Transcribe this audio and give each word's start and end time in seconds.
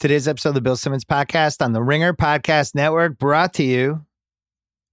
Today's 0.00 0.28
episode 0.28 0.50
of 0.50 0.54
the 0.54 0.60
Bill 0.60 0.76
Simmons 0.76 1.04
Podcast 1.04 1.60
on 1.60 1.72
the 1.72 1.82
Ringer 1.82 2.12
Podcast 2.12 2.72
Network 2.76 3.18
brought 3.18 3.52
to 3.54 3.64
you 3.64 4.06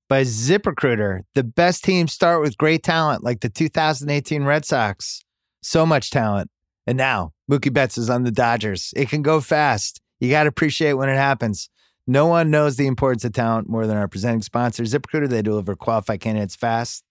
by 0.09 0.23
ZipRecruiter. 0.23 1.19
The 1.35 1.43
best 1.43 1.83
teams 1.83 2.11
start 2.11 2.41
with 2.41 2.57
great 2.57 2.81
talent 2.81 3.23
like 3.23 3.41
the 3.41 3.49
2018 3.49 4.45
Red 4.45 4.65
Sox. 4.65 5.23
So 5.61 5.85
much 5.85 6.09
talent. 6.09 6.49
And 6.87 6.97
now 6.97 7.33
Mookie 7.51 7.71
Betts 7.71 7.99
is 7.99 8.09
on 8.09 8.23
the 8.23 8.31
Dodgers. 8.31 8.95
It 8.95 9.09
can 9.09 9.21
go 9.21 9.41
fast. 9.41 10.01
You 10.19 10.31
got 10.31 10.43
to 10.43 10.49
appreciate 10.49 10.93
when 10.93 11.09
it 11.09 11.17
happens. 11.17 11.69
No 12.07 12.25
one 12.25 12.49
knows 12.49 12.77
the 12.77 12.87
importance 12.87 13.23
of 13.23 13.33
talent 13.33 13.69
more 13.69 13.85
than 13.85 13.97
our 13.97 14.07
presenting 14.07 14.41
sponsor, 14.41 14.81
ZipRecruiter. 14.81 15.29
They 15.29 15.43
deliver 15.43 15.75
qualified 15.75 16.21
candidates 16.21 16.55
fast. 16.55 17.03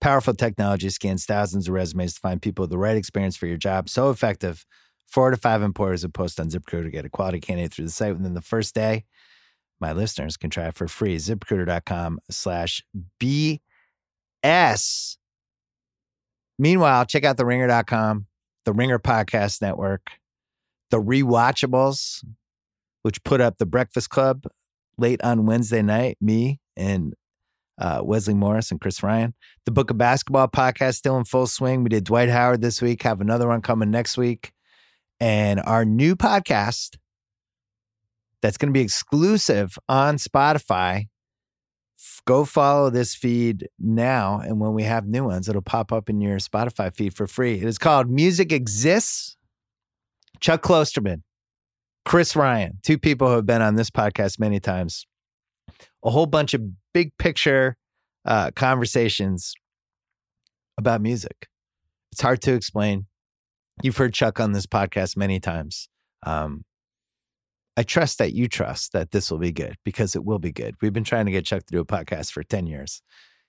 Powerful 0.00 0.34
technology 0.34 0.90
scans 0.90 1.24
thousands 1.24 1.68
of 1.68 1.74
resumes 1.74 2.14
to 2.14 2.20
find 2.20 2.42
people 2.42 2.64
with 2.64 2.70
the 2.70 2.78
right 2.78 2.96
experience 2.96 3.36
for 3.36 3.46
your 3.46 3.56
job. 3.58 3.88
So 3.88 4.10
effective. 4.10 4.66
Four 5.08 5.30
to 5.30 5.36
five 5.38 5.62
employers 5.62 6.02
have 6.02 6.12
posted 6.12 6.44
on 6.44 6.50
ZipRecruiter 6.50 6.84
to 6.84 6.90
get 6.90 7.06
a 7.06 7.08
quality 7.08 7.40
candidate 7.40 7.72
through 7.72 7.86
the 7.86 7.90
site 7.90 8.14
within 8.14 8.34
the 8.34 8.42
first 8.42 8.74
day. 8.74 9.04
My 9.80 9.92
listeners 9.92 10.36
can 10.36 10.50
try 10.50 10.68
it 10.68 10.74
for 10.74 10.86
free. 10.86 11.16
ZipRecruiter.com 11.16 12.20
slash 12.30 12.82
BS. 13.18 15.16
Meanwhile, 16.58 17.06
check 17.06 17.24
out 17.24 17.36
theringer.com, 17.36 18.26
the 18.64 18.72
Ringer 18.72 18.98
Podcast 18.98 19.62
Network, 19.62 20.10
the 20.90 21.00
Rewatchables, 21.00 22.24
which 23.02 23.22
put 23.24 23.40
up 23.40 23.58
the 23.58 23.66
Breakfast 23.66 24.10
Club 24.10 24.44
late 24.98 25.22
on 25.22 25.46
Wednesday 25.46 25.80
night, 25.82 26.18
me 26.20 26.60
and 26.76 27.14
uh, 27.80 28.00
Wesley 28.02 28.34
Morris 28.34 28.70
and 28.70 28.80
Chris 28.80 29.02
Ryan. 29.02 29.32
The 29.64 29.70
Book 29.70 29.90
of 29.90 29.96
Basketball 29.96 30.48
podcast 30.48 30.96
still 30.96 31.16
in 31.16 31.24
full 31.24 31.46
swing. 31.46 31.82
We 31.82 31.88
did 31.88 32.04
Dwight 32.04 32.28
Howard 32.28 32.60
this 32.60 32.82
week, 32.82 33.04
have 33.04 33.20
another 33.20 33.46
one 33.46 33.62
coming 33.62 33.90
next 33.90 34.18
week. 34.18 34.52
And 35.20 35.60
our 35.60 35.84
new 35.84 36.14
podcast 36.14 36.96
that's 38.40 38.56
going 38.56 38.68
to 38.68 38.78
be 38.78 38.82
exclusive 38.82 39.76
on 39.88 40.16
Spotify. 40.16 41.08
Go 42.24 42.44
follow 42.44 42.90
this 42.90 43.14
feed 43.14 43.68
now. 43.78 44.38
And 44.38 44.60
when 44.60 44.74
we 44.74 44.84
have 44.84 45.06
new 45.06 45.24
ones, 45.24 45.48
it'll 45.48 45.62
pop 45.62 45.92
up 45.92 46.08
in 46.08 46.20
your 46.20 46.38
Spotify 46.38 46.94
feed 46.94 47.14
for 47.14 47.26
free. 47.26 47.54
It 47.54 47.64
is 47.64 47.78
called 47.78 48.08
Music 48.08 48.52
Exists. 48.52 49.36
Chuck 50.40 50.62
Klosterman, 50.62 51.22
Chris 52.04 52.36
Ryan, 52.36 52.78
two 52.82 52.98
people 52.98 53.28
who 53.28 53.34
have 53.34 53.46
been 53.46 53.62
on 53.62 53.74
this 53.74 53.90
podcast 53.90 54.38
many 54.38 54.60
times. 54.60 55.06
A 56.04 56.10
whole 56.10 56.26
bunch 56.26 56.54
of 56.54 56.62
big 56.94 57.10
picture 57.18 57.76
uh, 58.24 58.50
conversations 58.52 59.54
about 60.78 61.00
music. 61.00 61.48
It's 62.12 62.20
hard 62.20 62.40
to 62.42 62.54
explain. 62.54 63.06
You've 63.82 63.96
heard 63.96 64.12
Chuck 64.12 64.40
on 64.40 64.52
this 64.52 64.66
podcast 64.66 65.16
many 65.16 65.38
times. 65.38 65.88
Um, 66.24 66.64
I 67.76 67.84
trust 67.84 68.18
that 68.18 68.32
you 68.32 68.48
trust 68.48 68.92
that 68.92 69.12
this 69.12 69.30
will 69.30 69.38
be 69.38 69.52
good 69.52 69.76
because 69.84 70.16
it 70.16 70.24
will 70.24 70.40
be 70.40 70.50
good. 70.50 70.74
We've 70.82 70.92
been 70.92 71.04
trying 71.04 71.26
to 71.26 71.32
get 71.32 71.46
Chuck 71.46 71.64
to 71.66 71.72
do 71.72 71.80
a 71.80 71.84
podcast 71.84 72.32
for 72.32 72.42
10 72.42 72.66
years. 72.66 73.02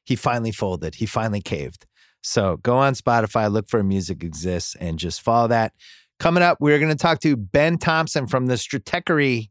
He 0.05 0.15
finally 0.15 0.51
folded, 0.51 0.95
he 0.95 1.07
finally 1.07 1.41
caved. 1.41 1.87
So 2.21 2.57
go 2.57 2.77
on 2.77 2.93
Spotify, 2.93 3.51
look 3.51 3.69
for 3.69 3.81
Music 3.81 4.23
Exists, 4.23 4.75
and 4.79 4.99
just 4.99 5.21
follow 5.21 5.47
that. 5.47 5.73
Coming 6.19 6.43
up, 6.43 6.57
we're 6.59 6.77
going 6.77 6.91
to 6.91 6.97
talk 6.97 7.21
to 7.21 7.35
Ben 7.37 7.77
Thompson 7.77 8.27
from 8.27 8.45
the 8.45 8.55
Stratechery 8.55 9.49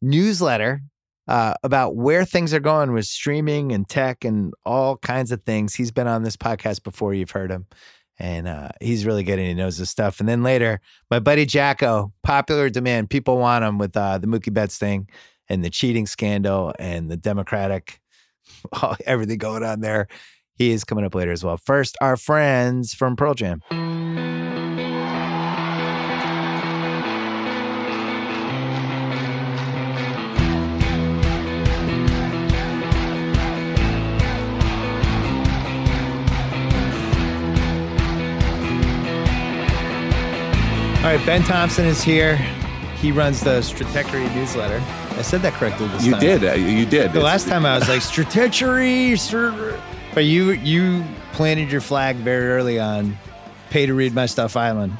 newsletter 0.00 0.82
uh, 1.26 1.54
about 1.64 1.96
where 1.96 2.24
things 2.24 2.52
are 2.52 2.60
going 2.60 2.92
with 2.92 3.06
streaming 3.06 3.72
and 3.72 3.88
tech 3.88 4.24
and 4.24 4.52
all 4.64 4.98
kinds 4.98 5.32
of 5.32 5.42
things. 5.42 5.74
He's 5.74 5.90
been 5.90 6.06
on 6.06 6.22
this 6.22 6.36
podcast 6.36 6.84
before, 6.84 7.14
you've 7.14 7.30
heard 7.30 7.50
him 7.50 7.66
and 8.22 8.46
uh, 8.46 8.68
he's 8.80 9.04
really 9.04 9.24
good 9.24 9.40
and 9.40 9.48
he 9.48 9.52
knows 9.52 9.76
his 9.76 9.90
stuff. 9.90 10.20
And 10.20 10.28
then 10.28 10.44
later, 10.44 10.80
my 11.10 11.18
buddy 11.18 11.44
JackO, 11.44 12.12
popular 12.22 12.70
demand, 12.70 13.10
people 13.10 13.36
want 13.36 13.64
him 13.64 13.78
with 13.78 13.96
uh, 13.96 14.18
the 14.18 14.28
Mookie 14.28 14.54
Betts 14.54 14.78
thing 14.78 15.08
and 15.48 15.64
the 15.64 15.70
cheating 15.70 16.06
scandal 16.06 16.72
and 16.78 17.10
the 17.10 17.16
Democratic, 17.16 18.00
everything 19.06 19.38
going 19.38 19.64
on 19.64 19.80
there. 19.80 20.06
He 20.54 20.70
is 20.70 20.84
coming 20.84 21.04
up 21.04 21.16
later 21.16 21.32
as 21.32 21.42
well. 21.42 21.56
First, 21.56 21.96
our 22.00 22.16
friends 22.16 22.94
from 22.94 23.16
Pearl 23.16 23.34
Jam. 23.34 23.60
All 41.02 41.08
right, 41.08 41.26
Ben 41.26 41.42
Thompson 41.42 41.84
is 41.84 42.00
here. 42.00 42.36
He 43.00 43.10
runs 43.10 43.40
the 43.40 43.58
Stratechery 43.60 44.32
newsletter. 44.36 44.80
I 45.18 45.22
said 45.22 45.42
that 45.42 45.52
correctly 45.54 45.88
this 45.88 46.04
You 46.04 46.12
time. 46.12 46.22
You 46.22 46.38
did. 46.38 46.44
uh, 46.44 46.54
You 46.54 46.86
did. 46.86 47.12
The 47.12 47.18
last 47.20 47.48
time 47.48 47.66
I 47.66 47.76
was 47.76 47.88
like 47.88 48.02
Stratechery, 48.02 49.18
sir. 49.18 49.80
but 50.14 50.24
you 50.26 50.52
you 50.52 51.04
planted 51.32 51.72
your 51.72 51.80
flag 51.80 52.14
very 52.16 52.46
early 52.50 52.78
on. 52.78 53.16
Pay 53.70 53.86
to 53.86 53.94
read 53.94 54.14
my 54.14 54.26
stuff 54.26 54.56
island. 54.56 54.92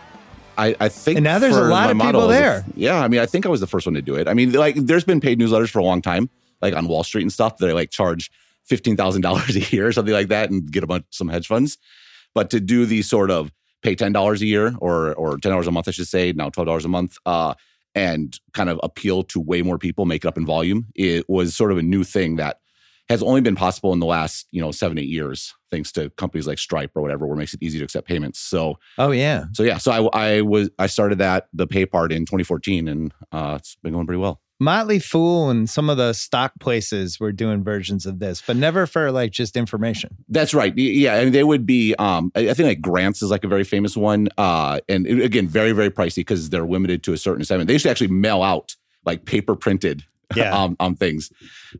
I, 0.58 0.74
I 0.80 0.88
think. 0.88 1.18
And 1.18 1.24
now 1.24 1.38
there's 1.38 1.56
a 1.56 1.62
lot 1.62 1.90
of 1.90 1.96
people 1.98 2.30
as 2.30 2.36
a- 2.36 2.40
there. 2.40 2.64
yeah, 2.74 3.00
I 3.00 3.06
mean, 3.06 3.20
I 3.20 3.26
think 3.26 3.46
I 3.46 3.48
was 3.48 3.60
the 3.60 3.66
first 3.68 3.86
one 3.86 3.94
to 3.94 4.02
do 4.02 4.16
it. 4.16 4.26
I 4.26 4.34
mean, 4.34 4.52
like, 4.52 4.74
there's 4.74 5.04
been 5.04 5.20
paid 5.20 5.38
newsletters 5.38 5.70
for 5.70 5.78
a 5.78 5.84
long 5.84 6.02
time, 6.02 6.28
like 6.60 6.74
on 6.74 6.88
Wall 6.88 7.04
Street 7.04 7.22
and 7.22 7.32
stuff. 7.32 7.58
They 7.58 7.72
like 7.72 7.90
charge 7.90 8.28
fifteen 8.64 8.96
thousand 8.96 9.22
dollars 9.22 9.54
a 9.56 9.60
year 9.60 9.86
or 9.86 9.92
something 9.92 10.12
like 10.14 10.28
that, 10.28 10.50
and 10.50 10.68
get 10.70 10.82
a 10.82 10.86
bunch 10.88 11.04
some 11.10 11.28
hedge 11.28 11.46
funds. 11.46 11.78
But 12.34 12.50
to 12.50 12.58
do 12.58 12.86
the 12.86 13.02
sort 13.02 13.30
of 13.30 13.52
pay 13.82 13.94
ten 13.94 14.12
dollars 14.12 14.42
a 14.42 14.46
year 14.46 14.74
or 14.78 15.14
or 15.14 15.38
ten 15.38 15.50
dollars 15.50 15.66
a 15.66 15.72
month, 15.72 15.88
I 15.88 15.92
should 15.92 16.08
say, 16.08 16.32
now 16.32 16.50
twelve 16.50 16.66
dollars 16.66 16.84
a 16.84 16.88
month, 16.88 17.16
uh, 17.26 17.54
and 17.94 18.38
kind 18.54 18.70
of 18.70 18.80
appeal 18.82 19.22
to 19.24 19.40
way 19.40 19.62
more 19.62 19.78
people, 19.78 20.06
make 20.06 20.24
it 20.24 20.28
up 20.28 20.38
in 20.38 20.46
volume, 20.46 20.86
it 20.94 21.28
was 21.28 21.54
sort 21.54 21.72
of 21.72 21.78
a 21.78 21.82
new 21.82 22.04
thing 22.04 22.36
that 22.36 22.58
has 23.08 23.22
only 23.22 23.40
been 23.40 23.56
possible 23.56 23.92
in 23.92 23.98
the 23.98 24.06
last 24.06 24.46
you 24.52 24.60
know 24.60 24.70
seven 24.70 24.98
eight 24.98 25.08
years, 25.08 25.54
thanks 25.70 25.92
to 25.92 26.10
companies 26.10 26.46
like 26.46 26.58
Stripe 26.58 26.92
or 26.94 27.02
whatever, 27.02 27.26
where 27.26 27.34
it 27.34 27.38
makes 27.38 27.54
it 27.54 27.62
easy 27.62 27.78
to 27.78 27.84
accept 27.84 28.06
payments. 28.06 28.38
So 28.38 28.78
Oh 28.98 29.10
yeah. 29.10 29.46
so 29.52 29.62
yeah, 29.62 29.78
so 29.78 30.08
I, 30.12 30.36
I 30.36 30.40
was 30.42 30.70
I 30.78 30.86
started 30.86 31.18
that 31.18 31.48
the 31.52 31.66
pay 31.66 31.86
part 31.86 32.12
in 32.12 32.24
2014, 32.24 32.88
and 32.88 33.12
uh, 33.32 33.56
it's 33.58 33.76
been 33.82 33.92
going 33.92 34.06
pretty 34.06 34.20
well. 34.20 34.41
Motley 34.62 35.00
Fool 35.00 35.50
and 35.50 35.68
some 35.68 35.90
of 35.90 35.96
the 35.96 36.12
stock 36.12 36.52
places 36.60 37.18
were 37.18 37.32
doing 37.32 37.64
versions 37.64 38.06
of 38.06 38.20
this, 38.20 38.42
but 38.46 38.56
never 38.56 38.86
for 38.86 39.10
like 39.10 39.32
just 39.32 39.56
information. 39.56 40.16
That's 40.28 40.54
right. 40.54 40.76
Yeah, 40.76 41.16
and 41.16 41.34
they 41.34 41.42
would 41.42 41.66
be. 41.66 41.94
Um, 41.96 42.30
I 42.36 42.50
I 42.50 42.54
think 42.54 42.68
like 42.68 42.80
Grants 42.80 43.22
is 43.22 43.30
like 43.30 43.42
a 43.44 43.48
very 43.48 43.64
famous 43.64 43.96
one, 43.96 44.28
uh, 44.38 44.78
and 44.88 45.06
it- 45.06 45.24
again, 45.24 45.48
very 45.48 45.72
very 45.72 45.90
pricey 45.90 46.16
because 46.16 46.48
they're 46.50 46.66
limited 46.66 47.02
to 47.04 47.12
a 47.12 47.18
certain 47.18 47.44
segment. 47.44 47.66
They 47.66 47.74
used 47.74 47.84
to 47.84 47.90
actually 47.90 48.08
mail 48.08 48.42
out 48.42 48.76
like 49.04 49.24
paper 49.24 49.56
printed. 49.56 50.04
Yeah. 50.34 50.56
um, 50.62 50.76
um, 50.80 50.94
things, 50.94 51.30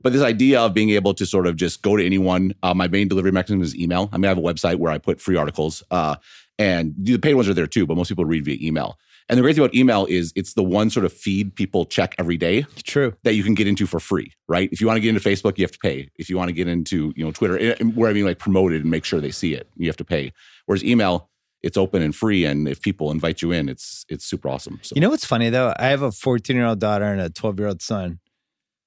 but 0.03 0.13
this 0.13 0.21
idea 0.21 0.61
of 0.61 0.75
being 0.75 0.91
able 0.91 1.15
to 1.15 1.25
sort 1.25 1.47
of 1.47 1.57
just 1.57 1.81
go 1.81 1.97
to 1.97 2.05
anyone. 2.05 2.53
Uh, 2.63 2.75
my 2.75 2.87
main 2.87 3.09
delivery 3.09 3.33
mechanism 3.33 3.63
is 3.63 3.75
email. 3.75 4.11
I 4.13 4.19
mean, 4.19 4.27
I 4.27 4.29
have 4.29 4.37
a 4.37 4.43
website 4.43 4.77
where 4.77 4.93
I 4.93 4.99
put 4.99 5.23
free 5.23 5.37
articles, 5.37 5.83
uh, 5.91 6.17
and 6.59 6.95
the 6.99 7.17
paid 7.17 7.33
ones 7.35 7.49
are 7.49 7.55
there 7.55 7.67
too. 7.67 7.87
But 7.87 7.97
most 7.97 8.09
people 8.09 8.27
read 8.27 8.45
via 8.45 8.59
email. 8.61 8.99
And 9.29 9.39
the 9.39 9.43
great 9.43 9.55
thing 9.57 9.65
about 9.65 9.75
email 9.75 10.05
is 10.07 10.33
it's 10.37 10.55
the 10.55 10.63
one 10.63 10.91
sort 10.91 11.07
of 11.07 11.13
feed 11.13 11.55
people 11.55 11.85
check 11.87 12.15
every 12.19 12.37
day. 12.37 12.67
True. 12.85 13.15
that 13.25 13.35
you 13.35 13.43
can 13.45 13.55
get 13.55 13.67
into 13.67 13.87
for 13.87 14.01
free, 14.01 14.33
right? 14.49 14.69
If 14.73 14.81
you 14.81 14.87
want 14.87 14.97
to 14.97 15.01
get 15.01 15.11
into 15.15 15.21
Facebook, 15.27 15.57
you 15.59 15.65
have 15.65 15.73
to 15.73 15.79
pay. 15.79 16.09
If 16.17 16.29
you 16.29 16.37
want 16.37 16.49
to 16.49 16.53
get 16.53 16.69
into, 16.69 17.13
you 17.17 17.25
know, 17.25 17.31
Twitter, 17.33 17.59
eh, 17.59 17.75
where 17.95 18.11
I 18.11 18.13
mean 18.13 18.25
like 18.25 18.39
promoted 18.39 18.83
and 18.83 18.91
make 18.91 19.05
sure 19.05 19.21
they 19.21 19.31
see 19.31 19.55
it, 19.55 19.69
you 19.77 19.87
have 19.89 19.97
to 19.99 20.05
pay. 20.05 20.33
Whereas 20.67 20.85
email, 20.85 21.31
it's 21.63 21.77
open 21.77 22.03
and 22.03 22.15
free, 22.15 22.45
and 22.45 22.67
if 22.67 22.83
people 22.83 23.11
invite 23.13 23.41
you 23.41 23.53
in, 23.53 23.69
it's 23.69 24.05
it's 24.09 24.25
super 24.25 24.49
awesome. 24.49 24.81
So 24.83 24.95
You 24.97 25.01
know 25.01 25.11
what's 25.11 25.25
funny 25.25 25.49
though? 25.49 25.73
I 25.79 25.87
have 25.87 26.03
a 26.03 26.11
14 26.11 26.57
year 26.57 26.67
old 26.67 26.81
daughter 26.81 27.05
and 27.05 27.21
a 27.21 27.31
12 27.31 27.59
year 27.61 27.69
old 27.69 27.81
son. 27.83 28.19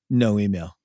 No 0.09 0.37
email. 0.39 0.75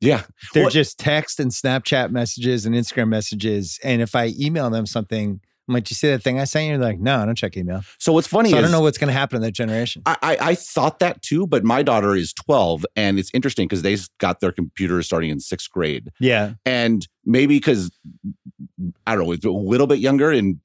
yeah, 0.00 0.24
They're 0.52 0.64
Well- 0.64 0.70
just 0.70 0.98
text 0.98 1.40
and 1.40 1.50
Snapchat 1.50 2.10
messages 2.10 2.66
and 2.66 2.74
Instagram 2.74 3.08
messages. 3.08 3.78
And 3.84 4.02
if 4.02 4.14
I 4.14 4.32
email 4.38 4.68
them 4.68 4.84
something, 4.84 5.40
I'm 5.72 5.74
like, 5.74 5.84
"Do 5.84 5.92
you 5.92 5.96
see 5.96 6.08
that 6.08 6.22
thing 6.22 6.38
I 6.38 6.44
sent 6.44 6.66
you?" 6.68 6.78
They're 6.78 6.88
like, 6.88 7.00
"No, 7.00 7.18
I 7.18 7.26
don't 7.26 7.34
check 7.36 7.56
email." 7.56 7.82
So 7.98 8.12
what's 8.12 8.26
funny 8.26 8.50
So 8.50 8.58
I 8.58 8.60
don't 8.60 8.70
know 8.70 8.80
what's 8.80 8.98
going 8.98 9.08
to 9.08 9.14
happen 9.14 9.36
in 9.36 9.42
that 9.42 9.52
generation. 9.52 10.02
I, 10.06 10.16
I 10.22 10.36
I 10.40 10.54
thought 10.54 10.98
that 11.00 11.22
too, 11.22 11.46
but 11.46 11.64
my 11.64 11.82
daughter 11.82 12.14
is 12.14 12.32
12, 12.32 12.84
and 12.96 13.18
it's 13.18 13.30
interesting 13.34 13.66
because 13.68 13.82
they 13.82 13.96
got 14.18 14.40
their 14.40 14.52
computers 14.52 15.06
starting 15.06 15.30
in 15.30 15.40
sixth 15.40 15.70
grade, 15.70 16.10
Yeah, 16.20 16.54
and 16.66 17.06
maybe 17.24 17.56
because 17.56 17.90
I 19.06 19.14
don't 19.14 19.26
know, 19.26 19.32
it's 19.32 19.44
a 19.44 19.50
little 19.50 19.86
bit 19.86 19.98
younger 19.98 20.30
and 20.30 20.58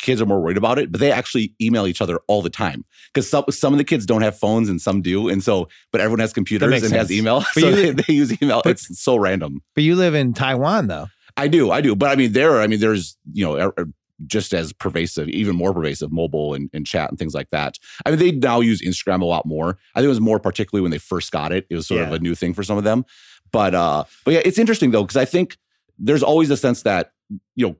kids 0.00 0.20
are 0.20 0.26
more 0.26 0.40
worried 0.40 0.56
about 0.56 0.78
it, 0.78 0.90
but 0.92 1.00
they 1.00 1.10
actually 1.12 1.54
email 1.60 1.86
each 1.86 2.02
other 2.02 2.18
all 2.26 2.42
the 2.42 2.50
time 2.50 2.84
because 3.12 3.28
some 3.28 3.44
some 3.50 3.72
of 3.72 3.78
the 3.78 3.84
kids 3.84 4.04
don't 4.06 4.22
have 4.22 4.36
phones 4.38 4.68
and 4.68 4.80
some 4.80 5.02
do, 5.02 5.28
and 5.28 5.42
so 5.42 5.68
but 5.92 6.00
everyone 6.00 6.20
has 6.20 6.32
computers 6.32 6.82
and 6.82 6.92
has 6.92 7.10
email, 7.10 7.40
But 7.54 7.60
so 7.60 7.70
they, 7.70 7.90
they 7.90 8.12
use 8.12 8.40
email. 8.42 8.60
but- 8.62 8.72
it's 8.72 9.00
so 9.00 9.16
random. 9.16 9.62
but 9.74 9.84
you 9.84 9.96
live 9.96 10.14
in 10.14 10.34
Taiwan 10.34 10.88
though. 10.88 11.06
I 11.36 11.48
do, 11.48 11.72
I 11.72 11.80
do, 11.80 11.96
but 11.96 12.10
I 12.10 12.14
mean, 12.16 12.32
there, 12.32 12.60
I 12.60 12.68
mean, 12.68 12.78
there's 12.78 13.16
you 13.32 13.44
know. 13.44 13.56
Er, 13.76 13.88
just 14.26 14.54
as 14.54 14.72
pervasive, 14.72 15.28
even 15.28 15.56
more 15.56 15.72
pervasive, 15.72 16.12
mobile 16.12 16.54
and, 16.54 16.70
and 16.72 16.86
chat 16.86 17.10
and 17.10 17.18
things 17.18 17.34
like 17.34 17.50
that. 17.50 17.78
I 18.04 18.10
mean, 18.10 18.18
they 18.18 18.32
now 18.32 18.60
use 18.60 18.82
Instagram 18.82 19.22
a 19.22 19.26
lot 19.26 19.46
more. 19.46 19.78
I 19.94 20.00
think 20.00 20.06
it 20.06 20.08
was 20.08 20.20
more 20.20 20.38
particularly 20.38 20.82
when 20.82 20.90
they 20.90 20.98
first 20.98 21.32
got 21.32 21.52
it. 21.52 21.66
It 21.70 21.76
was 21.76 21.86
sort 21.86 22.02
of 22.02 22.12
a 22.12 22.18
new 22.18 22.34
thing 22.34 22.54
for 22.54 22.62
some 22.62 22.78
of 22.78 22.84
them. 22.84 23.04
But 23.52 23.74
uh, 23.74 24.04
but 24.24 24.34
yeah, 24.34 24.40
it's 24.44 24.58
interesting 24.58 24.90
though 24.90 25.02
because 25.02 25.16
I 25.16 25.24
think 25.24 25.58
there's 25.98 26.22
always 26.22 26.50
a 26.50 26.56
sense 26.56 26.82
that 26.82 27.12
you 27.54 27.68
know 27.68 27.76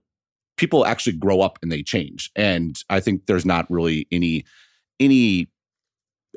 people 0.57 0.87
actually 0.87 1.15
grow 1.15 1.41
up 1.41 1.59
and 1.63 1.73
they 1.73 1.83
change, 1.83 2.31
and 2.37 2.77
I 2.89 3.01
think 3.01 3.27
there's 3.27 3.45
not 3.45 3.69
really 3.71 4.07
any 4.13 4.45
any 5.01 5.49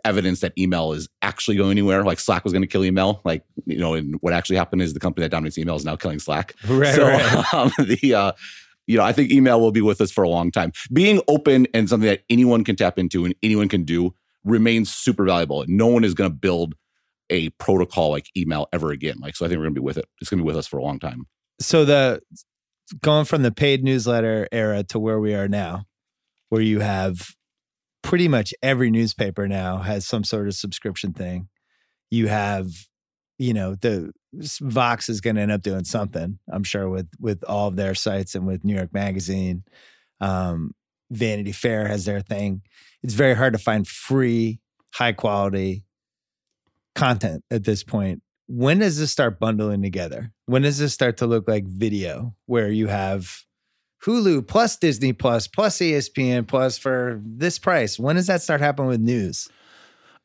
evidence 0.03 0.39
that 0.39 0.53
email 0.57 0.94
is 0.94 1.07
actually 1.21 1.57
going 1.57 1.71
anywhere. 1.71 2.03
Like 2.03 2.19
Slack 2.19 2.44
was 2.44 2.53
going 2.53 2.63
to 2.63 2.68
kill 2.68 2.83
email. 2.83 3.21
Like 3.25 3.44
you 3.65 3.77
know, 3.77 3.94
and 3.94 4.15
what 4.21 4.33
actually 4.33 4.56
happened 4.56 4.81
is 4.81 4.94
the 4.94 5.00
company 5.00 5.24
that 5.25 5.30
dominates 5.30 5.57
email 5.57 5.75
is 5.75 5.86
now 5.86 5.95
killing 5.95 6.19
Slack. 6.19 6.56
Right. 6.68 6.95
So 6.95 7.07
right. 7.07 7.53
um, 7.53 7.71
the 7.77 8.13
uh, 8.13 8.31
you 8.88 8.98
know, 8.98 9.04
I 9.04 9.12
think 9.12 9.31
email 9.31 9.60
will 9.62 9.72
be 9.72 9.81
with 9.81 10.01
us 10.01 10.12
for 10.12 10.24
a 10.24 10.30
long 10.30 10.50
time. 10.50 10.72
Being 10.92 11.22
open 11.28 11.68
and 11.74 11.88
something 11.89 12.10
that 12.10 12.24
anyone 12.30 12.63
can 12.63 12.75
tap 12.75 12.98
into 12.98 13.25
and 13.25 13.36
anyone 13.44 13.69
can 13.69 13.84
do 13.84 14.16
remains 14.44 14.89
super 14.89 15.25
valuable. 15.25 15.66
No 15.68 15.88
one 15.88 16.04
is 16.04 16.13
going 16.13 16.31
to 16.31 16.36
build 16.36 16.74
a 17.30 17.50
protocol 17.51 18.10
like 18.12 18.28
email 18.38 18.68
ever 18.72 18.92
again. 18.92 19.18
Like, 19.19 19.36
so 19.36 19.45
I 19.45 19.50
think 19.50 19.57
we're 19.57 19.66
going 19.66 19.75
to 19.75 19.81
be 19.81 19.86
with 19.86 19.98
it. 19.98 20.06
It's 20.22 20.30
going 20.30 20.39
to 20.39 20.44
be 20.44 20.48
with 20.48 20.57
us 20.57 20.68
for 20.68 20.78
a 20.78 20.81
long 20.84 21.00
time. 21.00 21.28
So 21.60 21.84
the 21.84 22.22
going 23.01 23.25
from 23.25 23.44
the 23.44 23.51
paid 23.51 23.84
newsletter 23.84 24.48
era 24.51 24.84
to 24.84 25.00
where 25.00 25.19
we 25.19 25.34
are 25.34 25.50
now, 25.50 25.86
where 26.48 26.62
you 26.62 26.80
have 26.80 27.36
pretty 28.01 28.30
much 28.30 28.54
every 28.63 28.89
newspaper 28.89 29.48
now 29.50 29.80
has 29.80 30.07
some 30.07 30.24
sort 30.24 30.48
of 30.48 30.56
subscription 30.56 31.12
thing. 31.12 31.50
You 32.10 32.28
have, 32.28 32.69
you 33.38 33.54
know, 33.54 33.75
the 33.75 34.12
Vox 34.34 35.10
is 35.10 35.22
going 35.22 35.36
to 35.36 35.42
end 35.42 35.51
up 35.51 35.62
doing 35.62 35.84
something, 35.84 36.39
I'm 36.51 36.63
sure, 36.63 36.89
with 36.89 37.10
with 37.19 37.44
all 37.44 37.68
of 37.68 37.75
their 37.75 37.95
sites 37.95 38.36
and 38.36 38.45
with 38.45 38.63
New 38.63 38.75
York 38.75 38.94
Magazine. 38.94 39.63
Um, 40.19 40.74
Vanity 41.12 41.51
Fair 41.51 41.88
has 41.88 42.06
their 42.06 42.22
thing. 42.22 42.62
It's 43.04 43.13
very 43.13 43.34
hard 43.36 43.54
to 43.54 43.60
find 43.60 43.88
free, 43.88 44.60
high 44.94 45.13
quality 45.13 45.86
content 46.95 47.44
at 47.51 47.63
this 47.63 47.84
point. 47.84 48.22
When 48.48 48.80
does 48.80 48.98
this 48.98 49.12
start 49.12 49.39
bundling 49.39 49.81
together? 49.81 50.31
When 50.45 50.63
does 50.63 50.78
this 50.78 50.94
start 50.94 51.18
to 51.18 51.28
look 51.28 51.48
like 51.48 51.66
video 51.66 52.36
where 52.45 52.69
you 52.69 52.88
have 52.88 53.44
Hulu 54.04 54.48
plus 54.48 54.78
Disney 54.78 55.13
plus 55.13 55.48
plus 55.48 55.78
ESPN 55.78 56.48
plus 56.48 56.78
for 56.78 57.22
this 57.24 57.60
price? 57.60 58.00
When 58.00 58.16
does 58.16 58.28
that 58.28 58.42
start 58.42 58.62
happening 58.62 58.89
with 58.89 59.01
news? 59.01 59.50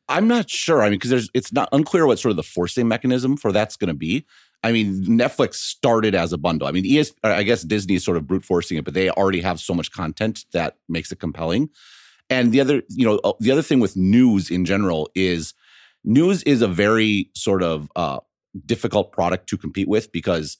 I'm 0.09 0.27
not 0.27 0.49
sure. 0.49 0.81
I 0.81 0.85
mean, 0.89 0.99
because 0.99 1.09
there's 1.09 1.29
it's 1.33 1.53
not 1.53 1.69
unclear 1.71 2.05
what 2.05 2.19
sort 2.19 2.31
of 2.31 2.35
the 2.37 2.43
forcing 2.43 2.87
mechanism 2.87 3.37
for 3.37 3.51
that's 3.51 3.75
going 3.77 3.87
to 3.87 3.93
be. 3.93 4.25
I 4.63 4.71
mean, 4.71 5.03
Netflix 5.05 5.55
started 5.55 6.15
as 6.15 6.31
a 6.31 6.37
bundle. 6.37 6.67
I 6.67 6.71
mean, 6.71 6.85
ES, 6.85 7.13
I 7.23 7.43
guess 7.43 7.63
Disney 7.63 7.95
is 7.95 8.03
sort 8.03 8.15
of 8.17 8.25
brute 8.27 8.45
forcing 8.45 8.77
it, 8.77 8.85
but 8.85 8.93
they 8.93 9.09
already 9.09 9.41
have 9.41 9.59
so 9.59 9.73
much 9.73 9.91
content 9.91 10.45
that 10.53 10.77
makes 10.87 11.11
it 11.11 11.19
compelling. 11.19 11.69
And 12.29 12.51
the 12.53 12.61
other, 12.61 12.81
you 12.89 13.05
know, 13.05 13.19
uh, 13.25 13.33
the 13.41 13.51
other 13.51 13.61
thing 13.61 13.79
with 13.81 13.97
news 13.97 14.49
in 14.49 14.63
general 14.63 15.09
is 15.15 15.53
news 16.05 16.43
is 16.43 16.61
a 16.61 16.67
very 16.67 17.29
sort 17.35 17.61
of 17.61 17.89
uh, 17.97 18.19
difficult 18.65 19.11
product 19.11 19.47
to 19.49 19.57
compete 19.57 19.87
with 19.89 20.11
because 20.13 20.57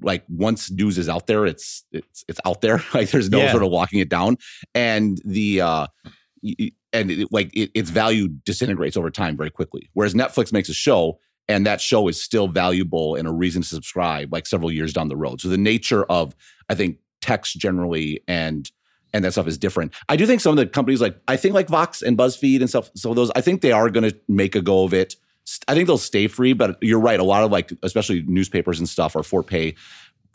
like 0.00 0.22
once 0.28 0.70
news 0.70 0.96
is 0.96 1.08
out 1.08 1.26
there, 1.26 1.46
it's 1.46 1.84
it's 1.90 2.24
it's 2.28 2.40
out 2.44 2.60
there. 2.60 2.80
Like 2.94 3.10
there's 3.10 3.28
no 3.30 3.40
Yeah. 3.40 3.50
sort 3.50 3.64
of 3.64 3.70
locking 3.72 3.98
it 3.98 4.08
down, 4.08 4.36
and 4.74 5.20
the 5.24 5.60
uh, 5.62 5.86
and 6.92 7.10
it, 7.10 7.28
like 7.30 7.54
it, 7.54 7.70
its 7.74 7.90
value 7.90 8.28
disintegrates 8.28 8.96
over 8.96 9.10
time 9.10 9.36
very 9.36 9.50
quickly. 9.50 9.90
Whereas 9.92 10.14
Netflix 10.14 10.52
makes 10.52 10.68
a 10.68 10.74
show, 10.74 11.18
and 11.48 11.66
that 11.66 11.80
show 11.80 12.08
is 12.08 12.22
still 12.22 12.48
valuable 12.48 13.14
and 13.14 13.28
a 13.28 13.32
reason 13.32 13.62
to 13.62 13.68
subscribe 13.68 14.32
like 14.32 14.46
several 14.46 14.72
years 14.72 14.92
down 14.92 15.08
the 15.08 15.16
road. 15.16 15.40
So 15.40 15.48
the 15.48 15.58
nature 15.58 16.04
of 16.04 16.34
I 16.68 16.74
think 16.74 16.98
text 17.20 17.58
generally 17.58 18.22
and 18.28 18.70
and 19.12 19.24
that 19.24 19.32
stuff 19.32 19.46
is 19.46 19.56
different. 19.56 19.94
I 20.08 20.16
do 20.16 20.26
think 20.26 20.40
some 20.40 20.50
of 20.50 20.56
the 20.56 20.66
companies 20.66 21.00
like 21.00 21.18
I 21.28 21.36
think 21.36 21.54
like 21.54 21.68
Vox 21.68 22.02
and 22.02 22.18
BuzzFeed 22.18 22.60
and 22.60 22.68
stuff. 22.68 22.90
So 22.94 23.14
those 23.14 23.30
I 23.36 23.40
think 23.40 23.60
they 23.60 23.72
are 23.72 23.90
going 23.90 24.10
to 24.10 24.16
make 24.28 24.54
a 24.54 24.62
go 24.62 24.84
of 24.84 24.92
it. 24.92 25.16
I 25.68 25.74
think 25.74 25.86
they'll 25.86 25.98
stay 25.98 26.26
free, 26.26 26.52
but 26.54 26.76
you're 26.82 27.00
right. 27.00 27.20
A 27.20 27.24
lot 27.24 27.44
of 27.44 27.52
like 27.52 27.72
especially 27.82 28.22
newspapers 28.26 28.78
and 28.78 28.88
stuff 28.88 29.14
are 29.14 29.22
for 29.22 29.42
pay. 29.42 29.74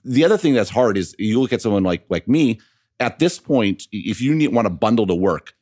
The 0.04 0.24
other 0.24 0.38
thing 0.38 0.54
that's 0.54 0.70
hard 0.70 0.98
is 0.98 1.16
you 1.20 1.40
look 1.40 1.54
at 1.54 1.62
someone 1.62 1.84
like 1.84 2.06
like 2.10 2.28
me. 2.28 2.60
At 3.00 3.18
this 3.18 3.40
point, 3.40 3.88
if 3.92 4.22
you 4.22 4.36
need, 4.36 4.50
want 4.50 4.68
to 4.68 4.70
bundle 4.70 5.08
to 5.08 5.16
work, 5.16 5.56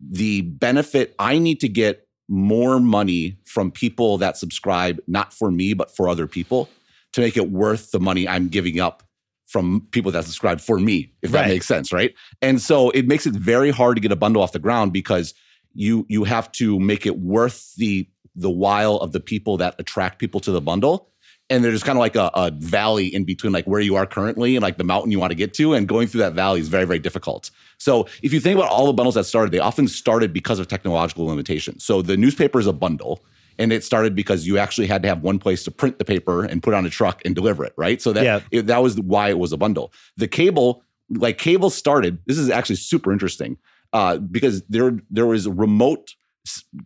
the 0.00 0.42
benefit 0.42 1.14
I 1.18 1.38
need 1.38 1.60
to 1.60 1.68
get 1.68 2.06
more 2.28 2.80
money 2.80 3.38
from 3.44 3.70
people 3.70 4.18
that 4.18 4.36
subscribe, 4.36 5.00
not 5.06 5.32
for 5.32 5.50
me, 5.50 5.74
but 5.74 5.94
for 5.94 6.08
other 6.08 6.26
people 6.26 6.68
to 7.12 7.20
make 7.20 7.36
it 7.36 7.50
worth 7.50 7.92
the 7.92 8.00
money 8.00 8.28
I'm 8.28 8.48
giving 8.48 8.80
up 8.80 9.02
from 9.46 9.86
people 9.92 10.10
that 10.10 10.24
subscribe 10.24 10.60
for 10.60 10.78
me, 10.78 11.12
if 11.22 11.30
that 11.30 11.46
makes 11.46 11.66
sense, 11.66 11.92
right? 11.92 12.14
And 12.42 12.60
so 12.60 12.90
it 12.90 13.06
makes 13.06 13.26
it 13.26 13.34
very 13.34 13.70
hard 13.70 13.96
to 13.96 14.00
get 14.00 14.10
a 14.10 14.16
bundle 14.16 14.42
off 14.42 14.52
the 14.52 14.58
ground 14.58 14.92
because 14.92 15.34
you 15.72 16.04
you 16.08 16.24
have 16.24 16.50
to 16.52 16.80
make 16.80 17.06
it 17.06 17.18
worth 17.18 17.74
the 17.76 18.08
the 18.34 18.50
while 18.50 18.96
of 18.96 19.12
the 19.12 19.20
people 19.20 19.56
that 19.58 19.76
attract 19.78 20.18
people 20.18 20.40
to 20.40 20.50
the 20.50 20.60
bundle. 20.60 21.10
And 21.48 21.64
there's 21.64 21.82
kind 21.82 21.96
of 21.96 22.00
like 22.00 22.16
a, 22.16 22.30
a 22.34 22.50
valley 22.50 23.06
in 23.06 23.24
between 23.24 23.52
like 23.52 23.66
where 23.66 23.80
you 23.80 23.94
are 23.94 24.06
currently 24.06 24.56
and 24.56 24.62
like 24.62 24.78
the 24.78 24.84
mountain 24.84 25.12
you 25.12 25.20
want 25.20 25.30
to 25.30 25.36
get 25.36 25.54
to. 25.54 25.74
And 25.74 25.86
going 25.86 26.08
through 26.08 26.20
that 26.20 26.32
valley 26.32 26.60
is 26.60 26.68
very, 26.68 26.84
very 26.84 26.98
difficult. 26.98 27.50
So 27.78 28.08
if 28.22 28.32
you 28.32 28.40
think 28.40 28.58
about 28.58 28.70
all 28.70 28.86
the 28.86 28.92
bundles 28.92 29.14
that 29.14 29.24
started, 29.24 29.52
they 29.52 29.60
often 29.60 29.86
started 29.86 30.32
because 30.32 30.58
of 30.58 30.66
technological 30.66 31.26
limitations. 31.26 31.84
So 31.84 32.02
the 32.02 32.16
newspaper 32.16 32.58
is 32.58 32.66
a 32.66 32.72
bundle. 32.72 33.24
And 33.58 33.72
it 33.72 33.84
started 33.84 34.14
because 34.14 34.46
you 34.46 34.58
actually 34.58 34.86
had 34.86 35.02
to 35.02 35.08
have 35.08 35.22
one 35.22 35.38
place 35.38 35.64
to 35.64 35.70
print 35.70 35.98
the 35.98 36.04
paper 36.04 36.44
and 36.44 36.62
put 36.62 36.74
it 36.74 36.76
on 36.76 36.84
a 36.84 36.90
truck 36.90 37.22
and 37.24 37.34
deliver 37.34 37.64
it, 37.64 37.72
right? 37.76 38.02
So 38.02 38.12
that 38.12 38.24
Yeah. 38.24 38.40
it, 38.50 38.66
that 38.66 38.82
was 38.82 39.00
why 39.00 39.30
it 39.30 39.38
was 39.38 39.52
a 39.52 39.56
bundle. 39.56 39.92
The 40.16 40.28
cable, 40.28 40.82
like 41.08 41.38
cable 41.38 41.70
started. 41.70 42.18
This 42.26 42.36
is 42.36 42.50
actually 42.50 42.76
super 42.76 43.12
interesting 43.12 43.56
uh, 43.92 44.18
because 44.18 44.62
there 44.66 44.98
there 45.10 45.26
was 45.26 45.48
remote 45.48 46.14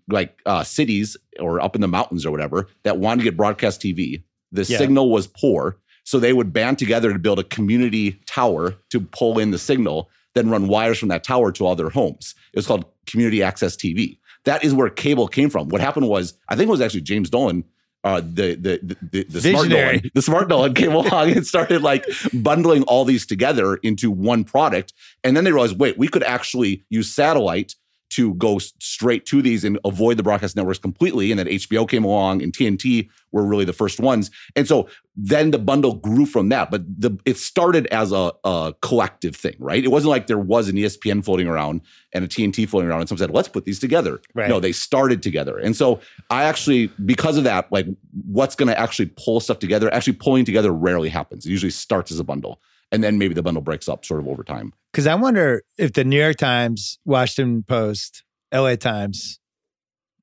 like 0.09 0.39
uh, 0.47 0.63
cities 0.63 1.17
or 1.39 1.61
up 1.61 1.75
in 1.75 1.81
the 1.81 1.89
mountains 1.89 2.25
or 2.25 2.31
whatever 2.31 2.69
that 2.85 2.99
wanted 2.99 3.19
to 3.19 3.25
get 3.25 3.37
broadcast 3.37 3.81
TV. 3.81 4.23
The 4.53 4.65
Yeah. 4.65 4.79
signal 4.79 5.11
was 5.11 5.27
poor, 5.27 5.77
so 6.05 6.19
they 6.19 6.33
would 6.33 6.53
band 6.53 6.79
together 6.79 7.13
to 7.13 7.19
build 7.19 7.39
a 7.39 7.45
community 7.45 8.21
tower 8.27 8.75
to 8.91 9.01
pull 9.01 9.39
in 9.39 9.51
the 9.51 9.59
signal, 9.59 10.11
then 10.35 10.51
run 10.51 10.69
wires 10.69 10.99
from 10.99 11.09
that 11.09 11.25
tower 11.25 11.53
to 11.53 11.67
all 11.67 11.77
their 11.77 11.91
homes. 11.91 12.35
It 12.53 12.59
was 12.59 12.67
called 12.67 12.85
community 13.07 13.43
access 13.43 13.77
TV. 13.77 14.19
That 14.45 14.65
is 14.65 14.73
where 14.75 14.89
cable 14.89 15.29
came 15.29 15.51
from. 15.51 15.69
What 15.69 15.81
happened 15.81 16.09
was, 16.09 16.35
I 16.49 16.57
think 16.57 16.69
it 16.69 16.71
was 16.71 16.81
actually 16.81 17.03
James 17.03 17.29
Dolan, 17.29 17.65
uh, 18.03 18.21
the 18.21 18.55
the 18.55 18.97
the, 19.11 19.25
the, 19.25 19.41
smart 19.41 19.67
Visionary. 19.67 19.99
Dolan, 19.99 20.11
the 20.15 20.23
smart 20.23 20.49
Dolan 20.49 20.75
came 20.75 20.93
along 20.93 21.31
and 21.33 21.47
started 21.47 21.83
like 21.83 22.07
bundling 22.33 22.83
all 22.85 23.05
these 23.05 23.27
together 23.27 23.77
into 23.77 24.11
one 24.11 24.43
product. 24.45 24.95
And 25.23 25.37
then 25.37 25.45
they 25.45 25.53
realized, 25.53 25.79
wait, 25.79 25.99
we 25.99 26.09
could 26.09 26.23
actually 26.23 26.85
use 26.89 27.13
satellite 27.13 27.75
to 28.11 28.35
go 28.35 28.59
straight 28.59 29.25
to 29.27 29.41
these 29.41 29.65
and 29.65 29.79
avoid 29.85 30.17
the 30.17 30.23
broadcast 30.23 30.57
networks 30.57 30.79
completely. 30.79 31.31
And 31.31 31.39
then 31.39 31.47
HBO 31.47 31.89
came 31.89 32.05
along 32.05 32.43
and 32.43 32.53
TNT 32.53 33.09
were 33.33 33.45
really 33.45 33.65
the 33.65 33.73
first 33.73 34.01
ones. 34.01 34.31
And 34.57 34.67
so 34.67 34.89
then 35.17 35.53
the 35.53 35.59
bundle 35.59 35.95
grew 35.95 36.27
from 36.27 36.49
that. 36.49 36.71
But 36.71 36.83
the 37.01 37.17
it 37.25 37.37
started 37.37 37.87
as 37.89 38.11
a, 38.11 38.33
a 38.45 38.75
collective 38.83 39.37
thing, 39.37 39.55
right? 39.59 39.83
It 39.85 39.89
wasn't 39.89 40.11
like 40.11 40.27
there 40.27 40.39
was 40.39 40.69
an 40.69 40.77
ESPN 40.77 41.25
floating 41.25 41.47
around 41.47 41.83
and 42.13 42.25
a 42.25 42.29
TNT 42.29 42.69
floating 42.69 42.91
around 42.91 43.01
and 43.01 43.09
someone 43.09 43.21
said, 43.21 43.31
let's 43.31 43.49
put 43.49 43.65
these 43.65 43.79
together. 43.79 44.21
Right. 44.35 44.49
No, 44.49 44.59
they 44.59 44.73
started 44.73 45.23
together. 45.23 45.59
And 45.59 45.77
so 45.77 46.01
I 46.31 46.45
actually, 46.45 46.89
because 47.05 47.37
of 47.37 47.45
that, 47.45 47.71
like 47.71 47.87
what's 48.27 48.57
going 48.57 48.69
to 48.69 48.79
actually 48.79 49.13
pull 49.17 49.41
stuff 49.41 49.61
together, 49.61 49.93
actually 49.95 50.15
pulling 50.15 50.45
together 50.45 50.73
rarely 50.73 51.09
happens. 51.09 51.47
It 51.47 51.51
usually 51.51 51.71
starts 51.71 52.11
as 52.11 52.19
a 52.19 52.25
bundle. 52.25 52.61
And 52.93 53.05
then 53.05 53.19
maybe 53.19 53.35
the 53.35 53.43
bundle 53.43 53.63
breaks 53.63 53.89
up 53.89 54.05
sort 54.05 54.21
of 54.21 54.29
over 54.29 54.43
time. 54.43 54.73
Because 54.93 55.07
I 55.07 55.15
wonder 55.15 55.63
if 55.79 55.93
the 55.93 56.05
New 56.05 56.19
York 56.21 56.37
Times, 56.37 56.99
Washington 57.05 57.63
Post, 57.63 58.25
LA 58.53 58.75
Times, 58.75 59.39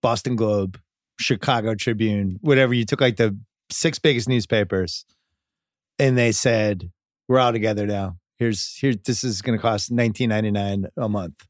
Boston 0.02 0.36
Globe, 0.36 0.80
Chicago 1.20 1.76
Tribune, 1.76 2.38
whatever, 2.42 2.74
you 2.74 2.86
took 2.86 3.02
like 3.02 3.16
the 3.16 3.38
six 3.72 4.00
biggest 4.00 4.28
newspapers 4.28 5.06
and 6.00 6.18
they 6.18 6.32
said, 6.32 6.92
we're 7.28 7.40
all 7.40 7.52
together 7.52 7.88
now. 7.88 8.18
Here's 8.38 8.76
here 8.76 8.94
this 8.94 9.24
is 9.24 9.42
gonna 9.42 9.58
cost 9.58 9.92
nineteen 9.92 10.30
ninety 10.30 10.52
nine 10.52 10.88
a 10.96 11.10
month 11.10 11.46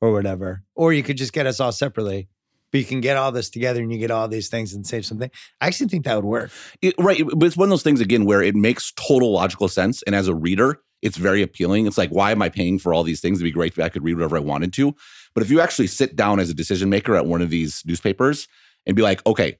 or 0.00 0.12
whatever. 0.12 0.62
Or 0.74 0.92
you 0.92 1.02
could 1.02 1.16
just 1.16 1.32
get 1.32 1.46
us 1.46 1.60
all 1.60 1.72
separately. 1.72 2.28
But 2.74 2.80
you 2.80 2.86
can 2.86 3.00
get 3.00 3.16
all 3.16 3.30
this 3.30 3.50
together 3.50 3.80
and 3.80 3.92
you 3.92 3.98
get 3.98 4.10
all 4.10 4.26
these 4.26 4.48
things 4.48 4.74
and 4.74 4.84
save 4.84 5.06
something. 5.06 5.30
I 5.60 5.68
actually 5.68 5.90
think 5.90 6.06
that 6.06 6.16
would 6.16 6.24
work. 6.24 6.50
It, 6.82 6.96
right. 6.98 7.22
But 7.24 7.46
it's 7.46 7.56
one 7.56 7.66
of 7.66 7.70
those 7.70 7.84
things, 7.84 8.00
again, 8.00 8.24
where 8.24 8.42
it 8.42 8.56
makes 8.56 8.92
total 8.96 9.30
logical 9.30 9.68
sense. 9.68 10.02
And 10.02 10.12
as 10.12 10.26
a 10.26 10.34
reader, 10.34 10.80
it's 11.00 11.16
very 11.16 11.40
appealing. 11.40 11.86
It's 11.86 11.96
like, 11.96 12.10
why 12.10 12.32
am 12.32 12.42
I 12.42 12.48
paying 12.48 12.80
for 12.80 12.92
all 12.92 13.04
these 13.04 13.20
things? 13.20 13.38
It'd 13.38 13.44
be 13.44 13.52
great 13.52 13.78
if 13.78 13.78
I 13.78 13.90
could 13.90 14.02
read 14.02 14.16
whatever 14.16 14.36
I 14.36 14.40
wanted 14.40 14.72
to. 14.72 14.92
But 15.36 15.44
if 15.44 15.52
you 15.52 15.60
actually 15.60 15.86
sit 15.86 16.16
down 16.16 16.40
as 16.40 16.50
a 16.50 16.54
decision 16.54 16.90
maker 16.90 17.14
at 17.14 17.26
one 17.26 17.42
of 17.42 17.50
these 17.50 17.80
newspapers 17.86 18.48
and 18.86 18.96
be 18.96 19.02
like, 19.02 19.24
okay, 19.24 19.56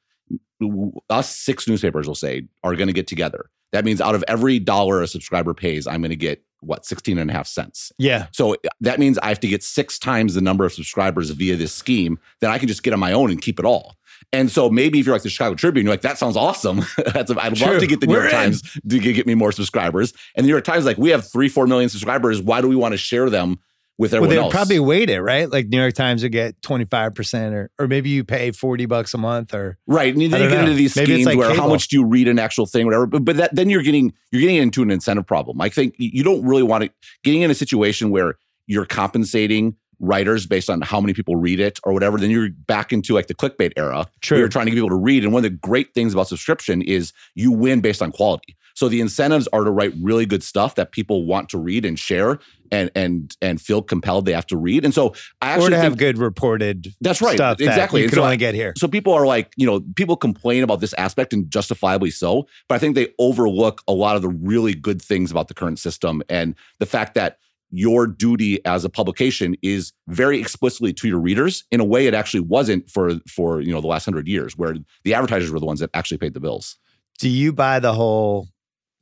us 1.11 1.37
six 1.37 1.69
newspapers 1.69 2.07
will 2.07 2.15
say 2.15 2.47
are 2.63 2.75
going 2.75 2.87
to 2.87 2.93
get 2.93 3.07
together. 3.07 3.51
That 3.73 3.85
means 3.85 4.01
out 4.01 4.15
of 4.15 4.23
every 4.29 4.59
dollar 4.59 5.03
a 5.03 5.07
subscriber 5.07 5.53
pays, 5.53 5.87
I'm 5.87 6.01
going 6.01 6.11
to 6.11 6.17
get 6.17 6.43
what, 6.61 6.87
16 6.87 7.19
and 7.19 7.31
a 7.31 7.33
half 7.33 7.47
cents. 7.47 7.93
Yeah. 7.99 8.29
So 8.33 8.55
uh, 8.55 8.57
that 8.81 8.99
means 8.99 9.19
I 9.19 9.29
have 9.29 9.41
to 9.41 9.49
get 9.49 9.63
six 9.63 9.99
times 9.99 10.35
the 10.35 10.41
number 10.41 10.65
of 10.65 10.73
subscribers 10.73 11.31
via 11.31 11.57
this 11.57 11.75
scheme 11.75 12.19
that 12.41 12.51
I 12.51 12.59
can 12.59 12.69
just 12.69 12.83
get 12.83 12.93
on 12.93 13.01
my 13.01 13.13
own 13.13 13.31
and 13.31 13.43
keep 13.43 13.59
it 13.59 13.65
all. 13.65 13.97
And 14.33 14.51
so 14.51 14.71
maybe 14.71 15.01
if 15.01 15.07
you're 15.07 15.15
like 15.15 15.23
the 15.23 15.29
Chicago 15.29 15.55
Tribune, 15.55 15.85
you're 15.85 15.93
like, 15.93 16.03
that 16.03 16.19
sounds 16.19 16.37
awesome. 16.37 16.83
That's 17.13 17.31
I'd 17.31 17.57
True. 17.57 17.73
love 17.73 17.81
to 17.81 17.87
get 17.87 18.01
the 18.01 18.07
New 18.07 18.15
We're 18.15 18.23
York 18.23 18.33
in. 18.33 18.39
Times 18.39 18.63
to 18.89 18.99
get 18.99 19.13
get 19.13 19.27
me 19.27 19.35
more 19.35 19.53
subscribers. 19.53 20.13
And 20.35 20.45
the 20.45 20.49
New 20.49 20.55
York 20.55 20.65
Times, 20.65 20.87
like, 20.87 20.99
we 20.99 21.11
have 21.11 21.31
three, 21.31 21.49
four 21.49 21.67
million 21.67 21.89
subscribers. 21.89 22.41
Why 22.41 22.61
do 22.61 22.69
we 22.69 22.77
want 22.77 22.93
to 22.93 22.99
share 22.99 23.29
them 23.29 23.59
with 23.99 24.13
Well, 24.13 24.29
they'd 24.29 24.39
else? 24.39 24.53
probably 24.53 24.79
weight 24.81 25.11
it, 25.11 25.21
right? 25.21 25.51
Like 25.51 25.69
New 25.69 25.81
York 25.81 25.95
Times 25.95 26.23
would 26.23 26.33
get 26.33 26.61
25% 26.63 27.53
or 27.53 27.71
or 27.79 27.87
maybe 27.87 28.11
you 28.11 28.25
pay 28.25 28.51
40 28.51 28.87
bucks 28.87 29.15
a 29.15 29.19
month 29.19 29.55
or 29.55 29.79
Right. 29.87 30.13
And 30.13 30.21
then 30.33 30.43
you 30.43 30.49
get 30.49 30.55
know. 30.57 30.61
into 30.61 30.75
these 30.75 30.97
Maybe 30.97 31.13
schemes 31.13 31.27
like 31.27 31.39
where 31.39 31.55
how 31.55 31.69
much 31.69 31.89
do 31.89 31.97
you 31.97 32.05
read 32.05 32.29
an 32.29 32.39
actual 32.39 32.67
thing, 32.67 32.87
whatever. 32.87 33.07
But, 33.07 33.25
but 33.25 33.37
that 33.37 33.55
then 33.55 33.71
you're 33.71 33.83
getting 33.83 34.13
you're 34.33 34.41
getting 34.41 34.57
into 34.57 34.83
an 34.83 34.91
incentive 34.91 35.27
problem. 35.27 35.61
I 35.61 35.69
think 35.69 35.95
you 35.99 36.25
don't 36.25 36.45
really 36.45 36.63
want 36.63 36.85
to 36.85 36.91
getting 37.23 37.43
in 37.43 37.51
a 37.51 37.55
situation 37.55 38.11
where 38.11 38.35
you're 38.67 38.87
compensating 38.87 39.77
writers 40.01 40.47
based 40.47 40.69
on 40.69 40.81
how 40.81 41.01
many 41.01 41.15
people 41.15 41.37
read 41.37 41.61
it 41.61 41.79
or 41.85 41.93
whatever, 41.93 42.19
then 42.19 42.31
you're 42.31 42.51
back 42.67 42.93
into 42.93 43.15
like 43.15 43.29
the 43.29 43.35
clickbait 43.35 43.73
era. 43.77 44.07
True. 44.21 44.37
Where 44.37 44.41
you're 44.41 44.49
trying 44.49 44.67
to 44.67 44.71
get 44.71 44.77
people 44.77 44.89
to 44.91 44.97
read. 44.97 45.25
And 45.25 45.33
one 45.33 45.45
of 45.45 45.51
the 45.51 45.57
great 45.57 45.95
things 45.95 46.13
about 46.13 46.29
subscription 46.29 46.83
is 46.83 47.13
you 47.35 47.53
win 47.53 47.81
based 47.81 48.03
on 48.03 48.13
quality. 48.13 48.57
So 48.75 48.89
the 48.89 49.01
incentives 49.01 49.49
are 49.53 49.65
to 49.65 49.71
write 49.71 49.93
really 50.01 50.27
good 50.27 50.43
stuff 50.43 50.75
that 50.75 50.93
people 50.93 51.25
want 51.25 51.49
to 51.51 51.59
read 51.59 51.85
and 51.85 51.99
share 51.99 52.39
and 52.73 52.91
and 52.95 53.37
and 53.41 53.61
feel 53.61 53.83
compelled 53.83 54.27
they 54.27 54.33
have 54.33 54.47
to 54.49 54.57
read. 54.57 54.85
And 54.85 54.93
so 54.93 55.15
I 55.41 55.51
actually 55.51 55.67
or 55.69 55.71
to 55.71 55.77
have 55.79 55.97
good 55.97 56.19
reported 56.19 56.93
That's 57.01 57.23
right. 57.23 57.37
stuff 57.37 57.59
that 57.59 57.65
Exactly. 57.69 58.03
you 58.03 58.09
can 58.09 58.17
so 58.17 58.23
only 58.23 58.35
I- 58.35 58.37
get 58.37 58.55
here. 58.55 58.75
so 58.77 58.89
people 58.89 59.13
are 59.13 59.27
like, 59.27 59.53
you 59.57 59.67
know, 59.67 59.81
people 59.97 60.17
complain 60.17 60.63
about 60.65 60.81
this 60.81 60.93
aspect 60.95 61.33
and 61.33 61.49
justifiably 61.51 62.11
so, 62.11 62.47
but 62.69 62.75
I 62.75 62.79
think 62.79 62.95
they 62.97 63.09
overlook 63.19 63.83
a 63.87 63.93
lot 63.93 64.17
of 64.17 64.23
the 64.23 64.29
really 64.29 64.75
good 64.75 65.01
things 65.01 65.31
about 65.31 65.49
the 65.49 65.55
current 65.55 65.79
system 65.79 66.23
and 66.29 66.55
the 66.81 66.87
fact 66.87 67.15
that 67.15 67.39
your 67.71 68.07
duty 68.07 68.65
as 68.67 68.85
a 68.85 68.89
publication 68.89 69.57
is 69.63 69.93
very 70.07 70.39
explicitly 70.41 70.93
to 70.93 71.09
your 71.09 71.19
readers 71.19 71.65
in 71.73 71.81
a 71.81 71.85
way 71.85 72.07
it 72.07 72.15
actually 72.15 72.41
wasn't 72.41 72.89
for 72.91 73.19
for 73.29 73.61
you 73.61 73.73
know 73.73 73.81
the 73.81 73.87
last 73.89 74.05
hundred 74.05 74.29
years 74.29 74.57
where 74.57 74.77
the 75.05 75.15
advertisers 75.15 75.51
were 75.51 75.59
the 75.59 75.67
ones 75.67 75.81
that 75.81 75.91
actually 75.95 76.19
paid 76.19 76.35
the 76.35 76.41
bills 76.41 76.77
Do 77.19 77.29
you 77.29 77.53
buy 77.53 77.81
the 77.81 77.93
whole 77.93 78.49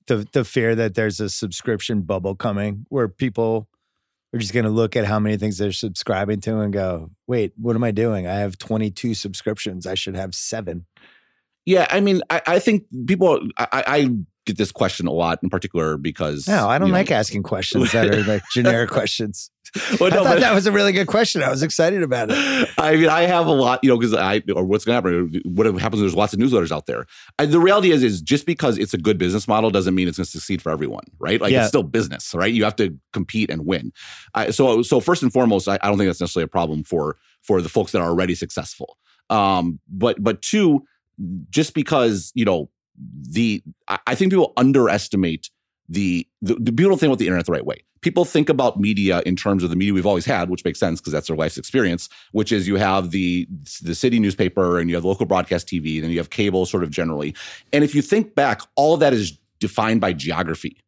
the 0.07 0.27
the 0.33 0.45
fear 0.45 0.75
that 0.75 0.95
there's 0.95 1.21
a 1.21 1.29
subscription 1.29 2.03
bubble 2.03 2.35
coming 2.35 2.87
where 2.89 3.09
people 3.09 3.69
are 4.35 4.39
just 4.39 4.55
going 4.55 4.65
to 4.65 4.71
look 4.71 4.97
at 4.97 5.05
how 5.05 5.19
many 5.19 5.37
things 5.37 5.59
they're 5.59 5.73
subscribing 5.73 6.41
to 6.41 6.59
and 6.61 6.73
go, 6.73 7.11
"Wait, 7.27 7.53
what 7.57 7.77
am 7.77 7.85
I 7.85 7.91
doing? 7.91 8.27
I 8.27 8.35
have 8.35 8.59
22 8.59 9.15
subscriptions. 9.15 9.87
I 9.87 9.95
should 9.95 10.17
have 10.17 10.35
7." 10.35 10.87
yeah 11.65 11.87
i 11.91 12.01
mean 12.01 12.23
i, 12.31 12.43
I 12.47 12.59
think 12.59 12.85
people 13.07 13.41
I, 13.59 13.85
I 13.87 14.11
get 14.45 14.59
this 14.59 14.73
question 14.73 15.07
a 15.07 15.13
lot 15.13 15.39
in 15.43 15.49
particular 15.51 15.97
because 15.97 16.49
No, 16.49 16.69
I 16.69 16.79
don't 16.79 16.89
you 16.89 16.93
know- 16.93 16.99
like 16.99 17.11
asking 17.11 17.43
questions 17.45 17.93
that 17.93 18.09
are 18.13 18.23
like 18.25 18.43
generic 18.53 18.91
questions. 18.91 19.51
Well, 19.99 20.13
I 20.13 20.17
thought 20.17 20.41
that 20.41 20.55
was 20.55 20.67
a 20.67 20.73
really 20.73 20.93
good 20.93 21.07
question. 21.07 21.43
I 21.43 21.49
was 21.49 21.63
excited 21.63 22.03
about 22.03 22.29
it. 22.31 22.69
I 22.77 22.97
mean, 22.97 23.09
I 23.09 23.23
have 23.23 23.47
a 23.47 23.53
lot, 23.53 23.81
you 23.83 23.89
know, 23.89 23.97
because 23.97 24.13
I 24.13 24.43
or 24.55 24.65
what's 24.65 24.85
going 24.85 25.01
to 25.03 25.09
happen? 25.09 25.41
What 25.55 25.65
happens? 25.81 26.01
There's 26.03 26.15
lots 26.15 26.35
of 26.35 26.41
newsletters 26.41 26.71
out 26.71 26.85
there. 26.85 27.07
I, 27.39 27.47
the 27.47 27.59
reality 27.61 27.91
is, 27.91 28.03
is 28.03 28.21
just 28.21 28.45
because 28.45 28.77
it's 28.77 28.93
a 28.93 28.99
good 28.99 29.17
business 29.17 29.49
model 29.49 29.71
doesn't 29.71 29.95
mean 29.95 30.09
it's 30.09 30.19
going 30.19 30.27
to 30.27 30.31
succeed 30.31 30.61
for 30.61 30.71
everyone, 30.71 31.05
right? 31.21 31.41
Like 31.41 31.53
Yeah. 31.53 31.61
it's 31.61 31.69
still 31.69 31.85
business, 31.85 32.35
right? 32.35 32.53
You 32.53 32.65
have 32.65 32.77
to 32.77 32.99
compete 33.15 33.49
and 33.51 33.65
win. 33.65 33.93
I, 34.35 34.51
so, 34.51 34.83
so 34.83 35.01
first 35.01 35.23
and 35.23 35.33
foremost, 35.33 35.69
I, 35.69 35.79
I 35.81 35.89
don't 35.89 35.97
think 35.97 36.09
that's 36.09 36.21
necessarily 36.21 36.45
a 36.45 36.49
problem 36.49 36.83
for 36.85 37.17
for 37.41 37.63
the 37.63 37.71
folks 37.71 37.93
that 37.93 38.03
are 38.03 38.09
already 38.09 38.35
successful. 38.35 38.99
Um, 39.31 39.79
but 39.89 40.23
but 40.23 40.43
two, 40.43 40.83
just 41.49 41.73
because 41.73 42.31
you 42.35 42.45
know 42.45 42.69
the, 42.97 43.63
I, 43.89 44.15
think 44.15 44.33
people 44.33 44.53
underestimate 44.57 45.51
the, 45.89 46.27
the 46.41 46.55
the 46.55 46.73
people 46.73 46.97
don't 46.97 47.03
about 47.03 47.19
the 47.19 47.27
internet 47.27 47.47
the 47.47 47.53
right 47.53 47.67
way. 47.67 47.85
People 48.01 48.25
think 48.25 48.49
about 48.49 48.81
media 48.81 49.23
in 49.25 49.37
terms 49.37 49.63
of 49.63 49.71
the 49.71 49.77
media 49.77 49.93
we've 49.93 50.07
always 50.07 50.25
had, 50.25 50.49
which 50.49 50.65
makes 50.65 50.81
sense 50.81 51.01
because 51.01 51.13
that's 51.13 51.29
their 51.29 51.37
life's 51.37 51.59
experience. 51.59 52.09
Which 52.33 52.51
is 52.51 52.67
you 52.67 52.77
have 52.77 53.11
the 53.11 53.47
the 53.83 53.95
city 53.95 54.19
newspaper 54.19 54.79
and 54.79 54.89
you 54.89 54.97
have 54.97 55.05
local 55.05 55.27
broadcast 55.27 55.69
TV, 55.69 56.01
then 56.01 56.11
you 56.11 56.19
have 56.19 56.31
cable, 56.31 56.67
sort 56.67 56.83
of 56.83 56.91
generally. 56.91 57.35
And 57.73 57.85
if 57.85 57.95
you 57.95 58.03
think 58.03 58.35
back, 58.35 58.63
all 58.75 58.95
of 58.95 59.01
that 59.01 59.13
is 59.13 59.39
defined 59.61 60.01
by 60.01 60.13
geography. 60.13 60.79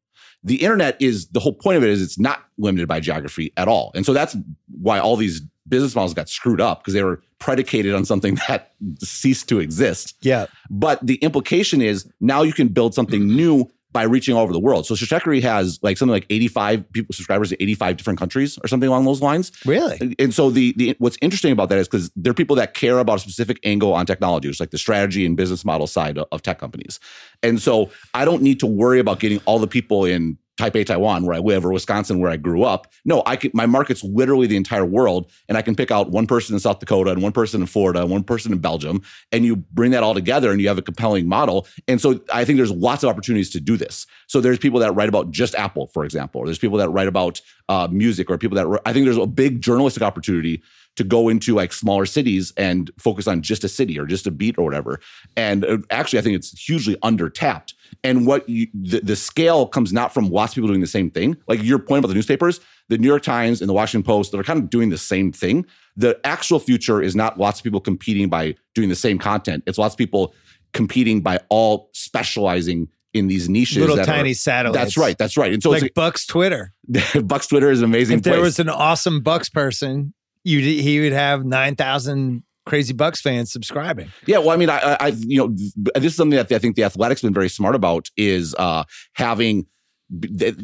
The 0.43 0.57
internet 0.57 1.01
is 1.01 1.29
the 1.29 1.41
whole 1.41 1.55
point 1.55 1.77
of 1.79 1.85
it 1.85 1.91
is 1.91 2.03
it's 2.03 2.19
not 2.19 2.45
limited 2.59 2.89
by 2.89 3.01
geography 3.01 3.53
at 3.57 3.69
all, 3.69 3.93
and 3.95 4.05
so 4.05 4.13
that's 4.13 4.37
why 4.79 4.99
all 4.99 5.17
these 5.17 5.43
business 5.69 5.95
models 5.95 6.15
got 6.15 6.29
screwed 6.29 6.61
up 6.61 6.81
because 6.81 6.95
they 6.95 7.03
were 7.03 7.23
predicated 7.45 7.95
on 7.95 8.05
something 8.05 8.37
that 8.49 8.73
ceased 9.01 9.49
to 9.51 9.61
exist. 9.61 10.15
Yeah. 10.23 10.47
But 10.71 11.05
the 11.07 11.17
implication 11.17 11.83
is 11.83 12.11
now 12.21 12.43
you 12.43 12.53
can 12.53 12.69
build 12.69 12.95
something 12.95 13.27
new 13.27 13.71
by 13.93 14.03
reaching 14.03 14.35
all 14.35 14.43
over 14.43 14.53
the 14.53 14.59
world. 14.59 14.87
So 14.87 14.95
Stratechery 14.97 15.41
has 15.43 15.79
like 15.81 15.97
something 15.97 16.11
like 16.13 16.27
85 16.29 16.93
people 16.93 17.13
subscribers 17.15 17.51
to 17.51 17.63
85 17.63 17.97
different 17.97 18.19
countries 18.19 18.59
or 18.65 18.67
something 18.67 18.89
along 18.89 19.05
those 19.05 19.23
lines. 19.23 19.53
Really? 19.65 19.97
And- 20.01 20.15
And 20.19 20.35
so 20.35 20.51
the 20.51 20.75
the 20.77 20.97
what's 20.99 21.17
interesting 21.23 21.53
about 21.53 21.69
that 21.69 21.79
is 21.79 21.87
because 21.87 22.11
there 22.17 22.33
are 22.33 22.35
people 22.35 22.57
that 22.57 22.75
care 22.75 22.99
about 22.99 23.17
a 23.19 23.21
specific 23.21 23.61
angle 23.63 23.93
on 23.95 24.05
technology, 24.05 24.49
which 24.49 24.57
is 24.57 24.61
like 24.61 24.71
the 24.73 24.79
strategy 24.79 25.25
and 25.25 25.37
business 25.37 25.65
model 25.65 25.87
side 25.87 26.19
of, 26.19 26.27
of 26.33 26.43
tech 26.43 26.59
companies. 26.59 26.99
And 27.45 27.63
so 27.63 27.91
I 28.15 28.25
don't 28.25 28.43
need 28.43 28.59
to 28.61 28.67
worry 28.67 28.99
about 28.99 29.21
getting 29.21 29.41
all 29.45 29.61
the 29.61 29.69
people 29.69 30.05
in 30.05 30.39
Taipei, 30.57 30.87
Taiwan, 30.87 31.27
where 31.27 31.35
I 31.35 31.41
live, 31.41 31.65
or 31.65 31.73
Wisconsin, 31.73 32.21
where 32.21 32.31
I 32.31 32.37
grew 32.37 32.63
up. 32.63 32.87
No, 33.05 33.23
I 33.27 33.37
can, 33.37 33.51
my 33.55 33.67
market's 33.67 34.05
literally 34.05 34.47
the 34.47 34.57
entire 34.57 34.85
world, 34.85 35.31
and 35.49 35.59
I 35.59 35.63
can 35.63 35.75
pick 35.75 35.91
out 35.91 36.11
one 36.11 36.27
person 36.27 36.55
in 36.55 36.61
South 36.61 36.79
Dakota 36.79 37.11
and 37.11 37.23
one 37.23 37.33
person 37.33 37.61
in 37.61 37.67
Florida 37.67 38.03
and 38.03 38.11
one 38.11 38.23
person 38.23 38.53
in 38.53 38.59
Belgium, 38.59 39.03
and 39.33 39.45
you 39.45 39.57
bring 39.57 39.91
that 39.91 40.03
all 40.03 40.15
together, 40.15 40.53
and 40.53 40.61
you 40.61 40.69
have 40.69 40.79
a 40.79 40.83
compelling 40.83 41.27
model. 41.29 41.67
And 41.89 42.01
so 42.01 42.21
I 42.33 42.45
think 42.45 42.57
there's 42.57 42.71
lots 42.71 43.03
of 43.03 43.09
opportunities 43.09 43.51
to 43.51 43.61
do 43.61 43.77
this. 43.77 44.07
So 44.29 44.41
there's 44.41 44.59
people 44.59 44.81
that 44.81 44.93
write 44.93 45.09
about 45.09 45.31
just 45.31 45.55
Apple, 45.57 45.89
for 45.89 46.05
example, 46.05 46.41
or 46.41 46.47
there's 46.47 46.59
people 46.59 46.79
that 46.79 46.89
write 46.91 47.09
about 47.09 47.41
uh, 47.69 47.89
music, 47.91 48.31
or 48.31 48.39
people 48.39 48.57
that 48.57 48.81
I 48.87 48.93
think 48.93 49.07
there's 49.07 49.17
a 49.17 49.27
big 49.27 49.61
journalistic 49.61 50.03
opportunity 50.03 50.63
to 50.97 51.05
go 51.05 51.29
into 51.29 51.55
like 51.55 51.73
smaller 51.73 52.07
cities 52.07 52.53
and 52.57 52.91
focus 52.99 53.27
on 53.27 53.43
just 53.43 53.65
a 53.65 53.69
city 53.69 53.99
or 53.99 54.07
just 54.07 54.27
a 54.27 54.31
beat 54.31 54.57
or 54.59 54.65
whatever. 54.65 55.01
And 55.37 55.65
uh, 55.65 55.79
actually, 55.91 56.21
I 56.21 56.23
think 56.23 56.37
it's 56.37 56.57
hugely 56.57 56.95
undertapped. 56.97 57.74
And 58.03 58.27
what 58.27 58.49
you, 58.49 58.69
the, 58.75 59.01
the 59.01 59.17
scale 59.17 59.67
comes 59.67 59.93
not 59.93 60.13
from 60.13 60.31
lots 60.31 60.53
of 60.53 60.57
people 60.57 60.69
doing 60.69 60.81
the 60.81 60.87
same 60.87 61.11
thing. 61.11 61.37
Like 61.49 61.63
your 61.63 61.79
point 61.79 62.01
about 62.01 62.09
the 62.09 62.15
newspapers, 62.15 62.61
the 62.89 62.99
New 62.99 63.09
York 63.09 63.23
Times 63.23 63.61
and 63.61 63.69
the 63.69 63.73
Washington 63.73 64.05
Post, 64.05 64.33
that 64.33 64.39
are 64.39 64.45
kind 64.45 64.63
of 64.63 64.71
doing 64.71 64.91
the 64.91 64.99
same 64.99 65.33
thing. 65.33 65.65
The 65.97 66.21
actual 66.25 66.59
future 66.59 67.01
is 67.01 67.17
not 67.17 67.39
lots 67.39 67.61
of 67.61 67.65
people 67.65 67.81
competing 67.81 68.29
by 68.29 68.57
doing 68.75 68.89
the 68.89 68.97
same 68.97 69.19
content. 69.19 69.65
It's 69.67 69.79
lots 69.79 69.95
of 69.95 69.99
people 69.99 70.35
competing 70.73 71.21
by 71.21 71.41
all 71.49 71.89
specializing 71.93 72.89
in 73.15 73.29
these 73.29 73.49
niches. 73.49 73.79
Little 73.79 74.05
tiny 74.05 74.33
are, 74.33 74.35
satellites. 74.35 74.79
That's 74.79 74.97
right. 74.99 75.17
That's 75.17 75.37
right. 75.37 75.53
And 75.53 75.63
so 75.63 75.71
like 75.71 75.95
Buck's 75.95 76.27
Twitter. 76.27 76.73
it's 76.89 77.23
Buck's 77.23 77.47
Twitter 77.47 77.71
is 77.71 77.79
an 77.79 77.87
amazing 77.87 78.19
If 78.19 78.25
there 78.25 78.35
place. 78.35 78.45
was 78.45 78.59
an 78.59 78.69
awesome 78.69 79.23
Bucks 79.23 79.49
person, 79.49 80.13
you 80.43 80.61
he 80.61 81.01
would 81.01 81.13
have 81.13 81.45
9,000 81.45 82.43
crazy 82.67 82.93
Bucks 82.93 83.21
fans 83.21 83.53
subscribing. 83.53 84.11
Yeah, 84.27 84.39
well, 84.39 84.51
I 84.51 84.57
mean, 84.57 84.71
I, 84.71 84.97
I, 85.01 85.09
you 85.19 85.39
know, 85.39 85.55
this 85.95 86.13
is 86.13 86.17
something 86.17 86.37
that 86.37 86.51
I 86.51 86.59
think 86.59 86.77
the 86.77 86.85
Athletic's 86.85 87.23
been 87.23 87.35
very 87.35 87.49
smart 87.49 87.75
about 87.75 88.11
is 88.17 88.55
uh, 88.59 88.85
having 89.15 89.67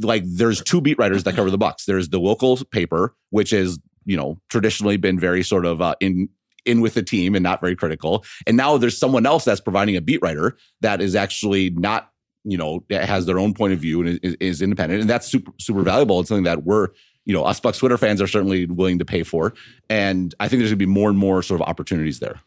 like 0.01 0.23
there's 0.27 0.63
two 0.63 0.81
beat 0.81 0.99
writers 0.99 1.25
that 1.25 1.35
cover 1.35 1.51
the 1.51 1.59
Bucks. 1.59 1.85
There's 1.85 2.11
the 2.11 2.21
local 2.21 2.57
paper, 2.71 3.15
which 3.31 3.53
is 3.53 3.79
you 4.05 4.17
know 4.17 4.41
traditionally 4.49 4.97
been 4.97 5.19
very 5.19 5.43
sort 5.43 5.67
of 5.67 5.81
uh, 5.81 5.95
in 6.01 6.29
in 6.67 6.81
with 6.81 6.95
the 6.95 7.03
team 7.03 7.35
and 7.35 7.43
not 7.43 7.61
very 7.61 7.77
critical, 7.77 8.25
and 8.47 8.57
now 8.57 8.77
there's 8.77 8.99
someone 8.99 9.27
else 9.27 9.45
that's 9.45 9.61
providing 9.61 9.97
a 9.97 10.01
beat 10.01 10.21
writer 10.23 10.57
that 10.81 11.01
is 11.01 11.15
actually 11.15 11.71
not 11.71 12.11
you 12.45 12.57
know 12.57 12.85
has 12.91 13.27
their 13.27 13.39
own 13.39 13.55
point 13.55 13.73
of 13.73 13.79
view 13.79 14.03
and 14.03 14.21
is, 14.23 14.37
is 14.41 14.63
independent, 14.63 15.01
and 15.01 15.11
that's 15.11 15.27
super 15.27 15.53
super 15.59 15.83
valuable. 15.83 16.21
It's 16.21 16.29
something 16.29 16.45
that 16.45 16.65
we're 16.65 16.89
you 17.25 17.35
know 17.35 17.45
us 17.45 17.61
Bucks 17.61 17.79
Twitter 17.79 17.99
fans 17.99 18.21
are 18.21 18.27
certainly 18.27 18.67
willing 18.67 18.99
to 18.99 19.05
pay 19.05 19.23
for, 19.23 19.55
and 19.89 20.35
I 20.41 20.49
think 20.49 20.61
there's 20.61 20.71
going 20.71 20.79
to 20.79 20.87
be 20.87 20.93
more 20.93 21.09
and 21.09 21.19
more 21.19 21.43
sort 21.43 21.61
of 21.61 21.69
opportunities 21.69 22.21
there. 22.21 22.41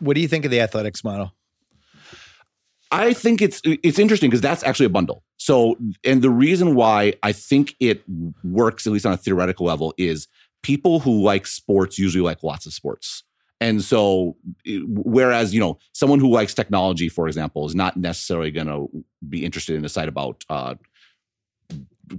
What 0.00 0.14
do 0.14 0.20
you 0.20 0.28
think 0.28 0.44
of 0.44 0.50
the 0.50 0.60
athletics 0.60 1.02
model? 1.04 1.34
I 2.90 3.12
think 3.12 3.42
it's 3.42 3.60
it's 3.64 3.98
interesting 3.98 4.30
because 4.30 4.40
that's 4.40 4.64
actually 4.64 4.86
a 4.86 4.90
bundle. 4.90 5.22
So, 5.36 5.76
and 6.04 6.22
the 6.22 6.30
reason 6.30 6.74
why 6.74 7.14
I 7.22 7.32
think 7.32 7.74
it 7.80 8.02
works, 8.42 8.86
at 8.86 8.92
least 8.92 9.06
on 9.06 9.12
a 9.12 9.16
theoretical 9.16 9.66
level, 9.66 9.94
is 9.98 10.26
people 10.62 11.00
who 11.00 11.22
like 11.22 11.46
sports 11.46 11.98
usually 11.98 12.22
like 12.22 12.42
lots 12.42 12.66
of 12.66 12.72
sports. 12.72 13.24
And 13.60 13.82
so, 13.82 14.36
whereas 14.86 15.52
you 15.52 15.60
know, 15.60 15.78
someone 15.92 16.20
who 16.20 16.30
likes 16.30 16.54
technology, 16.54 17.08
for 17.08 17.26
example, 17.26 17.66
is 17.66 17.74
not 17.74 17.96
necessarily 17.96 18.50
going 18.50 18.68
to 18.68 18.88
be 19.28 19.44
interested 19.44 19.76
in 19.76 19.84
a 19.84 19.88
site 19.88 20.08
about 20.08 20.44
uh, 20.48 20.76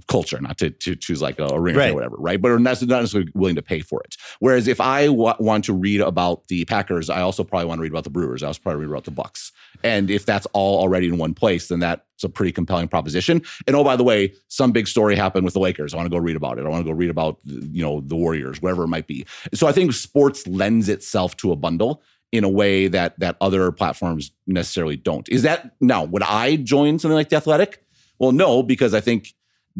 culture, 0.08 0.40
not 0.40 0.58
to, 0.58 0.70
to 0.70 0.96
choose 0.96 1.20
like 1.22 1.38
a, 1.38 1.44
a 1.46 1.60
ring 1.60 1.76
Right. 1.76 1.90
or 1.90 1.94
whatever, 1.94 2.16
right? 2.18 2.40
But 2.40 2.50
are 2.50 2.58
not 2.58 2.80
not 2.82 3.00
necessarily 3.00 3.30
willing 3.34 3.56
to 3.56 3.62
pay 3.62 3.80
for 3.80 4.00
it. 4.02 4.16
Whereas 4.38 4.68
if 4.68 4.80
I 4.80 5.08
want 5.08 5.64
to 5.66 5.72
read 5.72 6.00
about 6.00 6.48
the 6.48 6.64
Packers, 6.64 7.10
I 7.10 7.20
also 7.20 7.44
probably 7.44 7.66
want 7.66 7.78
to 7.78 7.82
read 7.82 7.92
about 7.92 8.04
the 8.04 8.10
Brewers. 8.10 8.42
I 8.42 8.48
also 8.48 8.60
probably 8.62 8.80
read 8.86 8.90
about 8.90 9.04
the 9.04 9.10
Bucks. 9.10 9.52
And 9.82 10.10
if 10.10 10.26
that's 10.26 10.46
all 10.52 10.80
already 10.80 11.08
in 11.08 11.16
one 11.18 11.34
place, 11.34 11.68
then 11.68 11.80
that's 11.80 12.02
a 12.24 12.28
pretty 12.28 12.52
compelling 12.52 12.88
proposition. 12.88 13.42
And 13.66 13.74
oh, 13.76 13.84
by 13.84 13.96
the 13.96 14.04
way, 14.04 14.34
some 14.48 14.72
big 14.72 14.88
story 14.88 15.16
happened 15.16 15.44
with 15.44 15.54
the 15.54 15.60
Lakers. 15.60 15.94
I 15.94 15.96
want 15.96 16.06
to 16.06 16.10
go 16.10 16.18
read 16.18 16.36
about 16.36 16.58
it. 16.58 16.66
I 16.66 16.68
want 16.68 16.84
to 16.84 16.90
go 16.90 16.96
read 16.96 17.10
about 17.10 17.38
you 17.44 17.82
know 17.82 18.00
the 18.00 18.16
Warriors, 18.16 18.60
whatever 18.60 18.84
it 18.84 18.88
might 18.88 19.06
be. 19.06 19.26
So 19.54 19.66
I 19.66 19.72
think 19.72 19.92
sports 19.92 20.46
lends 20.46 20.88
itself 20.88 21.36
to 21.38 21.52
a 21.52 21.56
bundle 21.56 22.02
in 22.32 22.44
a 22.44 22.48
way 22.48 22.86
that 22.88 23.18
that 23.18 23.36
other 23.40 23.72
platforms 23.72 24.30
necessarily 24.46 24.96
don't. 24.96 25.28
Is 25.28 25.42
that 25.42 25.72
now 25.80 26.04
would 26.04 26.22
I 26.22 26.56
join 26.56 26.98
something 26.98 27.16
like 27.16 27.30
the 27.30 27.36
Athletic? 27.36 27.82
Well, 28.18 28.32
no, 28.32 28.62
because 28.62 28.92
I 28.92 29.00
think 29.00 29.32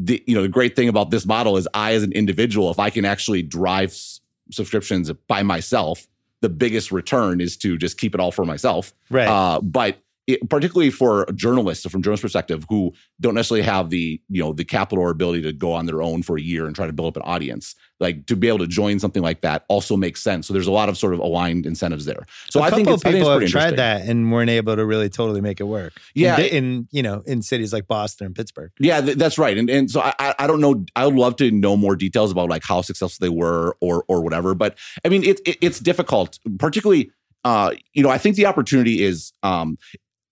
the 0.02 0.22
you 0.26 0.34
know 0.34 0.42
the 0.42 0.48
great 0.48 0.74
thing 0.74 0.88
about 0.88 1.10
this 1.10 1.26
model 1.26 1.56
is 1.56 1.68
I 1.74 1.92
as 1.92 2.02
an 2.02 2.12
individual, 2.12 2.70
if 2.70 2.78
I 2.78 2.90
can 2.90 3.04
actually 3.04 3.42
drive 3.42 3.90
s- 3.90 4.20
subscriptions 4.50 5.10
by 5.28 5.42
myself, 5.42 6.08
the 6.40 6.48
biggest 6.48 6.90
return 6.90 7.40
is 7.40 7.56
to 7.58 7.76
just 7.76 7.98
keep 7.98 8.14
it 8.14 8.20
all 8.20 8.32
for 8.32 8.44
myself. 8.44 8.94
Right. 9.10 9.28
Uh, 9.28 9.60
but 9.60 9.98
it, 10.32 10.48
particularly 10.48 10.90
for 10.90 11.26
journalists, 11.34 11.86
from 11.88 12.02
journalist 12.02 12.22
perspective, 12.22 12.64
who 12.68 12.92
don't 13.20 13.34
necessarily 13.34 13.64
have 13.64 13.90
the 13.90 14.20
you 14.28 14.42
know 14.42 14.52
the 14.52 14.64
capital 14.64 15.04
or 15.04 15.10
ability 15.10 15.42
to 15.42 15.52
go 15.52 15.72
on 15.72 15.86
their 15.86 16.02
own 16.02 16.22
for 16.22 16.36
a 16.36 16.40
year 16.40 16.66
and 16.66 16.74
try 16.74 16.86
to 16.86 16.92
build 16.92 17.16
up 17.16 17.22
an 17.22 17.30
audience, 17.30 17.74
like 18.00 18.26
to 18.26 18.36
be 18.36 18.48
able 18.48 18.58
to 18.58 18.66
join 18.66 18.98
something 18.98 19.22
like 19.22 19.40
that 19.42 19.64
also 19.68 19.96
makes 19.96 20.22
sense. 20.22 20.46
So 20.46 20.52
there's 20.52 20.66
a 20.66 20.72
lot 20.72 20.88
of 20.88 20.96
sort 20.98 21.14
of 21.14 21.20
aligned 21.20 21.66
incentives 21.66 22.04
there. 22.04 22.26
So 22.50 22.60
a 22.60 22.64
I 22.64 22.70
think 22.70 22.86
couple 22.88 22.94
it's, 22.94 23.04
I 23.04 23.12
think 23.12 23.24
people 23.24 23.38
have 23.40 23.48
tried 23.50 23.76
that 23.76 24.02
and 24.08 24.30
weren't 24.32 24.50
able 24.50 24.76
to 24.76 24.84
really 24.86 25.08
totally 25.08 25.40
make 25.40 25.60
it 25.60 25.64
work. 25.64 25.92
Yeah. 26.14 26.38
in, 26.38 26.64
in 26.64 26.88
you 26.90 27.02
know 27.02 27.22
in 27.26 27.42
cities 27.42 27.72
like 27.72 27.86
Boston 27.86 28.26
and 28.26 28.34
Pittsburgh. 28.34 28.70
Yeah, 28.78 29.00
th- 29.00 29.16
that's 29.16 29.38
right. 29.38 29.56
And 29.56 29.68
and 29.70 29.90
so 29.90 30.00
I 30.00 30.14
I- 30.18 30.34
I 30.40 30.46
don't 30.46 30.60
know. 30.60 30.84
I 30.96 31.06
would 31.06 31.16
love 31.16 31.36
to 31.36 31.50
know 31.50 31.76
more 31.76 31.94
details 31.96 32.32
about 32.32 32.48
like 32.48 32.62
how 32.64 32.80
successful 32.82 33.24
they 33.24 33.28
were 33.28 33.76
or 33.80 34.04
or 34.08 34.22
whatever. 34.22 34.54
But 34.54 34.78
I 35.04 35.08
mean, 35.08 35.22
it, 35.22 35.40
it 35.44 35.58
it's 35.60 35.78
difficult, 35.80 36.38
particularly. 36.58 37.10
Uh, 37.44 37.72
you 37.94 38.02
know, 38.02 38.10
I 38.10 38.18
think 38.18 38.36
the 38.36 38.44
opportunity 38.46 39.02
is. 39.02 39.32
Um, 39.42 39.78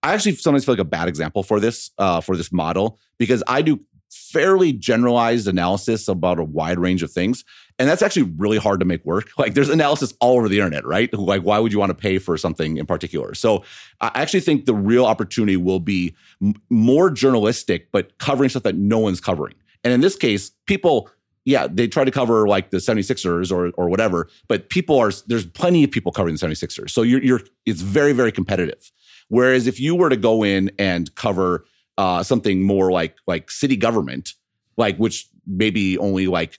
I 0.02 0.14
actually 0.14 0.37
sometimes 0.37 0.64
feel 0.64 0.75
like 0.75 0.81
a 0.81 0.85
bad 0.85 1.09
example 1.09 1.43
for 1.43 1.61
this 1.61 1.90
uh, 1.99 2.21
for 2.21 2.37
this 2.37 2.52
model 2.52 2.99
because 3.19 3.43
I 3.47 3.62
do 3.62 3.81
fairly 4.11 4.73
generalized 4.73 5.47
analysis 5.49 6.09
about 6.09 6.38
a 6.38 6.45
wide 6.45 6.78
range 6.78 7.02
of 7.02 7.11
things, 7.11 7.45
and 7.78 7.88
that's 7.88 8.02
actually 8.02 8.23
really 8.37 8.59
hard 8.59 8.81
to 8.81 8.87
make 8.87 9.05
work. 9.05 9.31
Like, 9.38 9.55
there's 9.55 9.69
analysis 9.69 10.14
all 10.21 10.37
over 10.37 10.49
the 10.49 10.57
internet, 10.59 10.85
right? 10.85 11.12
Like, 11.12 11.43
why 11.43 11.59
would 11.59 11.73
you 11.73 11.78
want 11.78 11.90
to 11.90 11.95
pay 11.95 12.19
for 12.19 12.37
something 12.37 12.76
in 12.76 12.87
particular? 12.87 13.35
So, 13.35 13.64
I 14.00 14.11
actually 14.14 14.40
think 14.40 14.64
the 14.64 14.75
real 14.75 15.05
opportunity 15.05 15.57
will 15.57 15.81
be 15.81 16.14
m- 16.43 16.55
more 16.71 17.11
journalistic, 17.11 17.90
but 17.93 18.19
covering 18.19 18.50
stuff 18.50 18.64
that 18.64 18.76
no 18.76 18.99
one's 18.99 19.21
covering. 19.21 19.55
And 19.85 19.93
in 19.93 20.00
this 20.00 20.17
case, 20.17 20.50
people, 20.67 21.09
yeah, 21.45 21.67
they 21.71 21.87
try 21.87 22.05
to 22.05 22.11
cover 22.11 22.49
like 22.49 22.71
the 22.71 22.78
76ers 22.78 23.52
or 23.52 23.71
or 23.76 23.88
whatever, 23.88 24.28
but 24.49 24.71
people 24.71 24.99
are 24.99 25.12
there's 25.26 25.47
plenty 25.47 25.85
of 25.85 25.90
people 25.90 26.12
covering 26.12 26.35
the 26.35 26.47
76ers. 26.47 26.90
So 26.90 27.02
you're 27.02 27.23
you're 27.23 27.40
it's 27.64 27.81
very, 27.81 28.12
very 28.12 28.33
competitive. 28.33 28.90
Whereas 29.29 29.67
if 29.67 29.79
you 29.79 29.95
were 29.95 30.09
to 30.09 30.17
go 30.17 30.43
in 30.43 30.71
and 30.79 31.15
cover 31.15 31.65
uh, 31.97 32.23
something 32.23 32.63
more 32.63 32.91
like 32.93 33.17
like 33.27 33.51
city 33.51 33.77
government, 33.77 34.33
like 34.77 34.97
which 34.97 35.27
maybe 35.47 35.99
only 35.99 36.27
like 36.27 36.59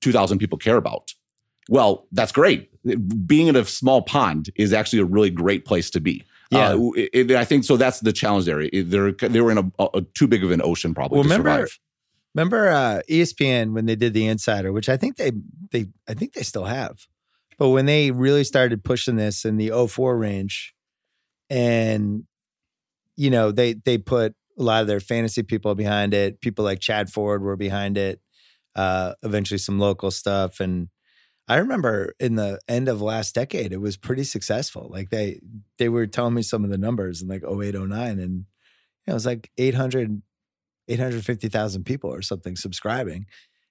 2,000 0.00 0.38
people 0.38 0.58
care 0.58 0.76
about, 0.76 1.12
well, 1.68 2.06
that's 2.12 2.32
great. 2.32 2.70
Being 3.26 3.46
in 3.48 3.56
a 3.56 3.64
small 3.64 4.02
pond 4.02 4.50
is 4.56 4.72
actually 4.72 5.00
a 5.00 5.04
really 5.04 5.30
great 5.30 5.64
place 5.64 5.90
to 5.90 6.00
be. 6.00 6.24
Yeah. 6.50 6.70
Uh, 6.74 6.90
it- 6.96 7.30
I 7.32 7.44
think 7.44 7.64
so. 7.64 7.76
That's 7.76 8.00
the 8.00 8.12
challenge 8.12 8.44
there. 8.46 8.68
They're 8.70 9.12
they 9.12 9.40
were 9.40 9.50
in 9.50 9.72
a, 9.78 9.84
a, 9.94 10.02
too 10.14 10.26
big 10.26 10.44
of 10.44 10.50
an 10.50 10.60
ocean 10.62 10.94
probably 10.94 11.16
Well, 11.16 11.24
to 11.24 11.28
remember- 11.28 11.66
survive. 11.66 11.78
Remember 12.34 12.68
uh, 12.68 13.00
ESPN 13.08 13.74
when 13.74 13.86
they 13.86 13.94
did 13.94 14.12
the 14.12 14.26
Insider, 14.26 14.72
which 14.72 14.88
I 14.88 14.96
think 14.96 15.16
they 15.18 15.30
they 15.70 15.86
I 16.08 16.14
think 16.14 16.32
they 16.32 16.42
still 16.42 16.64
have, 16.64 17.06
but 17.58 17.68
when 17.68 17.86
they 17.86 18.10
really 18.10 18.42
started 18.42 18.82
pushing 18.82 19.14
this 19.14 19.44
in 19.44 19.56
the 19.56 19.70
04 19.88 20.18
range, 20.18 20.73
and 21.54 22.24
you 23.16 23.30
know 23.30 23.52
they 23.52 23.74
they 23.74 23.96
put 23.96 24.34
a 24.58 24.62
lot 24.62 24.82
of 24.82 24.88
their 24.88 25.00
fantasy 25.00 25.42
people 25.42 25.74
behind 25.76 26.12
it. 26.12 26.40
People 26.40 26.64
like 26.64 26.80
Chad 26.80 27.10
Ford 27.10 27.42
were 27.42 27.56
behind 27.56 27.96
it. 27.96 28.20
Uh, 28.74 29.14
eventually, 29.22 29.58
some 29.58 29.78
local 29.78 30.10
stuff, 30.10 30.58
and 30.58 30.88
I 31.46 31.58
remember 31.58 32.14
in 32.18 32.34
the 32.34 32.58
end 32.68 32.88
of 32.88 33.00
last 33.00 33.36
decade, 33.36 33.72
it 33.72 33.80
was 33.80 33.96
pretty 33.96 34.24
successful. 34.24 34.88
Like 34.90 35.10
they 35.10 35.40
they 35.78 35.88
were 35.88 36.08
telling 36.08 36.34
me 36.34 36.42
some 36.42 36.64
of 36.64 36.70
the 36.70 36.78
numbers 36.78 37.22
in 37.22 37.28
like 37.28 37.44
08, 37.44 37.74
09, 37.74 38.18
and 38.18 38.20
you 38.20 38.36
know, 39.06 39.12
it 39.12 39.14
was 39.14 39.26
like 39.26 39.50
800 39.56 40.22
850,000 40.88 41.84
people 41.84 42.12
or 42.12 42.20
something 42.20 42.56
subscribing. 42.56 43.26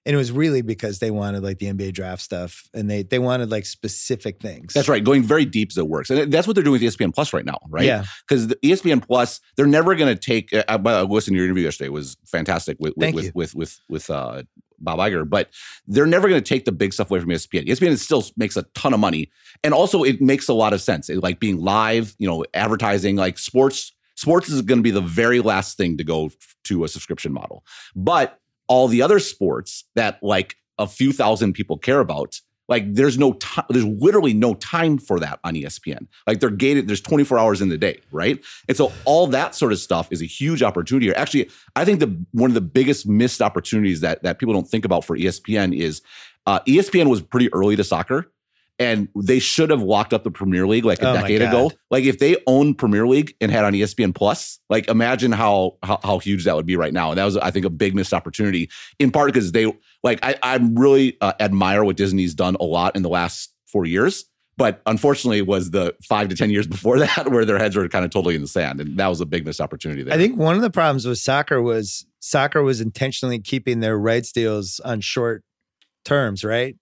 And 0.06 0.14
it 0.14 0.18
was 0.18 0.32
really 0.32 0.62
because 0.62 1.00
they 1.00 1.12
wanted 1.12 1.44
like 1.44 1.60
the 1.60 1.68
NBA 1.68 1.94
draft 1.94 2.22
stuff 2.22 2.68
and 2.74 2.90
they 2.90 3.04
they 3.04 3.20
wanted 3.20 3.52
like 3.52 3.66
specific 3.66 4.42
things. 4.42 4.74
That's 4.74 4.90
right. 4.90 5.04
Going 5.04 5.24
very 5.24 5.46
deep 5.46 5.72
as 5.72 5.78
it 5.78 5.88
works, 5.88 6.10
and 6.10 6.32
that's 6.32 6.46
what 6.46 6.56
they're 6.56 6.64
doing 6.64 6.82
with 6.82 6.82
ESPN 6.82 7.14
Plus 7.14 7.32
right 7.32 7.46
now, 7.46 7.58
right? 7.70 7.86
Yeah. 7.86 8.04
Because 8.28 8.48
ESPN 8.48 9.06
Plus, 9.06 9.40
they're 9.56 9.66
never 9.66 9.96
going 9.96 10.14
to 10.14 10.20
take. 10.20 10.54
Uh, 10.54 10.78
by 10.78 11.00
the 11.00 11.06
way, 11.06 11.16
listening 11.16 11.36
to 11.36 11.38
your 11.38 11.46
interview 11.46 11.64
yesterday 11.64 11.90
was 11.90 12.18
fantastic 12.26 12.78
with 12.80 12.94
with 12.98 13.16
with, 13.16 13.36
with 13.36 13.56
with 13.56 13.80
with 13.88 14.10
uh, 14.10 14.44
Bob 14.84 15.00
Iger, 15.00 15.28
but 15.28 15.50
they're 15.88 16.06
never 16.06 16.28
going 16.28 16.42
to 16.42 16.48
take 16.48 16.66
the 16.66 16.72
big 16.72 16.94
stuff 16.94 17.10
away 17.10 17.20
from 17.20 17.30
ESPN. 17.30 17.68
ESPN 17.68 17.98
still 17.98 18.24
makes 18.38 18.58
a 18.58 18.64
ton 18.76 18.94
of 18.94 19.00
money, 19.00 19.32
and 19.64 19.74
also 19.74 20.04
it 20.04 20.22
makes 20.22 20.48
a 20.48 20.54
lot 20.54 20.74
of 20.74 20.82
sense. 20.82 21.10
It, 21.10 21.24
like 21.24 21.40
being 21.40 21.62
live, 21.62 22.16
you 22.20 22.28
know, 22.28 22.44
advertising, 22.54 23.16
like 23.16 23.38
sports. 23.38 23.94
Sports 24.16 24.48
is 24.48 24.62
going 24.62 24.78
to 24.78 24.84
be 24.84 24.92
the 24.92 25.02
very 25.02 25.40
last 25.40 25.76
thing 25.76 25.98
to 25.98 26.04
go 26.04 26.30
to 26.66 26.84
a 26.84 26.88
subscription 26.88 27.34
model, 27.34 27.64
but 27.96 28.40
all 28.68 28.88
the 28.88 29.02
other 29.02 29.20
sports 29.20 29.86
that 29.96 30.22
like 30.22 30.56
a 30.78 30.88
few 30.88 31.12
thousand 31.12 31.54
people 31.54 31.78
care 31.78 32.00
about 32.00 32.40
like 32.70 32.94
there's 32.94 33.18
no 33.18 33.34
time 33.34 33.66
there's 33.70 33.86
literally 33.86 34.34
no 34.34 34.54
time 34.56 34.98
for 34.98 35.20
that 35.20 35.40
on 35.44 35.54
espn 35.56 36.08
like 36.26 36.40
they're 36.40 36.50
gated 36.50 36.88
there's 36.88 37.02
24 37.02 37.38
hours 37.38 37.62
in 37.62 37.70
the 37.70 37.78
day 37.78 38.00
right? 38.12 38.44
And 38.68 38.78
so 38.78 38.92
all 39.06 39.28
that 39.28 39.56
sort 39.56 39.72
of 39.72 39.80
stuff 39.80 40.08
is 40.12 40.22
a 40.22 40.26
huge 40.26 40.64
opportunity 40.64 41.14
actually 41.14 41.50
i 41.76 41.86
think 41.86 42.00
the 42.00 42.26
one 42.32 42.50
of 42.50 42.56
the 42.56 42.62
biggest 42.62 43.08
missed 43.08 43.42
opportunities 43.42 44.02
that 44.02 44.24
that 44.24 44.40
people 44.40 44.54
don't 44.54 44.68
think 44.68 44.86
about 44.86 45.04
for 45.04 45.18
espn 45.18 45.78
is 45.78 46.02
uh, 46.46 46.60
espn 46.62 47.10
was 47.10 47.22
pretty 47.22 47.54
early 47.54 47.76
to 47.76 47.84
soccer 47.84 48.32
and 48.80 49.08
they 49.16 49.40
should 49.40 49.70
have 49.70 49.82
locked 49.82 50.14
up 50.14 50.24
the 50.24 50.32
Premier 50.32 50.66
League 50.66 50.86
like 50.86 51.02
a 51.02 51.10
Oh 51.10 51.14
decade 51.14 51.42
ago. 51.42 51.72
Like 51.92 52.06
if 52.06 52.20
they 52.20 52.38
owned 52.48 52.78
Premier 52.78 53.08
League 53.08 53.36
and 53.40 53.52
had 53.52 53.64
on 53.64 53.74
ESPN 53.74 54.16
Plus, 54.16 54.60
like 54.70 54.88
imagine 54.88 55.32
how, 55.32 55.78
how 55.84 56.00
how 56.04 56.20
huge 56.20 56.46
that 56.46 56.56
would 56.56 56.66
be 56.66 56.76
right 56.76 56.94
now. 56.94 57.12
And 57.12 57.18
that 57.18 57.26
was, 57.26 57.38
I 57.38 57.52
think, 57.52 57.66
a 57.66 57.70
big 57.70 57.96
missed 57.96 58.14
opportunity. 58.14 58.70
In 59.00 59.12
part 59.12 59.32
because 59.32 59.52
they 59.52 59.72
like 60.04 60.20
I 60.24 60.36
I'm 60.42 60.76
really 60.76 61.18
uh, 61.22 61.34
admire 61.40 61.84
what 61.84 61.98
Disney's 61.98 62.34
done 62.34 62.56
a 62.60 62.64
lot 62.64 62.96
in 62.96 63.04
the 63.04 63.10
last 63.10 63.54
four 63.68 63.86
years. 63.86 64.26
But 64.56 64.84
unfortunately, 64.86 65.40
it 65.40 65.48
was 65.48 65.72
the 65.72 65.96
five 66.04 66.30
to 66.30 66.36
ten 66.36 66.50
years 66.50 66.68
before 66.76 67.00
that 67.00 67.30
where 67.32 67.46
their 67.46 67.60
heads 67.60 67.76
were 67.76 67.88
kind 67.90 68.06
of 68.06 68.12
totally 68.12 68.36
in 68.36 68.42
the 68.42 68.48
sand, 68.48 68.82
and 68.82 68.98
that 68.98 69.08
was 69.08 69.22
a 69.22 69.26
big 69.26 69.46
missed 69.46 69.62
opportunity 69.62 70.04
there. 70.04 70.14
I 70.14 70.18
think 70.18 70.38
one 70.38 70.56
of 70.56 70.62
the 70.62 70.72
problems 70.72 71.08
with 71.08 71.20
soccer 71.20 71.62
was 71.62 72.06
soccer 72.20 72.64
was 72.64 72.82
intentionally 72.82 73.40
keeping 73.40 73.82
their 73.82 73.98
rights 73.98 74.32
deals 74.32 74.80
on 74.84 75.02
short 75.02 75.44
terms, 76.06 76.44
right? 76.44 76.76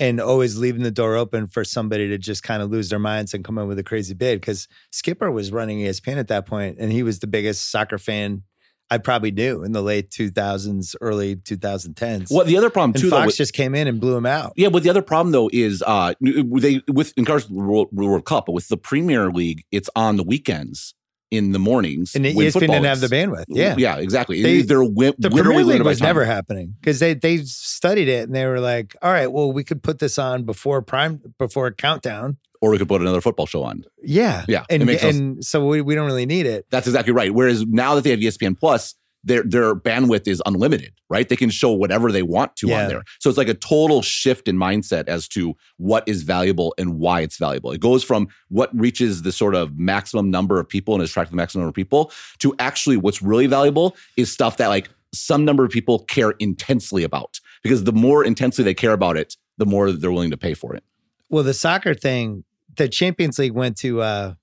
And 0.00 0.20
always 0.20 0.56
leaving 0.56 0.82
the 0.82 0.92
door 0.92 1.16
open 1.16 1.48
for 1.48 1.64
somebody 1.64 2.08
to 2.08 2.18
just 2.18 2.44
kind 2.44 2.62
of 2.62 2.70
lose 2.70 2.88
their 2.88 3.00
minds 3.00 3.34
and 3.34 3.44
come 3.44 3.58
in 3.58 3.66
with 3.66 3.78
a 3.80 3.82
crazy 3.82 4.14
bid. 4.14 4.40
Because 4.40 4.68
Skipper 4.92 5.30
was 5.30 5.50
running 5.50 5.78
ESPN 5.78 6.18
at 6.18 6.28
that 6.28 6.46
point, 6.46 6.76
and 6.78 6.92
he 6.92 7.02
was 7.02 7.18
the 7.18 7.26
biggest 7.26 7.70
soccer 7.70 7.98
fan 7.98 8.42
I 8.90 8.98
probably 8.98 9.30
knew 9.30 9.64
in 9.64 9.72
the 9.72 9.82
late 9.82 10.10
2000s, 10.10 10.94
early 11.00 11.36
2010s. 11.36 12.28
well, 12.30 12.46
the 12.46 12.56
other 12.56 12.70
problem 12.70 12.92
and 12.92 13.00
too, 13.00 13.10
though, 13.10 13.16
Fox 13.18 13.26
with- 13.26 13.36
just 13.36 13.52
came 13.52 13.74
in 13.74 13.86
and 13.86 14.00
blew 14.00 14.16
him 14.16 14.24
out. 14.26 14.52
Yeah, 14.56 14.70
but 14.70 14.82
the 14.82 14.90
other 14.90 15.02
problem 15.02 15.32
though 15.32 15.50
is 15.52 15.82
uh 15.86 16.14
they 16.20 16.80
with 16.88 17.12
in 17.16 17.24
regards 17.24 17.44
to 17.46 17.52
the 17.52 17.58
World, 17.58 17.88
World 17.92 18.24
Cup, 18.24 18.46
but 18.46 18.52
with 18.52 18.68
the 18.68 18.76
Premier 18.78 19.30
League, 19.30 19.64
it's 19.70 19.90
on 19.94 20.16
the 20.16 20.24
weekends 20.24 20.94
in 21.30 21.52
the 21.52 21.58
mornings. 21.58 22.14
And 22.14 22.24
when 22.24 22.34
ESPN 22.36 22.60
didn't 22.60 22.84
have 22.84 23.00
the 23.00 23.06
bandwidth. 23.08 23.44
Yeah. 23.48 23.74
yeah, 23.78 23.96
exactly. 23.96 24.42
They- 24.42 24.62
They, 24.62 24.74
are 24.74 24.82
wi- 24.82 25.14
the 25.18 25.30
Premier 25.30 25.62
League 25.64 25.82
was 25.82 26.00
never 26.00 26.24
happening 26.24 26.74
because 26.80 27.00
they 27.00 27.14
they 27.14 27.38
studied 27.44 28.08
it 28.08 28.26
and 28.26 28.34
they 28.34 28.46
were 28.46 28.60
like, 28.60 28.96
all 29.02 29.12
right, 29.12 29.30
well, 29.30 29.52
we 29.52 29.62
could 29.64 29.82
put 29.82 29.98
this 29.98 30.18
on 30.18 30.44
before 30.44 30.80
prime 30.82 31.20
before 31.38 31.70
countdown. 31.72 32.38
or 32.60 32.70
we 32.70 32.78
could 32.78 32.88
put 32.88 33.00
another 33.00 33.20
football 33.20 33.46
show 33.46 33.62
on. 33.62 33.84
Yeah, 34.02 34.44
Yeah, 34.48 34.64
and 34.70 34.88
and 34.88 35.44
so 35.44 35.64
we, 35.66 35.80
we 35.80 35.94
don't 35.94 36.06
really 36.06 36.26
need 36.26 36.46
it. 36.46 36.66
That's 36.70 36.86
exactly 36.88 37.12
right. 37.12 37.32
Whereas 37.32 37.64
now 37.66 37.94
that 37.94 38.02
they 38.04 38.10
have 38.10 38.18
ESPN 38.20 38.58
Plus, 38.58 38.94
their 39.24 39.42
their 39.42 39.74
bandwidth 39.74 40.26
is 40.28 40.40
unlimited, 40.46 40.92
right? 41.10 41.28
They 41.28 41.36
can 41.36 41.50
show 41.50 41.72
whatever 41.72 42.12
they 42.12 42.22
want 42.22 42.56
to 42.56 42.68
Yeah. 42.68 42.82
on 42.82 42.88
there. 42.88 43.02
So 43.18 43.28
it's 43.28 43.36
like 43.38 43.48
a 43.48 43.54
total 43.54 44.00
shift 44.02 44.48
in 44.48 44.56
mindset 44.56 45.08
as 45.08 45.26
to 45.28 45.54
what 45.76 46.04
is 46.06 46.22
valuable 46.22 46.74
and 46.78 46.98
why 46.98 47.20
it's 47.20 47.36
valuable. 47.36 47.72
It 47.72 47.80
goes 47.80 48.04
from 48.04 48.28
what 48.48 48.70
reaches 48.78 49.22
the 49.22 49.32
sort 49.32 49.54
of 49.54 49.78
maximum 49.78 50.30
number 50.30 50.60
of 50.60 50.68
people 50.68 50.94
and 50.94 51.02
is 51.02 51.10
attracting 51.10 51.32
the 51.32 51.42
maximum 51.42 51.62
number 51.62 51.70
of 51.70 51.74
people 51.74 52.12
to 52.38 52.54
actually 52.58 52.96
what's 52.96 53.20
really 53.20 53.46
valuable 53.46 53.96
is 54.16 54.30
stuff 54.32 54.56
that 54.58 54.68
like 54.68 54.88
some 55.14 55.44
number 55.44 55.64
of 55.64 55.70
people 55.70 56.00
care 56.04 56.30
intensely 56.38 57.02
about. 57.02 57.40
Because 57.62 57.84
the 57.84 57.92
more 57.92 58.24
intensely 58.24 58.62
they 58.62 58.74
care 58.74 58.92
about 58.92 59.16
it, 59.16 59.36
the 59.56 59.66
more 59.66 59.90
they're 59.90 60.12
willing 60.12 60.30
to 60.30 60.36
pay 60.36 60.54
for 60.54 60.74
it. 60.76 60.84
Well, 61.28 61.42
the 61.42 61.54
soccer 61.54 61.94
thing, 61.94 62.44
the 62.76 62.88
Champions 62.88 63.38
League 63.38 63.52
went 63.52 63.76
to 63.78 64.00
uh, 64.00 64.34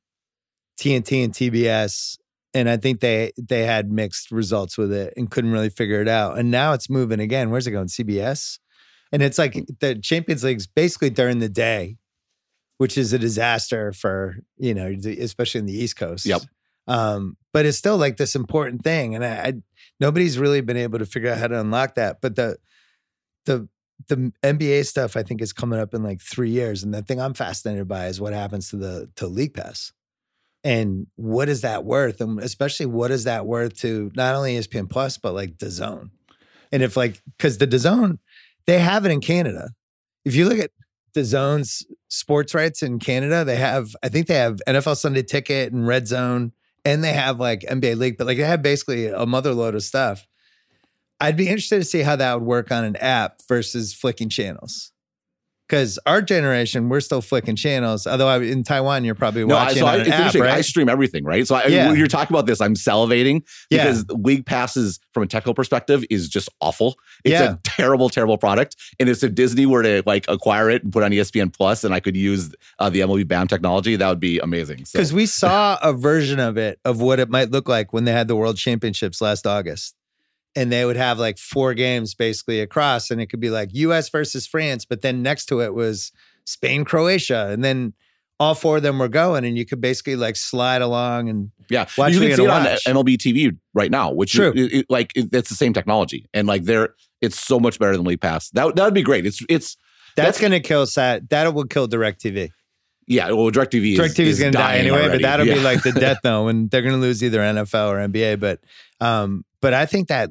TNT 0.78 1.24
and 1.24 1.34
TBS, 1.34 2.18
and 2.56 2.70
I 2.70 2.78
think 2.78 3.02
they 3.02 3.34
they 3.38 3.66
had 3.66 3.92
mixed 3.92 4.32
results 4.32 4.78
with 4.78 4.92
it 4.94 5.14
and 5.18 5.30
couldn't 5.30 5.52
really 5.52 5.70
figure 5.70 6.02
it 6.02 6.08
out. 6.08 6.40
And 6.40 6.50
now 6.50 6.72
it's 6.72 6.90
moving 6.90 7.20
again. 7.20 7.52
Where's 7.52 7.68
it 7.68 7.72
going? 7.72 7.88
CBS, 7.88 8.60
and 9.12 9.22
it's 9.22 9.38
like 9.38 9.54
the 9.82 9.96
Champions 9.96 10.44
League's 10.44 10.66
basically 10.66 11.10
during 11.10 11.40
the 11.40 11.50
day, 11.50 11.98
which 12.78 12.98
is 12.98 13.12
a 13.12 13.20
disaster 13.20 13.92
for 13.92 14.38
you 14.58 14.74
know, 14.74 14.88
especially 15.20 15.60
in 15.60 15.66
the 15.66 15.78
East 15.78 15.98
Coast. 15.98 16.26
Yep. 16.26 16.44
Um, 16.88 17.36
but 17.52 17.66
it's 17.66 17.78
still 17.78 17.98
like 17.98 18.16
this 18.16 18.36
important 18.36 18.84
thing, 18.84 19.16
and 19.16 19.26
I, 19.26 19.30
I 19.30 19.54
nobody's 20.00 20.40
really 20.40 20.62
been 20.62 20.78
able 20.78 21.00
to 21.00 21.06
figure 21.06 21.32
out 21.32 21.38
how 21.38 21.48
to 21.48 21.60
unlock 21.60 21.96
that. 21.96 22.22
But 22.22 22.38
the 22.38 22.58
the 23.46 23.68
the 24.08 24.32
NBA 24.44 24.86
stuff 24.86 25.18
I 25.18 25.24
think 25.24 25.42
is 25.42 25.52
coming 25.52 25.80
up 25.80 25.94
in 25.94 26.04
like 26.04 26.22
three 26.22 26.52
years, 26.52 26.84
and 26.84 26.94
the 26.94 27.02
thing 27.02 27.20
I'm 27.20 27.34
fascinated 27.34 27.90
by 27.90 28.08
is 28.08 28.22
what 28.22 28.32
happens 28.32 28.70
to 28.70 28.78
the 28.78 29.10
to 29.18 29.28
League 29.28 29.56
Pass, 29.56 29.92
and 30.66 31.06
what 31.16 31.48
is 31.48 31.62
that 31.62 31.86
worth, 31.86 32.20
and 32.20 32.40
especially 32.40 32.88
what 32.88 33.12
is 33.12 33.26
that 33.26 33.46
worth 33.46 33.80
to 33.82 34.12
not 34.16 34.36
only 34.36 34.58
ESPN 34.58 34.90
Plus 34.90 35.20
but 35.20 35.34
like 35.34 35.58
DAZN, 35.58 36.10
and 36.72 36.84
if 36.84 36.98
like 36.98 37.22
because 37.38 37.60
DAZN 37.60 38.18
they 38.66 38.80
have 38.80 39.06
it 39.06 39.12
in 39.12 39.22
Canada. 39.22 39.70
If 40.26 40.34
you 40.34 40.50
look 40.50 40.58
at 40.58 40.72
DAZN's 41.16 41.86
sports 42.08 42.56
rights 42.56 42.82
in 42.82 42.98
Canada, 42.98 43.46
they 43.46 43.58
have 43.58 43.96
I 44.02 44.10
think 44.10 44.26
they 44.26 44.34
have 44.36 44.60
NFL 44.68 44.98
Sunday 44.98 45.22
Ticket 45.22 45.72
and 45.72 45.88
Red 45.88 46.08
Zone 46.08 46.52
and 46.84 47.04
they 47.04 47.14
have 47.14 47.40
like 47.40 47.62
NBA 47.62 47.98
League, 47.98 48.18
but 48.18 48.26
like 48.26 48.38
they 48.38 48.44
have 48.44 48.64
basically 48.64 49.08
a 49.08 49.28
mother 49.28 49.54
load 49.54 49.76
of 49.76 49.84
stuff. 49.84 50.28
I'd 51.22 51.38
be 51.38 51.48
interested 51.48 51.78
to 51.78 51.86
see 51.86 52.02
how 52.02 52.16
that 52.16 52.34
would 52.34 52.48
work 52.48 52.72
on 52.72 52.84
an 52.84 52.96
app 52.98 53.42
versus 53.48 53.94
flicking 53.94 54.30
channels. 54.30 54.92
Because 55.68 55.98
our 56.06 56.22
generation, 56.22 56.90
we're 56.90 57.00
still 57.00 57.22
flicking 57.22 57.56
channels. 57.56 58.06
Although 58.06 58.28
I, 58.28 58.40
in 58.42 58.64
Taiwan, 58.64 59.04
you're 59.04 59.16
probably 59.16 59.46
No, 59.46 59.56
watching 59.56 59.80
so 59.80 59.88
I, 59.88 59.98
it's 59.98 60.10
app, 60.10 60.18
interesting. 60.20 60.44
I 60.44 60.62
stream 60.62 60.90
everything, 60.90 61.24
right? 61.24 61.48
So 61.48 61.56
I, 61.56 61.66
Yeah. 61.66 61.88
when 61.88 61.98
you're 61.98 62.08
talking 62.08 62.36
about 62.36 62.46
this, 62.46 62.62
I'm 62.62 62.76
salivating 62.76 63.42
Yeah. 63.72 63.86
because 63.86 64.06
League 64.10 64.46
Passes, 64.46 65.00
from 65.12 65.24
a 65.24 65.28
technical 65.28 65.56
perspective, 65.56 66.06
is 66.12 66.30
just 66.30 66.50
awful. 66.62 66.96
It's 67.24 67.32
Yeah. 67.32 67.54
a 67.54 67.58
terrible, 67.64 68.10
terrible 68.10 68.38
product. 68.38 68.76
And 69.00 69.10
if 69.10 69.22
Disney 69.34 69.66
were 69.66 69.82
to 69.82 70.04
like 70.06 70.26
acquire 70.28 70.70
it 70.70 70.84
and 70.84 70.94
put 70.94 71.02
it 71.02 71.06
on 71.08 71.12
ESPN 71.14 71.50
Plus, 71.52 71.84
and 71.84 71.96
I 71.96 72.00
could 72.00 72.16
use 72.16 72.54
uh, 72.78 72.92
the 72.92 73.00
MLB 73.02 73.24
BAM 73.28 73.48
technology, 73.48 73.96
that 73.96 74.08
would 74.08 74.20
be 74.20 74.38
amazing. 74.40 74.86
So 74.86 75.00
Because 75.00 75.14
we 75.14 75.26
saw 75.26 75.80
a 75.82 75.94
version 75.94 76.40
of 76.40 76.58
it 76.58 76.80
of 76.86 77.02
what 77.02 77.20
it 77.20 77.30
might 77.32 77.50
look 77.50 77.68
like 77.68 77.92
when 77.92 78.04
they 78.06 78.12
had 78.12 78.28
the 78.28 78.36
World 78.36 78.58
Championships 78.58 79.20
last 79.20 79.48
August. 79.48 79.96
And 80.56 80.72
they 80.72 80.86
would 80.86 80.96
have 80.96 81.20
like 81.20 81.38
four 81.38 81.74
games 81.74 82.14
basically 82.14 82.62
across, 82.62 83.12
and 83.12 83.20
it 83.20 83.28
could 83.28 83.42
be 83.42 83.50
like 83.50 83.70
US 83.74 84.10
versus 84.10 84.48
France, 84.48 84.86
but 84.86 85.02
then 85.02 85.22
next 85.22 85.48
to 85.48 85.62
it 85.62 85.74
was 85.74 86.12
Spain, 86.46 86.86
Croatia. 86.86 87.48
And 87.50 87.64
then 87.64 87.94
all 88.40 88.56
four 88.56 88.78
of 88.78 88.84
them 88.84 89.00
were 89.00 89.08
going, 89.10 89.44
and 89.46 89.58
you 89.58 89.66
could 89.66 89.82
basically 89.82 90.16
like 90.16 90.36
slide 90.36 90.82
along 90.82 91.30
and 91.30 91.52
yeah, 91.70 91.88
watch 91.98 92.14
you 92.14 92.20
can 92.20 92.36
see 92.36 92.44
it 92.44 92.50
on. 92.50 92.66
MLB 92.66 93.18
TV 93.18 93.58
right 93.74 93.90
now, 93.92 94.12
which 94.12 94.34
True. 94.34 94.52
Is, 94.54 94.72
it- 94.74 94.86
like 94.90 95.12
it, 95.16 95.30
it's 95.34 95.50
the 95.50 95.56
same 95.56 95.74
technology, 95.74 96.26
and 96.34 96.48
like 96.48 96.64
they're 96.64 96.96
it's 97.22 97.40
so 97.40 97.60
much 97.60 97.80
better 97.80 97.96
than 97.98 98.06
League 98.06 98.22
Pass. 98.22 98.50
That 98.52 98.76
that 98.76 98.86
would 98.86 98.94
be 98.94 99.04
great. 99.04 99.26
It's 99.26 99.42
it's 99.50 99.78
that's, 100.16 100.40
gonna 100.40 100.60
kill 100.62 100.86
Sat. 100.86 101.30
That 101.30 101.54
will 101.54 101.66
kill 101.66 101.88
DirecTV. 101.88 102.50
yeah. 103.08 103.28
Well, 103.32 103.52
Directv 103.52 103.94
is 103.94 104.00
DirecTV 104.00 104.26
is 104.26 104.40
gonna 104.40 104.52
die 104.52 104.78
anyway, 104.78 105.00
already. 105.00 105.16
but 105.16 105.22
that'll 105.24 105.46
be 105.46 105.60
like 105.60 105.84
the 105.84 105.92
death 106.00 106.20
knell, 106.24 106.48
and 106.48 106.70
they're 106.70 106.82
gonna 106.82 106.98
lose 106.98 107.24
either 107.24 107.40
NFL 107.40 107.90
or 107.90 108.08
NBA. 108.08 108.40
But 108.40 108.60
um, 109.00 109.44
but 109.66 109.74
I 109.74 109.88
think 109.88 110.10
that 110.10 110.30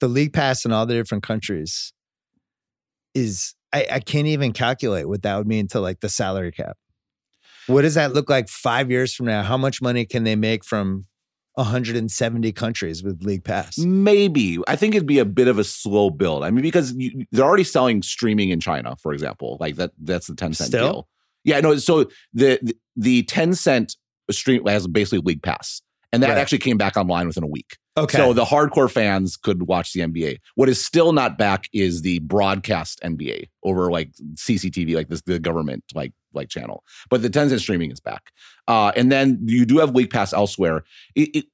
the 0.00 0.08
league 0.08 0.32
pass 0.32 0.64
in 0.64 0.72
all 0.72 0.86
the 0.86 0.94
different 0.94 1.22
countries 1.22 1.92
is 3.14 3.54
I, 3.74 3.86
I 3.92 4.00
can't 4.00 4.26
even 4.26 4.54
calculate 4.54 5.06
what 5.06 5.20
that 5.20 5.36
would 5.36 5.46
mean 5.46 5.68
to 5.68 5.80
like 5.80 6.00
the 6.00 6.08
salary 6.08 6.50
cap. 6.50 6.78
What 7.66 7.82
does 7.82 7.94
that 7.96 8.14
look 8.14 8.30
like 8.30 8.48
five 8.48 8.90
years 8.90 9.14
from 9.14 9.26
now? 9.26 9.42
How 9.42 9.58
much 9.58 9.82
money 9.82 10.06
can 10.06 10.24
they 10.24 10.34
make 10.34 10.64
from 10.64 11.04
170 11.56 12.52
countries 12.52 13.02
with 13.02 13.22
league 13.22 13.44
pass? 13.44 13.76
Maybe 13.76 14.58
I 14.66 14.76
think 14.76 14.94
it'd 14.94 15.06
be 15.06 15.18
a 15.18 15.26
bit 15.26 15.46
of 15.46 15.58
a 15.58 15.64
slow 15.64 16.08
build. 16.08 16.42
I 16.42 16.50
mean, 16.50 16.62
because 16.62 16.94
you, 16.94 17.26
they're 17.32 17.44
already 17.44 17.64
selling 17.64 18.00
streaming 18.00 18.48
in 18.48 18.60
China, 18.60 18.96
for 18.96 19.12
example. 19.12 19.58
Like 19.60 19.76
that, 19.76 19.90
that's 20.00 20.28
the 20.28 20.34
Tencent 20.34 20.68
Still? 20.68 20.92
deal. 20.92 21.08
Yeah, 21.44 21.60
no. 21.60 21.76
So 21.76 22.04
the 22.32 22.58
the, 22.62 22.74
the 22.96 23.22
Tencent 23.24 23.96
stream 24.30 24.64
has 24.66 24.86
basically 24.86 25.18
League 25.18 25.42
Pass, 25.42 25.82
and 26.12 26.22
that 26.22 26.30
Right. 26.30 26.38
actually 26.38 26.58
came 26.58 26.78
back 26.78 26.96
online 26.96 27.26
within 27.26 27.44
a 27.44 27.48
week. 27.48 27.76
Okay. 27.96 28.16
So 28.16 28.32
the 28.32 28.44
hardcore 28.44 28.90
fans 28.90 29.36
could 29.36 29.64
watch 29.64 29.92
the 29.92 30.00
NBA. 30.00 30.38
What 30.54 30.68
is 30.68 30.84
still 30.84 31.12
not 31.12 31.36
back 31.36 31.68
is 31.72 32.02
the 32.02 32.20
broadcast 32.20 33.00
NBA 33.02 33.48
over 33.64 33.90
like 33.90 34.12
CCTV, 34.34 34.94
like 34.94 35.08
this 35.08 35.22
the 35.22 35.38
government 35.38 35.84
like 35.94 36.12
like 36.32 36.48
channel. 36.48 36.84
But 37.08 37.22
the 37.22 37.30
Tencent 37.30 37.60
streaming 37.60 37.90
is 37.90 38.00
back, 38.00 38.30
uh, 38.68 38.92
and 38.94 39.10
then 39.10 39.40
you 39.44 39.66
do 39.66 39.78
have 39.78 39.94
League 39.94 40.10
Pass 40.10 40.32
elsewhere. 40.32 40.84
It, 41.16 41.36
it, 41.36 41.44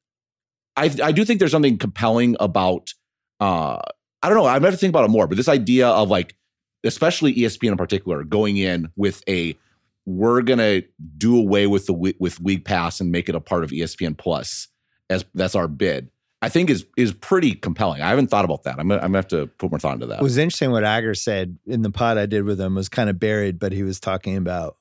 I 0.77 0.95
I 1.03 1.13
do 1.13 1.25
think 1.25 1.39
there's 1.39 1.53
something 1.53 1.79
compelling 1.79 2.37
about. 2.39 2.93
Uh, 3.41 3.81
I 4.23 4.29
don't 4.29 4.37
know. 4.37 4.47
I've 4.47 4.63
never 4.63 4.77
think 4.77 4.91
about 4.91 5.05
it 5.05 5.11
more, 5.11 5.27
but 5.27 5.37
this 5.37 5.49
idea 5.49 5.89
of 5.89 6.11
like, 6.11 6.37
especially 6.85 7.35
ESPN 7.35 7.73
in 7.73 7.77
particular, 7.77 8.25
going 8.25 8.57
in 8.57 8.91
with 8.97 9.23
a 9.29 9.57
we're 10.05 10.43
gonna 10.43 10.83
do 11.17 11.39
away 11.39 11.67
with 11.67 11.87
the 11.87 11.95
with 11.95 12.41
League 12.41 12.65
Pass 12.65 13.01
and 13.01 13.11
make 13.11 13.31
it 13.31 13.35
a 13.35 13.41
part 13.41 13.65
of 13.65 13.71
ESPN 13.71 14.19
Plus 14.19 14.69
as 15.09 15.25
that's 15.35 15.55
our 15.55 15.69
bid. 15.69 16.11
I 16.47 16.49
think 16.49 16.71
is 16.71 16.87
is 16.97 17.13
pretty 17.13 17.55
compelling. 17.55 18.03
I 18.03 18.09
haven't 18.09 18.29
thought 18.29 18.45
about 18.45 18.63
that. 18.63 18.79
I'm 18.79 18.87
gonna, 18.87 19.01
I'm 19.01 19.09
gonna 19.09 19.19
have 19.19 19.29
to 19.29 19.49
put 19.49 19.73
more 19.73 19.81
thought 19.81 19.95
into 19.95 20.07
that. 20.07 20.21
It 20.21 20.23
was 20.23 20.39
interesting 20.39 20.71
what 20.71 20.85
Iger 20.85 21.17
said 21.17 21.59
in 21.67 21.83
the 21.83 21.91
pod 21.91 22.19
I 22.19 22.27
did 22.27 22.45
with 22.45 22.61
him 22.61 22.77
was 22.77 22.89
kind 22.89 23.11
of 23.11 23.19
buried, 23.19 23.59
but 23.59 23.73
he 23.73 23.83
was 23.83 23.99
talking 23.99 24.37
about 24.37 24.77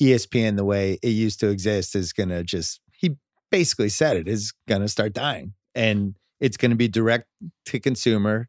ESPN 0.00 0.56
the 0.56 0.64
way 0.64 0.98
it 1.02 1.08
used 1.08 1.40
to 1.40 1.48
exist 1.48 1.94
is 1.94 2.12
to 2.28 2.44
just, 2.44 2.80
he 2.92 3.16
basically 3.50 3.88
said 3.88 4.16
it 4.16 4.28
is 4.28 4.52
to 4.82 4.88
start 4.88 5.12
dying 5.12 5.54
and 5.74 6.14
it's 6.40 6.56
to 6.70 6.76
be 6.76 6.88
direct 6.88 7.26
to 7.66 7.80
consumer 7.80 8.48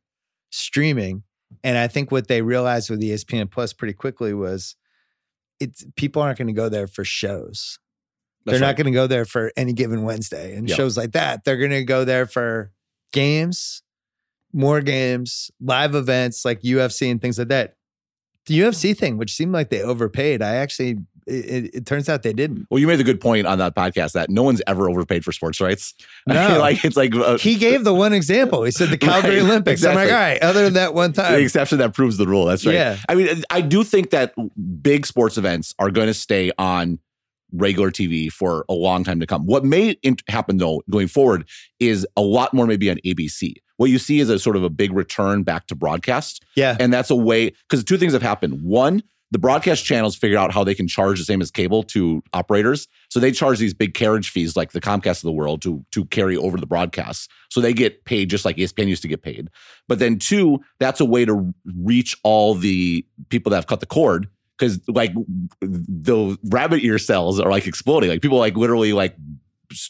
streaming. 0.51 1.23
And 1.63 1.77
I 1.77 1.88
think 1.88 2.12
what 2.12 2.27
they 2.27 2.41
realized 2.41 2.89
with 2.89 3.01
ESPN 3.01 3.49
Plus 3.49 3.73
pretty 3.73 3.93
quickly 3.93 4.34
was 4.34 4.75
it's 5.60 5.86
people 5.95 6.21
aren't 6.21 6.38
to 6.47 6.53
go 6.53 6.69
there 6.69 6.88
for 6.88 7.03
shows. 7.03 7.79
That's 8.45 8.60
They're 8.60 8.62
right. 8.62 8.67
not 8.71 8.75
going 8.77 8.86
to 8.86 8.91
go 8.91 9.08
there 9.08 9.25
for 9.25 9.51
any 9.58 9.73
given 9.73 10.03
Wednesday 10.03 10.55
and 10.55 10.69
Yeah. 10.69 10.75
shows 10.75 10.97
like 10.97 11.13
that. 11.13 11.43
They're 11.45 11.58
going 11.58 11.71
to 11.71 11.84
go 11.84 12.05
there 12.05 12.25
for 12.27 12.71
games, 13.12 13.81
more 14.53 14.81
games, 14.81 15.49
live 15.60 15.95
events 15.95 16.45
like 16.45 16.62
UFC 16.62 17.10
and 17.10 17.21
things 17.21 17.39
like 17.39 17.47
that. 17.49 17.75
The 18.45 18.60
UFC 18.60 18.95
thing, 18.95 19.17
which 19.17 19.34
seemed 19.34 19.51
like 19.53 19.69
they 19.69 19.81
overpaid, 19.81 20.43
I 20.43 20.58
actually, 20.58 20.99
it, 21.25 21.73
it, 21.73 21.86
turns 21.88 22.08
out 22.08 22.21
they 22.21 22.34
didn't. 22.34 22.67
Well, 22.69 22.77
you 22.79 22.86
made 22.86 22.97
the 22.97 23.03
good 23.03 23.19
point 23.19 23.47
on 23.47 23.58
that 23.58 23.75
podcast 23.75 24.12
that 24.12 24.29
no 24.29 24.43
one's 24.43 24.62
ever 24.67 24.88
overpaid 24.88 25.25
for 25.25 25.31
sports 25.31 25.60
rights. 25.60 25.95
No. 26.27 26.60
like 26.60 26.84
it's 26.86 26.95
like 26.97 27.15
uh, 27.15 27.38
He 27.39 27.55
gave 27.55 27.84
the 27.84 27.93
one 27.93 28.13
example. 28.13 28.63
He 28.63 28.69
said 28.71 28.89
the 28.89 28.97
Calgary 28.99 29.38
Right, 29.38 29.43
Olympics. 29.43 29.84
I'm 29.84 29.95
like, 29.95 30.03
exactly. 30.05 30.13
all 30.13 30.19
right, 30.19 30.41
other 30.43 30.63
than 30.65 30.73
that 30.73 30.93
one 30.93 31.13
time, 31.13 31.34
the 31.34 31.39
exception 31.39 31.79
that 31.79 31.93
proves 31.95 32.17
the 32.17 32.27
rule. 32.27 32.45
That's 32.45 32.63
right. 32.65 32.73
Yeah. 32.75 32.97
I 33.10 33.15
mean, 33.15 33.43
I 33.49 33.62
do 33.62 33.84
think 33.84 34.12
that 34.12 34.34
big 34.84 35.05
sports 35.08 35.38
events 35.39 35.73
are 35.79 35.89
going 35.89 36.08
to 36.08 36.13
stay 36.13 36.51
on 36.60 36.99
regular 37.58 37.91
TV 37.91 38.32
for 38.32 38.65
a 38.70 38.74
long 38.74 39.04
time 39.04 39.20
to 39.20 39.28
come. 39.28 39.46
What 39.46 39.63
may 39.63 39.98
happen 40.28 40.58
though 40.58 40.82
going 40.89 41.08
forward 41.08 41.48
is 41.80 42.08
a 42.15 42.22
lot 42.22 42.54
more 42.54 42.68
maybe 42.68 42.89
on 42.89 42.98
ABC. 43.06 43.56
What 43.78 43.89
you 43.89 44.00
see 44.00 44.20
is 44.20 44.30
a 44.30 44.39
sort 44.39 44.56
of 44.56 44.63
a 44.63 44.70
big 44.70 44.94
return 44.94 45.44
back 45.44 45.68
to 45.68 45.76
broadcast. 45.76 46.44
Yeah. 46.56 46.78
And 46.80 46.94
that's 46.94 47.10
a 47.10 47.15
way 47.15 47.54
because 47.68 47.84
two 47.84 47.98
things 47.98 48.13
have 48.13 48.22
happened. 48.22 48.62
One, 48.62 49.04
the 49.32 49.39
broadcast 49.39 49.84
channels 49.84 50.15
figured 50.15 50.38
out 50.38 50.54
how 50.54 50.63
they 50.63 50.76
can 50.76 50.88
charge 50.88 51.20
the 51.20 51.26
same 51.26 51.41
as 51.41 51.52
cable 51.52 51.84
to 51.84 52.24
operators. 52.32 52.88
So 53.10 53.20
they 53.20 53.32
charge 53.32 53.60
these 53.60 53.74
big 53.74 53.94
carriage 53.94 54.30
fees 54.30 54.56
like 54.56 54.72
the 54.72 54.80
Comcast 54.80 55.18
of 55.18 55.24
the 55.24 55.32
world 55.32 55.62
to, 55.63 55.84
to 55.91 56.06
carry 56.06 56.38
over 56.38 56.58
the 56.58 56.68
broadcasts. 56.68 57.28
So 57.50 57.60
they 57.60 57.74
get 57.74 58.06
paid 58.06 58.30
just 58.30 58.46
like 58.46 58.58
ESPN 58.58 58.88
used 58.88 59.02
to 59.02 59.08
get 59.08 59.24
paid. 59.24 59.50
But 59.88 60.00
then 60.00 60.20
two, 60.20 60.60
that's 60.80 61.02
a 61.02 61.06
way 61.06 61.26
to 61.26 61.54
reach 61.78 62.15
all 62.24 62.54
the 62.54 63.06
people 63.30 63.50
that 63.50 63.58
have 63.58 63.68
cut 63.68 63.80
the 63.80 63.86
cord. 63.86 64.30
Cause 64.58 64.80
like 64.88 65.13
the 65.62 66.38
rabbit 66.46 66.84
ear 66.84 66.98
cells 66.98 67.39
are 67.39 67.50
like 67.50 67.68
exploding. 67.68 68.10
Like 68.10 68.22
people 68.22 68.38
like 68.38 68.56
literally 68.56 68.94
like 68.94 69.15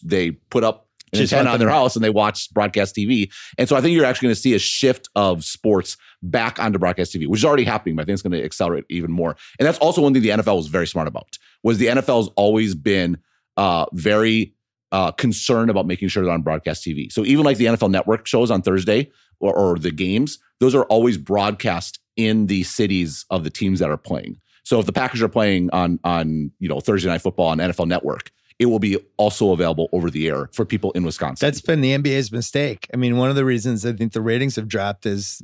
they 0.04 0.32
put 0.32 0.64
up 0.64 0.88
an 1.14 1.20
Just 1.20 1.34
antenna 1.34 1.52
on 1.52 1.60
their 1.60 1.70
house 1.70 1.96
and 1.96 2.04
they 2.04 2.10
watch 2.10 2.52
broadcast 2.54 2.96
TV. 2.96 3.32
And 3.58 3.70
so 3.70 3.76
I 3.76 3.82
think 3.82 3.94
you're 3.94 4.06
actually 4.06 4.28
going 4.28 4.36
to 4.36 4.42
see 4.42 4.54
a 4.54 4.60
shift 4.60 5.08
of 5.16 5.44
sports 5.44 5.98
back 6.22 6.60
onto 6.60 6.80
broadcast 6.80 7.14
TV, 7.14 7.28
which 7.28 7.42
is 7.42 7.46
already 7.46 7.64
happening, 7.64 7.96
but 7.96 8.04
I 8.04 8.06
think 8.06 8.14
it's 8.14 8.22
going 8.22 8.34
to 8.34 8.44
accelerate 8.44 8.86
even 8.90 9.12
more. 9.12 9.36
And 9.60 9.68
that's 9.68 9.78
also 9.80 10.02
one 10.02 10.14
thing 10.14 10.24
the 10.24 10.30
NFL 10.30 10.58
was 10.58 10.68
very 10.68 10.88
smart 10.88 11.08
about. 11.08 11.38
Was 11.64 11.78
the 11.78 11.88
NFL's 11.88 12.30
always 12.36 12.76
been 12.76 13.18
uh, 13.58 13.86
very 13.94 14.54
uh, 14.92 15.12
concerned 15.12 15.70
about 15.70 15.86
making 15.86 16.08
sure 16.08 16.24
they're 16.24 16.34
on 16.34 16.42
broadcast 16.42 16.84
TV. 16.84 17.12
So 17.12 17.24
even 17.26 17.46
like 17.46 17.58
the 17.58 17.66
NFL 17.66 17.92
Network 17.92 18.28
shows 18.28 18.52
on 18.52 18.62
Thursday 18.62 19.12
or, 19.40 19.54
or 19.54 19.78
the 19.78 19.92
games, 19.92 20.40
those 20.60 20.76
are 20.76 20.86
always 20.86 21.18
broadcast 21.18 22.00
in 22.16 22.48
the 22.48 22.64
cities 22.64 23.26
of 23.30 23.44
the 23.44 23.50
teams 23.50 23.80
that 23.80 23.90
are 23.90 23.98
playing. 23.98 24.40
So 24.66 24.80
if 24.80 24.86
the 24.86 24.92
Packers 24.92 25.22
are 25.22 25.30
playing 25.30 25.70
on 25.72 26.00
on 26.04 26.52
you 26.60 26.68
know 26.68 26.82
Thursday 26.82 27.08
Night 27.08 27.22
Football 27.22 27.48
on 27.48 27.60
NFL 27.60 27.88
Network, 27.88 28.32
it 28.60 28.66
will 28.66 28.80
be 28.80 28.98
also 29.18 29.52
available 29.52 29.88
over 29.94 30.10
the 30.10 30.28
air 30.28 30.50
for 30.54 30.66
people 30.66 30.92
in 30.92 31.04
Wisconsin. 31.04 31.46
That's 31.46 31.62
been 31.62 31.82
the 31.82 31.98
NBA's 31.98 32.32
mistake. 32.32 32.88
I 32.94 32.98
mean, 32.98 33.18
one 33.18 33.30
of 33.30 33.36
the 33.36 33.46
reasons 33.46 33.86
I 33.86 33.94
think 33.94 34.12
the 34.14 34.22
ratings 34.22 34.56
have 34.58 34.68
dropped 34.68 35.06
is 35.06 35.42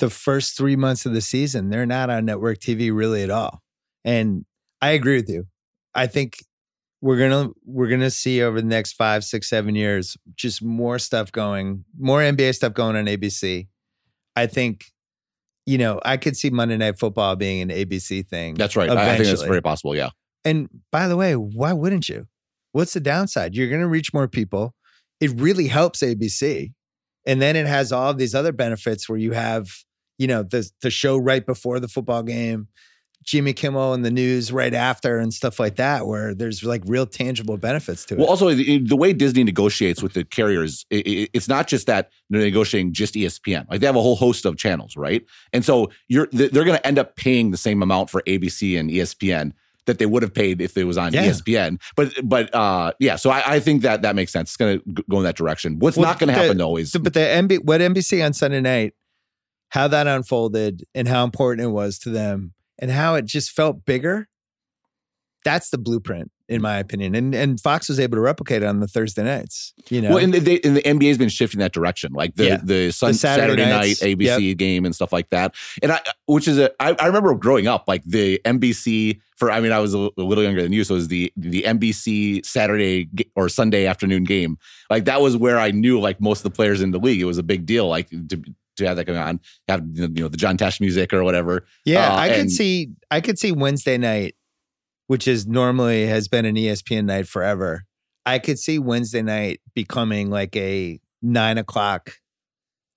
the 0.00 0.10
first 0.10 0.56
three 0.56 0.76
months 0.76 1.06
of 1.06 1.12
the 1.12 1.20
season, 1.20 1.70
they're 1.70 1.86
not 1.86 2.10
on 2.10 2.24
network 2.24 2.58
TV 2.58 2.94
really 2.94 3.22
at 3.22 3.30
all. 3.30 3.62
And 4.04 4.44
I 4.80 4.90
agree 4.90 5.16
with 5.16 5.28
you. 5.28 5.46
I 5.94 6.06
think 6.06 6.38
we're 7.02 7.18
gonna 7.18 7.50
we're 7.64 7.88
gonna 7.88 8.10
see 8.10 8.42
over 8.42 8.60
the 8.60 8.66
next 8.66 8.94
five, 8.94 9.24
six, 9.24 9.48
seven 9.48 9.74
years 9.74 10.16
just 10.34 10.62
more 10.62 10.98
stuff 10.98 11.30
going, 11.30 11.84
more 11.98 12.20
NBA 12.20 12.54
stuff 12.54 12.74
going 12.74 12.96
on 12.96 13.06
ABC. 13.06 13.68
I 14.36 14.46
think, 14.46 14.86
you 15.70 15.78
know, 15.78 16.00
I 16.04 16.16
could 16.16 16.36
see 16.36 16.50
Monday 16.50 16.76
Night 16.76 16.98
Football 16.98 17.36
being 17.36 17.62
an 17.62 17.68
ABC 17.68 18.26
thing. 18.26 18.54
That's 18.54 18.74
right. 18.74 18.90
I, 18.90 19.12
I 19.12 19.16
think 19.16 19.28
that's 19.28 19.42
very 19.42 19.62
possible. 19.62 19.94
Yeah. 19.94 20.10
And 20.44 20.68
by 20.90 21.06
the 21.06 21.16
way, 21.16 21.34
why 21.36 21.72
wouldn't 21.72 22.08
you? 22.08 22.26
What's 22.72 22.92
the 22.92 22.98
downside? 22.98 23.54
You're 23.54 23.68
going 23.68 23.80
to 23.80 23.86
reach 23.86 24.12
more 24.12 24.26
people. 24.26 24.74
It 25.20 25.30
really 25.38 25.68
helps 25.68 26.00
ABC. 26.00 26.72
And 27.24 27.40
then 27.40 27.54
it 27.54 27.66
has 27.66 27.92
all 27.92 28.10
of 28.10 28.18
these 28.18 28.34
other 28.34 28.50
benefits 28.50 29.08
where 29.08 29.18
you 29.18 29.30
have, 29.30 29.68
you 30.18 30.26
know, 30.26 30.42
the 30.42 30.68
the 30.82 30.90
show 30.90 31.16
right 31.16 31.46
before 31.46 31.78
the 31.78 31.86
football 31.86 32.24
game, 32.24 32.66
Jimmy 33.24 33.52
Kimmel 33.52 33.92
and 33.92 34.04
the 34.04 34.10
news 34.10 34.50
right 34.50 34.72
after 34.72 35.18
and 35.18 35.32
stuff 35.32 35.60
like 35.60 35.76
that 35.76 36.06
where 36.06 36.34
there's 36.34 36.64
like 36.64 36.82
real 36.86 37.06
tangible 37.06 37.56
benefits 37.56 38.04
to 38.06 38.14
it. 38.14 38.18
Well, 38.18 38.28
also 38.28 38.52
the, 38.54 38.78
the 38.78 38.96
way 38.96 39.12
Disney 39.12 39.44
negotiates 39.44 40.02
with 40.02 40.14
the 40.14 40.24
carriers, 40.24 40.86
it's 40.90 41.48
not 41.48 41.68
just 41.68 41.86
that 41.86 42.10
they're 42.30 42.40
negotiating 42.40 42.92
just 42.92 43.14
ESPN. 43.14 43.68
Like 43.70 43.80
they 43.80 43.86
have 43.86 43.96
a 43.96 44.02
whole 44.02 44.16
host 44.16 44.46
of 44.46 44.56
channels, 44.56 44.96
right? 44.96 45.24
And 45.52 45.64
so 45.64 45.90
you're 46.08 46.28
they're 46.32 46.48
going 46.64 46.76
to 46.78 46.86
end 46.86 46.98
up 46.98 47.16
paying 47.16 47.50
the 47.50 47.56
same 47.58 47.82
amount 47.82 48.08
for 48.10 48.22
ABC 48.22 48.78
and 48.78 48.90
ESPN 48.90 49.52
that 49.86 49.98
they 49.98 50.06
would 50.06 50.22
have 50.22 50.32
paid 50.34 50.60
if 50.60 50.76
it 50.76 50.84
was 50.84 50.96
on 50.96 51.12
Yeah. 51.12 51.24
ESPN. 51.26 51.80
But 51.96 52.12
but 52.24 52.54
uh, 52.54 52.92
yeah, 53.00 53.16
so 53.16 53.30
I, 53.30 53.54
I 53.54 53.60
think 53.60 53.82
that 53.82 54.02
that 54.02 54.14
makes 54.14 54.32
sense. 54.32 54.50
It's 54.50 54.56
going 54.56 54.78
to 54.80 55.02
go 55.10 55.18
in 55.18 55.24
that 55.24 55.36
direction. 55.36 55.78
What's 55.78 55.96
Well, 55.96 56.06
not 56.06 56.18
going 56.18 56.28
to 56.28 56.34
happen 56.34 56.56
though 56.56 56.76
is 56.76 56.92
but 56.92 57.12
the 57.12 57.60
what 57.64 57.80
NBC 57.80 58.24
on 58.24 58.32
Sunday 58.32 58.60
night, 58.60 58.94
how 59.68 59.88
that 59.88 60.06
unfolded 60.06 60.84
and 60.94 61.06
how 61.06 61.24
important 61.24 61.66
it 61.66 61.70
was 61.70 61.98
to 62.00 62.10
them 62.10 62.54
and 62.80 62.90
how 62.90 63.14
it 63.14 63.26
just 63.26 63.52
felt 63.52 63.84
bigger. 63.84 64.26
That's 65.42 65.70
the 65.70 65.78
blueprint, 65.78 66.30
in 66.50 66.58
mm. 66.58 66.64
my 66.64 66.78
opinion. 66.78 67.14
And 67.14 67.34
and 67.34 67.58
Fox 67.58 67.88
was 67.88 67.98
able 67.98 68.16
to 68.16 68.20
replicate 68.20 68.62
it 68.62 68.66
on 68.66 68.80
the 68.80 68.86
Thursday 68.86 69.22
nights. 69.22 69.72
You 69.88 70.02
know, 70.02 70.10
well, 70.10 70.18
and 70.18 70.34
they, 70.34 70.60
and 70.60 70.76
the 70.76 70.82
NBA 70.82 71.08
has 71.08 71.16
been 71.16 71.30
shifting 71.30 71.60
that 71.60 71.72
direction, 71.72 72.12
like 72.12 72.34
the 72.34 72.44
Yeah. 72.44 72.60
the, 72.62 72.90
sun, 72.90 73.12
The 73.12 73.18
Saturday 73.18 73.62
Saturday, 73.62 73.70
night 73.70 73.96
ABC 73.96 74.54
game 74.56 74.84
and 74.84 74.94
stuff 74.94 75.14
like 75.14 75.30
that. 75.30 75.54
And 75.82 75.92
I, 75.92 76.00
which 76.26 76.46
is 76.46 76.58
a, 76.58 76.70
I, 76.82 76.94
I 76.98 77.06
remember 77.06 77.34
growing 77.34 77.68
up, 77.68 77.84
like 77.88 78.02
the 78.04 78.38
NBC 78.44 79.20
for. 79.36 79.50
I 79.50 79.60
mean, 79.60 79.72
I 79.72 79.78
was 79.78 79.94
a, 79.94 80.10
a 80.18 80.22
little 80.22 80.44
younger 80.44 80.62
than 80.62 80.74
you, 80.74 80.84
so 80.84 80.94
it 80.94 80.98
was 80.98 81.08
the 81.08 81.32
the 81.36 81.62
NBC 81.62 82.44
Saturday 82.44 83.08
or 83.34 83.48
Sunday 83.48 83.86
afternoon 83.86 84.24
game. 84.24 84.58
Like 84.90 85.06
that 85.06 85.22
was 85.22 85.38
where 85.38 85.58
I 85.58 85.70
knew 85.70 85.98
like 86.00 86.20
most 86.20 86.40
of 86.40 86.52
the 86.52 86.54
players 86.54 86.82
in 86.82 86.90
the 86.90 86.98
league. 86.98 87.22
It 87.22 87.24
was 87.24 87.38
a 87.38 87.42
big 87.42 87.64
deal, 87.64 87.88
like 87.88 88.10
to 88.10 88.42
to 88.80 88.88
have 88.88 88.96
that 88.96 89.04
going 89.04 89.18
on, 89.18 89.40
have 89.68 89.82
you 89.94 90.08
know 90.08 90.28
the 90.28 90.36
John 90.36 90.56
Tesh 90.56 90.80
music 90.80 91.12
or 91.12 91.22
whatever. 91.24 91.64
yeah, 91.84 92.12
uh, 92.12 92.16
I 92.16 92.28
could 92.28 92.38
and- 92.40 92.52
see, 92.52 92.90
I 93.10 93.20
could 93.20 93.38
see 93.38 93.52
Wednesday 93.52 93.96
night, 93.98 94.34
which 95.06 95.26
is 95.28 95.46
normally 95.46 96.06
has 96.06 96.28
been 96.28 96.44
an 96.44 96.56
ESPN 96.56 97.04
night 97.04 97.26
forever. 97.28 97.84
I 98.26 98.38
could 98.38 98.58
see 98.58 98.78
Wednesday 98.78 99.22
night 99.22 99.60
becoming 99.74 100.30
like 100.30 100.54
a 100.56 101.00
nine 101.22 101.58
o'clock 101.58 102.12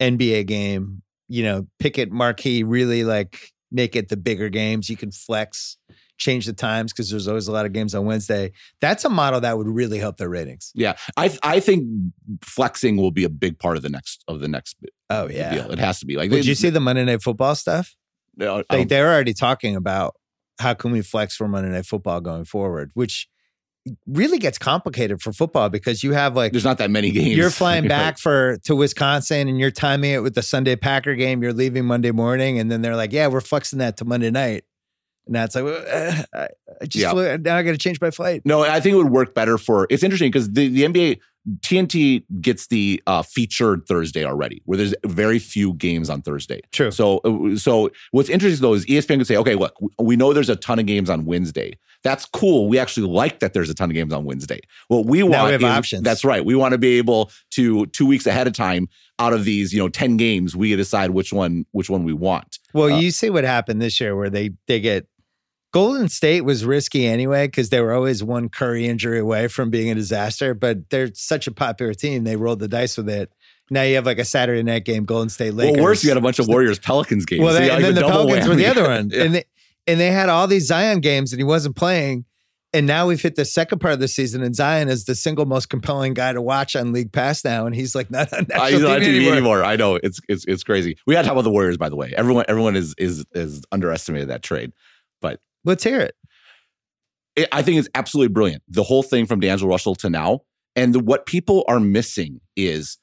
NBA 0.01 0.47
game. 0.47 1.01
You 1.29 1.43
know, 1.43 1.67
pick 1.79 1.97
it 1.97 2.11
marquee, 2.11 2.63
really 2.63 3.03
like 3.03 3.51
make 3.71 3.95
it 3.95 4.09
the 4.09 4.17
bigger 4.17 4.49
games. 4.49 4.89
You 4.89 4.97
can 4.97 5.11
flex, 5.11 5.77
change 6.23 6.45
the 6.45 6.53
times 6.53 6.91
because 6.93 7.09
there's 7.09 7.27
always 7.27 7.47
a 7.47 7.51
lot 7.51 7.65
of 7.65 7.73
games 7.73 7.93
on 7.93 8.05
Wednesday. 8.05 8.51
That's 8.81 9.03
a 9.05 9.09
model 9.09 9.41
that 9.41 9.57
would 9.57 9.67
really 9.67 9.99
help 9.99 10.17
their 10.17 10.29
ratings. 10.29 10.71
Yeah, 10.73 10.95
I 11.17 11.37
I 11.43 11.59
think 11.59 11.85
flexing 12.43 12.97
will 12.97 13.11
be 13.11 13.23
a 13.23 13.29
big 13.29 13.59
part 13.59 13.77
of 13.77 13.83
the 13.83 13.89
next 13.89 14.23
of 14.27 14.39
the 14.39 14.47
next 14.47 14.77
Oh 15.09 15.27
yeah. 15.29 15.53
deal. 15.53 15.71
It 15.71 15.79
has 15.79 15.99
to 15.99 16.05
be. 16.05 16.15
Like, 16.15 16.29
Did 16.31 16.43
they- 16.43 16.47
you 16.47 16.55
see 16.55 16.69
the 16.69 16.79
Monday 16.79 17.05
Night 17.05 17.21
Football 17.21 17.55
stuff? 17.55 17.95
they- 18.37 18.47
I 18.47 18.63
Like 18.69 18.87
they're 18.89 19.11
already 19.13 19.33
talking 19.33 19.75
about 19.75 20.15
how 20.59 20.73
can 20.73 20.91
we 20.91 21.01
flex 21.01 21.35
for 21.35 21.47
Monday 21.47 21.69
Night 21.69 21.85
Football 21.85 22.21
going 22.21 22.45
forward, 22.45 22.91
which 22.93 23.27
really 24.07 24.37
gets 24.39 24.57
complicated 24.57 25.21
for 25.21 25.33
football 25.33 25.67
because 25.69 26.03
you 26.05 26.13
have 26.13 26.37
like 26.37 26.53
there's 26.53 26.63
not 26.63 26.77
that 26.77 26.89
many 26.89 27.11
games. 27.11 27.35
you're 27.35 27.49
flying 27.49 27.85
back 27.97 28.17
for 28.17 28.57
to 28.63 28.75
Wisconsin 28.75 29.49
and 29.49 29.59
you're 29.59 29.71
timing 29.71 30.11
it 30.11 30.23
with 30.23 30.35
the 30.35 30.41
Sunday 30.41 30.75
Packer 30.77 31.15
game. 31.15 31.43
You're 31.43 31.51
leaving 31.53 31.83
Monday 31.85 32.11
morning, 32.11 32.59
and 32.59 32.71
then 32.71 32.81
they're 32.81 32.95
like, 32.95 33.11
"Yeah, 33.11 33.27
we're 33.27 33.41
flexing 33.41 33.79
that 33.79 33.97
to 33.97 34.05
Monday 34.05 34.31
night." 34.31 34.63
And 35.25 35.35
that's 35.35 35.55
like, 35.55 35.63
uh, 35.65 36.23
I 36.33 36.85
just 36.85 36.95
Yeah. 37.03 37.11
flew, 37.11 37.37
now 37.37 37.55
I 37.57 37.63
got 37.63 37.71
to 37.71 37.77
change 37.77 38.01
my 38.01 38.11
flight. 38.11 38.41
No, 38.45 38.61
I 38.63 38.79
think 38.79 38.93
it 38.93 38.97
would 38.97 39.09
work 39.11 39.33
better 39.33 39.57
for. 39.57 39.87
It's 39.89 40.03
interesting 40.03 40.29
because 40.31 40.51
the, 40.51 40.67
the 40.67 40.83
NBA 40.83 41.19
TNT 41.61 42.23
gets 42.41 42.67
the 42.67 43.01
uh, 43.05 43.21
featured 43.21 43.85
Thursday 43.87 44.23
already, 44.25 44.61
where 44.65 44.77
there's 44.77 44.95
very 45.05 45.39
few 45.39 45.73
games 45.73 46.09
on 46.09 46.21
Thursday. 46.21 46.61
True. 46.71 46.89
So, 46.91 47.17
uh, 47.19 47.57
so 47.57 47.89
what's 48.11 48.29
interesting 48.29 48.61
though 48.61 48.73
is 48.73 48.85
ESPN 48.85 49.17
could 49.17 49.27
say, 49.27 49.35
okay, 49.37 49.55
look, 49.55 49.73
we 49.99 50.15
know 50.15 50.31
there's 50.33 50.49
a 50.49 50.55
ton 50.55 50.79
of 50.79 50.85
games 50.85 51.09
on 51.09 51.25
Wednesday. 51.25 51.77
That's 52.03 52.25
cool. 52.25 52.67
We 52.67 52.79
actually 52.79 53.07
like 53.07 53.39
that 53.39 53.53
there's 53.53 53.69
a 53.69 53.73
ton 53.73 53.89
of 53.89 53.93
games 53.93 54.13
on 54.13 54.25
Wednesday. 54.25 54.59
What 54.87 55.05
we 55.05 55.23
want 55.23 55.33
Now 55.33 55.45
we 55.45 55.51
have 55.53 55.61
is, 55.61 55.67
options. 55.67 56.03
That's 56.03 56.23
right. 56.25 56.43
We 56.43 56.55
want 56.55 56.73
to 56.73 56.77
be 56.77 56.97
able 56.97 57.31
to 57.51 57.85
two 57.87 58.05
weeks 58.05 58.25
ahead 58.25 58.47
of 58.47 58.53
time 58.53 58.87
out 59.19 59.31
of 59.33 59.45
these, 59.45 59.71
you 59.73 59.79
know, 59.79 59.89
ten 59.89 60.17
games, 60.17 60.55
we 60.55 60.75
decide 60.75 61.11
which 61.11 61.31
one 61.31 61.65
which 61.71 61.89
one 61.89 62.03
we 62.03 62.13
want. 62.13 62.59
Well, 62.73 62.91
Uh, 62.91 62.99
you 62.99 63.11
see 63.11 63.29
what 63.29 63.43
happened 63.43 63.81
this 63.81 63.99
year 64.01 64.15
where 64.15 64.29
they 64.29 64.51
they 64.67 64.79
get 64.79 65.07
Golden 65.73 66.07
State 66.07 66.41
was 66.41 66.63
risky 66.63 67.07
anyway 67.07 67.47
because 67.47 67.69
they 67.69 67.81
were 67.81 67.93
always 67.93 68.23
one 68.23 68.47
Curry 68.47 68.85
injury 68.85 69.19
away 69.19 69.47
from 69.47 69.69
being 69.71 69.89
a 69.89 69.95
disaster, 69.95 70.53
but 70.53 70.89
they're 70.91 71.09
such 71.15 71.47
a 71.47 71.51
popular 71.51 71.93
team. 71.95 72.23
They 72.23 72.35
rolled 72.35 72.59
the 72.59 72.67
dice 72.67 72.95
with 72.95 73.09
it. 73.09 73.31
Now 73.71 73.81
you 73.81 73.95
have 73.95 74.05
like 74.05 74.19
a 74.19 74.25
Saturday 74.25 74.61
night 74.61 74.85
game, 74.85 75.03
Golden 75.03 75.29
State 75.29 75.55
Lakers. 75.55 75.77
Well, 75.77 75.83
worse, 75.83 76.03
you 76.03 76.09
had 76.11 76.17
a 76.17 76.21
bunch 76.21 76.37
of 76.37 76.47
Warriors 76.47 76.77
Pelicans 76.77 77.25
games. 77.25 77.41
Well, 77.41 77.53
they, 77.53 77.67
got 77.67 77.77
and 77.77 77.85
then 77.85 77.95
the 77.95 78.01
Pelicans 78.01 78.47
were 78.47 78.55
the 78.55 78.67
other 78.67 78.83
one, 78.83 79.09
Yeah. 79.11 79.23
and 79.23 79.35
they 79.35 79.43
and 79.87 79.99
they 79.99 80.11
had 80.11 80.29
all 80.29 80.47
these 80.47 80.67
Zion 80.67 80.99
games, 80.99 81.33
and 81.33 81.39
he 81.39 81.43
wasn't 81.43 81.75
playing. 81.75 82.25
And 82.75 82.87
now 82.87 83.07
we've 83.07 83.21
hit 83.21 83.35
the 83.35 83.45
second 83.45 83.79
part 83.79 83.93
of 83.93 83.99
the 83.99 84.07
season, 84.07 84.41
and 84.43 84.55
Zion 84.55 84.89
is 84.89 85.05
the 85.05 85.13
single 85.15 85.45
most 85.45 85.69
compelling 85.69 86.13
guy 86.15 86.33
to 86.33 86.41
watch 86.41 86.75
on 86.75 86.91
League 86.91 87.11
Pass 87.11 87.43
now, 87.45 87.65
and 87.65 87.75
he's 87.75 87.93
like 87.95 88.09
not 88.11 88.31
on 88.33 88.45
national 88.49 88.81
not 88.81 88.99
TV 88.99 89.07
anymore. 89.15 89.33
anymore. 89.33 89.63
I 89.63 89.75
know 89.75 89.95
it's 89.95 90.19
it's 90.27 90.45
it's 90.45 90.63
crazy. 90.63 90.97
We 91.07 91.15
had 91.15 91.21
to 91.23 91.27
talk 91.27 91.33
about 91.33 91.43
the 91.43 91.51
Warriors, 91.51 91.77
by 91.77 91.89
the 91.89 91.95
way. 91.95 92.13
Everyone 92.15 92.45
everyone 92.47 92.75
is 92.75 92.93
is 92.97 93.25
is 93.33 93.63
underestimated 93.71 94.29
that 94.29 94.43
trade. 94.43 94.71
Let's 95.65 95.83
hear 95.83 95.99
it. 95.99 96.15
It, 97.35 97.49
I 97.51 97.61
think 97.61 97.79
it's 97.79 97.89
absolutely 97.95 98.33
brilliant. 98.33 98.63
The 98.67 98.83
whole 98.83 99.03
thing 99.03 99.25
from 99.25 99.39
D'Angelo 99.39 99.71
Russell 99.71 99.95
to 99.95 100.09
now, 100.09 100.41
and 100.75 100.93
the, 100.93 100.99
what 100.99 101.25
people 101.25 101.63
are 101.67 101.79
missing 101.79 102.41
is 102.55 102.97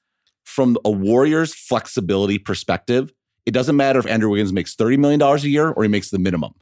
from 0.44 0.76
a 0.84 0.90
Warriors 0.90 1.54
flexibility 1.54 2.38
perspective. 2.38 3.12
It 3.46 3.52
doesn't 3.52 3.76
matter 3.76 3.98
if 3.98 4.06
Andrew 4.06 4.30
Wiggins 4.30 4.52
makes 4.52 4.74
thirty 4.74 4.96
million 4.96 5.18
dollars 5.18 5.44
a 5.44 5.48
year 5.48 5.70
or 5.70 5.82
he 5.82 5.88
makes 5.88 6.10
the 6.10 6.18
minimum. 6.18 6.52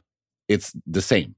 It's 0.47 0.73
the 0.87 1.01
same. 1.01 1.35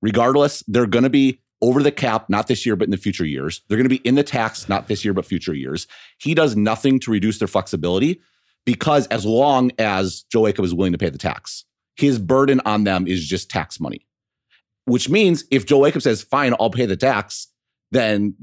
Regardless, 0.00 0.62
they're 0.68 0.86
going 0.86 1.04
to 1.04 1.10
be 1.10 1.40
over 1.62 1.82
the 1.82 1.92
cap, 1.92 2.28
not 2.28 2.46
this 2.46 2.66
year, 2.66 2.76
but 2.76 2.84
in 2.84 2.90
the 2.90 2.96
future 2.98 3.24
years. 3.24 3.62
They're 3.68 3.78
going 3.78 3.88
to 3.88 3.88
be 3.88 4.06
in 4.06 4.16
the 4.16 4.22
tax, 4.22 4.68
not 4.68 4.86
this 4.86 5.04
year, 5.04 5.14
but 5.14 5.24
future 5.24 5.54
years. 5.54 5.86
He 6.18 6.34
does 6.34 6.56
nothing 6.56 7.00
to 7.00 7.10
reduce 7.10 7.38
their 7.38 7.48
flexibility 7.48 8.20
because 8.66 9.06
as 9.06 9.24
long 9.24 9.72
as 9.78 10.24
Joe 10.30 10.42
Lacob 10.42 10.64
is 10.64 10.74
willing 10.74 10.92
to 10.92 10.98
pay 10.98 11.08
the 11.08 11.18
tax, 11.18 11.64
his 11.96 12.18
burden 12.18 12.60
on 12.64 12.84
them 12.84 13.06
is 13.06 13.26
just 13.26 13.50
tax 13.50 13.80
money. 13.80 14.06
Which 14.86 15.08
means 15.08 15.44
if 15.50 15.66
Joe 15.66 15.80
Lacob 15.80 16.02
says, 16.02 16.22
fine, 16.22 16.54
I'll 16.60 16.70
pay 16.70 16.86
the 16.86 16.96
tax, 16.96 17.48
then 17.90 18.34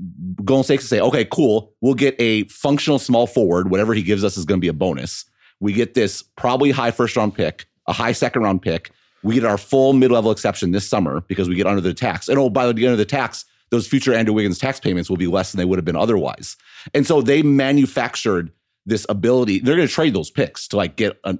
Golden 0.44 0.64
State 0.64 0.80
can 0.80 0.88
say, 0.88 1.00
okay, 1.00 1.26
cool, 1.26 1.74
we'll 1.82 1.94
get 1.94 2.16
a 2.20 2.46
functional 2.46 2.98
small 2.98 3.28
forward. 3.28 3.70
Whatever 3.70 3.94
he 3.94 4.02
gives 4.02 4.24
us 4.24 4.38
is 4.38 4.46
going 4.46 4.60
to 4.60 4.62
be 4.62 4.70
a 4.70 4.74
bonus. 4.74 5.26
We 5.60 5.74
get 5.74 5.94
this 5.94 6.24
probably 6.24 6.72
high 6.72 6.92
first 6.92 7.16
round 7.16 7.36
pick, 7.36 7.66
a 7.88 7.94
high 7.94 8.14
second 8.14 8.42
round 8.42 8.62
pick. 8.62 8.92
We 9.24 9.36
get 9.36 9.46
our 9.46 9.58
full 9.58 9.94
mid 9.94 10.12
level 10.12 10.32
exception 10.32 10.72
this 10.72 10.88
summer 10.88 11.22
because 11.22 11.48
we 11.48 11.56
get 11.56 11.68
under 11.68 11.82
the 11.82 11.94
tax. 11.94 12.28
And 12.28 12.40
oh, 12.40 12.50
by 12.50 12.72
the 12.72 12.84
end 12.84 12.94
of 12.94 12.98
the 12.98 13.06
tax, 13.06 13.46
those 13.70 13.88
future 13.88 14.14
Andrew 14.14 14.34
Wiggins 14.34 14.58
tax 14.58 14.80
payments 14.80 15.10
will 15.10 15.18
be 15.18 15.28
less 15.28 15.52
than 15.52 15.60
they 15.60 15.66
would 15.66 15.78
have 15.78 15.86
been 15.86 15.96
otherwise. 15.96 16.58
And 16.94 17.06
so 17.06 17.22
they 17.22 17.44
manufactured 17.44 18.52
this 18.86 19.06
ability. 19.10 19.60
They're 19.60 19.76
going 19.76 19.88
to 19.88 19.94
trade 19.94 20.14
those 20.16 20.32
picks 20.32 20.68
to 20.70 20.78
like 20.78 20.96
get 20.96 21.16
a, 21.24 21.38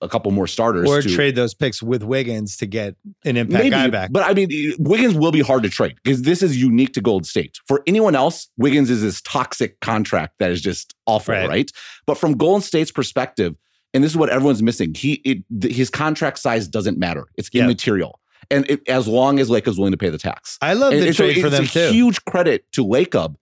a 0.00 0.08
couple 0.08 0.30
more 0.30 0.46
starters 0.46 0.88
Or 0.88 1.02
to, 1.02 1.08
trade 1.14 1.34
those 1.34 1.52
picks 1.52 1.82
with 1.82 2.02
Wiggins 2.02 2.56
to 2.58 2.66
get 2.66 2.96
an 3.26 3.36
impact 3.36 3.70
guy 3.70 3.88
back. 3.90 4.10
but 4.12 4.22
I 4.22 4.32
mean, 4.32 4.48
Wiggins 4.78 5.14
will 5.14 5.30
be 5.32 5.40
hard 5.42 5.62
to 5.64 5.68
trade 5.68 5.96
because 6.02 6.22
this 6.22 6.42
is 6.42 6.60
unique 6.60 6.94
to 6.94 7.00
Gold 7.02 7.26
State. 7.26 7.58
For 7.66 7.82
anyone 7.86 8.14
else, 8.14 8.48
Wiggins 8.56 8.88
is 8.88 9.02
this 9.02 9.20
toxic 9.20 9.78
contract 9.80 10.34
that 10.38 10.50
is 10.50 10.60
just 10.62 10.94
awful, 11.06 11.34
Right. 11.34 11.48
right? 11.48 11.70
But 12.06 12.16
from 12.16 12.38
Golden 12.38 12.62
State's 12.62 12.90
perspective, 12.90 13.54
and 13.92 14.02
this 14.02 14.12
is 14.12 14.16
what 14.16 14.30
everyone's 14.30 14.62
missing, 14.62 14.94
he 14.94 15.14
it, 15.24 15.44
th- 15.60 15.74
his 15.74 15.90
contract 15.90 16.38
size 16.38 16.68
doesn't 16.68 16.98
matter; 16.98 17.26
it's 17.36 17.50
Yeah. 17.52 17.64
immaterial. 17.64 18.18
And 18.50 18.68
it, 18.70 18.88
as 18.88 19.06
long 19.06 19.40
as 19.40 19.50
Lacob's 19.50 19.76
willing 19.76 19.92
to 19.92 19.98
pay 19.98 20.08
the 20.08 20.16
tax, 20.16 20.56
I 20.62 20.72
love 20.72 20.94
and, 20.94 21.02
the 21.02 21.06
and 21.08 21.16
so 21.16 21.24
trade 21.24 21.40
for 21.42 21.48
it's 21.48 21.56
them 21.56 21.64
a 21.64 21.68
too. 21.68 21.92
huge 21.92 22.24
credit 22.24 22.64
to 22.72 22.82
Lacob 22.84 23.34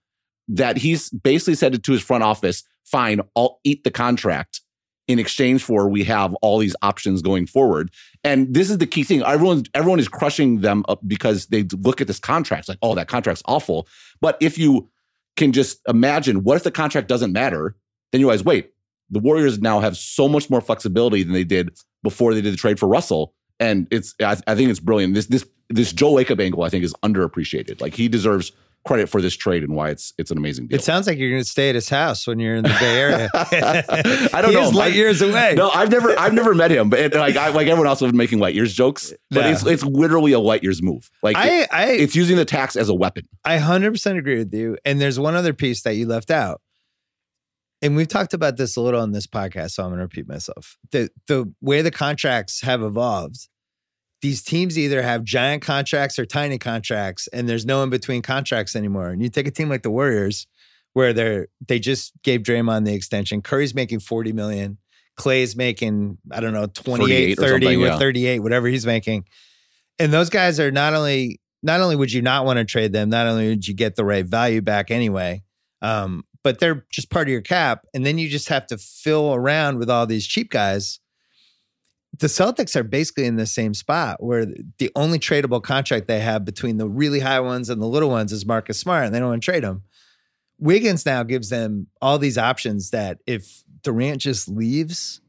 that 0.49 0.77
he's 0.79 1.11
basically 1.11 1.55
said 1.55 1.81
to 1.83 1.93
his 1.93 2.03
front 2.03 2.23
office, 2.25 2.65
"Fine, 2.87 3.21
I'll 3.37 3.61
eat 3.65 3.85
the 3.85 3.91
contract." 3.91 4.61
In 5.09 5.21
exchange 5.21 5.63
for 5.63 5.89
we 5.89 6.03
have 6.03 6.35
all 6.43 6.59
these 6.59 6.75
options 6.83 7.23
going 7.23 7.47
forward, 7.47 7.91
and 8.25 8.53
this 8.53 8.71
is 8.71 8.79
the 8.79 8.89
key 8.89 9.05
thing. 9.05 9.23
Everyone, 9.23 9.63
everyone 9.73 10.01
is 10.01 10.09
crushing 10.09 10.63
them 10.63 10.85
up 10.89 10.99
because 11.07 11.47
they 11.47 11.63
look 11.63 12.01
at 12.01 12.09
this 12.09 12.19
contract 12.19 12.69
like, 12.69 12.79
oh, 12.83 12.97
that 12.97 13.07
contract's 13.07 13.43
awful. 13.47 13.87
But 14.21 14.37
if 14.41 14.59
you 14.59 14.91
can 15.37 15.53
just 15.53 15.79
imagine, 15.87 16.43
what 16.43 16.57
if 16.57 16.65
the 16.65 16.73
contract 16.73 17.07
doesn't 17.07 17.33
matter? 17.33 17.77
Then 18.11 18.21
you 18.21 18.27
realize, 18.27 18.45
wait, 18.45 18.73
the 19.11 19.21
Warriors 19.21 19.61
now 19.61 19.81
have 19.81 19.97
so 19.97 20.29
much 20.29 20.51
more 20.51 20.61
flexibility 20.61 21.23
than 21.23 21.33
they 21.33 21.45
did 21.45 21.71
before 22.03 22.35
they 22.35 22.41
did 22.41 22.53
the 22.53 22.57
trade 22.57 22.79
for 22.79 22.89
Russell, 22.89 23.35
and 23.61 23.87
it's 23.91 24.15
I, 24.21 24.37
I 24.47 24.55
think 24.55 24.71
it's 24.71 24.81
brilliant. 24.81 25.15
This 25.15 25.27
this 25.27 25.47
this 25.69 25.93
Joe 25.93 26.13
Lacob 26.15 26.41
angle 26.41 26.63
I 26.63 26.69
think 26.69 26.85
is 26.85 26.95
underappreciated. 27.03 27.81
Like 27.81 27.95
he 27.95 28.09
deserves 28.09 28.53
credit 28.87 29.09
for 29.09 29.21
this 29.21 29.35
trade 29.35 29.63
and 29.63 29.75
why 29.75 29.91
it's 29.91 30.13
it's 30.17 30.31
an 30.31 30.39
amazing 30.39 30.69
deal. 30.69 30.79
It 30.79 30.83
sounds 30.85 31.07
like 31.07 31.19
you're 31.19 31.31
going 31.31 31.43
to 31.43 31.49
stay 31.49 31.69
at 31.69 31.75
his 31.75 31.89
house 31.89 32.27
when 32.27 32.39
you're 32.39 32.57
in 32.57 32.63
the 32.65 32.77
Bay 32.81 32.99
Area. 33.01 33.31
I 33.35 34.41
don't 34.43 34.53
he 34.53 34.57
know. 34.57 34.71
Light 34.71 34.95
years 34.95 35.21
away. 35.23 35.55
No, 35.57 35.71
I've 35.71 35.91
never 35.91 36.19
I've 36.19 36.33
never 36.35 36.55
met 36.55 36.71
him, 36.71 36.89
but 36.91 36.99
it, 37.01 37.15
like 37.15 37.37
I, 37.37 37.49
like 37.49 37.67
everyone 37.67 37.87
else 37.89 38.01
was 38.01 38.13
making 38.13 38.39
light 38.39 38.55
years 38.55 38.73
jokes, 38.73 39.13
but 39.31 39.45
Yeah. 39.45 39.53
it's 39.53 39.67
it's 39.67 39.85
literally 39.85 40.33
a 40.33 40.41
light 40.41 40.63
years 40.63 40.83
move. 40.83 41.11
Like 41.23 41.37
it- 41.37 41.69
I 41.71 41.85
I 41.85 41.87
it's 41.93 42.15
using 42.17 42.37
the 42.37 42.45
tax 42.45 42.77
as 42.77 42.89
a 42.89 42.95
weapon. 42.95 43.29
I 43.45 43.59
100% 43.59 44.19
agree 44.19 44.39
with 44.39 44.55
you. 44.55 44.79
And 44.85 45.01
there's 45.01 45.19
one 45.19 45.35
other 45.35 45.53
piece 45.53 45.83
that 45.83 45.95
you 45.97 46.07
left 46.07 46.31
out. 46.31 46.61
And 47.83 47.95
we've 47.95 48.09
talked 48.09 48.33
about 48.33 48.57
this 48.57 48.77
a 48.77 48.81
little 48.81 49.01
on 49.01 49.13
this 49.13 49.27
podcast, 49.27 49.73
so 49.73 49.83
I'm 49.83 49.91
going 49.91 49.99
to 49.99 50.05
repeat 50.05 50.27
myself. 50.27 50.79
The 50.93 51.11
the 51.29 51.53
way 51.61 51.83
the 51.83 51.91
contracts 51.91 52.63
have 52.63 52.83
evolved, 52.83 53.49
these 54.23 54.43
teams 54.43 54.79
either 54.79 55.03
have 55.03 55.25
giant 55.25 55.63
contracts 55.63 56.19
or 56.19 56.27
tiny 56.27 56.59
contracts, 56.59 57.29
and 57.29 57.49
there's 57.49 57.67
no 57.67 57.83
in 57.83 57.91
between 57.91 58.23
contracts 58.23 58.75
anymore. 58.75 59.09
And 59.09 59.23
you 59.23 59.29
take 59.29 59.47
a 59.47 59.51
team 59.51 59.69
like 59.69 59.83
the 59.83 59.91
Warriors, 59.91 60.47
where 60.95 61.13
they're 61.13 61.49
they 61.67 61.79
just 61.79 62.13
gave 62.23 62.43
Draymond 62.43 62.87
the 62.87 62.95
extension. 62.95 63.43
Curry's 63.43 63.75
making 63.75 64.01
40 64.01 64.33
million. 64.33 64.79
Clay's 65.17 65.57
making, 65.57 66.19
I 66.31 66.41
don't 66.41 66.53
know, 66.53 66.67
28, 66.67 67.37
38 67.37 67.39
30 67.39 67.67
something, 67.67 67.83
or 67.83 67.87
yeah. 67.87 67.99
38, 67.99 68.41
whatever 68.41 68.67
he's 68.67 68.85
making. 68.85 69.25
And 69.99 70.13
those 70.13 70.29
guys 70.29 70.61
are 70.61 70.71
not 70.71 70.95
only 70.95 71.41
not 71.63 71.81
only 71.81 71.97
would 71.97 72.13
you 72.13 72.23
not 72.23 72.45
want 72.45 72.59
to 72.59 72.65
trade 72.65 72.93
them, 72.93 73.09
not 73.09 73.27
only 73.27 73.49
would 73.49 73.67
you 73.67 73.75
get 73.75 73.97
the 73.97 74.05
right 74.05 74.25
value 74.25 74.61
back 74.61 74.91
anyway, 74.91 75.43
um, 75.83 76.25
but 76.43 76.61
they're 76.61 76.87
just 76.93 77.11
part 77.11 77.29
of 77.29 77.33
your 77.33 77.41
cap. 77.41 77.85
And 77.93 78.07
then 78.07 78.19
you 78.19 78.29
just 78.29 78.49
have 78.49 78.67
to 78.69 78.79
fill 78.79 79.35
around 79.35 79.79
with 79.79 79.91
all 79.91 80.07
these 80.07 80.27
cheap 80.27 80.51
guys. 80.51 81.01
The 82.19 82.29
Celtics 82.29 82.77
are 82.77 82.83
basically 82.83 83.27
in 83.27 83.37
the 83.37 83.47
same 83.47 83.75
spot 83.75 84.23
where 84.23 84.47
the 84.79 84.91
only 84.95 85.19
tradable 85.19 85.63
contract 85.63 86.07
they 86.07 86.21
have 86.21 86.45
between 86.45 86.79
the 86.79 86.89
really 86.89 87.21
high 87.21 87.41
ones 87.41 87.69
and 87.69 87.81
the 87.83 87.87
little 87.87 88.11
ones 88.11 88.33
is 88.33 88.47
Marcus 88.47 88.79
Smart, 88.79 89.07
and 89.07 89.15
they 89.15 89.19
don't 89.19 89.29
want 89.29 89.43
to 89.43 89.45
trade 89.45 89.65
him. 89.65 89.83
Wiggins 90.59 91.05
now 91.05 91.23
gives 91.23 91.51
them 91.51 91.89
all 92.01 92.19
these 92.19 92.39
options 92.39 92.91
that 92.91 93.19
if 93.27 93.65
Durant 93.83 94.23
just 94.23 94.49
leaves, 94.49 95.21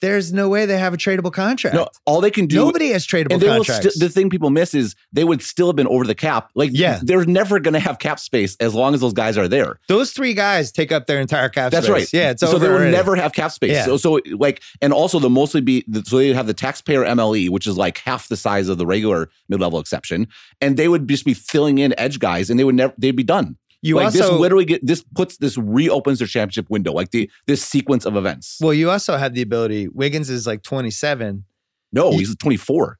there's 0.00 0.32
no 0.32 0.48
way 0.48 0.66
they 0.66 0.76
have 0.78 0.92
a 0.92 0.96
tradable 0.96 1.32
contract. 1.32 1.74
No, 1.74 1.88
all 2.04 2.20
they 2.20 2.30
can 2.30 2.46
do. 2.46 2.56
Nobody 2.56 2.88
has 2.90 3.06
tradable 3.06 3.32
and 3.32 3.40
they 3.40 3.48
will 3.48 3.64
contracts. 3.64 3.94
sti- 3.94 4.04
the 4.04 4.10
thing 4.10 4.28
people 4.28 4.50
miss 4.50 4.74
is 4.74 4.94
they 5.12 5.24
would 5.24 5.40
still 5.42 5.68
have 5.68 5.76
been 5.76 5.86
over 5.86 6.04
the 6.04 6.14
cap. 6.14 6.50
Like, 6.54 6.70
Yeah. 6.74 7.00
they're 7.02 7.24
never 7.24 7.58
going 7.60 7.74
to 7.74 7.80
have 7.80 7.98
cap 7.98 8.18
space 8.20 8.56
as 8.60 8.74
long 8.74 8.92
as 8.94 9.00
those 9.00 9.12
guys 9.14 9.38
are 9.38 9.48
there. 9.48 9.78
Those 9.88 10.10
three 10.12 10.34
guys 10.34 10.72
take 10.72 10.92
up 10.92 11.06
their 11.06 11.20
entire 11.20 11.48
cap 11.48 11.72
That's 11.72 11.86
space. 11.86 11.92
right. 11.94 12.12
Yeah, 12.12 12.30
it's 12.30 12.40
so 12.40 12.48
over 12.48 12.58
they 12.58 12.68
will 12.68 12.76
already. 12.76 12.90
never 12.92 13.16
have 13.16 13.32
cap 13.32 13.50
space. 13.52 13.70
Yeah. 13.72 13.84
So, 13.86 13.96
so 13.96 14.20
like, 14.32 14.60
and 14.82 14.92
also 14.92 15.18
the 15.18 15.30
mostly 15.30 15.60
be 15.60 15.84
so 16.04 16.18
they 16.18 16.32
have 16.34 16.46
the 16.46 16.54
taxpayer 16.54 17.02
MLE, 17.04 17.48
which 17.48 17.66
is 17.66 17.76
like 17.76 17.98
half 17.98 18.28
the 18.28 18.36
size 18.36 18.68
of 18.68 18.76
the 18.78 18.86
regular 18.86 19.30
mid 19.48 19.60
level 19.60 19.78
exception, 19.78 20.28
and 20.60 20.76
they 20.76 20.88
would 20.88 21.08
just 21.08 21.24
be 21.24 21.34
filling 21.34 21.78
in 21.78 21.94
edge 21.98 22.18
guys, 22.18 22.50
and 22.50 22.58
they 22.60 22.64
would 22.64 22.74
never 22.74 22.92
they'd 22.98 23.16
be 23.16 23.22
done. 23.22 23.56
You 23.84 23.96
like 23.96 24.06
also 24.06 24.18
this 24.18 24.30
literally 24.30 24.64
get 24.64 24.84
this 24.86 25.04
puts 25.14 25.36
this 25.36 25.58
reopens 25.58 26.18
their 26.18 26.26
championship 26.28 26.70
window, 26.70 26.92
like 26.92 27.10
the 27.10 27.30
this 27.46 27.62
sequence 27.62 28.06
of 28.06 28.16
events. 28.16 28.58
well, 28.60 28.72
you 28.72 28.90
also 28.90 29.16
have 29.16 29.34
the 29.34 29.42
ability. 29.42 29.88
Wiggins 29.88 30.30
is 30.30 30.46
like 30.46 30.62
27, 30.62 31.44
no, 31.92 32.10
you- 32.12 32.18
he's 32.20 32.34
24. 32.36 32.98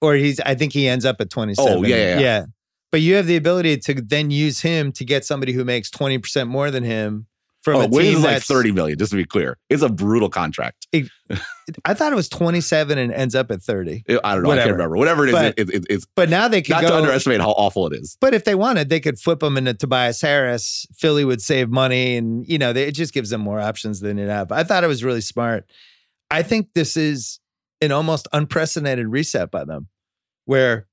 or 0.00 0.14
he's. 0.14 0.38
I 0.40 0.54
think 0.54 0.72
he 0.72 0.86
ends 0.86 1.04
up 1.04 1.20
at 1.20 1.30
27. 1.30 1.72
Oh, 1.78 1.82
yeah, 1.84 1.96
yeah, 1.96 2.18
yeah. 2.20 2.44
But 2.92 3.00
you 3.00 3.16
have 3.16 3.26
the 3.26 3.34
ability 3.36 3.76
to 3.78 3.94
then 3.94 4.30
use 4.30 4.60
him 4.60 4.92
to 4.92 5.04
get 5.04 5.24
somebody 5.24 5.52
who 5.52 5.64
makes 5.64 5.90
20 5.90 6.18
percent 6.18 6.48
more 6.48 6.70
than 6.70 6.84
him 6.84 7.26
from 7.64 7.76
Oh, 7.76 7.80
a 7.82 7.88
team 7.88 8.16
is 8.18 8.22
like 8.22 8.42
30 8.42 8.72
million, 8.72 8.98
just 8.98 9.10
to 9.10 9.16
be 9.16 9.24
clear. 9.24 9.56
It's 9.70 9.82
a 9.82 9.88
brutal 9.88 10.28
contract. 10.28 10.86
I 11.84 11.94
thought 11.94 12.12
it 12.12 12.14
was 12.14 12.28
27 12.28 12.98
and 12.98 13.10
ends 13.12 13.34
up 13.34 13.50
at 13.50 13.62
30. 13.62 14.04
I 14.22 14.34
don't 14.34 14.42
know. 14.44 14.50
I 14.50 14.56
can't 14.58 14.72
remember. 14.72 14.96
Whatever 14.98 15.24
it 15.26 15.30
is, 15.30 15.34
But- 15.34 15.54
it, 15.58 15.70
it, 15.70 15.86
it's 15.88 16.06
But 16.14 16.28
now 16.28 16.46
they 16.46 16.60
could 16.60 16.72
not 16.72 16.82
go. 16.82 16.88
to 16.90 16.96
underestimate 16.96 17.40
how 17.40 17.50
awful 17.52 17.86
it 17.86 17.94
is. 17.98 18.18
But 18.20 18.34
if 18.34 18.44
they 18.44 18.54
wanted, 18.54 18.90
they 18.90 19.00
could 19.00 19.18
flip 19.18 19.40
them 19.40 19.56
into 19.56 19.72
Tobias 19.74 20.20
Harris. 20.20 20.86
Philly 20.94 21.24
would 21.24 21.40
save 21.40 21.70
money, 21.70 22.16
and 22.16 22.46
you 22.46 22.58
know, 22.58 22.72
they, 22.74 22.84
it 22.84 22.92
just 22.92 23.14
gives 23.14 23.30
them 23.30 23.40
more 23.40 23.60
options 23.60 24.00
than 24.00 24.18
it 24.18 24.28
have. 24.28 24.52
I 24.52 24.62
thought 24.62 24.84
it 24.84 24.88
was 24.88 25.02
really 25.02 25.22
smart. 25.22 25.64
I 26.30 26.42
think 26.42 26.68
this 26.74 26.96
is 26.96 27.40
an 27.80 27.92
almost 27.92 28.28
unprecedented 28.32 29.08
reset 29.08 29.50
by 29.50 29.64
them, 29.64 29.88
where 30.44 30.86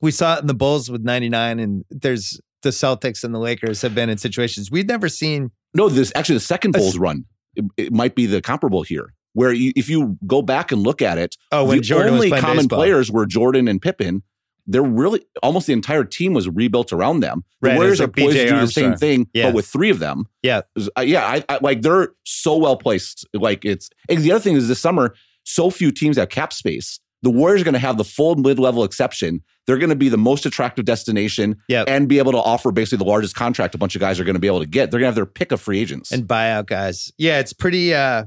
we 0.00 0.10
saw 0.10 0.34
it 0.36 0.40
in 0.40 0.48
the 0.48 0.54
Bulls 0.54 0.90
with 0.90 1.02
'99, 1.04 1.60
and 1.60 1.84
there's 1.90 2.40
the 2.62 2.70
Celtics 2.70 3.22
and 3.24 3.32
the 3.34 3.38
Lakers 3.38 3.82
have 3.82 3.94
been 3.94 4.08
in 4.10 4.18
situations 4.18 4.70
we've 4.72 4.88
never 4.88 5.08
seen. 5.08 5.52
No, 5.74 5.88
this 5.88 6.12
actually 6.14 6.36
the 6.36 6.40
second 6.40 6.72
Bulls 6.72 6.98
run. 6.98 7.24
It, 7.56 7.64
it 7.76 7.92
might 7.92 8.14
be 8.14 8.26
the 8.26 8.40
comparable 8.40 8.82
here, 8.82 9.12
where 9.32 9.52
you, 9.52 9.72
if 9.76 9.88
you 9.88 10.18
go 10.26 10.42
back 10.42 10.72
and 10.72 10.82
look 10.82 11.02
at 11.02 11.18
it, 11.18 11.36
Oh, 11.52 11.64
when 11.64 11.78
the 11.78 11.82
Jordan 11.82 12.14
only 12.14 12.30
common 12.30 12.56
baseball. 12.64 12.78
players 12.78 13.10
were 13.10 13.26
Jordan 13.26 13.68
and 13.68 13.80
Pippen. 13.80 14.22
They're 14.66 14.82
really 14.82 15.22
almost 15.42 15.66
the 15.66 15.74
entire 15.74 16.04
team 16.04 16.32
was 16.32 16.48
rebuilt 16.48 16.90
around 16.92 17.20
them. 17.20 17.44
The 17.60 17.68
Right, 17.68 17.76
Warriors 17.76 18.00
are 18.00 18.04
like 18.04 18.16
poised 18.16 18.36
to 18.36 18.48
do 18.48 18.60
the 18.60 18.66
same 18.66 18.94
thing, 18.94 19.28
Yeah. 19.34 19.48
but 19.48 19.54
with 19.56 19.66
three 19.66 19.90
of 19.90 19.98
them. 19.98 20.24
Yeah. 20.42 20.62
Uh, 20.96 21.02
yeah, 21.02 21.26
I, 21.26 21.44
I 21.50 21.58
like 21.60 21.82
they're 21.82 22.08
so 22.24 22.56
well 22.56 22.76
placed. 22.78 23.26
Like 23.34 23.64
it's 23.66 23.90
and 24.08 24.20
the 24.22 24.32
other 24.32 24.40
thing 24.40 24.56
is 24.56 24.66
this 24.68 24.80
summer, 24.80 25.14
so 25.42 25.68
few 25.70 25.90
teams 25.92 26.16
have 26.16 26.30
cap 26.30 26.52
space. 26.54 26.98
The 27.22 27.28
Warriors 27.30 27.60
are 27.60 27.64
going 27.64 27.74
to 27.74 27.78
have 27.78 27.98
the 27.98 28.04
full 28.04 28.36
mid 28.36 28.58
level 28.58 28.84
exception. 28.84 29.42
They're 29.66 29.78
going 29.78 29.90
to 29.90 29.96
be 29.96 30.08
the 30.08 30.18
most 30.18 30.44
attractive 30.46 30.84
destination 30.84 31.56
Yep. 31.68 31.88
and 31.88 32.08
be 32.08 32.18
able 32.18 32.32
to 32.32 32.38
offer 32.38 32.70
basically 32.72 32.98
the 33.04 33.10
largest 33.10 33.34
contract 33.34 33.74
a 33.74 33.78
bunch 33.78 33.94
of 33.94 34.00
guys 34.00 34.20
are 34.20 34.24
going 34.24 34.34
to 34.34 34.40
be 34.40 34.46
able 34.46 34.60
to 34.60 34.66
get. 34.66 34.90
They're 34.90 35.00
going 35.00 35.06
to 35.06 35.08
have 35.08 35.14
their 35.14 35.26
pick 35.26 35.52
of 35.52 35.60
free 35.60 35.80
agents. 35.80 36.12
and 36.12 36.26
buyout 36.28 36.66
guys. 36.66 37.10
Yeah, 37.18 37.38
it's 37.38 37.52
pretty 37.52 37.94
uh 37.94 38.24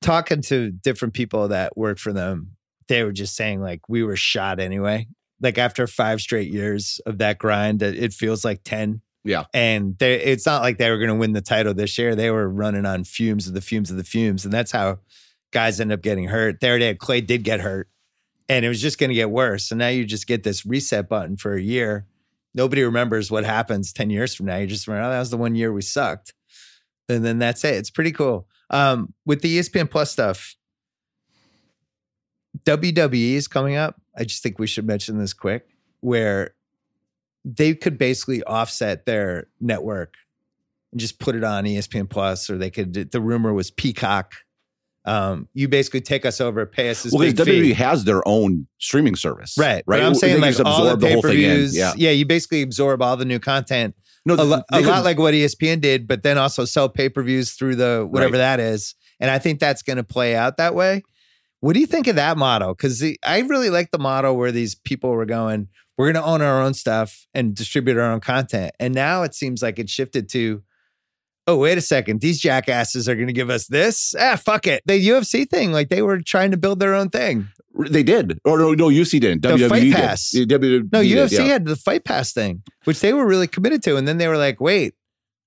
talking 0.00 0.42
to 0.42 0.70
different 0.70 1.14
people 1.14 1.48
that 1.48 1.76
work 1.76 1.98
for 1.98 2.12
them, 2.12 2.52
they 2.88 3.02
were 3.02 3.12
just 3.12 3.34
saying 3.34 3.60
like 3.60 3.88
we 3.88 4.02
were 4.02 4.16
shot 4.16 4.60
anyway. 4.60 5.06
Like 5.40 5.58
after 5.58 5.86
five 5.86 6.20
straight 6.20 6.50
years 6.50 7.00
of 7.06 7.18
that 7.18 7.38
grind, 7.38 7.82
it 7.82 7.96
it 8.02 8.12
feels 8.12 8.44
like 8.44 8.60
10. 8.64 9.00
Yeah. 9.24 9.44
And 9.52 9.98
they, 9.98 10.14
it's 10.22 10.46
not 10.46 10.62
like 10.62 10.78
they 10.78 10.88
were 10.90 10.98
going 10.98 11.08
to 11.10 11.16
win 11.16 11.32
the 11.32 11.40
title 11.42 11.74
this 11.74 11.98
year. 11.98 12.14
They 12.14 12.30
were 12.30 12.48
running 12.48 12.86
on 12.86 13.02
fumes 13.04 13.48
of 13.48 13.54
the 13.54 13.60
fumes 13.60 13.90
of 13.90 13.96
the 13.96 14.04
fumes. 14.04 14.44
And 14.44 14.54
that's 14.54 14.70
how 14.70 15.00
guys 15.52 15.80
end 15.80 15.90
up 15.92 16.00
getting 16.00 16.26
hurt. 16.28 16.60
There 16.60 16.70
already 16.70 16.86
had 16.86 16.98
Klay 16.98 17.26
did 17.26 17.42
get 17.42 17.60
hurt 17.60 17.88
and 18.48 18.64
it 18.64 18.68
was 18.68 18.80
just 18.80 18.98
going 18.98 19.10
to 19.10 19.14
get 19.14 19.30
worse. 19.30 19.70
And 19.70 19.78
now 19.78 19.88
you 19.88 20.04
just 20.04 20.26
get 20.26 20.42
this 20.42 20.64
reset 20.64 21.08
button 21.08 21.36
for 21.36 21.54
a 21.54 21.60
year. 21.60 22.06
Nobody 22.54 22.82
remembers 22.82 23.30
what 23.30 23.44
happens 23.44 23.92
10 23.92 24.10
years 24.10 24.34
from 24.34 24.46
now. 24.46 24.56
You 24.56 24.66
just 24.66 24.86
remember, 24.86 25.08
oh, 25.08 25.10
that 25.10 25.18
was 25.18 25.30
the 25.30 25.36
one 25.36 25.54
year 25.54 25.72
we 25.72 25.82
sucked. 25.82 26.32
And 27.08 27.24
then 27.24 27.38
that's 27.38 27.64
it. 27.64 27.74
It's 27.74 27.90
pretty 27.90 28.12
cool. 28.12 28.48
Um, 28.70 29.14
with 29.24 29.42
the 29.42 29.58
ESPN 29.58 29.90
Plus 29.90 30.10
stuff, 30.10 30.56
WWE 32.64 33.34
is 33.34 33.48
coming 33.48 33.76
up. 33.76 34.00
I 34.16 34.24
just 34.24 34.42
think 34.42 34.58
we 34.58 34.66
should 34.66 34.86
mention 34.86 35.18
this 35.18 35.32
quick, 35.32 35.68
where 36.00 36.54
they 37.44 37.74
could 37.74 37.98
basically 37.98 38.42
offset 38.42 39.06
their 39.06 39.48
network 39.60 40.14
and 40.90 41.00
just 41.00 41.20
put 41.20 41.36
it 41.36 41.44
on 41.44 41.64
ESPN 41.64 42.08
Plus, 42.08 42.50
or 42.50 42.58
they 42.58 42.70
could. 42.70 43.12
The 43.12 43.20
rumor 43.20 43.52
was 43.52 43.70
Peacock. 43.70 44.34
Um, 45.06 45.48
you 45.54 45.68
basically 45.68 46.00
take 46.00 46.26
us 46.26 46.40
over, 46.40 46.66
pay 46.66 46.90
us 46.90 47.04
this 47.04 47.12
well, 47.12 47.20
big 47.22 47.36
because 47.36 47.46
fee. 47.46 47.70
WWE 47.72 47.74
has 47.74 48.04
their 48.04 48.26
own 48.26 48.66
streaming 48.78 49.14
service, 49.14 49.54
Right. 49.56 49.84
Right. 49.86 50.00
But 50.00 50.02
I'm 50.02 50.14
saying 50.16 50.40
like 50.40 50.58
all 50.58 50.84
the 50.84 50.92
absorb 50.94 51.00
the 51.00 51.06
pay 51.06 51.20
per 51.22 51.30
views. 51.30 51.76
Yeah. 51.76 51.92
Yeah. 51.96 52.10
you 52.10 52.26
basically 52.26 52.62
absorb 52.62 53.00
all 53.02 53.16
the 53.16 53.24
new 53.24 53.38
content. 53.38 53.94
No, 54.24 54.34
A, 54.34 54.42
lo- 54.42 54.62
a 54.72 54.78
could- 54.78 54.86
lot 54.86 55.04
like 55.04 55.18
what 55.18 55.32
ESPN 55.34 55.80
did, 55.80 56.08
but 56.08 56.24
then 56.24 56.36
also 56.38 56.64
sell 56.64 56.88
pay 56.88 57.08
per 57.08 57.22
views 57.22 57.52
through 57.52 57.76
the 57.76 58.04
whatever 58.10 58.32
Right. 58.32 58.38
that 58.38 58.60
is. 58.60 58.96
And 59.20 59.30
I 59.30 59.38
think 59.38 59.60
that's 59.60 59.82
going 59.82 59.98
to 59.98 60.04
play 60.04 60.34
out 60.34 60.56
that 60.56 60.74
way. 60.74 61.02
What 61.60 61.74
do 61.74 61.80
you 61.80 61.86
think 61.86 62.08
of 62.08 62.16
that 62.16 62.36
model? 62.36 62.74
Because 62.74 63.02
I 63.24 63.38
really 63.40 63.70
like 63.70 63.92
the 63.92 63.98
model 63.98 64.36
where 64.36 64.50
these 64.52 64.74
people 64.74 65.10
were 65.10 65.24
going, 65.24 65.68
we're 65.96 66.12
going 66.12 66.22
to 66.22 66.28
own 66.28 66.42
our 66.42 66.60
own 66.60 66.74
stuff 66.74 67.26
and 67.32 67.54
distribute 67.54 67.96
our 67.96 68.10
own 68.12 68.20
content. 68.20 68.72
And 68.80 68.92
now 68.94 69.22
it 69.22 69.34
seems 69.34 69.62
like 69.62 69.78
it 69.78 69.88
shifted 69.88 70.28
to, 70.30 70.62
oh, 71.46 71.56
wait 71.58 71.78
a 71.78 71.80
second, 71.80 72.20
these 72.20 72.40
jackasses 72.40 73.08
are 73.08 73.14
going 73.14 73.26
to 73.28 73.32
give 73.32 73.50
us 73.50 73.66
this. 73.66 74.14
Ah, 74.18 74.36
fuck 74.36 74.66
it. 74.66 74.82
The 74.86 75.08
UFC 75.08 75.48
thing, 75.48 75.72
like 75.72 75.88
they 75.88 76.02
were 76.02 76.20
trying 76.20 76.50
to 76.50 76.56
build 76.56 76.80
their 76.80 76.94
own 76.94 77.08
thing. 77.10 77.48
They 77.78 78.02
did. 78.02 78.38
Or 78.44 78.58
no, 78.58 78.72
no, 78.72 78.88
UC 78.88 79.20
didn't. 79.20 79.42
The 79.42 79.50
WWE 79.50 79.68
Fight. 79.68 79.92
Pass. 79.92 80.32
Yeah, 80.34 80.44
WWE 80.44 80.88
No, 80.92 81.02
did, 81.02 81.12
UFC 81.16 81.38
yeah. 81.38 81.44
had 81.44 81.66
the 81.66 81.76
Fight 81.76 82.04
Pass 82.04 82.32
thing, 82.32 82.62
which 82.84 83.00
they 83.00 83.12
were 83.12 83.26
really 83.26 83.46
committed 83.46 83.82
to. 83.84 83.96
And 83.96 84.08
then 84.08 84.18
they 84.18 84.28
were 84.28 84.38
like, 84.38 84.60
wait, 84.60 84.94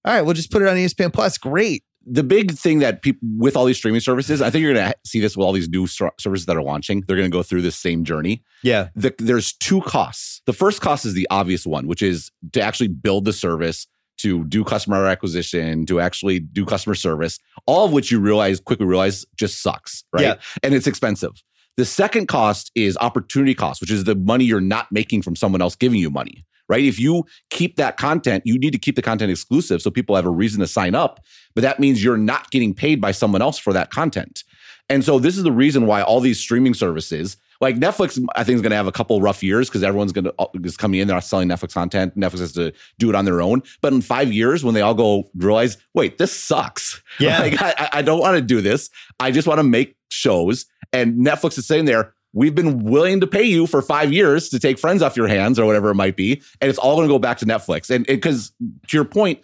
all 0.06 0.14
right, 0.14 0.22
we'll 0.22 0.36
just 0.36 0.52
put 0.52 0.62
it 0.62 0.68
on 0.68 0.76
ESPN 0.76 1.12
Plus. 1.12 1.38
Great. 1.38 1.84
the 2.06 2.24
big 2.24 2.52
thing 2.52 2.80
that 2.80 3.02
people 3.02 3.28
with 3.38 3.58
all 3.58 3.66
these 3.66 3.78
streaming 3.78 4.00
services, 4.00 4.42
I 4.42 4.50
think 4.52 4.62
you're 4.64 4.74
going 4.74 4.88
to 4.90 4.96
see 5.06 5.20
this 5.20 5.36
with 5.36 5.44
all 5.46 5.52
these 5.54 5.70
new 5.70 5.86
services 5.88 6.46
that 6.46 6.56
are 6.56 6.62
launching. 6.64 7.04
They're 7.08 7.18
going 7.18 7.30
to 7.30 7.36
go 7.36 7.44
through 7.44 7.64
this 7.64 7.76
same 7.76 8.04
journey. 8.06 8.44
Yeah. 8.64 8.90
The, 8.96 9.14
there's 9.18 9.54
two 9.54 9.82
costs. 9.82 10.42
The 10.46 10.54
first 10.54 10.82
cost 10.82 11.06
is 11.06 11.14
the 11.16 11.28
obvious 11.32 11.66
one, 11.66 11.88
which 11.88 12.02
is 12.04 12.32
to 12.54 12.62
actually 12.62 12.88
build 12.90 13.26
the 13.26 13.34
service, 13.34 13.88
to 14.20 14.44
do 14.46 14.64
customer 14.64 15.06
acquisition, 15.06 15.86
to 15.88 16.00
actually 16.00 16.40
do 16.40 16.66
customer 16.66 16.96
service, 16.96 17.40
all 17.66 17.86
of 17.86 17.92
which 17.92 18.12
you 18.12 18.20
realize 18.20 18.60
quickly 18.60 18.86
realize 18.86 19.26
just 19.36 19.62
sucks, 19.62 20.04
right? 20.14 20.24
Yeah. 20.24 20.36
And 20.64 20.74
it's 20.74 20.88
expensive. 20.88 21.32
The 21.78 21.86
second 21.86 22.28
cost 22.28 22.72
is 22.76 22.98
opportunity 22.98 23.56
cost, 23.56 23.80
which 23.80 23.92
is 23.92 24.04
the 24.04 24.16
money 24.16 24.44
you're 24.44 24.60
not 24.60 24.92
making 24.92 25.22
from 25.22 25.36
someone 25.36 25.62
else 25.62 25.76
giving 25.76 26.00
you 26.00 26.10
money, 26.10 26.46
right? 26.68 26.84
If 26.84 27.00
you 27.00 27.24
keep 27.50 27.78
that 27.78 27.96
content, 27.96 28.44
you 28.46 28.60
need 28.60 28.72
to 28.72 28.78
keep 28.78 28.96
the 28.96 29.02
content 29.02 29.32
exclusive 29.32 29.82
so 29.82 29.90
people 29.90 30.16
have 30.16 30.26
a 30.26 30.30
reason 30.30 30.60
to 30.60 30.68
sign 30.68 30.94
up. 30.94 31.22
But 31.56 31.62
that 31.62 31.80
means 31.80 32.04
you're 32.04 32.18
not 32.18 32.52
getting 32.52 32.74
paid 32.74 33.00
by 33.00 33.12
someone 33.12 33.42
else 33.42 33.58
for 33.58 33.72
that 33.74 33.92
content. 33.92 34.44
And 34.90 35.06
so 35.06 35.20
this 35.20 35.38
is 35.38 35.44
the 35.44 35.52
reason 35.52 35.86
why 35.86 36.02
all 36.02 36.20
these 36.20 36.40
streaming 36.40 36.74
services, 36.74 37.38
like 37.62 37.76
Netflix, 37.76 38.24
I 38.36 38.44
think 38.44 38.56
is 38.56 38.62
going 38.62 38.72
to 38.72 38.78
have 38.78 38.88
a 38.88 38.92
couple 38.92 39.22
rough 39.22 39.44
years 39.44 39.70
because 39.70 39.84
everyone's 39.84 40.12
going 40.12 40.26
to 40.26 40.34
uh, 40.40 40.48
is 40.64 40.78
coming 40.78 41.00
in. 41.00 41.08
They're 41.08 41.16
not 41.16 41.24
selling 41.24 41.50
Netflix 41.50 41.74
content. 41.74 42.18
Netflix 42.18 42.40
has 42.40 42.52
to 42.54 42.74
do 42.98 43.10
it 43.10 43.16
on 43.16 43.26
their 43.26 43.42
own. 43.42 43.64
But 43.82 43.94
in 43.94 44.02
five 44.02 44.32
years, 44.32 44.64
when 44.64 44.74
they 44.76 44.82
all 44.82 44.94
go 44.94 45.30
realize, 45.36 45.78
wait, 45.94 46.18
this 46.18 46.32
sucks. 46.32 47.02
Yeah. 47.20 47.40
like, 47.40 47.62
I, 47.62 47.90
I 47.94 48.02
don't 48.02 48.20
want 48.20 48.36
to 48.38 48.42
do 48.42 48.62
this. 48.62 48.90
I 49.20 49.32
just 49.32 49.46
want 49.46 49.60
to 49.60 49.64
make 49.64 49.98
shows. 50.10 50.66
And 50.94 51.16
Netflix 51.26 51.58
is 51.58 51.68
saying 51.68 51.84
there, 51.84 52.14
we've 52.34 52.56
been 52.56 52.84
willing 52.84 53.20
to 53.20 53.28
pay 53.28 53.44
you 53.44 53.68
for 53.68 53.82
five 53.82 54.14
years 54.14 54.48
to 54.50 54.60
take 54.60 54.80
friends 54.80 55.02
off 55.02 55.18
your 55.18 55.28
hands 55.28 55.60
or 55.60 55.66
whatever 55.66 55.90
it 55.90 55.96
might 55.96 56.16
be, 56.16 56.42
and 56.62 56.70
it's 56.70 56.80
all 56.80 56.96
going 56.96 57.08
to 57.08 57.14
go 57.14 57.20
back 57.20 57.38
to 57.40 57.46
Netflix. 57.46 57.90
And 57.90 58.06
because 58.06 58.54
to 58.88 58.98
your 58.98 59.06
point, 59.06 59.42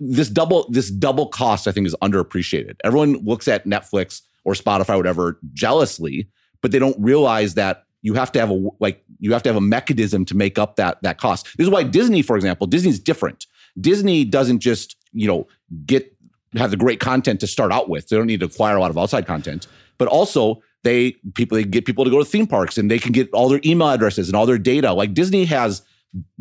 this 0.00 0.28
double 0.28 0.66
this 0.70 0.90
double 0.90 1.26
cost 1.26 1.68
I 1.68 1.72
think 1.72 1.86
is 1.86 1.94
underappreciated. 2.02 2.76
Everyone 2.84 3.14
looks 3.24 3.48
at 3.48 3.64
Netflix 3.64 4.22
or 4.44 4.54
Spotify, 4.54 4.96
whatever, 4.96 5.38
jealously, 5.52 6.28
but 6.64 6.72
they 6.72 6.78
don't 6.78 6.96
realize 6.98 7.52
that 7.54 7.84
you 8.00 8.14
have 8.14 8.32
to 8.32 8.40
have 8.40 8.50
a 8.50 8.68
like 8.80 9.04
you 9.18 9.34
have 9.34 9.42
to 9.42 9.50
have 9.50 9.56
a 9.56 9.60
mechanism 9.60 10.24
to 10.24 10.34
make 10.34 10.58
up 10.58 10.76
that 10.76 10.96
that 11.02 11.18
cost. 11.18 11.44
This 11.58 11.66
is 11.66 11.70
why 11.70 11.82
Disney, 11.82 12.22
for 12.22 12.36
example, 12.36 12.66
Disney's 12.66 12.98
different. 12.98 13.44
Disney 13.78 14.24
doesn't 14.24 14.60
just 14.60 14.96
you 15.12 15.28
know 15.28 15.46
get 15.84 16.10
have 16.54 16.70
the 16.70 16.78
great 16.78 17.00
content 17.00 17.38
to 17.40 17.46
start 17.46 17.70
out 17.70 17.90
with. 17.90 18.08
They 18.08 18.16
don't 18.16 18.26
need 18.26 18.40
to 18.40 18.46
acquire 18.46 18.76
a 18.76 18.80
lot 18.80 18.90
of 18.90 18.96
outside 18.96 19.26
content, 19.26 19.66
but 19.98 20.08
also 20.08 20.62
they 20.84 21.12
people 21.34 21.56
they 21.56 21.64
get 21.64 21.84
people 21.84 22.02
to 22.06 22.10
go 22.10 22.18
to 22.18 22.24
theme 22.24 22.46
parks 22.46 22.78
and 22.78 22.90
they 22.90 22.98
can 22.98 23.12
get 23.12 23.30
all 23.34 23.50
their 23.50 23.60
email 23.62 23.90
addresses 23.90 24.28
and 24.30 24.34
all 24.36 24.46
their 24.46 24.56
data. 24.56 24.94
Like 24.94 25.12
Disney 25.12 25.44
has 25.44 25.82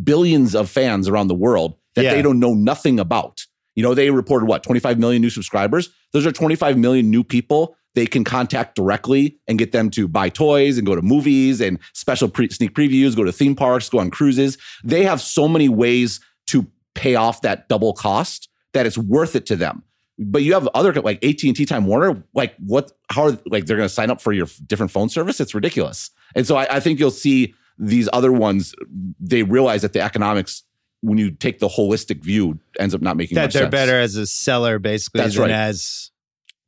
billions 0.01 0.55
of 0.55 0.69
fans 0.69 1.09
around 1.09 1.27
the 1.27 1.35
world 1.35 1.75
that 1.95 2.05
Yeah. 2.05 2.13
they 2.13 2.21
don't 2.21 2.39
know 2.39 2.53
nothing 2.53 2.97
about. 2.97 3.45
You 3.75 3.83
know, 3.83 3.93
they 3.93 4.09
reported 4.09 4.45
what 4.45 4.63
25 4.63 4.99
million 4.99 5.21
new 5.21 5.29
subscribers. 5.29 5.89
Those 6.13 6.25
are 6.25 6.31
25 6.31 6.77
million 6.77 7.09
new 7.09 7.23
people 7.25 7.75
they 7.95 8.05
can 8.05 8.23
contact 8.23 8.75
directly 8.75 9.37
and 9.47 9.59
get 9.59 9.71
them 9.71 9.89
to 9.91 10.07
buy 10.07 10.29
toys 10.29 10.77
and 10.77 10.85
go 10.87 10.95
to 10.95 11.01
movies 11.01 11.61
and 11.61 11.79
special 11.93 12.27
pre- 12.27 12.49
sneak 12.49 12.73
previews, 12.73 13.15
go 13.15 13.23
to 13.23 13.31
theme 13.31 13.55
parks, 13.55 13.89
go 13.89 13.99
on 13.99 14.09
cruises. 14.09 14.57
They 14.83 15.03
have 15.03 15.21
so 15.21 15.47
many 15.47 15.69
ways 15.69 16.19
to 16.47 16.67
pay 16.95 17.15
off 17.15 17.41
that 17.41 17.69
double 17.69 17.93
cost 17.93 18.49
that 18.73 18.85
it's 18.85 18.97
worth 18.97 19.35
it 19.35 19.45
to 19.47 19.55
them. 19.55 19.83
But 20.19 20.43
you 20.43 20.53
have 20.53 20.67
other 20.73 20.93
like 20.93 21.23
AT 21.23 21.43
and 21.43 21.55
T, 21.55 21.65
Time 21.65 21.85
Warner. 21.85 22.23
Like 22.33 22.55
what? 22.59 22.91
How 23.09 23.23
are 23.25 23.37
like 23.47 23.65
they're 23.65 23.77
going 23.77 23.89
to 23.89 23.93
sign 23.93 24.11
up 24.11 24.21
for 24.21 24.31
your 24.31 24.47
different 24.67 24.91
phone 24.91 25.09
service? 25.09 25.39
It's 25.39 25.55
ridiculous. 25.55 26.11
And 26.35 26.45
so 26.45 26.55
I, 26.55 26.75
I 26.75 26.79
think 26.79 26.99
you'll 26.99 27.11
see 27.11 27.55
these 27.79 28.07
other 28.13 28.31
ones. 28.31 28.75
They 29.19 29.41
realize 29.41 29.81
that 29.81 29.93
the 29.93 30.01
economics, 30.01 30.63
when 31.01 31.17
you 31.17 31.31
take 31.31 31.59
the 31.59 31.67
holistic 31.67 32.23
view, 32.23 32.59
ends 32.79 32.93
up 32.93 33.01
not 33.01 33.17
making 33.17 33.35
that 33.35 33.51
they're 33.51 33.63
sense. 33.63 33.71
better 33.71 33.99
as 33.99 34.15
a 34.15 34.27
seller 34.27 34.77
basically 34.77 35.21
That's 35.21 35.33
than 35.35 35.43
right. 35.43 35.51
as 35.51 36.11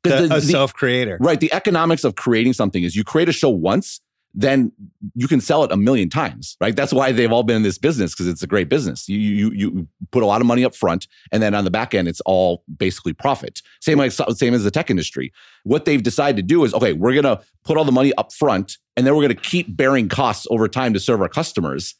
the, 0.09 0.27
the- 0.27 0.35
a 0.35 0.41
self 0.41 0.73
creator. 0.73 1.17
Right. 1.19 1.39
The 1.39 1.51
economics 1.53 2.03
of 2.03 2.15
creating 2.15 2.53
something 2.53 2.83
is 2.83 2.95
you 2.95 3.03
create 3.03 3.29
a 3.29 3.33
show 3.33 3.49
once, 3.49 4.01
then 4.37 4.71
you 5.15 5.27
can 5.27 5.39
sell 5.39 5.63
it 5.63 5.71
a 5.71 5.77
million 5.77 6.09
times. 6.09 6.57
Right. 6.59 6.75
That's 6.75 6.91
why 6.91 7.13
they've 7.13 7.31
all 7.31 7.43
been 7.43 7.55
in 7.57 7.63
this 7.63 7.77
business 7.77 8.13
because 8.13 8.27
it's 8.27 8.43
a 8.43 8.47
great 8.47 8.67
business. 8.67 9.07
You 9.07 9.17
you 9.17 9.51
you 9.51 9.87
put 10.11 10.23
a 10.23 10.25
lot 10.25 10.41
of 10.41 10.47
money 10.47 10.65
up 10.65 10.75
front, 10.75 11.07
and 11.31 11.41
then 11.41 11.55
on 11.55 11.63
the 11.63 11.71
back 11.71 11.93
end, 11.93 12.07
it's 12.07 12.21
all 12.21 12.63
basically 12.77 13.13
profit. 13.13 13.61
Same 13.79 13.97
like 13.97 14.11
same 14.11 14.53
as 14.53 14.63
the 14.63 14.71
tech 14.71 14.89
industry. 14.89 15.31
What 15.63 15.85
they've 15.85 16.03
decided 16.03 16.35
to 16.35 16.43
do 16.43 16.63
is 16.65 16.73
okay, 16.73 16.93
we're 16.93 17.15
gonna 17.15 17.39
put 17.63 17.77
all 17.77 17.85
the 17.85 17.93
money 17.93 18.13
up 18.15 18.33
front, 18.33 18.77
and 18.97 19.07
then 19.07 19.15
we're 19.15 19.21
gonna 19.21 19.35
keep 19.35 19.75
bearing 19.75 20.09
costs 20.09 20.45
over 20.49 20.67
time 20.67 20.93
to 20.93 20.99
serve 20.99 21.21
our 21.21 21.29
customers. 21.29 21.95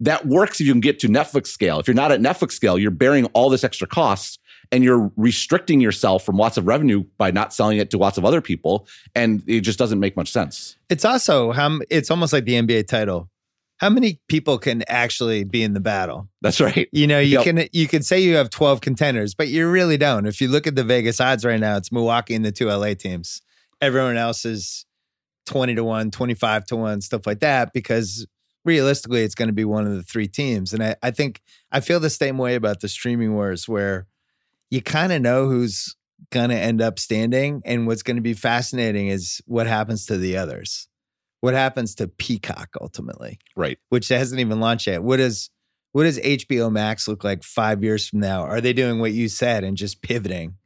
That 0.00 0.26
works 0.26 0.60
if 0.60 0.66
you 0.66 0.74
can 0.74 0.80
get 0.80 0.98
to 1.00 1.08
Netflix 1.08 1.46
scale. 1.46 1.78
If 1.78 1.86
you're 1.86 1.94
not 1.94 2.12
at 2.12 2.20
Netflix 2.20 2.52
scale, 2.52 2.78
you're 2.78 2.90
bearing 2.90 3.26
all 3.26 3.48
this 3.48 3.64
extra 3.64 3.86
costs 3.86 4.38
and 4.72 4.82
you're 4.84 5.10
restricting 5.16 5.80
yourself 5.80 6.24
from 6.24 6.36
lots 6.36 6.56
of 6.56 6.66
revenue 6.66 7.04
by 7.18 7.30
not 7.30 7.52
selling 7.52 7.78
it 7.78 7.90
to 7.90 7.98
lots 7.98 8.18
of 8.18 8.24
other 8.24 8.40
people 8.40 8.86
and 9.14 9.42
it 9.46 9.60
just 9.60 9.78
doesn't 9.78 10.00
make 10.00 10.16
much 10.16 10.30
sense 10.30 10.76
It's 10.88 11.04
also 11.04 11.52
how 11.52 11.80
it's 11.90 12.10
almost 12.10 12.32
like 12.32 12.44
the 12.44 12.54
NBA 12.54 12.86
title. 12.88 13.28
How 13.78 13.90
many 13.90 14.18
people 14.28 14.56
can 14.56 14.82
actually 14.88 15.44
be 15.44 15.62
in 15.62 15.74
the 15.74 15.80
battle? 15.80 16.28
that's 16.40 16.60
right 16.60 16.88
You 16.92 17.06
know, 17.06 17.20
you 17.20 17.34
Yep. 17.38 17.44
can 17.44 17.68
you 17.72 17.86
can 17.88 18.02
say 18.02 18.18
you 18.20 18.34
have 18.36 18.48
12 18.50 18.80
contenders, 18.80 19.34
but 19.34 19.48
you 19.48 19.68
really 19.70 19.96
don't. 19.98 20.26
If 20.26 20.40
you 20.40 20.48
look 20.48 20.66
at 20.66 20.76
the 20.76 20.84
Vegas 20.84 21.20
odds 21.20 21.44
right 21.44 21.60
now, 21.60 21.76
it's 21.76 21.92
Milwaukee 21.92 22.34
and 22.34 22.44
the 22.44 22.52
two 22.52 22.68
LA 22.68 22.94
teams. 22.94 23.42
Everyone 23.82 24.16
else 24.16 24.44
is 24.46 24.86
20 25.46 25.74
to 25.74 25.84
1, 25.84 26.10
25 26.10 26.64
to 26.66 26.76
1, 26.76 27.00
stuff 27.02 27.26
like 27.26 27.40
that, 27.40 27.72
because 27.74 28.26
realistically 28.64 29.22
it's 29.22 29.34
going 29.34 29.48
to 29.48 29.52
be 29.54 29.64
one 29.64 29.86
of 29.86 29.94
the 29.94 30.02
three 30.02 30.26
teams. 30.26 30.72
And 30.72 30.82
I, 30.82 30.96
I 31.02 31.10
think 31.10 31.40
I 31.70 31.80
feel 31.80 32.00
the 32.00 32.10
same 32.10 32.38
way 32.38 32.54
about 32.56 32.80
the 32.80 32.88
streaming 32.88 33.34
wars 33.34 33.68
where 33.68 34.06
you 34.76 34.82
kind 34.82 35.10
of 35.10 35.22
know 35.22 35.48
who's 35.48 35.96
going 36.30 36.50
to 36.50 36.56
end 36.56 36.82
up 36.82 36.98
standing. 36.98 37.62
And 37.64 37.86
what's 37.86 38.02
going 38.02 38.16
to 38.16 38.22
be 38.22 38.34
fascinating 38.34 39.08
is 39.08 39.40
what 39.46 39.66
happens 39.66 40.06
to 40.06 40.18
the 40.18 40.36
others. 40.36 40.86
What 41.40 41.54
happens 41.54 41.94
to 41.96 42.08
Peacock 42.08 42.70
ultimately? 42.80 43.38
right 43.56 43.78
which 43.88 44.08
hasn't 44.08 44.40
even 44.40 44.60
launched 44.60 44.86
yet. 44.86 45.02
What 45.02 45.16
does 45.16 45.50
what 45.92 46.02
does 46.02 46.18
HBO 46.18 46.70
Max 46.70 47.08
look 47.08 47.24
like 47.24 47.42
five 47.42 47.82
years 47.82 48.06
from 48.06 48.20
now? 48.20 48.42
Are 48.42 48.60
they 48.60 48.74
doing 48.74 49.00
what 49.00 49.12
you 49.12 49.28
said 49.28 49.64
and 49.64 49.76
just 49.78 50.02
pivoting 50.02 50.56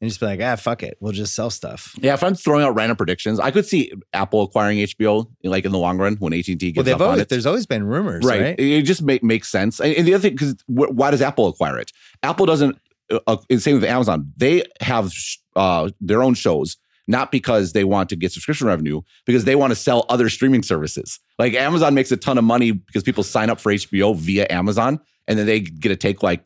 and 0.00 0.10
just 0.10 0.18
be 0.18 0.26
like, 0.26 0.40
ah, 0.42 0.56
fuck 0.56 0.82
it, 0.82 0.96
we'll 1.00 1.12
just 1.12 1.34
sell 1.34 1.50
stuff? 1.50 1.94
yeah 2.00 2.14
if 2.14 2.22
i'm 2.22 2.34
throwing 2.34 2.64
out 2.64 2.74
random 2.74 2.96
predictions 2.96 3.40
i 3.40 3.50
could 3.50 3.64
see 3.64 3.92
apple 4.12 4.42
acquiring 4.42 4.78
hbo 4.78 5.26
like 5.42 5.64
in 5.64 5.72
the 5.72 5.78
long 5.78 5.98
run 5.98 6.16
when 6.16 6.32
at&t 6.32 6.54
gets 6.54 6.76
Well, 6.76 6.84
they've 6.84 6.94
up 6.94 7.00
on 7.00 7.06
always 7.08 7.22
it 7.22 7.28
there's 7.28 7.46
always 7.46 7.66
been 7.66 7.84
rumors, 7.84 8.24
right. 8.24 8.40
right? 8.40 8.58
It 8.58 8.82
just 8.82 9.02
make, 9.02 9.22
makes 9.22 9.48
sense. 9.48 9.80
And, 9.80 9.94
and 9.94 10.06
the 10.06 10.14
other 10.14 10.22
thing, 10.22 10.32
because 10.32 10.56
why 10.66 11.10
does 11.10 11.22
Apple 11.22 11.48
acquire 11.48 11.78
it? 11.78 11.92
Apple 12.22 12.46
doesn't. 12.46 12.78
Uh, 13.10 13.18
uh, 13.26 13.36
same 13.58 13.74
with 13.76 13.84
Amazon. 13.84 14.32
They 14.36 14.64
have 14.80 15.12
sh- 15.12 15.36
uh, 15.54 15.90
their 16.00 16.22
own 16.22 16.34
shows, 16.34 16.76
not 17.06 17.30
because 17.30 17.72
they 17.72 17.84
want 17.84 18.08
to 18.10 18.16
get 18.16 18.32
subscription 18.32 18.66
revenue, 18.66 19.00
because 19.26 19.44
they 19.44 19.54
want 19.54 19.70
to 19.70 19.76
sell 19.76 20.04
other 20.08 20.28
streaming 20.28 20.62
services. 20.62 21.20
Like 21.38 21.54
Amazon 21.54 21.94
makes 21.94 22.10
a 22.10 22.16
ton 22.16 22.36
of 22.38 22.44
money 22.44 22.72
because 22.72 23.02
people 23.02 23.22
sign 23.22 23.48
up 23.50 23.60
for 23.60 23.72
HBO 23.72 24.16
via 24.16 24.46
Amazon, 24.50 25.00
and 25.28 25.38
then 25.38 25.46
they 25.46 25.60
get 25.60 25.90
to 25.90 25.96
take 25.96 26.22
like 26.22 26.44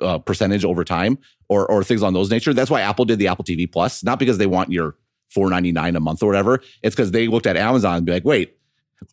uh, 0.00 0.18
percentage 0.18 0.64
over 0.64 0.82
time 0.84 1.18
or 1.48 1.70
or 1.70 1.84
things 1.84 2.02
on 2.02 2.14
those 2.14 2.30
nature. 2.30 2.54
That's 2.54 2.70
why 2.70 2.80
Apple 2.80 3.04
did 3.04 3.18
the 3.18 3.28
Apple 3.28 3.44
TV 3.44 3.70
Plus, 3.70 4.02
not 4.02 4.18
because 4.18 4.38
they 4.38 4.46
want 4.46 4.72
your 4.72 4.96
four 5.28 5.50
ninety 5.50 5.72
nine 5.72 5.94
a 5.94 6.00
month 6.00 6.22
or 6.22 6.26
whatever. 6.26 6.62
It's 6.82 6.94
because 6.96 7.10
they 7.10 7.28
looked 7.28 7.46
at 7.46 7.56
Amazon 7.58 7.96
and 7.98 8.06
be 8.06 8.12
like, 8.12 8.24
wait, 8.24 8.56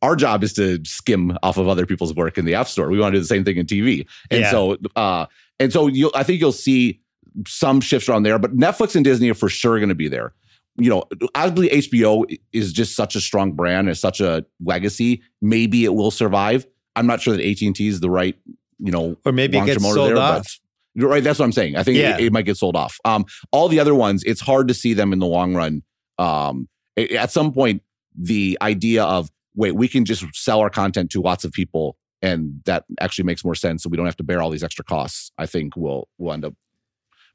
our 0.01 0.15
job 0.15 0.43
is 0.43 0.53
to 0.53 0.79
skim 0.85 1.37
off 1.43 1.57
of 1.57 1.67
other 1.67 1.85
people's 1.85 2.15
work 2.15 2.37
in 2.37 2.45
the 2.45 2.55
app 2.55 2.67
store. 2.69 2.89
We 2.89 2.99
want 2.99 3.11
to 3.13 3.17
do 3.17 3.21
the 3.21 3.27
same 3.27 3.43
thing 3.43 3.57
in 3.57 3.65
TV. 3.65 4.07
And 4.31 4.41
Yeah. 4.41 4.51
so 4.51 4.77
uh 4.95 5.25
and 5.59 5.71
so 5.71 5.87
you 5.87 6.11
I 6.13 6.23
think 6.23 6.39
you'll 6.39 6.51
see 6.51 7.01
some 7.47 7.81
shifts 7.81 8.07
around 8.07 8.23
there, 8.23 8.39
but 8.39 8.55
Netflix 8.55 8.95
and 8.95 9.03
Disney 9.03 9.29
are 9.29 9.35
for 9.35 9.49
sure 9.49 9.77
going 9.77 9.89
to 9.89 9.95
be 9.95 10.07
there. 10.07 10.33
You 10.77 10.89
know, 10.89 11.03
obviously 11.35 11.81
HBO 11.89 12.25
is 12.53 12.73
just 12.73 12.95
such 12.95 13.15
a 13.15 13.21
strong 13.21 13.53
brand, 13.53 13.89
it's 13.89 13.99
such 13.99 14.19
a 14.21 14.45
legacy. 14.63 15.21
Maybe 15.41 15.85
it 15.85 15.93
will 15.93 16.11
survive. 16.11 16.65
I'm 16.95 17.07
not 17.07 17.21
sure 17.21 17.35
that 17.35 17.45
AT&T 17.45 17.87
is 17.87 17.99
the 17.99 18.09
right, 18.09 18.35
you 18.79 18.91
know, 18.91 19.17
Or 19.25 19.31
maybe 19.31 19.57
it 19.57 19.65
gets 19.65 19.83
sold 19.83 20.11
there, 20.11 20.17
off. 20.17 20.59
You're 20.93 21.09
right. 21.09 21.23
That's 21.23 21.39
what 21.39 21.45
I'm 21.45 21.51
saying. 21.51 21.75
I 21.75 21.83
think 21.83 21.97
Yeah. 21.97 22.15
it, 22.17 22.25
it 22.25 22.33
might 22.33 22.45
get 22.45 22.55
sold 22.55 22.77
off. 22.77 22.97
Um, 23.03 23.25
all 23.51 23.67
the 23.67 23.79
other 23.81 23.93
ones, 23.93 24.23
it's 24.23 24.39
hard 24.39 24.69
to 24.69 24.73
see 24.73 24.93
them 24.93 25.11
in 25.11 25.19
the 25.19 25.25
long 25.25 25.53
run. 25.53 25.83
Um, 26.17 26.69
at 26.97 27.31
some 27.31 27.51
point, 27.51 27.81
the 28.17 28.57
idea 28.61 29.03
of 29.03 29.29
wait, 29.55 29.73
we 29.75 29.87
can 29.87 30.05
just 30.05 30.25
sell 30.33 30.59
our 30.59 30.69
content 30.69 31.09
to 31.11 31.21
lots 31.21 31.43
of 31.43 31.51
people, 31.51 31.97
and 32.21 32.61
that 32.65 32.85
actually 32.99 33.25
makes 33.25 33.43
more 33.43 33.55
sense. 33.55 33.83
So 33.83 33.89
we 33.89 33.97
don't 33.97 34.05
have 34.05 34.17
to 34.17 34.23
bear 34.23 34.41
all 34.41 34.49
these 34.49 34.63
extra 34.63 34.83
costs. 34.85 35.31
I 35.37 35.45
think 35.45 35.75
we'll 35.75 36.07
we'll 36.17 36.33
end 36.33 36.45
up 36.45 36.53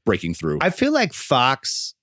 breaking 0.05 0.35
through. 0.35 0.59
I 0.61 0.71
feel 0.71 0.93
like 0.93 1.13
Fox. 1.13 1.95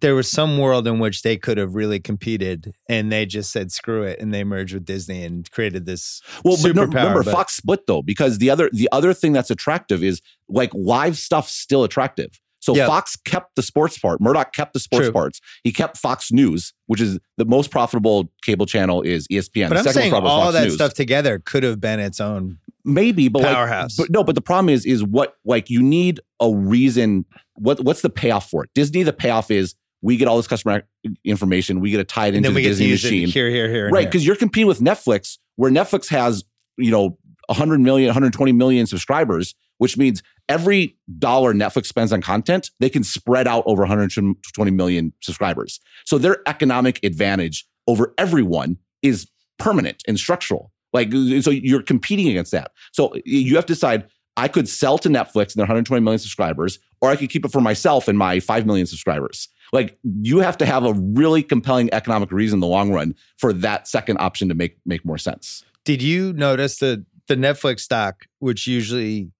There 0.00 0.14
was 0.14 0.30
some 0.30 0.56
world 0.56 0.88
in 0.88 1.00
which 1.00 1.20
they 1.20 1.36
could 1.36 1.58
have 1.58 1.74
really 1.74 2.00
competed, 2.00 2.72
and 2.88 3.12
they 3.12 3.26
just 3.26 3.52
said 3.52 3.70
screw 3.70 4.04
it, 4.04 4.18
and 4.20 4.32
they 4.32 4.42
merged 4.42 4.72
with 4.72 4.86
Disney 4.86 5.22
and 5.22 5.50
created 5.50 5.84
this. 5.84 6.22
Well, 6.42 6.56
but 6.62 6.74
no, 6.74 6.84
remember 6.84 7.22
but- 7.22 7.32
Fox 7.32 7.54
split 7.54 7.86
though, 7.86 8.00
because 8.00 8.38
the 8.38 8.48
other 8.48 8.70
the 8.72 8.88
other 8.90 9.12
thing 9.12 9.34
that's 9.34 9.50
attractive 9.50 10.02
is 10.02 10.22
like 10.48 10.72
live 10.72 11.18
stuff 11.18 11.48
still 11.48 11.84
attractive. 11.84 12.40
So 12.62 12.76
Yeah. 12.76 12.86
Fox 12.86 13.16
kept 13.16 13.56
the 13.56 13.62
sports 13.62 13.98
part. 13.98 14.20
Murdoch 14.20 14.52
kept 14.52 14.72
the 14.72 14.78
sports 14.78 15.06
True. 15.06 15.12
parts. 15.12 15.40
He 15.64 15.72
kept 15.72 15.98
Fox 15.98 16.30
News, 16.30 16.72
which 16.86 17.00
is 17.00 17.18
the 17.36 17.44
most 17.44 17.72
profitable 17.72 18.30
cable 18.42 18.66
channel 18.66 19.02
is 19.02 19.26
ESPN. 19.28 19.68
But 19.68 19.82
the 19.82 19.90
I'm 19.90 19.94
saying 19.94 20.10
most 20.12 20.20
profitable 20.20 20.28
is 20.28 20.46
all 20.46 20.52
that 20.52 20.64
News. 20.64 20.74
stuff 20.74 20.94
together 20.94 21.40
could 21.44 21.64
have 21.64 21.80
been 21.80 21.98
its 21.98 22.20
own 22.20 22.58
maybe, 22.84 23.28
but 23.28 23.42
like, 23.42 23.52
powerhouse. 23.54 23.96
but 23.96 24.10
no, 24.10 24.22
but 24.22 24.36
the 24.36 24.40
problem 24.40 24.68
is 24.68 24.86
is 24.86 25.02
what 25.02 25.34
like 25.44 25.70
you 25.70 25.82
need 25.82 26.20
a 26.40 26.50
reason. 26.54 27.24
What 27.54 27.80
what's 27.80 28.02
the 28.02 28.10
payoff 28.10 28.48
for 28.48 28.62
it? 28.64 28.70
Disney, 28.74 29.02
the 29.02 29.12
payoff 29.12 29.50
is 29.50 29.74
we 30.00 30.16
get 30.16 30.28
all 30.28 30.36
this 30.36 30.46
customer 30.46 30.84
information, 31.24 31.80
we 31.80 31.90
get 31.90 31.96
to 31.98 32.04
tie 32.04 32.26
it 32.26 32.28
and 32.28 32.38
into 32.38 32.50
the 32.50 32.54
we 32.54 32.62
get 32.62 32.68
to 32.68 32.74
Disney 32.76 32.90
machine. 32.92 33.28
here, 33.28 33.50
here, 33.50 33.68
here, 33.68 33.88
right 33.90 34.06
because 34.06 34.24
you're 34.24 34.36
competing 34.36 34.66
with 34.68 34.80
netflix 34.80 35.38
where 35.56 35.70
netflix 35.70 36.08
has 36.08 36.44
you 36.76 36.90
know 36.90 37.16
100 37.46 37.80
million 37.80 38.08
120 38.08 38.52
million 38.52 38.86
subscribers 38.86 39.54
which 39.78 39.96
means 39.96 40.22
every 40.48 40.96
dollar 41.18 41.54
netflix 41.54 41.86
spends 41.86 42.12
on 42.12 42.20
content 42.20 42.70
they 42.80 42.90
can 42.90 43.04
spread 43.04 43.46
out 43.46 43.62
over 43.66 43.82
120 43.82 44.70
million 44.70 45.12
subscribers. 45.20 45.80
So 46.04 46.18
their 46.18 46.38
economic 46.46 47.00
advantage 47.02 47.66
over 47.86 48.14
everyone 48.18 48.78
is 49.02 49.28
permanent 49.58 50.02
and 50.06 50.18
structural. 50.18 50.72
Like 50.92 51.12
so 51.12 51.50
you're 51.50 51.82
competing 51.82 52.28
against 52.28 52.52
that. 52.52 52.72
So 52.92 53.14
you 53.24 53.56
have 53.56 53.66
to 53.66 53.74
decide 53.74 54.06
i 54.38 54.48
could 54.48 54.66
sell 54.66 54.96
to 54.96 55.10
netflix 55.10 55.52
and 55.52 55.56
their 55.56 55.64
120 55.64 56.02
million 56.02 56.18
subscribers 56.18 56.78
or 57.02 57.10
i 57.10 57.16
could 57.16 57.28
keep 57.28 57.44
it 57.44 57.52
for 57.52 57.60
myself 57.60 58.08
and 58.08 58.16
my 58.16 58.40
5 58.40 58.66
million 58.66 58.86
subscribers. 58.86 59.48
Like 59.72 59.98
you 60.02 60.38
have 60.40 60.58
to 60.58 60.66
have 60.66 60.84
a 60.84 60.92
really 60.94 61.42
compelling 61.42 61.92
economic 61.92 62.30
reason 62.30 62.58
in 62.58 62.60
the 62.60 62.66
long 62.66 62.92
run 62.92 63.14
for 63.38 63.52
that 63.54 63.88
second 63.88 64.18
option 64.18 64.48
to 64.48 64.54
make 64.54 64.76
make 64.84 65.04
more 65.04 65.18
sense. 65.18 65.64
Did 65.84 66.02
you 66.02 66.32
notice 66.34 66.78
the 66.78 67.04
the 67.28 67.36
Netflix 67.36 67.80
stock, 67.80 68.26
which 68.40 68.66
usually 68.66 69.30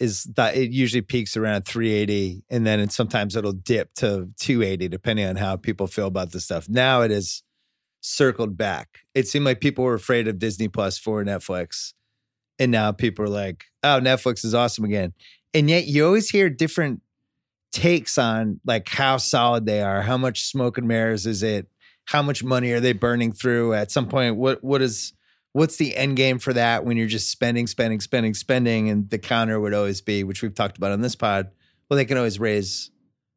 is 0.00 0.24
that 0.36 0.56
it 0.56 0.70
usually 0.70 1.02
peaks 1.02 1.36
around 1.36 1.66
380 1.66 2.42
and 2.50 2.66
then 2.66 2.80
it, 2.80 2.90
sometimes 2.90 3.36
it'll 3.36 3.52
dip 3.52 3.94
to 3.94 4.30
280 4.40 4.88
depending 4.88 5.26
on 5.26 5.36
how 5.36 5.56
people 5.56 5.86
feel 5.86 6.06
about 6.06 6.32
the 6.32 6.40
stuff. 6.40 6.68
Now 6.68 7.02
it 7.02 7.12
is 7.12 7.42
circled 8.00 8.56
back. 8.56 9.00
It 9.14 9.28
seemed 9.28 9.44
like 9.44 9.60
people 9.60 9.84
were 9.84 9.94
afraid 9.94 10.26
of 10.26 10.38
Disney 10.38 10.68
Plus 10.68 10.98
for 10.98 11.22
Netflix. 11.22 11.92
And 12.58 12.72
now 12.72 12.92
people 12.92 13.26
are 13.26 13.28
like, 13.28 13.64
oh, 13.82 14.00
Netflix 14.02 14.44
is 14.44 14.54
awesome 14.54 14.84
again. 14.84 15.12
And 15.52 15.68
yet 15.68 15.86
you 15.86 16.06
always 16.06 16.30
hear 16.30 16.48
different 16.48 17.02
takes 17.70 18.18
on 18.18 18.60
like 18.64 18.88
how 18.88 19.18
solid 19.18 19.66
they 19.66 19.82
are, 19.82 20.02
how 20.02 20.16
much 20.16 20.44
smoke 20.44 20.78
and 20.78 20.88
mirrors 20.88 21.26
is 21.26 21.42
it, 21.42 21.68
how 22.06 22.22
much 22.22 22.42
money 22.42 22.72
are 22.72 22.80
they 22.80 22.92
burning 22.92 23.32
through 23.32 23.74
at 23.74 23.90
some 23.90 24.08
point 24.08 24.36
what 24.36 24.62
what 24.64 24.82
is 24.82 25.12
what's 25.52 25.76
the 25.76 25.96
end 25.96 26.16
game 26.16 26.38
for 26.38 26.52
that 26.52 26.84
when 26.84 26.96
you're 26.96 27.06
just 27.06 27.30
spending 27.30 27.66
spending 27.66 28.00
spending 28.00 28.34
spending 28.34 28.88
and 28.88 29.10
the 29.10 29.18
counter 29.18 29.58
would 29.58 29.74
always 29.74 30.00
be 30.00 30.24
which 30.24 30.42
we've 30.42 30.54
talked 30.54 30.78
about 30.78 30.92
on 30.92 31.00
this 31.00 31.16
pod 31.16 31.50
well 31.88 31.96
they 31.96 32.04
can 32.04 32.16
always 32.16 32.38
raise 32.38 32.90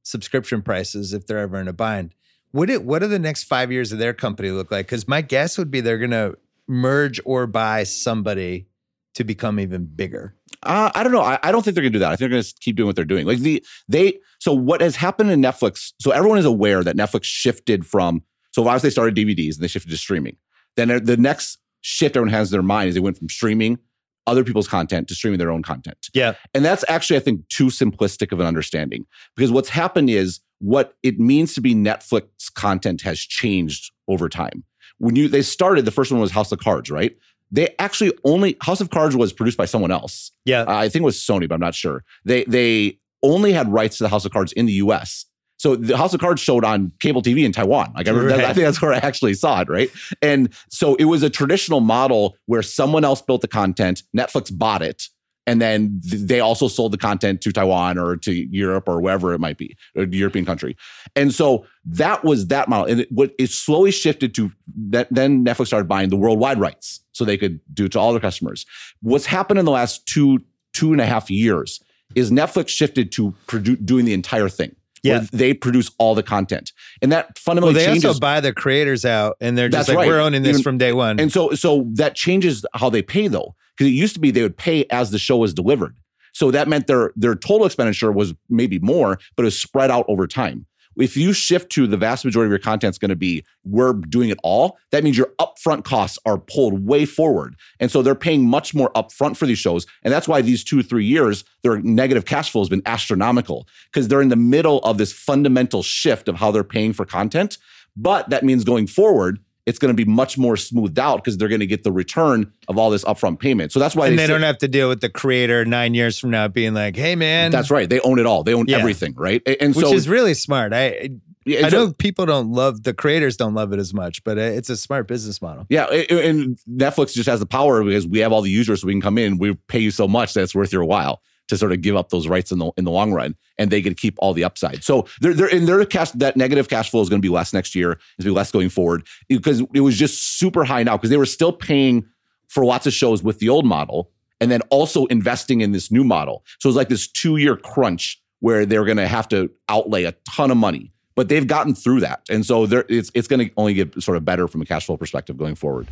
subscription 0.03 0.61
prices 0.61 1.13
if 1.13 1.25
they're 1.25 1.39
ever 1.39 1.59
in 1.59 1.67
a 1.67 1.73
bind 1.73 2.13
What 2.51 2.69
it, 2.69 2.83
what 2.83 2.99
do 2.99 3.07
the 3.07 3.19
next 3.19 3.45
five 3.45 3.71
years 3.71 3.91
of 3.91 3.99
their 3.99 4.13
company 4.13 4.51
look 4.51 4.69
like? 4.69 4.85
Because 4.85 5.07
my 5.07 5.21
guess 5.21 5.57
would 5.57 5.71
be 5.71 5.81
they're 5.81 5.97
going 5.97 6.11
to 6.11 6.37
merge 6.67 7.19
or 7.25 7.47
buy 7.47 7.83
somebody 7.83 8.67
to 9.15 9.23
become 9.23 9.59
even 9.59 9.85
bigger. 9.85 10.35
Uh, 10.61 10.91
I 10.93 11.03
don't 11.03 11.11
know. 11.11 11.21
I, 11.21 11.39
I 11.41 11.51
don't 11.51 11.63
think 11.63 11.75
they're 11.75 11.83
going 11.83 11.93
to 11.93 11.99
do 11.99 12.03
that. 12.03 12.11
I 12.11 12.15
think 12.15 12.19
they're 12.19 12.37
going 12.37 12.43
to 12.43 12.53
keep 12.59 12.75
doing 12.75 12.87
what 12.87 12.95
they're 12.95 13.05
doing. 13.05 13.25
Like 13.25 13.39
the 13.39 13.63
they. 13.87 14.19
So 14.39 14.53
what 14.53 14.81
has 14.81 14.95
happened 14.95 15.31
in 15.31 15.41
Netflix? 15.41 15.93
So 15.99 16.11
everyone 16.11 16.37
is 16.37 16.45
aware 16.45 16.83
that 16.83 16.95
Netflix 16.95 17.23
shifted 17.23 17.85
from. 17.85 18.23
So 18.51 18.63
obviously 18.67 18.89
they 18.89 18.91
started 18.91 19.15
DVDs 19.15 19.55
and 19.55 19.63
they 19.63 19.67
shifted 19.67 19.89
to 19.91 19.97
streaming. 19.97 20.37
Then 20.75 21.03
the 21.03 21.17
next 21.17 21.59
shift 21.83 22.15
everyone 22.15 22.33
has 22.33 22.51
in 22.51 22.55
their 22.55 22.63
mind 22.63 22.89
is 22.89 22.95
they 22.95 23.01
went 23.01 23.17
from 23.17 23.29
streaming 23.29 23.77
other 24.25 24.43
people's 24.43 24.67
content 24.67 25.07
to 25.09 25.15
streaming 25.15 25.37
their 25.37 25.51
own 25.51 25.61
content. 25.61 26.09
Yeah. 26.13 26.35
And 26.53 26.63
that's 26.63 26.85
actually, 26.87 27.17
I 27.17 27.19
think, 27.19 27.47
too 27.49 27.65
simplistic 27.65 28.31
of 28.31 28.39
an 28.39 28.45
understanding 28.45 29.05
because 29.35 29.51
what's 29.51 29.69
happened 29.69 30.09
is 30.09 30.39
what 30.59 30.95
it 31.03 31.19
means 31.19 31.53
to 31.55 31.61
be 31.61 31.75
Netflix 31.75 32.23
content 32.55 33.01
has 33.01 33.19
changed 33.19 33.91
over 34.07 34.29
time. 34.29 34.63
When 34.97 35.15
you 35.15 35.27
they 35.27 35.41
started, 35.41 35.85
the 35.85 35.91
first 35.91 36.11
one 36.11 36.21
was 36.21 36.31
House 36.31 36.51
of 36.51 36.59
Cards, 36.59 36.89
right? 36.89 37.17
They 37.51 37.75
actually 37.79 38.13
only 38.23 38.55
House 38.61 38.79
of 38.79 38.89
Cards 38.89 39.15
was 39.15 39.33
produced 39.33 39.57
by 39.57 39.65
someone 39.65 39.91
else. 39.91 40.31
Yeah. 40.45 40.61
Uh, 40.61 40.77
I 40.77 40.87
think 40.87 41.01
it 41.01 41.05
was 41.05 41.17
Sony, 41.17 41.49
but 41.49 41.55
I'm 41.55 41.61
not 41.61 41.75
sure. 41.75 42.03
They 42.23 42.45
they 42.45 42.99
only 43.21 43.51
had 43.51 43.71
rights 43.71 43.97
to 43.97 44.03
the 44.03 44.09
House 44.09 44.25
of 44.25 44.31
Cards 44.31 44.53
in 44.53 44.65
the 44.65 44.73
US. 44.73 45.25
So 45.63 45.77
the 45.77 45.95
House 45.95 46.13
of 46.13 46.19
Cards 46.19 46.41
showed 46.41 46.65
on 46.65 46.91
cable 46.99 47.21
TV 47.21 47.45
in 47.45 47.53
Taiwan. 47.53 47.93
Like 47.95 48.09
I, 48.09 48.11
right. 48.11 48.41
I 48.41 48.53
think 48.53 48.65
that's 48.65 48.81
where 48.81 48.91
I 48.91 48.97
actually 48.97 49.33
saw 49.33 49.61
it, 49.61 49.69
right? 49.69 49.89
And 50.21 50.53
so 50.69 50.95
it 50.95 51.05
was 51.05 51.23
a 51.23 51.29
traditional 51.29 51.79
model 51.79 52.35
where 52.47 52.61
someone 52.61 53.05
else 53.05 53.21
built 53.21 53.39
the 53.39 53.47
content, 53.47 54.03
Netflix 54.13 54.51
bought 54.53 54.81
it, 54.81 55.07
and 55.47 55.61
then 55.61 56.01
they 56.03 56.41
also 56.41 56.67
sold 56.67 56.91
the 56.91 56.97
content 56.97 57.39
to 57.43 57.53
Taiwan 57.53 57.97
or 57.97 58.17
to 58.17 58.33
Europe 58.33 58.89
or 58.89 58.99
wherever 58.99 59.33
it 59.33 59.39
might 59.39 59.57
be, 59.57 59.77
or 59.95 60.05
the 60.05 60.17
European 60.17 60.43
country. 60.43 60.75
And 61.15 61.33
so 61.33 61.65
that 61.85 62.25
was 62.25 62.47
that 62.47 62.67
model. 62.67 62.91
And 62.91 62.99
it, 62.99 63.07
what 63.09 63.33
it 63.39 63.49
slowly 63.49 63.91
shifted 63.91 64.35
to 64.35 64.51
that. 64.89 65.07
Then 65.11 65.45
Netflix 65.45 65.67
started 65.67 65.87
buying 65.87 66.09
the 66.09 66.17
worldwide 66.17 66.59
rights 66.59 66.99
so 67.13 67.23
they 67.23 67.37
could 67.37 67.61
do 67.73 67.85
it 67.85 67.93
to 67.93 67.99
all 68.01 68.11
their 68.11 68.19
customers. 68.19 68.65
What's 69.01 69.27
happened 69.27 69.59
in 69.59 69.65
the 69.65 69.71
last 69.71 70.05
two 70.07 70.39
two 70.73 70.91
and 70.91 70.99
a 70.99 71.05
half 71.05 71.31
years 71.31 71.81
is 72.15 72.31
Netflix 72.31 72.67
shifted 72.67 73.13
to 73.13 73.33
produ- 73.47 73.85
doing 73.85 74.03
the 74.03 74.13
entire 74.13 74.49
thing 74.49 74.75
yeah. 75.03 75.25
they 75.31 75.53
produce 75.53 75.91
all 75.97 76.15
the 76.15 76.23
content. 76.23 76.71
And 77.01 77.11
that 77.11 77.37
fundamentally 77.37 77.75
well, 77.75 77.85
they 77.85 77.91
changes. 77.91 78.05
also 78.05 78.19
buy 78.19 78.39
the 78.39 78.53
creators 78.53 79.05
out 79.05 79.37
and 79.41 79.57
they're 79.57 79.69
just 79.69 79.89
like, 79.89 79.97
right. 79.97 80.07
we're 80.07 80.19
owning 80.19 80.43
this 80.43 80.55
Even, 80.55 80.63
from 80.63 80.77
day 80.77 80.93
one. 80.93 81.19
And 81.19 81.31
so, 81.31 81.51
so 81.51 81.87
that 81.93 82.15
changes 82.15 82.65
how 82.73 82.89
they 82.89 83.01
pay 83.01 83.27
though. 83.27 83.55
Because 83.75 83.91
it 83.91 83.95
used 83.95 84.13
to 84.13 84.19
be 84.19 84.31
they 84.31 84.43
would 84.43 84.57
pay 84.57 84.85
as 84.91 85.11
the 85.11 85.17
show 85.17 85.37
was 85.37 85.53
delivered. 85.53 85.95
So 86.33 86.51
that 86.51 86.67
meant 86.67 86.87
their 86.87 87.11
their 87.15 87.35
total 87.35 87.65
expenditure 87.65 88.11
was 88.11 88.33
maybe 88.49 88.79
more, 88.79 89.19
but 89.35 89.43
it 89.43 89.45
was 89.45 89.59
spread 89.59 89.91
out 89.91 90.05
over 90.07 90.27
time 90.27 90.65
if 90.97 91.17
you 91.17 91.33
shift 91.33 91.71
to 91.73 91.87
the 91.87 91.97
vast 91.97 92.25
majority 92.25 92.47
of 92.47 92.51
your 92.51 92.59
content 92.59 92.93
is 92.93 92.97
going 92.97 93.09
to 93.09 93.15
be 93.15 93.43
we're 93.63 93.93
doing 93.93 94.29
it 94.29 94.39
all, 94.43 94.77
that 94.91 95.03
means 95.03 95.17
your 95.17 95.31
upfront 95.39 95.83
costs 95.83 96.19
are 96.25 96.37
pulled 96.37 96.85
way 96.85 97.05
forward. 97.05 97.55
And 97.79 97.91
so 97.91 98.01
they're 98.01 98.15
paying 98.15 98.47
much 98.47 98.73
more 98.73 98.91
upfront 98.93 99.37
for 99.37 99.45
these 99.45 99.59
shows. 99.59 99.85
And 100.03 100.13
that's 100.13 100.27
why 100.27 100.41
these 100.41 100.63
two, 100.63 100.83
three 100.83 101.05
years, 101.05 101.43
their 101.63 101.79
negative 101.79 102.25
cash 102.25 102.51
flow 102.51 102.61
has 102.61 102.69
been 102.69 102.83
astronomical 102.85 103.67
because 103.91 104.07
they're 104.07 104.21
in 104.21 104.29
the 104.29 104.35
middle 104.35 104.79
of 104.79 104.97
this 104.97 105.13
fundamental 105.13 105.83
shift 105.83 106.27
of 106.27 106.35
how 106.35 106.51
they're 106.51 106.63
paying 106.63 106.93
for 106.93 107.05
content. 107.05 107.57
But 107.95 108.29
that 108.29 108.43
means 108.43 108.63
going 108.63 108.87
forward, 108.87 109.39
it's 109.65 109.79
going 109.79 109.95
to 109.95 110.05
be 110.05 110.09
much 110.09 110.37
more 110.37 110.57
smoothed 110.57 110.99
out 110.99 111.17
because 111.17 111.37
they're 111.37 111.47
going 111.47 111.61
to 111.61 111.67
get 111.67 111.83
the 111.83 111.91
return 111.91 112.51
of 112.67 112.77
all 112.77 112.89
this 112.89 113.03
upfront 113.05 113.39
payment. 113.39 113.71
So 113.71 113.79
that's 113.79 113.95
why 113.95 114.07
and 114.07 114.19
they, 114.19 114.23
they 114.23 114.33
don't 114.33 114.41
have 114.41 114.57
to 114.59 114.67
deal 114.67 114.89
with 114.89 115.01
the 115.01 115.09
creator 115.09 115.63
nine 115.65 115.93
years 115.93 116.19
from 116.19 116.31
now 116.31 116.47
being 116.47 116.73
like, 116.73 116.95
"Hey, 116.95 117.15
man." 117.15 117.51
That's 117.51 117.71
right. 117.71 117.89
They 117.89 117.99
own 118.01 118.19
it 118.19 118.25
all. 118.25 118.43
They 118.43 118.53
own 118.53 118.65
yeah. 118.67 118.77
everything, 118.77 119.13
right? 119.15 119.41
And 119.59 119.73
which 119.75 119.85
so, 119.85 119.93
is 119.93 120.09
really 120.09 120.33
smart. 120.33 120.73
I 120.73 121.11
yeah, 121.45 121.67
I 121.67 121.69
know 121.69 121.85
a, 121.87 121.93
people 121.93 122.25
don't 122.25 122.51
love 122.51 122.83
the 122.83 122.93
creators 122.93 123.35
don't 123.37 123.53
love 123.53 123.73
it 123.73 123.79
as 123.79 123.93
much, 123.93 124.23
but 124.23 124.37
uh, 124.37 124.41
it's 124.41 124.69
a 124.69 124.77
smart 124.77 125.07
business 125.07 125.41
model. 125.41 125.65
Yeah, 125.69 125.85
and 125.85 126.57
Netflix 126.69 127.13
just 127.13 127.27
has 127.29 127.39
the 127.39 127.45
power 127.45 127.83
because 127.83 128.07
we 128.07 128.19
have 128.19 128.31
all 128.31 128.41
the 128.41 128.49
users, 128.49 128.81
so 128.81 128.87
we 128.87 128.93
can 128.93 129.01
come 129.01 129.17
in. 129.17 129.37
We 129.37 129.53
pay 129.67 129.79
you 129.79 129.91
so 129.91 130.07
much 130.07 130.33
that 130.33 130.43
it's 130.43 130.55
worth 130.55 130.71
your 130.71 130.85
while 130.85 131.21
to 131.53 131.57
sort 131.57 131.71
of 131.71 131.81
give 131.81 131.95
up 131.95 132.09
those 132.09 132.27
rights 132.27 132.51
in 132.51 132.59
the 132.59 132.71
in 132.77 132.85
the 132.85 132.91
long 132.91 133.13
run, 133.13 133.35
and 133.57 133.71
they 133.71 133.81
to 133.81 133.93
keep 133.93 134.15
all 134.19 134.33
the 134.33 134.43
upside. 134.43 134.83
So 134.83 135.05
they're, 135.21 135.33
they're 135.33 135.47
in 135.47 135.65
their 135.65 135.85
cash 135.85 136.11
that 136.11 136.35
negative 136.35 136.69
cash 136.69 136.89
flow 136.89 137.01
is 137.01 137.09
going 137.09 137.21
to 137.21 137.25
be 137.25 137.33
less 137.33 137.53
next 137.53 137.75
year. 137.75 137.93
It's 137.93 138.01
going 138.19 138.25
to 138.25 138.31
be 138.31 138.35
less 138.35 138.51
going 138.51 138.69
forward 138.69 139.05
because 139.27 139.61
it 139.73 139.81
was 139.81 139.97
just 139.97 140.37
super 140.37 140.63
high 140.63 140.83
now 140.83 140.97
because 140.97 141.09
they 141.09 141.17
were 141.17 141.25
still 141.25 141.53
paying 141.53 142.05
for 142.47 142.65
lots 142.65 142.85
of 142.85 142.93
shows 142.93 143.23
with 143.23 143.39
the 143.39 143.49
old 143.49 143.65
model 143.65 144.11
and 144.39 144.51
then 144.51 144.61
also 144.69 145.05
investing 145.05 145.61
in 145.61 145.71
this 145.71 145.91
new 145.91 146.03
model. 146.03 146.43
So 146.59 146.69
it's 146.69 146.75
like 146.75 146.89
this 146.89 147.07
two 147.07 147.37
year 147.37 147.55
crunch 147.55 148.21
where 148.39 148.65
they're 148.65 148.83
going 148.83 148.97
to 148.97 149.07
have 149.07 149.27
to 149.29 149.49
outlay 149.69 150.03
a 150.03 150.13
ton 150.35 150.51
of 150.51 150.57
money. 150.57 150.91
But 151.15 151.29
they've 151.29 151.45
gotten 151.45 151.75
through 151.75 151.99
that, 151.99 152.21
and 152.27 152.43
so 152.43 152.63
it's 152.63 153.11
it's 153.13 153.27
going 153.27 153.47
to 153.47 153.53
only 153.55 153.75
get 153.75 154.01
sort 154.01 154.17
of 154.17 154.25
better 154.25 154.47
from 154.47 154.63
a 154.63 154.65
cash 154.65 154.87
flow 154.87 154.97
perspective 154.97 155.37
going 155.37 155.53
forward. 155.53 155.87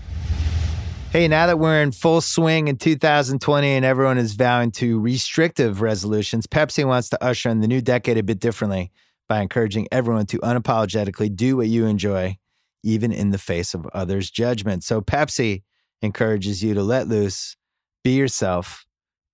Hey, 1.12 1.28
now 1.28 1.48
that 1.48 1.60
we're 1.60 1.82
in 1.82 1.92
full 1.92 2.22
swing 2.22 2.70
in 2.70 2.78
2020 2.78 3.68
and 3.68 3.84
everyone 3.84 4.18
is 4.18 4.32
vowing 4.32 4.72
to 4.72 4.98
restrictive 4.98 5.82
resolutions, 5.82 6.48
Pepsi 6.48 6.86
wants 6.86 7.10
to 7.10 7.22
usher 7.22 7.50
in 7.50 7.60
the 7.60 7.68
new 7.68 7.82
decade 7.82 8.18
a 8.18 8.24
bit 8.24 8.40
differently 8.40 8.94
by 9.28 9.42
encouraging 9.42 9.90
everyone 9.92 10.26
to 10.28 10.38
unapologetically 10.38 11.36
do 11.36 11.58
what 11.58 11.68
you 11.68 11.86
enjoy, 11.86 12.38
even 12.84 13.12
in 13.12 13.32
the 13.32 13.38
face 13.38 13.74
of 13.74 13.86
others' 13.88 14.32
judgment. 14.32 14.86
So, 14.86 15.02
Pepsi 15.02 15.64
encourages 16.02 16.64
you 16.64 16.74
to 16.76 16.82
let 16.82 17.10
loose, 17.10 17.58
be 18.06 18.12
yourself, 18.12 18.86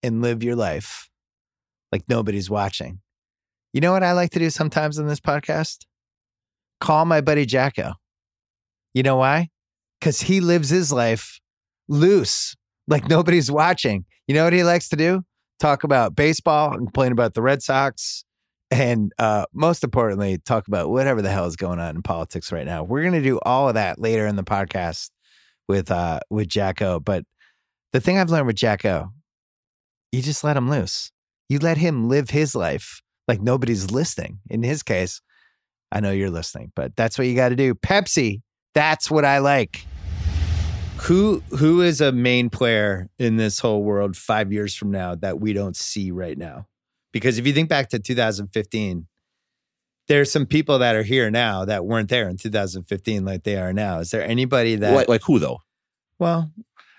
and 0.01 0.23
live 0.23 0.41
your 0.41 0.55
life 0.55 1.11
like 1.91 2.05
nobody's 2.09 2.49
watching. 2.49 3.01
You 3.71 3.81
know 3.81 3.91
what 3.91 4.01
I 4.01 4.13
like 4.13 4.31
to 4.31 4.39
do 4.39 4.49
sometimes 4.49 4.97
on 4.97 5.05
this 5.05 5.19
podcast? 5.19 5.85
Call 6.81 7.05
my 7.05 7.21
buddy 7.21 7.45
JackO. 7.45 7.93
You 8.95 9.03
know 9.03 9.17
why? 9.17 9.49
Because 9.99 10.21
he 10.21 10.41
lives 10.41 10.69
his 10.69 10.91
life 10.91 11.39
loose, 11.87 12.55
like 12.87 13.09
nobody's 13.09 13.51
watching. 13.51 14.05
You 14.27 14.35
know 14.35 14.43
what 14.43 14.53
he 14.53 14.63
likes 14.63 14.89
to 14.89 14.95
do? 14.95 15.23
Talk 15.59 15.83
about 15.83 16.15
baseball 16.15 16.73
and 16.73 16.87
complain 16.87 17.11
about 17.11 17.33
the 17.33 17.41
Red 17.41 17.61
Sox. 17.61 18.23
And 18.69 19.13
uh, 19.17 19.45
most 19.53 19.83
importantly, 19.83 20.39
talk 20.39 20.67
about 20.67 20.89
whatever 20.89 21.21
the 21.21 21.29
hell 21.29 21.45
is 21.45 21.55
going 21.55 21.79
on 21.79 21.95
in 21.95 22.01
politics 22.01 22.51
right 22.51 22.65
now. 22.65 22.83
We're 22.83 23.01
going 23.01 23.13
to 23.13 23.21
do 23.21 23.39
all 23.43 23.69
of 23.69 23.75
that 23.75 23.99
later 23.99 24.27
in 24.27 24.35
the 24.35 24.43
podcast 24.43 25.09
with 25.67 25.89
uh, 25.89 26.19
with 26.29 26.49
JackO. 26.49 27.03
But 27.03 27.23
the 27.93 28.01
thing 28.01 28.17
I've 28.17 28.29
learned 28.29 28.47
with 28.47 28.57
JackO, 28.57 29.09
you 30.11 30.21
just 30.21 30.43
let 30.43 30.57
him 30.57 30.69
loose. 30.69 31.11
You 31.47 31.59
let 31.59 31.77
him 31.77 32.09
live 32.09 32.29
his 32.29 32.55
life 32.55 33.01
like 33.27 33.41
nobody's 33.41 33.91
listening. 33.91 34.39
In 34.49 34.63
his 34.63 34.83
case, 34.83 35.21
I 35.91 36.01
know 36.01 36.11
you're 36.11 36.29
listening, 36.29 36.71
but 36.75 36.95
that's 36.95 37.17
what 37.17 37.27
you 37.27 37.35
got 37.35 37.49
to 37.49 37.55
do. 37.55 37.73
Pepsi, 37.73 38.41
that's 38.73 39.09
what 39.09 39.23
I 39.23 39.39
like. 39.39 39.85
Who 41.01 41.41
who 41.57 41.81
is 41.81 42.01
a 42.01 42.11
main 42.11 42.49
player 42.49 43.09
in 43.17 43.37
this 43.37 43.59
whole 43.59 43.83
world 43.83 44.17
5 44.17 44.51
years 44.51 44.75
from 44.75 44.91
now 44.91 45.15
that 45.15 45.39
we 45.39 45.53
don't 45.53 45.75
see 45.75 46.11
right 46.11 46.37
now? 46.37 46.67
Because 47.13 47.37
if 47.37 47.47
you 47.47 47.53
think 47.53 47.69
back 47.69 47.89
to 47.89 47.99
2015, 47.99 49.07
there's 50.07 50.31
some 50.31 50.45
people 50.45 50.79
that 50.79 50.95
are 50.95 51.03
here 51.03 51.29
now 51.31 51.65
that 51.65 51.85
weren't 51.85 52.09
there 52.09 52.27
in 52.29 52.37
2015 52.37 53.25
like 53.25 53.43
they 53.43 53.57
are 53.57 53.73
now. 53.73 53.99
Is 53.99 54.11
there 54.11 54.23
anybody 54.23 54.75
that 54.75 54.93
like, 54.93 55.07
like 55.07 55.21
who 55.23 55.39
though? 55.39 55.59
Well, 56.19 56.51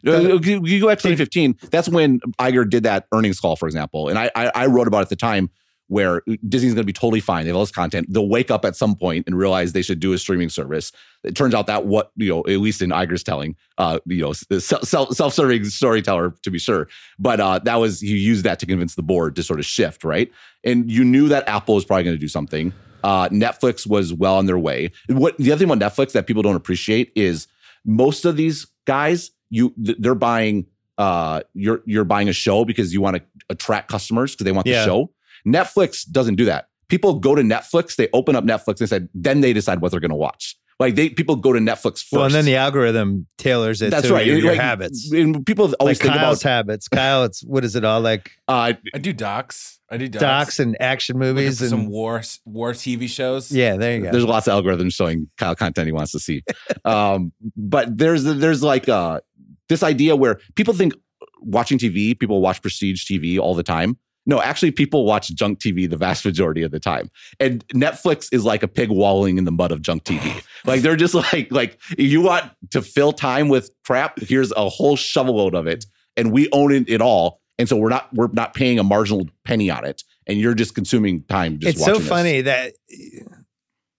the, 0.02 0.38
you 0.42 0.80
go 0.80 0.86
back 0.86 0.98
to 0.98 1.08
2015. 1.08 1.56
That's 1.70 1.88
when 1.88 2.20
Iger 2.38 2.68
did 2.68 2.84
that 2.84 3.06
earnings 3.12 3.40
call, 3.40 3.56
for 3.56 3.66
example, 3.66 4.08
and 4.08 4.18
I, 4.18 4.30
I, 4.34 4.52
I 4.54 4.66
wrote 4.66 4.86
about 4.86 4.98
it 4.98 5.02
at 5.02 5.08
the 5.10 5.16
time 5.16 5.50
where 5.88 6.22
Disney's 6.46 6.74
going 6.74 6.82
to 6.82 6.86
be 6.86 6.92
totally 6.92 7.20
fine. 7.20 7.44
They 7.44 7.48
have 7.48 7.56
all 7.56 7.62
this 7.62 7.70
content. 7.70 8.06
They'll 8.10 8.28
wake 8.28 8.50
up 8.50 8.64
at 8.64 8.76
some 8.76 8.94
point 8.94 9.26
and 9.26 9.36
realize 9.36 9.72
they 9.72 9.82
should 9.82 10.00
do 10.00 10.12
a 10.12 10.18
streaming 10.18 10.50
service. 10.50 10.92
It 11.24 11.34
turns 11.34 11.54
out 11.54 11.66
that 11.66 11.86
what 11.86 12.12
you 12.16 12.28
know, 12.28 12.40
at 12.40 12.60
least 12.60 12.82
in 12.82 12.90
Iger's 12.90 13.22
telling, 13.22 13.56
uh, 13.78 13.98
you 14.06 14.22
know, 14.22 14.32
self 14.32 15.12
self 15.12 15.34
serving 15.34 15.64
storyteller 15.64 16.34
to 16.42 16.50
be 16.50 16.58
sure, 16.58 16.88
but 17.18 17.40
uh, 17.40 17.58
that 17.60 17.76
was 17.76 18.02
you 18.02 18.16
used 18.16 18.44
that 18.44 18.58
to 18.60 18.66
convince 18.66 18.94
the 18.94 19.02
board 19.02 19.34
to 19.36 19.42
sort 19.42 19.58
of 19.58 19.66
shift 19.66 20.04
right. 20.04 20.30
And 20.62 20.90
you 20.90 21.04
knew 21.04 21.28
that 21.28 21.48
Apple 21.48 21.74
was 21.74 21.84
probably 21.84 22.04
going 22.04 22.16
to 22.16 22.20
do 22.20 22.28
something. 22.28 22.72
Uh, 23.02 23.28
Netflix 23.30 23.86
was 23.86 24.12
well 24.12 24.36
on 24.36 24.46
their 24.46 24.58
way. 24.58 24.90
What 25.08 25.36
the 25.38 25.52
other 25.52 25.64
thing 25.64 25.70
about 25.70 25.92
Netflix 25.92 26.12
that 26.12 26.26
people 26.26 26.42
don't 26.42 26.56
appreciate 26.56 27.12
is 27.14 27.46
most 27.86 28.24
of 28.24 28.36
these 28.36 28.66
guys, 28.86 29.30
you 29.50 29.72
they're 29.76 30.14
buying. 30.14 30.66
Uh, 30.98 31.42
you're 31.54 31.80
you're 31.86 32.04
buying 32.04 32.28
a 32.28 32.32
show 32.32 32.64
because 32.64 32.92
you 32.92 33.00
want 33.00 33.16
to 33.16 33.22
attract 33.48 33.88
customers 33.88 34.32
because 34.32 34.44
they 34.44 34.52
want 34.52 34.66
yeah. 34.66 34.80
the 34.80 34.84
show 34.84 35.10
Netflix 35.52 36.08
doesn't 36.08 36.36
do 36.36 36.44
that. 36.46 36.68
People 36.88 37.18
go 37.18 37.34
to 37.34 37.42
Netflix, 37.42 37.96
they 37.96 38.08
open 38.12 38.34
up 38.34 38.44
Netflix 38.44 38.80
and 38.80 38.88
said, 38.88 39.08
then 39.14 39.40
they 39.40 39.52
decide 39.52 39.80
what 39.80 39.90
they're 39.90 40.00
going 40.00 40.10
to 40.10 40.16
watch. 40.16 40.56
Like 40.80 40.94
they 40.94 41.10
people 41.10 41.34
go 41.34 41.52
to 41.52 41.58
Netflix 41.58 41.98
first. 41.98 42.12
Well, 42.12 42.24
and 42.24 42.34
then 42.34 42.44
the 42.44 42.54
algorithm 42.54 43.26
tailors 43.36 43.82
it. 43.82 43.90
That's 43.90 44.10
right. 44.10 44.24
Your, 44.24 44.38
your 44.38 44.52
like, 44.52 44.60
habits. 44.60 45.10
And 45.10 45.44
people 45.44 45.74
always 45.80 45.98
like 45.98 46.02
think 46.02 46.14
Kyle's 46.14 46.40
about 46.40 46.48
habits. 46.48 46.86
Kyle, 46.86 47.24
it's 47.24 47.42
what 47.42 47.64
is 47.64 47.74
it 47.74 47.84
all 47.84 48.00
like? 48.00 48.30
Uh, 48.46 48.74
I 48.94 48.98
do 48.98 49.12
docs. 49.12 49.80
I 49.90 49.96
do 49.96 50.06
docs, 50.06 50.20
docs 50.20 50.60
and 50.60 50.76
action 50.80 51.18
movies 51.18 51.60
and 51.62 51.70
some 51.70 51.88
war 51.88 52.22
war 52.44 52.72
TV 52.74 53.08
shows. 53.08 53.50
Yeah, 53.50 53.76
there 53.76 53.96
you 53.96 54.02
go. 54.04 54.12
There's 54.12 54.24
lots 54.24 54.46
of 54.46 54.62
algorithms 54.62 54.94
showing 54.94 55.28
Kyle 55.36 55.56
content 55.56 55.86
he 55.86 55.92
wants 55.92 56.12
to 56.12 56.20
see. 56.20 56.44
um, 56.84 57.32
but 57.56 57.98
there's 57.98 58.22
there's 58.22 58.62
like 58.62 58.88
uh, 58.88 59.20
this 59.68 59.82
idea 59.82 60.14
where 60.14 60.38
people 60.54 60.74
think 60.74 60.94
watching 61.40 61.78
TV, 61.78 62.16
people 62.16 62.40
watch 62.40 62.62
prestige 62.62 63.04
TV 63.04 63.38
all 63.40 63.56
the 63.56 63.64
time 63.64 63.98
No, 64.28 64.40
actually, 64.42 64.70
people 64.72 65.06
watch 65.06 65.34
junk 65.34 65.58
TV 65.58 65.88
the 65.88 65.96
vast 65.96 66.24
majority 66.24 66.62
of 66.62 66.70
the 66.70 66.78
time, 66.78 67.10
and 67.40 67.66
Netflix 67.68 68.28
is 68.30 68.44
like 68.44 68.62
a 68.62 68.68
pig 68.68 68.90
wallowing 68.90 69.38
in 69.38 69.44
the 69.44 69.50
mud 69.50 69.72
of 69.72 69.82
junk 69.82 70.04
TV. 70.04 70.44
like 70.66 70.82
they're 70.82 70.96
just 70.96 71.14
like 71.14 71.50
like 71.50 71.80
you 71.96 72.20
want 72.20 72.44
to 72.70 72.82
fill 72.82 73.12
time 73.12 73.48
with 73.48 73.70
crap. 73.86 74.20
Here's 74.20 74.52
a 74.52 74.68
whole 74.68 74.96
shovel 74.96 75.36
load 75.36 75.54
of 75.54 75.66
it, 75.66 75.86
and 76.16 76.30
we 76.30 76.48
own 76.52 76.72
it, 76.72 76.88
it 76.88 77.00
all. 77.00 77.40
And 77.58 77.68
so 77.68 77.76
we're 77.76 77.88
not 77.88 78.10
we're 78.14 78.28
not 78.32 78.52
paying 78.54 78.78
a 78.78 78.84
marginal 78.84 79.26
penny 79.44 79.70
on 79.70 79.84
it, 79.84 80.04
and 80.26 80.38
you're 80.38 80.54
just 80.54 80.74
consuming 80.74 81.22
time. 81.24 81.58
Just 81.58 81.76
it's 81.76 81.84
so 81.84 81.94
this. 81.94 82.06
funny 82.06 82.42
that 82.42 82.74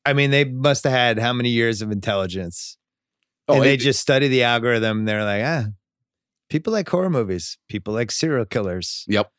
I 0.06 0.14
mean 0.14 0.32
they 0.32 0.46
must 0.46 0.84
have 0.84 0.94
had 0.94 1.20
how 1.20 1.34
many 1.34 1.50
years 1.50 1.82
of 1.82 1.92
intelligence, 1.92 2.78
Oh, 3.48 3.56
and 3.56 3.64
they 3.64 3.74
it- 3.74 3.78
just 3.82 4.00
study 4.00 4.28
the 4.28 4.44
algorithm. 4.44 5.00
And 5.00 5.08
they're 5.08 5.24
like, 5.26 5.44
ah, 5.44 5.66
people 6.50 6.72
like 6.72 6.88
horror 6.88 7.10
movies, 7.10 7.58
people 7.68 7.94
like 7.96 8.12
serial 8.12 8.46
killers, 8.46 9.06
Yep. 9.08 9.32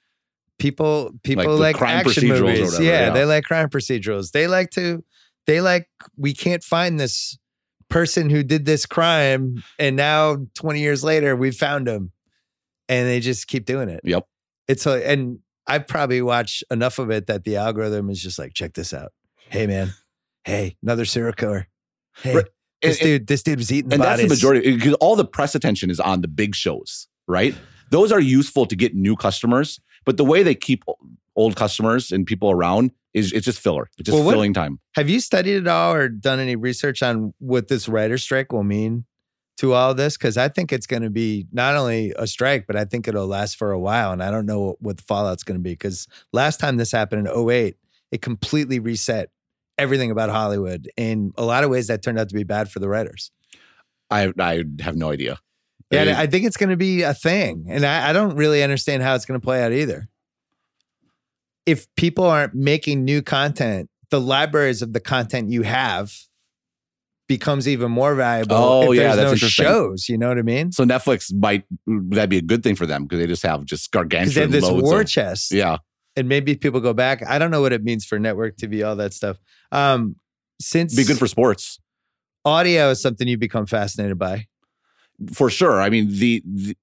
People 0.61 1.11
people 1.25 1.57
like, 1.57 1.75
crime 1.77 2.07
action 2.07 2.29
movies. 2.29 2.61
whatever, 2.63 2.83
yeah, 2.85 3.07
yeah. 3.07 3.11
they 3.11 3.25
like 3.25 3.45
crime 3.45 3.69
procedurals. 3.69 4.31
They 4.31 4.47
like 4.47 4.71
to 4.73 5.03
they 5.47 5.61
like 5.61 5.89
we 6.17 6.33
can't 6.35 6.63
find 6.63 7.01
this 7.01 7.37
person 7.89 8.31
who 8.31 8.45
did 8.45 8.65
this 8.67 8.87
crime, 8.87 9.65
and 9.81 9.97
now 9.97 10.37
twenty 10.55 10.81
years 10.81 11.03
later 11.03 11.35
we 11.35 11.51
found 11.51 11.89
him, 11.89 12.13
and 12.89 13.09
they 13.09 13.19
just 13.19 13.49
keep 13.49 13.65
doing 13.65 13.89
it. 13.89 14.01
Yep. 14.05 14.25
It's 14.69 14.87
a, 14.87 15.05
and 15.11 15.41
I've 15.67 15.89
probably 15.89 16.23
watched 16.23 16.63
enough 16.71 17.01
of 17.01 17.11
it 17.11 17.27
that 17.27 17.43
the 17.43 17.57
algorithm 17.57 18.09
is 18.11 18.23
just 18.23 18.39
like, 18.39 18.55
check 18.55 18.75
this 18.75 18.95
out. 18.95 19.13
Hey 19.49 19.67
man, 19.67 19.93
hey 20.45 20.77
another 20.83 21.05
serial 21.05 21.33
killer. 21.33 21.67
Hey, 22.23 22.37
Right. 22.37 22.47
this 22.83 22.99
And- 22.99 23.05
dude, 23.07 23.27
this 23.27 23.43
dude 23.43 23.59
was 23.59 23.73
eating 23.73 23.89
the 23.89 23.95
and 23.97 24.05
that's 24.05 24.23
the 24.23 24.29
majority 24.29 24.77
because 24.77 24.95
all 24.95 25.17
the 25.17 25.25
press 25.25 25.55
attention 25.55 25.91
is 25.91 25.99
on 25.99 26.21
the 26.21 26.29
big 26.29 26.55
shows, 26.55 27.09
right? 27.27 27.55
Those 27.91 28.13
are 28.13 28.21
useful 28.21 28.67
to 28.67 28.77
get 28.77 28.95
new 28.95 29.17
customers, 29.17 29.81
but 30.05 30.16
the 30.16 30.24
way 30.24 30.42
they 30.42 30.55
keep 30.55 30.84
old 31.36 31.57
customers 31.57 32.11
and 32.12 32.26
people 32.26 32.51
around 32.51 32.90
is 33.14 33.32
it's 33.32 33.44
just 33.44 33.59
filler. 33.61 33.88
It's 33.98 34.07
just 34.07 34.14
Well, 34.16 34.24
what- 34.24 34.32
filling 34.32 34.55
time. 34.55 34.78
Have 34.94 35.09
you 35.09 35.20
studied 35.20 35.57
at 35.57 35.68
all 35.68 35.94
or 35.94 36.09
done 36.09 36.38
any 36.38 36.57
research 36.57 37.03
on 37.03 37.34
what 37.38 37.68
this 37.68 37.88
writer 37.88 38.18
strike 38.18 38.53
will 38.53 38.62
mean 38.64 39.05
to 39.59 39.72
all 39.72 39.94
this? 39.94 40.16
Because 40.16 40.36
I 40.36 40.48
think 40.48 40.72
it's 40.72 40.86
going 40.86 41.03
to 41.03 41.11
be 41.11 41.46
not 41.53 41.74
only 41.76 42.12
a 42.16 42.26
strike, 42.26 42.66
but 42.66 42.76
I 42.76 42.84
think 42.84 43.09
it'll 43.09 43.26
last 43.26 43.57
for 43.57 43.72
a 43.72 43.78
while. 43.80 44.12
And 44.12 44.22
I 44.22 44.30
don't 44.30 44.46
know 44.46 44.76
what 44.80 44.96
the 44.98 45.03
fallout's 45.03 45.42
going 45.42 45.59
to 45.59 45.62
be. 45.62 45.70
Because 45.70 46.07
last 46.32 46.61
time 46.61 46.76
this 46.76 46.92
happened 46.92 47.26
in 47.26 47.32
08, 47.51 47.76
it 48.12 48.22
completely 48.22 48.78
reset 48.78 49.30
everything 49.78 50.11
about 50.11 50.30
Hollywood. 50.30 50.88
In 50.96 51.32
a 51.36 51.44
lot 51.44 51.64
of 51.64 51.70
ways, 51.70 51.86
that 51.88 52.03
turned 52.03 52.18
out 52.18 52.28
to 52.28 52.34
be 52.34 52.44
bad 52.44 52.70
for 52.70 52.78
the 52.80 52.88
writers. 52.88 53.30
I 54.11 54.32
I 54.38 54.64
have 54.80 54.96
no 54.96 55.11
idea. 55.11 55.38
Yeah, 55.91 56.03
I 56.03 56.05
mean, 56.05 56.14
I 56.14 56.26
think 56.26 56.45
it's 56.47 56.57
going 56.57 56.70
to 56.70 56.76
be 56.76 57.03
a 57.03 57.14
thing. 57.14 57.66
And 57.68 57.84
I, 57.84 58.11
I 58.11 58.12
don't 58.12 58.36
really 58.36 58.62
understand 58.62 59.03
how 59.03 59.14
it's 59.14 59.24
going 59.24 59.41
to 59.41 59.45
play 59.45 59.62
out 59.62 59.72
either. 59.72 60.09
If 61.66 61.86
people 61.97 62.24
aren't 62.24 62.55
making 62.55 63.05
new 63.05 63.22
content, 63.22 63.91
the 64.11 64.20
libraries 64.20 64.82
of 64.82 64.93
the 64.93 65.01
content 65.01 65.51
you 65.51 65.62
have 65.62 66.12
becomes 67.28 67.68
even 67.68 67.93
more 67.93 68.14
valuable. 68.14 68.57
Oh, 68.57 68.93
if 68.93 68.97
yeah, 68.99 69.03
there's 69.14 69.16
that's 69.16 69.26
no 69.26 69.32
interesting. 69.32 69.64
shows. 69.64 70.09
You 70.09 70.18
know 70.18 70.28
what 70.28 70.38
I 70.38 70.43
mean? 70.43 70.72
so 70.72 70.84
Netflix 70.84 71.32
might 71.32 71.64
that'd 71.86 72.28
be 72.30 72.38
a 72.38 72.43
good 72.43 72.62
thing 72.64 72.74
for 72.74 72.86
them 72.86 73.05
because 73.05 73.20
they 73.20 73.26
just 73.28 73.43
have 73.45 73.64
just 73.64 73.91
gargantuan 73.93 74.34
they 74.34 74.41
have 74.41 74.51
this 74.51 74.64
loads 74.64 74.82
war 74.82 75.03
of- 75.03 75.07
chest. 75.09 75.53
yeah. 75.53 75.76
And 76.16 76.28
maybe 76.28 76.57
people 76.57 76.80
go 76.80 76.93
back. 76.93 77.22
I 77.24 77.38
don't 77.38 77.53
know 77.53 77.61
what 77.61 77.72
it 77.72 77.84
means 77.84 78.05
for 78.05 78.18
network 78.18 78.57
TV, 78.57 78.84
all 78.86 78.97
that 78.97 79.14
stuff. 79.14 79.36
Um, 79.70 80.16
since 80.61 80.95
Be 80.97 81.05
good 81.05 81.18
for 81.18 81.28
sports. 81.28 81.78
audio 82.45 82.91
is 82.91 83.01
something 83.01 83.28
you 83.28 83.38
become 83.38 83.64
fascinated 83.66 84.18
by. 84.18 84.47
For 85.33 85.51
sure. 85.51 85.81
I 85.81 85.91
mean, 85.91 86.09
the, 86.11 86.43
the 86.47 86.77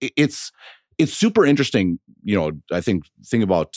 it's 0.00 0.52
it's 0.98 1.12
super 1.12 1.44
interesting. 1.44 1.98
You 2.22 2.36
know, 2.36 2.52
I 2.72 2.80
think 2.80 3.04
think 3.24 3.44
about 3.44 3.76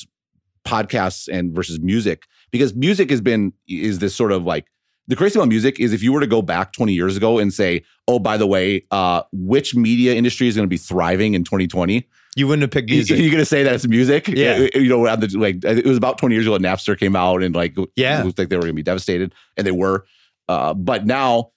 podcasts 0.66 1.28
and 1.32 1.56
versus 1.56 1.80
music 1.80 2.26
because 2.52 2.76
music 2.76 3.10
has 3.10 3.22
been 3.22 3.54
is 3.68 4.00
this 4.00 4.16
sort 4.16 4.32
of 4.32 4.44
like 4.44 4.66
the 5.08 5.16
crazy 5.16 5.38
about 5.38 5.50
music 5.50 5.80
is 5.80 5.94
if 5.94 6.04
you 6.04 6.14
were 6.14 6.20
to 6.20 6.28
go 6.28 6.42
back 6.42 6.74
20 6.74 6.94
years 6.94 7.18
ago 7.18 7.40
and 7.40 7.54
say, 7.54 7.84
oh, 8.08 8.20
by 8.20 8.38
the 8.38 8.48
way, 8.48 8.84
uh, 8.92 9.24
which 9.34 9.76
media 9.76 10.14
industry 10.14 10.48
is 10.48 10.56
going 10.56 10.66
to 10.66 10.70
be 10.70 10.78
thriving 10.78 11.34
in 11.34 11.44
2020? 11.44 12.08
You 12.38 12.48
wouldn't 12.48 12.62
have 12.62 12.72
picked 12.72 12.90
music. 12.90 13.18
You're 13.18 13.28
going 13.32 13.40
to 13.40 13.46
say 13.46 13.64
that 13.64 13.74
it's 13.74 13.86
music? 13.88 14.28
Yeah. 14.30 14.68
You 14.74 14.88
know, 14.88 15.14
the, 15.18 15.38
like 15.38 15.66
it 15.66 15.86
was 15.86 15.98
about 15.98 16.18
20 16.18 16.34
years 16.34 16.46
ago 16.46 16.54
when 16.54 16.62
Napster 16.62 16.98
came 16.98 17.16
out 17.16 17.44
and 17.44 17.54
like 17.54 17.76
Yeah. 17.98 18.22
it 18.22 18.26
looked 18.26 18.40
like 18.40 18.50
they 18.50 18.56
were 18.56 18.62
going 18.62 18.72
to 18.72 18.76
be 18.76 18.84
devastated 18.84 19.34
and 19.58 19.68
they 19.68 19.72
were. 19.72 20.06
Uh, 20.48 20.74
but 20.74 21.06
now, 21.06 21.52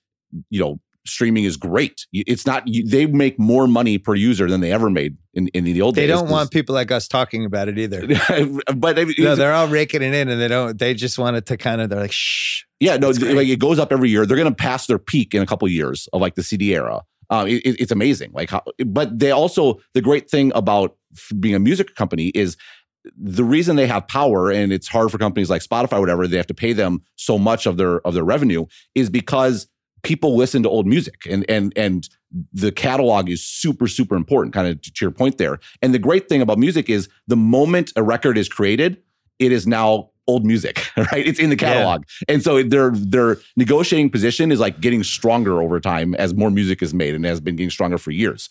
you 0.51 0.59
know, 0.59 0.81
streaming 1.07 1.45
is 1.45 1.57
great. 1.57 2.07
It's 2.13 2.47
not 2.47 2.67
you, 2.67 2.87
they 2.87 3.07
make 3.07 3.39
more 3.39 3.67
money 3.67 3.99
per 3.99 4.15
user 4.15 4.49
than 4.49 4.61
they 4.61 4.73
ever 4.73 4.89
made 4.91 5.17
in, 5.35 5.49
in 5.49 5.65
the 5.65 5.81
old 5.83 5.95
they 5.95 6.03
days. 6.07 6.09
They 6.09 6.21
don't 6.21 6.31
want 6.31 6.51
people 6.53 6.75
like 6.75 6.91
us 6.91 7.09
talking 7.09 7.45
about 7.45 7.69
it 7.69 7.79
either. 7.79 8.07
but 8.77 8.99
I 8.99 9.05
No, 9.19 9.35
they're 9.35 9.53
all 9.53 9.69
raking 9.69 10.03
it 10.03 10.15
in, 10.15 10.29
and 10.29 10.41
they 10.41 10.49
don't. 10.49 10.79
They 10.79 10.95
just 10.95 11.19
want 11.19 11.37
it 11.37 11.47
to 11.47 11.57
kind 11.57 11.81
of. 11.81 11.91
They're 11.91 12.01
like, 12.01 12.13
shh. 12.13 12.63
yeah, 12.81 12.97
no, 12.97 13.13
th- 13.13 13.35
like 13.35 13.49
it 13.49 13.59
goes 13.59 13.79
up 13.79 13.93
every 13.93 14.11
year. 14.11 14.25
They're 14.27 14.37
going 14.37 14.49
to 14.49 14.55
pass 14.55 14.87
their 14.87 14.99
peak 14.99 15.35
in 15.35 15.43
a 15.43 15.47
couple 15.47 15.67
of 15.67 15.73
years 15.73 16.09
of 16.13 16.21
like 16.21 16.35
the 16.35 16.43
CD 16.43 16.75
era. 16.75 17.03
Uh, 17.31 17.45
it, 17.49 17.57
it- 17.65 17.81
it's 17.81 17.93
amazing. 17.93 18.31
Like, 18.33 18.51
how, 18.51 18.63
but 18.87 19.19
they 19.19 19.31
also 19.31 19.81
the 19.95 20.01
great 20.01 20.31
thing 20.31 20.53
about 20.55 20.97
being 21.39 21.55
a 21.55 21.59
music 21.61 21.95
company 21.95 22.29
is 22.29 22.57
the 23.19 23.45
reason 23.45 23.77
they 23.77 23.87
have 23.87 24.09
power 24.09 24.51
and 24.51 24.73
it's 24.73 24.89
hard 24.89 25.11
for 25.11 25.19
companies 25.19 25.51
like 25.51 25.61
Spotify, 25.63 26.01
whatever, 26.01 26.27
they 26.27 26.39
have 26.39 26.47
to 26.47 26.55
pay 26.55 26.73
them 26.73 27.03
so 27.17 27.39
much 27.39 27.67
of 27.67 27.77
their 27.77 28.01
of 28.07 28.15
their 28.15 28.25
revenue 28.25 28.65
is 28.95 29.11
because 29.11 29.69
people 30.05 30.37
listen 30.37 30.63
to 30.63 30.69
old 30.69 30.87
music 30.87 31.27
and 31.29 31.45
and 31.49 31.73
and 31.77 32.09
the 32.53 32.71
catalog 32.73 33.29
is 33.31 33.43
super 33.45 33.87
super 33.89 34.15
important. 34.17 34.55
Kind 34.55 34.69
of 34.69 34.81
to 34.83 34.93
your 35.01 35.11
point 35.11 35.39
there. 35.39 35.59
And 35.83 35.93
the 35.95 35.99
great 35.99 36.29
thing 36.29 36.41
about 36.43 36.59
music 36.59 36.89
is 36.89 37.09
the 37.27 37.37
moment 37.37 37.93
a 37.97 38.03
record 38.03 38.39
is 38.39 38.49
created, 38.49 38.99
it 39.39 39.51
is 39.53 39.67
now 39.67 40.11
old 40.27 40.45
music, 40.47 40.83
right? 40.97 41.27
It's 41.27 41.39
in 41.39 41.51
the 41.51 41.57
Yeah. 41.57 41.73
catalog. 41.75 42.05
And 42.29 42.43
so 42.43 42.63
their 42.63 42.91
their 42.93 43.39
negotiating 43.57 44.11
position 44.11 44.53
is 44.53 44.61
like 44.61 44.81
getting 44.81 45.03
stronger 45.03 45.61
over 45.63 45.81
time 45.81 46.15
as 46.15 46.35
more 46.35 46.51
music 46.51 46.83
is 46.83 46.95
made 46.95 47.15
and 47.15 47.25
has 47.25 47.41
been 47.41 47.57
getting 47.57 47.71
stronger 47.71 47.99
for 47.99 48.11
years. 48.11 48.49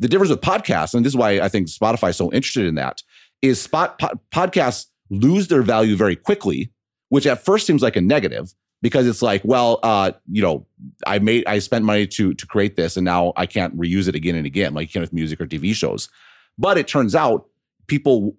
The 0.00 0.08
difference 0.08 0.30
with 0.30 0.40
podcasts, 0.40 0.92
and 0.94 1.04
this 1.04 1.12
is 1.12 1.16
why 1.16 1.38
I 1.40 1.48
think 1.48 1.68
Spotify 1.68 2.10
is 2.10 2.16
so 2.16 2.32
interested 2.32 2.66
in 2.66 2.74
that, 2.74 3.02
is 3.42 3.60
spot 3.62 3.98
po- 4.00 4.10
podcasts 4.32 4.86
lose 5.10 5.46
their 5.48 5.62
value 5.62 5.94
very 5.96 6.16
quickly, 6.16 6.72
which 7.10 7.26
at 7.26 7.44
first 7.44 7.66
seems 7.66 7.80
like 7.80 7.94
a 7.94 8.00
negative 8.00 8.52
because 8.84 9.06
it's 9.08 9.22
like, 9.22 9.40
well, 9.44 9.80
uh, 9.82 10.12
you 10.30 10.42
know, 10.42 10.66
I 11.06 11.18
made 11.18 11.44
I 11.46 11.58
spent 11.58 11.86
money 11.86 12.06
to 12.08 12.34
to 12.34 12.46
create 12.46 12.76
this, 12.76 12.96
and 12.98 13.04
now 13.04 13.32
I 13.36 13.46
can't 13.46 13.74
reuse 13.76 14.06
it 14.08 14.14
again 14.14 14.34
and 14.36 14.44
again, 14.46 14.74
like 14.74 14.88
you 14.88 14.92
can 14.92 15.00
with 15.00 15.12
music 15.14 15.40
or 15.40 15.46
TV 15.46 15.74
shows. 15.74 16.10
But 16.58 16.76
it 16.76 16.86
turns 16.86 17.14
out 17.14 17.46
people 17.88 18.36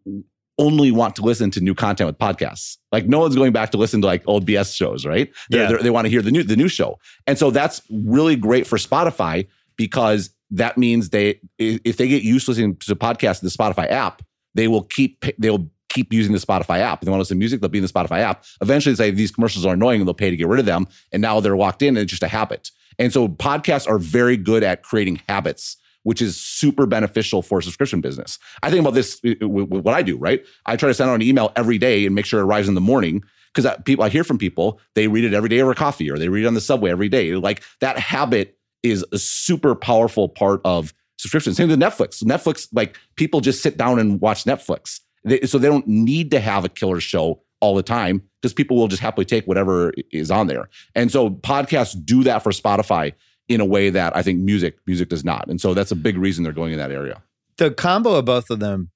only 0.57 0.91
want 0.91 1.15
to 1.15 1.21
listen 1.23 1.49
to 1.51 1.59
new 1.59 1.73
content 1.75 2.07
with 2.07 2.17
podcasts. 2.19 2.77
Like 2.91 3.07
no 3.07 3.19
one's 3.19 3.35
going 3.35 3.51
back 3.53 3.71
to 3.71 3.77
listen 3.77 3.99
to 4.01 4.07
like 4.07 4.23
old 4.27 4.45
BS 4.45 4.73
shows, 4.75 5.03
right? 5.05 5.29
They're- 5.49 5.61
Yeah. 5.63 5.67
they're- 5.69 5.83
they 5.83 5.89
want 5.89 6.05
to 6.05 6.09
hear 6.09 6.21
the 6.21 6.31
new 6.31 6.43
the 6.43 6.55
new 6.55 6.67
show, 6.69 6.99
and 7.27 7.37
so 7.39 7.49
that's 7.51 7.81
really 7.89 8.35
great 8.35 8.67
for 8.67 8.77
Spotify 8.77 9.47
because 9.77 10.29
that 10.51 10.77
means 10.77 11.09
they 11.09 11.39
if 11.57 11.97
they 11.97 12.07
get 12.07 12.21
used 12.21 12.45
to 12.45 12.51
listening 12.51 12.75
to 12.77 12.95
podcasts 12.95 13.41
in 13.41 13.47
the 13.47 13.51
Spotify 13.51 13.89
app, 13.89 14.21
they 14.53 14.67
will 14.67 14.83
keep 14.83 15.25
they'll 15.39 15.67
keep 15.95 16.11
using 16.11 16.33
the 16.33 16.39
Spotify 16.39 16.79
app. 16.79 17.01
If 17.01 17.05
they 17.05 17.11
want 17.11 17.19
to 17.19 17.21
listen 17.21 17.37
to 17.37 17.39
music, 17.39 17.61
they'll 17.61 17.69
be 17.69 17.77
in 17.79 17.83
the 17.83 17.91
Spotify 17.91 18.19
app. 18.19 18.43
Eventually, 18.61 18.93
they 18.93 19.05
say 19.05 19.11
these 19.11 19.31
commercials 19.31 19.65
are 19.65 19.73
annoying 19.73 20.01
and 20.01 20.07
they'll 20.07 20.13
pay 20.13 20.29
to 20.29 20.35
get 20.35 20.47
rid 20.47 20.59
of 20.59 20.65
them. 20.65 20.87
And 21.11 21.21
now 21.21 21.39
they're 21.39 21.57
locked 21.57 21.81
in 21.81 21.89
and 21.89 21.99
it's 21.99 22.11
just 22.11 22.23
a 22.23 22.27
habit. 22.27 22.71
And 22.99 23.11
so 23.11 23.27
podcasts 23.27 23.87
are 23.87 23.97
very 23.97 24.37
good 24.37 24.61
at 24.61 24.83
creating 24.83 25.21
habits, 25.27 25.77
which 26.03 26.21
is 26.21 26.39
super 26.39 26.85
beneficial 26.85 27.41
for 27.41 27.61
subscription 27.61 28.01
business. 28.01 28.37
I 28.61 28.69
think 28.69 28.81
about 28.81 28.93
this 28.93 29.19
uh, 29.25 29.47
with 29.47 29.69
what 29.69 29.93
I 29.93 30.01
do, 30.01 30.17
right? 30.17 30.45
I 30.65 30.75
try 30.75 30.89
to 30.89 30.93
send 30.93 31.09
out 31.09 31.15
an 31.15 31.21
email 31.21 31.51
every 31.55 31.77
day 31.77 32.05
and 32.05 32.13
make 32.13 32.25
sure 32.25 32.41
it 32.41 32.43
arrives 32.43 32.67
in 32.67 32.75
the 32.75 32.81
morning 32.81 33.23
because 33.53 33.73
people 33.85 34.03
I 34.03 34.09
hear 34.09 34.25
from 34.25 34.37
people, 34.37 34.79
they 34.95 35.07
read 35.07 35.23
it 35.23 35.33
every 35.33 35.49
day 35.49 35.61
over 35.61 35.73
coffee 35.73 36.11
or 36.11 36.17
they 36.17 36.27
read 36.27 36.43
it 36.43 36.47
on 36.47 36.53
the 36.53 36.61
subway 36.61 36.91
every 36.91 37.09
day. 37.09 37.35
Like 37.35 37.63
that 37.79 37.97
habit 37.97 38.57
is 38.83 39.05
a 39.11 39.17
super 39.17 39.75
powerful 39.75 40.27
part 40.27 40.61
of 40.65 40.93
subscription. 41.17 41.53
Same 41.53 41.69
with 41.69 41.79
Netflix. 41.79 42.21
Netflix, 42.23 42.67
like 42.73 42.97
people 43.15 43.39
just 43.41 43.63
sit 43.63 43.77
down 43.77 43.99
and 43.99 44.19
watch 44.19 44.43
Netflix. 44.43 44.99
They, 45.25 45.41
so 45.41 45.57
they 45.57 45.67
don't 45.67 45.87
need 45.87 46.31
to 46.31 46.39
have 46.39 46.63
a 46.63 46.69
killer 46.69 46.99
show 47.01 47.41
all 47.59 47.75
the 47.75 47.83
time 47.83 48.21
because 48.41 48.53
people 48.53 48.77
will 48.77 48.87
just 48.87 49.01
happily 49.01 49.25
take 49.25 49.45
whatever 49.45 49.91
is 50.11 50.29
on 50.31 50.47
there. 50.47 50.69
And 50.93 51.11
so 51.11 51.29
podcasts 51.31 51.95
do 52.05 52.23
that 52.23 52.43
for 52.43 52.51
Spotify 52.51 53.13
in 53.47 53.59
a 53.61 53.65
way 53.65 53.89
that 53.89 54.15
I 54.15 54.21
think 54.21 54.39
music 54.39 54.77
music 54.87 55.09
does 55.09 55.23
not. 55.25 55.49
And 55.49 55.59
so 55.59 55.73
that's 55.73 55.91
a 55.91 55.95
big 55.95 56.17
reason 56.17 56.43
they're 56.43 56.53
going 56.53 56.73
in 56.73 56.79
that 56.79 56.91
area. 56.91 57.21
The 57.57 57.71
combo 57.71 58.13
of 58.15 58.25
both 58.25 58.49
of 58.49 58.59
them, 58.59 58.91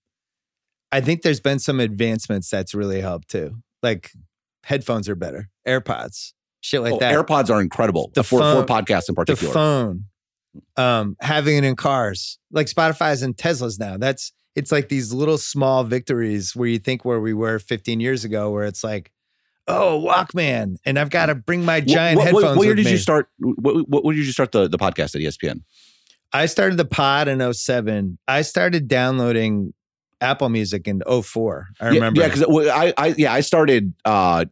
I 0.91 1.01
think 1.01 1.21
there's 1.21 1.39
been 1.39 1.59
some 1.59 1.79
advancements 1.79 2.49
that's 2.49 2.73
really 2.73 3.01
helped 3.01 3.29
too. 3.29 3.57
Like 3.81 4.11
headphones 4.63 5.07
are 5.09 5.15
better, 5.15 5.49
AirPods, 5.67 6.33
shit 6.61 6.81
like 6.81 6.93
Oh, 6.93 6.99
that. 6.99 7.13
AirPods 7.13 7.49
are 7.49 7.61
incredible 7.61 8.11
The 8.13 8.23
for, 8.23 8.39
phone- 8.39 8.65
for 8.67 8.71
podcasts 8.71 9.07
in 9.09 9.15
particular. 9.15 9.49
the 9.49 9.53
phone, 9.53 10.03
um, 10.77 11.15
having 11.21 11.57
it 11.57 11.63
in 11.63 11.75
cars, 11.75 12.37
like 12.51 12.67
Spotify's 12.67 13.21
and 13.21 13.35
Teslas 13.37 13.79
now. 13.79 13.97
That's 13.97 14.33
it's 14.55 14.71
like 14.71 14.89
these 14.89 15.13
little 15.13 15.37
small 15.37 15.83
victories 15.83 16.55
where 16.55 16.67
you 16.67 16.79
think 16.79 17.05
where 17.05 17.19
we 17.19 17.33
were 17.33 17.59
15 17.59 17.99
years 17.99 18.25
ago, 18.25 18.51
where 18.51 18.65
it's 18.65 18.83
like, 18.83 19.11
oh, 19.67 20.03
Walkman, 20.05 20.77
and 20.85 20.97
I've 20.97 21.09
got 21.09 21.27
to 21.27 21.35
bring 21.35 21.63
my 21.63 21.79
giant 21.79 22.17
what, 22.17 22.33
what, 22.33 22.41
headphones. 22.43 22.57
what 22.57 22.65
year 22.65 22.75
did 22.75 22.85
me. 22.85 22.91
you 22.91 22.97
start? 22.97 23.29
What, 23.39 23.87
what, 23.87 24.03
what 24.03 24.15
did 24.15 24.25
you 24.25 24.31
start 24.31 24.51
the, 24.51 24.67
the 24.67 24.77
podcast 24.77 25.15
at 25.15 25.21
ESPN? 25.21 25.61
I 26.33 26.45
started 26.45 26.77
the 26.77 26.85
pod 26.85 27.27
in 27.27 27.53
07. 27.53 28.17
I 28.27 28.41
started 28.41 28.87
downloading 28.87 29.73
Apple 30.21 30.49
Music 30.49 30.87
in 30.87 31.01
04. 31.01 31.67
I 31.79 31.87
remember. 31.87 32.21
Yeah, 32.21 32.27
because 32.27 32.69
I, 32.69 32.93
I, 32.97 33.07
yeah, 33.17 33.33
I 33.33 33.41
started 33.41 33.93
uh, 34.05 34.45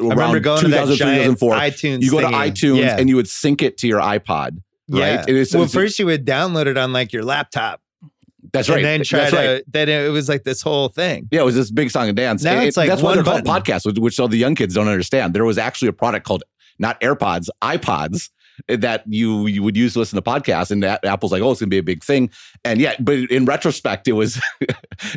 I 0.00 0.02
remember 0.02 0.22
around 0.22 0.42
going 0.42 0.62
to 0.62 0.68
that 0.68 0.86
2003, 0.86 0.96
giant 0.96 1.38
2004. 1.40 1.54
iTunes. 1.54 2.02
You 2.02 2.10
go 2.10 2.20
to 2.20 2.26
thingy. 2.26 2.50
iTunes 2.50 2.78
yeah. 2.78 2.96
and 2.98 3.08
you 3.08 3.16
would 3.16 3.28
sync 3.28 3.62
it 3.62 3.78
to 3.78 3.86
your 3.86 4.00
iPod, 4.00 4.58
right? 4.88 5.00
Yeah. 5.00 5.20
And 5.20 5.30
it's- 5.30 5.54
well, 5.54 5.64
it's- 5.64 5.74
first 5.74 5.98
you 5.98 6.06
would 6.06 6.26
download 6.26 6.66
it 6.66 6.76
on 6.76 6.92
like 6.92 7.12
your 7.12 7.24
laptop, 7.24 7.80
that's 8.52 8.68
right. 8.68 8.76
and 8.76 8.84
then 8.84 9.02
try 9.04 9.18
that's 9.20 9.30
to. 9.32 9.36
right. 9.36 9.64
Then 9.66 9.88
it 9.88 10.10
was 10.10 10.28
like 10.28 10.44
this 10.44 10.62
whole 10.62 10.88
thing. 10.88 11.28
Yeah, 11.30 11.40
it 11.40 11.44
was 11.44 11.54
this 11.54 11.70
big 11.70 11.90
song 11.90 12.08
and 12.08 12.16
dance. 12.16 12.42
Now 12.42 12.52
And 12.58 12.66
it's 12.66 12.76
like 12.76 12.88
that's 12.88 13.02
why 13.02 13.08
one 13.10 13.16
they're 13.16 13.24
called 13.24 13.44
button. 13.44 13.62
podcasts, 13.62 14.00
which, 14.00 14.20
all 14.20 14.28
the 14.28 14.36
young 14.36 14.54
kids 14.54 14.74
don't 14.74 14.88
understand. 14.88 15.34
There 15.34 15.44
was 15.44 15.58
actually 15.58 15.88
a 15.88 15.92
product 15.92 16.26
called 16.26 16.44
not 16.78 17.00
AirPods, 17.00 17.48
iPods 17.62 18.30
eh, 18.68 18.76
that 18.76 19.04
you 19.06 19.46
you 19.46 19.62
would 19.62 19.76
use 19.76 19.92
to 19.94 19.98
listen 20.00 20.16
to 20.16 20.22
podcasts, 20.22 20.70
and 20.70 20.82
that 20.82 21.04
Apple's 21.04 21.32
like, 21.32 21.42
oh, 21.42 21.52
it's 21.52 21.60
gonna 21.60 21.70
be 21.70 21.78
a 21.78 21.82
big 21.82 22.02
thing. 22.04 22.30
And 22.64 22.80
yeah, 22.80 22.94
but 23.00 23.18
in 23.30 23.44
retrospect, 23.44 24.08
it 24.08 24.12
was 24.12 24.40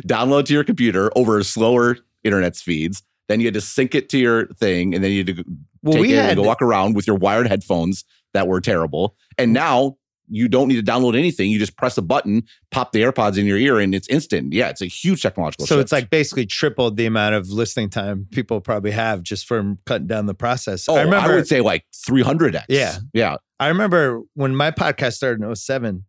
download 0.06 0.44
to 0.46 0.52
your 0.52 0.64
computer 0.64 1.10
over 1.16 1.42
slower 1.42 1.98
internet 2.24 2.56
speeds. 2.56 3.02
Then 3.28 3.40
you 3.40 3.46
had 3.46 3.54
to 3.54 3.60
sync 3.60 3.94
it 3.94 4.08
to 4.10 4.18
your 4.18 4.46
thing, 4.54 4.94
and 4.94 5.04
then 5.04 5.10
you 5.12 5.18
had 5.18 5.26
to 5.36 5.44
Well, 5.82 5.92
take 5.94 6.00
we 6.02 6.12
it 6.14 6.16
had 6.16 6.30
and 6.30 6.36
go 6.38 6.42
walk 6.44 6.62
around 6.62 6.94
with 6.96 7.06
your 7.06 7.16
wired 7.16 7.46
headphones 7.46 8.04
that 8.34 8.46
were 8.48 8.60
terrible. 8.60 9.16
And 9.36 9.52
now 9.52 9.96
you 10.28 10.48
don't 10.48 10.68
need 10.68 10.84
to 10.84 10.90
download 10.92 11.16
anything. 11.16 11.50
You 11.50 11.58
just 11.58 11.76
press 11.76 11.98
a 11.98 12.02
button, 12.02 12.44
pop 12.70 12.92
the 12.92 13.02
AirPods 13.02 13.38
in 13.38 13.46
your 13.46 13.58
ear, 13.58 13.78
and 13.78 13.94
it's 13.94 14.08
instant. 14.08 14.52
Yeah, 14.52 14.68
it's 14.68 14.82
a 14.82 14.86
huge 14.86 15.22
technological 15.22 15.66
so 15.66 15.76
shift. 15.76 15.82
it's 15.82 15.92
like 15.92 16.10
basically 16.10 16.46
tripled 16.46 16.96
the 16.96 17.06
amount 17.06 17.34
of 17.34 17.48
listening 17.48 17.90
time 17.90 18.26
people 18.30 18.60
probably 18.60 18.90
have 18.90 19.22
just 19.22 19.46
from 19.46 19.78
cutting 19.86 20.06
down 20.06 20.26
the 20.26 20.34
process. 20.34 20.88
oh, 20.88 20.96
I 20.96 21.02
remember. 21.02 21.32
I 21.32 21.34
would 21.34 21.48
say 21.48 21.60
like 21.60 21.84
300x. 22.08 22.64
Yeah. 22.68 22.98
Yeah. 23.12 23.36
I 23.60 23.68
remember 23.68 24.22
when 24.34 24.54
my 24.54 24.70
podcast 24.70 25.14
started 25.14 25.42
in 25.42 25.54
07, 25.54 26.04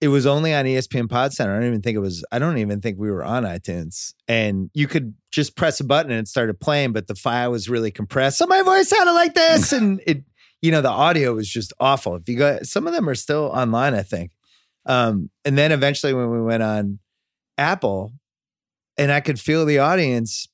it 0.00 0.08
was 0.08 0.26
only 0.26 0.54
on 0.54 0.66
ESPN 0.66 1.08
Pod 1.08 1.32
Center. 1.32 1.52
I 1.52 1.58
don't 1.58 1.68
even 1.68 1.82
think 1.82 1.96
it 1.96 2.00
was, 2.00 2.24
I 2.30 2.38
don't 2.38 2.58
even 2.58 2.80
think 2.80 2.98
we 2.98 3.10
were 3.10 3.24
on 3.24 3.44
iTunes. 3.44 4.12
And 4.28 4.70
you 4.74 4.86
could 4.86 5.14
just 5.32 5.56
press 5.56 5.80
a 5.80 5.84
button 5.84 6.12
and 6.12 6.20
it 6.20 6.28
started 6.28 6.60
playing, 6.60 6.92
but 6.92 7.06
the 7.06 7.14
file 7.14 7.50
was 7.50 7.68
really 7.68 7.90
compressed. 7.90 8.38
So 8.38 8.46
my 8.46 8.62
voice 8.62 8.88
sounded 8.88 9.12
like 9.12 9.34
this. 9.34 9.72
and 9.72 10.00
it, 10.06 10.22
you 10.66 10.72
know, 10.72 10.80
the 10.80 10.90
audio 10.90 11.34
was 11.34 11.48
just 11.48 11.72
awful. 11.78 12.16
If 12.16 12.28
you 12.28 12.36
go, 12.36 12.58
some 12.64 12.88
of 12.88 12.92
them 12.92 13.08
are 13.08 13.14
still 13.14 13.52
online, 13.54 13.94
I 13.94 14.02
think. 14.02 14.32
Um, 14.84 15.30
and 15.44 15.56
then 15.56 15.70
eventually 15.70 16.12
when 16.12 16.28
we 16.28 16.42
went 16.42 16.64
on 16.64 16.98
Apple, 17.56 18.12
and 18.98 19.12
I 19.12 19.20
could 19.20 19.38
feel 19.38 19.64
the 19.64 19.78
audience 19.78 20.48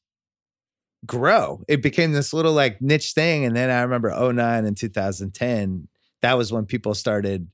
grow. 1.06 1.64
It 1.66 1.82
became 1.82 2.12
this 2.12 2.34
little 2.34 2.52
like 2.52 2.82
niche 2.82 3.12
thing. 3.14 3.46
And 3.46 3.56
then 3.56 3.70
I 3.70 3.80
remember 3.80 4.10
09 4.10 4.66
and 4.66 4.76
2010, 4.76 5.88
that 6.20 6.36
was 6.36 6.52
when 6.52 6.66
people 6.66 6.92
started, 6.92 7.48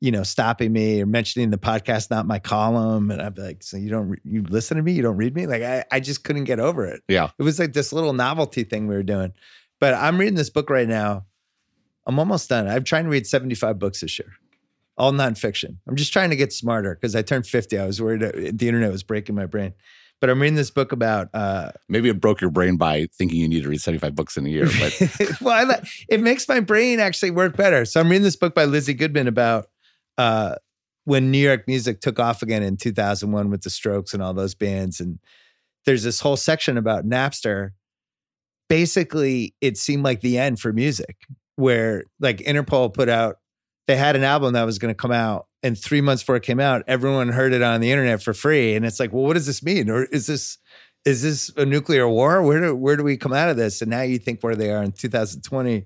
you 0.00 0.10
know, 0.10 0.24
stopping 0.24 0.72
me 0.72 1.02
or 1.02 1.06
mentioning 1.06 1.50
the 1.50 1.56
podcast, 1.56 2.10
not 2.10 2.26
my 2.26 2.40
column. 2.40 3.12
And 3.12 3.22
I'd 3.22 3.36
be 3.36 3.42
like, 3.42 3.62
so 3.62 3.76
you 3.76 3.90
don't, 3.90 4.08
re- 4.08 4.20
you 4.24 4.42
listen 4.42 4.76
to 4.76 4.82
me? 4.82 4.90
You 4.90 5.02
don't 5.02 5.16
read 5.16 5.36
me? 5.36 5.46
Like, 5.46 5.62
I, 5.62 5.84
I 5.92 6.00
just 6.00 6.24
couldn't 6.24 6.44
get 6.44 6.58
over 6.58 6.84
it. 6.84 7.00
Yeah. 7.06 7.30
It 7.38 7.44
was 7.44 7.60
like 7.60 7.74
this 7.74 7.92
little 7.92 8.12
novelty 8.12 8.64
thing 8.64 8.88
we 8.88 8.96
were 8.96 9.04
doing. 9.04 9.32
But 9.78 9.94
I'm 9.94 10.18
reading 10.18 10.34
this 10.34 10.50
book 10.50 10.68
right 10.68 10.88
now. 10.88 11.26
I'm 12.06 12.18
almost 12.18 12.48
done. 12.48 12.68
I'm 12.68 12.84
trying 12.84 13.04
to 13.04 13.10
read 13.10 13.26
75 13.26 13.78
books 13.78 14.00
this 14.00 14.18
year, 14.18 14.32
all 14.96 15.12
nonfiction. 15.12 15.76
I'm 15.86 15.96
just 15.96 16.12
trying 16.12 16.30
to 16.30 16.36
get 16.36 16.52
smarter 16.52 16.94
because 16.94 17.14
I 17.14 17.22
turned 17.22 17.46
50. 17.46 17.78
I 17.78 17.86
was 17.86 18.00
worried 18.00 18.20
the 18.20 18.68
internet 18.68 18.90
was 18.90 19.02
breaking 19.02 19.34
my 19.34 19.46
brain. 19.46 19.74
But 20.20 20.30
I'm 20.30 20.40
reading 20.40 20.54
this 20.54 20.70
book 20.70 20.92
about 20.92 21.30
uh, 21.34 21.72
Maybe 21.88 22.08
it 22.08 22.20
broke 22.20 22.40
your 22.40 22.50
brain 22.50 22.76
by 22.76 23.08
thinking 23.12 23.40
you 23.40 23.48
need 23.48 23.64
to 23.64 23.68
read 23.68 23.80
75 23.80 24.14
books 24.14 24.36
in 24.36 24.46
a 24.46 24.48
year. 24.48 24.66
But 24.66 25.40
well, 25.40 25.72
I, 25.72 25.82
it 26.08 26.20
makes 26.20 26.48
my 26.48 26.60
brain 26.60 27.00
actually 27.00 27.32
work 27.32 27.56
better. 27.56 27.84
So 27.84 27.98
I'm 27.98 28.08
reading 28.08 28.22
this 28.22 28.36
book 28.36 28.54
by 28.54 28.64
Lizzy 28.64 28.94
Goodman 28.94 29.26
about 29.26 29.66
uh, 30.16 30.54
when 31.06 31.32
New 31.32 31.38
York 31.38 31.66
music 31.66 32.00
took 32.00 32.20
off 32.20 32.40
again 32.40 32.62
in 32.62 32.76
2001 32.76 33.50
with 33.50 33.62
the 33.62 33.70
Strokes 33.70 34.14
and 34.14 34.22
all 34.22 34.32
those 34.32 34.54
bands. 34.54 35.00
And 35.00 35.18
there's 35.86 36.04
this 36.04 36.20
whole 36.20 36.36
section 36.36 36.78
about 36.78 37.04
Napster. 37.04 37.70
Basically, 38.68 39.56
it 39.60 39.76
seemed 39.76 40.04
like 40.04 40.20
the 40.20 40.38
end 40.38 40.60
for 40.60 40.72
music, 40.72 41.16
where 41.56 42.04
like 42.20 42.38
Interpol 42.38 42.92
put 42.92 43.08
out, 43.08 43.36
they 43.86 43.96
had 43.96 44.16
an 44.16 44.24
album 44.24 44.54
that 44.54 44.64
was 44.64 44.78
going 44.78 44.94
to 44.94 44.98
come 44.98 45.12
out. 45.12 45.46
And 45.62 45.78
three 45.78 46.00
months 46.00 46.22
before 46.22 46.36
it 46.36 46.42
came 46.42 46.60
out, 46.60 46.82
everyone 46.88 47.28
heard 47.28 47.52
it 47.52 47.62
on 47.62 47.80
the 47.80 47.92
internet 47.92 48.22
for 48.22 48.34
free. 48.34 48.74
And 48.74 48.84
it's 48.84 48.98
like, 48.98 49.12
well, 49.12 49.22
what 49.22 49.34
does 49.34 49.46
this 49.46 49.62
mean? 49.62 49.88
Or 49.88 50.04
is 50.04 50.26
this 50.26 50.58
is 51.04 51.22
this 51.22 51.50
a 51.56 51.64
nuclear 51.64 52.08
war? 52.08 52.42
Where 52.42 52.60
do 52.60 52.74
where 52.74 52.96
do 52.96 53.02
we 53.02 53.16
come 53.16 53.32
out 53.32 53.48
of 53.48 53.56
this? 53.56 53.82
And 53.82 53.90
now 53.90 54.02
you 54.02 54.18
think 54.18 54.42
where 54.42 54.54
they 54.54 54.70
are 54.70 54.82
in 54.82 54.92
2020, 54.92 55.84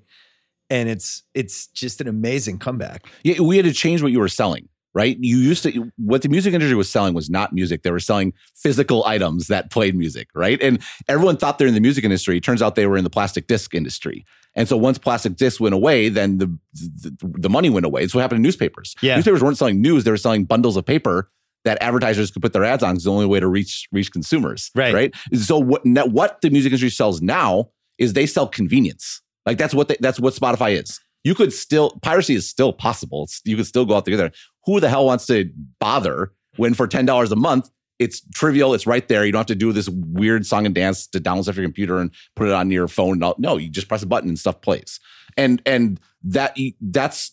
and 0.70 0.88
it's 0.88 1.22
it's 1.34 1.66
just 1.68 2.00
an 2.00 2.08
amazing 2.08 2.58
comeback. 2.58 3.06
yeah, 3.22 3.40
we 3.40 3.56
had 3.56 3.64
to 3.66 3.72
change 3.72 4.02
what 4.02 4.12
you 4.12 4.18
were 4.18 4.28
selling, 4.28 4.68
right? 4.94 5.16
You 5.20 5.38
used 5.38 5.62
to, 5.62 5.90
what 5.96 6.22
the 6.22 6.28
music 6.28 6.54
industry 6.54 6.76
was 6.76 6.90
selling 6.90 7.14
was 7.14 7.30
not 7.30 7.52
music. 7.52 7.82
They 7.82 7.90
were 7.90 8.00
selling 8.00 8.32
physical 8.54 9.04
items 9.04 9.46
that 9.46 9.70
played 9.70 9.96
music, 9.96 10.28
right? 10.34 10.60
And 10.62 10.82
everyone 11.08 11.36
thought 11.36 11.58
they're 11.58 11.68
in 11.68 11.74
the 11.74 11.80
music 11.80 12.04
industry. 12.04 12.36
It 12.36 12.44
turns 12.44 12.60
out 12.60 12.74
they 12.74 12.86
were 12.86 12.98
in 12.98 13.04
the 13.04 13.10
plastic 13.10 13.46
disc 13.46 13.74
industry. 13.74 14.24
And 14.56 14.68
so 14.68 14.76
once 14.76 14.98
plastic 14.98 15.36
discs 15.36 15.60
went 15.60 15.74
away, 15.74 16.08
then 16.08 16.38
the, 16.38 16.46
the, 16.72 17.16
the 17.20 17.50
money 17.50 17.70
went 17.70 17.86
away. 17.86 18.02
It's 18.02 18.14
what 18.14 18.22
happened 18.22 18.38
to 18.38 18.42
newspapers. 18.42 18.94
Yeah. 19.02 19.16
Newspapers 19.16 19.42
weren't 19.42 19.58
selling 19.58 19.80
news. 19.80 20.04
They 20.04 20.10
were 20.10 20.16
selling 20.16 20.44
bundles 20.44 20.76
of 20.76 20.84
paper 20.86 21.30
that 21.64 21.76
advertisers 21.82 22.30
could 22.30 22.42
put 22.42 22.52
their 22.52 22.64
ads 22.64 22.82
on. 22.82 22.94
It's 22.94 23.04
the 23.04 23.12
only 23.12 23.26
way 23.26 23.38
to 23.38 23.46
reach, 23.46 23.86
reach 23.92 24.10
consumers. 24.10 24.70
Right. 24.74 24.94
Right. 24.94 25.14
So 25.34 25.58
what, 25.58 25.82
what 25.84 26.40
the 26.40 26.50
music 26.50 26.70
industry 26.70 26.90
sells 26.90 27.20
now 27.20 27.70
is 27.98 28.14
they 28.14 28.26
sell 28.26 28.48
convenience. 28.48 29.20
Like 29.44 29.58
that's 29.58 29.74
what 29.74 29.88
they, 29.88 29.96
that's 30.00 30.18
what 30.18 30.34
Spotify 30.34 30.80
is. 30.82 31.00
You 31.22 31.34
could 31.34 31.52
still 31.52 31.98
piracy 32.02 32.34
is 32.34 32.48
still 32.48 32.72
possible. 32.72 33.24
It's, 33.24 33.42
you 33.44 33.56
could 33.56 33.66
still 33.66 33.84
go 33.84 33.96
out 33.96 34.04
there. 34.04 34.30
Who 34.64 34.80
the 34.80 34.88
hell 34.88 35.06
wants 35.06 35.26
to 35.26 35.50
bother 35.80 36.32
when 36.56 36.72
for 36.72 36.86
ten 36.86 37.04
dollars 37.04 37.32
a 37.32 37.36
month 37.36 37.68
it's 37.98 38.20
trivial. 38.34 38.74
It's 38.74 38.86
right 38.86 39.06
there. 39.08 39.24
You 39.24 39.32
don't 39.32 39.40
have 39.40 39.46
to 39.46 39.54
do 39.54 39.72
this 39.72 39.88
weird 39.88 40.46
song 40.46 40.66
and 40.66 40.74
dance 40.74 41.06
to 41.08 41.20
download 41.20 41.48
off 41.48 41.56
your 41.56 41.64
computer 41.64 41.98
and 41.98 42.10
put 42.34 42.48
it 42.48 42.52
on 42.52 42.70
your 42.70 42.88
phone. 42.88 43.18
No, 43.18 43.34
no, 43.38 43.56
you 43.56 43.68
just 43.68 43.88
press 43.88 44.02
a 44.02 44.06
button 44.06 44.28
and 44.28 44.38
stuff 44.38 44.60
plays. 44.60 45.00
And 45.36 45.62
and 45.66 46.00
that 46.24 46.56
that's 46.80 47.32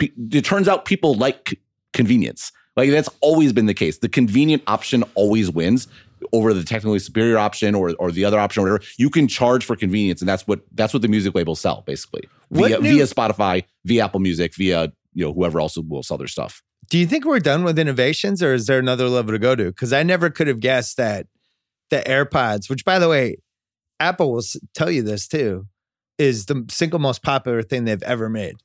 it 0.00 0.44
turns 0.44 0.68
out 0.68 0.84
people 0.84 1.14
like 1.14 1.58
convenience. 1.92 2.52
Like 2.76 2.90
that's 2.90 3.08
always 3.20 3.52
been 3.52 3.66
the 3.66 3.74
case. 3.74 3.98
The 3.98 4.08
convenient 4.08 4.62
option 4.66 5.02
always 5.14 5.50
wins 5.50 5.88
over 6.32 6.54
the 6.54 6.64
technically 6.64 6.98
superior 6.98 7.38
option 7.38 7.74
or 7.74 7.94
or 7.98 8.10
the 8.10 8.24
other 8.24 8.38
option 8.38 8.62
or 8.62 8.70
whatever. 8.70 8.84
You 8.98 9.10
can 9.10 9.28
charge 9.28 9.64
for 9.64 9.76
convenience, 9.76 10.20
and 10.20 10.28
that's 10.28 10.46
what 10.46 10.60
that's 10.74 10.92
what 10.92 11.02
the 11.02 11.08
music 11.08 11.34
labels 11.34 11.60
sell 11.60 11.82
basically 11.86 12.28
What 12.48 12.68
via 12.68 12.80
new- 12.80 12.96
via 12.96 13.04
Spotify, 13.04 13.64
via 13.84 14.04
Apple 14.04 14.20
Music, 14.20 14.54
via 14.54 14.92
you 15.14 15.24
know 15.24 15.32
whoever 15.32 15.60
else 15.60 15.76
will 15.76 16.02
sell 16.02 16.18
their 16.18 16.28
stuff. 16.28 16.62
Do 16.88 16.98
you 16.98 17.06
think 17.06 17.24
we're 17.24 17.40
done 17.40 17.64
with 17.64 17.78
innovations, 17.78 18.42
or 18.42 18.54
is 18.54 18.66
there 18.66 18.78
another 18.78 19.08
level 19.08 19.32
to 19.32 19.38
go 19.38 19.54
to? 19.56 19.66
Because 19.66 19.92
I 19.92 20.02
never 20.02 20.30
could 20.30 20.46
have 20.46 20.60
guessed 20.60 20.96
that 20.96 21.26
the 21.90 21.98
AirPods, 22.06 22.68
which 22.68 22.84
by 22.84 22.98
the 22.98 23.08
way, 23.08 23.38
Apple 24.00 24.32
will 24.32 24.44
tell 24.74 24.90
you 24.90 25.02
this 25.02 25.26
too, 25.26 25.66
is 26.18 26.46
the 26.46 26.64
single 26.70 26.98
most 26.98 27.22
popular 27.22 27.62
thing 27.62 27.84
they've 27.84 28.02
ever 28.02 28.28
made. 28.28 28.56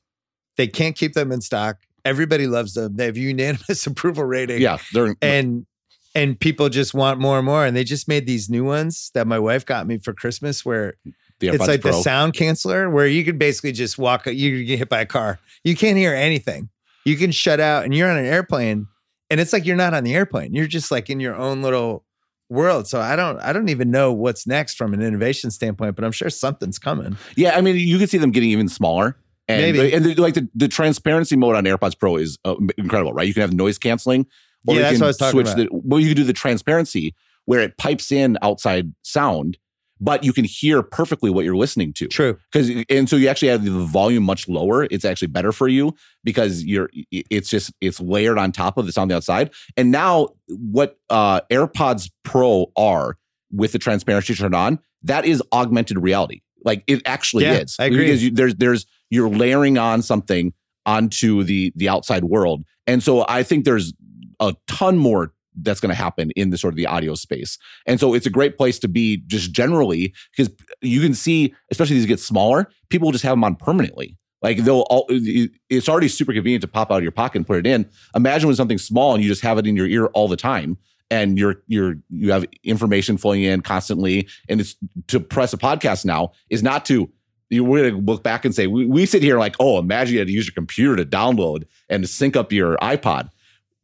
They 0.56 0.66
can't 0.66 0.96
keep 0.96 1.14
them 1.14 1.32
in 1.32 1.40
stock. 1.40 1.78
Everybody 2.04 2.46
loves 2.46 2.74
them. 2.74 2.96
They 2.96 3.06
have 3.06 3.16
unanimous 3.16 3.86
approval 3.86 4.24
rating. 4.24 4.60
Yeah, 4.60 4.78
they're 4.92 5.14
and 5.22 5.66
and 6.14 6.38
people 6.38 6.68
just 6.68 6.94
want 6.94 7.20
more 7.20 7.38
and 7.38 7.46
more. 7.46 7.64
And 7.64 7.76
they 7.76 7.84
just 7.84 8.08
made 8.08 8.26
these 8.26 8.50
new 8.50 8.64
ones 8.64 9.10
that 9.14 9.26
my 9.26 9.38
wife 9.38 9.64
got 9.64 9.86
me 9.86 9.98
for 9.98 10.12
Christmas, 10.12 10.64
where 10.64 10.94
the 11.40 11.48
it's 11.48 11.66
like 11.66 11.80
Pro. 11.80 11.92
the 11.92 12.02
sound 12.02 12.34
canceller, 12.34 12.90
where 12.90 13.06
you 13.06 13.24
could 13.24 13.38
basically 13.38 13.72
just 13.72 13.98
walk. 13.98 14.26
You 14.26 14.58
can 14.58 14.66
get 14.66 14.78
hit 14.78 14.88
by 14.88 15.00
a 15.00 15.06
car, 15.06 15.38
you 15.64 15.76
can't 15.76 15.96
hear 15.96 16.14
anything. 16.14 16.68
You 17.04 17.16
can 17.16 17.30
shut 17.30 17.60
out, 17.60 17.84
and 17.84 17.94
you're 17.94 18.10
on 18.10 18.16
an 18.16 18.26
airplane, 18.26 18.86
and 19.30 19.40
it's 19.40 19.52
like 19.52 19.66
you're 19.66 19.76
not 19.76 19.94
on 19.94 20.04
the 20.04 20.14
airplane. 20.14 20.54
You're 20.54 20.66
just 20.66 20.90
like 20.90 21.10
in 21.10 21.20
your 21.20 21.34
own 21.34 21.62
little 21.62 22.04
world. 22.48 22.86
So 22.86 23.00
I 23.00 23.16
don't, 23.16 23.40
I 23.40 23.52
don't 23.52 23.70
even 23.70 23.90
know 23.90 24.12
what's 24.12 24.46
next 24.46 24.74
from 24.74 24.92
an 24.94 25.00
innovation 25.00 25.50
standpoint, 25.50 25.96
but 25.96 26.04
I'm 26.04 26.12
sure 26.12 26.30
something's 26.30 26.78
coming. 26.78 27.16
Yeah, 27.34 27.56
I 27.56 27.60
mean, 27.62 27.76
you 27.76 27.98
can 27.98 28.06
see 28.06 28.18
them 28.18 28.30
getting 28.30 28.50
even 28.50 28.68
smaller. 28.68 29.16
And, 29.48 29.60
Maybe. 29.60 29.92
and 29.92 30.04
the, 30.04 30.14
like 30.16 30.34
the, 30.34 30.48
the 30.54 30.68
transparency 30.68 31.34
mode 31.36 31.56
on 31.56 31.64
AirPods 31.64 31.98
Pro 31.98 32.16
is 32.16 32.38
uh, 32.44 32.54
incredible, 32.78 33.12
right? 33.12 33.26
You 33.26 33.34
can 33.34 33.40
have 33.40 33.52
noise 33.52 33.78
canceling, 33.78 34.26
Yeah, 34.64 34.74
you 34.74 34.80
that's 34.80 34.92
can 34.92 35.00
what 35.00 35.04
I 35.04 35.08
was 35.08 35.16
talking 35.16 35.46
switch 35.46 35.54
the 35.56 35.68
well, 35.72 35.98
you 35.98 36.08
can 36.08 36.16
do 36.16 36.24
the 36.24 36.32
transparency 36.32 37.14
where 37.46 37.60
it 37.60 37.76
pipes 37.76 38.12
in 38.12 38.38
outside 38.42 38.92
sound, 39.02 39.58
but 40.02 40.24
you 40.24 40.32
can 40.32 40.44
hear 40.44 40.82
perfectly 40.82 41.30
what 41.30 41.44
you're 41.44 41.56
listening 41.56 41.92
to. 41.94 42.08
True. 42.08 42.36
Because 42.52 42.84
and 42.88 43.08
so 43.08 43.14
you 43.14 43.28
actually 43.28 43.48
have 43.48 43.64
the 43.64 43.70
volume 43.70 44.24
much 44.24 44.48
lower. 44.48 44.84
It's 44.90 45.04
actually 45.04 45.28
better 45.28 45.52
for 45.52 45.68
you 45.68 45.94
because 46.24 46.64
you're 46.64 46.90
it's 47.12 47.48
just 47.48 47.72
it's 47.80 48.00
layered 48.00 48.36
on 48.36 48.50
top 48.50 48.76
of 48.76 48.86
the 48.86 48.92
sound 48.92 49.04
on 49.04 49.08
the 49.10 49.16
outside. 49.16 49.52
And 49.76 49.92
now 49.92 50.30
what 50.48 50.98
uh 51.08 51.42
AirPods 51.52 52.10
Pro 52.24 52.72
are 52.76 53.16
with 53.52 53.72
the 53.72 53.78
transparency 53.78 54.34
turned 54.34 54.56
on, 54.56 54.80
that 55.04 55.24
is 55.24 55.40
augmented 55.52 56.02
reality. 56.02 56.40
Like 56.64 56.82
it 56.88 57.02
actually 57.06 57.44
Yeah, 57.44 57.60
is. 57.60 57.76
I 57.78 57.84
agree. 57.84 58.04
Because 58.04 58.24
you, 58.24 58.30
there's 58.32 58.56
there's 58.56 58.86
you're 59.08 59.28
layering 59.30 59.78
on 59.78 60.02
something 60.02 60.52
onto 60.84 61.44
the 61.44 61.72
the 61.76 61.88
outside 61.88 62.24
world. 62.24 62.64
And 62.88 63.02
so 63.04 63.24
I 63.28 63.44
think 63.44 63.64
there's 63.64 63.92
a 64.40 64.56
ton 64.66 64.98
more 64.98 65.32
that's 65.56 65.80
going 65.80 65.90
to 65.90 65.96
happen 65.96 66.30
in 66.32 66.50
the 66.50 66.58
sort 66.58 66.72
of 66.72 66.76
the 66.76 66.86
audio 66.86 67.14
space. 67.14 67.58
And 67.86 68.00
so 68.00 68.14
it's 68.14 68.26
a 68.26 68.30
great 68.30 68.56
place 68.56 68.78
to 68.80 68.88
be 68.88 69.18
just 69.26 69.52
generally 69.52 70.14
because 70.36 70.52
you 70.80 71.00
can 71.00 71.14
see, 71.14 71.54
especially 71.70 71.96
these 71.96 72.06
get 72.06 72.20
smaller, 72.20 72.70
people 72.88 73.12
just 73.12 73.24
have 73.24 73.32
them 73.32 73.44
on 73.44 73.56
permanently. 73.56 74.16
Like 74.40 74.58
they'll 74.58 74.86
all, 74.90 75.06
it's 75.08 75.88
already 75.88 76.08
super 76.08 76.32
convenient 76.32 76.62
to 76.62 76.68
pop 76.68 76.90
out 76.90 76.96
of 76.96 77.02
your 77.02 77.12
pocket 77.12 77.38
and 77.38 77.46
put 77.46 77.58
it 77.58 77.66
in. 77.66 77.88
Imagine 78.14 78.48
when 78.48 78.56
something's 78.56 78.84
small 78.84 79.14
and 79.14 79.22
you 79.22 79.28
just 79.28 79.42
have 79.42 79.58
it 79.58 79.66
in 79.66 79.76
your 79.76 79.86
ear 79.86 80.06
all 80.06 80.26
the 80.26 80.36
time 80.36 80.78
and 81.12 81.38
you're 81.38 81.62
you're 81.66 81.96
you 82.08 82.32
have 82.32 82.44
information 82.64 83.18
flowing 83.18 83.42
in 83.42 83.60
constantly 83.60 84.26
and 84.48 84.60
it's 84.60 84.76
to 85.08 85.20
press 85.20 85.52
a 85.52 85.58
podcast 85.58 86.04
now 86.04 86.32
is 86.48 86.62
not 86.62 86.86
to 86.86 87.08
you 87.50 87.62
we're 87.62 87.82
going 87.82 87.94
to 87.94 88.10
look 88.10 88.22
back 88.22 88.46
and 88.46 88.54
say 88.54 88.66
we, 88.66 88.86
we 88.86 89.04
sit 89.04 89.22
here 89.22 89.38
like 89.38 89.54
oh 89.60 89.78
imagine 89.78 90.14
you 90.14 90.18
had 90.18 90.26
to 90.26 90.32
use 90.32 90.46
your 90.46 90.54
computer 90.54 90.96
to 90.96 91.04
download 91.04 91.64
and 91.90 92.02
to 92.02 92.08
sync 92.08 92.34
up 92.34 92.50
your 92.50 92.78
ipod 92.78 93.28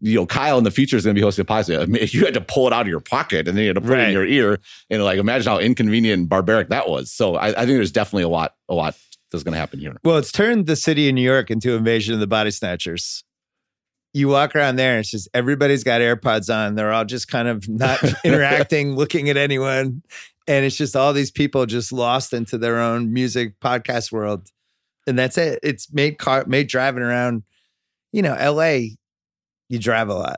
you 0.01 0.15
know 0.15 0.27
kyle 0.27 0.59
in 0.59 0.65
the 0.65 0.71
future 0.71 0.97
is 0.97 1.05
going 1.05 1.15
to 1.15 1.19
be 1.19 1.25
hosting 1.25 1.43
a 1.43 1.47
podcast 1.47 1.83
I 1.83 1.87
mean, 1.87 2.07
you 2.11 2.25
had 2.25 2.35
to 2.35 2.41
pull 2.41 2.67
it 2.67 2.73
out 2.73 2.83
of 2.83 2.89
your 2.89 3.01
pocket 3.01 3.49
and 3.49 3.57
then 3.57 3.63
you 3.65 3.69
had 3.69 3.75
to 3.77 3.81
put 3.81 3.99
it 3.99 4.09
in 4.09 4.13
your 4.13 4.27
ear 4.27 4.61
and 4.91 5.03
like 5.03 5.19
imagine 5.19 5.51
how 5.51 5.59
inconvenient 5.59 6.21
and 6.21 6.29
barbaric 6.29 6.69
that 6.69 6.89
was 6.89 7.11
so 7.11 7.35
i, 7.37 7.49
I 7.49 7.53
think 7.53 7.69
there's 7.69 7.93
definitely 7.93 8.23
a 8.25 8.29
lot 8.29 8.55
a 8.69 8.75
lot 8.75 8.97
that's 9.31 9.45
going 9.45 9.53
to 9.53 9.59
happen 9.59 9.79
here 9.79 9.95
Well, 10.05 10.17
it's 10.17 10.33
turned 10.33 10.67
the 10.67 10.77
city 10.77 11.09
of 11.09 11.15
New 11.15 11.23
York 11.23 11.51
into 11.51 11.75
invasion 11.75 12.15
of 12.15 12.21
the 12.21 12.27
body 12.27 12.51
snatchers. 12.51 13.25
You 14.15 14.29
walk 14.29 14.57
around 14.57 14.77
there 14.77 14.93
and 14.93 15.01
it's 15.01 15.11
just 15.11 15.29
everybody's 15.35 15.85
got 15.85 16.01
AirPods 16.01 16.53
on. 16.53 16.75
They're 16.77 16.93
all 16.93 17.05
just 17.05 17.29
kind 17.29 17.47
of 17.47 17.69
not 17.69 18.01
interacting, 18.25 18.97
looking 18.97 19.29
at 19.29 19.37
anyone. 19.37 20.03
And 20.47 20.65
it's 20.65 20.77
just 20.77 20.97
all 20.97 21.13
these 21.13 21.31
people 21.31 21.67
just 21.67 21.93
lost 21.93 22.33
into 22.33 22.57
their 22.57 22.81
own 22.81 23.13
music 23.13 23.61
podcast 23.61 24.11
world. 24.11 24.49
And 25.07 25.19
that's 25.19 25.37
it. 25.37 25.61
It's 25.63 25.93
made 25.93 26.19
car 26.19 26.45
made 26.47 26.69
driving 26.69 27.03
around, 27.03 27.43
you 28.13 28.23
know, 28.23 28.33
LA, 28.35 28.95
you 29.69 29.79
drive 29.79 30.09
a 30.09 30.15
lot. 30.15 30.37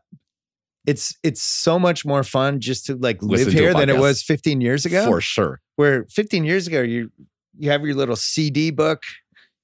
It's 0.86 1.14
it's 1.22 1.42
so 1.42 1.78
much 1.78 2.04
more 2.06 2.24
fun 2.24 2.60
just 2.60 2.86
to 2.86 2.96
like 2.96 3.22
live 3.22 3.40
Listen 3.40 3.52
to 3.52 3.58
a 3.58 3.60
here 3.62 3.74
than 3.74 3.90
it 3.90 3.96
podcast. 3.96 4.00
was 4.00 4.22
15 4.22 4.60
years 4.60 4.86
ago 4.86 5.04
for 5.04 5.20
sure 5.20 5.60
where 5.76 6.04
15 6.10 6.44
years 6.44 6.66
ago 6.66 6.80
you 6.80 7.10
you 7.58 7.70
have 7.70 7.84
your 7.84 7.94
little 7.94 8.16
CD 8.16 8.70
book, 8.70 9.02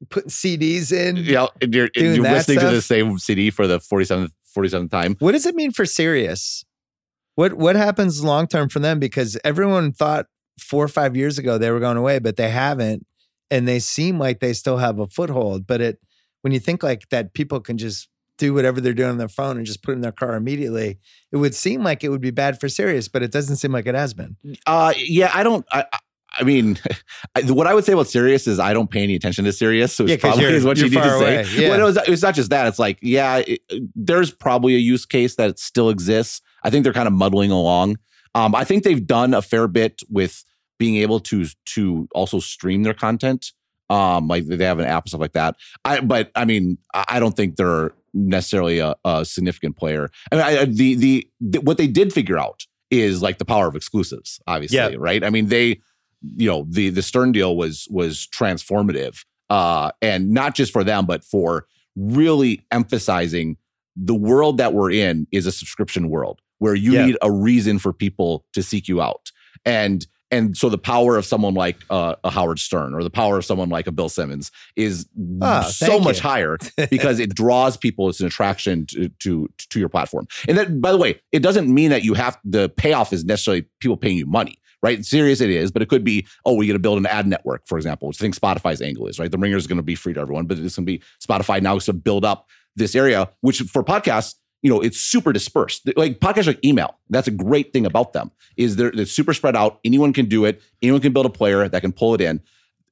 you're 0.01 0.09
putting 0.09 0.29
CDs 0.29 0.93
in. 0.93 1.17
yeah 1.17 1.47
and 1.63 1.75
you're, 1.75 1.85
and 1.85 1.93
Doing 1.95 2.15
you're 2.17 2.25
that 2.25 2.35
listening 2.35 2.61
to 2.61 2.71
the 2.71 2.83
same 2.83 3.19
cd 3.19 3.51
for 3.51 3.67
the 3.67 3.79
47th 3.79 4.31
47th 4.57 4.91
time 4.91 5.17
What 5.19 5.33
does 5.33 5.47
it 5.47 5.55
mean 5.55 5.73
for 5.73 5.87
Sirius? 5.87 6.65
What 7.35 7.55
what 7.55 7.77
happens 7.77 8.23
long 8.23 8.47
term 8.47 8.69
for 8.69 8.79
them? 8.79 8.99
Because 8.99 9.39
everyone 9.45 9.93
thought 9.93 10.27
four 10.61 10.85
or 10.85 10.89
five 10.89 11.17
years 11.17 11.39
ago 11.39 11.59
they 11.59 11.71
were 11.71 11.81
going 11.81 11.97
away, 11.99 12.19
but 12.19 12.37
they 12.37 12.49
haven't, 12.51 13.07
and 13.51 13.67
they 13.67 13.79
seem 13.79 14.19
like 14.19 14.41
they 14.41 14.53
still 14.53 14.79
have 14.79 14.99
a 14.99 15.07
foothold. 15.07 15.67
But 15.67 15.81
it 15.81 15.99
when 16.43 16.53
you 16.53 16.61
think 16.61 16.83
like 16.83 17.09
that, 17.11 17.35
people 17.35 17.61
can 17.61 17.77
just 17.79 18.09
do 18.39 18.53
whatever 18.55 18.81
they're 18.81 18.93
doing 18.93 19.11
on 19.11 19.19
their 19.19 19.29
phone 19.29 19.57
and 19.57 19.65
just 19.67 19.83
put 19.83 19.93
it 19.93 19.95
in 19.95 20.01
their 20.01 20.13
car 20.13 20.35
immediately. 20.37 20.99
It 21.33 21.37
would 21.39 21.55
seem 21.55 21.83
like 21.83 22.05
it 22.05 22.11
would 22.11 22.21
be 22.21 22.31
bad 22.31 22.61
for 22.61 22.69
Sirius, 22.69 23.09
but 23.09 23.23
it 23.23 23.33
doesn't 23.33 23.57
seem 23.57 23.73
like 23.73 23.87
it 23.87 23.95
has 23.95 24.13
been. 24.15 24.37
Uh, 24.67 24.93
yeah, 24.97 25.31
I 25.35 25.43
don't. 25.43 25.65
I, 25.73 25.85
I- 25.93 25.99
I 26.39 26.43
mean, 26.45 26.79
I, 27.35 27.41
what 27.51 27.67
I 27.67 27.73
would 27.73 27.87
say 27.87 27.95
about 27.95 28.09
Sirius 28.09 28.47
is 28.47 28.59
I 28.61 28.75
don't 28.75 28.91
pay 28.91 29.03
any 29.03 29.15
attention 29.15 29.47
to 29.47 29.53
Sirius, 29.55 29.95
so 29.95 30.05
it's 30.05 30.11
Yeah, 30.11 30.17
probably 30.19 30.45
is 30.45 30.65
what 30.67 30.77
you're 30.77 30.91
need 30.91 30.97
to 30.97 31.01
far 31.01 31.19
say. 31.19 31.45
yeah. 31.55 31.71
Well, 31.71 31.81
it 31.81 31.83
was, 31.85 31.99
it's 32.07 32.21
not 32.21 32.35
just 32.35 32.51
that. 32.51 32.67
It's 32.67 32.79
like, 32.79 32.99
yeah, 33.01 33.39
it, 33.39 33.61
there's 33.95 34.33
probably 34.33 34.75
a 34.75 34.79
use 34.79 35.07
case 35.07 35.37
that 35.37 35.59
still 35.59 35.89
exists. 35.89 36.43
I 36.63 36.69
think 36.69 36.85
they're 36.85 36.93
kind 36.93 37.07
of 37.07 37.15
muddling 37.15 37.51
along. 37.51 37.97
Um, 38.35 38.55
I 38.55 38.65
think 38.65 38.85
they've 38.85 39.07
done 39.07 39.33
a 39.33 39.41
fair 39.41 39.67
bit 39.67 40.03
with 40.11 40.45
being 40.79 40.97
able 40.97 41.21
to 41.21 41.47
to 41.77 42.07
also 42.15 42.39
stream 42.41 42.83
their 42.83 42.93
content. 42.93 43.53
Um, 43.89 44.29
like 44.29 44.45
they 44.47 44.63
have 44.67 44.79
an 44.79 44.85
app 44.85 45.05
and 45.05 45.09
stuff 45.09 45.21
like 45.23 45.33
that. 45.33 45.57
I, 45.87 46.01
but 46.01 46.33
I 46.35 46.45
mean, 46.45 46.77
I 46.93 47.19
don't 47.19 47.35
think 47.35 47.57
they're 47.57 47.93
necessarily 48.17 48.79
a, 48.79 48.95
a 49.05 49.25
significant 49.25 49.77
player. 49.77 50.11
I 50.33 50.35
mean, 50.37 50.45
I, 50.45 50.65
the, 50.65 50.95
the 50.95 51.29
the 51.41 51.61
what 51.61 51.77
they 51.77 51.87
did 51.87 52.13
figure 52.13 52.39
out 52.39 52.65
is 52.91 53.21
like 53.23 53.39
the 53.39 53.45
power 53.45 53.69
of 53.69 53.77
exclusives. 53.77 54.41
Obviously, 54.47 54.79
Yeah. 54.79 54.91
right? 54.99 55.23
I 55.23 55.31
mean, 55.31 55.47
they, 55.49 55.81
you 56.23 56.49
know, 56.51 56.67
the 56.69 56.89
the 56.91 57.03
Stern 57.03 57.33
deal 57.33 57.57
was 57.57 57.87
was 57.91 58.27
transformative, 58.35 59.25
uh, 59.51 59.91
and 60.01 60.31
not 60.31 60.55
just 60.55 60.73
for 60.73 60.83
them, 60.83 61.05
but 61.07 61.23
for 61.25 61.67
really 61.97 62.65
emphasizing 62.71 63.57
the 63.97 64.15
world 64.15 64.59
that 64.59 64.73
we're 64.75 64.91
in 64.91 65.27
is 65.33 65.47
a 65.47 65.53
subscription 65.53 66.09
world 66.11 66.41
where 66.59 66.75
you 66.75 66.93
Yeah. 66.93 67.07
need 67.07 67.17
a 67.23 67.31
reason 67.31 67.79
for 67.79 67.93
people 67.93 68.45
to 68.55 68.63
seek 68.63 68.89
you 68.89 69.01
out 69.01 69.31
and 69.65 70.07
and 70.31 70.57
so 70.57 70.69
the 70.69 70.79
power 70.79 71.17
of 71.17 71.25
someone 71.25 71.55
like 71.55 71.77
uh, 71.91 72.17
a 72.25 72.31
Howard 72.31 72.59
Stern 72.59 72.95
or 72.95 73.03
the 73.03 73.11
power 73.11 73.39
of 73.39 73.45
someone 73.45 73.69
like 73.69 73.87
a 73.87 73.93
Bill 73.93 74.09
Simmons 74.09 74.51
is 74.75 75.07
Ah, 75.41 75.63
so 75.63 75.99
much 76.01 76.17
you. 76.17 76.23
higher 76.23 76.59
because 76.91 77.21
it 77.21 77.35
draws 77.35 77.77
people. 77.77 78.09
It's 78.09 78.21
an 78.21 78.27
attraction 78.27 78.87
to, 78.87 79.09
to 79.21 79.49
to 79.71 79.79
your 79.79 79.89
platform. 79.89 80.27
And 80.49 80.59
that, 80.59 80.81
by 80.81 80.91
the 80.93 80.99
way, 80.99 81.21
it 81.33 81.41
doesn't 81.41 81.73
mean 81.73 81.91
that 81.91 82.03
you 82.03 82.15
have 82.15 82.39
the 82.45 82.69
payoff 82.71 83.13
is 83.13 83.25
necessarily 83.25 83.67
people 83.81 83.97
paying 83.97 84.17
you 84.19 84.27
money, 84.27 84.59
right? 84.83 85.05
Sirius 85.05 85.41
it 85.41 85.51
is, 85.51 85.71
but 85.71 85.83
it 85.83 85.89
could 85.89 86.03
be 86.05 86.27
oh, 86.45 86.55
we 86.55 86.67
got 86.67 86.73
to 86.73 86.79
build 86.79 86.99
an 86.99 87.07
ad 87.07 87.27
network, 87.27 87.63
for 87.67 87.79
example, 87.79 88.09
which 88.09 88.21
I 88.21 88.23
think 88.23 88.37
Spotify's 88.39 88.83
angle 88.83 89.07
is 89.07 89.19
right. 89.19 89.31
The 89.31 89.39
Ringer 89.39 89.57
is 89.57 89.67
going 89.67 89.77
to 89.79 89.83
be 89.83 89.95
free 89.95 90.15
to 90.15 90.21
everyone, 90.21 90.47
but 90.47 90.59
it's 90.59 90.77
going 90.77 90.87
to 90.87 90.93
be 90.93 91.03
Spotify 91.25 91.63
now 91.63 91.77
is 91.77 91.85
to 91.87 91.93
build 91.93 92.25
up 92.25 92.49
this 92.75 92.95
area, 92.95 93.31
which 93.43 93.61
for 93.61 93.83
podcasts. 93.85 94.35
You 94.67 94.75
know, 94.75 94.81
it's 94.81 95.01
super 95.01 95.33
dispersed. 95.33 95.89
Like 95.97 96.19
podcasts 96.19 96.49
like 96.49 96.65
email. 96.65 96.97
That's 97.09 97.29
a 97.29 97.31
great 97.31 97.73
thing 97.73 97.87
about 97.87 98.13
them. 98.13 98.31
Is 98.57 98.77
they're, 98.77 98.91
they're 98.91 99.07
super 99.07 99.33
spread 99.33 99.55
out. 99.55 99.79
Anyone 99.85 100.13
can 100.13 100.27
do 100.27 100.45
it. 100.45 100.61
Anyone 100.83 101.01
can 101.01 101.13
build 101.13 101.27
a 101.27 101.31
player 101.31 101.69
that 101.69 101.81
can 101.81 101.93
pull 101.93 102.15
it 102.15 102.21
in 102.21 102.41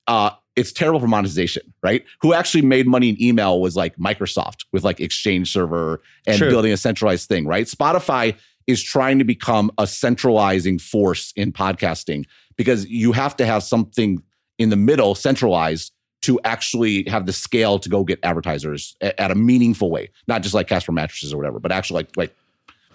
uh, 0.07 0.31
it's 0.57 0.73
terrible 0.73 1.01
for 1.01 1.07
monetization, 1.07 1.75
right? 1.83 2.05
Who 2.21 2.33
actually 2.33 2.63
made 2.63 2.87
money 2.87 3.09
in 3.09 3.21
email 3.21 3.61
was 3.61 3.77
like 3.77 3.97
Microsoft 3.97 4.65
with 4.73 4.85
like 4.85 5.01
Exchange 5.01 5.53
Server 5.53 6.01
and 6.27 6.39
True. 6.39 6.51
building 6.51 6.73
a 6.73 6.77
centralized 6.77 7.29
thing, 7.29 7.47
right? 7.47 7.67
Spotify 7.67 8.37
is 8.67 8.83
trying 8.83 9.19
to 9.19 9.25
become 9.25 9.71
a 9.79 9.87
centralizing 9.87 10.79
force 10.79 11.33
in 11.37 11.53
podcasting 11.53 12.25
because 12.57 12.87
you 12.87 13.13
have 13.13 13.37
to 13.37 13.47
have 13.47 13.63
something 13.63 14.23
in 14.59 14.71
the 14.71 14.77
middle 14.77 15.15
centralized 15.15 15.93
to 16.25 16.41
actually 16.45 17.05
have 17.09 17.27
the 17.27 17.33
scale 17.33 17.79
to 17.79 17.89
go 17.89 18.05
get 18.05 18.19
advertisers 18.23 18.97
at 19.01 19.31
a 19.31 19.35
meaningful 19.35 19.91
way, 19.91 20.11
not 20.27 20.43
just 20.43 20.55
like 20.55 20.69
Casper 20.69 20.93
mattresses 20.93 21.33
or 21.33 21.37
whatever, 21.37 21.59
but 21.59 21.73
actually 21.73 22.03
like 22.03 22.17
like 22.17 22.35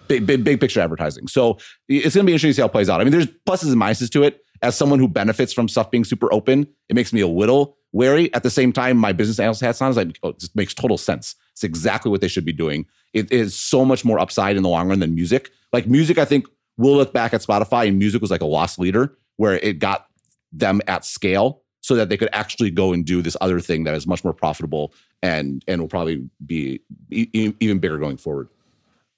big 0.08 0.26
big 0.26 0.44
big 0.44 0.60
picture 0.60 0.80
advertising. 0.80 1.28
So 1.28 1.58
it's 1.88 2.14
going 2.14 2.24
to 2.24 2.28
be 2.28 2.32
interesting 2.32 2.50
to 2.50 2.54
see 2.54 2.62
how 2.62 2.66
it 2.66 2.72
plays 2.72 2.88
out. 2.88 3.00
I 3.00 3.04
mean, 3.04 3.12
there's 3.12 3.26
pluses 3.26 3.72
and 3.72 3.80
minuses 3.80 4.10
to 4.10 4.22
it. 4.22 4.44
As 4.62 4.76
someone 4.76 4.98
who 4.98 5.08
benefits 5.08 5.54
from 5.54 5.68
stuff 5.68 5.90
being 5.90 6.04
super 6.04 6.32
open, 6.34 6.66
it 6.90 6.94
makes 6.94 7.12
me 7.12 7.22
a 7.22 7.28
little 7.28 7.78
wary. 7.92 8.32
At 8.34 8.42
the 8.42 8.50
same 8.50 8.72
time, 8.72 8.98
my 8.98 9.12
business 9.12 9.38
analyst 9.38 9.62
hats 9.62 9.80
on 9.80 9.90
is 9.90 9.96
like, 9.96 10.18
oh, 10.22 10.30
it 10.30 10.44
makes 10.54 10.74
total 10.74 10.98
sense. 10.98 11.34
It's 11.52 11.64
exactly 11.64 12.10
what 12.10 12.20
they 12.20 12.28
should 12.28 12.44
be 12.44 12.52
doing. 12.52 12.84
It 13.14 13.32
is 13.32 13.56
so 13.56 13.84
much 13.84 14.04
more 14.04 14.18
upside 14.18 14.56
in 14.56 14.62
the 14.62 14.68
long 14.68 14.88
run 14.88 15.00
than 15.00 15.14
music. 15.14 15.50
Like 15.72 15.86
music, 15.86 16.18
I 16.18 16.26
think 16.26 16.46
we'll 16.76 16.96
look 16.96 17.14
back 17.14 17.32
at 17.32 17.40
Spotify 17.40 17.88
and 17.88 17.98
music 17.98 18.20
was 18.20 18.30
like 18.30 18.42
a 18.42 18.46
loss 18.46 18.78
leader 18.78 19.16
where 19.36 19.54
it 19.54 19.78
got 19.78 20.06
them 20.52 20.82
at 20.86 21.04
scale 21.04 21.62
so 21.80 21.94
that 21.94 22.08
they 22.08 22.16
could 22.16 22.28
actually 22.32 22.70
go 22.70 22.92
and 22.92 23.04
do 23.04 23.22
this 23.22 23.36
other 23.40 23.60
thing 23.60 23.84
that 23.84 23.94
is 23.94 24.06
much 24.06 24.22
more 24.22 24.32
profitable 24.32 24.92
and 25.22 25.64
and 25.66 25.80
will 25.80 25.88
probably 25.88 26.28
be 26.44 26.80
e- 27.10 27.54
even 27.60 27.78
bigger 27.78 27.98
going 27.98 28.16
forward. 28.16 28.48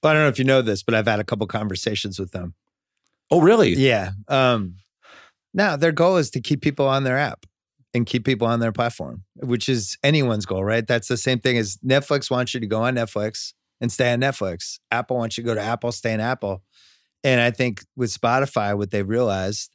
Well, 0.03 0.11
I 0.11 0.15
don't 0.15 0.23
know 0.23 0.29
if 0.29 0.39
you 0.39 0.45
know 0.45 0.63
this, 0.63 0.83
but 0.83 0.95
I've 0.95 1.07
had 1.07 1.21
a 1.21 1.25
couple 1.25 1.47
conversations 1.47 2.19
with 2.19 2.33
them. 2.33 2.55
Oh, 3.31 3.41
really? 3.41 3.75
Yeah. 3.75 4.11
Um, 4.29 4.77
now 5.55 5.77
their 5.77 5.93
goal 5.93 6.17
is 6.17 6.31
to 6.31 6.41
keep 6.41 6.61
people 6.61 6.87
on 6.87 7.05
their 7.05 7.19
app 7.19 7.47
and 7.95 8.07
keep 8.07 8.25
people 8.25 8.47
on 8.47 8.61
their 8.61 8.73
platform, 8.73 9.23
which 9.37 9.69
is 9.69 9.97
anyone's 10.03 10.47
goal, 10.47 10.65
right? 10.65 10.87
That's 10.87 11.09
the 11.09 11.17
same 11.17 11.39
thing 11.39 11.59
as 11.59 11.77
Netflix 11.79 12.31
wants 12.31 12.55
you 12.55 12.61
to 12.61 12.67
go 12.67 12.83
on 12.83 12.95
Netflix 12.95 13.53
and 13.81 13.93
stay 13.93 14.13
on 14.13 14.21
Netflix. 14.21 14.79
Apple 14.91 15.17
wants 15.17 15.37
you 15.37 15.45
to 15.45 15.47
go 15.47 15.55
to 15.55 15.61
Apple, 15.61 15.93
stay 15.93 16.13
in 16.13 16.21
Apple. 16.21 16.63
And 17.25 17.41
I 17.41 17.51
think 17.51 17.85
with 17.97 18.13
Spotify, 18.13 18.77
what 18.77 18.91
they've 18.91 19.09
realized 19.09 19.71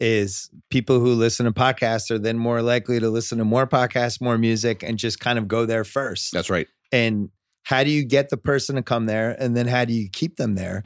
is 0.00 0.50
people 0.70 0.98
who 0.98 1.12
listen 1.12 1.46
to 1.46 1.52
podcasts 1.52 2.10
are 2.10 2.18
then 2.18 2.38
more 2.38 2.62
likely 2.62 2.98
to 2.98 3.10
listen 3.10 3.38
to 3.38 3.44
more 3.44 3.66
podcasts, 3.66 4.20
more 4.20 4.38
music, 4.38 4.82
and 4.82 4.98
just 4.98 5.20
kind 5.20 5.38
of 5.38 5.46
go 5.46 5.66
there 5.66 5.84
first. 5.84 6.32
That's 6.32 6.50
right. 6.50 6.66
And 6.90 7.28
how 7.62 7.84
do 7.84 7.90
you 7.90 8.04
get 8.04 8.30
the 8.30 8.36
person 8.36 8.76
to 8.76 8.82
come 8.82 9.06
there? 9.06 9.36
And 9.38 9.56
then 9.56 9.66
how 9.66 9.84
do 9.84 9.92
you 9.92 10.08
keep 10.08 10.36
them 10.36 10.54
there? 10.54 10.82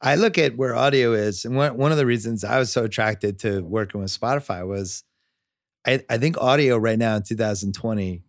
I 0.00 0.14
look 0.14 0.38
at 0.38 0.56
where 0.56 0.74
audio 0.74 1.12
is. 1.12 1.44
And 1.44 1.56
one, 1.56 1.76
one 1.76 1.92
of 1.92 1.98
the 1.98 2.06
reasons 2.06 2.44
I 2.44 2.58
was 2.58 2.72
so 2.72 2.84
attracted 2.84 3.38
to 3.40 3.60
working 3.60 4.00
with 4.00 4.10
Spotify 4.10 4.66
was 4.66 5.04
I, 5.86 6.00
I 6.08 6.18
think 6.18 6.38
audio 6.40 6.76
right 6.76 6.98
now 6.98 7.16
in 7.16 7.22
2020 7.22 8.22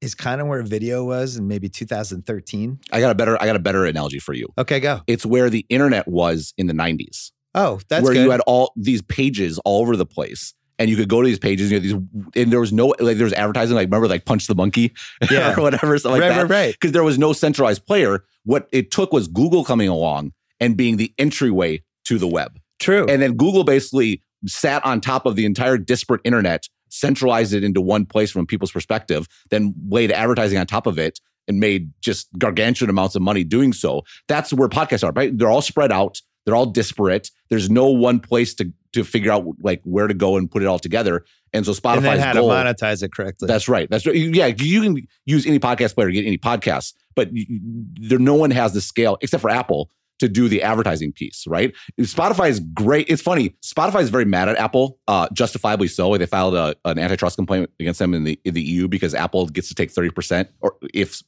is 0.00 0.14
kind 0.14 0.40
of 0.40 0.46
where 0.48 0.62
video 0.62 1.04
was 1.04 1.36
in 1.36 1.48
maybe 1.48 1.68
2013. 1.68 2.78
I 2.92 3.00
got 3.00 3.10
a 3.10 3.14
better 3.14 3.40
I 3.40 3.46
got 3.46 3.56
a 3.56 3.60
better 3.60 3.84
analogy 3.86 4.18
for 4.18 4.34
you. 4.34 4.48
Okay, 4.58 4.80
go. 4.80 5.00
It's 5.06 5.24
where 5.24 5.48
the 5.48 5.64
internet 5.68 6.06
was 6.06 6.52
in 6.58 6.66
the 6.66 6.74
90s. 6.74 7.30
Oh, 7.54 7.80
that's 7.88 8.04
where 8.04 8.14
good. 8.14 8.24
you 8.24 8.30
had 8.30 8.40
all 8.46 8.72
these 8.76 9.02
pages 9.02 9.58
all 9.64 9.80
over 9.82 9.96
the 9.96 10.06
place. 10.06 10.54
And 10.76 10.90
you 10.90 10.96
could 10.96 11.08
go 11.08 11.22
to 11.22 11.26
these 11.28 11.38
pages, 11.38 11.70
you 11.70 11.78
know, 11.78 11.82
these, 11.82 12.42
and 12.42 12.52
there 12.52 12.58
was 12.58 12.72
no, 12.72 12.88
like, 12.98 13.16
there 13.16 13.24
was 13.24 13.32
advertising, 13.34 13.76
like, 13.76 13.86
remember, 13.86 14.08
like, 14.08 14.24
Punch 14.24 14.48
the 14.48 14.56
Monkey 14.56 14.92
Yeah. 15.30 15.54
or 15.56 15.62
whatever, 15.62 15.96
stuff 15.98 16.10
like 16.12 16.20
right, 16.22 16.30
that. 16.30 16.42
right, 16.42 16.50
right. 16.50 16.72
Because 16.72 16.90
there 16.90 17.04
was 17.04 17.16
no 17.16 17.32
centralized 17.32 17.86
player. 17.86 18.24
What 18.44 18.68
it 18.72 18.90
took 18.90 19.12
was 19.12 19.28
Google 19.28 19.64
coming 19.64 19.88
along 19.88 20.32
and 20.58 20.76
being 20.76 20.96
the 20.96 21.14
entryway 21.16 21.80
to 22.06 22.18
the 22.18 22.26
web. 22.26 22.58
True. 22.80 23.06
And 23.08 23.22
then 23.22 23.34
Google 23.34 23.62
basically 23.62 24.20
sat 24.46 24.84
on 24.84 25.00
top 25.00 25.26
of 25.26 25.36
the 25.36 25.44
entire 25.46 25.78
disparate 25.78 26.20
internet, 26.24 26.68
centralized 26.88 27.54
it 27.54 27.62
into 27.62 27.80
one 27.80 28.04
place 28.04 28.32
from 28.32 28.44
people's 28.44 28.72
perspective, 28.72 29.28
then 29.50 29.74
laid 29.88 30.10
advertising 30.10 30.58
on 30.58 30.66
top 30.66 30.88
of 30.88 30.98
it 30.98 31.20
and 31.46 31.60
made 31.60 31.92
just 32.00 32.28
gargantuan 32.36 32.90
amounts 32.90 33.14
of 33.14 33.22
money 33.22 33.44
doing 33.44 33.72
so. 33.72 34.02
That's 34.26 34.52
where 34.52 34.68
podcasts 34.68 35.04
are, 35.06 35.12
right? 35.12 35.36
They're 35.38 35.50
all 35.50 35.62
spread 35.62 35.92
out. 35.92 36.20
They're 36.44 36.54
all 36.54 36.66
disparate. 36.66 37.30
There's 37.50 37.70
no 37.70 37.86
one 37.88 38.20
place 38.20 38.54
to 38.54 38.72
to 38.92 39.02
figure 39.04 39.32
out 39.32 39.44
like 39.60 39.80
where 39.84 40.06
to 40.06 40.14
go 40.14 40.36
and 40.36 40.48
put 40.50 40.62
it 40.62 40.66
all 40.66 40.78
together. 40.78 41.24
And 41.52 41.64
so 41.66 41.72
Spotify's 41.72 41.96
and 41.98 42.04
then 42.06 42.18
how 42.20 42.32
goal, 42.34 42.48
to 42.50 42.54
monetize 42.54 43.02
it 43.02 43.12
correctly. 43.12 43.46
that's 43.48 43.68
right. 43.68 43.88
That's 43.90 44.06
right. 44.06 44.14
Yeah, 44.14 44.46
you 44.46 44.82
can 44.82 45.06
use 45.24 45.46
any 45.46 45.58
podcast 45.58 45.94
player 45.94 46.08
to 46.08 46.12
get 46.12 46.26
any 46.26 46.38
podcasts, 46.38 46.94
but 47.16 47.32
you- 47.32 47.60
there 48.00 48.18
no 48.20 48.34
one 48.34 48.50
has 48.52 48.72
the 48.72 48.80
scale 48.80 49.18
except 49.20 49.40
for 49.40 49.50
Apple 49.50 49.90
to 50.20 50.28
do 50.28 50.48
the 50.48 50.62
advertising 50.62 51.10
piece, 51.12 51.44
right? 51.48 51.74
Spotify 52.00 52.48
is 52.48 52.60
great. 52.60 53.08
It's 53.08 53.20
funny. 53.20 53.56
Spotify 53.62 54.00
is 54.00 54.10
very 54.10 54.24
mad 54.24 54.48
at 54.48 54.56
Apple, 54.58 54.98
uh, 55.08 55.26
justifiably 55.32 55.88
so. 55.88 56.16
They 56.16 56.26
filed 56.26 56.54
a, 56.54 56.76
an 56.84 57.00
antitrust 57.00 57.34
complaint 57.36 57.68
against 57.80 57.98
them 57.98 58.14
in 58.14 58.22
the 58.22 58.38
in 58.44 58.54
the 58.54 58.62
EU 58.62 58.86
because 58.86 59.12
Apple 59.12 59.46
gets 59.46 59.66
to 59.68 59.74
take 59.74 59.90
thirty 59.90 60.10
percent, 60.10 60.50
or 60.60 60.76
if 60.94 61.20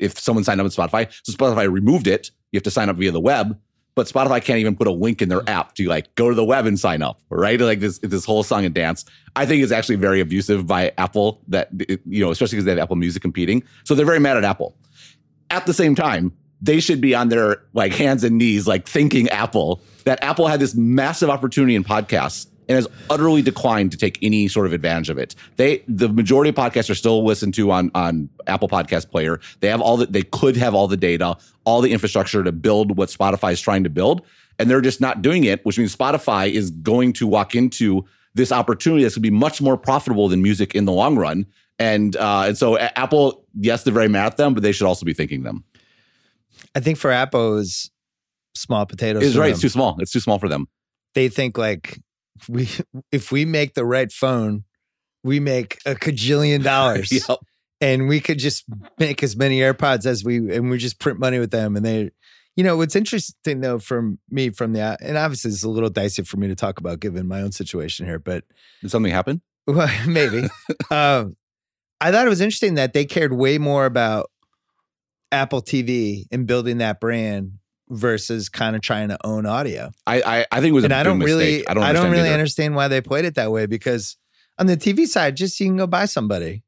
if 0.00 0.18
someone 0.18 0.42
signed 0.42 0.60
up 0.60 0.64
with 0.64 0.74
Spotify, 0.74 1.08
so 1.22 1.32
Spotify 1.32 1.70
removed 1.70 2.08
it. 2.08 2.32
You 2.50 2.56
have 2.56 2.64
to 2.64 2.70
sign 2.72 2.88
up 2.88 2.96
via 2.96 3.12
the 3.12 3.20
web, 3.20 3.58
but 3.94 4.06
Spotify 4.06 4.42
can't 4.42 4.58
even 4.58 4.76
put 4.76 4.86
a 4.86 4.92
link 4.92 5.20
in 5.22 5.28
their 5.28 5.40
mm. 5.40 5.50
app 5.50 5.74
to 5.74 5.86
like 5.88 6.14
go 6.14 6.28
to 6.28 6.34
the 6.34 6.44
web 6.44 6.66
and 6.66 6.78
sign 6.78 7.02
up, 7.02 7.20
right? 7.28 7.60
Like 7.60 7.80
this 7.80 7.98
this 7.98 8.24
whole 8.24 8.42
song 8.42 8.64
and 8.64 8.74
dance. 8.74 9.04
I 9.34 9.46
think 9.46 9.62
is 9.62 9.72
actually 9.72 9.96
very 9.96 10.20
abusive 10.20 10.66
by 10.66 10.92
Apple. 10.98 11.40
That 11.48 11.70
you 12.06 12.24
know, 12.24 12.30
especially 12.30 12.56
because 12.56 12.64
they 12.64 12.72
have 12.72 12.80
Apple 12.80 12.96
Music 12.96 13.22
competing, 13.22 13.62
so 13.84 13.94
they're 13.94 14.06
very 14.06 14.20
mad 14.20 14.36
at 14.36 14.44
Apple. 14.44 14.76
At 15.50 15.66
the 15.66 15.74
same 15.74 15.94
time, 15.94 16.32
they 16.60 16.80
should 16.80 17.00
be 17.00 17.14
on 17.14 17.28
their 17.28 17.62
like 17.74 17.92
hands 17.92 18.24
and 18.24 18.38
knees, 18.38 18.66
like 18.66 18.88
thanking 18.88 19.28
Apple 19.28 19.80
that 20.04 20.22
Apple 20.22 20.48
had 20.48 20.60
this 20.60 20.74
massive 20.74 21.30
opportunity 21.30 21.74
in 21.74 21.84
podcasts 21.84 22.46
and 22.68 22.76
has 22.76 22.86
utterly 23.10 23.42
declined 23.42 23.90
to 23.92 23.98
take 23.98 24.18
any 24.22 24.48
sort 24.48 24.66
of 24.66 24.72
advantage 24.72 25.10
of 25.10 25.18
it. 25.18 25.34
They 25.56 25.82
the 25.88 26.08
majority 26.08 26.50
of 26.50 26.54
podcasts 26.54 26.90
are 26.90 26.94
still 26.94 27.24
listened 27.24 27.54
to 27.54 27.70
on 27.70 27.90
on 27.94 28.28
Apple 28.46 28.68
Podcast 28.68 29.10
Player. 29.10 29.40
They 29.60 29.68
have 29.68 29.80
all 29.80 29.96
that 29.98 30.12
they 30.12 30.22
could 30.22 30.56
have 30.56 30.74
all 30.74 30.88
the 30.88 30.96
data, 30.96 31.36
all 31.64 31.80
the 31.80 31.92
infrastructure 31.92 32.42
to 32.42 32.52
build 32.52 32.96
what 32.96 33.08
Spotify 33.08 33.52
is 33.52 33.60
trying 33.60 33.84
to 33.84 33.90
build, 33.90 34.22
and 34.58 34.70
they're 34.70 34.80
just 34.80 35.00
not 35.00 35.22
doing 35.22 35.44
it, 35.44 35.64
which 35.64 35.78
means 35.78 35.94
Spotify 35.94 36.50
is 36.50 36.70
going 36.70 37.12
to 37.14 37.26
walk 37.26 37.54
into 37.54 38.04
this 38.34 38.52
opportunity 38.52 39.02
that's 39.02 39.14
going 39.14 39.22
to 39.24 39.30
be 39.30 39.36
much 39.36 39.60
more 39.60 39.76
profitable 39.76 40.28
than 40.28 40.42
music 40.42 40.74
in 40.74 40.84
the 40.84 40.92
long 40.92 41.16
run. 41.16 41.46
And 41.78 42.16
uh, 42.16 42.44
and 42.46 42.56
so 42.56 42.78
Apple, 42.78 43.44
yes, 43.58 43.82
they're 43.82 43.92
very 43.92 44.08
mad 44.08 44.26
at 44.26 44.36
them, 44.36 44.54
but 44.54 44.62
they 44.62 44.72
should 44.72 44.86
also 44.86 45.04
be 45.04 45.14
thinking 45.14 45.42
them. 45.42 45.64
I 46.74 46.80
think 46.80 46.98
for 46.98 47.10
Apple 47.10 47.58
is 47.58 47.90
small 48.54 48.86
potatoes. 48.86 49.22
It's 49.22 49.34
for 49.34 49.40
right. 49.40 49.46
them. 49.46 49.52
It's 49.52 49.62
too 49.62 49.68
small. 49.68 49.96
It's 49.98 50.12
too 50.12 50.20
small 50.20 50.38
for 50.38 50.48
them. 50.48 50.68
They 51.14 51.28
think 51.28 51.58
like 51.58 52.00
we 52.48 52.68
if 53.10 53.32
we 53.32 53.44
make 53.44 53.74
the 53.74 53.84
right 53.84 54.10
phone, 54.10 54.64
we 55.24 55.40
make 55.40 55.78
a 55.86 55.94
cajillion 55.94 56.62
dollars. 56.64 57.12
Yep. 57.12 57.38
and 57.80 58.08
we 58.08 58.20
could 58.20 58.38
just 58.38 58.64
make 58.98 59.22
as 59.22 59.36
many 59.36 59.60
AirPods 59.60 60.06
as 60.06 60.24
we 60.24 60.54
and 60.54 60.70
we 60.70 60.78
just 60.78 60.98
print 60.98 61.18
money 61.18 61.38
with 61.38 61.50
them. 61.50 61.76
And 61.76 61.84
they, 61.84 62.10
you 62.56 62.64
know, 62.64 62.76
what's 62.76 62.96
interesting 62.96 63.60
though 63.60 63.78
from 63.78 64.18
me 64.30 64.50
from 64.50 64.72
the 64.72 64.96
and 65.00 65.16
obviously 65.16 65.50
it's 65.50 65.62
a 65.62 65.68
little 65.68 65.90
dicey 65.90 66.22
for 66.22 66.36
me 66.36 66.48
to 66.48 66.54
talk 66.54 66.78
about 66.78 67.00
given 67.00 67.26
my 67.26 67.40
own 67.40 67.52
situation 67.52 68.06
here, 68.06 68.18
but 68.18 68.44
Did 68.80 68.90
something 68.90 69.12
happen? 69.12 69.42
well, 69.66 69.90
maybe. 70.06 70.40
um, 70.90 71.36
I 72.00 72.10
thought 72.10 72.26
it 72.26 72.30
was 72.30 72.40
interesting 72.40 72.74
that 72.74 72.94
they 72.94 73.04
cared 73.04 73.32
way 73.32 73.58
more 73.58 73.86
about 73.86 74.30
Apple 75.30 75.62
TV 75.62 76.24
and 76.32 76.46
building 76.46 76.78
that 76.78 77.00
brand 77.00 77.58
versus 77.92 78.48
kind 78.48 78.74
of 78.74 78.82
trying 78.82 79.08
to 79.08 79.18
own 79.24 79.46
audio. 79.46 79.90
I 80.06 80.22
I, 80.22 80.46
I 80.50 80.60
think 80.60 80.70
it 80.70 80.74
was 80.74 80.84
and 80.84 80.92
a 80.92 80.96
I 80.96 81.02
don't 81.02 81.18
mistake. 81.18 81.34
really, 81.34 81.68
I 81.68 81.74
don't. 81.74 81.82
I 81.82 81.92
don't 81.92 82.10
really 82.10 82.28
either. 82.28 82.34
understand 82.34 82.74
why 82.74 82.88
they 82.88 83.00
played 83.00 83.24
it 83.24 83.34
that 83.36 83.52
way 83.52 83.66
because 83.66 84.16
on 84.58 84.66
the 84.66 84.76
TV 84.76 85.06
side, 85.06 85.36
just 85.36 85.58
you 85.60 85.66
can 85.66 85.76
go 85.76 85.86
buy 85.86 86.06
somebody. 86.06 86.62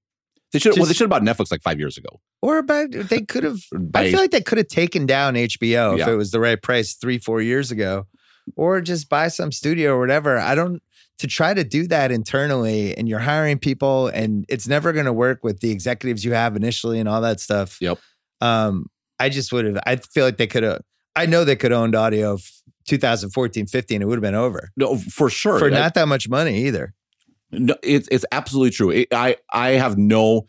They 0.53 0.59
should. 0.61 0.77
well, 0.77 0.87
they 0.87 0.95
should 0.95 1.11
have 1.11 1.11
bought 1.11 1.23
Netflix 1.23 1.51
like 1.51 1.63
five 1.63 1.81
years 1.81 1.97
ago. 1.99 2.21
Or 2.41 2.59
about 2.59 2.91
they 2.93 3.21
could 3.29 3.45
have. 3.45 3.61
I 3.95 4.11
feel 4.11 4.21
like 4.21 4.31
they 4.31 4.41
could 4.43 4.59
have 4.59 4.69
taken 4.69 5.07
down 5.07 5.35
HBO 5.35 5.99
if 5.99 6.07
it 6.07 6.15
was 6.15 6.31
the 6.31 6.41
right 6.41 6.61
price 6.61 6.95
three, 6.95 7.19
four 7.19 7.41
years 7.41 7.71
ago, 7.71 8.07
or 8.55 8.81
just 8.81 9.09
buy 9.09 9.29
some 9.29 9.51
studio 9.51 9.95
or 9.95 10.01
whatever. 10.01 10.39
I 10.39 10.55
don't 10.55 10.83
to 11.19 11.27
try 11.27 11.55
to 11.55 11.65
do 11.65 11.87
that 11.89 12.11
internally, 12.11 12.97
and 12.97 13.09
you're 13.09 13.21
hiring 13.21 13.59
people, 13.59 14.09
and 14.09 14.45
it's 14.49 14.69
never 14.69 14.93
going 14.93 15.07
to 15.07 15.13
work 15.13 15.43
with 15.43 15.61
the 15.61 15.71
executives 15.71 16.25
you 16.25 16.33
have 16.33 16.57
initially 16.57 16.99
and 17.01 17.09
all 17.09 17.21
that 17.21 17.41
stuff. 17.41 17.79
Yep. 17.81 17.99
Um, 18.41 18.91
I 19.19 19.29
just 19.29 19.53
would 19.53 19.65
have. 19.65 19.79
I 19.87 19.97
feel 19.97 20.25
like 20.25 20.37
they 20.37 20.47
could 20.47 20.63
have. 20.65 20.83
I 21.17 21.27
know 21.27 21.45
they 21.45 21.57
could 21.57 21.71
have 21.71 21.81
owned 21.81 21.95
audio. 21.95 22.35
f- 22.35 22.63
2014, 22.87 23.67
15, 23.67 24.03
it 24.03 24.05
would 24.05 24.17
have 24.17 24.23
been 24.23 24.35
over 24.35 24.71
no, 24.77 24.97
for 24.99 25.31
sure. 25.31 25.59
for 25.59 25.67
I- 25.67 25.71
not 25.71 25.95
that 25.95 26.07
much 26.07 26.29
money 26.29 26.65
either. 26.67 26.93
No, 27.51 27.77
it's 27.83 28.09
it's 28.11 28.25
absolutely 28.33 28.71
true. 28.73 28.91
It, 28.91 29.09
I 29.13 29.37
I 29.53 29.71
have 29.71 29.97
no 29.97 30.49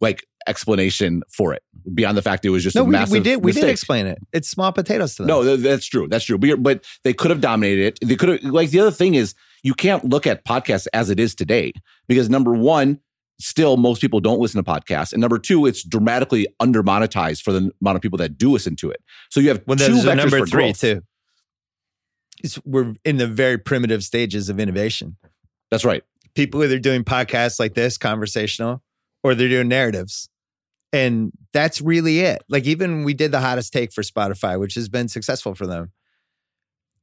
like 0.00 0.26
explanation 0.46 1.22
for 1.30 1.54
it 1.54 1.62
beyond 1.94 2.16
the 2.18 2.22
fact 2.22 2.44
it 2.44 2.50
was 2.50 2.62
just 2.64 2.74
No, 2.74 2.82
a 2.82 2.84
we, 2.84 2.90
massive 2.92 3.12
we 3.12 3.20
did. 3.20 3.44
We 3.44 3.52
did 3.52 3.64
explain 3.68 4.06
it. 4.06 4.18
It's 4.32 4.48
small 4.48 4.72
potatoes 4.72 5.14
to 5.16 5.22
them. 5.22 5.28
No, 5.28 5.42
th- 5.44 5.60
that's 5.60 5.86
true. 5.86 6.08
That's 6.08 6.24
true. 6.24 6.38
But, 6.38 6.62
but 6.62 6.84
they 7.04 7.12
could 7.12 7.30
have 7.30 7.40
dominated 7.40 7.86
it. 8.02 8.06
They 8.06 8.16
could 8.16 8.28
have 8.42 8.42
like 8.52 8.70
the 8.70 8.80
other 8.80 8.90
thing 8.90 9.14
is 9.14 9.34
you 9.62 9.74
can't 9.74 10.04
look 10.04 10.26
at 10.26 10.44
podcasts 10.44 10.86
as 10.92 11.08
it 11.08 11.20
is 11.20 11.34
today 11.34 11.72
because 12.08 12.28
number 12.28 12.52
one, 12.52 12.98
still 13.40 13.76
most 13.76 14.00
people 14.00 14.20
don't 14.20 14.38
listen 14.40 14.62
to 14.62 14.70
podcasts, 14.70 15.12
and 15.12 15.20
number 15.20 15.38
two, 15.38 15.66
it's 15.66 15.82
dramatically 15.82 16.46
under 16.60 16.82
monetized 16.82 17.42
for 17.42 17.52
the 17.52 17.70
amount 17.80 17.96
of 17.96 18.02
people 18.02 18.18
that 18.18 18.38
do 18.38 18.50
listen 18.52 18.76
to 18.76 18.90
it. 18.90 19.02
So 19.30 19.40
you 19.40 19.48
have 19.48 19.62
Well, 19.66 19.76
two 19.76 19.84
there's 19.92 20.04
a 20.04 20.08
vectors 20.08 20.16
number 20.16 20.38
for 20.38 20.46
three 20.46 20.62
growth. 20.64 20.80
too. 20.80 21.02
It's, 22.42 22.58
we're 22.64 22.94
in 23.04 23.18
the 23.18 23.26
very 23.26 23.58
primitive 23.58 24.02
stages 24.02 24.48
of 24.48 24.58
innovation. 24.58 25.16
That's 25.70 25.84
right. 25.84 26.02
People 26.34 26.62
either 26.64 26.78
doing 26.78 27.04
podcasts 27.04 27.60
like 27.60 27.74
this, 27.74 27.98
conversational, 27.98 28.82
or 29.22 29.34
they're 29.34 29.48
doing 29.48 29.68
narratives, 29.68 30.28
and 30.92 31.32
that's 31.52 31.80
really 31.80 32.20
it. 32.20 32.42
Like 32.48 32.64
even 32.66 33.04
we 33.04 33.14
did 33.14 33.30
the 33.32 33.40
hottest 33.40 33.72
take 33.72 33.92
for 33.92 34.02
Spotify, 34.02 34.58
which 34.58 34.74
has 34.74 34.88
been 34.88 35.08
successful 35.08 35.54
for 35.54 35.66
them. 35.66 35.92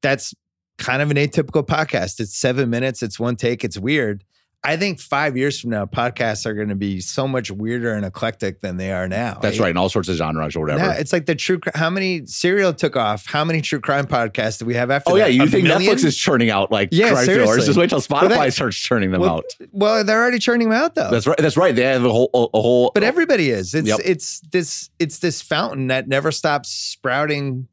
That's 0.02 0.34
kind 0.78 1.02
of 1.02 1.12
an 1.12 1.18
atypical 1.18 1.66
podcast. 1.66 2.20
It's 2.20 2.38
seven 2.38 2.70
minutes. 2.70 3.02
It's 3.04 3.20
one 3.20 3.36
take. 3.36 3.64
It's 3.64 3.78
weird. 3.78 4.24
I 4.64 4.76
think 4.76 5.00
five 5.00 5.38
years 5.38 5.60
from 5.62 5.70
now, 5.70 5.86
podcasts 5.86 6.46
are 6.46 6.54
going 6.54 6.68
to 6.70 6.76
be 6.76 7.00
so 7.00 7.26
much 7.28 7.50
weirder 7.52 7.94
and 7.94 8.04
eclectic 8.06 8.60
than 8.60 8.76
they 8.76 8.92
are 8.92 9.08
now. 9.08 9.40
That's 9.42 9.60
right. 9.60 9.70
In 9.70 9.78
all 9.78 9.88
sorts 9.88 10.10
of 10.10 10.16
genres 10.18 10.56
or 10.58 10.62
whatever. 10.62 10.84
Yeah, 10.84 10.94
it's 10.94 11.14
like 11.14 11.26
the 11.26 11.36
true. 11.36 11.60
How 11.74 11.90
many 11.90 12.26
serial 12.26 12.74
took 12.74 12.98
off? 12.98 13.28
How 13.28 13.46
many 13.46 13.62
true 13.62 13.80
crime 13.80 14.08
podcasts 14.08 14.60
do 14.60 14.66
we 14.66 14.74
have 14.74 14.92
after? 14.92 15.12
Oh 15.12 15.16
yeah, 15.16 15.28
you 15.28 15.44
A 15.44 15.48
think 15.48 15.64
million? 15.66 15.96
Netflix 15.96 16.04
is 16.04 16.18
churning 16.18 16.50
out 16.50 16.70
like 16.72 16.90
Yeah, 16.92 17.12
crime 17.12 17.26
thrillers? 17.26 17.66
Just 17.66 17.78
wait 17.78 17.90
till 17.90 18.02
Spotify 18.02 18.22
Well, 18.30 18.40
that- 18.40 18.54
starts 18.54 18.78
churning 18.78 19.12
them 19.12 19.22
well, 19.22 19.38
out. 19.38 19.46
Well, 19.72 20.04
they're 20.04 20.20
already 20.22 20.40
churning 20.40 20.70
them 20.70 20.78
out 20.78 20.96
though. 20.96 21.12
That's 21.12 21.28
right. 21.28 21.38
That's 21.38 21.56
right. 21.56 21.74
They 21.74 21.84
have 21.84 22.04
a 22.04 22.10
whole 22.12 22.30
a, 22.34 22.58
a 22.58 22.62
whole. 22.62 22.92
But 22.94 23.04
everybody 23.04 23.52
is. 23.52 23.74
It's 23.74 23.88
Yep. 23.88 24.00
it's 24.04 24.42
this 24.52 24.90
it's 25.00 25.20
this 25.20 25.42
fountain 25.42 25.88
that 25.88 26.08
never 26.10 26.32
stops 26.32 26.70
sprouting 26.70 27.68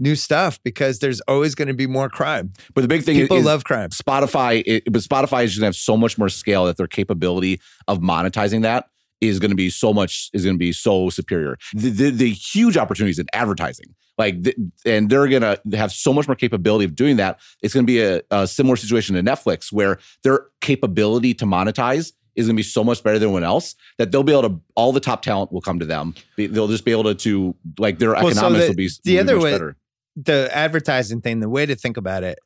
new 0.00 0.16
stuff 0.16 0.58
because 0.64 0.98
there's 0.98 1.20
always 1.22 1.54
going 1.54 1.68
to 1.68 1.74
be 1.74 1.86
more 1.86 2.08
crime. 2.08 2.52
but 2.74 2.80
the 2.80 2.88
big 2.88 3.02
thing 3.04 3.16
People 3.16 3.36
is, 3.36 3.44
love 3.44 3.62
crime. 3.64 3.90
Spotify. 3.90 4.62
It, 4.66 4.84
but 4.92 5.02
Spotify 5.02 5.44
is 5.44 5.54
going 5.54 5.60
to 5.60 5.66
have 5.66 5.76
so 5.76 5.96
much 5.96 6.18
more 6.18 6.28
scale 6.28 6.64
that 6.64 6.76
their 6.78 6.88
capability 6.88 7.60
of 7.86 7.98
monetizing 8.00 8.62
that 8.62 8.86
is 9.20 9.38
going 9.38 9.50
to 9.50 9.56
be 9.56 9.68
so 9.70 9.92
much 9.92 10.30
is 10.32 10.44
going 10.44 10.54
to 10.56 10.58
be 10.58 10.72
so 10.72 11.10
superior. 11.10 11.58
The, 11.74 11.90
the, 11.90 12.10
the 12.10 12.30
huge 12.32 12.76
opportunities 12.78 13.18
in 13.18 13.26
advertising, 13.34 13.94
like, 14.16 14.42
th- 14.42 14.56
and 14.86 15.10
they're 15.10 15.28
going 15.28 15.42
to 15.42 15.60
have 15.76 15.92
so 15.92 16.12
much 16.12 16.26
more 16.26 16.34
capability 16.34 16.86
of 16.86 16.94
doing 16.94 17.16
that. 17.18 17.38
It's 17.62 17.74
going 17.74 17.84
to 17.84 17.92
be 17.92 18.00
a, 18.00 18.22
a 18.30 18.46
similar 18.46 18.76
situation 18.76 19.14
to 19.16 19.22
Netflix, 19.22 19.70
where 19.70 19.98
their 20.24 20.46
capability 20.62 21.34
to 21.34 21.44
monetize 21.44 22.12
is 22.36 22.46
going 22.46 22.54
to 22.56 22.58
be 22.58 22.62
so 22.62 22.82
much 22.82 23.02
better 23.02 23.18
than 23.18 23.28
anyone 23.28 23.44
else 23.44 23.74
that 23.98 24.10
they'll 24.12 24.22
be 24.22 24.32
able 24.32 24.48
to. 24.48 24.60
All 24.74 24.92
the 24.92 25.00
top 25.00 25.20
talent 25.20 25.52
will 25.52 25.60
come 25.60 25.78
to 25.80 25.84
them. 25.84 26.14
They'll 26.38 26.68
just 26.68 26.84
be 26.86 26.92
able 26.92 27.04
to, 27.04 27.14
to 27.14 27.54
like 27.78 27.98
their 27.98 28.12
Well, 28.12 28.22
so 28.22 28.28
economics 28.30 28.64
the- 28.64 28.68
will 28.70 28.76
be 28.76 28.88
the 29.04 29.18
other 29.18 29.34
much 29.34 29.44
way- 29.44 29.50
better. 29.52 29.76
The 30.16 30.50
advertising 30.52 31.20
thing, 31.20 31.40
the 31.40 31.48
way 31.48 31.66
to 31.66 31.74
think 31.74 31.96
about 31.96 32.24
it, 32.24 32.38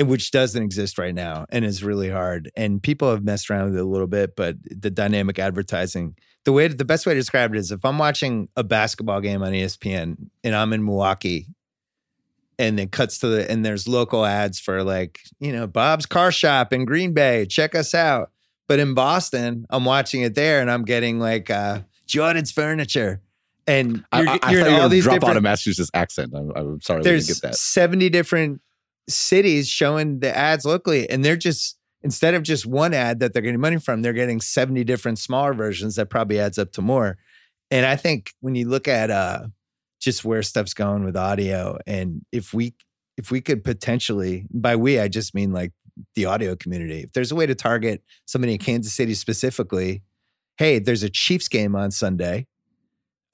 which 0.00 0.30
doesn't 0.30 0.62
exist 0.62 0.98
right 0.98 1.14
now 1.14 1.46
and 1.50 1.64
is 1.64 1.84
really 1.84 2.10
hard. 2.10 2.50
And 2.56 2.82
people 2.82 3.10
have 3.10 3.24
messed 3.24 3.50
around 3.50 3.66
with 3.66 3.76
it 3.76 3.82
a 3.82 3.84
little 3.84 4.06
bit, 4.06 4.36
but 4.36 4.56
the 4.64 4.90
dynamic 4.90 5.38
advertising, 5.38 6.16
the 6.44 6.52
way 6.52 6.68
the 6.68 6.84
best 6.84 7.06
way 7.06 7.14
to 7.14 7.20
describe 7.20 7.54
it 7.54 7.58
is 7.58 7.70
if 7.70 7.84
I'm 7.84 7.98
watching 7.98 8.48
a 8.56 8.64
basketball 8.64 9.20
game 9.20 9.42
on 9.42 9.52
ESPN 9.52 10.16
and 10.42 10.54
I'm 10.54 10.72
in 10.72 10.84
Milwaukee 10.84 11.46
and 12.58 12.78
it 12.80 12.92
cuts 12.92 13.18
to 13.18 13.28
the 13.28 13.50
and 13.50 13.64
there's 13.64 13.88
local 13.88 14.24
ads 14.24 14.58
for 14.58 14.82
like, 14.82 15.20
you 15.40 15.52
know, 15.52 15.66
Bob's 15.66 16.06
car 16.06 16.32
shop 16.32 16.72
in 16.72 16.84
Green 16.84 17.12
Bay, 17.12 17.46
check 17.46 17.74
us 17.74 17.94
out. 17.94 18.30
But 18.68 18.78
in 18.78 18.94
Boston, 18.94 19.66
I'm 19.70 19.84
watching 19.84 20.22
it 20.22 20.34
there 20.34 20.60
and 20.60 20.70
I'm 20.70 20.84
getting 20.84 21.18
like 21.18 21.50
uh 21.50 21.80
Jordan's 22.06 22.50
furniture. 22.50 23.20
And 23.66 24.04
I, 24.10 24.20
you're, 24.20 24.28
I, 24.28 24.38
I 24.42 24.50
you're 24.50 24.60
thought 24.60 24.68
in 24.68 24.74
you 24.74 24.80
all 24.82 24.88
these 24.88 25.04
drop 25.04 25.24
out 25.24 25.36
a 25.36 25.40
Massachusetts 25.40 25.90
accent. 25.94 26.32
I'm, 26.34 26.50
I'm 26.56 26.80
sorry, 26.80 27.00
I 27.00 27.02
didn't 27.02 27.12
there's 27.12 27.26
get 27.28 27.42
that. 27.42 27.54
70 27.54 28.08
different 28.10 28.60
cities 29.08 29.68
showing 29.68 30.20
the 30.20 30.36
ads 30.36 30.64
locally 30.64 31.08
and 31.10 31.24
they're 31.24 31.36
just 31.36 31.78
instead 32.02 32.34
of 32.34 32.42
just 32.42 32.66
one 32.66 32.94
ad 32.94 33.20
that 33.20 33.32
they're 33.32 33.42
getting 33.42 33.60
money 33.60 33.78
from 33.78 34.02
they're 34.02 34.12
getting 34.12 34.40
70 34.40 34.84
different 34.84 35.18
smaller 35.18 35.54
versions 35.54 35.96
that 35.96 36.06
probably 36.06 36.38
adds 36.38 36.58
up 36.58 36.72
to 36.72 36.82
more 36.82 37.18
and 37.70 37.84
i 37.84 37.96
think 37.96 38.32
when 38.40 38.54
you 38.54 38.68
look 38.68 38.86
at 38.86 39.10
uh 39.10 39.40
just 40.00 40.24
where 40.24 40.42
stuff's 40.42 40.74
going 40.74 41.04
with 41.04 41.16
audio 41.16 41.78
and 41.86 42.24
if 42.30 42.54
we 42.54 42.74
if 43.16 43.30
we 43.30 43.40
could 43.40 43.64
potentially 43.64 44.46
by 44.50 44.76
we 44.76 45.00
i 45.00 45.08
just 45.08 45.34
mean 45.34 45.52
like 45.52 45.72
the 46.14 46.24
audio 46.24 46.54
community 46.54 47.00
if 47.00 47.12
there's 47.12 47.32
a 47.32 47.34
way 47.34 47.46
to 47.46 47.54
target 47.54 48.02
somebody 48.24 48.52
in 48.52 48.58
kansas 48.58 48.94
city 48.94 49.14
specifically 49.14 50.02
hey 50.58 50.78
there's 50.78 51.02
a 51.02 51.10
chiefs 51.10 51.48
game 51.48 51.74
on 51.74 51.90
sunday 51.90 52.46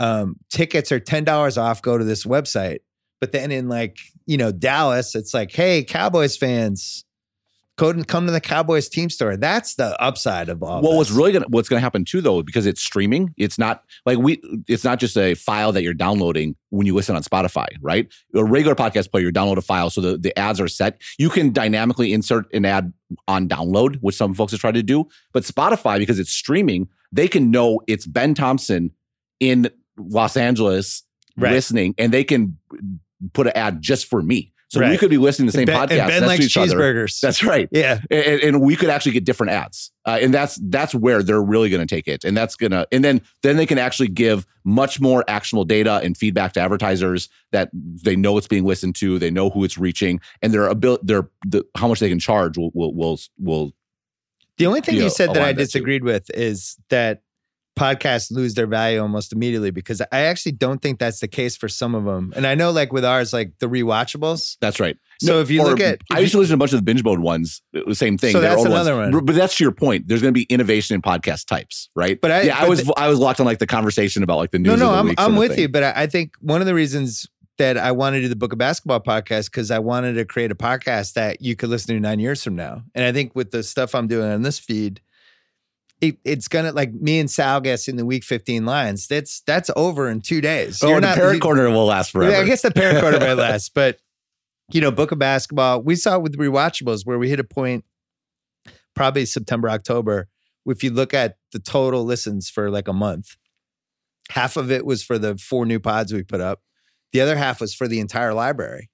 um, 0.01 0.37
tickets 0.51 0.93
are 0.93 1.01
$10 1.01 1.61
off 1.61 1.83
go 1.83 1.99
to 1.99 2.05
this 2.05 2.25
website 2.25 2.79
but 3.21 3.33
then 3.33 3.51
in 3.51 3.69
like, 3.69 3.99
you 4.27 4.37
know, 4.37 4.53
Dallas, 4.53 5.15
it's 5.15 5.35
like, 5.35 5.53
hey, 5.53 5.83
Cowboys 5.83 6.37
fans, 6.37 7.05
Go 7.77 7.91
and 7.91 8.09
come 8.09 8.27
to 8.27 8.33
the 8.33 8.41
Cowboys 8.41 8.89
team 8.89 9.09
store. 9.09 9.37
That's 9.37 9.77
the 9.77 9.97
upside 10.03 10.49
of 10.49 10.65
all. 10.65 10.83
Well, 10.83 10.97
what's 10.97 11.13
really 11.13 11.31
gonna 11.31 11.47
what's 11.49 11.69
gonna 11.69 11.81
happen 11.81 12.05
too 12.05 12.21
though, 12.21 12.43
because 12.43 12.67
it's 12.67 12.83
streaming, 12.83 13.33
it's 13.37 13.57
not 13.57 13.85
like 14.05 14.19
we 14.19 14.43
it's 14.67 14.83
not 14.83 14.99
just 14.99 15.17
a 15.17 15.35
file 15.35 15.71
that 15.71 15.85
you're 15.85 15.95
downloading 15.95 16.57
when 16.71 16.89
you 16.89 16.95
listen 16.97 17.15
on 17.15 17.23
Spotify, 17.23 17.67
right? 17.81 18.13
A 18.35 18.45
regular 18.45 18.75
podcast 18.75 19.13
player, 19.13 19.27
you 19.27 19.33
download 19.33 19.59
a 19.59 19.63
file, 19.63 19.91
so 19.91 20.01
the, 20.01 20.19
the 20.19 20.37
ads 20.37 20.61
are 20.61 20.67
set. 20.67 21.01
You 21.21 21.31
can 21.31 21.53
dynamically 21.53 22.13
insert 22.13 22.53
an 22.53 22.65
ad 22.65 22.93
on 23.29 23.49
download, 23.49 23.99
which 24.01 24.17
some 24.17 24.35
folks 24.35 24.51
have 24.51 24.61
tried 24.61 24.75
to 24.75 24.83
do. 24.83 25.07
But 25.33 25.45
Spotify, 25.45 26.01
because 26.01 26.19
it's 26.19 26.33
streaming, 26.33 26.89
they 27.13 27.29
can 27.29 27.53
know 27.53 27.81
it's 27.87 28.09
Ben 28.09 28.35
Thompson 28.35 28.91
in 29.39 29.71
Los 29.99 30.37
Angeles 30.37 31.03
Right. 31.37 31.53
listening, 31.53 31.95
and 31.99 32.13
they 32.13 32.25
can 32.25 32.59
put 33.33 33.47
an 33.47 33.53
ad 33.55 33.81
just 33.81 34.07
for 34.07 34.21
me. 34.21 34.53
So 34.71 34.87
we 34.87 34.99
could 34.99 35.09
be 35.09 35.19
listening 35.19 35.49
to 35.49 35.53
the 35.53 35.59
same 35.59 35.67
ben, 35.67 35.77
podcast 35.77 35.99
and 36.01 36.09
Ben 36.09 36.27
likes 36.27 36.45
each 36.45 36.57
other. 36.57 36.77
cheeseburgers. 36.77 37.21
That's 37.21 37.43
right 37.43 37.69
yeah. 37.73 38.01
and, 38.11 38.43
and 38.43 38.61
we 38.61 38.77
could 38.77 38.91
actually 38.91 39.13
get 39.13 39.25
different 39.25 39.53
ads 39.53 39.91
uh, 40.05 40.19
and 40.21 40.35
that's 40.35 40.59
that's 40.65 40.95
where 40.95 41.23
they're 41.23 41.43
really 41.43 41.71
going 41.71 41.87
to 41.87 41.95
take 41.95 42.07
it 42.07 42.23
and 42.23 42.37
that's 42.37 42.55
gonna 42.55 42.87
and 42.93 43.03
then 43.03 43.23
then 43.43 43.57
they 43.57 43.65
can 43.65 43.79
actually 43.79 44.09
give 44.09 44.47
much 44.65 45.01
more 45.01 45.25
actionable 45.27 45.65
data 45.65 46.01
and 46.03 46.19
feedback 46.19 46.53
to 46.53 46.61
advertisers 46.61 47.31
that 47.51 47.71
they 47.73 48.15
know 48.15 48.37
it's 48.37 48.47
being 48.47 48.67
listened 48.67 48.95
to 48.97 49.19
they 49.19 49.31
know 49.31 49.49
who 49.49 49.65
it's 49.65 49.79
reaching 49.79 50.21
and 50.43 50.53
their 50.53 50.67
ability 50.67 51.03
their 51.07 51.31
the, 51.47 51.65
how 51.75 51.89
much 51.89 52.01
they 52.01 52.11
can 52.11 52.19
charge 52.19 52.59
will 52.59 52.71
will 52.75 52.95
will, 52.95 53.19
will 53.39 53.73
The 54.59 54.67
only 54.67 54.83
thing 54.83 54.97
you 54.97 55.01
you, 55.01 55.07
know, 55.07 55.15
said 55.15 55.33
that 55.33 55.43
I 55.43 55.55
disagreed 55.55 56.05
with 56.05 56.31
is 56.35 56.77
that 56.91 57.23
podcasts 57.79 58.31
lose 58.31 58.55
their 58.55 58.67
value 58.67 59.01
almost 59.01 59.33
immediately 59.33 59.71
because 59.71 60.01
I 60.01 60.21
actually 60.21 60.53
don't 60.53 60.81
think 60.83 60.99
that's 60.99 61.21
the 61.21 61.29
case 61.29 61.57
for 61.57 61.69
some 61.69 61.95
of 61.95 62.05
them. 62.05 62.33
And 62.37 62.47
I 62.47 62.55
know, 62.55 62.71
like 62.71 62.93
with 62.93 63.05
ours, 63.05 63.33
like 63.33 63.53
the 63.59 63.67
rewatchables. 63.67 64.57
that's 64.61 64.81
right 64.81 64.97
So 65.21 65.41
if 65.41 65.51
you 65.51 65.63
look 65.63 65.81
at, 65.81 66.01
I 66.13 66.21
used 66.21 66.33
to 66.33 66.39
listen 66.39 66.51
to 66.51 66.55
a 66.55 66.59
bunch 66.59 66.73
of 66.73 66.79
the 66.79 66.83
binge 66.83 67.03
mode 67.05 67.21
ones. 67.21 67.63
The 67.73 67.95
same 67.95 68.19
thing. 68.19 68.33
So 68.33 68.41
that's 68.41 68.65
another 68.65 68.97
ones. 68.97 69.15
one. 69.15 69.25
But 69.25 69.35
that's 69.35 69.57
to 69.57 69.65
your 69.65 69.73
point. 69.73 70.09
There's 70.09 70.23
going 70.23 70.33
to 70.35 70.39
be 70.39 70.45
innovation 70.45 70.95
in 70.95 71.03
podcast 71.03 71.47
types, 71.47 71.89
right? 71.97 72.21
But 72.21 72.31
I- 72.31 72.43
yeah, 72.43 72.59
I 72.59 72.69
was 72.69 72.85
the- 72.85 72.95
I 72.97 73.09
was 73.09 73.19
locked 73.19 73.41
on 73.41 73.47
like 73.47 73.59
the 73.59 73.67
conversation 73.67 74.23
about 74.23 74.37
like 74.39 74.51
the 74.51 74.59
news. 74.59 74.79
no, 74.79 74.93
no, 74.93 74.99
I'm 74.99 75.15
I'm 75.19 75.37
with 75.37 75.53
thing. 75.53 75.61
you, 75.61 75.69
but 75.69 75.83
I, 75.83 75.93
I 76.03 76.07
think 76.07 76.35
one 76.41 76.61
of 76.61 76.67
the 76.67 76.75
reasons 76.75 77.27
that 77.59 77.77
I 77.77 77.91
wanted 77.91 78.19
to 78.19 78.23
do 78.23 78.29
the 78.29 78.37
Book 78.37 78.53
of 78.53 78.59
Basketball 78.59 79.01
podcast 79.01 79.47
because 79.47 79.73
I 79.73 79.81
wanted 79.81 80.13
to 80.15 80.25
create 80.25 80.53
a 80.53 80.55
podcast 80.55 81.15
that 81.15 81.43
you 81.43 81.57
could 81.57 81.69
listen 81.71 81.93
to 81.95 82.01
nine 82.01 82.21
years 82.21 82.45
from 82.45 82.55
now. 82.55 82.83
And 82.95 83.05
I 83.05 83.11
think 83.13 83.35
with 83.35 83.51
the 83.51 83.65
stuff 83.65 83.97
I'm 83.97 84.07
doing 84.07 84.31
on 84.31 84.43
this 84.43 84.61
feed, 84.61 85.01
it, 86.01 86.19
it's 86.25 86.49
gonna 86.49 86.73
like 86.73 86.93
me 86.93 87.19
and 87.19 87.31
Sal 87.31 87.61
guessing 87.61 87.97
the 87.97 88.05
week 88.07 88.25
15 88.25 88.65
lines. 88.65 89.07
That's 89.09 89.41
that's 89.41 89.71
over 89.77 90.09
in 90.09 90.21
two 90.21 90.41
days. 90.41 90.83
Oh, 90.83 90.89
You're 90.89 91.01
the 91.01 91.07
not- 91.09 91.17
parrot 91.17 91.43
you- 91.45 91.51
will 91.51 91.87
last 91.87 92.13
forever. 92.13 92.33
Yeah, 92.33 92.39
I 92.41 92.45
guess 92.45 92.63
the 92.63 92.71
quarter 92.73 93.19
might 93.19 93.33
last, 93.35 93.75
but 93.75 93.99
you 94.71 94.81
know, 94.81 94.91
Book 94.91 95.13
of 95.13 95.19
Basketball, 95.19 95.83
we 95.83 95.97
saw 95.97 96.17
it 96.17 96.23
with 96.23 96.37
rewatchables 96.37 97.07
where 97.07 97.19
we 97.19 97.29
hit 97.31 97.41
a 97.41 97.45
point 97.45 97.85
probably 98.95 99.25
September, 99.25 99.71
October. 99.71 100.29
If 100.67 100.85
you 100.85 100.91
look 100.91 101.15
at 101.15 101.37
the 101.53 101.59
total 101.59 102.05
listens 102.05 102.51
for 102.51 102.71
like 102.71 102.89
a 102.89 102.93
month, 102.93 103.37
half 104.31 104.57
of 104.59 104.71
it 104.71 104.85
was 104.85 105.03
for 105.03 105.19
the 105.19 105.39
four 105.39 105.65
new 105.65 105.81
pods 105.81 106.13
we 106.13 106.23
put 106.23 106.41
up. 106.43 106.61
The 107.13 107.23
other 107.23 107.37
half 107.37 107.61
was 107.63 107.75
for 107.75 107.89
the 107.89 108.01
entire 108.01 108.35
library. 108.35 108.91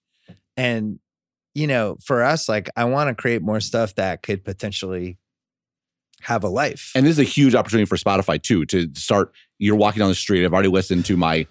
And, 0.56 1.00
you 1.54 1.66
know, 1.66 1.96
for 2.04 2.22
us, 2.22 2.48
like 2.48 2.70
I 2.76 2.84
want 2.84 3.08
to 3.08 3.20
create 3.20 3.42
more 3.42 3.58
stuff 3.58 3.96
that 3.96 4.22
could 4.22 4.44
potentially 4.44 5.18
have 6.24 6.44
a 6.44 6.48
life. 6.48 6.92
And 6.94 7.04
this 7.06 7.12
is 7.12 7.18
a 7.18 7.24
huge 7.24 7.54
opportunity 7.54 7.86
for 7.86 7.96
Spotify 7.96 8.40
too 8.42 8.64
to 8.66 8.88
start. 8.94 9.32
You're 9.58 9.76
walking 9.76 10.00
down 10.00 10.08
the 10.08 10.14
street. 10.14 10.44
I've 10.44 10.52
already 10.52 10.68
listened 10.68 11.04
to 11.06 11.16
my 11.16 11.46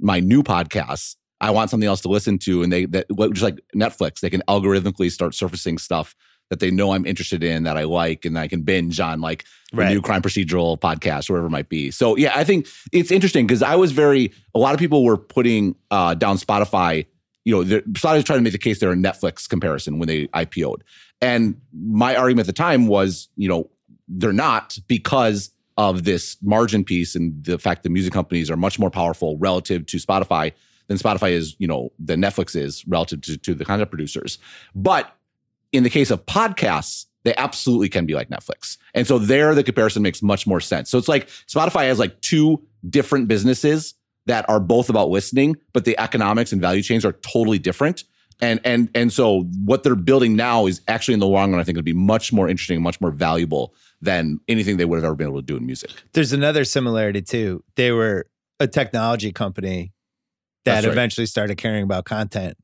my 0.00 0.20
new 0.20 0.42
podcasts. 0.42 1.16
I 1.40 1.50
want 1.50 1.70
something 1.70 1.86
else 1.88 2.00
to 2.02 2.08
listen 2.08 2.38
to, 2.38 2.62
and 2.62 2.72
they 2.72 2.86
that 2.86 3.06
just 3.32 3.42
like 3.42 3.60
Netflix, 3.74 4.20
they 4.20 4.30
can 4.30 4.42
algorithmically 4.48 5.10
start 5.10 5.34
surfacing 5.34 5.78
stuff 5.78 6.14
that 6.50 6.60
they 6.60 6.70
know 6.70 6.92
I'm 6.92 7.06
interested 7.06 7.42
in 7.42 7.62
that 7.64 7.76
I 7.78 7.84
like, 7.84 8.24
and 8.24 8.38
I 8.38 8.46
can 8.46 8.62
binge 8.62 9.00
on 9.00 9.20
like 9.20 9.44
Right. 9.74 9.88
new 9.90 10.02
crime 10.02 10.20
procedural 10.20 10.78
podcast, 10.78 11.30
or 11.30 11.32
whatever 11.32 11.46
it 11.46 11.50
might 11.50 11.68
be. 11.70 11.90
So 11.90 12.14
yeah, 12.16 12.32
I 12.34 12.44
think 12.44 12.66
it's 12.92 13.10
interesting 13.10 13.46
because 13.46 13.62
I 13.62 13.74
was 13.76 13.92
very. 13.92 14.32
A 14.54 14.58
lot 14.58 14.74
of 14.74 14.78
people 14.78 15.02
were 15.02 15.16
putting 15.16 15.74
uh, 15.90 16.12
down 16.14 16.36
Spotify. 16.36 17.06
You 17.44 17.54
know, 17.56 17.64
they're- 17.64 17.82
trying 17.94 18.22
to 18.22 18.40
make 18.40 18.52
the 18.52 18.58
case 18.58 18.78
they're 18.80 18.92
a 18.92 18.94
Netflix 18.96 19.48
comparison 19.48 19.98
when 19.98 20.08
they 20.08 20.26
IPO'd, 20.28 20.84
and 21.22 21.60
my 21.72 22.14
argument 22.16 22.46
at 22.48 22.54
the 22.54 22.62
time 22.62 22.86
was, 22.86 23.28
you 23.36 23.48
know, 23.48 23.70
they're 24.18 24.32
not 24.32 24.78
because 24.88 25.50
of 25.76 26.04
this 26.04 26.36
margin 26.42 26.84
piece 26.84 27.14
and 27.14 27.44
the 27.44 27.58
fact 27.58 27.82
that 27.82 27.90
music 27.90 28.12
companies 28.12 28.50
are 28.50 28.56
much 28.56 28.78
more 28.78 28.90
powerful 28.90 29.38
relative 29.38 29.86
to 29.86 29.96
Spotify 29.96 30.52
than 30.88 30.98
Spotify 30.98 31.30
is, 31.30 31.56
you 31.58 31.66
know, 31.66 31.90
than 31.98 32.20
Netflix 32.20 32.54
is 32.54 32.86
relative 32.86 33.22
to, 33.22 33.36
to 33.38 33.54
the 33.54 33.64
content 33.64 33.90
producers. 33.90 34.38
But 34.74 35.14
in 35.72 35.82
the 35.82 35.90
case 35.90 36.10
of 36.10 36.24
podcasts, 36.26 37.06
they 37.24 37.34
absolutely 37.36 37.88
can 37.88 38.04
be 38.04 38.14
like 38.14 38.28
Netflix. 38.28 38.76
And 38.94 39.06
so 39.06 39.18
there 39.18 39.54
the 39.54 39.62
comparison 39.62 40.02
makes 40.02 40.22
much 40.22 40.46
more 40.46 40.60
sense. 40.60 40.90
So 40.90 40.98
it's 40.98 41.08
like 41.08 41.28
Spotify 41.46 41.84
has 41.84 41.98
like 41.98 42.20
two 42.20 42.62
different 42.88 43.28
businesses 43.28 43.94
that 44.26 44.48
are 44.48 44.60
both 44.60 44.90
about 44.90 45.08
listening, 45.08 45.56
but 45.72 45.84
the 45.84 45.98
economics 45.98 46.52
and 46.52 46.60
value 46.60 46.82
chains 46.82 47.04
are 47.04 47.12
totally 47.12 47.58
different. 47.58 48.04
And 48.40 48.60
and 48.64 48.90
and 48.94 49.12
so 49.12 49.42
what 49.64 49.84
they're 49.84 49.94
building 49.94 50.34
now 50.34 50.66
is 50.66 50.80
actually 50.88 51.14
in 51.14 51.20
the 51.20 51.28
long 51.28 51.52
run, 51.52 51.60
I 51.60 51.64
think 51.64 51.78
it'll 51.78 51.84
be 51.84 51.92
much 51.92 52.32
more 52.32 52.48
interesting, 52.48 52.82
much 52.82 53.00
more 53.00 53.12
valuable 53.12 53.74
than 54.02 54.40
anything 54.48 54.76
they 54.76 54.84
would 54.84 54.96
have 54.96 55.04
ever 55.04 55.14
been 55.14 55.28
able 55.28 55.38
to 55.38 55.46
do 55.46 55.56
in 55.56 55.64
music. 55.64 55.90
There's 56.12 56.32
another 56.32 56.64
similarity 56.64 57.22
too. 57.22 57.62
They 57.76 57.92
were 57.92 58.26
a 58.58 58.66
technology 58.66 59.32
company 59.32 59.92
that 60.64 60.84
right. 60.84 60.92
eventually 60.92 61.26
started 61.26 61.56
caring 61.56 61.84
about 61.84 62.04
content. 62.04 62.56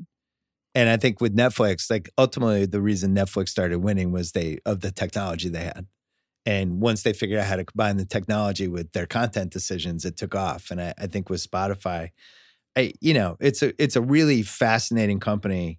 And 0.74 0.88
I 0.88 0.96
think 0.96 1.20
with 1.20 1.36
Netflix, 1.36 1.90
like 1.90 2.10
ultimately 2.18 2.66
the 2.66 2.80
reason 2.80 3.14
Netflix 3.14 3.48
started 3.48 3.78
winning 3.78 4.12
was 4.12 4.32
they 4.32 4.58
of 4.66 4.80
the 4.80 4.90
technology 4.90 5.48
they 5.48 5.64
had. 5.64 5.86
And 6.44 6.80
once 6.80 7.02
they 7.02 7.12
figured 7.12 7.40
out 7.40 7.46
how 7.46 7.56
to 7.56 7.64
combine 7.64 7.96
the 7.96 8.04
technology 8.04 8.68
with 8.68 8.92
their 8.92 9.06
content 9.06 9.52
decisions, 9.52 10.04
it 10.04 10.16
took 10.16 10.34
off. 10.34 10.70
And 10.70 10.80
I, 10.80 10.94
I 10.98 11.06
think 11.06 11.30
with 11.30 11.44
Spotify, 11.48 12.10
I, 12.76 12.92
you 13.00 13.12
know, 13.12 13.36
it's 13.40 13.62
a 13.62 13.72
it's 13.82 13.96
a 13.96 14.00
really 14.00 14.42
fascinating 14.42 15.20
company 15.20 15.78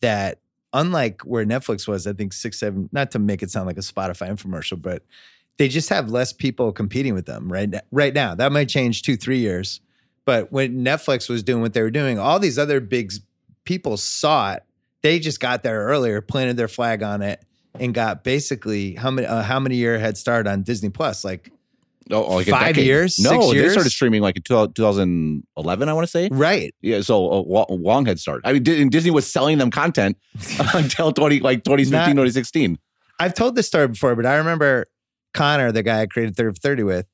that 0.00 0.38
unlike 0.72 1.22
where 1.22 1.44
Netflix 1.44 1.86
was, 1.86 2.06
I 2.06 2.12
think 2.12 2.32
six, 2.32 2.58
seven, 2.58 2.88
not 2.92 3.10
to 3.12 3.18
make 3.18 3.42
it 3.42 3.50
sound 3.50 3.66
like 3.66 3.76
a 3.76 3.80
Spotify 3.80 4.30
infomercial, 4.30 4.80
but 4.80 5.02
they 5.58 5.68
just 5.68 5.88
have 5.90 6.10
less 6.10 6.32
people 6.32 6.72
competing 6.72 7.14
with 7.14 7.26
them 7.26 7.52
right 7.52 7.72
right 7.90 8.14
now. 8.14 8.34
That 8.34 8.52
might 8.52 8.68
change 8.68 9.02
two, 9.02 9.16
three 9.16 9.38
years. 9.38 9.80
But 10.24 10.52
when 10.52 10.84
Netflix 10.84 11.28
was 11.28 11.42
doing 11.42 11.62
what 11.62 11.72
they 11.72 11.82
were 11.82 11.90
doing, 11.90 12.18
all 12.18 12.38
these 12.38 12.58
other 12.58 12.80
big 12.80 13.12
people 13.64 13.96
saw 13.96 14.54
it. 14.54 14.62
They 15.02 15.18
just 15.18 15.40
got 15.40 15.62
there 15.62 15.84
earlier, 15.84 16.20
planted 16.20 16.56
their 16.56 16.68
flag 16.68 17.02
on 17.02 17.22
it, 17.22 17.44
and 17.78 17.92
got 17.92 18.22
basically 18.22 18.94
how 18.94 19.10
many 19.10 19.26
uh, 19.26 19.42
how 19.42 19.58
many 19.58 19.76
year 19.76 19.98
head 19.98 20.16
start 20.16 20.46
on 20.46 20.62
Disney 20.62 20.90
Plus? 20.90 21.24
Like 21.24 21.52
Oh, 22.10 22.36
like 22.36 22.48
Five 22.48 22.76
years? 22.78 23.18
No, 23.18 23.40
Six 23.52 23.52
they 23.62 23.68
started 23.68 23.90
streaming 23.90 24.22
like 24.22 24.36
in 24.36 24.42
2011, 24.42 25.88
I 25.88 25.92
want 25.92 26.04
to 26.06 26.10
say. 26.10 26.28
right, 26.32 26.74
Yeah, 26.80 27.00
so 27.00 27.30
a 27.30 27.42
wa- 27.42 27.66
long 27.70 28.06
head 28.06 28.18
start. 28.18 28.40
I 28.44 28.54
mean, 28.54 28.88
Disney 28.88 29.10
was 29.10 29.30
selling 29.30 29.58
them 29.58 29.70
content 29.70 30.16
until 30.74 31.12
20 31.12 31.40
like 31.40 31.64
2015, 31.64 31.90
Not- 31.92 32.06
2016. 32.06 32.78
I've 33.20 33.34
told 33.34 33.54
this 33.54 33.66
story 33.68 33.88
before, 33.88 34.16
but 34.16 34.26
I 34.26 34.34
remember 34.36 34.86
Connor, 35.34 35.70
the 35.70 35.82
guy 35.82 36.00
I 36.00 36.06
created 36.06 36.34
30 36.36 36.54
for 36.54 36.60
30 36.60 36.82
with. 36.82 37.06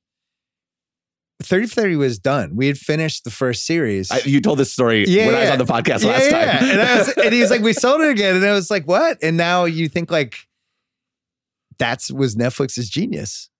30 1.42 1.66
for 1.66 1.74
30 1.82 1.96
was 1.96 2.18
done. 2.18 2.56
We 2.56 2.66
had 2.66 2.76
finished 2.78 3.22
the 3.24 3.30
first 3.30 3.64
series. 3.66 4.10
I, 4.10 4.18
you 4.24 4.40
told 4.40 4.58
this 4.58 4.72
story 4.72 5.04
Yeah, 5.06 5.26
when 5.26 5.34
I 5.36 5.40
was 5.42 5.50
on 5.50 5.58
the 5.58 5.64
podcast 5.64 6.02
yeah, 6.02 6.10
last 6.10 6.30
yeah. 6.30 6.58
time. 6.58 6.70
and, 6.70 6.80
I 6.80 6.98
was, 6.98 7.08
and 7.10 7.32
he's 7.32 7.50
like, 7.50 7.60
we 7.62 7.72
sold 7.74 8.00
it 8.00 8.10
again. 8.10 8.34
And 8.36 8.44
I 8.44 8.52
was 8.54 8.70
like, 8.70 8.86
what? 8.88 9.18
And 9.22 9.36
now 9.36 9.66
you 9.66 9.88
think 9.88 10.10
like 10.10 10.34
that's 11.78 12.10
was 12.10 12.34
Netflix's 12.34 12.88
genius. 12.88 13.50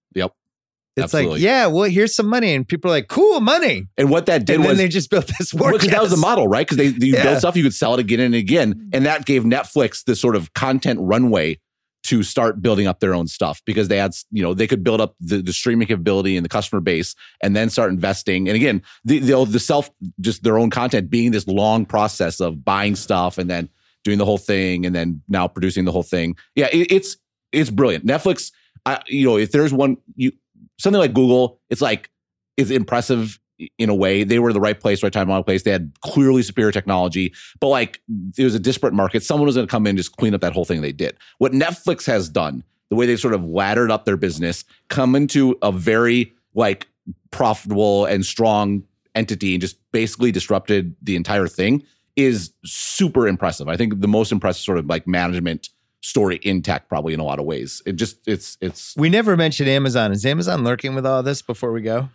It's 0.98 1.04
Absolutely. 1.14 1.32
like, 1.34 1.40
yeah, 1.42 1.66
well, 1.66 1.88
here's 1.88 2.14
some 2.14 2.26
money. 2.26 2.54
And 2.54 2.66
people 2.66 2.90
are 2.90 2.94
like, 2.94 3.08
cool 3.08 3.40
money. 3.40 3.86
and 3.96 4.10
what 4.10 4.26
that 4.26 4.44
did 4.44 4.56
and 4.56 4.64
then 4.64 4.70
was 4.70 4.78
they 4.78 4.88
just 4.88 5.10
built 5.10 5.30
this 5.38 5.54
war 5.54 5.72
because 5.72 5.88
that 5.90 6.02
was 6.02 6.10
the 6.10 6.16
model, 6.16 6.48
right? 6.48 6.66
Because 6.68 6.76
they 6.76 7.06
you 7.06 7.14
Yeah. 7.14 7.22
build 7.24 7.38
stuff, 7.38 7.56
you 7.56 7.62
could 7.62 7.74
sell 7.74 7.94
it 7.94 8.00
again 8.00 8.20
and 8.20 8.34
again, 8.34 8.90
and 8.92 9.06
that 9.06 9.24
gave 9.26 9.44
Netflix 9.44 10.04
this 10.04 10.20
sort 10.20 10.36
of 10.36 10.52
content 10.54 10.98
runway 11.02 11.58
to 12.04 12.22
start 12.22 12.62
building 12.62 12.86
up 12.86 13.00
their 13.00 13.12
own 13.12 13.26
stuff 13.26 13.60
because 13.66 13.88
they 13.88 13.98
had, 13.98 14.14
you 14.30 14.42
know, 14.42 14.54
they 14.54 14.66
could 14.66 14.82
build 14.84 15.00
up 15.00 15.14
the, 15.20 15.42
the 15.42 15.52
streaming 15.52 15.86
capability 15.88 16.36
and 16.36 16.44
the 16.44 16.48
customer 16.48 16.80
base, 16.80 17.14
and 17.42 17.54
then 17.56 17.68
start 17.68 17.90
investing. 17.90 18.48
And 18.48 18.56
again, 18.56 18.82
the 19.04 19.18
the, 19.18 19.44
the 19.44 19.58
self 19.60 19.90
just 20.20 20.42
their 20.42 20.58
own 20.58 20.70
content 20.70 21.10
being 21.10 21.32
this 21.32 21.46
long 21.46 21.84
process 21.84 22.40
of 22.40 22.64
buying 22.64 22.94
stuff 22.96 23.36
and 23.36 23.50
then 23.50 23.68
doing 24.04 24.16
the 24.18 24.24
whole 24.24 24.38
thing, 24.38 24.86
and 24.86 24.94
then 24.94 25.22
now 25.28 25.48
producing 25.48 25.84
the 25.84 25.92
whole 25.92 26.04
thing. 26.04 26.36
Yeah, 26.54 26.68
it, 26.72 26.90
it's 26.92 27.16
it's 27.52 27.68
brilliant. 27.68 28.06
Netflix, 28.06 28.52
I, 28.86 29.02
you 29.08 29.26
know, 29.26 29.36
if 29.36 29.50
there's 29.50 29.72
one 29.72 29.96
you 30.14 30.32
something 30.78 31.00
like 31.00 31.14
Google, 31.14 31.60
it's 31.70 31.80
like 31.80 32.10
it's 32.56 32.70
impressive 32.70 33.38
in 33.78 33.88
a 33.88 33.94
way. 33.94 34.24
They 34.24 34.38
were 34.38 34.52
the 34.52 34.60
right 34.60 34.78
place, 34.78 35.02
right 35.02 35.12
time, 35.12 35.28
wrong 35.28 35.44
place. 35.44 35.62
They 35.64 35.72
had 35.72 35.92
clearly 36.00 36.42
superior 36.42 36.72
technology, 36.72 37.34
but 37.60 37.68
like 37.68 38.00
it 38.36 38.44
was 38.44 38.54
a 38.54 38.60
disparate 38.60 38.94
market. 38.94 39.22
Someone 39.22 39.46
was 39.46 39.56
going 39.56 39.66
to 39.66 39.70
come 39.70 39.86
in 39.86 39.90
and 39.90 39.98
just 39.98 40.16
clean 40.16 40.34
up 40.34 40.40
that 40.40 40.52
whole 40.52 40.64
thing 40.64 40.80
they 40.80 40.92
did. 40.92 41.16
What 41.38 41.52
Netflix 41.52 42.06
has 42.06 42.28
done, 42.28 42.62
the 42.88 42.96
way 42.96 43.06
they've 43.06 43.18
sort 43.18 43.34
of 43.34 43.44
laddered 43.44 43.90
up 43.90 44.04
their 44.04 44.16
business, 44.16 44.64
come 44.88 45.14
into 45.14 45.58
a 45.62 45.72
very 45.72 46.32
like 46.54 46.86
profitable 47.30 48.04
and 48.04 48.24
strong 48.24 48.84
entity 49.14 49.54
and 49.54 49.60
just 49.60 49.76
basically 49.92 50.30
disrupted 50.30 50.94
the 51.02 51.16
entire 51.16 51.48
thing 51.48 51.82
is 52.16 52.52
super 52.64 53.28
impressive. 53.28 53.68
I 53.68 53.76
think 53.76 54.00
the 54.00 54.08
most 54.08 54.32
impressive 54.32 54.62
sort 54.62 54.78
of 54.78 54.86
like 54.86 55.06
management 55.06 55.68
story 56.08 56.40
intact 56.42 56.88
probably 56.88 57.12
in 57.12 57.20
a 57.20 57.24
lot 57.24 57.38
of 57.38 57.44
ways. 57.44 57.82
It 57.84 57.96
just 57.96 58.26
it's 58.26 58.56
it's. 58.60 58.94
We 58.96 59.10
never 59.10 59.36
mentioned 59.36 59.68
Amazon. 59.68 60.10
Is 60.12 60.24
Amazon 60.24 60.64
lurking 60.64 60.94
with 60.94 61.04
all 61.04 61.22
this 61.22 61.42
before 61.42 61.70
we 61.70 61.82
go? 61.82 62.08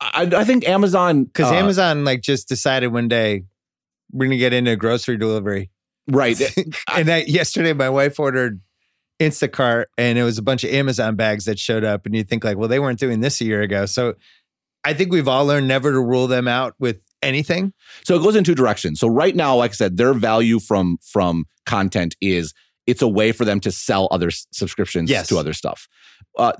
I, 0.00 0.30
I 0.34 0.44
think 0.44 0.66
Amazon 0.66 1.24
Because 1.24 1.52
uh, 1.52 1.54
Amazon 1.54 2.04
like 2.04 2.22
just 2.22 2.48
decided 2.48 2.88
one 2.88 3.08
day 3.08 3.44
we're 4.12 4.26
gonna 4.26 4.38
get 4.38 4.52
into 4.52 4.74
grocery 4.76 5.16
delivery. 5.18 5.70
right. 6.10 6.40
and 6.94 7.10
I, 7.10 7.24
yesterday, 7.26 7.74
my 7.74 7.90
wife 7.90 8.18
ordered 8.18 8.60
Instacart, 9.20 9.86
and 9.98 10.18
it 10.18 10.24
was 10.24 10.38
a 10.38 10.42
bunch 10.42 10.64
of 10.64 10.70
Amazon 10.70 11.14
bags 11.14 11.44
that 11.44 11.58
showed 11.58 11.84
up. 11.84 12.06
And 12.06 12.14
you 12.14 12.24
think 12.24 12.44
like, 12.44 12.56
well, 12.56 12.68
they 12.68 12.80
weren't 12.80 12.98
doing 12.98 13.20
this 13.20 13.40
a 13.40 13.44
year 13.44 13.60
ago. 13.60 13.86
So 13.86 14.14
I 14.84 14.94
think 14.94 15.12
we've 15.12 15.28
all 15.28 15.44
learned 15.44 15.68
never 15.68 15.92
to 15.92 16.00
rule 16.00 16.26
them 16.26 16.48
out 16.48 16.74
with 16.78 17.00
anything. 17.22 17.72
So 18.04 18.16
it 18.16 18.22
goes 18.22 18.36
in 18.36 18.44
two 18.44 18.54
directions. 18.54 19.00
So 19.00 19.08
right 19.08 19.36
now, 19.36 19.56
like 19.56 19.72
I 19.72 19.74
said, 19.74 19.96
their 19.96 20.14
value 20.14 20.60
from 20.60 20.98
from 21.02 21.46
content 21.66 22.16
is 22.20 22.54
it's 22.86 23.02
a 23.02 23.08
way 23.08 23.32
for 23.32 23.44
them 23.44 23.60
to 23.60 23.70
sell 23.70 24.08
other 24.10 24.28
s- 24.28 24.46
subscriptions 24.52 25.10
Yes. 25.10 25.28
to 25.28 25.38
other 25.38 25.52
stuff. 25.52 25.88
Uh, 26.38 26.52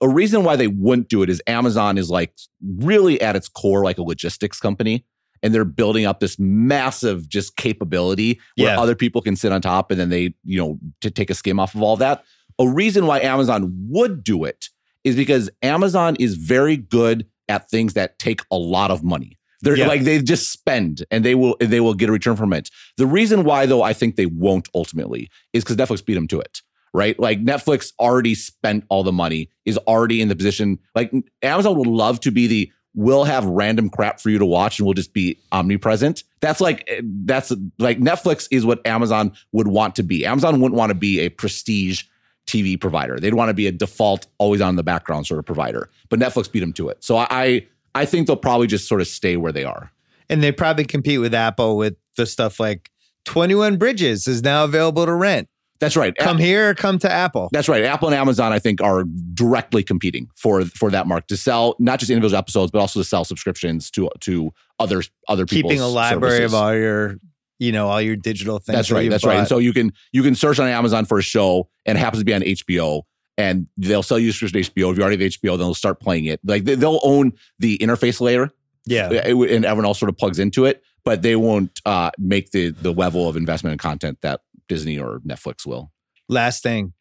a 0.00 0.08
reason 0.08 0.42
why 0.44 0.56
they 0.56 0.66
wouldn't 0.66 1.08
do 1.08 1.22
it 1.22 1.30
is 1.30 1.40
Amazon 1.46 1.96
is 1.98 2.10
like 2.10 2.32
really 2.78 3.20
at 3.20 3.36
its 3.36 3.48
core 3.48 3.84
like 3.84 3.98
a 3.98 4.02
logistics 4.02 4.58
company, 4.58 5.04
and 5.42 5.54
they're 5.54 5.64
building 5.64 6.04
up 6.06 6.20
this 6.20 6.38
massive 6.38 7.28
just 7.28 7.56
capability 7.56 8.40
where 8.56 8.74
Yeah. 8.74 8.80
other 8.80 8.94
people 8.94 9.22
can 9.22 9.36
sit 9.36 9.52
on 9.52 9.60
top, 9.60 9.90
and 9.90 10.00
then 10.00 10.08
they 10.08 10.34
you 10.44 10.58
know 10.58 10.78
to 11.00 11.10
take 11.10 11.30
a 11.30 11.34
skim 11.34 11.60
off 11.60 11.74
of 11.74 11.82
all 11.82 11.96
that. 11.98 12.24
A 12.58 12.68
reason 12.68 13.06
why 13.06 13.20
Amazon 13.20 13.72
would 13.88 14.22
do 14.22 14.44
it 14.44 14.68
is 15.04 15.16
because 15.16 15.50
Amazon 15.62 16.16
is 16.20 16.34
very 16.36 16.76
good 16.76 17.26
at 17.48 17.68
things 17.70 17.94
that 17.94 18.18
take 18.18 18.40
a 18.50 18.56
lot 18.56 18.90
of 18.90 19.02
money. 19.02 19.36
They're 19.62 19.76
Yeah. 19.76 19.86
like 19.88 20.02
they 20.02 20.20
just 20.20 20.52
spend 20.52 21.04
and 21.10 21.24
they 21.24 21.34
will 21.34 21.56
they 21.60 21.80
will 21.80 21.94
get 21.94 22.08
a 22.08 22.12
return 22.12 22.36
from 22.36 22.52
it. 22.52 22.68
The 22.96 23.06
reason 23.06 23.44
why 23.44 23.64
though 23.66 23.82
I 23.82 23.92
think 23.92 24.16
they 24.16 24.26
won't 24.26 24.68
ultimately 24.74 25.30
is 25.52 25.64
because 25.64 25.76
Netflix 25.76 26.04
beat 26.04 26.14
them 26.14 26.28
to 26.28 26.40
it. 26.40 26.60
Right? 26.94 27.18
Like 27.18 27.42
Netflix 27.42 27.92
already 27.98 28.34
spent 28.34 28.84
all 28.90 29.02
the 29.02 29.12
money, 29.12 29.48
is 29.64 29.78
already 29.78 30.20
in 30.20 30.28
the 30.28 30.36
position. 30.36 30.78
Like 30.94 31.10
Amazon 31.40 31.78
would 31.78 31.86
love 31.86 32.20
to 32.20 32.30
be 32.30 32.46
the 32.46 32.70
we'll 32.94 33.24
have 33.24 33.46
random 33.46 33.88
crap 33.88 34.20
for 34.20 34.28
you 34.28 34.38
to 34.38 34.44
watch 34.44 34.78
and 34.78 34.84
we'll 34.86 34.92
just 34.92 35.14
be 35.14 35.38
omnipresent. 35.52 36.24
That's 36.40 36.60
like 36.60 36.84
eh, 36.88 37.00
that's 37.24 37.50
like 37.78 37.98
Netflix 37.98 38.46
is 38.50 38.66
what 38.66 38.86
Amazon 38.86 39.32
would 39.52 39.68
want 39.68 39.94
to 39.96 40.02
be. 40.02 40.26
Amazon 40.26 40.60
wouldn't 40.60 40.76
want 40.76 40.90
to 40.90 40.94
be 40.94 41.20
a 41.20 41.30
prestige 41.30 42.02
TV 42.46 42.78
provider. 42.78 43.18
They'd 43.18 43.32
want 43.34 43.48
to 43.48 43.54
be 43.54 43.66
a 43.68 43.72
default, 43.72 44.26
always 44.36 44.60
on 44.60 44.76
the 44.76 44.82
background 44.82 45.26
sort 45.26 45.38
of 45.38 45.46
provider. 45.46 45.88
But 46.10 46.18
Netflix 46.18 46.52
beat 46.52 46.60
them 46.60 46.72
to 46.74 46.88
it. 46.90 47.02
So 47.02 47.16
I 47.16 47.66
I 47.94 48.04
think 48.04 48.26
they'll 48.26 48.36
probably 48.36 48.66
just 48.66 48.88
sort 48.88 49.00
of 49.00 49.08
stay 49.08 49.36
where 49.36 49.52
they 49.52 49.64
are. 49.64 49.92
And 50.28 50.42
they 50.42 50.52
probably 50.52 50.84
compete 50.84 51.20
with 51.20 51.34
Apple 51.34 51.76
with 51.76 51.96
the 52.16 52.26
stuff 52.26 52.58
like 52.58 52.90
21 53.24 53.76
Bridges 53.76 54.26
is 54.26 54.42
now 54.42 54.64
available 54.64 55.04
to 55.06 55.14
rent. 55.14 55.48
That's 55.82 55.96
right. 55.96 56.14
Come 56.16 56.38
here 56.38 56.70
or 56.70 56.74
come 56.74 57.00
to 57.00 57.10
Apple. 57.10 57.48
That's 57.50 57.68
right. 57.68 57.82
Apple 57.82 58.06
and 58.06 58.14
Amazon, 58.14 58.52
I 58.52 58.60
think, 58.60 58.80
are 58.80 59.02
directly 59.34 59.82
competing 59.82 60.28
for 60.36 60.64
for 60.64 60.92
that 60.92 61.08
mark 61.08 61.26
to 61.26 61.36
sell 61.36 61.74
not 61.80 61.98
just 61.98 62.08
individual 62.08 62.38
episodes, 62.38 62.70
but 62.70 62.78
also 62.78 63.00
to 63.00 63.04
sell 63.04 63.24
subscriptions 63.24 63.90
to 63.90 64.08
to 64.20 64.52
other 64.78 65.02
other 65.26 65.44
people's 65.44 65.72
Keeping 65.72 65.82
a 65.82 65.88
library 65.88 66.36
services. 66.36 66.52
of 66.52 66.60
all 66.60 66.72
your, 66.72 67.16
you 67.58 67.72
know, 67.72 67.88
all 67.88 68.00
your 68.00 68.14
digital 68.14 68.60
things. 68.60 68.76
That's 68.76 68.92
right. 68.92 69.04
you 69.04 69.10
That's 69.10 69.24
right. 69.24 69.38
And 69.40 69.48
so 69.48 69.58
you 69.58 69.72
can 69.72 69.92
you 70.12 70.22
can 70.22 70.36
search 70.36 70.60
on 70.60 70.68
Amazon 70.68 71.04
for 71.04 71.18
a 71.18 71.22
show 71.22 71.68
and 71.84 71.98
it 71.98 72.00
happens 72.00 72.20
to 72.20 72.24
be 72.24 72.32
on 72.32 72.42
HBO, 72.42 73.02
and 73.42 73.66
they'll 73.76 74.02
sell 74.02 74.18
you 74.18 74.30
subscription 74.30 74.62
to 74.62 74.70
HBO. 74.70 74.92
If 74.92 74.96
you 74.98 75.02
already 75.02 75.22
have 75.22 75.32
HBO, 75.32 75.50
then 75.50 75.66
they'll 75.66 75.74
start 75.74 76.00
playing 76.00 76.26
it. 76.26 76.40
Like 76.44 76.64
they, 76.64 76.76
they'll 76.76 77.00
own 77.02 77.32
the 77.58 77.76
interface 77.78 78.20
layer, 78.20 78.50
yeah. 78.86 79.10
and 79.10 79.64
everyone 79.64 79.84
else 79.84 79.98
sort 79.98 80.08
of 80.08 80.16
plugs 80.16 80.38
into 80.38 80.64
it, 80.64 80.82
but 81.04 81.22
they 81.22 81.36
won't 81.36 81.80
uh, 81.84 82.10
make 82.18 82.50
the 82.52 82.70
the 82.70 82.92
level 82.92 83.28
of 83.28 83.36
investment 83.36 83.72
and 83.72 83.80
content 83.80 84.18
that 84.22 84.40
Disney 84.68 84.98
or 84.98 85.20
Netflix 85.20 85.66
will. 85.66 85.90
last 86.28 86.62
thing 86.62 86.92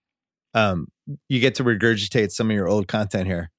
um 0.53 0.88
you 1.30 1.39
get 1.39 1.55
to 1.55 1.63
regurgitate 1.63 2.31
some 2.31 2.49
of 2.49 2.55
your 2.55 2.68
old 2.68 2.88
content 2.88 3.27
here 3.27 3.49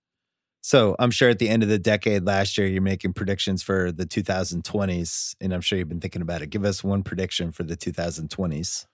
so 0.60 0.94
i'm 0.98 1.10
sure 1.10 1.30
at 1.30 1.38
the 1.38 1.48
end 1.48 1.62
of 1.62 1.68
the 1.68 1.78
decade 1.78 2.24
last 2.24 2.58
year 2.58 2.66
you're 2.66 2.82
making 2.82 3.12
predictions 3.12 3.62
for 3.62 3.90
the 3.92 4.04
2020s 4.04 5.34
and 5.40 5.54
i'm 5.54 5.60
sure 5.60 5.78
you've 5.78 5.88
been 5.88 6.00
thinking 6.00 6.22
about 6.22 6.42
it 6.42 6.50
give 6.50 6.64
us 6.64 6.84
one 6.84 7.02
prediction 7.02 7.50
for 7.50 7.62
the 7.62 7.76
2020s 7.76 8.86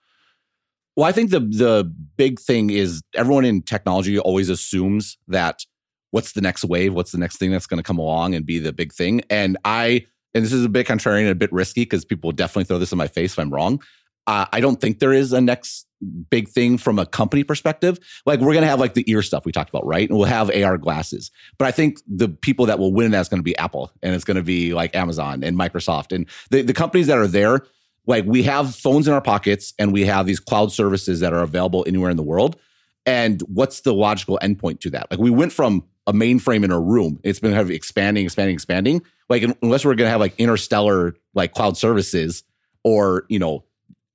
Well, 0.99 1.07
I 1.07 1.13
think 1.13 1.29
the 1.29 1.39
the 1.39 1.89
big 2.17 2.41
thing 2.41 2.71
is 2.71 3.01
everyone 3.15 3.45
in 3.45 3.61
technology 3.61 4.19
always 4.19 4.49
assumes 4.49 5.17
that 5.29 5.65
what's 6.11 6.33
the 6.33 6.41
next 6.41 6.65
wave, 6.65 6.93
what's 6.93 7.13
the 7.13 7.17
next 7.17 7.37
thing 7.37 7.51
that's 7.51 7.67
going 7.67 7.77
to 7.77 7.83
come 7.83 7.97
along 7.97 8.35
and 8.35 8.45
be 8.45 8.59
the 8.59 8.73
big 8.73 8.91
thing. 8.91 9.21
And 9.29 9.57
I 9.63 10.05
and 10.33 10.43
this 10.43 10.51
is 10.51 10.65
a 10.65 10.67
bit 10.67 10.87
contrarian 10.87 11.21
and 11.21 11.29
a 11.29 11.35
bit 11.35 11.53
risky 11.53 11.83
because 11.83 12.03
people 12.03 12.27
will 12.27 12.35
definitely 12.35 12.65
throw 12.65 12.79
this 12.79 12.91
in 12.91 12.97
my 12.97 13.07
face 13.07 13.31
if 13.31 13.39
I'm 13.39 13.49
wrong. 13.49 13.81
Uh, 14.27 14.47
I 14.51 14.59
don't 14.59 14.81
think 14.81 14.99
there 14.99 15.13
is 15.13 15.31
a 15.31 15.39
next 15.39 15.87
big 16.29 16.49
thing 16.49 16.77
from 16.77 16.99
a 16.99 17.05
company 17.05 17.45
perspective. 17.45 17.97
Like 18.25 18.41
we're 18.41 18.51
going 18.51 18.63
to 18.63 18.69
have 18.69 18.81
like 18.81 18.93
the 18.93 19.09
ear 19.09 19.21
stuff 19.21 19.45
we 19.45 19.53
talked 19.53 19.69
about, 19.69 19.85
right? 19.85 20.09
And 20.09 20.17
we'll 20.17 20.27
have 20.27 20.53
AR 20.53 20.77
glasses. 20.77 21.31
But 21.57 21.69
I 21.69 21.71
think 21.71 22.01
the 22.07 22.27
people 22.27 22.65
that 22.65 22.77
will 22.77 22.91
win 22.91 23.11
that 23.11 23.21
is 23.21 23.29
going 23.29 23.39
to 23.39 23.43
be 23.43 23.57
Apple 23.57 23.89
and 24.03 24.13
it's 24.13 24.25
going 24.25 24.35
to 24.35 24.43
be 24.43 24.73
like 24.73 24.93
Amazon 24.97 25.45
and 25.45 25.57
Microsoft 25.57 26.13
and 26.13 26.25
the, 26.49 26.61
the 26.61 26.73
companies 26.73 27.07
that 27.07 27.17
are 27.17 27.25
there. 27.25 27.65
Like 28.09 28.25
we 28.25 28.41
have 28.43 28.75
phones 28.75 29.07
in 29.07 29.13
our 29.13 29.21
pockets 29.21 29.75
and 29.77 29.93
we 29.93 30.03
have 30.05 30.25
these 30.25 30.39
cloud 30.39 30.71
services 30.71 31.19
that 31.19 31.31
are 31.31 31.43
available 31.43 31.85
anywhere 31.87 32.09
in 32.09 32.17
the 32.17 32.23
world. 32.23 32.57
And 33.05 33.39
what's 33.41 33.81
the 33.81 33.93
logical 33.93 34.39
endpoint 34.41 34.79
to 34.81 34.89
that? 34.89 35.11
Like 35.11 35.19
we 35.19 35.29
went 35.29 35.53
from 35.53 35.85
a 36.07 36.11
mainframe 36.11 36.63
in 36.63 36.71
a 36.71 36.79
room. 36.79 37.19
It's 37.21 37.39
been 37.39 37.51
kind 37.51 37.61
of 37.61 37.69
expanding, 37.69 38.25
expanding, 38.25 38.55
expanding. 38.55 39.03
Like 39.29 39.43
unless 39.61 39.85
we're 39.85 39.93
going 39.93 40.07
to 40.07 40.11
have 40.11 40.19
like 40.19 40.33
interstellar 40.39 41.15
like 41.35 41.53
cloud 41.53 41.77
services 41.77 42.43
or, 42.83 43.25
you 43.29 43.37
know, 43.37 43.63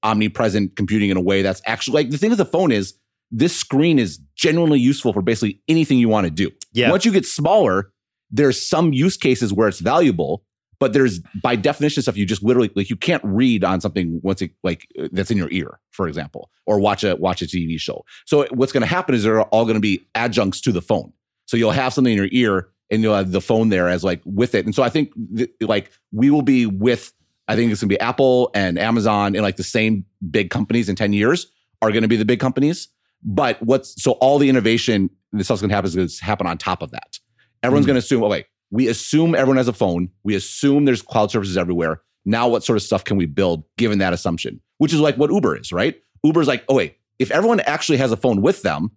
omnipresent 0.03 0.75
computing 0.75 1.11
in 1.11 1.17
a 1.17 1.21
way 1.21 1.43
that's 1.43 1.63
actually 1.65 1.95
like 1.95 2.11
the 2.11 2.19
thing 2.19 2.31
with 2.31 2.39
the 2.39 2.45
phone 2.45 2.73
is 2.73 2.95
this 3.31 3.57
screen 3.57 4.01
is 4.01 4.19
genuinely 4.35 4.81
useful 4.81 5.13
for 5.13 5.23
basically 5.23 5.61
anything 5.69 5.99
you 5.99 6.09
want 6.09 6.25
to 6.25 6.33
do. 6.33 6.51
Yeah. 6.73 6.91
Once 6.91 7.05
you 7.05 7.13
get 7.13 7.25
smaller, 7.25 7.93
there's 8.29 8.61
some 8.61 8.93
use 8.93 9.17
cases 9.17 9.53
where 9.53 9.69
it's 9.69 9.79
valuable, 9.79 10.43
but 10.79 10.93
there's 10.93 11.21
by 11.43 11.57
definition 11.57 12.03
stuff 12.03 12.17
you 12.17 12.27
just 12.27 12.43
literally 12.43 12.71
like 12.75 12.91
you 12.91 12.97
can't 12.97 13.23
read 13.25 13.65
on 13.65 13.81
something 13.81 14.21
once 14.23 14.43
it 14.43 14.51
like 14.63 14.87
that's 15.13 15.31
in 15.31 15.37
your 15.39 15.51
ear, 15.51 15.79
for 15.91 16.09
example, 16.09 16.51
or 16.67 16.79
watch 16.81 17.05
a 17.05 17.17
watch 17.17 17.43
a 17.43 17.47
TV 17.47 17.79
show. 17.79 18.05
So 18.27 18.47
what's 18.51 18.73
going 18.73 18.83
to 18.83 18.87
happen 18.87 19.15
is 19.15 19.23
they're 19.23 19.43
all 19.43 19.65
going 19.65 19.75
to 19.77 19.81
be 19.81 20.07
adjuncts 20.15 20.61
to 20.63 20.73
the 20.73 20.83
phone. 20.83 21.13
So 21.47 21.57
you'll 21.57 21.71
have 21.73 21.93
something 21.93 22.13
in 22.13 22.17
your 22.17 22.29
ear 22.33 22.69
and 22.91 23.03
you'll 23.03 23.15
have 23.15 23.33
the 23.33 23.41
phone 23.41 23.69
there 23.69 23.89
as 23.89 24.05
like 24.05 24.21
with 24.25 24.55
it. 24.55 24.65
And 24.65 24.75
so 24.75 24.83
I 24.83 24.89
think 24.89 25.13
th- 25.37 25.51
like 25.61 25.91
we 26.13 26.31
will 26.31 26.43
be 26.43 26.67
with 26.67 27.13
I 27.47 27.57
think 27.57 27.71
it's 27.71 27.81
going 27.83 27.89
to 27.91 27.95
be 27.95 28.01
Apple 28.01 28.51
and 28.55 28.79
Amazon 28.79 29.35
and 29.35 29.43
like 29.43 29.57
the 29.57 29.63
same 29.63 30.07
big 30.31 30.49
companies 30.51 30.89
in 30.89 30.97
10 30.97 31.13
years 31.13 31.47
are 31.83 31.91
going 31.91 32.03
to 32.03 32.09
be 32.09 32.17
the 32.17 32.25
big 32.25 32.41
companies. 32.41 32.89
But 33.23 33.63
what's 33.63 34.03
so 34.03 34.13
all 34.13 34.39
the 34.39 34.49
innovation, 34.49 35.11
this 35.33 35.47
stuff's 35.47 35.61
going 35.61 35.69
to 35.71 35.75
happen 35.75 35.89
is 35.89 35.95
going 35.95 36.09
to 36.09 36.25
happen 36.25 36.47
on 36.47 36.57
top 36.59 36.83
of 36.83 36.91
that. 36.93 37.19
Everyone's 37.63 37.85
Mm. 37.85 37.89
going 37.89 37.95
to 37.97 37.99
assume, 37.99 38.23
oh, 38.23 38.29
wait, 38.29 38.47
we 38.71 38.89
assume 38.89 39.35
everyone 39.35 39.57
has 39.57 39.69
a 39.69 39.73
phone. 39.73 40.11
We 40.23 40.35
assume 40.35 40.85
there's 40.85 41.03
cloud 41.03 41.31
services 41.31 41.57
everywhere. 41.57 42.03
Now, 42.25 42.49
what 42.49 42.65
sort 42.65 42.77
of 42.77 42.83
stuff 42.83 43.05
can 43.05 43.17
we 43.17 43.27
build 43.27 43.65
given 43.77 43.99
that 43.99 44.13
assumption? 44.13 44.61
Which 44.79 44.93
is 44.93 45.01
like 45.01 45.17
what 45.17 45.31
Uber 45.31 45.57
is, 45.57 45.73
right? 45.73 46.01
Uber's 46.23 46.49
like, 46.49 46.65
oh, 46.69 46.75
wait, 46.75 46.97
if 47.19 47.31
everyone 47.31 47.61
actually 47.61 47.99
has 47.99 48.13
a 48.13 48.17
phone 48.17 48.41
with 48.43 48.63
them, 48.63 48.91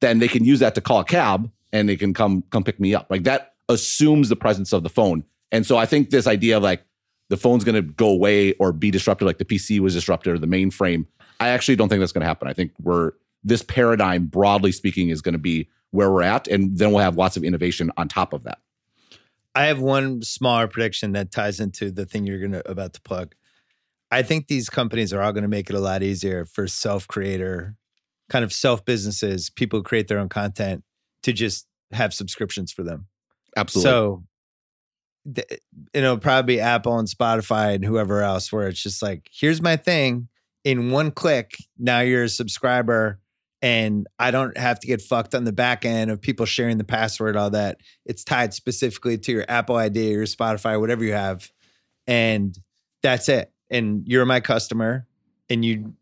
then 0.00 0.18
they 0.18 0.28
can 0.28 0.44
use 0.44 0.60
that 0.60 0.74
to 0.74 0.80
call 0.80 1.00
a 1.00 1.04
cab 1.04 1.50
and 1.72 1.88
they 1.88 1.96
can 1.96 2.12
come 2.12 2.42
come 2.50 2.64
pick 2.64 2.80
me 2.80 2.94
up. 2.94 3.06
Like 3.10 3.24
that 3.24 3.54
assumes 3.68 4.28
the 4.28 4.36
presence 4.36 4.72
of 4.72 4.82
the 4.82 4.88
phone. 4.88 5.24
And 5.50 5.66
so 5.66 5.76
I 5.76 5.86
think 5.86 6.10
this 6.10 6.26
idea 6.26 6.56
of 6.56 6.62
like 6.62 6.82
the 7.28 7.36
phone's 7.36 7.64
going 7.64 7.76
to 7.76 7.82
go 7.82 8.08
away 8.08 8.52
or 8.54 8.72
be 8.72 8.90
disrupted, 8.90 9.26
like 9.26 9.38
the 9.38 9.44
PC 9.44 9.80
was 9.80 9.94
disrupted 9.94 10.34
or 10.34 10.38
the 10.38 10.46
mainframe. 10.46 11.06
I 11.40 11.48
actually 11.48 11.76
don't 11.76 11.88
think 11.88 12.00
that's 12.00 12.12
going 12.12 12.22
to 12.22 12.26
happen. 12.26 12.48
I 12.48 12.52
think 12.52 12.72
we're 12.82 13.12
this 13.44 13.62
paradigm, 13.62 14.26
broadly 14.26 14.72
speaking, 14.72 15.08
is 15.08 15.22
going 15.22 15.32
to 15.32 15.38
be 15.38 15.68
where 15.90 16.10
we're 16.10 16.22
at, 16.22 16.48
and 16.48 16.76
then 16.76 16.90
we'll 16.90 17.02
have 17.02 17.16
lots 17.16 17.36
of 17.36 17.44
innovation 17.44 17.90
on 17.96 18.08
top 18.08 18.32
of 18.32 18.44
that. 18.44 18.58
I 19.54 19.64
have 19.64 19.80
one 19.80 20.22
smaller 20.22 20.66
prediction 20.66 21.12
that 21.12 21.30
ties 21.30 21.60
into 21.60 21.90
the 21.90 22.06
thing 22.06 22.26
you're 22.26 22.40
gonna 22.40 22.62
about 22.66 22.92
to 22.92 23.00
plug 23.02 23.34
i 24.10 24.22
think 24.22 24.48
these 24.48 24.68
companies 24.68 25.12
are 25.12 25.22
all 25.22 25.32
going 25.32 25.42
to 25.42 25.48
make 25.48 25.70
it 25.70 25.76
a 25.76 25.80
lot 25.80 26.02
easier 26.02 26.44
for 26.44 26.66
self-creator 26.66 27.76
kind 28.28 28.44
of 28.44 28.52
self 28.52 28.84
businesses 28.84 29.50
people 29.50 29.78
who 29.78 29.82
create 29.82 30.08
their 30.08 30.18
own 30.18 30.28
content 30.28 30.82
to 31.22 31.32
just 31.32 31.66
have 31.92 32.14
subscriptions 32.14 32.72
for 32.72 32.82
them 32.82 33.06
Absolutely. 33.56 33.90
So, 33.90 34.24
th- 35.34 35.60
it'll 35.92 36.18
probably 36.18 36.56
be 36.56 36.60
Apple 36.60 36.98
and 36.98 37.08
Spotify 37.08 37.74
and 37.74 37.84
whoever 37.84 38.22
else, 38.22 38.52
where 38.52 38.68
it's 38.68 38.82
just 38.82 39.02
like, 39.02 39.28
here's 39.32 39.62
my 39.62 39.76
thing. 39.76 40.28
In 40.64 40.90
one 40.90 41.10
click, 41.10 41.56
now 41.78 42.00
you're 42.00 42.24
a 42.24 42.28
subscriber, 42.28 43.20
and 43.62 44.08
I 44.18 44.32
don't 44.32 44.58
have 44.58 44.80
to 44.80 44.86
get 44.88 45.00
fucked 45.00 45.34
on 45.34 45.44
the 45.44 45.52
back 45.52 45.84
end 45.84 46.10
of 46.10 46.20
people 46.20 46.44
sharing 46.46 46.78
the 46.78 46.84
password, 46.84 47.36
all 47.36 47.50
that. 47.50 47.78
It's 48.04 48.24
tied 48.24 48.52
specifically 48.52 49.16
to 49.18 49.32
your 49.32 49.44
Apple 49.48 49.76
ID, 49.76 50.10
or 50.10 50.18
your 50.18 50.24
Spotify, 50.24 50.78
whatever 50.78 51.04
you 51.04 51.12
have, 51.12 51.50
and 52.06 52.58
that's 53.02 53.28
it. 53.28 53.52
And 53.70 54.02
you're 54.06 54.26
my 54.26 54.40
customer, 54.40 55.06
and 55.48 55.64
you 55.64 55.94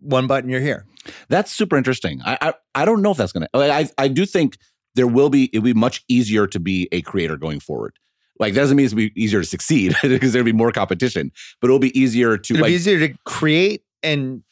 one 0.00 0.28
button, 0.28 0.48
you're 0.48 0.60
here. 0.60 0.86
That's 1.28 1.50
super 1.50 1.76
interesting. 1.76 2.20
I 2.24 2.38
I, 2.40 2.54
I 2.76 2.84
don't 2.84 3.02
know 3.02 3.10
if 3.10 3.16
that's 3.16 3.32
gonna. 3.32 3.48
I 3.52 3.88
I 3.98 4.08
do 4.08 4.24
think 4.24 4.56
there 4.94 5.08
will 5.08 5.28
be. 5.28 5.50
It'll 5.52 5.64
be 5.64 5.74
much 5.74 6.04
easier 6.08 6.46
to 6.46 6.60
be 6.60 6.88
a 6.92 7.02
creator 7.02 7.36
going 7.36 7.58
forward. 7.58 7.98
Like 8.38 8.54
that 8.54 8.60
doesn't 8.60 8.76
mean 8.76 8.86
it's 8.86 8.94
be 8.94 9.12
easier 9.20 9.40
to 9.40 9.46
succeed 9.46 9.96
because 10.02 10.32
there'll 10.32 10.46
be 10.46 10.52
more 10.52 10.70
competition, 10.70 11.32
but 11.60 11.66
it'll 11.66 11.80
be 11.80 11.98
easier 11.98 12.38
to 12.38 12.54
It'll 12.54 12.62
like 12.62 12.70
be 12.70 12.74
easier 12.74 13.08
to 13.08 13.14
create 13.24 13.82
and 14.04 14.44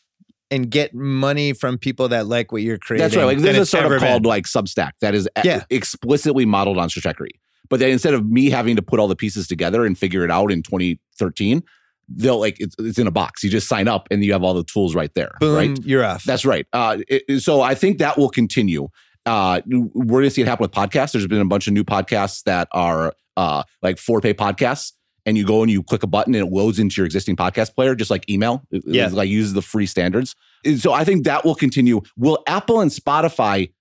and 0.50 0.70
get 0.70 0.94
money 0.94 1.52
from 1.52 1.76
people 1.78 2.08
that 2.08 2.26
like 2.26 2.52
what 2.52 2.62
you're 2.62 2.78
creating. 2.78 3.02
That's 3.04 3.16
right. 3.16 3.24
Like 3.24 3.38
there's 3.38 3.56
a 3.58 3.66
startup 3.66 3.86
ever 3.86 3.98
been. 4.00 4.08
called 4.08 4.26
like 4.26 4.44
Substack 4.44 4.92
that 5.00 5.14
is 5.14 5.28
Yeah. 5.44 5.64
explicitly 5.70 6.44
modeled 6.46 6.78
on 6.78 6.88
Stratechery. 6.88 7.30
But 7.68 7.80
then 7.80 7.90
instead 7.90 8.14
of 8.14 8.24
me 8.30 8.48
having 8.50 8.76
to 8.76 8.82
put 8.82 9.00
all 9.00 9.08
the 9.08 9.16
pieces 9.16 9.48
together 9.48 9.84
and 9.84 9.98
figure 9.98 10.24
it 10.24 10.30
out 10.30 10.52
in 10.52 10.62
2013, 10.62 11.62
they'll 12.08 12.38
like 12.38 12.60
it's, 12.60 12.76
it's 12.78 12.98
in 12.98 13.08
a 13.08 13.10
box. 13.10 13.42
You 13.42 13.50
just 13.50 13.66
sign 13.68 13.88
up 13.88 14.06
and 14.12 14.24
you 14.24 14.32
have 14.32 14.44
all 14.44 14.54
the 14.54 14.62
tools 14.62 14.94
right 14.94 15.12
there. 15.14 15.32
boom, 15.40 15.54
Right. 15.56 15.78
you're 15.84 16.04
off. 16.04 16.22
That's 16.24 16.44
right. 16.44 16.66
Uh, 16.72 16.98
it- 17.08 17.40
so 17.40 17.62
I 17.62 17.74
think 17.74 17.98
that 17.98 18.16
will 18.16 18.28
continue. 18.30 18.88
Uh, 19.24 19.60
we're 19.66 20.04
going 20.20 20.22
to 20.24 20.30
see 20.30 20.42
it 20.42 20.46
happen 20.46 20.62
with 20.62 20.70
podcasts. 20.70 21.10
There's 21.12 21.26
been 21.26 21.40
a 21.40 21.44
bunch 21.44 21.66
of 21.66 21.72
new 21.72 21.82
podcasts 21.82 22.44
that 22.44 22.68
are 22.70 23.12
uh, 23.36 23.64
like 23.82 23.98
for 23.98 24.20
pay 24.20 24.32
podcasts, 24.32 24.92
and 25.26 25.36
you 25.36 25.44
go 25.44 25.60
and 25.62 25.70
you 25.70 25.82
click 25.82 26.02
a 26.02 26.06
button 26.06 26.34
and 26.34 26.46
it 26.46 26.50
loads 26.50 26.78
into 26.78 26.96
your 27.00 27.04
existing 27.06 27.36
podcast 27.36 27.74
player, 27.74 27.94
just 27.94 28.10
like 28.10 28.28
email. 28.30 28.62
It, 28.70 28.82
Yeah. 28.86 29.08
like 29.08 29.28
uses 29.28 29.52
the 29.52 29.60
free 29.62 29.84
standards. 29.86 30.34
And 30.64 30.80
So 30.80 30.92
I 30.92 31.04
think 31.04 31.24
that 31.24 31.44
will 31.44 31.54
continue. 31.56 32.00
Will 32.16 32.42
Apple 32.46 32.80
and 32.80 32.90
Spotify 32.90 33.72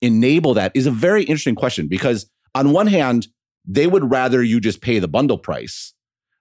enable 0.00 0.54
that? 0.54 0.72
Is 0.74 0.86
a 0.86 0.90
very 0.90 1.22
interesting 1.22 1.54
question 1.54 1.88
because 1.88 2.28
on 2.54 2.72
one 2.72 2.86
hand, 2.86 3.28
they 3.66 3.86
would 3.86 4.10
rather 4.10 4.42
you 4.42 4.60
just 4.60 4.80
pay 4.80 4.98
the 4.98 5.08
bundle 5.08 5.38
price. 5.38 5.92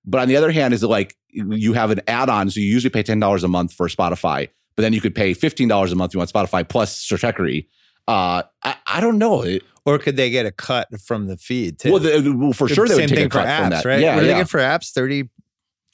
But 0.06 0.22
on 0.22 0.28
the 0.28 0.36
other 0.38 0.52
hand, 0.52 0.74
is 0.74 0.84
it 0.84 0.88
like 0.88 1.16
you 1.32 1.74
have 1.74 1.92
an 1.92 2.02
add-on? 2.08 2.50
So 2.50 2.60
you 2.60 2.68
usually 2.68 2.90
pay 2.90 3.04
ten 3.04 3.20
dollars 3.20 3.44
a 3.44 3.48
month 3.48 3.74
for 3.74 3.88
Spotify, 3.88 4.48
but 4.76 4.82
then 4.84 4.94
you 4.94 5.02
could 5.02 5.14
pay 5.14 5.34
fifteen 5.34 5.68
dollars 5.68 5.92
a 5.92 5.96
month 5.96 6.12
if 6.12 6.14
you 6.16 6.20
want 6.20 6.32
Spotify 6.34 6.68
plus 6.68 6.98
Stratechery. 7.06 7.68
Uh, 8.10 8.44
I, 8.64 8.76
I 8.88 9.02
don't 9.02 9.18
know. 9.18 9.44
It- 9.44 9.64
or 9.86 9.98
could 9.98 10.18
they 10.18 10.30
get 10.30 10.46
a 10.46 10.52
cut 10.52 10.88
from 11.02 11.26
the 11.28 11.38
feed 11.38 11.80
too? 11.80 11.92
well, 11.92 12.00
the, 12.02 12.36
well, 12.38 12.54
for 12.54 12.68
sure 12.68 12.88
they 12.88 12.94
Same 12.96 13.04
would 13.04 13.10
take 13.10 13.18
thing 13.18 13.26
a 13.28 13.30
for 13.30 13.38
cut 13.40 13.48
apps, 13.48 13.60
from 13.62 13.70
that. 13.72 13.86
right? 13.86 14.00
Yeah, 14.02 14.16
what 14.16 14.26
yeah. 14.26 14.34
they 14.34 14.38
get 14.40 14.50
for 14.50 14.60
apps? 14.60 14.92
30 14.92 15.30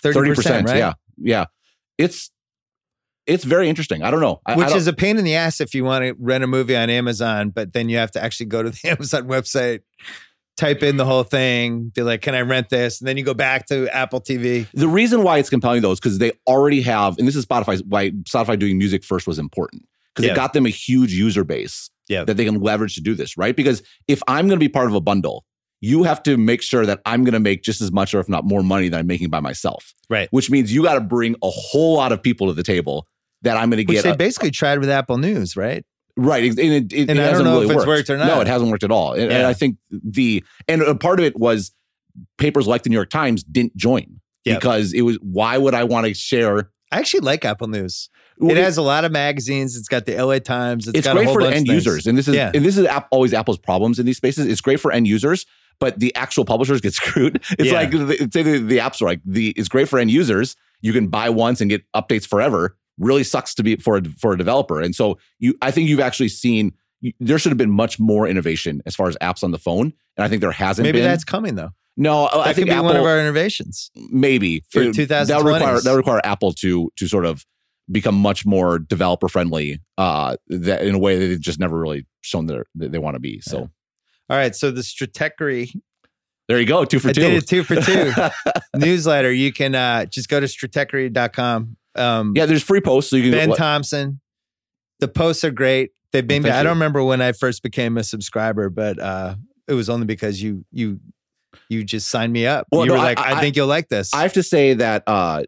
thirty 0.03 0.33
percent, 0.35 0.67
right? 0.67 0.77
Yeah, 0.77 0.93
yeah. 1.17 1.45
It's 1.97 2.31
it's 3.25 3.43
very 3.43 3.69
interesting. 3.69 4.03
I 4.03 4.11
don't 4.11 4.19
know. 4.21 4.41
I, 4.45 4.53
I 4.53 4.55
Which 4.57 4.67
don't- 4.69 4.77
is 4.77 4.87
a 4.87 4.93
pain 4.93 5.17
in 5.17 5.23
the 5.23 5.35
ass 5.35 5.61
if 5.61 5.73
you 5.73 5.83
want 5.85 6.03
to 6.03 6.15
rent 6.19 6.43
a 6.43 6.47
movie 6.47 6.75
on 6.75 6.89
Amazon, 6.89 7.49
but 7.51 7.73
then 7.73 7.87
you 7.89 7.97
have 7.97 8.11
to 8.11 8.23
actually 8.23 8.47
go 8.47 8.63
to 8.63 8.69
the 8.69 8.79
Amazon 8.89 9.27
website, 9.27 9.81
type 10.57 10.83
in 10.83 10.97
the 10.97 11.05
whole 11.05 11.23
thing, 11.23 11.91
be 11.95 12.01
like, 12.01 12.21
"Can 12.21 12.35
I 12.35 12.41
rent 12.41 12.69
this?" 12.69 12.99
And 12.99 13.07
then 13.07 13.17
you 13.17 13.23
go 13.23 13.33
back 13.33 13.67
to 13.67 13.87
Apple 13.95 14.19
TV. 14.19 14.67
the 14.73 14.87
reason 14.87 15.23
why 15.23 15.37
it's 15.37 15.49
compelling 15.49 15.81
though 15.83 15.91
is 15.91 15.99
because 15.99 16.17
they 16.17 16.33
already 16.47 16.81
have, 16.81 17.17
and 17.17 17.27
this 17.27 17.35
is 17.35 17.45
Spotify's 17.45 17.81
why 17.83 18.09
Spotify 18.11 18.59
doing 18.59 18.77
music 18.77 19.03
first 19.03 19.25
was 19.27 19.39
important 19.39 19.87
because 20.13 20.25
Yeah. 20.25 20.33
it 20.33 20.35
got 20.35 20.53
them 20.53 20.65
a 20.65 20.69
huge 20.69 21.13
user 21.13 21.43
base 21.43 21.89
Yeah. 22.07 22.23
that 22.25 22.35
they 22.37 22.45
can 22.45 22.59
leverage 22.61 22.95
to 22.95 23.01
do 23.01 23.15
this, 23.15 23.37
right? 23.37 23.55
Because 23.55 23.81
if 24.07 24.21
I'm 24.27 24.47
going 24.47 24.59
to 24.59 24.63
be 24.63 24.69
part 24.69 24.87
of 24.87 24.93
a 24.93 25.01
bundle, 25.01 25.45
you 25.81 26.03
have 26.03 26.21
to 26.23 26.37
make 26.37 26.61
sure 26.61 26.85
that 26.85 26.99
I'm 27.05 27.23
going 27.23 27.33
to 27.33 27.39
make 27.39 27.61
just 27.63 27.81
as 27.81 27.91
much 27.91 28.13
or 28.13 28.19
if 28.19 28.29
not 28.29 28.45
more 28.45 28.63
money 28.63 28.89
than 28.89 28.99
I'm 28.99 29.07
making 29.07 29.29
by 29.29 29.39
myself, 29.39 29.93
Right. 30.09 30.27
which 30.31 30.49
means 30.49 30.73
you 30.73 30.83
got 30.83 30.95
to 30.95 31.01
bring 31.01 31.35
a 31.43 31.49
whole 31.49 31.95
lot 31.95 32.11
of 32.11 32.21
people 32.23 32.47
to 32.47 32.53
the 32.53 32.63
table 32.63 33.07
that 33.41 33.57
I'm 33.57 33.69
going 33.69 33.85
to 33.85 33.91
Which 33.91 33.97
get. 33.97 34.03
they 34.03 34.11
a- 34.11 34.15
basically 34.17 34.51
tried 34.51 34.79
with 34.79 34.89
Apple 34.89 35.17
News, 35.17 35.55
right? 35.57 35.83
Right. 36.17 36.43
And 36.49 36.59
it, 36.59 36.93
it, 36.93 37.09
And 37.09 37.11
it 37.11 37.11
I 37.11 37.13
don't 37.15 37.17
hasn't 37.25 37.45
know 37.45 37.51
really 37.53 37.65
if 37.65 37.71
it's 37.71 37.77
worked. 37.79 37.87
worked 37.87 38.09
or 38.09 38.17
No, 38.17 38.39
it 38.39 38.47
hasn't 38.47 38.71
worked 38.71 38.83
at 38.85 38.91
all. 38.91 39.13
And, 39.13 39.31
and 39.31 39.45
I 39.45 39.53
think 39.53 39.77
the, 39.91 40.43
and 40.67 40.81
a 40.81 40.95
part 40.95 41.19
of 41.19 41.25
it 41.25 41.37
was 41.37 41.71
papers 42.37 42.67
like 42.67 42.83
the 42.83 42.89
New 42.89 42.95
York 42.95 43.09
Times 43.09 43.43
didn't 43.43 43.75
join 43.75 44.21
Yeah. 44.45 44.55
because 44.55 44.93
it 44.93 45.01
was, 45.01 45.17
why 45.21 45.57
would 45.57 45.73
I 45.73 45.83
want 45.83 46.07
to 46.07 46.13
share? 46.13 46.69
I 46.91 46.99
actually 46.99 47.19
like 47.21 47.43
Apple 47.43 47.67
News. 47.67 48.09
It 48.41 48.57
has 48.57 48.77
a 48.77 48.81
lot 48.81 49.05
of 49.05 49.11
magazines. 49.11 49.77
It's 49.77 49.87
got 49.87 50.05
the 50.05 50.15
LA 50.21 50.39
Times. 50.39 50.87
it's 50.87 51.01
got 51.07 51.15
a 51.17 51.23
great 51.23 51.33
for 51.33 51.41
end 51.41 51.67
users. 51.67 52.05
And 52.07 52.17
this 52.17 52.27
is, 52.27 52.35
Yeah. 52.35 52.51
and 52.53 52.65
this 52.65 52.77
is 52.77 52.85
app, 52.85 53.07
always 53.11 53.33
Apple's 53.33 53.57
problems 53.57 53.97
in 53.99 54.05
these 54.05 54.17
spaces. 54.17 54.45
It's 54.47 54.61
great 54.61 54.79
for 54.79 54.91
end 54.91 55.07
users, 55.07 55.45
but 55.79 55.99
the 55.99 56.13
actual 56.15 56.43
publishers 56.45 56.81
get 56.81 56.93
screwed. 57.01 57.37
It's 57.57 57.71
Yeah. 57.71 57.73
like, 57.73 57.91
say 58.33 58.43
the, 58.43 58.57
the 58.59 58.79
app 58.79 58.95
store, 58.95 59.09
like 59.09 59.21
the, 59.25 59.49
it's 59.51 59.69
great 59.69 59.87
for 59.87 59.99
end 59.99 60.11
users. 60.11 60.55
You 60.81 60.91
can 60.93 61.07
buy 61.07 61.29
once 61.29 61.61
and 61.61 61.69
get 61.69 61.83
updates 61.93 62.27
forever. 62.27 62.75
Really 62.97 63.23
sucks 63.23 63.53
to 63.55 63.63
be 63.63 63.75
for 63.77 63.97
a, 63.97 64.03
for 64.19 64.33
a 64.33 64.37
developer. 64.37 64.81
And 64.81 64.93
so 64.95 65.17
you, 65.39 65.55
I 65.61 65.71
think 65.71 65.87
you've 65.89 65.99
actually 65.99 66.29
seen, 66.29 66.73
there 67.19 67.37
should 67.39 67.51
have 67.51 67.57
been 67.57 67.71
much 67.71 67.99
more 67.99 68.27
innovation 68.27 68.81
as 68.85 68.95
far 68.95 69.07
as 69.07 69.15
apps 69.21 69.43
on 69.43 69.51
the 69.51 69.57
phone. 69.59 69.93
And 70.17 70.23
I 70.23 70.27
think 70.27 70.41
there 70.41 70.51
hasn't 70.51 70.83
Maybe 70.85 70.99
been. 70.99 71.07
that's 71.07 71.23
coming 71.25 71.55
though. 71.55 71.71
no, 71.97 72.29
That 72.33 72.39
I 72.39 72.45
could 72.47 72.55
think 72.55 72.67
be 72.67 72.71
Apple, 72.71 72.85
one 72.85 72.95
of 72.97 73.03
our 73.05 73.19
innovations. 73.19 73.91
maybe 74.11 74.63
for 74.71 74.81
It- 74.81 75.07
that 75.09 75.27
would 75.29 75.45
require 75.45 75.79
that 75.79 75.91
would 75.91 75.97
require 75.97 76.21
Apple 76.23 76.53
to 76.53 76.91
to 76.95 77.07
sort 77.07 77.25
of 77.25 77.45
become 77.91 78.15
much 78.15 78.45
more 78.45 78.79
developer 78.79 79.27
friendly 79.27 79.79
uh 79.97 80.35
that 80.47 80.81
in 80.83 80.95
a 80.95 80.99
way 80.99 81.19
that 81.19 81.27
they've 81.27 81.39
just 81.39 81.59
never 81.59 81.79
really 81.79 82.05
shown 82.21 82.47
that 82.47 82.65
that 82.75 82.91
they 82.91 82.97
want 82.97 83.13
to 83.15 83.19
be 83.19 83.39
so 83.41 83.59
All 84.29 84.37
right. 84.37 84.55
So 84.55 84.71
the 84.71 84.81
Stratechery 84.81 85.71
there 86.47 86.59
you 86.59 86.65
go 86.65 86.85
two 86.85 86.99
for 86.99 87.09
I 87.09 87.13
two 87.13 87.41
two 87.41 87.63
for 87.63 87.75
two. 87.81 88.11
newsletter. 88.75 89.31
You 89.31 89.51
can 89.51 89.73
uh, 89.73 90.05
just 90.05 90.29
go 90.29 90.39
to 90.39 90.45
stratechery.com. 90.45 91.77
Um, 91.95 92.33
yeah 92.35 92.45
there's 92.45 92.61
free 92.63 92.81
posts 92.81 93.09
so 93.09 93.15
you 93.15 93.23
can 93.23 93.31
Ben 93.31 93.49
what- 93.49 93.57
Thompson. 93.57 94.19
The 94.99 95.07
posts 95.07 95.43
are 95.43 95.51
great. 95.51 95.91
They've 96.11 96.25
been. 96.25 96.45
I 96.45 96.63
don't 96.63 96.73
remember 96.73 97.03
when 97.03 97.21
I 97.21 97.33
first 97.33 97.61
became 97.63 97.97
a 97.97 98.03
subscriber, 98.03 98.69
but 98.69 98.97
uh, 98.99 99.35
it 99.67 99.73
was 99.73 99.89
only 99.89 100.05
because 100.05 100.41
you 100.41 100.63
you 100.71 100.99
you 101.69 101.83
just 101.83 102.07
signed 102.07 102.31
me 102.31 102.47
up. 102.47 102.67
Well, 102.71 102.81
you 102.85 102.87
no, 102.89 102.93
were 102.93 102.99
I- 102.99 103.03
like, 103.03 103.19
I, 103.19 103.33
I- 103.37 103.41
think 103.41 103.55
you'll 103.55 103.67
like 103.67 103.89
this. 103.89 104.13
I 104.13 104.21
have 104.21 104.33
to 104.33 104.43
say 104.43 104.73
that 104.75 105.03
uh 105.07 105.43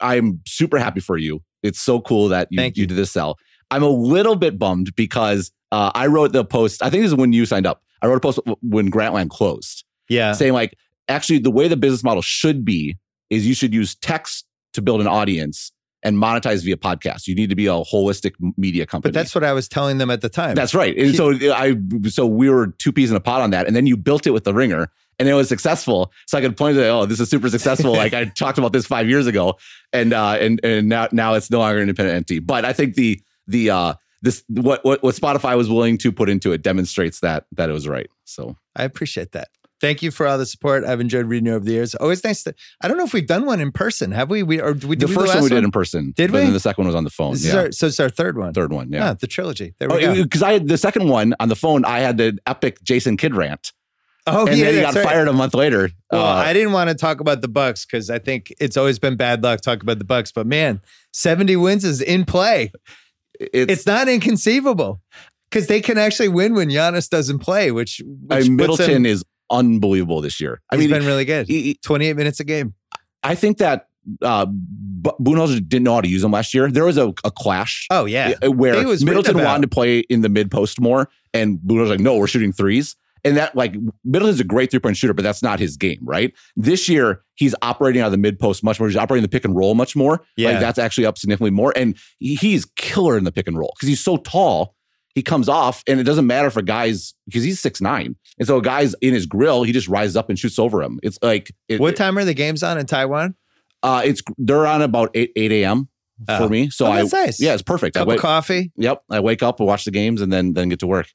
I'm 0.00 0.40
super 0.46 0.78
happy 0.78 1.00
for 1.00 1.16
you 1.16 1.42
it's 1.62 1.80
so 1.80 2.00
cool 2.00 2.28
that 2.28 2.48
you, 2.50 2.56
Thank 2.58 2.76
you 2.76 2.82
you. 2.82 2.86
did 2.86 2.96
this 2.96 3.10
sell 3.10 3.38
I'm 3.70 3.82
a 3.82 3.88
little 3.88 4.36
bit 4.36 4.58
bummed 4.58 4.94
because 4.96 5.50
uh 5.72 5.90
I 5.94 6.06
wrote 6.06 6.32
the 6.32 6.44
post 6.44 6.82
I 6.82 6.90
think 6.90 7.02
this 7.02 7.12
is 7.12 7.16
when 7.16 7.32
you 7.32 7.46
signed 7.46 7.66
up 7.66 7.82
I 8.02 8.06
wrote 8.06 8.16
a 8.16 8.20
post 8.20 8.38
when 8.62 8.90
Grantland 8.90 9.30
closed 9.30 9.84
yeah, 10.08 10.32
saying 10.32 10.52
like 10.54 10.76
actually 11.08 11.38
the 11.38 11.50
way 11.52 11.68
the 11.68 11.76
business 11.76 12.02
model 12.02 12.22
should 12.22 12.64
be 12.64 12.96
is 13.30 13.46
you 13.46 13.54
should 13.54 13.72
use 13.72 13.94
text 13.94 14.44
to 14.72 14.82
build 14.82 15.00
an 15.00 15.06
audience 15.06 15.70
and 16.02 16.16
monetize 16.16 16.64
via 16.64 16.76
podcast. 16.76 17.26
You 17.26 17.34
need 17.34 17.50
to 17.50 17.54
be 17.54 17.66
a 17.66 17.72
holistic 17.72 18.32
media 18.56 18.86
company. 18.86 19.12
but 19.12 19.18
that's 19.18 19.34
what 19.34 19.44
I 19.44 19.52
was 19.52 19.68
telling 19.68 19.98
them 19.98 20.10
at 20.10 20.20
the 20.22 20.28
time. 20.28 20.54
that's 20.54 20.74
right. 20.74 20.96
And 20.96 21.14
so 21.14 21.32
I 21.52 21.76
so 22.08 22.26
we 22.26 22.48
were 22.48 22.68
two 22.78 22.92
peas 22.92 23.10
in 23.10 23.16
a 23.16 23.20
pod 23.20 23.42
on 23.42 23.50
that, 23.50 23.66
and 23.66 23.76
then 23.76 23.86
you 23.86 23.96
built 23.96 24.26
it 24.26 24.30
with 24.30 24.44
the 24.44 24.54
ringer. 24.54 24.90
And 25.20 25.28
it 25.28 25.34
was 25.34 25.48
successful, 25.48 26.10
so 26.26 26.38
I 26.38 26.40
could 26.40 26.56
point 26.56 26.76
to, 26.76 26.88
oh, 26.88 27.04
this 27.06 27.20
is 27.20 27.28
super 27.30 27.48
successful. 27.50 27.92
like 27.92 28.14
I 28.14 28.24
talked 28.24 28.56
about 28.58 28.72
this 28.72 28.86
five 28.86 29.06
years 29.08 29.26
ago, 29.28 29.58
and 29.92 30.12
uh, 30.12 30.38
and 30.40 30.58
and 30.64 30.88
now 30.88 31.06
now 31.12 31.34
it's 31.34 31.50
no 31.50 31.58
longer 31.60 31.76
an 31.76 31.82
independent 31.82 32.16
entity. 32.16 32.38
But 32.40 32.64
I 32.64 32.72
think 32.72 32.94
the 32.94 33.20
the 33.46 33.70
uh, 33.70 33.94
this 34.22 34.42
what 34.48 34.82
what 34.84 35.02
what 35.02 35.14
Spotify 35.14 35.56
was 35.58 35.68
willing 35.68 35.98
to 35.98 36.10
put 36.10 36.28
into 36.30 36.52
it 36.52 36.62
demonstrates 36.62 37.20
that 37.20 37.44
that 37.52 37.68
it 37.68 37.72
was 37.74 37.86
right. 37.86 38.08
So 38.24 38.56
I 38.74 38.84
appreciate 38.84 39.32
that. 39.32 39.48
Thank 39.80 40.02
you 40.02 40.10
for 40.10 40.26
all 40.26 40.36
the 40.36 40.44
support. 40.44 40.84
I've 40.84 41.00
enjoyed 41.00 41.24
reading 41.24 41.46
you 41.46 41.54
over 41.54 41.64
the 41.64 41.72
years. 41.72 41.94
Always 41.94 42.22
nice 42.22 42.42
to. 42.42 42.54
I 42.82 42.88
don't 42.88 42.98
know 42.98 43.04
if 43.04 43.14
we've 43.14 43.26
done 43.26 43.46
one 43.46 43.60
in 43.60 43.72
person. 43.72 44.12
Have 44.12 44.28
we? 44.28 44.42
We 44.42 44.60
or 44.60 44.74
did 44.74 44.84
we? 44.84 44.96
the 44.96 45.06
Did 45.06 45.08
we 45.10 45.14
first 45.14 45.32
the 45.32 45.38
one 45.38 45.44
we 45.44 45.48
did 45.50 45.64
in 45.64 45.70
person, 45.70 46.12
Did 46.16 46.32
we? 46.32 46.40
then 46.40 46.52
the 46.52 46.60
second 46.60 46.82
one 46.84 46.88
was 46.88 46.94
on 46.96 47.04
the 47.04 47.10
phone. 47.10 47.32
This 47.32 47.46
is 47.46 47.52
Yeah, 47.54 47.60
our, 47.60 47.72
so 47.72 47.86
it's 47.86 47.98
our 48.00 48.10
third 48.10 48.36
one. 48.36 48.52
third 48.52 48.72
one. 48.72 48.90
Yeah. 48.92 49.10
Ah, 49.10 49.14
the 49.14 49.26
trilogy. 49.26 49.74
There 49.78 49.88
we 49.88 50.00
go. 50.00 50.22
because 50.22 50.42
I 50.42 50.52
had 50.52 50.68
the 50.68 50.76
second 50.76 51.08
one 51.08 51.34
on 51.40 51.48
the 51.48 51.56
phone. 51.56 51.84
I 51.86 52.00
had 52.00 52.18
the 52.18 52.38
epic 52.46 52.82
Jason 52.82 53.16
Kidd 53.16 53.34
rant, 53.34 53.72
Oh, 54.32 54.46
and 54.46 54.56
yeah, 54.56 54.66
then 54.66 54.74
he 54.74 54.80
got 54.80 54.94
right. 54.94 55.04
fired 55.04 55.28
a 55.28 55.32
month 55.32 55.54
later. 55.54 55.90
Well, 56.10 56.24
Uh, 56.24 56.34
I 56.34 56.52
didn't 56.52 56.72
want 56.72 56.88
to 56.90 56.94
talk 56.94 57.20
about 57.20 57.40
the 57.42 57.48
Bucks 57.48 57.84
because 57.84 58.10
I 58.10 58.18
think 58.18 58.52
it's 58.60 58.76
always 58.76 58.98
been 58.98 59.16
bad 59.16 59.42
luck 59.42 59.60
talking 59.60 59.82
about 59.82 59.98
the 59.98 60.04
Bucks. 60.04 60.32
But 60.32 60.46
man, 60.46 60.80
seventy 61.12 61.56
wins 61.56 61.84
is 61.84 62.00
in 62.00 62.24
play. 62.24 62.72
it's, 63.38 63.72
It's 63.72 63.86
not 63.86 64.08
inconceivable 64.08 65.00
because 65.50 65.66
they 65.66 65.80
can 65.80 65.98
actually 65.98 66.28
win 66.28 66.54
when 66.54 66.68
Giannis 66.68 67.08
doesn't 67.08 67.40
play. 67.40 67.70
Which, 67.72 68.00
I 68.30 68.36
which 68.36 68.44
mean, 68.46 68.56
Middleton 68.56 68.90
him, 68.90 69.06
is 69.06 69.24
unbelievable 69.50 70.20
this 70.20 70.40
year. 70.40 70.60
I 70.70 70.76
he's 70.76 70.84
mean, 70.88 70.98
been 71.00 71.06
really 71.06 71.24
good. 71.24 71.46
he- 71.48 71.78
Twenty-eight 71.82 72.16
minutes 72.16 72.40
a 72.40 72.44
game. 72.44 72.74
I 73.22 73.34
think 73.34 73.58
that 73.58 73.88
uh, 74.22 74.46
Budenholzer 75.02 75.66
didn't 75.68 75.84
know 75.84 75.94
how 75.94 76.00
to 76.00 76.08
use 76.08 76.24
him 76.24 76.30
last 76.32 76.54
year. 76.54 76.70
There 76.70 76.84
was 76.84 76.96
a, 76.96 77.08
a 77.24 77.30
clash 77.30 77.86
Oh 77.90 78.04
yeah, 78.06 78.34
where 78.46 78.74
Middleton 78.82 79.36
wanted 79.38 79.62
to 79.62 79.68
play 79.68 80.00
in 80.00 80.22
the 80.22 80.28
mid 80.28 80.50
post 80.50 80.80
more, 80.80 81.08
and 81.34 81.58
Budenholzer 81.58 81.80
was 81.80 81.90
like, 81.90 82.00
"No, 82.00 82.16
we're 82.16 82.26
shooting 82.26 82.52
threes. 82.52 82.96
And 83.24 83.36
that 83.36 83.54
like 83.54 83.74
Middleton's 84.04 84.40
a 84.40 84.44
great 84.44 84.70
three 84.70 84.80
point 84.80 84.96
shooter, 84.96 85.14
but 85.14 85.22
that's 85.22 85.42
not 85.42 85.58
his 85.58 85.76
game, 85.76 85.98
right? 86.02 86.32
This 86.56 86.88
year 86.88 87.22
he's 87.34 87.54
operating 87.62 88.02
out 88.02 88.06
of 88.06 88.12
the 88.12 88.18
mid 88.18 88.38
post 88.38 88.62
much 88.62 88.78
more. 88.78 88.88
He's 88.88 88.96
operating 88.96 89.22
the 89.22 89.28
pick 89.28 89.44
and 89.44 89.56
roll 89.56 89.74
much 89.74 89.96
more. 89.96 90.24
Yeah. 90.36 90.50
Like 90.50 90.60
that's 90.60 90.78
actually 90.78 91.06
up 91.06 91.18
significantly 91.18 91.50
more, 91.50 91.72
and 91.76 91.96
he's 92.18 92.64
killer 92.76 93.16
in 93.18 93.24
the 93.24 93.32
pick 93.32 93.48
and 93.48 93.58
roll 93.58 93.72
because 93.76 93.88
he's 93.88 94.02
so 94.02 94.16
tall. 94.16 94.74
He 95.14 95.22
comes 95.22 95.48
off, 95.48 95.82
and 95.88 95.98
it 95.98 96.04
doesn't 96.04 96.26
matter 96.26 96.50
for 96.50 96.62
guys 96.62 97.14
because 97.26 97.42
he's 97.42 97.60
six 97.60 97.80
nine, 97.80 98.14
and 98.38 98.46
so 98.46 98.58
a 98.58 98.62
guys 98.62 98.94
in 99.00 99.12
his 99.12 99.26
grill, 99.26 99.64
he 99.64 99.72
just 99.72 99.88
rises 99.88 100.16
up 100.16 100.30
and 100.30 100.38
shoots 100.38 100.58
over 100.58 100.82
him. 100.82 101.00
It's 101.02 101.18
like 101.20 101.52
it, 101.68 101.80
what 101.80 101.96
time 101.96 102.16
are 102.16 102.24
the 102.24 102.34
games 102.34 102.62
on 102.62 102.78
in 102.78 102.86
Taiwan? 102.86 103.34
Uh, 103.82 104.02
it's 104.04 104.22
they're 104.38 104.66
on 104.66 104.82
about 104.82 105.10
eight 105.14 105.32
eight 105.34 105.50
a.m. 105.52 105.88
Oh. 106.28 106.38
for 106.38 106.48
me, 106.48 106.70
so 106.70 106.86
oh, 106.86 106.92
I 106.92 107.02
nice. 107.02 107.40
yeah, 107.40 107.54
it's 107.54 107.62
perfect. 107.62 107.96
I 107.96 108.00
cup 108.00 108.08
wake, 108.08 108.18
of 108.18 108.22
coffee. 108.22 108.70
yep, 108.76 109.02
I 109.10 109.20
wake 109.20 109.42
up, 109.42 109.58
and 109.58 109.66
watch 109.66 109.84
the 109.84 109.90
games, 109.90 110.20
and 110.20 110.32
then 110.32 110.52
then 110.52 110.68
get 110.68 110.78
to 110.80 110.86
work. 110.86 111.08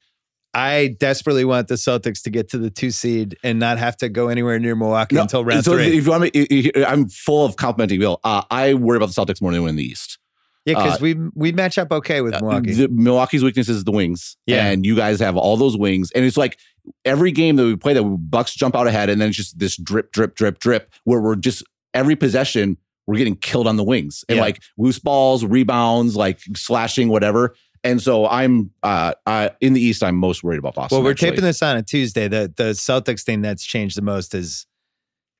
I 0.56 0.96
desperately 0.98 1.44
want 1.44 1.68
the 1.68 1.74
Celtics 1.74 2.22
to 2.22 2.30
get 2.30 2.48
to 2.50 2.58
the 2.58 2.70
two 2.70 2.90
seed 2.90 3.36
and 3.42 3.58
not 3.58 3.76
have 3.78 3.94
to 3.98 4.08
go 4.08 4.28
anywhere 4.28 4.58
near 4.58 4.74
Milwaukee 4.74 5.16
No, 5.16 5.22
until 5.22 5.44
round 5.44 5.64
so 5.66 5.72
three. 5.74 5.96
if 5.98 6.06
you 6.06 6.10
want 6.10 6.34
me, 6.34 6.72
I'm 6.86 7.08
full 7.10 7.44
of 7.44 7.56
complimenting 7.56 8.00
Bill. 8.00 8.18
Uh, 8.24 8.42
I 8.50 8.72
worry 8.72 8.96
about 8.96 9.10
the 9.10 9.20
Celtics 9.24 9.42
more 9.42 9.52
than 9.52 9.68
in 9.68 9.76
the 9.76 9.84
East. 9.84 10.18
yeah, 10.64 10.74
because 10.74 10.94
uh, 10.94 10.98
we 11.02 11.14
we 11.34 11.52
match 11.52 11.76
up 11.76 11.92
okay 11.92 12.22
with 12.22 12.32
Milwaukee. 12.40 12.72
The, 12.72 12.88
Milwaukee's 12.88 13.44
weakness 13.44 13.68
is 13.68 13.84
the 13.84 13.92
wings. 13.92 14.38
Yeah. 14.46 14.66
And 14.66 14.86
you 14.86 14.96
guys 14.96 15.20
have 15.20 15.36
all 15.36 15.58
those 15.58 15.76
wings. 15.76 16.10
And 16.12 16.24
it's 16.24 16.38
like 16.38 16.58
every 17.04 17.32
game 17.32 17.56
that 17.56 17.64
we 17.64 17.76
play 17.76 17.92
that 17.92 18.02
Bucks 18.02 18.54
jump 18.54 18.74
out 18.74 18.86
ahead 18.86 19.10
and 19.10 19.20
then 19.20 19.28
it's 19.28 19.36
just 19.36 19.58
this 19.58 19.76
drip, 19.76 20.10
drip, 20.12 20.34
drip, 20.36 20.58
drip, 20.58 20.90
where 21.04 21.20
we're 21.20 21.36
just 21.36 21.64
every 21.92 22.16
possession 22.16 22.78
we're 23.06 23.16
getting 23.16 23.36
killed 23.36 23.68
on 23.68 23.76
the 23.76 23.84
wings 23.84 24.24
and 24.28 24.36
Yeah. 24.36 24.42
like 24.42 24.60
loose 24.78 24.98
balls, 24.98 25.44
rebounds, 25.44 26.16
like 26.16 26.40
slashing, 26.56 27.08
whatever. 27.08 27.54
And 27.86 28.02
so 28.02 28.26
I'm 28.26 28.70
uh, 28.82 29.14
uh 29.26 29.50
in 29.60 29.72
the 29.72 29.80
East. 29.80 30.02
I'm 30.02 30.16
most 30.16 30.42
worried 30.42 30.58
about 30.58 30.74
Boston. 30.74 30.96
Well, 30.96 31.04
we're 31.04 31.12
actually. 31.12 31.30
taping 31.30 31.44
this 31.44 31.62
on 31.62 31.76
a 31.76 31.82
Tuesday. 31.82 32.28
The 32.28 32.52
the 32.56 32.70
Celtics 32.72 33.22
thing 33.22 33.42
that's 33.42 33.64
changed 33.64 33.96
the 33.96 34.02
most 34.02 34.34
is 34.34 34.66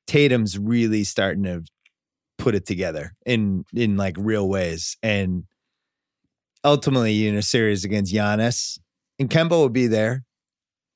Tatum's 0.07 0.59
really 0.59 1.05
starting 1.05 1.43
to 1.45 1.65
put 2.39 2.55
it 2.55 2.67
together 2.67 3.15
in 3.25 3.65
in 3.75 3.97
like 3.97 4.17
real 4.19 4.49
ways. 4.49 4.97
And 5.03 5.45
ultimately, 6.65 7.27
in 7.27 7.37
a 7.37 7.43
series 7.43 7.85
against 7.85 8.15
Giannis, 8.15 8.79
and 9.19 9.29
Kemba 9.29 9.51
will 9.51 9.69
be 9.69 9.87
there. 9.87 10.25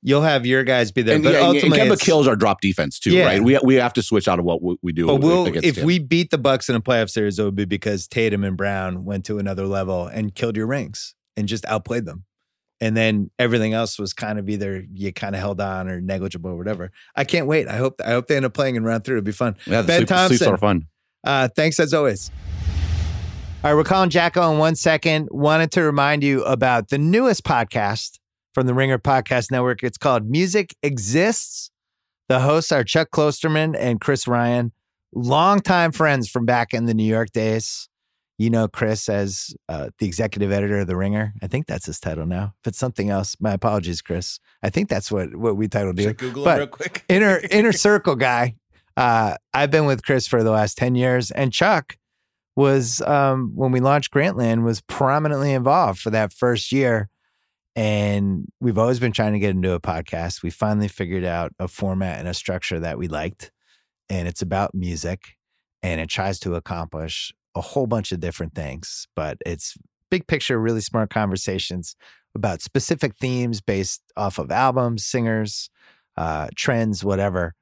You'll 0.02 0.22
have 0.22 0.46
your 0.46 0.64
guys 0.64 0.92
be 0.92 1.02
there, 1.02 1.16
And, 1.16 1.24
but 1.24 1.34
yeah, 1.34 1.40
and- 1.40 1.56
and 1.56 1.56
ultimately, 1.56 1.96
Kemba 1.96 2.00
kills 2.00 2.26
our 2.26 2.34
drop 2.34 2.62
defense 2.62 2.98
too, 2.98 3.10
Yeah. 3.10 3.26
right? 3.26 3.42
We 3.42 3.58
we 3.62 3.74
have 3.74 3.92
to 3.94 4.02
switch 4.02 4.28
out 4.28 4.38
of 4.38 4.46
what 4.46 4.62
we, 4.62 4.92
do. 4.92 5.06
But 5.06 5.16
we'll 5.16 5.54
if 5.62 5.82
we 5.82 5.98
beat 5.98 6.30
the 6.30 6.38
Bucks 6.38 6.70
in 6.70 6.74
a 6.74 6.80
playoff 6.80 7.10
series, 7.10 7.38
it 7.38 7.44
would 7.44 7.54
be 7.54 7.66
because 7.66 8.08
Tatum 8.08 8.42
and 8.44 8.56
Brown 8.56 9.04
went 9.04 9.26
to 9.26 9.38
another 9.38 9.66
level 9.66 10.06
and 10.06 10.34
killed 10.34 10.56
your 10.56 10.66
rings 10.66 11.14
and 11.36 11.48
just 11.48 11.64
outplayed 11.66 12.04
them. 12.06 12.24
And 12.82 12.96
then 12.96 13.30
everything 13.38 13.74
else 13.74 13.98
was 13.98 14.14
kind 14.14 14.38
of 14.38 14.48
either 14.48 14.84
you 14.94 15.12
kind 15.12 15.34
of 15.34 15.40
held 15.40 15.60
on 15.60 15.88
or 15.88 16.00
negligible 16.00 16.50
or 16.50 16.56
whatever. 16.56 16.90
I 17.14 17.24
can't 17.24 17.46
wait. 17.46 17.68
I 17.68 17.76
hope 17.76 18.00
I 18.04 18.10
hope 18.10 18.26
they 18.26 18.36
end 18.36 18.46
up 18.46 18.54
playing 18.54 18.76
in 18.76 18.84
round 18.84 19.04
three. 19.04 19.16
It'll 19.16 19.24
be 19.24 19.32
fun. 19.32 19.56
yeah, 19.66 19.82
Ben 19.82 20.06
sleep, 20.06 20.08
sleeps 20.08 20.28
Thompson. 20.42 20.48
are 20.54 20.56
fun. 20.58 20.86
Uh, 21.22 21.48
thanks 21.54 21.78
as 21.78 21.92
always. 21.92 22.30
All 23.62 23.70
right, 23.70 23.74
we're 23.76 23.84
calling 23.84 24.08
JackO 24.08 24.52
in 24.52 24.58
one 24.58 24.74
second. 24.74 25.28
Wanted 25.30 25.72
to 25.72 25.82
remind 25.82 26.24
you 26.24 26.42
about 26.44 26.88
the 26.88 26.96
newest 26.96 27.44
podcast 27.44 28.18
from 28.54 28.66
the 28.66 28.72
Ringer 28.72 28.98
Podcast 28.98 29.50
Network. 29.50 29.82
It's 29.82 29.98
called 29.98 30.24
Music 30.30 30.74
Exists. 30.82 31.70
The 32.28 32.40
hosts 32.40 32.72
are 32.72 32.82
Chuck 32.82 33.10
Klosterman 33.10 33.76
and 33.78 34.00
Chris 34.00 34.26
Ryan, 34.26 34.72
longtime 35.14 35.92
friends 35.92 36.30
from 36.30 36.46
back 36.46 36.72
in 36.72 36.86
the 36.86 36.94
New 36.94 37.04
York 37.04 37.32
days. 37.32 37.89
You 38.40 38.48
know 38.48 38.68
Chris 38.68 39.10
as 39.10 39.54
uh, 39.68 39.90
the 39.98 40.06
executive 40.06 40.50
editor 40.50 40.78
of 40.78 40.86
The 40.86 40.96
Ringer. 40.96 41.34
I 41.42 41.46
think 41.46 41.66
that's 41.66 41.84
his 41.84 42.00
title 42.00 42.24
now. 42.24 42.54
If 42.62 42.68
it's 42.68 42.78
something 42.78 43.10
else, 43.10 43.36
my 43.38 43.52
apologies, 43.52 44.00
Chris. 44.00 44.38
I 44.62 44.70
think 44.70 44.88
that's 44.88 45.12
what, 45.12 45.36
what 45.36 45.58
we 45.58 45.68
titled 45.68 46.00
you. 46.00 46.14
Google 46.14 46.44
But- 46.44 46.56
it 46.56 46.60
real 46.60 46.66
quick? 46.68 47.04
inner 47.10 47.38
inner 47.50 47.72
circle 47.86 48.16
guy. 48.16 48.56
Uh, 48.96 49.36
I've 49.52 49.70
been 49.70 49.84
with 49.84 50.02
Chris 50.02 50.26
for 50.26 50.42
the 50.42 50.50
last 50.52 50.78
ten 50.78 50.94
years, 50.94 51.30
and 51.30 51.52
Chuck 51.52 51.98
was 52.56 53.02
um, 53.02 53.52
when 53.54 53.72
we 53.72 53.80
launched 53.80 54.10
Grantland 54.10 54.64
was 54.64 54.80
prominently 54.80 55.52
involved 55.52 56.00
for 56.00 56.08
that 56.08 56.32
first 56.32 56.72
year. 56.72 57.10
And 57.76 58.46
we've 58.58 58.78
always 58.78 58.98
been 59.00 59.12
trying 59.12 59.34
to 59.34 59.38
get 59.38 59.50
into 59.50 59.74
a 59.74 59.80
podcast. 59.80 60.42
We 60.42 60.48
finally 60.48 60.88
figured 60.88 61.24
out 61.24 61.52
a 61.58 61.68
format 61.68 62.18
and 62.18 62.26
a 62.26 62.32
structure 62.32 62.80
that 62.80 62.96
we 62.96 63.06
liked, 63.06 63.52
and 64.08 64.26
it's 64.26 64.40
about 64.40 64.74
music, 64.74 65.36
and 65.82 66.00
it 66.00 66.08
tries 66.08 66.38
to 66.40 66.54
accomplish 66.54 67.34
a 67.54 67.60
whole 67.60 67.86
bunch 67.86 68.12
of 68.12 68.20
different 68.20 68.54
things. 68.54 69.06
But 69.16 69.38
it's 69.44 69.76
big 70.10 70.26
picture, 70.26 70.60
really 70.60 70.80
smart 70.80 71.10
conversations 71.10 71.96
about 72.34 72.62
specific 72.62 73.16
themes 73.16 73.60
based 73.60 74.02
off 74.16 74.38
of 74.38 74.50
albums, 74.50 75.04
singers, 75.04 75.70
uh, 76.16 76.48
trends, 76.56 77.04
whatever. 77.04 77.54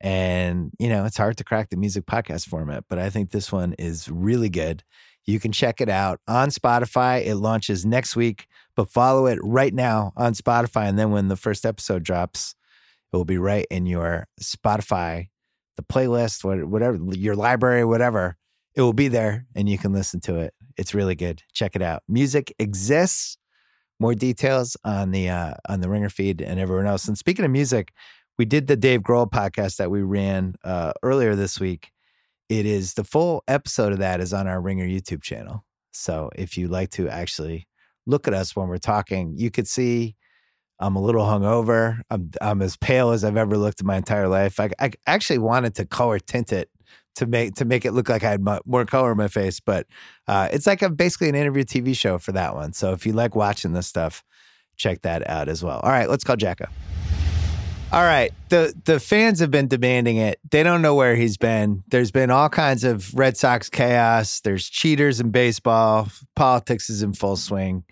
And, 0.00 0.72
you 0.78 0.88
know, 0.88 1.04
it's 1.04 1.16
hard 1.16 1.36
to 1.38 1.44
crack 1.44 1.70
the 1.70 1.76
music 1.76 2.06
podcast 2.06 2.46
format, 2.46 2.84
but 2.88 2.98
I 2.98 3.08
think 3.08 3.30
this 3.30 3.50
one 3.50 3.72
is 3.74 4.10
really 4.10 4.50
good. 4.50 4.82
You 5.24 5.40
can 5.40 5.52
check 5.52 5.80
it 5.80 5.88
out 5.88 6.20
on 6.28 6.50
Spotify. 6.50 7.24
It 7.24 7.36
launches 7.36 7.86
next 7.86 8.14
week, 8.14 8.46
but 8.76 8.90
follow 8.90 9.26
it 9.26 9.38
right 9.42 9.74
now 9.74 10.12
on 10.16 10.34
Spotify. 10.34 10.88
And 10.88 10.98
then 10.98 11.10
when 11.10 11.28
the 11.28 11.36
first 11.36 11.64
episode 11.64 12.04
drops, 12.04 12.54
it 13.12 13.16
will 13.16 13.24
be 13.24 13.38
right 13.38 13.66
in 13.70 13.86
your 13.86 14.28
Spotify, 14.40 15.28
the 15.76 15.82
playlist, 15.82 16.44
whatever, 16.44 16.98
your 17.12 17.34
library, 17.34 17.84
whatever. 17.84 18.36
It 18.76 18.82
will 18.82 18.92
be 18.92 19.08
there 19.08 19.46
and 19.54 19.68
you 19.68 19.78
can 19.78 19.92
listen 19.92 20.20
to 20.20 20.36
it. 20.36 20.54
It's 20.76 20.94
really 20.94 21.14
good. 21.14 21.42
Check 21.54 21.74
it 21.74 21.82
out. 21.82 22.02
Music 22.08 22.54
exists. 22.58 23.38
More 23.98 24.14
details 24.14 24.76
on 24.84 25.10
the 25.10 25.30
uh, 25.30 25.54
on 25.66 25.80
the 25.80 25.88
Ringer 25.88 26.10
feed 26.10 26.42
and 26.42 26.60
everyone 26.60 26.86
else. 26.86 27.08
And 27.08 27.16
speaking 27.16 27.46
of 27.46 27.50
music, 27.50 27.92
we 28.38 28.44
did 28.44 28.66
the 28.66 28.76
Dave 28.76 29.00
Grohl 29.00 29.30
podcast 29.30 29.76
that 29.76 29.90
we 29.90 30.02
ran 30.02 30.56
uh, 30.62 30.92
earlier 31.02 31.34
this 31.34 31.58
week. 31.58 31.90
It 32.50 32.66
is 32.66 32.92
the 32.92 33.04
full 33.04 33.42
episode 33.48 33.92
of 33.92 33.98
that 34.00 34.20
is 34.20 34.34
on 34.34 34.46
our 34.46 34.60
Ringer 34.60 34.86
YouTube 34.86 35.22
channel. 35.22 35.64
So 35.92 36.28
if 36.36 36.58
you 36.58 36.68
like 36.68 36.90
to 36.90 37.08
actually 37.08 37.66
look 38.04 38.28
at 38.28 38.34
us 38.34 38.54
when 38.54 38.68
we're 38.68 38.76
talking, 38.76 39.32
you 39.34 39.50
could 39.50 39.66
see 39.66 40.14
I'm 40.78 40.96
a 40.96 41.00
little 41.00 41.24
hungover. 41.24 42.02
I'm 42.10 42.30
I'm 42.42 42.60
as 42.60 42.76
pale 42.76 43.12
as 43.12 43.24
I've 43.24 43.38
ever 43.38 43.56
looked 43.56 43.80
in 43.80 43.86
my 43.86 43.96
entire 43.96 44.28
life. 44.28 44.60
I, 44.60 44.70
I 44.78 44.90
actually 45.06 45.38
wanted 45.38 45.74
to 45.76 45.86
color 45.86 46.18
tint 46.18 46.52
it 46.52 46.68
to 47.16 47.26
make 47.26 47.54
to 47.56 47.64
make 47.64 47.84
it 47.84 47.92
look 47.92 48.08
like 48.08 48.24
I 48.24 48.30
had 48.30 48.40
mo- 48.40 48.60
more 48.64 48.84
color 48.84 49.12
in 49.12 49.18
my 49.18 49.28
face, 49.28 49.60
but 49.60 49.86
uh, 50.28 50.48
it's 50.52 50.66
like 50.66 50.82
a 50.82 50.90
basically 50.90 51.28
an 51.28 51.34
interview 51.34 51.64
TV 51.64 51.96
show 51.96 52.18
for 52.18 52.32
that 52.32 52.54
one. 52.54 52.72
So 52.72 52.92
if 52.92 53.04
you 53.06 53.12
like 53.12 53.34
watching 53.34 53.72
this 53.72 53.86
stuff, 53.86 54.22
check 54.76 55.02
that 55.02 55.28
out 55.28 55.48
as 55.48 55.62
well. 55.62 55.80
All 55.80 55.90
right, 55.90 56.08
let's 56.08 56.24
call 56.24 56.36
JackO. 56.36 56.68
All 57.92 58.02
right. 58.02 58.32
The 58.48 58.74
the 58.84 58.98
fans 58.98 59.38
have 59.38 59.50
been 59.50 59.68
demanding 59.68 60.16
it. 60.16 60.40
They 60.50 60.62
don't 60.64 60.82
know 60.82 60.94
where 60.94 61.14
he's 61.14 61.36
been. 61.36 61.84
There's 61.88 62.10
been 62.10 62.30
all 62.30 62.48
kinds 62.48 62.82
of 62.82 63.14
Red 63.14 63.36
Sox 63.36 63.70
chaos. 63.70 64.40
There's 64.40 64.68
cheaters 64.68 65.20
in 65.20 65.30
baseball. 65.30 66.08
Politics 66.34 66.90
is 66.90 67.02
in 67.02 67.12
full 67.12 67.36
swing. 67.36 67.84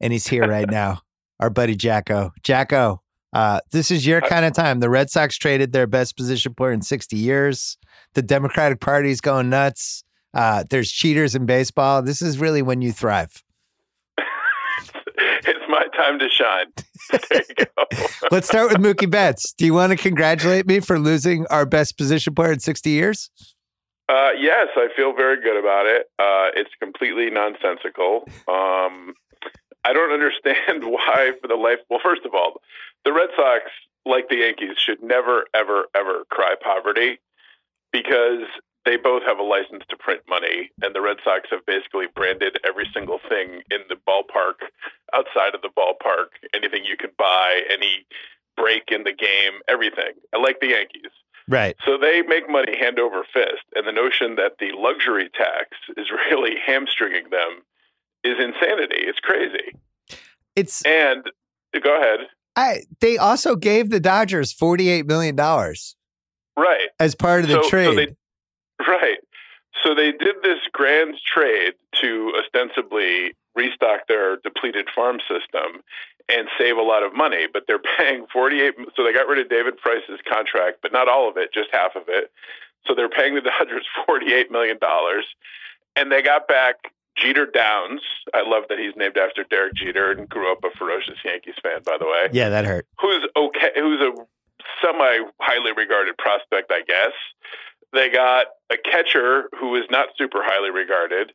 And 0.00 0.12
he's 0.12 0.26
here 0.26 0.46
right 0.48 0.68
now. 0.68 1.02
Our 1.38 1.48
buddy 1.48 1.76
JackO. 1.76 2.32
JackO, 2.42 2.98
uh, 3.32 3.60
this 3.70 3.90
is 3.90 4.06
your 4.06 4.20
kind 4.20 4.44
of 4.44 4.52
time. 4.52 4.80
The 4.80 4.90
Red 4.90 5.10
Sox 5.10 5.38
traded 5.38 5.72
their 5.72 5.86
best 5.86 6.16
position 6.16 6.54
player 6.54 6.72
in 6.72 6.82
60 6.82 7.16
years. 7.16 7.78
The 8.14 8.22
Democratic 8.22 8.80
Party 8.80 9.10
is 9.10 9.20
going 9.20 9.50
nuts. 9.50 10.04
Uh, 10.34 10.64
there's 10.68 10.90
cheaters 10.90 11.34
in 11.34 11.46
baseball. 11.46 12.02
This 12.02 12.22
is 12.22 12.38
really 12.38 12.62
when 12.62 12.82
you 12.82 12.92
thrive. 12.92 13.42
it's 14.18 15.64
my 15.68 15.84
time 15.96 16.18
to 16.18 16.28
shine. 16.28 16.66
There 17.28 17.42
you 17.48 17.64
go. 17.64 18.06
Let's 18.30 18.46
start 18.46 18.70
with 18.70 18.78
Mookie 18.78 19.10
Betts. 19.10 19.52
Do 19.52 19.64
you 19.64 19.74
want 19.74 19.90
to 19.90 19.96
congratulate 19.96 20.64
me 20.64 20.78
for 20.78 20.96
losing 20.96 21.44
our 21.48 21.66
best 21.66 21.98
position 21.98 22.36
player 22.36 22.52
in 22.52 22.60
60 22.60 22.88
years? 22.88 23.30
Uh, 24.08 24.30
yes, 24.38 24.68
I 24.76 24.88
feel 24.94 25.12
very 25.12 25.40
good 25.42 25.58
about 25.58 25.86
it. 25.86 26.08
Uh, 26.20 26.54
it's 26.54 26.70
completely 26.80 27.30
nonsensical. 27.30 28.28
Um, 28.46 29.14
I 29.84 29.92
don't 29.92 30.12
understand 30.12 30.84
why, 30.84 31.32
for 31.40 31.48
the 31.48 31.56
life. 31.56 31.78
Well, 31.88 32.00
first 32.02 32.24
of 32.24 32.34
all, 32.34 32.60
the 33.04 33.12
Red 33.12 33.30
Sox, 33.34 33.64
like 34.06 34.28
the 34.28 34.36
Yankees, 34.36 34.76
should 34.78 35.02
never, 35.02 35.46
ever, 35.54 35.86
ever 35.96 36.24
cry 36.30 36.54
poverty 36.62 37.18
because 37.92 38.44
they 38.84 38.96
both 38.96 39.22
have 39.24 39.38
a 39.38 39.42
license 39.42 39.84
to 39.90 39.96
print 39.96 40.22
money, 40.28 40.70
and 40.82 40.94
the 40.94 41.00
Red 41.00 41.18
Sox 41.22 41.48
have 41.50 41.66
basically 41.66 42.06
branded 42.14 42.58
every 42.64 42.88
single 42.94 43.20
thing 43.28 43.62
in 43.70 43.80
the 43.88 43.96
ballpark, 44.08 44.66
outside 45.14 45.54
of 45.54 45.62
the 45.62 45.68
ballpark, 45.76 46.28
anything 46.54 46.84
you 46.84 46.96
could 46.96 47.16
buy, 47.16 47.62
any 47.70 48.06
break 48.56 48.90
in 48.90 49.04
the 49.04 49.12
game, 49.12 49.60
everything. 49.68 50.12
I 50.34 50.38
like 50.38 50.60
the 50.60 50.68
Yankees. 50.68 51.12
Right. 51.48 51.76
So 51.84 51.98
they 51.98 52.22
make 52.22 52.48
money 52.48 52.76
hand 52.78 52.98
over 52.98 53.24
fist, 53.32 53.64
and 53.74 53.86
the 53.86 53.92
notion 53.92 54.36
that 54.36 54.58
the 54.58 54.70
luxury 54.76 55.28
tax 55.34 55.70
is 55.96 56.06
really 56.30 56.54
hamstringing 56.64 57.30
them 57.30 57.62
is 58.24 58.38
insanity. 58.38 59.00
It's 59.00 59.20
crazy. 59.20 59.74
It's 60.56 60.82
And 60.84 61.24
go 61.82 61.96
ahead. 61.98 62.20
I 62.56 62.82
they 63.00 63.16
also 63.16 63.56
gave 63.56 63.90
the 63.90 64.00
Dodgers 64.00 64.52
48 64.52 65.06
million 65.06 65.36
dollars 65.36 65.96
Right. 66.56 66.88
as 66.98 67.14
part 67.14 67.42
of 67.42 67.48
the 67.48 67.54
So- 67.54 67.62
so 67.62 67.68
trade. 67.70 67.98
they- 67.98 68.16
Right. 68.86 69.18
So 69.82 69.94
they 69.94 70.12
did 70.12 70.42
this 70.42 70.58
grand 70.72 71.16
trade 71.24 71.74
to 72.00 72.34
ostensibly 72.38 73.34
restock 73.54 74.06
their 74.08 74.36
depleted 74.36 74.88
farm 74.90 75.20
system 75.28 75.82
and 76.28 76.48
save 76.58 76.76
a 76.76 76.82
lot 76.82 77.02
of 77.02 77.14
money, 77.14 77.46
but 77.52 77.66
they're 77.66 77.78
paying 77.98 78.26
48 78.32 78.74
so 78.96 79.02
they 79.04 79.12
got 79.12 79.26
rid 79.26 79.38
of 79.38 79.48
David 79.48 79.76
Price's 79.78 80.20
contract, 80.28 80.78
but 80.82 80.92
not 80.92 81.08
all 81.08 81.28
of 81.28 81.36
it, 81.36 81.52
just 81.52 81.70
half 81.72 81.96
of 81.96 82.08
it. 82.08 82.30
So 82.86 82.94
they're 82.94 83.08
paying 83.08 83.34
the 83.34 83.40
Dodgers 83.40 83.86
48 84.06 84.50
million 84.50 84.78
dollars 84.78 85.26
and 85.96 86.10
they 86.12 86.22
got 86.22 86.46
back 86.48 86.76
Jeter 87.16 87.46
Downs. 87.46 88.00
I 88.32 88.42
love 88.42 88.64
that 88.68 88.78
he's 88.78 88.94
named 88.96 89.16
after 89.18 89.44
Derek 89.44 89.74
Jeter 89.74 90.12
and 90.12 90.28
grew 90.28 90.50
up 90.50 90.62
a 90.64 90.70
ferocious 90.78 91.18
Yankees 91.24 91.56
fan 91.62 91.82
by 91.84 91.96
the 91.98 92.06
way 92.06 92.28
yeah, 92.32 92.48
that 92.48 92.64
hurt. 92.64 92.86
who's 93.00 93.26
okay, 93.36 93.72
who's 93.74 94.00
a 94.00 94.12
semi 94.82 95.18
highly 95.40 95.72
regarded 95.76 96.16
prospect, 96.18 96.70
I 96.72 96.82
guess. 96.86 97.12
They 97.92 98.08
got 98.08 98.46
a 98.72 98.76
catcher 98.76 99.48
who 99.58 99.74
is 99.76 99.84
not 99.90 100.08
super 100.16 100.42
highly 100.42 100.70
regarded, 100.70 101.32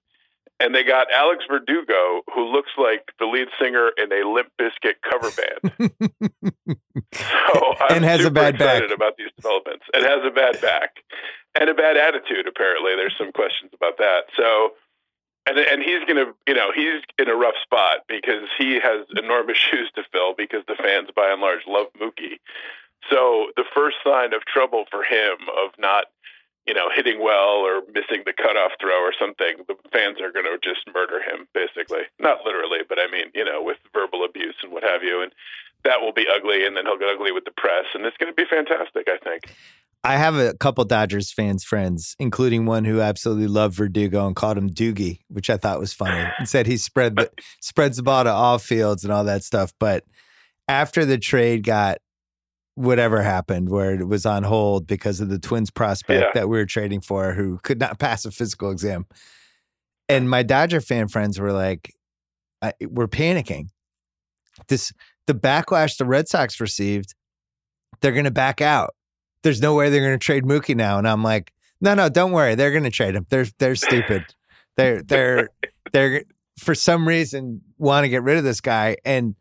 and 0.60 0.74
they 0.74 0.84
got 0.84 1.12
Alex 1.12 1.44
Verdugo, 1.50 2.22
who 2.34 2.46
looks 2.46 2.72
like 2.78 3.04
the 3.20 3.26
lead 3.26 3.48
singer 3.62 3.92
in 3.98 4.12
a 4.14 4.28
Limp 4.28 4.50
Bizkit 4.60 4.96
cover 5.10 5.30
band. 5.32 5.94
So 7.14 7.76
I'm 7.82 7.98
And 7.98 8.06
has 8.06 8.20
a 8.22 8.24
super 8.24 8.34
bad 8.36 8.58
back. 8.58 8.76
excited 8.78 8.92
about 8.92 9.18
these 9.18 9.30
developments. 9.36 9.86
It 9.94 10.04
has 10.04 10.20
a 10.26 10.32
bad 10.32 10.60
back 10.62 10.98
and 11.60 11.70
a 11.70 11.74
bad 11.74 11.98
attitude. 11.98 12.48
Apparently, 12.48 12.96
there's 12.96 13.16
some 13.18 13.32
questions 13.32 13.72
about 13.74 13.98
that. 14.00 14.26
So, 14.36 14.72
and 15.48 15.58
and 15.60 15.82
he's 15.84 16.04
gonna, 16.08 16.34
you 16.48 16.54
know, 16.54 16.72
he's 16.76 17.02
in 17.20 17.30
a 17.30 17.36
rough 17.36 17.56
spot 17.64 18.00
because 18.08 18.48
he 18.58 18.80
has 18.82 19.06
enormous 19.18 19.58
shoes 19.72 19.92
to 19.96 20.04
fill 20.12 20.34
because 20.38 20.64
the 20.68 20.76
fans, 20.76 21.10
by 21.16 21.32
and 21.32 21.42
large, 21.42 21.62
love 21.68 21.88
Mookie. 22.00 22.40
So 23.10 23.52
the 23.56 23.66
first 23.76 23.98
sign 24.04 24.34
of 24.34 24.46
trouble 24.46 24.86
for 24.90 25.04
him 25.04 25.38
of 25.64 25.72
not 25.78 26.06
you 26.68 26.74
know, 26.74 26.90
hitting 26.94 27.22
well 27.22 27.62
or 27.62 27.82
missing 27.94 28.24
the 28.26 28.34
cutoff 28.34 28.72
throw 28.82 28.98
or 29.06 29.14
something, 29.20 29.64
the 29.68 29.76
fans 29.94 30.18
are 30.20 30.32
going 30.32 30.46
to 30.46 30.58
just 30.64 30.82
murder 30.94 31.22
him, 31.22 31.48
basically. 31.54 32.10
Not 32.20 32.40
literally, 32.44 32.80
but 32.90 32.98
I 33.00 33.06
mean, 33.06 33.30
you 33.36 33.46
know, 33.46 33.62
with 33.62 33.78
verbal 33.94 34.26
abuse 34.26 34.56
and 34.64 34.72
what 34.72 34.84
have 34.84 35.04
you. 35.04 35.22
And 35.22 35.32
that 35.84 36.02
will 36.02 36.12
be 36.12 36.26
ugly, 36.28 36.66
and 36.66 36.76
then 36.76 36.86
he'll 36.86 36.98
get 36.98 37.10
ugly 37.10 37.32
with 37.32 37.46
the 37.46 37.52
press, 37.52 37.86
and 37.94 38.06
it's 38.06 38.18
going 38.18 38.32
to 38.32 38.36
be 38.36 38.50
fantastic, 38.50 39.08
I 39.08 39.18
think. 39.24 39.56
I 40.04 40.18
have 40.18 40.36
a 40.36 40.56
couple 40.56 40.84
Dodgers 40.86 41.32
fans 41.32 41.64
friends, 41.64 42.16
including 42.20 42.66
one 42.66 42.86
who 42.86 43.02
absolutely 43.02 43.48
loved 43.48 43.76
Verdugo 43.76 44.26
and 44.26 44.36
called 44.36 44.58
him 44.58 44.70
Doogie, 44.70 45.20
which 45.30 45.50
I 45.50 45.58
thought 45.58 45.80
was 45.80 45.94
funny, 45.94 46.28
and 46.38 46.50
said 46.50 46.66
he 46.66 46.78
spread 46.78 47.16
the, 47.16 47.30
spreads 47.62 47.98
the 47.98 48.04
ball 48.04 48.24
to 48.24 48.32
all 48.32 48.58
fields 48.58 49.04
and 49.04 49.14
all 49.14 49.24
that 49.26 49.44
stuff. 49.44 49.74
But 49.80 50.04
after 50.68 51.06
the 51.06 51.20
trade 51.20 51.64
got 51.64 52.00
whatever 52.76 53.22
happened, 53.22 53.70
where 53.70 53.94
it 53.96 54.08
was 54.08 54.26
on 54.26 54.44
hold 54.44 54.86
because 54.88 55.20
of 55.22 55.30
the 55.30 55.40
Twins 55.40 55.72
prospect 55.72 56.22
Yeah. 56.22 56.32
that 56.34 56.50
we 56.50 56.58
were 56.58 56.66
trading 56.66 57.02
for, 57.02 57.34
who 57.34 57.60
could 57.64 57.80
not 57.80 58.00
pass 58.00 58.26
a 58.26 58.32
physical 58.32 58.70
exam, 58.72 59.06
and 60.08 60.30
my 60.30 60.44
Dodger 60.44 60.82
fan 60.82 61.08
friends 61.08 61.40
were 61.40 61.52
like, 61.52 61.94
I, 62.62 62.74
"We're 62.82 63.08
panicking. 63.08 63.70
This 64.68 64.92
the 65.28 65.34
backlash 65.34 65.98
the 65.98 66.06
Red 66.06 66.28
Sox 66.28 66.60
received, 66.62 67.16
they're 68.02 68.12
going 68.12 68.26
to 68.26 68.32
back 68.32 68.62
out." 68.62 68.94
there's 69.44 69.62
no 69.62 69.76
way 69.76 69.92
they're 69.92 70.02
going 70.02 70.12
to 70.12 70.18
trade 70.18 70.44
Mookie 70.44 70.76
now. 70.76 70.98
And 70.98 71.08
I'm 71.08 71.22
like, 71.22 71.54
no, 71.80 71.94
no, 71.94 72.10
don't 72.10 72.32
worry. 72.32 72.56
They're 72.56 72.72
going 72.72 72.84
to 72.84 72.90
trade 72.90 73.14
him. 73.16 73.28
They're 73.30 73.46
they're 73.60 73.76
stupid. 73.76 74.24
They're 74.76 75.04
they're 75.04 75.50
they're 75.94 76.24
for 76.58 76.74
some 76.74 77.08
reason 77.08 77.62
want 77.78 78.06
to 78.06 78.10
get 78.10 78.24
rid 78.24 78.38
of 78.40 78.44
this 78.44 78.60
guy. 78.60 78.98
And 79.06 79.36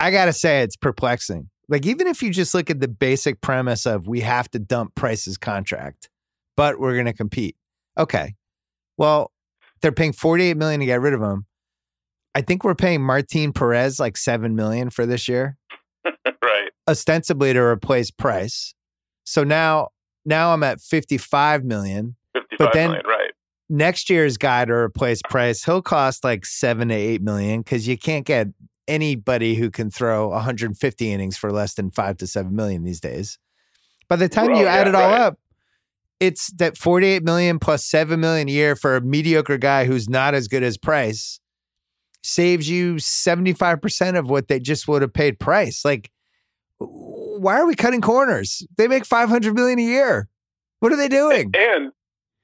I 0.00 0.10
gotta 0.10 0.32
say, 0.32 0.62
it's 0.62 0.74
perplexing. 0.74 1.48
Like 1.68 1.84
even 1.86 2.06
if 2.06 2.22
you 2.22 2.30
just 2.30 2.54
look 2.54 2.70
at 2.70 2.80
the 2.80 2.88
basic 2.88 3.40
premise 3.40 3.86
of 3.86 4.06
we 4.06 4.20
have 4.20 4.50
to 4.52 4.58
dump 4.58 4.94
Price's 4.94 5.36
contract, 5.36 6.08
but 6.56 6.78
we're 6.78 6.94
going 6.94 7.06
to 7.06 7.12
compete. 7.12 7.56
Okay, 7.98 8.34
well, 8.96 9.32
they're 9.82 9.92
paying 9.92 10.12
48 10.12 10.56
million 10.56 10.80
to 10.80 10.86
get 10.86 11.00
rid 11.00 11.12
of 11.14 11.20
him. 11.20 11.46
I 12.34 12.42
think 12.42 12.64
we're 12.64 12.74
paying 12.74 13.02
Martin 13.02 13.52
Perez 13.52 13.98
like 13.98 14.16
seven 14.16 14.54
million 14.54 14.90
for 14.90 15.06
this 15.06 15.26
year 15.26 15.56
right. 16.04 16.70
ostensibly 16.86 17.52
to 17.52 17.60
replace 17.60 18.10
Price. 18.10 18.74
So 19.24 19.42
now 19.42 19.88
now 20.24 20.52
I'm 20.52 20.62
at 20.62 20.80
55 20.80 21.64
million. 21.64 22.16
Fifty-five 22.34 22.72
then- 22.72 22.90
million, 22.90 23.06
right. 23.06 23.30
Next 23.68 24.08
year's 24.10 24.36
guy 24.36 24.64
to 24.64 24.72
replace 24.72 25.20
Price, 25.28 25.64
he'll 25.64 25.82
cost 25.82 26.22
like 26.22 26.46
7 26.46 26.88
to 26.88 26.94
8 26.94 27.22
million 27.22 27.64
cuz 27.64 27.88
you 27.88 27.98
can't 27.98 28.24
get 28.24 28.48
anybody 28.88 29.54
who 29.54 29.70
can 29.70 29.90
throw 29.90 30.28
150 30.28 31.12
innings 31.12 31.36
for 31.36 31.50
less 31.50 31.74
than 31.74 31.90
5 31.90 32.16
to 32.18 32.26
7 32.26 32.54
million 32.54 32.84
these 32.84 33.00
days. 33.00 33.38
By 34.08 34.16
the 34.16 34.28
time 34.28 34.50
Well, 34.50 34.60
you 34.60 34.66
add 34.66 34.86
yeah, 34.86 34.88
it 34.90 34.94
all 34.94 35.10
right. 35.10 35.20
up, 35.20 35.38
it's 36.20 36.50
that 36.52 36.78
48 36.78 37.22
million 37.24 37.58
plus 37.58 37.84
7 37.84 38.18
million 38.18 38.48
a 38.48 38.52
year 38.52 38.76
for 38.76 38.96
a 38.96 39.00
mediocre 39.00 39.58
guy 39.58 39.84
who's 39.84 40.08
not 40.08 40.34
as 40.34 40.48
good 40.48 40.62
as 40.62 40.78
Price 40.78 41.40
saves 42.22 42.68
you 42.68 42.94
75% 42.96 44.18
of 44.18 44.28
what 44.28 44.48
they 44.48 44.58
just 44.58 44.88
would 44.88 45.02
have 45.02 45.12
paid 45.12 45.38
Price. 45.38 45.84
Like 45.84 46.10
why 46.78 47.58
are 47.58 47.66
we 47.66 47.74
cutting 47.74 48.00
corners? 48.00 48.66
They 48.76 48.88
make 48.88 49.04
500 49.04 49.54
million 49.54 49.78
a 49.78 49.82
year. 49.82 50.28
What 50.80 50.92
are 50.92 50.96
they 50.96 51.08
doing? 51.08 51.52
And 51.54 51.92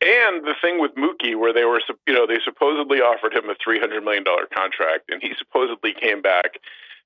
and 0.02 0.44
the 0.44 0.54
thing 0.60 0.80
with 0.80 0.94
Mookie, 0.94 1.38
where 1.38 1.52
they 1.52 1.64
were, 1.64 1.80
you 2.06 2.14
know, 2.14 2.26
they 2.26 2.38
supposedly 2.44 2.98
offered 2.98 3.32
him 3.34 3.48
a 3.48 3.54
three 3.62 3.78
hundred 3.78 4.04
million 4.04 4.24
dollar 4.24 4.46
contract, 4.46 5.10
and 5.10 5.22
he 5.22 5.32
supposedly 5.38 5.94
came 5.94 6.20
back 6.20 6.58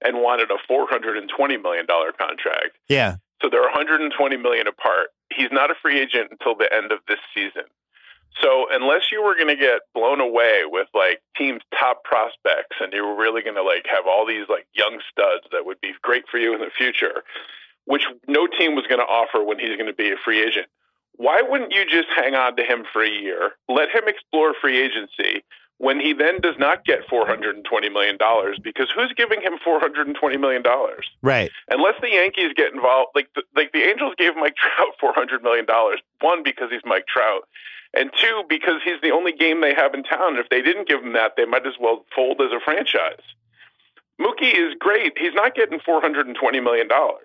and 0.03 0.19
wanted 0.19 0.51
a 0.51 0.57
four 0.67 0.87
hundred 0.89 1.17
and 1.17 1.29
twenty 1.29 1.57
million 1.57 1.87
dollar 1.87 2.13
contract. 2.13 2.77
Yeah. 2.89 3.17
So 3.43 3.51
they're 3.51 3.61
120 3.61 4.37
million 4.39 4.67
apart. 4.67 5.09
He's 5.31 5.53
not 5.53 5.71
a 5.71 5.75
free 5.83 6.01
agent 6.01 6.29
until 6.31 6.55
the 6.57 6.73
end 6.73 6.91
of 6.91 7.01
this 7.07 7.19
season. 7.35 7.65
So 8.43 8.67
unless 8.71 9.13
you 9.13 9.23
were 9.23 9.35
going 9.35 9.49
to 9.49 9.57
get 9.57 9.81
blown 9.95 10.21
away 10.21 10.63
with 10.65 10.89
like 10.95 11.23
teams' 11.37 11.63
top 11.79 12.05
prospects, 12.05 12.77
and 12.81 12.93
you 12.93 13.05
were 13.05 13.17
really 13.17 13.43
going 13.43 13.57
to 13.57 13.63
like 13.63 13.87
have 13.89 14.07
all 14.07 14.27
these 14.27 14.49
like 14.49 14.67
young 14.75 15.01
studs 15.11 15.45
that 15.53 15.65
would 15.65 15.81
be 15.81 15.93
great 16.03 16.25
for 16.31 16.39
you 16.39 16.55
in 16.55 16.61
the 16.61 16.71
future, 16.77 17.25
which 17.87 18.05
no 18.27 18.47
team 18.47 18.75
was 18.75 18.87
going 18.87 19.01
to 19.01 19.07
offer 19.07 19.43
when 19.43 19.59
he's 19.59 19.77
going 19.77 19.87
to 19.87 19.95
be 19.95 20.11
a 20.11 20.17
free 20.23 20.43
agent. 20.43 20.67
Why 21.17 21.43
wouldn't 21.43 21.73
you 21.73 21.85
just 21.85 22.09
hang 22.15 22.35
on 22.35 22.57
to 22.57 22.63
him 22.63 22.85
for 22.93 23.03
a 23.03 23.09
year, 23.11 23.53
let 23.69 23.89
him 23.91 24.05
explore 24.07 24.55
free 24.61 24.79
agency 24.79 25.43
when 25.79 26.01
he 26.01 26.13
then 26.13 26.41
does 26.41 26.57
not 26.59 26.85
get 26.85 27.07
$420 27.09 27.63
million? 27.93 28.17
Because 28.63 28.89
who's 28.95 29.13
giving 29.17 29.41
him 29.43 29.55
$420 29.67 30.41
million? 30.41 30.63
Right. 31.23 31.51
unless 31.71 31.95
the 32.01 32.11
Yankees 32.11 32.53
get 32.57 32.73
involved, 32.73 33.11
like 33.15 33.29
the, 33.35 33.43
like 33.55 33.73
the 33.73 33.83
Angels 33.83 34.15
gave 34.19 34.37
Mike 34.37 34.57
Trout 34.61 34.95
four 35.01 35.13
hundred 35.15 35.43
million 35.43 35.65
dollars. 35.67 36.01
One 36.21 36.43
because 36.43 36.71
he's 36.71 36.83
Mike 36.85 37.07
Trout, 37.07 37.49
and 37.95 38.11
two 38.21 38.43
because 38.49 38.81
he's 38.85 39.01
the 39.03 39.11
only 39.11 39.33
game 39.33 39.61
they 39.61 39.75
have 39.75 39.95
in 39.95 40.03
town. 40.03 40.37
And 40.37 40.39
if 40.39 40.49
they 40.51 40.63
didn't 40.63 40.89
give 40.89 41.03
him 41.03 41.13
that, 41.15 41.33
they 41.37 41.45
might 41.45 41.67
as 41.67 41.75
well 41.81 42.05
fold 42.15 42.41
as 42.41 42.53
a 42.53 42.61
franchise. 42.65 43.25
Mookie 44.21 44.55
is 44.55 44.75
great. 44.79 45.13
He's 45.19 45.35
not 45.35 45.55
getting 45.55 45.81
four 45.81 46.01
hundred 46.01 46.27
and 46.27 46.37
twenty 46.37 46.61
million 46.61 46.89
dollars. 46.89 47.21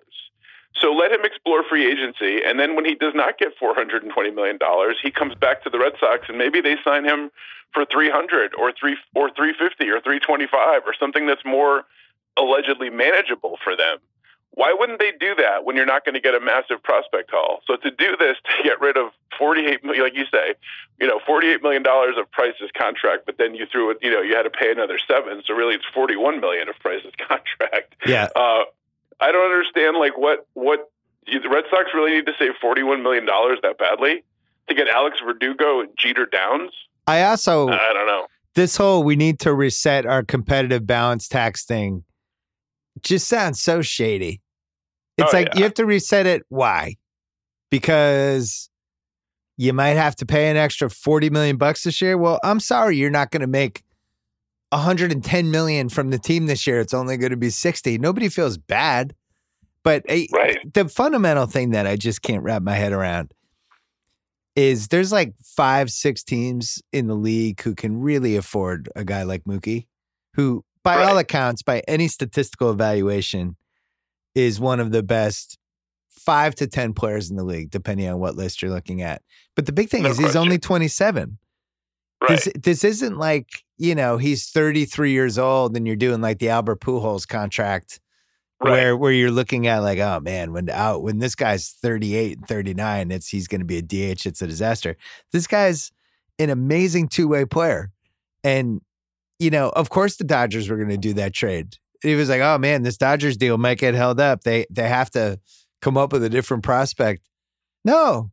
So 0.80 0.92
let 0.92 1.12
him 1.12 1.24
explore 1.24 1.62
free 1.68 1.90
agency, 1.90 2.42
and 2.44 2.58
then 2.58 2.74
when 2.74 2.84
he 2.84 2.94
does 2.94 3.14
not 3.14 3.38
get 3.38 3.56
four 3.58 3.74
hundred 3.74 4.02
and 4.02 4.12
twenty 4.12 4.30
million 4.30 4.58
dollars, 4.58 4.96
he 5.02 5.10
comes 5.10 5.34
back 5.34 5.62
to 5.64 5.70
the 5.70 5.78
Red 5.78 5.92
Sox, 6.00 6.28
and 6.28 6.38
maybe 6.38 6.60
they 6.60 6.76
sign 6.84 7.04
him 7.04 7.30
for 7.72 7.84
three 7.84 8.10
hundred 8.10 8.54
or 8.54 8.72
three 8.72 8.96
or 9.14 9.30
three 9.36 9.54
fifty 9.58 9.88
or 9.90 10.00
three 10.00 10.18
twenty 10.18 10.46
five 10.46 10.82
or 10.86 10.94
something 10.98 11.26
that's 11.26 11.44
more 11.44 11.84
allegedly 12.36 12.90
manageable 12.90 13.58
for 13.62 13.76
them. 13.76 13.98
Why 14.54 14.74
wouldn't 14.78 14.98
they 14.98 15.12
do 15.18 15.34
that 15.36 15.64
when 15.64 15.76
you're 15.76 15.86
not 15.86 16.04
going 16.04 16.14
to 16.14 16.20
get 16.20 16.34
a 16.34 16.40
massive 16.40 16.82
prospect 16.82 17.30
haul? 17.32 17.60
So 17.66 17.76
to 17.76 17.90
do 17.90 18.16
this 18.18 18.36
to 18.44 18.62
get 18.62 18.80
rid 18.80 18.98
of 18.98 19.12
48 19.38 19.82
million, 19.82 20.04
like 20.04 20.14
you 20.14 20.26
say, 20.30 20.54
you 21.00 21.06
know, 21.06 21.20
48 21.26 21.62
million 21.62 21.82
dollars 21.82 22.16
of 22.18 22.30
Price's 22.30 22.70
contract, 22.76 23.24
but 23.24 23.38
then 23.38 23.54
you 23.54 23.64
threw 23.64 23.90
it, 23.90 23.98
you 24.02 24.10
know, 24.10 24.20
you 24.20 24.36
had 24.36 24.42
to 24.42 24.50
pay 24.50 24.70
another 24.70 24.98
seven, 25.08 25.42
so 25.46 25.54
really 25.54 25.74
it's 25.74 25.86
41 25.94 26.40
million 26.40 26.68
of 26.68 26.74
Price's 26.80 27.12
contract. 27.28 27.94
Yeah. 28.04 28.28
Uh, 28.36 28.64
I 29.22 29.32
don't 29.32 29.50
understand, 29.50 29.96
like 29.98 30.18
what 30.18 30.46
what 30.54 30.90
you, 31.26 31.40
the 31.40 31.48
Red 31.48 31.64
Sox 31.70 31.90
really 31.94 32.10
need 32.12 32.26
to 32.26 32.32
save 32.38 32.50
41 32.60 33.02
million 33.02 33.24
dollars 33.24 33.58
that 33.62 33.78
badly 33.78 34.24
to 34.68 34.74
get 34.74 34.88
Alex 34.88 35.18
Verdugo 35.24 35.80
and 35.80 35.90
Jeter 35.96 36.26
Downs. 36.26 36.72
I 37.06 37.22
also 37.22 37.68
I 37.68 37.92
don't 37.92 38.06
know. 38.06 38.26
this 38.54 38.76
whole 38.76 39.02
we 39.04 39.16
need 39.16 39.38
to 39.40 39.54
reset 39.54 40.04
our 40.06 40.22
competitive 40.22 40.86
balance 40.86 41.28
tax 41.28 41.64
thing 41.64 42.04
just 43.02 43.26
sounds 43.28 43.60
so 43.60 43.80
shady. 43.82 44.40
It's 45.18 45.32
Oh, 45.32 45.36
like 45.36 45.48
yeah. 45.48 45.56
you 45.58 45.62
have 45.64 45.74
to 45.74 45.86
reset 45.86 46.26
it. 46.26 46.42
Why? 46.48 46.96
Because 47.70 48.68
you 49.56 49.72
might 49.72 49.96
have 49.96 50.14
to 50.16 50.26
pay 50.26 50.50
an 50.50 50.56
extra 50.56 50.90
40 50.90 51.30
million 51.30 51.56
bucks 51.56 51.84
this 51.84 52.00
year. 52.02 52.16
Well, 52.18 52.38
I'm 52.42 52.60
sorry, 52.60 52.96
you're 52.96 53.10
not 53.10 53.30
going 53.30 53.40
to 53.42 53.46
make 53.46 53.82
110 54.72 55.50
million 55.50 55.88
from 55.88 56.10
the 56.10 56.18
team 56.18 56.46
this 56.46 56.66
year. 56.66 56.80
It's 56.80 56.94
only 56.94 57.16
going 57.16 57.30
to 57.30 57.36
be 57.36 57.50
60. 57.50 57.98
Nobody 57.98 58.28
feels 58.28 58.56
bad. 58.58 59.14
But 59.84 60.04
eh, 60.08 60.26
Right. 60.32 60.58
the 60.72 60.88
fundamental 60.88 61.46
thing 61.46 61.70
that 61.70 61.86
I 61.86 61.96
just 61.96 62.22
can't 62.22 62.42
wrap 62.42 62.62
my 62.62 62.74
head 62.74 62.92
around 62.92 63.32
is 64.54 64.88
there's 64.88 65.12
like 65.12 65.34
five, 65.56 65.90
six 65.90 66.22
teams 66.22 66.82
in 66.92 67.06
the 67.06 67.14
league 67.14 67.60
who 67.62 67.74
can 67.74 68.00
really 68.00 68.36
afford 68.36 68.88
a 68.94 69.04
guy 69.04 69.22
like 69.22 69.44
Mookie, 69.44 69.86
who, 70.34 70.64
by 70.82 71.04
all 71.04 71.18
accounts, 71.18 71.62
by 71.62 71.82
any 71.88 72.06
statistical 72.08 72.70
evaluation, 72.70 73.56
is 74.34 74.60
one 74.60 74.78
of 74.80 74.92
the 74.92 75.02
best 75.02 75.58
five 76.10 76.54
to 76.54 76.66
10 76.66 76.92
players 76.92 77.30
in 77.30 77.36
the 77.36 77.44
league, 77.44 77.70
depending 77.70 78.08
on 78.08 78.18
what 78.20 78.36
list 78.36 78.62
you're 78.62 78.70
looking 78.70 79.02
at. 79.02 79.22
But 79.56 79.66
the 79.66 79.72
big 79.72 79.88
thing 79.88 80.02
No 80.04 80.10
is 80.10 80.18
he's 80.18 80.36
only 80.36 80.58
27. 80.58 81.38
Right. 82.20 82.28
This, 82.28 82.48
this 82.54 82.84
isn't 82.84 83.18
like, 83.18 83.48
you 83.82 83.96
know, 83.96 84.16
he's 84.16 84.48
33 84.48 85.10
years 85.10 85.38
old 85.38 85.76
and 85.76 85.88
you're 85.88 85.96
doing 85.96 86.20
like 86.20 86.38
the 86.38 86.50
Albert 86.50 86.80
Pujols 86.80 87.26
contract 87.26 87.98
right. 88.60 88.70
where 88.70 88.96
where 88.96 89.10
you're 89.10 89.32
looking 89.32 89.66
at 89.66 89.80
like, 89.80 89.98
oh 89.98 90.20
man, 90.20 90.52
when 90.52 90.70
out 90.70 91.02
when 91.02 91.18
this 91.18 91.34
guy's 91.34 91.70
38 91.82 92.38
and 92.38 92.46
39, 92.46 93.10
it's 93.10 93.26
he's 93.26 93.48
going 93.48 93.60
to 93.60 93.64
be 93.64 93.78
a 93.78 93.82
DH. 93.82 94.24
It's 94.24 94.40
a 94.40 94.46
disaster. 94.46 94.96
This 95.32 95.48
guy's 95.48 95.90
an 96.38 96.48
amazing 96.48 97.08
two 97.08 97.26
way 97.26 97.44
player, 97.44 97.90
and 98.44 98.80
you 99.40 99.50
know, 99.50 99.70
of 99.70 99.90
course, 99.90 100.14
the 100.14 100.22
Dodgers 100.22 100.70
were 100.70 100.76
going 100.76 100.88
to 100.90 100.96
do 100.96 101.14
that 101.14 101.34
trade. 101.34 101.76
He 102.02 102.14
was 102.14 102.28
like, 102.28 102.40
oh 102.40 102.58
man, 102.58 102.84
this 102.84 102.96
Dodgers 102.96 103.36
deal 103.36 103.58
might 103.58 103.78
get 103.78 103.94
held 103.94 104.20
up. 104.20 104.44
They 104.44 104.64
they 104.70 104.88
have 104.88 105.10
to 105.10 105.40
come 105.80 105.96
up 105.96 106.12
with 106.12 106.22
a 106.22 106.30
different 106.30 106.62
prospect. 106.62 107.28
No, 107.84 108.30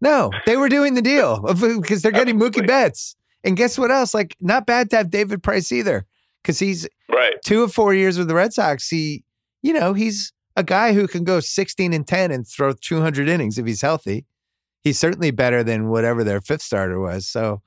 no, 0.00 0.32
they 0.44 0.56
were 0.56 0.68
doing 0.68 0.94
the 0.94 1.02
deal 1.02 1.40
because 1.40 2.04
uh, 2.04 2.10
they're 2.10 2.10
getting 2.10 2.36
Mookie. 2.36 2.66
Betts. 2.66 3.14
And 3.44 3.56
guess 3.56 3.78
what 3.78 3.90
else? 3.90 4.14
Like, 4.14 4.36
not 4.40 4.66
bad 4.66 4.90
to 4.90 4.96
have 4.96 5.10
David 5.10 5.42
Price 5.42 5.70
either, 5.72 6.06
because 6.42 6.58
he's 6.58 6.88
right. 7.12 7.34
two 7.44 7.62
of 7.62 7.72
four 7.72 7.94
years 7.94 8.18
with 8.18 8.28
the 8.28 8.34
Red 8.34 8.52
Sox, 8.52 8.88
he, 8.88 9.24
you 9.62 9.72
know, 9.72 9.92
he's 9.94 10.32
a 10.56 10.64
guy 10.64 10.92
who 10.92 11.06
can 11.06 11.24
go 11.24 11.40
16 11.40 11.92
and 11.92 12.06
10 12.06 12.32
and 12.32 12.46
throw 12.46 12.72
200 12.72 13.28
innings 13.28 13.58
if 13.58 13.66
he's 13.66 13.82
healthy. 13.82 14.26
He's 14.82 14.98
certainly 14.98 15.30
better 15.30 15.62
than 15.62 15.88
whatever 15.88 16.24
their 16.24 16.40
fifth 16.40 16.62
starter 16.62 16.98
was. 17.00 17.28
So, 17.28 17.62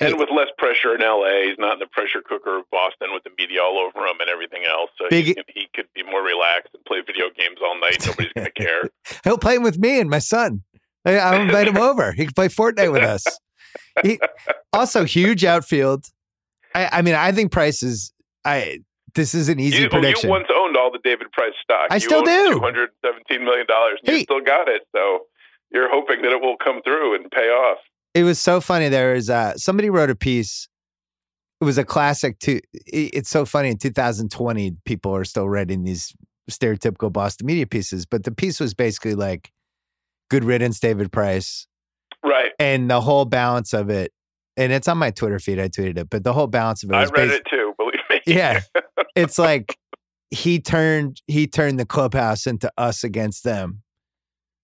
And 0.00 0.18
with 0.18 0.28
less 0.34 0.48
pressure 0.58 0.94
in 0.94 1.00
LA, 1.00 1.48
he's 1.48 1.58
not 1.58 1.74
in 1.74 1.78
the 1.78 1.86
pressure 1.86 2.20
cooker 2.20 2.58
of 2.58 2.64
Boston 2.70 3.12
with 3.12 3.22
the 3.24 3.30
media 3.38 3.62
all 3.62 3.78
over 3.78 4.06
him 4.06 4.16
and 4.20 4.28
everything 4.28 4.62
else. 4.68 4.90
So 4.98 5.08
Big- 5.08 5.26
he, 5.26 5.34
can, 5.34 5.44
he 5.54 5.68
could 5.74 5.86
be 5.94 6.02
more 6.02 6.22
relaxed 6.22 6.74
and 6.74 6.84
play 6.84 7.00
video 7.06 7.26
games 7.36 7.58
all 7.64 7.78
night. 7.80 8.04
Nobody's 8.06 8.32
going 8.32 8.46
to 8.56 8.62
care. 8.62 8.82
he'll 9.22 9.38
play 9.38 9.58
with 9.58 9.78
me 9.78 10.00
and 10.00 10.10
my 10.10 10.18
son. 10.18 10.62
I'll 11.04 11.42
invite 11.42 11.66
him 11.68 11.78
over. 11.78 12.12
He 12.12 12.24
can 12.24 12.34
play 12.34 12.48
Fortnite 12.48 12.92
with 12.92 13.02
us. 13.02 13.24
He, 14.02 14.18
also, 14.72 15.04
huge 15.04 15.44
outfield. 15.44 16.06
I, 16.74 16.88
I 16.98 17.02
mean, 17.02 17.14
I 17.14 17.32
think 17.32 17.52
Price 17.52 17.82
is. 17.82 18.12
I 18.44 18.80
this 19.14 19.34
is 19.34 19.48
an 19.50 19.60
easy 19.60 19.82
You, 19.82 19.88
prediction. 19.90 20.28
you 20.28 20.30
once 20.30 20.46
owned 20.54 20.76
all 20.76 20.90
the 20.90 20.98
David 21.04 21.30
Price 21.32 21.52
stock. 21.62 21.88
I 21.90 21.96
you 21.96 22.00
still 22.00 22.22
do. 22.22 22.54
Two 22.54 22.60
hundred 22.60 22.90
seventeen 23.04 23.44
million 23.44 23.66
dollars. 23.66 23.98
You 24.04 24.20
still 24.20 24.40
got 24.40 24.68
it. 24.68 24.82
So 24.96 25.24
you're 25.70 25.90
hoping 25.90 26.22
that 26.22 26.32
it 26.32 26.40
will 26.40 26.56
come 26.56 26.80
through 26.82 27.14
and 27.16 27.30
pay 27.30 27.48
off. 27.48 27.78
it 28.14 28.22
was 28.24 28.38
so 28.38 28.60
funny. 28.60 28.88
There 28.88 29.12
was 29.14 29.28
uh, 29.28 29.54
somebody 29.56 29.90
wrote 29.90 30.08
a 30.10 30.14
piece. 30.16 30.68
It 31.60 31.64
was 31.64 31.76
a 31.78 31.84
classic. 31.84 32.36
It- 32.48 32.64
It's 32.86 33.28
so 33.30 33.44
funny. 33.44 33.68
In 33.68 33.76
2020, 33.78 34.76
people 34.86 35.14
are 35.14 35.24
still 35.24 35.48
writing 35.48 35.84
these 35.84 36.14
stereotypical 36.50 37.12
Boston 37.12 37.46
media 37.46 37.66
pieces, 37.66 38.06
but 38.06 38.24
the 38.24 38.32
piece 38.32 38.58
was 38.58 38.72
basically 38.74 39.14
like, 39.14 39.52
"Good 40.30 40.44
riddance, 40.44 40.80
David 40.80 41.12
Price," 41.12 41.66
Right. 42.24 42.52
and 42.58 42.90
the 42.90 43.00
whole 43.00 43.24
balance 43.24 43.72
of 43.72 43.90
it. 43.90 44.12
And 44.56 44.70
it's 44.72 44.86
on 44.86 44.98
my 44.98 45.10
Twitter 45.10 45.38
feed. 45.38 45.58
I 45.58 45.68
tweeted 45.68 45.96
it, 45.98 46.10
but 46.10 46.24
the 46.24 46.32
whole 46.34 46.46
balance 46.46 46.82
of 46.82 46.90
it 46.90 46.94
I 46.94 47.04
read 47.04 47.12
basi- 47.12 47.32
it 47.36 47.42
too. 47.48 47.72
Believe 47.78 48.00
me. 48.10 48.20
yeah 48.26 48.60
it's 49.16 49.38
like 49.38 49.76
he 50.30 50.60
turned 50.60 51.20
he 51.26 51.46
turned 51.46 51.78
the 51.80 51.86
clubhouse 51.86 52.46
into 52.46 52.70
us 52.78 53.02
against 53.04 53.44
them 53.44 53.82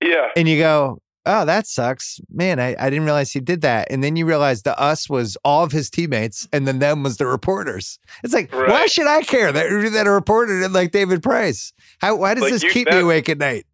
Yeah. 0.03 0.29
and 0.37 0.47
you 0.49 0.59
go 0.59 0.99
oh 1.27 1.45
that 1.45 1.67
sucks 1.67 2.21
man 2.31 2.61
I, 2.61 2.77
I 2.79 2.89
didn't 2.91 3.05
realize 3.05 3.33
he 3.33 3.41
did 3.41 3.61
that 3.63 3.89
and 3.91 4.03
then 4.05 4.15
you 4.17 4.25
realize 4.27 4.63
the 4.63 4.79
us 4.81 5.09
was 5.11 5.37
all 5.45 5.65
of 5.65 5.73
his 5.73 5.91
teammates 5.91 6.47
and 6.53 6.67
then 6.69 6.79
them 6.79 7.03
was 7.03 7.17
the 7.17 7.27
reporters 7.27 7.99
it's 8.23 8.33
like 8.33 8.53
why 8.55 8.87
should 8.87 9.07
i 9.09 9.21
care 9.23 9.51
that, 9.53 9.91
that 9.93 10.07
a 10.07 10.11
reporter 10.11 10.61
did 10.61 10.73
like 10.73 10.91
david 10.93 11.23
price 11.23 11.73
how 12.01 12.15
why 12.17 12.35
does 12.35 12.43
Like, 12.45 12.53
this 12.53 12.63
you- 12.63 12.71
keep 12.71 12.89
me 12.91 12.99
awake 13.01 13.29
at 13.29 13.39
night 13.39 13.67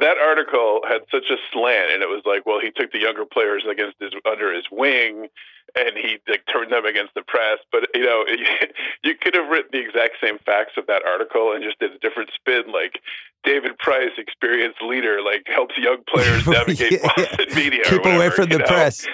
that 0.00 0.16
article 0.18 0.80
had 0.88 1.02
such 1.10 1.30
a 1.30 1.36
slant, 1.52 1.92
and 1.92 2.02
it 2.02 2.08
was 2.08 2.22
like, 2.24 2.46
well, 2.46 2.60
he 2.60 2.70
took 2.70 2.92
the 2.92 2.98
younger 2.98 3.24
players 3.24 3.64
against 3.70 3.96
his 4.00 4.12
under 4.24 4.52
his 4.52 4.64
wing, 4.70 5.28
and 5.76 5.92
he 5.96 6.18
like 6.28 6.44
turned 6.52 6.72
them 6.72 6.84
against 6.86 7.14
the 7.14 7.22
press. 7.22 7.58
But 7.70 7.88
you 7.94 8.04
know, 8.04 8.24
you 9.04 9.14
could 9.20 9.34
have 9.34 9.48
written 9.48 9.70
the 9.72 9.80
exact 9.80 10.14
same 10.22 10.38
facts 10.38 10.72
of 10.76 10.86
that 10.86 11.02
article 11.04 11.52
and 11.52 11.62
just 11.62 11.78
did 11.78 11.92
a 11.92 11.98
different 11.98 12.30
spin, 12.34 12.72
like 12.72 13.00
David 13.44 13.78
Price, 13.78 14.12
experienced 14.18 14.80
leader, 14.82 15.20
like 15.22 15.44
helps 15.46 15.76
young 15.76 16.02
players 16.08 16.46
navigate 16.46 16.92
Yeah, 16.92 17.12
yeah. 17.18 17.54
Media. 17.54 17.84
keep 17.84 18.04
away 18.04 18.30
from 18.30 18.48
the 18.48 18.58
know? 18.58 18.64
press 18.66 19.06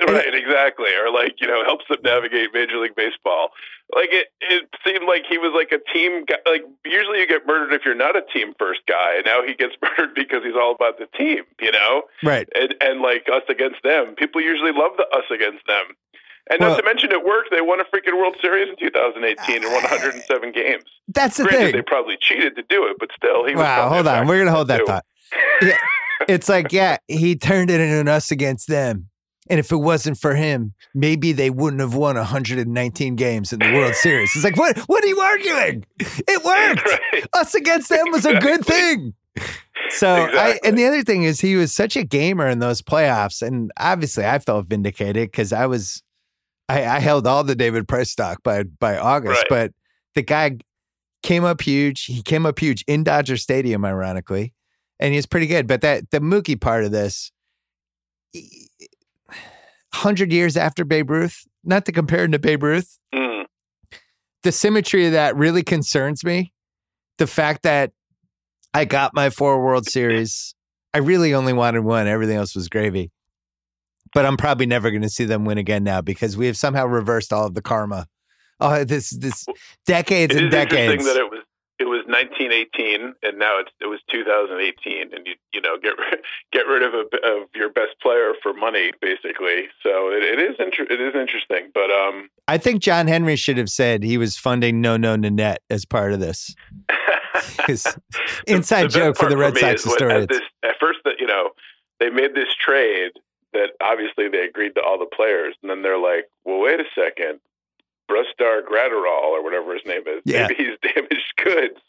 Right, 0.08 0.32
exactly. 0.32 0.94
Or 0.94 1.10
like, 1.10 1.34
you 1.40 1.48
know, 1.48 1.64
helps 1.64 1.84
them 1.88 1.98
navigate 2.04 2.54
Major 2.54 2.78
League 2.78 2.94
Baseball. 2.94 3.50
Like 3.94 4.10
it, 4.12 4.28
it 4.40 4.68
seemed 4.86 5.08
like 5.08 5.24
he 5.28 5.38
was 5.38 5.52
like 5.56 5.72
a 5.72 5.82
team 5.92 6.24
guy. 6.24 6.36
Like 6.46 6.62
usually 6.84 7.18
you 7.18 7.26
get 7.26 7.46
murdered 7.46 7.72
if 7.74 7.82
you're 7.84 7.96
not 7.96 8.14
a 8.14 8.22
team 8.32 8.54
first 8.58 8.80
guy. 8.86 9.16
And 9.16 9.26
now 9.26 9.42
he 9.44 9.54
gets 9.54 9.74
murdered 9.82 10.14
because 10.14 10.44
he's 10.44 10.54
all 10.54 10.72
about 10.72 10.98
the 10.98 11.06
team, 11.18 11.42
you 11.60 11.72
know? 11.72 12.02
right 12.22 12.48
And, 12.54 12.74
and 12.80 13.00
like 13.00 13.26
us 13.32 13.42
against 13.48 13.82
them. 13.82 14.14
People 14.16 14.40
usually 14.40 14.72
love 14.72 14.92
the 14.96 15.04
us 15.16 15.24
against 15.34 15.66
them. 15.66 15.84
And 16.50 16.60
Well- 16.60 16.70
not 16.70 16.76
to 16.78 16.84
mention 16.84 17.10
it 17.10 17.24
worked. 17.24 17.50
They 17.50 17.60
won 17.60 17.80
a 17.80 17.84
freaking 17.84 18.16
World 18.16 18.36
Series 18.40 18.68
in 18.68 18.76
2018 18.78 19.56
and 19.56 19.64
ah. 19.64 19.72
won 19.72 19.82
107 19.82 20.52
games. 20.52 20.84
that's 21.08 21.36
the 21.38 21.44
Granted, 21.44 21.64
thing 21.64 21.72
they 21.74 21.82
probably 21.82 22.16
cheated 22.20 22.54
to 22.56 22.62
do 22.68 22.86
it, 22.86 22.96
but 23.00 23.10
still, 23.16 23.44
he 23.46 23.54
was 23.54 23.62
wow 23.62 23.88
hold 23.88 24.06
on 24.06 24.26
we're 24.28 24.38
gonna 24.38 24.50
hold 24.54 24.68
that 24.68 24.78
too. 24.78 24.86
thought 24.86 25.04
yeah. 25.60 25.76
it's 26.28 26.48
like 26.48 26.72
yeah 26.72 26.98
he 27.08 27.34
turned 27.36 27.70
it 27.70 27.80
into 27.80 27.98
an 28.00 28.08
us 28.08 28.30
against 28.30 28.68
them 28.68 29.08
and 29.50 29.58
if 29.60 29.72
it 29.72 29.76
wasn't 29.76 30.18
for 30.18 30.34
him 30.34 30.74
maybe 30.94 31.32
they 31.32 31.50
wouldn't 31.50 31.80
have 31.80 31.94
won 31.94 32.16
119 32.16 33.16
games 33.16 33.52
in 33.52 33.58
the 33.58 33.72
world 33.72 33.94
series. 33.94 34.30
It's 34.34 34.44
like 34.44 34.56
what 34.56 34.78
what 34.88 35.02
are 35.04 35.06
you 35.08 35.20
arguing? 35.20 35.84
It 35.98 36.44
worked. 36.44 36.86
Right. 37.12 37.26
us 37.34 37.54
against 37.54 37.88
them 37.88 38.10
was 38.10 38.24
a 38.26 38.38
good 38.38 38.64
thing. 38.64 39.14
So 39.90 40.08
I, 40.32 40.58
and 40.64 40.76
the 40.76 40.84
other 40.86 41.02
thing 41.02 41.22
is 41.22 41.40
he 41.40 41.56
was 41.56 41.72
such 41.72 41.96
a 41.96 42.02
gamer 42.04 42.46
in 42.48 42.58
those 42.58 42.82
playoffs 42.82 43.40
and 43.46 43.70
obviously 43.78 44.26
i 44.26 44.38
felt 44.38 44.66
vindicated 44.66 45.30
because 45.30 45.52
i 45.52 45.64
was 45.66 46.02
I, 46.68 46.84
I 46.84 46.98
held 46.98 47.26
all 47.26 47.44
the 47.44 47.54
david 47.54 47.86
price 47.88 48.10
stock 48.10 48.42
by 48.42 48.64
by 48.64 48.98
august 48.98 49.44
Right. 49.48 49.48
but 49.48 49.72
the 50.14 50.22
guy 50.22 50.58
came 51.24 51.44
up 51.44 51.60
huge. 51.60 52.04
He 52.04 52.22
came 52.22 52.46
up 52.46 52.58
huge 52.60 52.84
in 52.86 53.02
dodger 53.04 53.36
stadium 53.36 53.84
ironically 53.84 54.54
and 55.00 55.12
he's 55.12 55.26
pretty 55.26 55.46
good. 55.48 55.66
But 55.66 55.80
that 55.80 56.10
the 56.12 56.20
mookie 56.20 56.60
part 56.60 56.84
of 56.84 56.92
this 56.92 57.32
100 60.02 60.32
years 60.32 60.56
after 60.56 60.84
babe 60.84 61.10
ruth 61.10 61.44
not 61.64 61.84
to 61.84 61.92
compare 61.92 62.24
him 62.24 62.32
to 62.32 62.38
babe 62.38 62.62
ruth 62.62 62.98
Mm. 63.14 63.44
the 64.42 64.52
symmetry 64.52 65.06
of 65.06 65.12
that 65.12 65.36
really 65.36 65.62
concerns 65.62 66.22
me. 66.24 66.52
The 67.18 67.26
fact 67.26 67.62
that 67.64 67.92
I 68.72 68.84
got 68.84 69.12
my 69.14 69.30
four 69.30 69.62
World 69.64 69.86
Series, 69.86 70.54
I 70.94 70.98
really 70.98 71.34
only 71.34 71.52
wanted 71.52 71.80
one. 71.80 72.06
Everything 72.06 72.36
else 72.36 72.54
was 72.54 72.68
gravy. 72.68 73.10
But 74.14 74.24
I'm 74.24 74.36
probably 74.36 74.66
never 74.66 74.90
going 74.90 75.02
to 75.02 75.08
see 75.08 75.24
them 75.24 75.44
win 75.44 75.58
again 75.58 75.82
now 75.84 76.00
because 76.00 76.36
we 76.36 76.46
have 76.46 76.56
somehow 76.56 76.86
reversed 76.86 77.32
all 77.32 77.46
of 77.46 77.54
the 77.54 77.62
karma. 77.62 78.06
Oh, 78.60 78.84
this 78.84 79.10
this 79.10 79.44
decades 79.86 80.34
It 80.34 80.42
and 80.42 80.50
decades. 80.50 80.92
interesting 80.92 81.06
that 81.06 81.20
it 81.20 81.30
was 81.30 81.44
it 81.78 81.84
was 81.84 82.02
1918 82.06 83.14
and 83.22 83.38
now 83.38 83.58
it's 83.58 83.70
it 83.80 83.86
was 83.86 84.00
2018 84.10 85.14
and 85.14 85.26
you 85.26 85.34
you 85.52 85.60
know 85.60 85.76
get 85.78 85.96
rid- 85.98 86.20
get 86.52 86.66
rid 86.66 86.82
of 86.82 86.94
a, 86.94 87.04
of 87.26 87.48
your 87.54 87.70
best 87.70 88.00
player 88.02 88.32
for 88.42 88.52
money 88.52 88.92
basically. 89.00 89.68
So 89.82 90.10
it, 90.10 90.22
it 90.22 90.40
is 90.40 90.56
inter- 90.58 90.86
it 90.90 91.00
is 91.00 91.14
interesting, 91.14 91.70
but 91.72 91.90
um. 91.90 92.28
I 92.48 92.58
think 92.58 92.82
John 92.82 93.06
Henry 93.06 93.36
should 93.36 93.58
have 93.58 93.70
said 93.70 94.02
he 94.02 94.18
was 94.18 94.36
funding 94.36 94.80
No 94.80 94.96
No 94.96 95.16
Nanette 95.16 95.62
as 95.70 95.84
part 95.84 96.12
of 96.12 96.20
this. 96.20 96.54
inside 98.46 98.84
best 98.84 98.94
joke 98.96 99.16
for 99.16 99.28
the 99.28 99.36
Red 99.36 99.54
me 99.54 99.60
Sox 99.60 99.84
historians. 99.84 100.24
At, 100.24 100.28
this, 100.28 100.40
at 100.62 100.74
first, 100.80 101.00
that 101.04 101.14
you 101.20 101.26
know, 101.26 101.50
they 102.00 102.10
made 102.10 102.34
this 102.34 102.48
trade 102.58 103.12
that 103.52 103.70
obviously 103.80 104.28
they 104.28 104.40
agreed 104.40 104.74
to 104.74 104.82
all 104.82 104.98
the 104.98 105.06
players, 105.06 105.54
and 105.62 105.70
then 105.70 105.82
they're 105.82 105.98
like, 105.98 106.28
"Well, 106.44 106.60
wait 106.60 106.80
a 106.80 106.84
second, 106.94 107.40
Brusdar 108.10 108.62
Graterol 108.62 109.32
or 109.36 109.42
whatever 109.44 109.74
his 109.74 109.84
name 109.86 110.02
is, 110.06 110.22
Yeah. 110.24 110.46
maybe 110.48 110.54
he's 110.64 110.78
damaged 110.94 111.32
goods." 111.42 111.80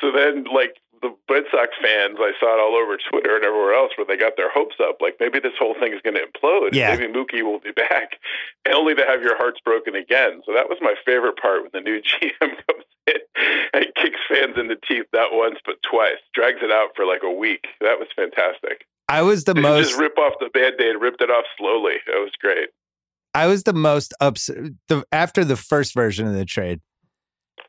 So 0.00 0.12
then, 0.12 0.44
like 0.52 0.76
the 1.02 1.14
Red 1.30 1.44
Sox 1.50 1.70
fans, 1.80 2.16
I 2.18 2.32
saw 2.40 2.54
it 2.54 2.60
all 2.60 2.74
over 2.74 2.96
Twitter 3.10 3.36
and 3.36 3.44
everywhere 3.44 3.72
else 3.74 3.92
where 3.96 4.04
they 4.06 4.16
got 4.16 4.36
their 4.36 4.50
hopes 4.50 4.76
up, 4.82 4.98
like 5.00 5.16
maybe 5.20 5.38
this 5.38 5.52
whole 5.58 5.74
thing 5.78 5.92
is 5.92 6.00
going 6.02 6.16
to 6.16 6.26
implode. 6.26 6.70
Yeah. 6.72 6.94
Maybe 6.96 7.12
Mookie 7.12 7.42
will 7.42 7.60
be 7.60 7.70
back, 7.88 8.18
and 8.64 8.74
only 8.74 8.94
to 8.96 9.04
have 9.06 9.22
your 9.22 9.36
hearts 9.36 9.60
broken 9.64 9.94
again. 9.94 10.42
So 10.46 10.52
that 10.54 10.68
was 10.68 10.78
my 10.80 10.94
favorite 11.06 11.36
part 11.40 11.62
when 11.62 11.70
the 11.72 11.80
new 11.80 12.00
GM 12.02 12.38
comes 12.66 12.84
in 13.06 13.14
and 13.72 13.86
kicks 13.94 14.20
fans 14.28 14.54
in 14.58 14.68
the 14.68 14.76
teeth 14.88 15.06
not 15.12 15.30
once 15.32 15.58
but 15.64 15.76
twice, 15.88 16.18
drags 16.34 16.58
it 16.62 16.72
out 16.72 16.90
for 16.96 17.04
like 17.06 17.22
a 17.22 17.30
week. 17.32 17.66
That 17.80 17.98
was 17.98 18.08
fantastic. 18.14 18.84
I 19.08 19.22
was 19.22 19.44
the 19.44 19.54
They 19.54 19.62
most 19.62 19.88
just 19.88 20.00
rip 20.00 20.18
off 20.18 20.34
the 20.38 20.50
band-aid, 20.52 20.96
ripped 21.00 21.22
it 21.22 21.30
off 21.30 21.44
slowly. 21.56 21.94
It 22.06 22.18
was 22.20 22.32
great. 22.40 22.68
I 23.38 23.46
was 23.46 23.62
the 23.62 23.72
most 23.72 24.12
upset 24.20 24.56
the 24.88 25.04
after 25.12 25.44
the 25.44 25.54
first 25.54 25.94
version 25.94 26.26
of 26.26 26.34
the 26.34 26.44
trade. 26.44 26.80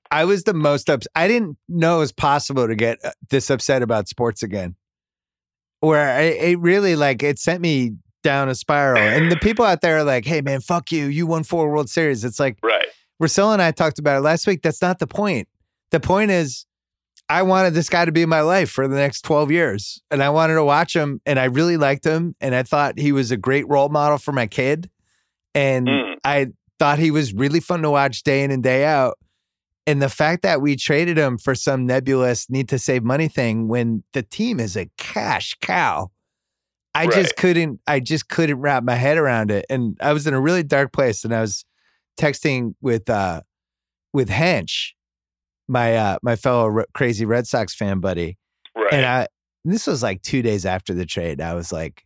I 0.09 0.25
was 0.25 0.43
the 0.43 0.55
most 0.55 0.89
upset. 0.89 1.11
I 1.15 1.27
didn't 1.27 1.57
know 1.67 1.97
it 1.97 1.99
was 1.99 2.11
possible 2.11 2.67
to 2.67 2.73
get 2.73 2.97
uh, 3.05 3.11
this 3.29 3.51
upset 3.51 3.83
about 3.83 4.07
sports 4.07 4.41
again. 4.41 4.75
Where 5.81 6.09
I, 6.09 6.21
it 6.21 6.59
really 6.59 6.95
like 6.95 7.21
it 7.21 7.37
sent 7.37 7.61
me 7.61 7.93
down 8.23 8.49
a 8.49 8.55
spiral. 8.55 8.97
And 8.97 9.31
the 9.31 9.37
people 9.37 9.63
out 9.63 9.81
there 9.81 9.99
are 9.99 10.03
like, 10.03 10.25
"Hey 10.25 10.41
man, 10.41 10.59
fuck 10.59 10.91
you! 10.91 11.05
You 11.05 11.27
won 11.27 11.43
four 11.43 11.69
World 11.69 11.87
Series." 11.87 12.23
It's 12.23 12.39
like 12.39 12.57
Right. 12.63 12.87
Russell 13.19 13.51
and 13.51 13.61
I 13.61 13.69
talked 13.69 13.99
about 13.99 14.17
it 14.17 14.21
last 14.21 14.47
week. 14.47 14.63
That's 14.63 14.81
not 14.81 14.97
the 14.97 15.05
point. 15.05 15.47
The 15.91 15.99
point 15.99 16.31
is, 16.31 16.65
I 17.29 17.43
wanted 17.43 17.75
this 17.75 17.89
guy 17.89 18.05
to 18.05 18.11
be 18.11 18.23
in 18.23 18.29
my 18.29 18.41
life 18.41 18.71
for 18.71 18.87
the 18.87 18.95
next 18.95 19.21
12 19.21 19.51
years. 19.51 20.01
And 20.09 20.23
I 20.23 20.29
wanted 20.29 20.55
to 20.55 20.63
watch 20.63 20.95
him. 20.95 21.21
And 21.27 21.37
I 21.37 21.45
really 21.45 21.77
liked 21.77 22.05
him. 22.05 22.35
And 22.41 22.55
I 22.55 22.63
thought 22.63 22.97
he 22.97 23.11
was 23.11 23.29
a 23.29 23.37
great 23.37 23.67
role 23.67 23.89
model 23.89 24.17
for 24.17 24.31
my 24.31 24.47
kid. 24.47 24.89
And 25.55 25.87
Mm. 25.87 26.15
I 26.23 26.47
thought 26.77 26.99
he 26.99 27.11
was 27.11 27.33
really 27.33 27.59
fun 27.59 27.81
to 27.81 27.89
watch 27.91 28.23
day 28.23 28.43
in 28.43 28.51
and 28.51 28.63
day 28.63 28.85
out. 28.85 29.17
And 29.87 30.01
the 30.01 30.09
fact 30.09 30.43
that 30.43 30.61
we 30.61 30.75
traded 30.75 31.17
him 31.17 31.37
for 31.37 31.55
some 31.55 31.85
nebulous 31.85 32.49
need 32.49 32.69
to 32.69 32.77
save 32.77 33.03
money 33.03 33.27
thing 33.27 33.67
when 33.67 34.03
the 34.13 34.21
team 34.21 34.59
is 34.59 34.77
a 34.77 34.87
cash 34.97 35.55
cow. 35.61 36.11
I 36.95 37.07
just 37.07 37.35
couldn't 37.37 37.79
I 37.87 37.99
just 37.99 38.29
couldn't 38.29 38.59
wrap 38.59 38.83
my 38.83 38.95
head 38.95 39.17
around 39.17 39.51
it. 39.51 39.65
And 39.69 39.97
I 40.01 40.11
was 40.13 40.27
in 40.27 40.33
a 40.33 40.39
really 40.39 40.63
dark 40.63 40.91
place 40.91 41.23
and 41.23 41.33
I 41.33 41.41
was 41.41 41.63
texting 42.19 42.75
with 42.81 43.09
uh 43.09 43.41
with 44.13 44.29
Hench, 44.29 44.89
my 45.67 45.95
uh 45.95 46.17
my 46.23 46.35
fellow 46.35 46.67
Re- 46.67 46.85
crazy 46.93 47.25
Red 47.25 47.47
Sox 47.47 47.73
fan 47.75 47.99
buddy. 47.99 48.37
Right. 48.75 48.93
And 48.93 49.05
I 49.05 49.27
this 49.65 49.87
was 49.87 50.01
like 50.03 50.21
2 50.23 50.41
days 50.41 50.65
after 50.65 50.93
the 50.93 51.05
trade. 51.05 51.41
I 51.41 51.53
was 51.53 51.71
like 51.71 52.03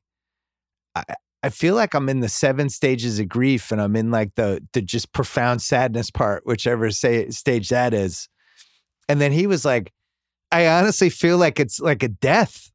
I 0.95 1.03
I 1.43 1.49
feel 1.49 1.75
like 1.75 1.93
I'm 1.93 2.07
in 2.07 2.21
the 2.21 2.29
seven 2.29 2.69
stages 2.69 3.19
of 3.19 3.27
grief 3.27 3.71
and 3.71 3.81
I'm 3.81 3.95
in 3.97 4.11
like 4.11 4.33
the 4.35 4.65
the 4.71 4.81
just 4.81 5.11
profound 5.11 5.61
sadness 5.61 6.09
part, 6.09 6.45
whichever 6.45 6.89
say, 6.89 7.29
stage 7.29 7.69
that 7.69 7.93
is. 7.93 8.29
And 9.09 9.19
then 9.19 9.33
he 9.33 9.45
was 9.45 9.65
like 9.65 9.91
I 10.51 10.67
honestly 10.67 11.09
feel 11.09 11.37
like 11.37 11.59
it's 11.59 11.79
like 11.79 12.01
a 12.01 12.07
death. 12.07 12.71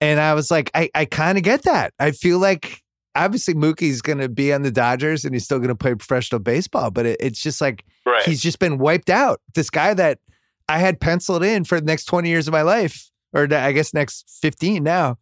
And 0.00 0.20
I 0.20 0.32
was 0.34 0.50
like 0.50 0.70
I 0.74 0.90
I 0.94 1.04
kind 1.04 1.36
of 1.36 1.44
get 1.44 1.62
that. 1.62 1.92
I 1.98 2.12
feel 2.12 2.38
like 2.38 2.82
obviously 3.14 3.54
Mookie's 3.54 4.00
going 4.00 4.18
to 4.18 4.28
be 4.28 4.52
on 4.52 4.62
the 4.62 4.70
Dodgers 4.70 5.24
and 5.24 5.34
he's 5.34 5.44
still 5.44 5.58
going 5.58 5.68
to 5.68 5.74
play 5.74 5.94
professional 5.94 6.38
baseball, 6.38 6.90
but 6.90 7.04
it, 7.04 7.16
it's 7.20 7.42
just 7.42 7.60
like 7.60 7.84
right. 8.06 8.22
he's 8.22 8.40
just 8.40 8.58
been 8.58 8.78
wiped 8.78 9.10
out. 9.10 9.40
This 9.54 9.70
guy 9.70 9.92
that 9.94 10.20
I 10.68 10.78
had 10.78 11.00
penciled 11.00 11.42
in 11.42 11.64
for 11.64 11.80
the 11.80 11.86
next 11.86 12.04
20 12.06 12.28
years 12.28 12.46
of 12.46 12.52
my 12.52 12.62
life, 12.62 13.10
or 13.32 13.52
I 13.52 13.72
guess 13.72 13.92
next 13.92 14.38
15 14.40 14.82
now. 14.82 15.18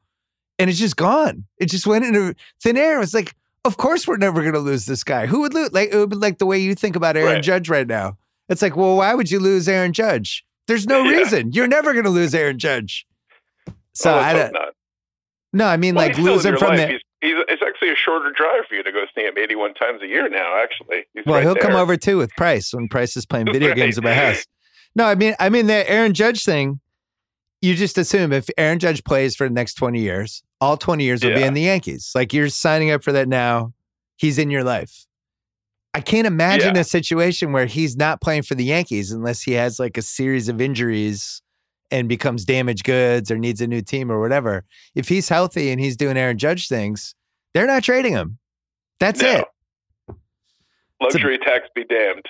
And 0.59 0.71
it's 0.71 0.79
just 0.79 0.97
gone. 0.97 1.45
It 1.59 1.67
just 1.67 1.87
went 1.87 2.05
into 2.05 2.35
thin 2.63 2.77
air. 2.77 3.01
It's 3.03 3.15
like, 3.15 3.35
of 3.65 3.77
course 3.77 4.07
we're 4.07 4.17
never 4.17 4.41
going 4.43 4.55
to 4.55 4.61
lose 4.61 4.87
this 4.87 5.03
guy. 5.05 5.27
Who 5.27 5.41
would 5.41 5.55
lose? 5.55 5.73
Like 5.73 5.91
it 5.93 5.97
would 5.97 6.11
be 6.11 6.17
like 6.17 6.39
the 6.39 6.47
way 6.47 6.59
you 6.59 6.75
think 6.75 6.97
about 6.97 7.17
Aaron 7.17 7.35
Right. 7.35 7.43
Judge 7.43 7.69
right 7.69 7.87
now. 7.87 8.17
It's 8.49 8.63
like, 8.63 8.77
well, 8.77 8.97
why 8.97 9.15
would 9.15 9.31
you 9.31 9.41
lose 9.41 9.69
Aaron 9.69 9.93
Judge? 9.93 10.45
There's 10.69 10.87
no 10.87 11.03
Yeah. 11.05 11.19
reason. 11.19 11.53
You're 11.53 11.67
never 11.69 11.93
going 11.93 12.05
to 12.05 12.11
lose 12.11 12.35
Aaron 12.35 12.59
Judge. 12.59 13.07
So 13.93 14.13
Oh, 14.15 14.19
I 14.19 14.33
don't. 14.33 14.55
No, 15.53 15.67
I 15.67 15.77
mean 15.77 15.95
Well, 15.95 16.07
like 16.09 16.19
lose 16.19 16.45
him 16.45 16.57
from 16.57 16.69
life. 16.77 16.79
the. 16.79 16.87
He's, 16.89 17.01
he's, 17.23 17.35
it's 17.49 17.63
actually 17.67 17.91
a 17.91 17.97
shorter 17.97 18.31
drive 18.31 18.67
for 18.69 18.75
you 18.75 18.83
to 18.83 18.93
go 18.93 19.05
see 19.15 19.23
him 19.25 19.35
81 19.39 19.75
times 19.75 20.03
a 20.03 20.07
year 20.07 20.29
now. 20.29 20.57
Actually, 20.63 21.05
he's 21.15 21.25
Well, 21.25 21.37
right 21.37 21.43
he'll 21.43 21.55
come 21.57 21.75
over 21.75 21.97
too 21.97 22.19
with 22.19 22.31
Price 22.37 22.73
when 22.75 22.89
Price 22.89 23.17
is 23.17 23.25
playing 23.27 23.47
video 23.53 23.69
Right. 23.69 23.77
games 23.77 23.97
at 23.99 24.05
my 24.05 24.13
house. 24.15 24.45
No, 24.95 25.05
I 25.07 25.15
mean, 25.15 25.35
I 25.41 25.49
mean 25.49 25.67
the 25.67 25.89
Aaron 25.91 26.15
Judge 26.15 26.45
thing. 26.45 26.81
You 27.63 27.75
just 27.75 27.97
assume 27.99 28.33
if 28.33 28.49
Aaron 28.59 28.79
Judge 28.79 29.03
plays 29.03 29.35
for 29.35 29.49
the 29.49 29.55
next 29.55 29.75
twenty 29.75 30.01
years, 30.01 30.43
all 30.61 30.77
twenty 30.77 31.05
years 31.05 31.25
will 31.25 31.35
be 31.35 31.43
in 31.43 31.55
the 31.55 31.63
Yankees. 31.63 32.13
Like 32.15 32.33
you're 32.33 32.49
signing 32.49 32.91
up 32.91 33.03
for 33.03 33.13
that 33.13 33.29
now. 33.29 33.73
He's 34.17 34.39
in 34.39 34.51
your 34.51 34.65
life. 34.65 35.07
I 35.93 36.01
can't 36.01 36.27
imagine 36.27 36.75
Yeah. 36.75 36.81
a 36.83 36.85
situation 36.85 37.53
where 37.53 37.67
he's 37.67 37.97
not 37.97 38.21
playing 38.21 38.43
for 38.43 38.55
the 38.55 38.65
Yankees 38.65 39.13
unless 39.13 39.43
he 39.43 39.53
has 39.53 39.79
like 39.79 39.97
a 39.97 40.03
series 40.03 40.49
of 40.49 40.61
injuries 40.61 41.41
and 41.91 42.09
becomes 42.09 42.45
damaged 42.45 42.85
goods 42.85 43.31
or 43.31 43.39
needs 43.39 43.61
a 43.61 43.67
new 43.67 43.81
team 43.83 44.11
or 44.11 44.21
whatever. 44.21 44.65
If 44.95 45.09
he's 45.09 45.29
healthy 45.29 45.71
and 45.71 45.81
he's 45.81 45.97
doing 45.97 46.17
Aaron 46.17 46.37
Judge 46.39 46.69
things, 46.69 47.15
they're 47.55 47.67
not 47.67 47.83
trading 47.85 48.13
him. 48.13 48.39
That's 49.01 49.21
No. 49.23 49.45
it. 50.09 50.15
Luxury 51.01 51.39
tax 51.39 51.69
be 51.75 51.85
damned. 51.85 52.27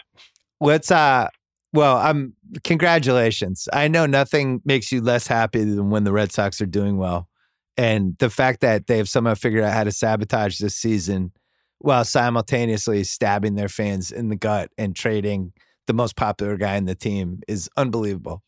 Let's 0.61 0.91
uh 0.91 1.29
well, 1.73 1.97
I'm 1.99 2.35
congratulations. 2.65 3.69
I 3.73 3.89
know 3.89 4.07
nothing 4.07 4.63
makes 4.65 4.91
you 4.93 5.01
less 5.01 5.27
happy 5.27 5.63
than 5.65 5.91
when 5.91 6.05
the 6.05 6.13
Red 6.13 6.33
Sox 6.33 6.61
are 6.61 6.67
doing 6.67 6.97
well. 6.97 7.29
And 7.77 8.17
the 8.19 8.31
fact 8.31 8.61
that 8.61 8.87
they've 8.87 9.09
somehow 9.09 9.35
figured 9.35 9.63
out 9.65 9.73
how 9.75 9.85
to 9.85 9.93
sabotage 9.93 10.59
this 10.59 10.75
season 10.75 11.33
while 11.79 12.05
simultaneously 12.05 13.05
stabbing 13.05 13.55
their 13.55 13.69
fans 13.69 14.11
in 14.11 14.29
the 14.29 14.37
gut 14.37 14.71
and 14.79 14.97
trading 14.97 15.53
the 15.87 15.93
most 15.93 16.17
popular 16.17 16.57
guy 16.57 16.77
in 16.77 16.87
the 16.87 16.95
team 16.95 17.41
is 17.47 17.69
unbelievable. 17.77 18.43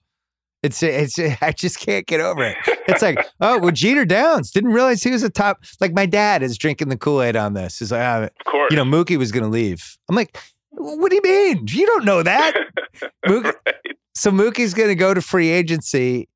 It's 0.62 0.82
it's 0.82 1.18
I 1.42 1.52
just 1.52 1.78
can't 1.78 2.06
get 2.06 2.20
over 2.20 2.42
it. 2.42 2.56
It's 2.88 3.02
like, 3.02 3.18
oh, 3.40 3.58
well, 3.58 3.70
Jeter 3.70 4.04
Downs 4.04 4.50
didn't 4.50 4.72
realize 4.72 5.02
he 5.02 5.10
was 5.10 5.22
a 5.22 5.30
top. 5.30 5.62
Like 5.80 5.92
my 5.92 6.06
dad 6.06 6.42
is 6.42 6.56
drinking 6.58 6.88
the 6.88 6.96
Kool 6.96 7.22
Aid 7.22 7.36
on 7.36 7.52
this. 7.52 7.78
He's 7.78 7.92
like, 7.92 8.00
ah, 8.02 8.22
Of 8.24 8.30
course. 8.46 8.70
you 8.70 8.76
know, 8.76 8.84
Mookie 8.84 9.18
was 9.18 9.30
going 9.30 9.44
to 9.44 9.50
leave. 9.50 9.96
I'm 10.08 10.16
like, 10.16 10.36
what 10.70 11.10
do 11.10 11.16
you 11.16 11.22
mean? 11.22 11.66
You 11.68 11.86
don't 11.86 12.04
know 12.04 12.22
that. 12.22 12.54
Mookie, 13.26 13.44
Right. 13.66 13.76
so 14.14 14.30
Mookie's 14.30 14.74
going 14.74 14.88
to 14.88 14.94
go 14.96 15.12
to 15.14 15.20
free 15.20 15.50
agency 15.50 16.28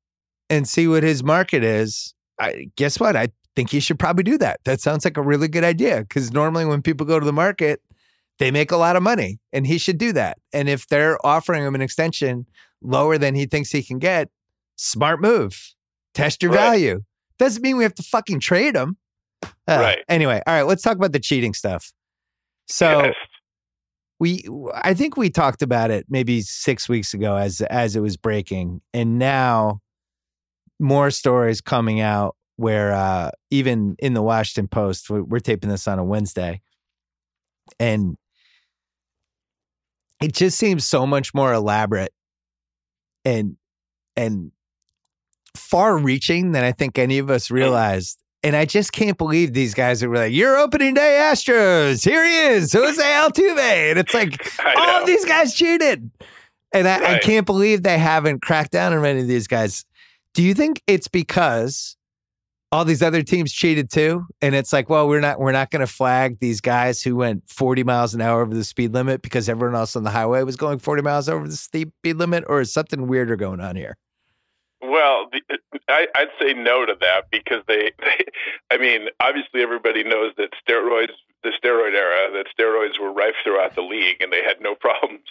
and 0.49 0.67
see 0.67 0.87
what 0.87 1.03
his 1.03 1.23
market 1.23 1.63
is. 1.63 2.12
I 2.39 2.69
guess 2.75 2.99
what? 2.99 3.15
I 3.15 3.29
think 3.55 3.69
he 3.69 3.79
should 3.79 3.99
probably 3.99 4.23
do 4.23 4.37
that. 4.39 4.59
That 4.65 4.81
sounds 4.81 5.05
like 5.05 5.17
a 5.17 5.21
really 5.21 5.47
good 5.47 5.63
idea 5.63 6.01
because 6.01 6.31
normally 6.31 6.65
when 6.65 6.81
people 6.81 7.05
go 7.05 7.19
to 7.19 7.25
the 7.25 7.33
market, 7.33 7.81
they 8.39 8.49
make 8.51 8.71
a 8.71 8.77
lot 8.77 8.95
of 8.95 9.03
money, 9.03 9.39
and 9.51 9.67
he 9.67 9.77
should 9.77 9.97
do 9.99 10.11
that. 10.13 10.39
And 10.51 10.67
if 10.67 10.87
they're 10.87 11.23
offering 11.25 11.63
him 11.63 11.75
an 11.75 11.81
extension 11.81 12.47
lower 12.81 13.17
than 13.17 13.35
he 13.35 13.45
thinks 13.45 13.69
he 13.71 13.83
can 13.83 13.99
get, 13.99 14.29
smart 14.75 15.21
move. 15.21 15.73
Test 16.15 16.41
your 16.41 16.51
Right. 16.51 16.57
value. 16.59 17.01
Doesn't 17.37 17.61
mean 17.61 17.77
we 17.77 17.83
have 17.83 17.93
to 17.95 18.03
fucking 18.03 18.39
trade 18.39 18.75
him. 18.75 18.97
Uh, 19.43 19.47
Right. 19.67 19.99
Anyway, 20.09 20.41
all 20.47 20.53
right. 20.53 20.63
Let's 20.63 20.81
talk 20.81 20.97
about 20.97 21.11
the 21.11 21.19
cheating 21.19 21.53
stuff. 21.53 21.91
So 22.67 23.03
Yes. 23.03 23.15
we 24.19 24.43
I 24.73 24.93
think 24.93 25.15
we 25.15 25.29
talked 25.29 25.61
about 25.61 25.91
it 25.91 26.05
maybe 26.09 26.41
six 26.41 26.89
weeks 26.89 27.13
ago 27.13 27.35
as 27.35 27.61
as 27.61 27.95
it 27.95 27.99
was 28.01 28.17
breaking, 28.17 28.81
and 28.93 29.19
now 29.19 29.79
more 30.83 31.09
stories 31.09 31.61
coming 31.61 32.01
out 32.01 32.35
where 32.57 32.93
uh, 32.93 33.31
even 33.49 33.95
in 33.99 34.13
the 34.13 34.21
Washington 34.21 34.67
Post, 34.67 35.09
we're, 35.09 35.23
we're 35.23 35.39
taping 35.39 35.69
this 35.69 35.87
on 35.87 35.97
a 35.97 36.03
Wednesday, 36.03 36.61
and 37.79 38.15
it 40.21 40.33
just 40.33 40.57
seems 40.57 40.87
so 40.87 41.07
much 41.07 41.33
more 41.33 41.53
elaborate 41.53 42.13
and 43.25 43.57
and 44.15 44.51
far 45.55 45.97
reaching 45.97 46.51
than 46.51 46.63
I 46.63 46.71
think 46.71 46.99
any 46.99 47.17
of 47.17 47.29
us 47.29 47.49
realized. 47.49 48.19
And 48.45 48.57
I 48.57 48.65
just 48.65 48.91
can't 48.91 49.17
believe 49.17 49.53
these 49.53 49.73
guys 49.73 50.03
are 50.03 50.13
like, 50.13 50.33
"Your 50.33 50.57
opening 50.57 50.93
day 50.93 51.19
Astros, 51.21 52.03
here 52.03 52.25
he 52.25 52.55
is, 52.55 52.73
Jose 52.73 53.01
Altuve," 53.01 53.57
and 53.57 53.99
it's 53.99 54.13
like 54.13 54.51
all 54.77 55.01
of 55.01 55.07
these 55.07 55.25
guys 55.25 55.55
cheated. 55.55 56.11
And 56.73 56.87
I, 56.87 57.15
I 57.15 57.19
can't 57.19 57.45
believe 57.45 57.83
they 57.83 57.99
haven't 57.99 58.41
cracked 58.41 58.71
down 58.71 58.93
on 58.93 59.05
any 59.05 59.21
of 59.21 59.27
these 59.27 59.47
guys. 59.47 59.85
Do 60.33 60.43
you 60.43 60.53
think 60.53 60.81
it's 60.87 61.07
because 61.07 61.95
all 62.71 62.85
these 62.85 63.03
other 63.03 63.21
teams 63.21 63.53
cheated 63.53 63.91
too? 63.91 64.25
And 64.41 64.55
it's 64.55 64.73
like, 64.73 64.89
well, 64.89 65.07
we're 65.07 65.19
not 65.19 65.39
we're 65.39 65.51
not 65.51 65.69
gonna 65.69 65.87
flag 65.87 66.39
these 66.39 66.59
guys 66.59 67.01
who 67.03 67.15
went 67.15 67.43
40 67.49 67.83
miles 67.83 68.15
an 68.15 68.21
hour 68.21 68.41
over 68.41 68.53
the 68.53 68.63
speed 68.63 68.93
limit 68.93 69.21
because 69.21 69.47
everyone 69.47 69.75
else 69.75 69.95
on 69.95 70.03
the 70.03 70.09
highway 70.09 70.41
was 70.43 70.55
going 70.55 70.79
40 70.79 71.03
miles 71.03 71.29
over 71.29 71.47
the 71.47 71.55
speed 71.55 71.91
limit, 72.03 72.43
or 72.47 72.61
is 72.61 72.73
something 72.73 73.07
weirder 73.07 73.35
going 73.35 73.59
on 73.59 73.75
here? 73.75 73.95
Well, 74.81 75.29
the, 75.31 75.41
I, 75.87 76.07
I'd 76.15 76.27
say 76.41 76.53
no 76.53 76.85
to 76.85 76.95
that 76.99 77.31
because 77.31 77.63
they, 77.67 77.91
they, 77.99 78.25
I 78.71 78.77
mean, 78.77 79.07
obviously 79.19 79.61
everybody 79.61 80.03
knows 80.03 80.33
that 80.37 80.49
steroids, 80.67 81.13
the 81.43 81.51
steroid 81.51 81.93
era, 81.93 82.31
that 82.33 82.47
steroids 82.57 82.99
were 82.99 83.13
rife 83.13 83.35
throughout 83.43 83.75
the 83.75 83.81
league, 83.81 84.21
and 84.21 84.31
they 84.31 84.43
had 84.43 84.61
no 84.61 84.75
problems 84.79 85.23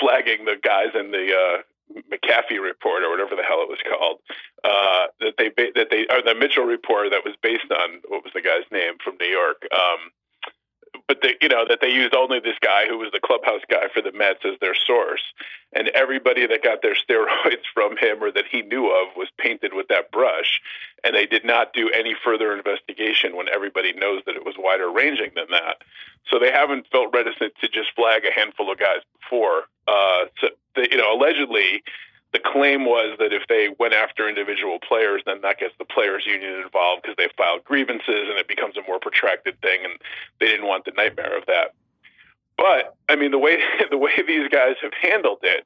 flagging 0.00 0.44
the 0.44 0.56
guys 0.62 0.90
in 0.98 1.12
the 1.12 1.32
uh, 1.32 1.62
McAfee 1.94 2.60
report 2.60 3.02
or 3.02 3.10
whatever 3.10 3.36
the 3.36 3.42
hell 3.42 3.62
it 3.62 3.68
was 3.68 3.82
called. 3.86 4.18
Uh, 4.64 5.06
that 5.20 5.34
they 5.38 5.50
that 5.74 5.88
they 5.90 6.06
or 6.10 6.22
the 6.22 6.34
Mitchell 6.34 6.64
report 6.64 7.10
that 7.10 7.24
was 7.24 7.34
based 7.42 7.70
on 7.70 8.00
what 8.08 8.24
was 8.24 8.32
the 8.34 8.42
guy's 8.42 8.66
name 8.72 8.94
from 9.02 9.16
New 9.20 9.28
York. 9.28 9.62
Um, 9.72 10.10
but 11.08 11.18
they, 11.22 11.34
you 11.40 11.48
know, 11.48 11.64
that 11.68 11.80
they 11.80 11.90
used 11.90 12.14
only 12.14 12.40
this 12.40 12.58
guy 12.60 12.86
who 12.86 12.98
was 12.98 13.10
the 13.12 13.20
clubhouse 13.20 13.62
guy 13.70 13.88
for 13.92 14.02
the 14.02 14.12
Mets 14.12 14.40
as 14.44 14.58
their 14.60 14.74
source, 14.74 15.22
and 15.72 15.88
everybody 15.88 16.46
that 16.46 16.62
got 16.62 16.82
their 16.82 16.94
steroids 17.08 17.64
from 17.72 17.96
him 17.96 18.22
or 18.22 18.30
that 18.32 18.44
he 18.50 18.62
knew 18.62 18.86
of 18.86 19.16
was 19.16 19.28
painted 19.38 19.72
with 19.74 19.88
that 19.88 20.10
brush, 20.10 20.60
and 21.04 21.14
they 21.14 21.26
did 21.26 21.44
not 21.44 21.72
do 21.72 21.90
any 21.90 22.14
further 22.24 22.56
investigation 22.56 23.36
when 23.36 23.48
everybody 23.48 23.92
knows 23.92 24.22
that 24.26 24.36
it 24.36 24.44
was 24.44 24.54
wider 24.58 24.90
ranging 24.90 25.30
than 25.34 25.46
that. 25.50 25.76
So 26.30 26.38
they 26.38 26.50
haven't 26.50 26.86
felt 26.90 27.14
reticent 27.14 27.54
to 27.60 27.68
just 27.68 27.94
flag 27.94 28.24
a 28.24 28.32
handful 28.32 28.70
of 28.70 28.78
guys 28.78 29.02
before. 29.20 29.64
Uh, 29.86 30.26
so 30.40 30.48
they, 30.74 30.88
you 30.90 30.98
know, 30.98 31.14
allegedly. 31.14 31.82
The 32.36 32.42
claim 32.44 32.84
was 32.84 33.16
that 33.18 33.32
if 33.32 33.44
they 33.48 33.74
went 33.78 33.94
after 33.94 34.28
individual 34.28 34.78
players, 34.86 35.22
then 35.24 35.40
that 35.40 35.58
gets 35.58 35.72
the 35.78 35.86
players' 35.86 36.26
union 36.26 36.60
involved 36.60 37.00
because 37.00 37.16
they 37.16 37.30
filed 37.34 37.64
grievances 37.64 38.28
and 38.28 38.36
it 38.36 38.46
becomes 38.46 38.76
a 38.76 38.82
more 38.86 39.00
protracted 39.00 39.58
thing, 39.62 39.80
and 39.84 39.94
they 40.38 40.44
didn't 40.44 40.66
want 40.66 40.84
the 40.84 40.92
nightmare 40.94 41.34
of 41.34 41.46
that. 41.46 41.72
But 42.58 42.94
I 43.08 43.16
mean, 43.16 43.30
the 43.30 43.38
way 43.38 43.56
the 43.90 43.96
way 43.96 44.12
these 44.26 44.50
guys 44.50 44.76
have 44.82 44.92
handled 45.00 45.38
it, 45.44 45.64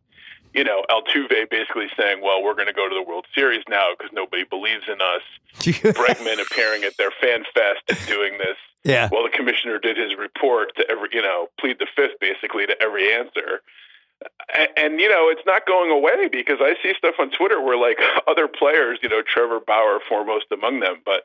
you 0.55 0.63
know, 0.63 0.85
Altuve 0.89 1.51
basically 1.51 1.89
saying, 1.99 2.23
"Well, 2.23 2.41
we're 2.41 2.55
going 2.55 2.69
to 2.69 2.73
go 2.73 2.89
to 2.89 2.95
the 2.95 3.03
World 3.03 3.27
Series 3.35 3.65
now 3.69 3.89
because 3.99 4.13
nobody 4.13 4.45
believes 4.45 4.85
in 4.87 5.01
us." 5.01 5.23
Bregman 5.59 6.41
appearing 6.41 6.85
at 6.85 6.97
their 6.99 7.11
fan 7.21 7.43
fest 7.53 7.83
and 7.89 7.99
doing 8.07 8.39
this. 8.39 8.57
yeah. 8.85 9.09
Well, 9.11 9.25
the 9.25 9.37
commissioner 9.37 9.81
did 9.81 9.97
his 9.97 10.17
report 10.17 10.77
to 10.77 10.89
every, 10.89 11.09
you 11.13 11.23
know, 11.23 11.49
plead 11.59 11.81
the 11.81 11.89
fifth 11.97 12.21
basically 12.21 12.65
to 12.69 12.81
every 12.81 13.13
answer. 13.13 13.61
And, 14.55 14.69
and 14.77 15.01
you 15.01 15.09
know, 15.09 15.29
it's 15.31 15.47
not 15.47 15.67
going 15.67 15.91
away 15.91 16.29
because 16.31 16.59
I 16.61 16.75
see 16.83 16.93
stuff 16.99 17.15
on 17.19 17.31
Twitter 17.31 17.61
where 17.61 17.77
like 17.79 17.99
other 18.27 18.49
players, 18.49 18.99
you 19.03 19.09
know, 19.09 19.23
Trevor 19.23 19.61
Bauer 19.61 20.01
foremost 20.09 20.47
among 20.53 20.81
them, 20.81 20.97
but 21.05 21.23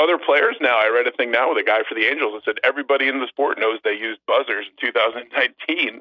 other 0.00 0.18
players 0.18 0.56
now. 0.60 0.78
I 0.78 0.88
read 0.88 1.06
a 1.06 1.12
thing 1.12 1.30
now 1.30 1.50
with 1.50 1.58
a 1.62 1.66
guy 1.66 1.82
for 1.88 1.94
the 1.94 2.06
Angels 2.06 2.34
that 2.34 2.44
said 2.44 2.58
everybody 2.64 3.06
in 3.06 3.20
the 3.20 3.28
sport 3.28 3.58
knows 3.60 3.78
they 3.84 3.92
used 3.94 4.20
buzzers 4.26 4.66
in 4.66 4.88
2019. 4.88 6.00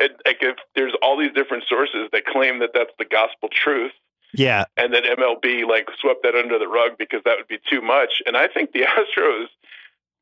And 0.00 0.10
like 0.26 0.38
if 0.40 0.56
there's 0.76 0.94
all 1.02 1.18
these 1.18 1.32
different 1.34 1.64
sources 1.68 2.08
that 2.12 2.26
claim 2.26 2.60
that 2.60 2.70
that's 2.74 2.92
the 2.98 3.04
gospel 3.04 3.48
truth, 3.50 3.92
Yeah. 4.32 4.64
and 4.76 4.92
that 4.94 5.04
MLB 5.04 5.66
like 5.68 5.88
swept 6.00 6.22
that 6.22 6.34
under 6.36 6.58
the 6.58 6.68
rug 6.68 6.92
because 6.98 7.22
that 7.24 7.36
would 7.38 7.48
be 7.48 7.58
too 7.70 7.80
much. 7.80 8.22
And 8.26 8.36
I 8.36 8.46
think 8.48 8.72
the 8.72 8.80
Astros 9.16 9.46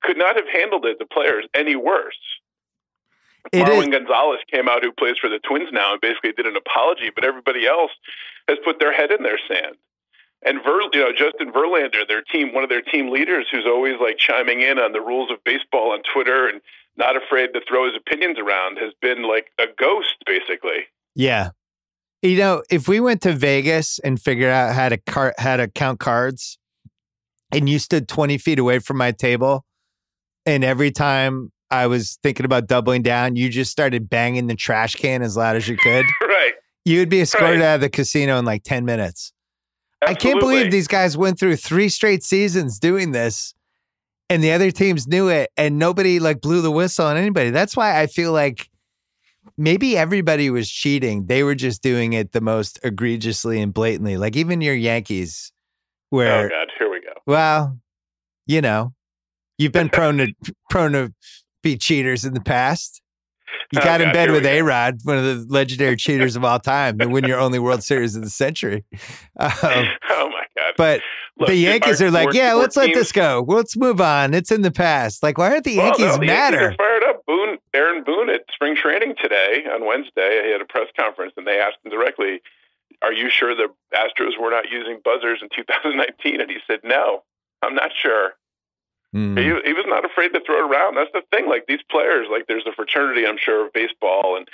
could 0.02 0.16
not 0.16 0.36
have 0.36 0.48
handled 0.52 0.84
it, 0.86 0.98
the 0.98 1.06
players, 1.06 1.44
any 1.54 1.76
worse. 1.76 2.18
It 3.50 3.64
Marlon 3.66 3.88
is. 3.88 3.98
Gonzalez 3.98 4.40
came 4.50 4.68
out, 4.68 4.84
who 4.84 4.92
plays 4.92 5.16
for 5.20 5.28
the 5.28 5.40
Twins 5.40 5.70
now, 5.72 5.92
and 5.92 6.00
basically 6.00 6.32
did 6.32 6.46
an 6.46 6.56
apology, 6.56 7.10
but 7.14 7.24
everybody 7.24 7.66
else 7.66 7.90
has 8.48 8.58
put 8.64 8.78
their 8.78 8.92
head 8.92 9.10
in 9.10 9.22
their 9.22 9.38
sand. 9.48 9.76
And 10.44 10.58
Ver, 10.64 10.80
you 10.92 11.00
know, 11.00 11.12
Justin 11.12 11.52
Verlander, 11.52 12.06
their 12.06 12.22
team, 12.22 12.52
one 12.52 12.64
of 12.64 12.70
their 12.70 12.82
team 12.82 13.10
leaders, 13.10 13.46
who's 13.50 13.66
always 13.66 13.94
like 14.00 14.18
chiming 14.18 14.60
in 14.60 14.78
on 14.78 14.92
the 14.92 15.00
rules 15.00 15.30
of 15.30 15.42
baseball 15.44 15.92
on 15.92 16.02
Twitter 16.12 16.48
and 16.48 16.60
not 16.96 17.16
afraid 17.16 17.48
to 17.54 17.60
throw 17.66 17.86
his 17.86 17.94
opinions 17.96 18.38
around, 18.38 18.78
has 18.78 18.92
been 19.00 19.22
like 19.22 19.46
a 19.58 19.66
ghost, 19.78 20.16
basically. 20.26 20.86
Yeah. 21.14 21.50
You 22.22 22.36
know, 22.36 22.62
if 22.70 22.88
we 22.88 23.00
went 23.00 23.22
to 23.22 23.32
Vegas 23.32 23.98
and 24.00 24.20
figured 24.20 24.50
out 24.50 24.74
how 24.74 24.88
to 24.88 24.96
car- 24.98 25.34
how 25.38 25.56
to 25.56 25.68
count 25.68 26.00
cards, 26.00 26.58
and 27.50 27.68
you 27.68 27.78
stood 27.78 28.08
twenty 28.08 28.38
feet 28.38 28.58
away 28.58 28.78
from 28.78 28.96
my 28.96 29.12
table, 29.12 29.64
and 30.46 30.64
every 30.64 30.90
time 30.90 31.52
I 31.72 31.86
was 31.86 32.18
thinking 32.22 32.44
about 32.46 32.66
doubling 32.68 33.02
down, 33.02 33.34
you 33.36 33.48
just 33.48 33.70
started 33.70 34.08
banging 34.10 34.46
the 34.46 34.54
trash 34.54 34.94
can 34.94 35.22
as 35.22 35.36
loud 35.36 35.56
as 35.56 35.66
you 35.68 35.76
could, 35.76 36.04
right. 36.22 36.52
you 36.84 36.98
would 37.00 37.08
be 37.08 37.20
escorted 37.20 37.60
Right. 37.60 37.66
out 37.66 37.74
of 37.76 37.80
the 37.80 37.88
casino 37.88 38.38
in 38.38 38.44
like 38.44 38.62
ten 38.62 38.84
minutes. 38.84 39.32
I 40.06 40.14
can't 40.14 40.40
believe 40.40 40.70
these 40.70 40.88
guys 40.88 41.16
went 41.16 41.38
through 41.38 41.56
three 41.56 41.88
straight 41.88 42.22
seasons 42.24 42.78
doing 42.80 43.12
this 43.12 43.54
and 44.28 44.42
the 44.42 44.50
other 44.52 44.70
teams 44.72 45.06
knew 45.06 45.28
it 45.28 45.50
and 45.56 45.78
nobody 45.78 46.18
like 46.18 46.40
blew 46.40 46.60
the 46.60 46.70
whistle 46.72 47.06
on 47.06 47.16
anybody. 47.16 47.50
That's 47.50 47.76
why 47.76 48.00
I 48.00 48.06
feel 48.08 48.32
like 48.32 48.68
maybe 49.56 49.96
everybody 49.96 50.50
was 50.50 50.68
cheating. 50.70 51.26
They 51.26 51.44
were 51.44 51.54
just 51.54 51.82
doing 51.82 52.14
it 52.14 52.32
the 52.32 52.40
most 52.40 52.80
egregiously 52.82 53.60
and 53.60 53.72
blatantly. 53.72 54.16
Like 54.16 54.34
even 54.36 54.60
your 54.60 54.74
Yankees, 54.74 55.52
were 56.10 56.26
Oh 56.26 56.48
God, 56.48 56.68
here 56.78 56.90
we 56.90 57.00
go. 57.00 57.12
well, 57.26 57.78
you 58.46 58.60
know, 58.60 58.92
you've 59.56 59.70
been 59.72 59.88
prone 59.88 60.18
to 60.18 60.34
prone 60.70 60.92
to 60.92 61.12
be 61.62 61.76
cheaters 61.76 62.24
in 62.24 62.34
the 62.34 62.40
past. 62.40 63.00
You 63.70 63.80
Oh, 63.80 63.84
got 63.84 64.00
in 64.00 64.08
God, 64.08 64.12
bed 64.14 64.30
with 64.30 64.44
A. 64.46 64.62
Rod, 64.62 64.98
one 65.04 65.18
of 65.18 65.24
the 65.24 65.46
legendary 65.48 65.96
cheaters 65.96 66.36
of 66.36 66.44
all 66.44 66.58
time, 66.58 66.98
to 66.98 67.06
win 67.06 67.24
your 67.24 67.38
only 67.38 67.58
World 67.58 67.82
Series 67.82 68.14
of 68.16 68.22
the 68.22 68.30
century. 68.30 68.84
Um, 69.38 69.50
oh 69.62 70.28
my 70.30 70.44
God. 70.56 70.74
but 70.76 71.00
Look, 71.38 71.48
the 71.48 71.56
Yankees 71.56 72.02
are 72.02 72.10
like, 72.10 72.34
yeah, 72.34 72.52
let's 72.54 72.76
let 72.76 72.92
this 72.92 73.12
go. 73.12 73.44
Let's 73.46 73.76
move 73.76 74.00
on. 74.00 74.34
It's 74.34 74.50
in 74.50 74.60
the 74.62 74.70
past. 74.70 75.22
Like, 75.22 75.38
why 75.38 75.50
aren't 75.52 75.64
the 75.64 75.76
Well, 75.78 75.86
Yankees 75.86 76.04
no, 76.06 76.16
the 76.18 76.26
matter? 76.26 76.60
Yankees 76.60 76.76
are 76.78 76.84
fired 76.84 77.02
up. 77.04 77.26
Boone, 77.26 77.58
Aaron 77.74 78.04
Boone 78.04 78.28
at 78.30 78.42
spring 78.52 78.76
training 78.76 79.14
today 79.20 79.64
on 79.72 79.86
Wednesday, 79.86 80.42
he 80.44 80.50
had 80.52 80.60
a 80.60 80.66
press 80.66 80.88
conference 80.98 81.32
and 81.36 81.46
they 81.46 81.58
asked 81.58 81.76
him 81.84 81.90
directly, 81.90 82.42
"Are 83.00 83.12
you 83.12 83.30
sure 83.30 83.54
the 83.54 83.68
Astros 83.94 84.38
were 84.40 84.50
not 84.50 84.70
using 84.70 85.00
buzzers 85.02 85.40
in 85.40 85.48
2019?" 85.54 86.40
And 86.40 86.50
he 86.50 86.58
said, 86.66 86.80
"No, 86.84 87.22
I'm 87.62 87.74
not 87.74 87.90
sure." 87.96 88.32
Hmm. 89.12 89.36
He, 89.36 89.44
he 89.44 89.72
was 89.72 89.84
not 89.86 90.04
afraid 90.04 90.32
to 90.32 90.40
throw 90.40 90.64
it 90.64 90.70
around. 90.70 90.96
That's 90.96 91.12
the 91.12 91.22
thing. 91.30 91.48
Like 91.48 91.66
these 91.66 91.82
players, 91.90 92.28
like 92.30 92.46
there's 92.46 92.66
a 92.66 92.72
fraternity, 92.72 93.26
I'm 93.26 93.38
sure, 93.38 93.66
of 93.66 93.72
baseball 93.72 94.36
and 94.36 94.48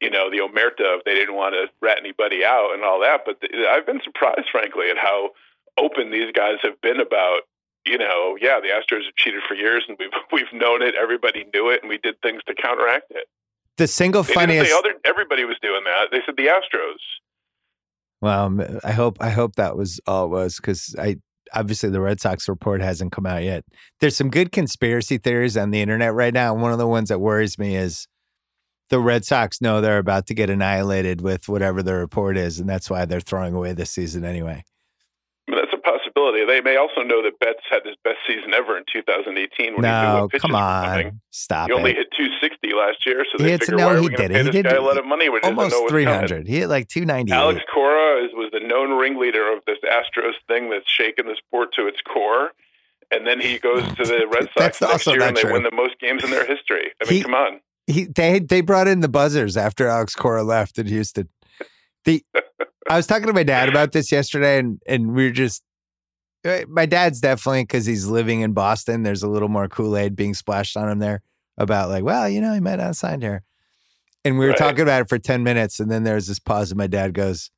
you 0.00 0.10
know 0.10 0.30
the 0.30 0.38
omerta. 0.38 0.98
If 0.98 1.04
they 1.04 1.14
didn't 1.14 1.34
want 1.34 1.54
to 1.54 1.68
rat 1.80 1.98
anybody 1.98 2.44
out 2.44 2.72
and 2.74 2.84
all 2.84 3.00
that, 3.00 3.22
but 3.24 3.40
th- 3.40 3.52
I've 3.66 3.86
been 3.86 4.02
surprised, 4.02 4.48
frankly, 4.50 4.90
at 4.90 4.98
how 4.98 5.30
open 5.78 6.10
these 6.10 6.32
guys 6.32 6.56
have 6.62 6.80
been 6.80 7.00
about. 7.00 7.42
You 7.84 7.98
know, 7.98 8.38
yeah, 8.40 8.60
the 8.60 8.68
Astros 8.68 9.06
have 9.06 9.16
cheated 9.16 9.42
for 9.48 9.54
years, 9.54 9.84
and 9.88 9.96
we've 9.98 10.10
we've 10.32 10.52
known 10.52 10.82
it. 10.82 10.94
Everybody 10.94 11.46
knew 11.54 11.70
it, 11.70 11.80
and 11.82 11.88
we 11.88 11.98
did 11.98 12.20
things 12.20 12.42
to 12.46 12.54
counteract 12.54 13.10
it. 13.10 13.26
The 13.78 13.86
single 13.86 14.22
didn't 14.22 14.72
other. 14.78 14.94
Everybody 15.04 15.44
was 15.44 15.56
doing 15.62 15.82
that. 15.84 16.08
They 16.12 16.20
said 16.26 16.36
the 16.36 16.46
Astros. 16.46 17.00
Well, 18.20 18.80
I 18.84 18.92
hope 18.92 19.16
I 19.20 19.30
hope 19.30 19.56
that 19.56 19.76
was 19.76 20.00
all 20.06 20.26
it 20.26 20.28
was 20.28 20.56
because 20.56 20.94
I 20.98 21.16
obviously 21.54 21.90
the 21.90 22.00
Red 22.00 22.20
Sox 22.20 22.48
report 22.48 22.80
hasn't 22.80 23.12
come 23.12 23.26
out 23.26 23.42
yet. 23.42 23.64
There's 24.00 24.16
some 24.16 24.30
good 24.30 24.52
conspiracy 24.52 25.18
theories 25.18 25.56
on 25.56 25.70
the 25.70 25.80
internet 25.80 26.14
right 26.14 26.32
now. 26.34 26.52
And 26.52 26.62
one 26.62 26.72
of 26.72 26.78
the 26.78 26.86
ones 26.86 27.08
that 27.08 27.18
worries 27.20 27.58
me 27.58 27.76
is 27.76 28.06
the 28.90 29.00
Red 29.00 29.24
Sox 29.24 29.60
know 29.60 29.80
they're 29.80 29.98
about 29.98 30.26
to 30.26 30.34
get 30.34 30.50
annihilated 30.50 31.20
with 31.20 31.48
whatever 31.48 31.82
the 31.82 31.94
report 31.94 32.36
is, 32.36 32.58
and 32.58 32.68
that's 32.68 32.90
why 32.90 33.04
they're 33.04 33.20
throwing 33.20 33.54
away 33.54 33.72
this 33.72 33.90
season 33.90 34.24
anyway. 34.24 34.62
That's 35.48 35.72
a 35.74 35.78
possibility. 35.78 36.44
They 36.46 36.60
may 36.60 36.76
also 36.76 37.00
know 37.02 37.20
that 37.22 37.38
Betts 37.40 37.60
had 37.70 37.80
his 37.84 37.96
best 38.04 38.18
season 38.28 38.54
ever 38.54 38.76
in 38.78 38.84
2018 38.92 39.74
when 39.74 39.76
he 39.76 39.80
No, 39.90 40.28
what 40.30 40.40
come 40.40 40.54
on, 40.54 41.20
stop 41.30 41.68
He 41.68 41.72
only 41.74 41.90
it. 41.92 41.96
hit 41.96 42.06
260 42.16 42.74
last 42.74 43.04
year, 43.04 43.24
so 43.30 43.42
He 43.42 43.50
they 43.50 43.58
figure, 43.58 43.76
no, 43.76 43.86
why 43.88 43.94
are 43.94 44.00
he 44.00 44.08
did 44.08 44.30
it. 44.30 44.32
pay 44.32 44.36
He 44.38 44.42
this 44.44 44.52
did 44.52 44.64
guy 44.66 44.76
a 44.76 44.80
lot 44.82 44.98
of 44.98 45.04
money? 45.04 45.28
when 45.28 45.40
he 45.42 45.48
Almost 45.48 45.74
what's 45.74 45.90
three 45.90 46.04
coming? 46.04 46.18
hundred. 46.20 46.46
He 46.46 46.58
hit 46.58 46.68
like 46.68 46.86
two 46.88 47.04
ninety 47.04 47.32
Alex. 47.32 47.60
Cora 47.74 48.24
is, 48.24 48.30
known 48.62 48.92
ringleader 48.98 49.52
of 49.52 49.62
this 49.66 49.78
Astros 49.84 50.34
thing 50.48 50.70
that's 50.70 50.88
shaken 50.88 51.26
the 51.26 51.36
sport 51.36 51.72
to 51.74 51.86
its 51.86 52.00
core. 52.00 52.50
And 53.10 53.26
then 53.26 53.40
he 53.40 53.58
goes 53.58 53.82
to 53.96 54.04
the 54.04 54.26
Red 54.32 54.48
Sox 54.58 54.80
next 54.80 55.06
year 55.06 55.22
and 55.22 55.36
they 55.36 55.42
true. 55.42 55.52
win 55.52 55.62
the 55.64 55.70
most 55.74 55.98
games 56.00 56.24
in 56.24 56.30
their 56.30 56.46
history. 56.46 56.92
I 57.00 57.04
mean, 57.04 57.14
He- 57.18 57.22
come 57.22 57.34
on. 57.34 57.60
he 57.86 58.04
they 58.04 58.38
they 58.38 58.60
brought 58.62 58.88
in 58.88 59.00
the 59.00 59.08
buzzers 59.08 59.56
after 59.56 59.86
Alex 59.88 60.14
Cora 60.14 60.42
left 60.42 60.78
in 60.78 60.86
Houston. 60.86 61.28
The 62.04 62.24
I 62.88 62.96
was 62.96 63.06
talking 63.06 63.26
to 63.26 63.32
my 63.32 63.42
dad 63.42 63.68
about 63.68 63.92
this 63.92 64.10
yesterday, 64.10 64.58
and 64.58 64.80
and 64.86 65.14
we 65.14 65.24
were 65.26 65.30
just 65.32 65.62
uh, 66.44 66.60
my 66.68 66.86
dad's 66.86 67.20
definitely 67.20 67.62
because 67.64 67.86
he's 67.86 68.06
living 68.06 68.40
in 68.40 68.52
Boston. 68.54 69.02
There's 69.02 69.22
a 69.22 69.28
little 69.28 69.48
more 69.48 69.68
Kool 69.68 69.96
Aid 69.96 70.16
being 70.16 70.34
splashed 70.34 70.76
on 70.76 70.88
him 70.88 70.98
there 70.98 71.22
about 71.58 71.90
like, 71.90 72.02
well, 72.04 72.28
you 72.28 72.40
know, 72.40 72.52
he 72.54 72.60
might 72.60 72.76
not 72.76 72.96
sign 72.96 73.20
here. 73.20 73.42
And 74.24 74.38
we 74.38 74.46
were 74.46 74.50
Right. 74.52 74.58
talking 74.58 74.80
about 74.80 75.02
it 75.02 75.08
for 75.08 75.18
ten 75.18 75.42
minutes, 75.42 75.78
and 75.80 75.90
then 75.90 76.02
there's 76.02 76.26
this 76.28 76.38
pause, 76.38 76.70
and 76.70 76.78
my 76.78 76.86
dad 76.86 77.12
goes, 77.14 77.50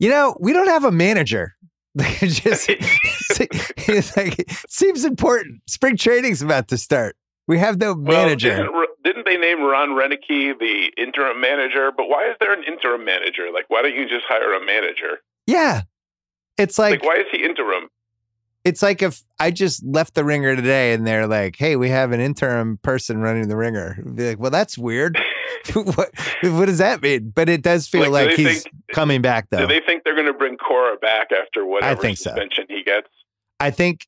"You 0.00 0.10
know, 0.10 0.36
we 0.40 0.52
don't 0.52 0.66
have 0.66 0.84
a 0.84 0.90
manager." 0.90 1.54
Just 2.20 2.70
he's 3.78 4.16
like, 4.16 4.38
it 4.38 4.50
seems 4.68 5.04
important. 5.04 5.62
Spring 5.68 5.96
training's 5.96 6.42
about 6.42 6.68
to 6.68 6.76
start. 6.78 7.16
We 7.48 7.58
have 7.58 7.78
no 7.78 7.94
Well, 7.94 8.24
manager. 8.26 8.56
didn't, 8.56 8.74
didn't 9.02 9.26
they 9.26 9.36
name 9.36 9.60
Ron 9.62 9.90
Roenicke 9.90 10.58
the 10.58 10.92
interim 10.96 11.40
manager? 11.40 11.90
But 11.96 12.08
why 12.08 12.28
is 12.30 12.36
there 12.38 12.52
an 12.52 12.62
interim 12.64 13.04
manager? 13.04 13.48
Like, 13.52 13.64
why 13.68 13.82
don't 13.82 13.94
you 13.94 14.08
just 14.08 14.24
hire 14.28 14.52
a 14.54 14.64
manager? 14.64 15.18
Yeah. 15.46 15.82
It's 16.58 16.78
like, 16.78 17.00
Like, 17.00 17.04
why 17.04 17.16
is 17.16 17.26
he 17.32 17.42
interim? 17.44 17.88
It's 18.64 18.82
like 18.82 19.02
if 19.02 19.22
I 19.38 19.50
just 19.50 19.82
left 19.84 20.14
the 20.14 20.24
ringer 20.24 20.54
today 20.54 20.92
and 20.92 21.06
they're 21.06 21.26
like, 21.26 21.56
"Hey, 21.56 21.76
we 21.76 21.88
have 21.88 22.12
an 22.12 22.20
interim 22.20 22.78
person 22.82 23.18
running 23.20 23.48
the 23.48 23.56
ringer." 23.56 23.96
I'd 23.98 24.16
be 24.16 24.28
like, 24.30 24.38
"Well, 24.38 24.50
that's 24.50 24.76
weird. 24.76 25.18
what 25.74 26.10
what 26.42 26.66
does 26.66 26.78
that 26.78 27.02
mean?" 27.02 27.30
But 27.34 27.48
it 27.48 27.62
does 27.62 27.86
feel 27.88 28.02
Like, 28.10 28.26
like, 28.28 28.36
do 28.36 28.42
he's 28.44 28.62
think- 28.62 28.74
coming 28.92 29.22
back 29.22 29.48
though. 29.50 29.60
Do 29.60 29.66
they 29.66 29.80
think 29.80 30.04
they're 30.04 30.14
going 30.14 30.26
to 30.26 30.32
bring 30.32 30.56
Cora 30.56 30.96
back 30.96 31.28
after 31.32 31.64
whatever 31.66 32.00
think 32.00 32.18
so. 32.18 32.30
suspension 32.30 32.66
he 32.68 32.82
gets? 32.82 33.08
I 33.58 33.70
think 33.70 34.06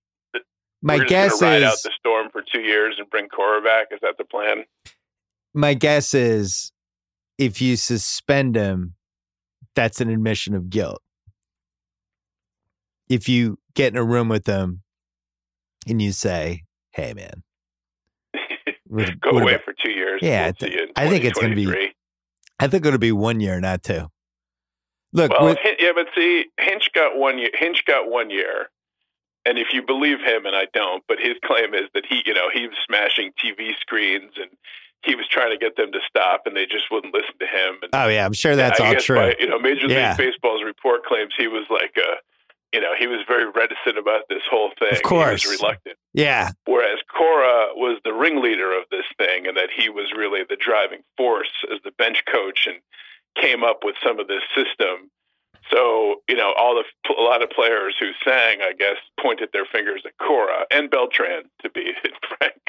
my 0.82 0.98
guess 0.98 1.40
ride 1.40 1.62
out 1.62 1.76
the 1.84 1.90
storm 1.98 2.28
for 2.32 2.42
two 2.42 2.60
years 2.60 2.96
and 2.98 3.08
bring 3.10 3.28
Cora 3.28 3.62
back. 3.62 3.88
Is 3.90 4.00
that 4.02 4.16
the 4.18 4.24
plan? 4.24 4.64
my 5.54 5.74
guess 5.74 6.14
is 6.14 6.72
if 7.38 7.60
you 7.60 7.76
suspend 7.76 8.56
him, 8.56 8.94
that's 9.74 10.00
an 10.00 10.08
admission 10.08 10.54
of 10.54 10.70
guilt. 10.70 11.02
If 13.08 13.28
you 13.28 13.58
get 13.74 13.92
in 13.92 13.98
a 13.98 14.04
room 14.04 14.28
with 14.28 14.44
them 14.44 14.82
and 15.88 16.00
you 16.00 16.12
say, 16.12 16.64
"Hey, 16.92 17.12
man, 17.14 17.42
Go 19.20 19.30
away 19.30 19.54
about- 19.54 19.64
for 19.64 19.74
two 19.84 19.90
years. 19.92 20.20
Yeah, 20.22 20.46
we'll 20.60 20.68
see 20.70 20.74
you 20.76 20.88
I 20.96 21.08
think 21.08 21.24
it's 21.24 21.38
gonna 21.38 21.54
be- 21.54 21.94
I 22.58 22.68
think 22.68 22.86
it'll 22.86 22.98
be 22.98 23.12
one 23.12 23.40
year, 23.40 23.60
not 23.60 23.82
two. 23.82 24.08
Look, 25.12 25.30
Well, 25.32 25.56
yeah, 25.78 25.92
but 25.94 26.06
see, 26.14 26.46
Hinch 26.58 26.90
got 26.94 27.16
one 27.16 27.38
year. 27.38 27.50
Hinch 27.54 27.84
got 27.86 28.08
one 28.08 28.30
year, 28.30 28.70
and 29.44 29.58
if 29.58 29.68
you 29.72 29.82
believe 29.84 30.20
him, 30.20 30.46
and 30.46 30.54
I 30.56 30.66
don't, 30.72 31.02
but 31.08 31.18
his 31.18 31.34
claim 31.44 31.74
is 31.74 31.88
that 31.94 32.04
he, 32.08 32.22
you 32.24 32.32
know, 32.34 32.48
he 32.52 32.66
was 32.68 32.76
smashing 32.86 33.32
TV 33.42 33.72
screens 33.80 34.32
and 34.36 34.50
he 35.04 35.14
was 35.16 35.26
trying 35.28 35.50
to 35.50 35.58
get 35.58 35.76
them 35.76 35.90
to 35.92 35.98
stop, 36.08 36.42
and 36.46 36.56
they 36.56 36.64
just 36.64 36.84
wouldn't 36.90 37.12
listen 37.12 37.34
to 37.40 37.46
him. 37.46 37.76
And 37.82 37.90
oh 37.92 38.08
yeah, 38.08 38.24
I'm 38.24 38.32
sure 38.32 38.54
that's 38.56 38.80
I 38.80 38.86
all 38.88 38.94
true. 38.94 39.16
by- 39.16 39.36
you 39.40 39.48
know, 39.48 39.58
Major 39.58 39.88
League 39.88 39.96
Yeah. 39.98 40.16
Baseball's 40.16 40.62
report 40.62 41.04
claims 41.04 41.34
he 41.36 41.48
was 41.48 41.64
like, 41.70 41.92
uh, 41.98 42.14
you 42.72 42.80
know, 42.80 42.94
he 42.98 43.06
was 43.06 43.20
very 43.28 43.48
reticent 43.50 43.98
about 43.98 44.22
this 44.28 44.42
whole 44.50 44.70
thing. 44.78 44.92
Of 44.92 45.02
course. 45.02 45.42
he 45.42 45.50
was 45.50 45.60
reluctant. 45.60 45.96
yeah, 46.14 46.50
Whereas 46.66 46.98
Cora 47.14 47.68
was 47.74 47.98
the 48.04 48.12
ringleader 48.12 48.76
of 48.76 48.84
this 48.90 49.04
thing, 49.18 49.46
and 49.46 49.56
that 49.56 49.68
he 49.76 49.88
was 49.88 50.12
really 50.16 50.42
the 50.48 50.56
driving 50.56 51.00
force 51.16 51.52
as 51.72 51.80
the 51.84 51.92
bench 51.92 52.24
coach 52.30 52.66
and 52.66 52.78
came 53.40 53.62
up 53.62 53.80
with 53.84 53.96
some 54.02 54.18
of 54.18 54.28
this 54.28 54.42
system. 54.54 55.10
So 55.70 56.16
you 56.28 56.36
know, 56.36 56.52
all 56.56 56.74
the 56.74 57.14
a 57.14 57.22
lot 57.22 57.42
of 57.42 57.50
players 57.50 57.94
who 58.00 58.10
sang, 58.24 58.62
I 58.62 58.72
guess, 58.76 58.96
pointed 59.20 59.50
their 59.52 59.66
fingers 59.66 60.02
at 60.04 60.16
Cora 60.18 60.64
and 60.70 60.90
Beltran, 60.90 61.44
to 61.62 61.70
be 61.70 61.92
frank, 62.38 62.62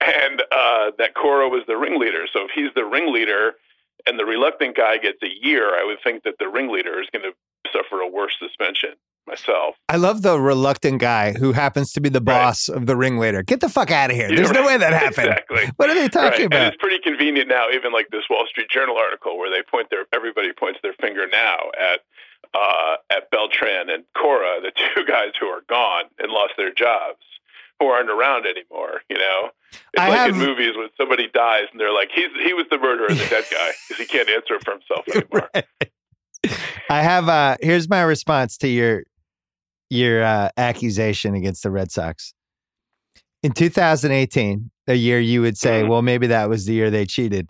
and 0.00 0.42
uh, 0.50 0.90
that 0.98 1.14
Cora 1.14 1.48
was 1.48 1.62
the 1.66 1.76
ringleader. 1.76 2.26
So 2.32 2.44
if 2.44 2.50
he's 2.54 2.72
the 2.74 2.84
ringleader 2.84 3.52
and 4.06 4.18
the 4.18 4.24
reluctant 4.24 4.76
guy 4.76 4.98
gets 4.98 5.22
a 5.22 5.30
year, 5.46 5.78
I 5.78 5.84
would 5.84 5.98
think 6.02 6.24
that 6.24 6.34
the 6.38 6.48
ringleader 6.48 7.00
is 7.00 7.08
going 7.12 7.24
to 7.24 7.32
suffer 7.72 8.00
a 8.00 8.08
worse 8.08 8.34
suspension. 8.38 8.94
Myself, 9.26 9.76
I 9.88 9.96
love 9.96 10.20
the 10.22 10.38
reluctant 10.38 11.00
guy 11.00 11.32
who 11.32 11.52
happens 11.52 11.92
to 11.92 12.00
be 12.00 12.08
the 12.10 12.18
Right. 12.20 12.26
boss 12.26 12.68
of 12.68 12.84
the 12.86 12.94
ringleader. 12.94 13.42
Get 13.42 13.60
the 13.60 13.68
fuck 13.70 13.90
out 13.90 14.10
of 14.10 14.16
here. 14.16 14.28
Yeah, 14.28 14.36
There's 14.36 14.50
no 14.52 14.66
way 14.66 14.76
that 14.76 14.92
happened. 15.02 15.28
Exactly. 15.28 15.70
What 15.76 15.88
are 15.88 15.94
they 15.94 16.08
talking 16.08 16.30
right. 16.30 16.40
And 16.42 16.52
about? 16.52 16.74
it's 16.74 16.76
pretty 16.82 16.98
convenient 17.02 17.48
now, 17.48 17.70
even 17.72 17.90
like 17.92 18.08
this 18.10 18.24
Wall 18.28 18.44
Street 18.48 18.68
Journal 18.68 18.96
article 18.98 19.38
where 19.38 19.50
they 19.50 19.62
point 19.62 19.88
their 19.90 20.04
everybody 20.14 20.52
points 20.52 20.78
their 20.82 20.92
finger 21.00 21.26
now 21.30 21.56
at 21.80 22.00
uh, 22.52 22.96
at 23.10 23.30
Beltran 23.30 23.88
and 23.90 24.04
Cora, 24.16 24.60
the 24.60 24.72
two 24.94 25.04
guys 25.06 25.30
who 25.40 25.46
are 25.46 25.62
gone 25.68 26.04
and 26.18 26.30
lost 26.30 26.52
their 26.58 26.72
jobs, 26.72 27.18
who 27.80 27.86
aren't 27.86 28.10
around 28.10 28.44
anymore. 28.46 29.00
You 29.08 29.16
know, 29.16 29.48
it's 29.72 29.80
I 30.02 30.08
like 30.10 30.18
have- 30.18 30.30
in 30.30 30.36
movies 30.38 30.76
when 30.76 30.88
somebody 30.98 31.28
dies 31.32 31.64
and 31.72 31.80
they're 31.80 31.92
like, 31.94 32.10
"He's 32.14 32.28
he 32.44 32.52
was 32.52 32.66
the 32.70 32.78
murderer, 32.78 33.06
of 33.06 33.18
the 33.18 33.26
dead 33.26 33.44
guy," 33.50 33.70
because 33.88 34.00
he 34.00 34.06
can't 34.06 34.28
answer 34.28 34.60
for 34.62 34.72
himself 34.72 35.08
anymore. 35.08 35.50
I 36.90 37.00
have 37.00 37.28
uh 37.28 37.56
here's 37.62 37.88
my 37.88 38.02
response 38.02 38.58
to 38.58 38.68
your 38.68 39.04
your 39.94 40.22
uh, 40.22 40.48
accusation 40.56 41.34
against 41.34 41.62
the 41.62 41.70
Red 41.70 41.90
Sox. 41.90 42.34
In 43.42 43.52
2018, 43.52 44.70
a 44.86 44.94
year 44.94 45.20
you 45.20 45.40
would 45.42 45.56
say, 45.58 45.82
Mhm. 45.82 45.88
well, 45.88 46.02
maybe 46.02 46.26
that 46.28 46.48
was 46.48 46.66
the 46.66 46.72
year 46.74 46.90
they 46.90 47.06
cheated. 47.06 47.48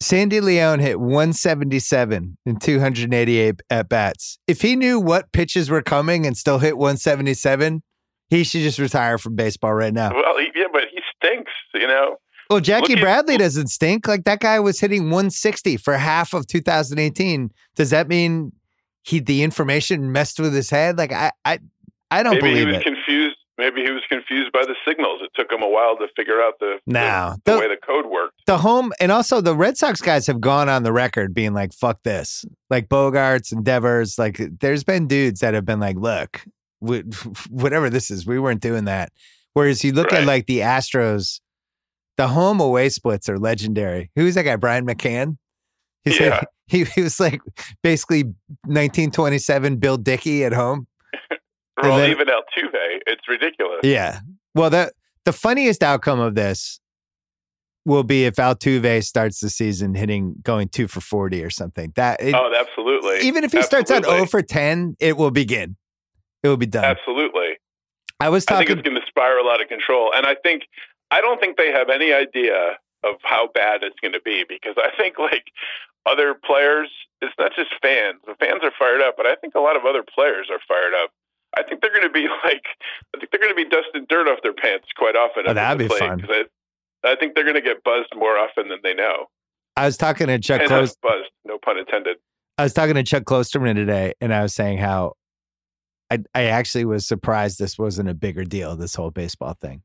Sandy 0.00 0.40
León 0.40 0.80
hit 0.80 1.00
177 1.00 2.36
in 2.44 2.56
288 2.58 3.62
at 3.70 3.88
bats. 3.88 4.38
If 4.46 4.60
he 4.60 4.76
knew 4.76 5.00
what 5.00 5.32
pitches 5.32 5.70
were 5.70 5.80
coming 5.82 6.26
and 6.26 6.36
still 6.36 6.58
hit 6.58 6.76
177, 6.76 7.82
he 8.28 8.44
should 8.44 8.60
just 8.60 8.78
retire 8.78 9.16
from 9.16 9.34
baseball 9.36 9.72
right 9.72 9.94
now. 9.94 10.12
Well, 10.14 10.40
yeah, 10.54 10.66
but 10.72 10.82
he 10.92 11.00
stinks. 11.16 11.52
You 11.72 11.86
know, 11.86 12.16
Well, 12.50 12.60
Jackie 12.60 12.92
at- 12.94 13.00
Bradley 13.00 13.38
doesn't 13.38 13.68
stink. 13.68 14.06
Like 14.06 14.24
that 14.24 14.40
guy 14.40 14.60
was 14.60 14.78
hitting 14.80 15.04
160 15.10 15.78
for 15.78 15.96
half 15.96 16.34
of 16.34 16.46
2018. 16.46 17.50
Does 17.74 17.90
that 17.90 18.06
mean 18.08 18.52
he 19.06 19.20
the 19.20 19.42
information 19.42 20.12
messed 20.12 20.40
with 20.40 20.54
his 20.54 20.68
head. 20.70 20.98
Like 20.98 21.12
I 21.12 21.32
I 21.44 21.58
I 22.10 22.22
don't 22.22 22.38
believe. 22.40 22.54
Maybe 22.54 22.60
he 22.60 22.66
was 22.66 22.76
it. 22.76 22.84
confused. 22.84 23.36
Maybe 23.58 23.82
he 23.82 23.90
was 23.90 24.02
confused 24.10 24.52
by 24.52 24.66
the 24.66 24.74
signals. 24.86 25.22
It 25.22 25.30
took 25.34 25.50
him 25.50 25.62
a 25.62 25.68
while 25.68 25.96
to 25.96 26.06
figure 26.14 26.42
out 26.42 26.54
the 26.60 26.78
the- 26.86 26.92
No. 26.92 27.36
the, 27.46 27.52
The- 27.52 27.58
way 27.58 27.68
the 27.68 27.78
code 27.78 28.04
worked. 28.04 28.34
the 28.46 28.58
home 28.58 28.92
and 29.00 29.10
also 29.10 29.40
the 29.40 29.56
Red 29.56 29.78
Sox 29.78 30.02
guys 30.02 30.26
have 30.26 30.42
gone 30.42 30.68
on 30.68 30.82
the 30.82 30.92
record 30.92 31.32
being 31.32 31.54
like, 31.54 31.72
fuck 31.72 32.02
this. 32.02 32.44
Like 32.68 32.88
Bogaerts 32.90 33.52
and 33.52 33.64
Devers, 33.64 34.18
like 34.18 34.38
there's 34.60 34.84
been 34.84 35.06
dudes 35.06 35.40
that 35.40 35.54
have 35.54 35.64
been 35.64 35.80
like, 35.80 35.96
look, 35.96 36.42
wh- 36.86 37.00
whatever 37.50 37.88
this 37.88 38.10
is, 38.10 38.26
we 38.26 38.38
weren't 38.38 38.60
doing 38.60 38.84
that. 38.84 39.10
Whereas 39.54 39.82
you 39.82 39.92
look 39.92 40.12
at 40.12 40.26
like 40.26 40.44
the 40.46 40.58
Astros, 40.58 41.40
the 42.18 42.28
home 42.28 42.60
away 42.60 42.90
splits 42.90 43.26
are 43.30 43.38
legendary. 43.38 44.10
Who's 44.16 44.34
that 44.34 44.42
guy? 44.42 44.56
Brian 44.56 44.86
McCann? 44.86 45.38
He 46.04 46.12
said 46.12 46.28
Yeah. 46.28 46.42
He, 46.66 46.84
he 46.84 47.02
was 47.02 47.18
like 47.20 47.40
basically 47.82 48.24
1927 48.64 49.76
Bill 49.76 49.96
Dickey 49.96 50.44
at 50.44 50.52
home. 50.52 50.86
Well, 51.82 51.98
then- 51.98 52.10
even 52.10 52.28
Altuve, 52.28 53.00
it's 53.06 53.28
ridiculous. 53.28 53.80
Yeah. 53.82 54.20
Well, 54.54 54.70
the 54.70 54.92
the 55.26 55.32
funniest 55.34 55.82
outcome 55.82 56.20
of 56.20 56.34
this 56.34 56.80
will 57.84 58.02
be 58.02 58.24
if 58.24 58.36
Altuve 58.36 59.04
starts 59.04 59.40
the 59.40 59.50
season 59.50 59.94
hitting 59.94 60.36
going 60.42 60.68
two 60.68 60.88
for 60.88 61.02
forty 61.02 61.44
or 61.44 61.50
something. 61.50 61.92
That 61.96 62.22
it, 62.22 62.34
oh, 62.34 62.50
absolutely. 62.58 63.28
even 63.28 63.44
if 63.44 63.52
he 63.52 63.60
starts 63.60 63.90
out 63.90 63.98
Absolutely. 63.98 64.18
zero 64.20 64.26
for 64.26 64.40
ten, 64.40 64.96
it 65.00 65.18
will 65.18 65.30
begin. 65.30 65.76
It 66.42 66.48
will 66.48 66.56
be 66.56 66.64
done. 66.64 66.84
Absolutely. 66.84 67.58
I 68.20 68.30
was 68.30 68.44
I 68.48 68.56
think 68.56 68.68
talking. 68.68 68.78
it's 68.78 68.88
going 68.88 69.00
to 69.00 69.06
spiral 69.06 69.50
out 69.50 69.60
of 69.60 69.68
control. 69.68 70.12
And 70.14 70.24
I 70.26 70.34
think, 70.34 70.62
I 71.10 71.20
don't 71.20 71.38
think 71.38 71.58
they 71.58 71.72
have 71.72 71.90
any 71.90 72.12
idea 72.12 72.78
of 73.08 73.16
how 73.22 73.48
bad 73.54 73.82
it's 73.82 73.98
going 74.00 74.12
to 74.12 74.20
be 74.20 74.44
because 74.48 74.74
I 74.76 74.90
think 74.96 75.18
like 75.18 75.52
other 76.04 76.34
players, 76.34 76.88
it's 77.20 77.34
not 77.38 77.52
just 77.54 77.70
fans. 77.82 78.20
The 78.26 78.34
fans 78.38 78.60
are 78.62 78.72
fired 78.78 79.00
up, 79.00 79.14
but 79.16 79.26
I 79.26 79.34
think 79.36 79.54
a 79.54 79.60
lot 79.60 79.76
of 79.76 79.84
other 79.84 80.02
players 80.02 80.48
are 80.50 80.60
fired 80.66 80.94
up. 80.94 81.10
I 81.56 81.62
think 81.62 81.80
they're 81.80 81.92
going 81.92 82.06
to 82.06 82.10
be 82.12 82.28
like, 82.44 82.64
I 83.14 83.18
think 83.18 83.30
they're 83.30 83.40
going 83.40 83.54
to 83.54 83.56
be 83.56 83.68
dusting 83.68 84.06
dirt 84.08 84.28
off 84.28 84.38
their 84.42 84.54
pants 84.54 84.86
quite 84.96 85.16
often. 85.16 85.44
Oh, 85.46 85.54
that'd 85.54 85.78
be 85.78 85.88
plate, 85.88 86.00
fun. 86.00 86.24
I, 86.28 86.44
I 87.04 87.16
think 87.16 87.34
they're 87.34 87.44
going 87.44 87.56
to 87.56 87.62
get 87.62 87.84
buzzed 87.84 88.14
more 88.16 88.36
often 88.36 88.68
than 88.68 88.78
they 88.82 88.94
know. 88.94 89.26
I 89.76 89.84
was 89.84 89.96
talking 89.96 90.26
to 90.28 90.38
Chuck 90.38 90.66
Close. 90.66 90.96
buzzed, 91.02 91.30
no 91.44 91.58
pun 91.58 91.78
intended. 91.78 92.16
I 92.58 92.62
was 92.62 92.72
talking 92.72 92.94
to 92.94 93.02
Chuck 93.02 93.24
Klosterman 93.24 93.74
today, 93.74 94.14
and 94.20 94.32
I 94.32 94.42
was 94.42 94.54
saying 94.54 94.78
how 94.78 95.12
I 96.10 96.20
I 96.34 96.44
actually 96.44 96.86
was 96.86 97.06
surprised 97.06 97.58
this 97.58 97.78
wasn't 97.78 98.08
a 98.08 98.14
bigger 98.14 98.44
deal. 98.44 98.76
This 98.76 98.94
whole 98.94 99.10
baseball 99.10 99.54
thing, 99.60 99.82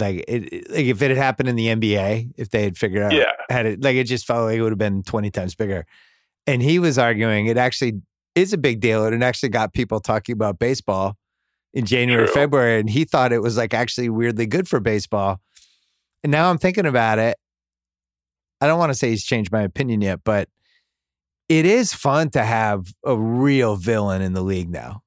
like 0.00 0.24
it, 0.28 0.52
it- 0.52 0.70
like 0.70 0.84
if 0.86 1.02
it 1.02 1.08
had 1.10 1.16
happened 1.18 1.48
in 1.48 1.56
the 1.56 1.66
NBA, 1.68 2.32
if 2.36 2.50
they 2.50 2.62
had 2.62 2.76
figured 2.76 3.02
out 3.02 3.12
Yeah. 3.12 3.32
had 3.50 3.66
it 3.66 3.82
like 3.82 3.96
it 3.96 4.04
just 4.04 4.26
felt 4.26 4.44
like 4.46 4.56
it 4.58 4.62
would 4.62 4.72
have 4.72 4.78
been 4.78 5.02
twenty 5.02 5.30
times 5.30 5.54
bigger. 5.54 5.86
And 6.46 6.62
he 6.62 6.78
was 6.78 6.98
arguing 6.98 7.46
it 7.46 7.56
actually 7.56 8.00
is 8.34 8.52
a 8.52 8.58
big 8.58 8.80
deal, 8.80 9.04
and 9.06 9.14
it 9.14 9.22
actually 9.24 9.48
got 9.48 9.72
people 9.72 9.98
talking 10.00 10.32
about 10.34 10.58
baseball 10.58 11.16
in 11.74 11.84
January, 11.86 12.26
True. 12.26 12.34
February, 12.34 12.80
and 12.80 12.88
he 12.90 13.04
thought 13.04 13.32
it 13.32 13.42
was 13.42 13.56
like 13.56 13.74
actually 13.74 14.08
weirdly 14.08 14.46
good 14.46 14.68
for 14.68 14.78
baseball. 14.80 15.40
And 16.22 16.30
now 16.30 16.50
I'm 16.50 16.58
thinking 16.58 16.86
about 16.86 17.18
it. 17.18 17.36
I 18.60 18.66
don't 18.66 18.78
want 18.78 18.90
to 18.90 18.94
say 18.94 19.10
he's 19.10 19.24
changed 19.24 19.52
my 19.52 19.62
opinion 19.62 20.00
yet, 20.00 20.20
but 20.24 20.48
it 21.48 21.66
is 21.66 21.92
fun 21.92 22.30
to 22.30 22.42
have 22.42 22.86
a 23.04 23.16
real 23.16 23.76
villain 23.76 24.22
in 24.22 24.32
the 24.32 24.40
league 24.42 24.70
now. 24.70 25.02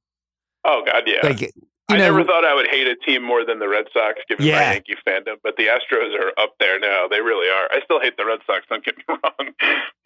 Oh 0.65 0.83
God, 0.85 1.03
yeah. 1.07 1.19
Like 1.23 1.51
you 1.89 1.95
I 1.95 1.99
know, 1.99 2.05
never 2.15 2.23
thought 2.23 2.45
I 2.45 2.53
would 2.53 2.67
hate 2.69 2.87
a 2.87 2.95
team 2.95 3.23
more 3.23 3.43
than 3.45 3.59
the 3.59 3.67
Red 3.67 3.85
Sox, 3.93 4.19
given 4.27 4.45
Yeah. 4.45 4.55
my 4.59 4.73
Yankee 4.73 4.95
fandom. 5.07 5.35
But 5.43 5.55
the 5.57 5.65
Astros 5.67 6.13
are 6.19 6.31
up 6.41 6.55
there 6.59 6.79
now. 6.79 7.07
They 7.09 7.21
really 7.21 7.49
are. 7.49 7.67
I 7.71 7.81
still 7.83 7.99
hate 7.99 8.15
the 8.17 8.25
Red 8.25 8.39
Sox. 8.45 8.65
Don't 8.69 8.83
get 8.85 8.95
me 8.97 9.03
wrong, 9.09 9.51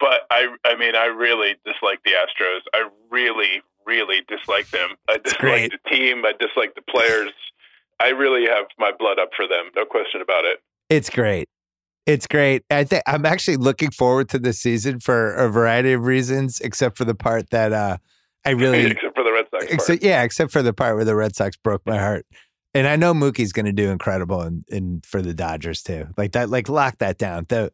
but 0.00 0.20
I, 0.30 0.48
I 0.64 0.76
mean, 0.76 0.96
I 0.96 1.06
really 1.06 1.56
dislike 1.64 2.00
the 2.04 2.12
Astros. 2.12 2.60
I 2.74 2.88
really, 3.10 3.62
really 3.86 4.22
dislike 4.28 4.70
them. 4.70 4.90
I 5.08 5.18
dislike 5.18 5.38
great. 5.40 5.72
the 5.72 5.90
team. 5.90 6.24
I 6.24 6.32
dislike 6.38 6.74
the 6.74 6.82
players. 6.82 7.30
I 8.00 8.08
really 8.10 8.46
have 8.46 8.66
my 8.78 8.90
blood 8.98 9.18
up 9.18 9.30
for 9.36 9.46
them. 9.46 9.66
No 9.76 9.84
question 9.84 10.20
about 10.20 10.44
it. 10.44 10.58
it's 10.90 11.10
great. 11.10 11.48
It's 12.06 12.26
great. 12.26 12.62
I 12.70 12.84
think 12.84 13.02
I'm 13.06 13.24
actually 13.24 13.56
looking 13.56 13.90
forward 13.90 14.28
to 14.30 14.38
this 14.38 14.58
season 14.60 15.00
for 15.00 15.32
a 15.34 15.48
variety 15.48 15.92
of 15.94 16.04
reasons, 16.04 16.60
except 16.60 16.98
for 16.98 17.06
the 17.06 17.14
part 17.14 17.48
that 17.50 17.72
uh, 17.72 17.96
I 18.44 18.50
really 18.50 18.94
except 19.70 19.86
for 19.86 19.92
the 19.92 19.96
part. 19.96 19.98
Except, 19.98 20.02
yeah, 20.04 20.22
except 20.22 20.52
for 20.52 20.62
the 20.62 20.72
part 20.72 20.96
where 20.96 21.04
the 21.04 21.16
Red 21.16 21.36
Sox 21.36 21.56
broke 21.56 21.84
my 21.86 21.98
heart. 21.98 22.26
And 22.74 22.88
I 22.88 22.96
know 22.96 23.14
Mookie's 23.14 23.52
going 23.52 23.66
to 23.66 23.72
do 23.72 23.90
incredible 23.90 24.42
in, 24.42 24.64
in 24.68 25.00
for 25.06 25.22
the 25.22 25.32
Dodgers 25.32 25.82
too. 25.82 26.08
Like 26.16 26.32
that, 26.32 26.50
like 26.50 26.68
lock 26.68 26.98
that 26.98 27.18
down. 27.18 27.46
The 27.48 27.72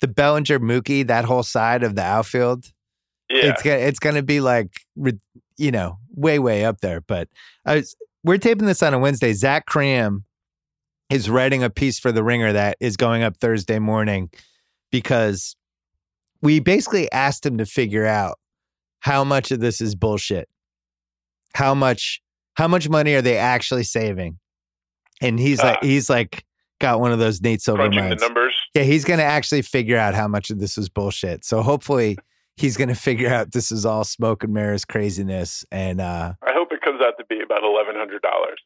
the 0.00 0.08
Bellinger 0.08 0.58
Mookie, 0.58 1.06
that 1.06 1.24
whole 1.24 1.42
side 1.42 1.82
of 1.82 1.94
the 1.94 2.02
outfield, 2.02 2.66
yeah, 3.28 3.46
it's 3.46 3.62
gonna 3.62 3.76
it's 3.76 3.98
gonna 3.98 4.22
be 4.22 4.40
like 4.40 4.80
you 5.56 5.70
know 5.70 5.98
way 6.14 6.38
way 6.38 6.64
up 6.64 6.80
there. 6.80 7.00
But 7.00 7.28
I 7.64 7.76
was, 7.76 7.96
we're 8.24 8.38
taping 8.38 8.66
this 8.66 8.82
on 8.82 8.94
a 8.94 8.98
Wednesday. 8.98 9.32
Zach 9.32 9.66
Kram 9.66 10.24
is 11.10 11.30
writing 11.30 11.62
a 11.62 11.70
piece 11.70 11.98
for 11.98 12.12
the 12.12 12.24
Ringer 12.24 12.52
that 12.52 12.76
is 12.80 12.96
going 12.96 13.22
up 13.22 13.36
Thursday 13.36 13.78
morning 13.78 14.30
because 14.90 15.56
we 16.42 16.60
basically 16.60 17.10
asked 17.12 17.44
him 17.44 17.58
to 17.58 17.66
figure 17.66 18.06
out 18.06 18.38
how 19.00 19.24
much 19.24 19.50
of 19.50 19.60
this 19.60 19.80
is 19.80 19.94
bullshit. 19.94 20.48
How 21.54 21.74
much 21.74 22.20
how 22.54 22.68
much 22.68 22.88
money 22.88 23.14
are 23.14 23.22
they 23.22 23.36
actually 23.36 23.84
saving? 23.84 24.38
And 25.22 25.38
he's 25.38 25.62
like 25.62 25.78
Ah. 25.82 25.86
he's 25.86 26.08
like 26.10 26.44
got 26.80 27.00
one 27.00 27.12
of 27.12 27.18
those 27.18 27.40
Nate 27.42 27.60
Silver 27.60 27.90
minds. 27.90 28.22
numbers. 28.22 28.54
Yeah, 28.74 28.82
he's 28.84 29.04
going 29.04 29.18
to 29.18 29.24
actually 29.24 29.62
figure 29.62 29.98
out 29.98 30.14
how 30.14 30.26
much 30.28 30.48
of 30.50 30.58
this 30.60 30.78
is 30.78 30.88
bullshit. 30.88 31.44
So 31.44 31.60
hopefully 31.62 32.16
he's 32.56 32.76
going 32.78 32.88
to 32.88 32.94
figure 32.94 33.28
out 33.28 33.52
this 33.52 33.70
is 33.70 33.84
all 33.84 34.04
smoke 34.04 34.44
and 34.44 34.52
mirrors 34.54 34.84
craziness. 34.86 35.64
And 35.70 36.00
uh, 36.00 36.32
I 36.46 36.52
hope 36.52 36.68
it 36.72 36.80
comes 36.80 37.02
out 37.02 37.14
to 37.18 37.24
be 37.26 37.40
about 37.42 37.62
eleven 37.64 37.94
hundred 37.96 38.22
dollars. 38.22 38.58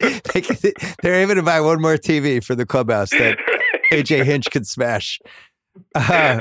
they're 1.02 1.14
able 1.14 1.34
to 1.34 1.42
buy 1.42 1.60
one 1.60 1.80
more 1.80 1.96
TV 1.96 2.42
for 2.42 2.54
the 2.54 2.64
clubhouse 2.66 3.10
that 3.10 3.38
AJ 3.92 4.24
Hinch 4.24 4.50
could 4.50 4.66
smash. 4.66 5.20
Uh. 5.94 6.40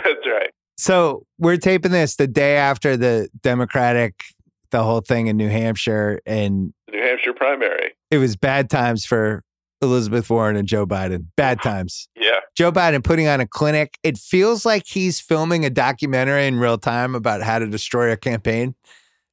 So 0.79 1.25
we're 1.37 1.57
taping 1.57 1.91
this 1.91 2.15
the 2.15 2.27
day 2.27 2.55
after 2.57 2.95
the 2.97 3.29
Democratic, 3.41 4.23
the 4.71 4.83
whole 4.83 5.01
thing 5.01 5.27
in 5.27 5.37
New 5.37 5.49
Hampshire, 5.49 6.19
and 6.25 6.73
The 6.87 6.93
New 6.93 7.01
Hampshire 7.03 7.33
primary. 7.33 7.93
it 8.11 8.17
was 8.17 8.35
bad 8.35 8.69
times 8.69 9.05
for 9.05 9.43
Elizabeth 9.81 10.29
Warren 10.29 10.55
and 10.55 10.67
Joe 10.67 10.85
Biden. 10.85 11.25
Bad 11.37 11.61
times. 11.61 12.09
Yeah. 12.15 12.39
Joe 12.57 12.71
Biden 12.71 13.03
putting 13.03 13.27
on 13.27 13.39
a 13.39 13.47
clinic. 13.47 13.97
It 14.03 14.17
feels 14.17 14.65
like 14.65 14.83
he's 14.85 15.19
filming 15.21 15.65
a 15.65 15.69
documentary 15.69 16.45
in 16.47 16.59
real 16.59 16.77
time 16.77 17.15
about 17.15 17.41
how 17.41 17.59
to 17.59 17.67
destroy 17.67 18.11
a 18.11 18.17
campaign. 18.17 18.75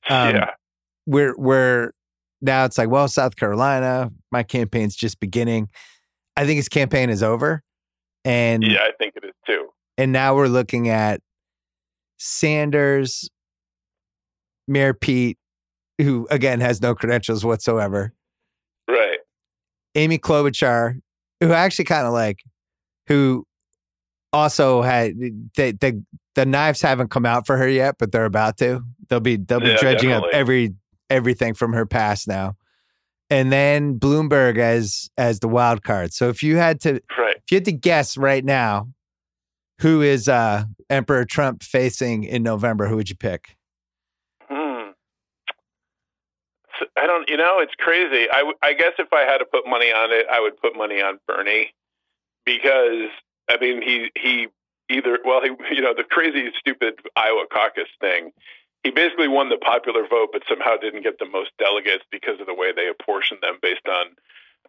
Um, 0.08 0.34
yeah. 0.36 0.50
We're 1.06 1.34
we're 1.36 1.90
now 2.40 2.64
it's 2.64 2.78
like, 2.78 2.88
well, 2.90 3.08
South 3.08 3.34
Carolina, 3.36 4.10
my 4.30 4.42
campaign's 4.44 4.94
just 4.94 5.18
beginning. 5.20 5.68
I 6.36 6.44
think 6.46 6.56
his 6.58 6.68
campaign 6.68 7.10
is 7.10 7.22
over. 7.22 7.62
And 8.24 8.62
Yeah, 8.62 8.80
I 8.82 8.90
think 8.98 9.14
it 9.16 9.24
is 9.24 9.32
too. 9.46 9.68
and 9.98 10.12
now 10.12 10.36
we're 10.36 10.48
looking 10.48 10.88
at 10.88 11.20
Sanders, 12.18 13.28
Mayor 14.68 14.94
Pete, 14.94 15.38
who 15.98 16.26
again 16.30 16.60
has 16.60 16.80
no 16.80 16.94
credentials 16.94 17.44
whatsoever. 17.44 18.12
Right. 18.88 19.18
Amy 19.94 20.18
Klobuchar, 20.18 21.00
who 21.40 21.52
I 21.52 21.58
actually 21.58 21.86
kind 21.86 22.06
of 22.06 22.12
like, 22.12 22.40
who 23.08 23.46
also 24.32 24.82
had 24.82 25.14
the, 25.18 25.72
the 25.72 26.02
the 26.34 26.44
knives 26.44 26.82
haven't 26.82 27.08
come 27.10 27.24
out 27.24 27.46
for 27.46 27.56
her 27.56 27.68
yet, 27.68 27.96
but 27.98 28.12
they're 28.12 28.26
about 28.26 28.58
to. 28.58 28.82
They'll 29.08 29.20
be 29.20 29.36
they'll 29.36 29.60
be 29.60 29.68
Yeah, 29.68 29.76
dredging 29.78 30.12
up 30.12 30.24
every 30.32 30.74
everything 31.08 31.54
from 31.54 31.72
her 31.72 31.86
past 31.86 32.28
now. 32.28 32.56
And 33.30 33.50
then 33.50 33.98
Bloomberg 33.98 34.58
as 34.58 35.08
as 35.16 35.40
the 35.40 35.48
wild 35.48 35.82
card. 35.82 36.12
So 36.12 36.28
if 36.28 36.42
you 36.42 36.56
had 36.56 36.80
to 36.82 37.00
Right. 37.18 37.36
if 37.36 37.50
you 37.50 37.56
had 37.56 37.64
to 37.66 37.72
guess 37.72 38.16
right 38.16 38.44
now, 38.44 38.88
who 39.80 40.02
is 40.02 40.28
uh 40.28 40.64
Emperor 40.88 41.24
Trump 41.24 41.62
facing 41.62 42.24
in 42.24 42.42
November, 42.42 42.86
who 42.86 42.96
would 42.96 43.10
you 43.10 43.16
pick? 43.16 43.56
Hmm. 44.48 44.90
So, 46.78 46.86
I 46.96 47.06
don't. 47.06 47.28
You 47.28 47.36
know, 47.36 47.58
it's 47.58 47.74
crazy. 47.78 48.28
I, 48.30 48.52
I 48.62 48.72
guess 48.74 48.92
if 48.98 49.12
I 49.12 49.22
had 49.22 49.38
to 49.38 49.44
put 49.44 49.66
money 49.66 49.92
on 49.92 50.12
it, 50.12 50.26
I 50.30 50.40
would 50.40 50.56
put 50.60 50.76
money 50.76 51.00
on 51.02 51.18
Bernie 51.26 51.72
because 52.44 53.10
I 53.48 53.58
mean 53.60 53.82
he 53.82 54.10
he 54.16 54.48
either 54.88 55.18
well 55.24 55.42
he 55.42 55.50
you 55.74 55.82
know 55.82 55.94
the 55.94 56.04
crazy 56.04 56.50
stupid 56.58 56.94
Iowa 57.16 57.44
caucus 57.52 57.88
thing. 58.00 58.30
He 58.84 58.92
basically 58.92 59.26
won 59.26 59.48
the 59.48 59.56
popular 59.56 60.06
vote, 60.08 60.28
but 60.32 60.42
somehow 60.48 60.76
didn't 60.76 61.02
get 61.02 61.18
the 61.18 61.26
most 61.26 61.50
delegates 61.58 62.04
because 62.12 62.38
of 62.38 62.46
the 62.46 62.54
way 62.54 62.72
they 62.72 62.88
apportioned 62.88 63.40
them 63.42 63.58
based 63.60 63.88
on. 63.88 64.06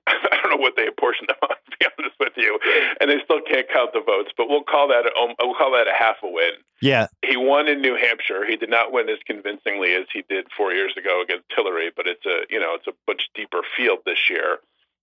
Know 0.58 0.62
what 0.62 0.74
they 0.76 0.88
apportioned 0.88 1.30
them 1.30 1.38
on, 1.44 1.50
to 1.72 1.78
be 1.80 1.86
honest 1.98 2.16
with 2.20 2.34
you, 2.36 2.60
and 3.00 3.10
they 3.10 3.18
still 3.24 3.42
can't 3.42 3.68
count 3.70 3.92
the 3.94 4.02
votes. 4.02 4.32
But 4.36 4.50
we'll 4.50 4.64
call 4.64 4.88
that 4.90 5.06
a, 5.06 5.14
um, 5.20 5.36
we'll 5.40 5.56
call 5.56 5.72
that 5.74 5.88
a 5.88 5.94
half 5.94 6.18
a 6.24 6.28
win 6.28 6.54
Yeah, 6.82 7.08
he 7.26 7.38
won 7.38 7.68
in 7.68 7.82
New 7.82 7.96
Hampshire. 7.96 8.46
He 8.46 8.56
did 8.56 8.70
not 8.70 8.92
win 8.92 9.10
as 9.10 9.20
convincingly 9.26 9.94
as 9.94 10.06
he 10.12 10.24
did 10.28 10.48
four 10.56 10.74
years 10.74 10.94
ago 10.98 11.22
against 11.22 11.46
Hillary, 11.56 11.92
but 11.96 12.08
it's 12.08 12.26
a 12.26 12.42
you 12.50 12.60
know 12.60 12.74
it's 12.76 12.88
a 12.88 12.94
much 13.08 13.30
deeper 13.36 13.62
field 13.76 14.00
this 14.06 14.30
year. 14.30 14.58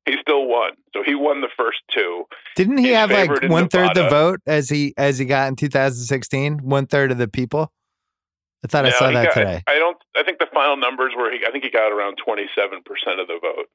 He 0.07 0.17
still 0.21 0.47
won, 0.47 0.73
so 0.93 1.03
he 1.03 1.15
won 1.15 1.41
the 1.41 1.49
first 1.57 1.79
two. 1.91 2.27
didn't 2.57 2.77
he 2.79 2.89
He's 2.89 2.97
have 2.97 3.11
like 3.11 3.49
one 3.49 3.69
third 3.69 3.95
the 3.95 4.09
vote 4.09 4.41
as 4.47 4.69
he 4.69 4.93
as 4.99 5.19
he 5.19 5.25
got 5.25 5.49
in 5.49 5.57
2016? 5.57 6.59
One 6.59 6.87
third 6.87 7.11
of 7.11 7.19
the 7.19 7.29
people. 7.29 7.73
I 8.63 8.67
thought 8.67 8.87
I 8.87 8.91
saw 8.91 9.11
that 9.11 9.27
got- 9.27 9.35
today. 9.35 9.63
I 9.67 9.79
don't. 9.79 9.97
I 10.17 10.23
think 10.23 10.39
the 10.39 10.49
final 10.53 10.77
numbers 10.77 11.13
were. 11.17 11.31
He, 11.31 11.45
I 11.47 11.51
think 11.51 11.65
he 11.65 11.71
got 11.71 11.93
around 11.93 12.17
twenty 12.17 12.47
seven 12.55 12.83
percent 12.83 13.21
of 13.21 13.29
the 13.29 13.39
vote, 13.41 13.69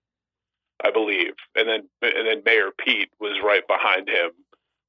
I 0.84 0.92
believe, 0.92 1.34
and 1.56 1.68
then 1.68 1.90
and 2.02 2.28
then 2.28 2.42
Mayor 2.46 2.72
Pete 2.78 3.10
was 3.20 3.38
right 3.44 3.66
behind 3.68 4.08
him, 4.08 4.32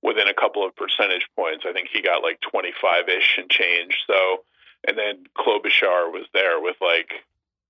within 0.02 0.28
a 0.28 0.34
couple 0.34 0.64
of 0.66 0.74
percentage 0.76 1.26
points. 1.36 1.64
I 1.68 1.72
think 1.72 1.88
he 1.92 2.02
got 2.02 2.22
like 2.22 2.40
twenty 2.40 2.72
five 2.80 3.08
ish 3.08 3.38
and 3.38 3.50
change. 3.50 3.98
So, 4.06 4.44
and 4.86 4.96
then 4.96 5.24
Klobuchar 5.36 6.12
was 6.12 6.26
there 6.32 6.60
with 6.60 6.76
like 6.80 7.12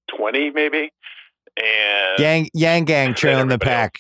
twenty 0.09 0.51
maybe, 0.51 0.93
and 1.63 2.19
Yang 2.19 2.51
Yang 2.55 2.85
Gang 2.85 3.15
trailing 3.15 3.49
the 3.49 3.55
everybody 3.55 3.71
else. 3.71 3.91
pack. 3.93 3.99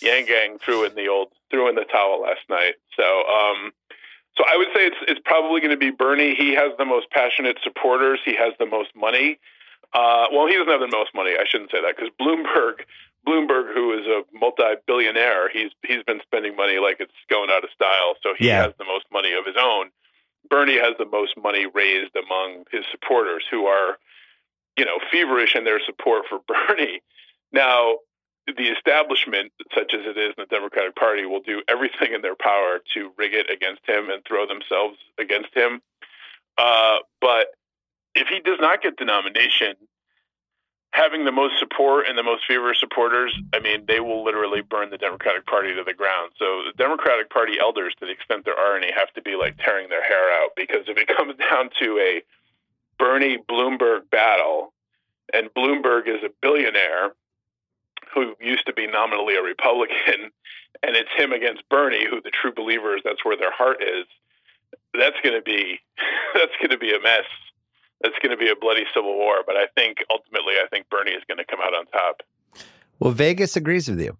Yang 0.00 0.26
Gang 0.26 0.58
threw 0.58 0.84
in 0.84 0.94
the 0.94 1.08
old 1.08 1.28
threw 1.50 1.68
in 1.68 1.74
the 1.74 1.84
towel 1.84 2.22
last 2.22 2.40
night. 2.48 2.74
So 2.96 3.04
um 3.04 3.72
so 4.36 4.44
I 4.46 4.56
would 4.56 4.68
say 4.74 4.86
it's 4.86 4.96
it's 5.06 5.20
probably 5.24 5.60
going 5.60 5.72
to 5.72 5.76
be 5.76 5.90
Bernie. 5.90 6.34
He 6.34 6.54
has 6.54 6.72
the 6.78 6.84
most 6.84 7.10
passionate 7.10 7.58
supporters. 7.62 8.18
He 8.24 8.34
has 8.34 8.54
the 8.58 8.66
most 8.66 8.90
money. 8.96 9.38
Uh, 9.94 10.26
well, 10.32 10.46
he 10.46 10.54
doesn't 10.54 10.68
have 10.72 10.80
the 10.80 10.96
most 10.96 11.14
money. 11.14 11.32
I 11.38 11.44
shouldn't 11.46 11.70
say 11.70 11.80
that 11.82 11.94
because 11.96 12.10
Bloomberg, 12.20 12.84
Bloomberg, 13.26 13.74
who 13.74 13.92
is 13.98 14.06
a 14.06 14.22
multi-billionaire, 14.32 15.50
he's 15.50 15.70
he's 15.86 16.02
been 16.04 16.20
spending 16.22 16.56
money 16.56 16.78
like 16.78 16.96
it's 17.00 17.12
going 17.28 17.50
out 17.50 17.64
of 17.64 17.70
style. 17.74 18.14
So 18.22 18.34
he 18.38 18.48
Yeah. 18.48 18.62
has 18.64 18.72
the 18.78 18.84
most 18.84 19.04
money 19.12 19.32
of 19.32 19.44
his 19.44 19.56
own. 19.58 19.90
Bernie 20.48 20.78
has 20.78 20.94
the 20.98 21.04
most 21.06 21.36
money 21.36 21.66
raised 21.66 22.16
among 22.16 22.64
his 22.72 22.84
supporters, 22.90 23.44
who 23.50 23.66
are, 23.66 23.98
you 24.76 24.84
know, 24.84 24.98
feverish 25.10 25.54
in 25.54 25.64
their 25.64 25.80
support 25.84 26.24
for 26.28 26.40
Bernie. 26.48 27.00
Now, 27.52 27.98
the 28.46 28.68
establishment, 28.70 29.52
such 29.74 29.94
as 29.94 30.00
it 30.04 30.16
is 30.18 30.30
in 30.30 30.34
the 30.38 30.46
Democratic 30.46 30.96
Party, 30.96 31.26
will 31.26 31.42
do 31.42 31.62
everything 31.68 32.12
in 32.12 32.22
their 32.22 32.34
power 32.34 32.80
to 32.94 33.12
rig 33.16 33.34
it 33.34 33.48
against 33.50 33.82
him 33.86 34.10
and 34.10 34.24
throw 34.24 34.46
themselves 34.46 34.96
against 35.18 35.54
him. 35.54 35.80
Uh, 36.58 36.96
but 37.20 37.48
if 38.14 38.28
he 38.28 38.40
does 38.40 38.58
not 38.60 38.82
get 38.82 38.98
the 38.98 39.04
nomination, 39.04 39.74
having 40.92 41.24
the 41.24 41.32
most 41.32 41.58
support 41.58 42.06
and 42.06 42.16
the 42.16 42.22
most 42.22 42.44
feverish 42.46 42.78
supporters, 42.78 43.34
I 43.52 43.60
mean, 43.60 43.84
they 43.86 44.00
will 44.00 44.22
literally 44.22 44.60
burn 44.60 44.90
the 44.90 44.98
Democratic 44.98 45.46
Party 45.46 45.74
to 45.74 45.84
the 45.84 45.94
ground. 45.94 46.32
So 46.38 46.62
the 46.66 46.76
Democratic 46.76 47.30
Party 47.30 47.54
elders, 47.60 47.94
to 47.98 48.06
the 48.06 48.12
extent 48.12 48.44
there 48.44 48.58
are 48.58 48.76
any, 48.76 48.92
have 48.92 49.12
to 49.14 49.22
be 49.22 49.34
like 49.36 49.56
tearing 49.58 49.88
their 49.88 50.04
hair 50.04 50.30
out 50.42 50.50
because 50.54 50.88
if 50.88 50.98
it 50.98 51.08
comes 51.16 51.34
down 51.50 51.70
to 51.80 51.98
a 51.98 52.22
Bernie 52.98 53.38
Bloomberg 53.48 54.10
battle, 54.10 54.72
and 55.32 55.52
Bloomberg 55.54 56.08
is 56.08 56.22
a 56.22 56.30
billionaire 56.42 57.12
who 58.14 58.34
used 58.40 58.66
to 58.66 58.74
be 58.74 58.86
nominally 58.86 59.34
a 59.36 59.42
Republican, 59.42 60.30
and 60.82 60.96
it's 60.96 61.10
him 61.16 61.32
against 61.32 61.68
Bernie, 61.70 62.06
who 62.08 62.20
the 62.20 62.30
true 62.30 62.52
believers 62.54 63.00
that's 63.04 63.24
where 63.24 63.36
their 63.36 63.52
heart 63.52 63.82
is. 63.82 64.06
That's 64.92 65.16
going 65.22 65.36
to 65.36 65.42
be 65.42 65.80
that's 66.34 66.52
going 66.60 66.70
to 66.70 66.78
be 66.78 66.94
a 66.94 67.00
mess. 67.00 67.24
That's 68.02 68.14
going 68.22 68.30
to 68.30 68.36
be 68.36 68.50
a 68.50 68.56
bloody 68.56 68.84
civil 68.94 69.14
war. 69.16 69.42
But 69.46 69.56
I 69.56 69.66
think 69.76 69.98
ultimately, 70.10 70.54
I 70.54 70.66
think 70.70 70.88
Bernie 70.90 71.12
is 71.12 71.22
going 71.28 71.38
to 71.38 71.44
come 71.44 71.60
out 71.62 71.74
on 71.74 71.86
top. 71.86 72.22
Well, 72.98 73.12
Vegas 73.12 73.56
agrees 73.56 73.88
with 73.88 74.00
you. 74.00 74.16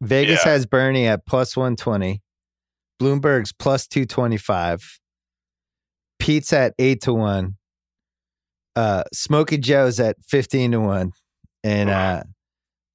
Vegas 0.00 0.44
Yeah. 0.44 0.52
has 0.52 0.66
Bernie 0.66 1.06
at 1.06 1.24
plus 1.26 1.56
120, 1.56 2.20
Bloomberg's 3.00 3.52
plus 3.52 3.86
225, 3.86 5.00
Pete's 6.18 6.52
at 6.52 6.74
8 6.78 7.00
to 7.02 7.12
1, 7.14 7.56
uh, 8.76 9.04
Smokey 9.12 9.58
Joe's 9.58 10.00
at 10.00 10.16
15 10.26 10.72
to 10.72 10.80
1, 10.80 11.12
and 11.64 11.90
uh, 11.90 12.22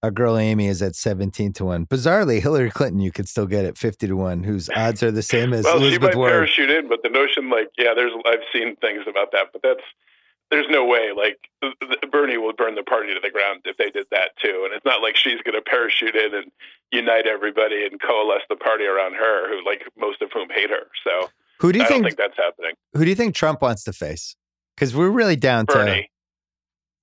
our 0.03 0.11
girl 0.11 0.37
Amy 0.37 0.67
is 0.67 0.81
at 0.81 0.95
17 0.95 1.53
to 1.53 1.65
1. 1.65 1.85
Bizarrely, 1.87 2.41
Hillary 2.41 2.69
Clinton 2.71 2.99
you 3.01 3.11
could 3.11 3.27
still 3.27 3.45
get 3.47 3.65
at 3.65 3.77
50 3.77 4.07
to 4.07 4.15
1, 4.15 4.43
whose 4.43 4.69
odds 4.75 5.01
are 5.03 5.11
the 5.11 5.23
same 5.23 5.53
as 5.53 5.65
well, 5.65 5.79
she 5.79 5.83
Elizabeth 5.85 6.09
might 6.09 6.17
Warren. 6.17 6.33
parachute 6.33 6.69
in, 6.69 6.87
but 6.87 7.01
the 7.03 7.09
notion, 7.09 7.49
like, 7.49 7.69
yeah, 7.77 7.93
there's 7.95 8.11
I've 8.25 8.39
seen 8.53 8.75
things 8.77 9.01
about 9.07 9.31
that, 9.31 9.47
but 9.51 9.61
that's 9.63 9.83
there's 10.51 10.67
no 10.69 10.85
way. 10.85 11.11
Like 11.15 11.37
Bernie 12.11 12.37
will 12.37 12.53
burn 12.53 12.75
the 12.75 12.83
party 12.83 13.13
to 13.13 13.19
the 13.21 13.29
ground 13.29 13.61
if 13.65 13.77
they 13.77 13.89
did 13.89 14.07
that 14.11 14.31
too, 14.41 14.63
and 14.65 14.73
it's 14.73 14.85
not 14.85 15.01
like 15.01 15.15
she's 15.15 15.41
going 15.43 15.55
to 15.55 15.61
parachute 15.61 16.15
in 16.15 16.33
and 16.35 16.51
unite 16.91 17.27
everybody 17.27 17.85
and 17.85 18.01
coalesce 18.01 18.41
the 18.49 18.55
party 18.55 18.85
around 18.85 19.13
her, 19.13 19.49
who 19.49 19.63
like 19.65 19.83
most 19.97 20.21
of 20.21 20.29
whom 20.33 20.49
hate 20.49 20.69
her. 20.69 20.87
So 21.03 21.29
Who 21.59 21.71
do 21.71 21.79
you 21.79 21.85
I 21.85 21.87
think, 21.87 22.03
don't 22.03 22.09
think 22.11 22.17
that's 22.17 22.37
happening. 22.37 22.71
who 22.93 23.03
do 23.03 23.09
you 23.09 23.15
think 23.15 23.35
Trump 23.35 23.61
wants 23.61 23.83
to 23.83 23.93
face? 23.93 24.35
Because 24.75 24.95
we're 24.95 25.09
really 25.09 25.35
down 25.35 25.67
to 25.67 25.73
Bernie, 25.73 26.09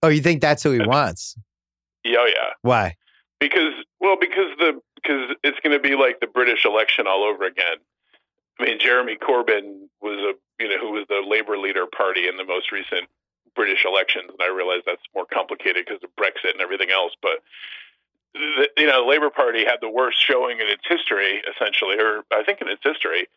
Oh, 0.02 0.08
you 0.08 0.20
think 0.22 0.40
that's 0.40 0.62
who 0.62 0.72
he 0.72 0.80
wants? 0.86 1.36
yeah, 2.04 2.16
oh, 2.20 2.26
yeah. 2.26 2.50
Why? 2.62 2.94
because 3.38 3.72
well 4.00 4.16
because 4.18 4.48
the 4.58 4.80
because 4.96 5.36
it's 5.44 5.58
going 5.62 5.76
to 5.76 5.80
be 5.80 5.94
like 5.94 6.20
the 6.20 6.26
British 6.26 6.64
election 6.64 7.06
all 7.06 7.22
over 7.22 7.44
again. 7.44 7.76
I 8.58 8.64
mean, 8.64 8.78
Jeremy 8.80 9.16
Corbyn 9.16 9.88
was 10.00 10.18
a 10.18 10.62
you 10.62 10.70
know 10.70 10.78
who 10.80 10.92
was 10.92 11.04
the 11.08 11.22
Labour 11.26 11.58
leader 11.58 11.84
party 11.86 12.26
in 12.28 12.36
the 12.38 12.44
most 12.44 12.72
recent 12.72 13.06
British 13.56 13.84
elections, 13.84 14.30
and 14.30 14.40
I 14.40 14.54
realize 14.54 14.82
that's 14.86 15.02
more 15.14 15.26
complicated 15.26 15.86
because 15.86 16.02
of 16.04 16.14
Brexit 16.14 16.52
and 16.52 16.60
everything 16.60 16.90
else. 16.90 17.12
But 17.20 17.42
the, 18.34 18.68
you 18.76 18.86
know, 18.86 19.02
the 19.02 19.10
Labour 19.10 19.30
Party 19.30 19.64
had 19.64 19.78
the 19.80 19.90
worst 19.90 20.22
showing 20.22 20.60
in 20.60 20.68
its 20.68 20.84
history, 20.86 21.42
essentially, 21.50 21.98
or 21.98 22.22
I 22.30 22.44
think 22.44 22.60
in 22.60 22.68
its 22.68 22.82
history, 22.84 23.28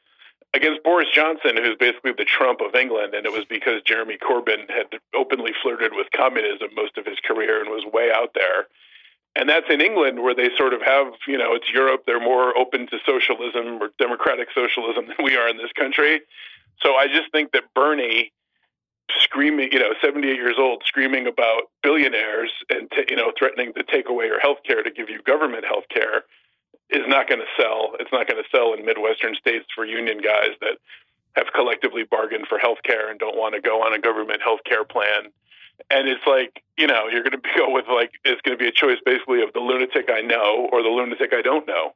against 0.53 0.83
Boris 0.83 1.07
Johnson, 1.13 1.57
who's 1.57 1.77
basically 1.79 2.13
the 2.17 2.25
Trump 2.25 2.59
of 2.61 2.75
England, 2.75 3.13
and 3.13 3.25
it 3.25 3.31
was 3.31 3.45
because 3.45 3.81
Jeremy 3.83 4.17
Corbyn 4.17 4.69
had 4.69 4.99
openly 5.15 5.53
flirted 5.61 5.93
with 5.93 6.07
communism 6.15 6.69
most 6.75 6.97
of 6.97 7.05
his 7.05 7.19
career 7.23 7.61
and 7.61 7.69
was 7.69 7.85
way 7.85 8.11
out 8.11 8.33
there. 8.33 8.67
And 9.35 9.47
that's 9.47 9.69
in 9.69 9.79
England, 9.79 10.23
where 10.23 10.33
they 10.33 10.49
sort 10.57 10.73
of 10.73 10.81
have, 10.81 11.13
you 11.27 11.37
know, 11.37 11.53
it's 11.53 11.69
Europe. 11.71 12.03
They're 12.05 12.19
more 12.19 12.57
open 12.57 12.87
to 12.87 12.97
socialism 13.05 13.81
or 13.81 13.91
democratic 13.99 14.49
socialism 14.53 15.05
than 15.07 15.23
we 15.23 15.37
are 15.37 15.47
in 15.47 15.57
this 15.57 15.71
country. 15.73 16.21
So 16.81 16.95
I 16.95 17.07
just 17.07 17.31
think 17.31 17.51
that 17.51 17.63
Bernie 17.75 18.31
screaming, 19.21 19.69
you 19.71 19.79
know, 19.79 19.93
78 20.01 20.35
years 20.35 20.55
old, 20.57 20.83
screaming 20.85 21.27
about 21.27 21.63
billionaires 21.83 22.51
and, 22.69 22.89
t- 22.91 23.05
you 23.09 23.15
know, 23.15 23.31
threatening 23.37 23.73
to 23.73 23.83
take 23.83 24.09
away 24.09 24.25
your 24.25 24.39
health 24.39 24.59
care 24.65 24.83
to 24.83 24.91
give 24.91 25.09
you 25.09 25.21
government 25.23 25.65
health 25.65 25.85
care 25.93 26.23
is 26.89 27.07
not 27.07 27.27
going 27.27 27.39
to 27.39 27.47
sell. 27.61 27.95
It's 27.99 28.11
not 28.11 28.27
going 28.27 28.41
to 28.41 28.49
sell 28.49 28.73
in 28.73 28.85
Midwestern 28.85 29.35
states 29.35 29.65
for 29.75 29.85
union 29.85 30.19
guys 30.21 30.51
that 30.61 30.77
have 31.33 31.47
collectively 31.53 32.03
bargained 32.03 32.47
for 32.47 32.57
health 32.57 32.79
care 32.83 33.09
and 33.09 33.19
don't 33.19 33.37
want 33.37 33.55
to 33.55 33.61
go 33.61 33.81
on 33.83 33.93
a 33.93 33.99
government 33.99 34.41
health 34.41 34.61
care 34.65 34.83
plan. 34.83 35.31
And 35.89 36.07
it's 36.07 36.25
like, 36.25 36.63
you 36.77 36.87
know, 36.87 37.07
you're 37.07 37.23
going 37.23 37.39
to 37.41 37.49
go 37.57 37.71
with 37.71 37.85
like, 37.87 38.11
it's 38.25 38.41
going 38.41 38.57
to 38.57 38.61
be 38.61 38.67
a 38.67 38.71
choice 38.71 38.97
basically 39.05 39.41
of 39.43 39.53
the 39.53 39.59
lunatic 39.59 40.09
I 40.11 40.21
know 40.21 40.69
or 40.71 40.81
the 40.81 40.89
lunatic 40.89 41.33
I 41.33 41.41
don't 41.41 41.67
know. 41.67 41.93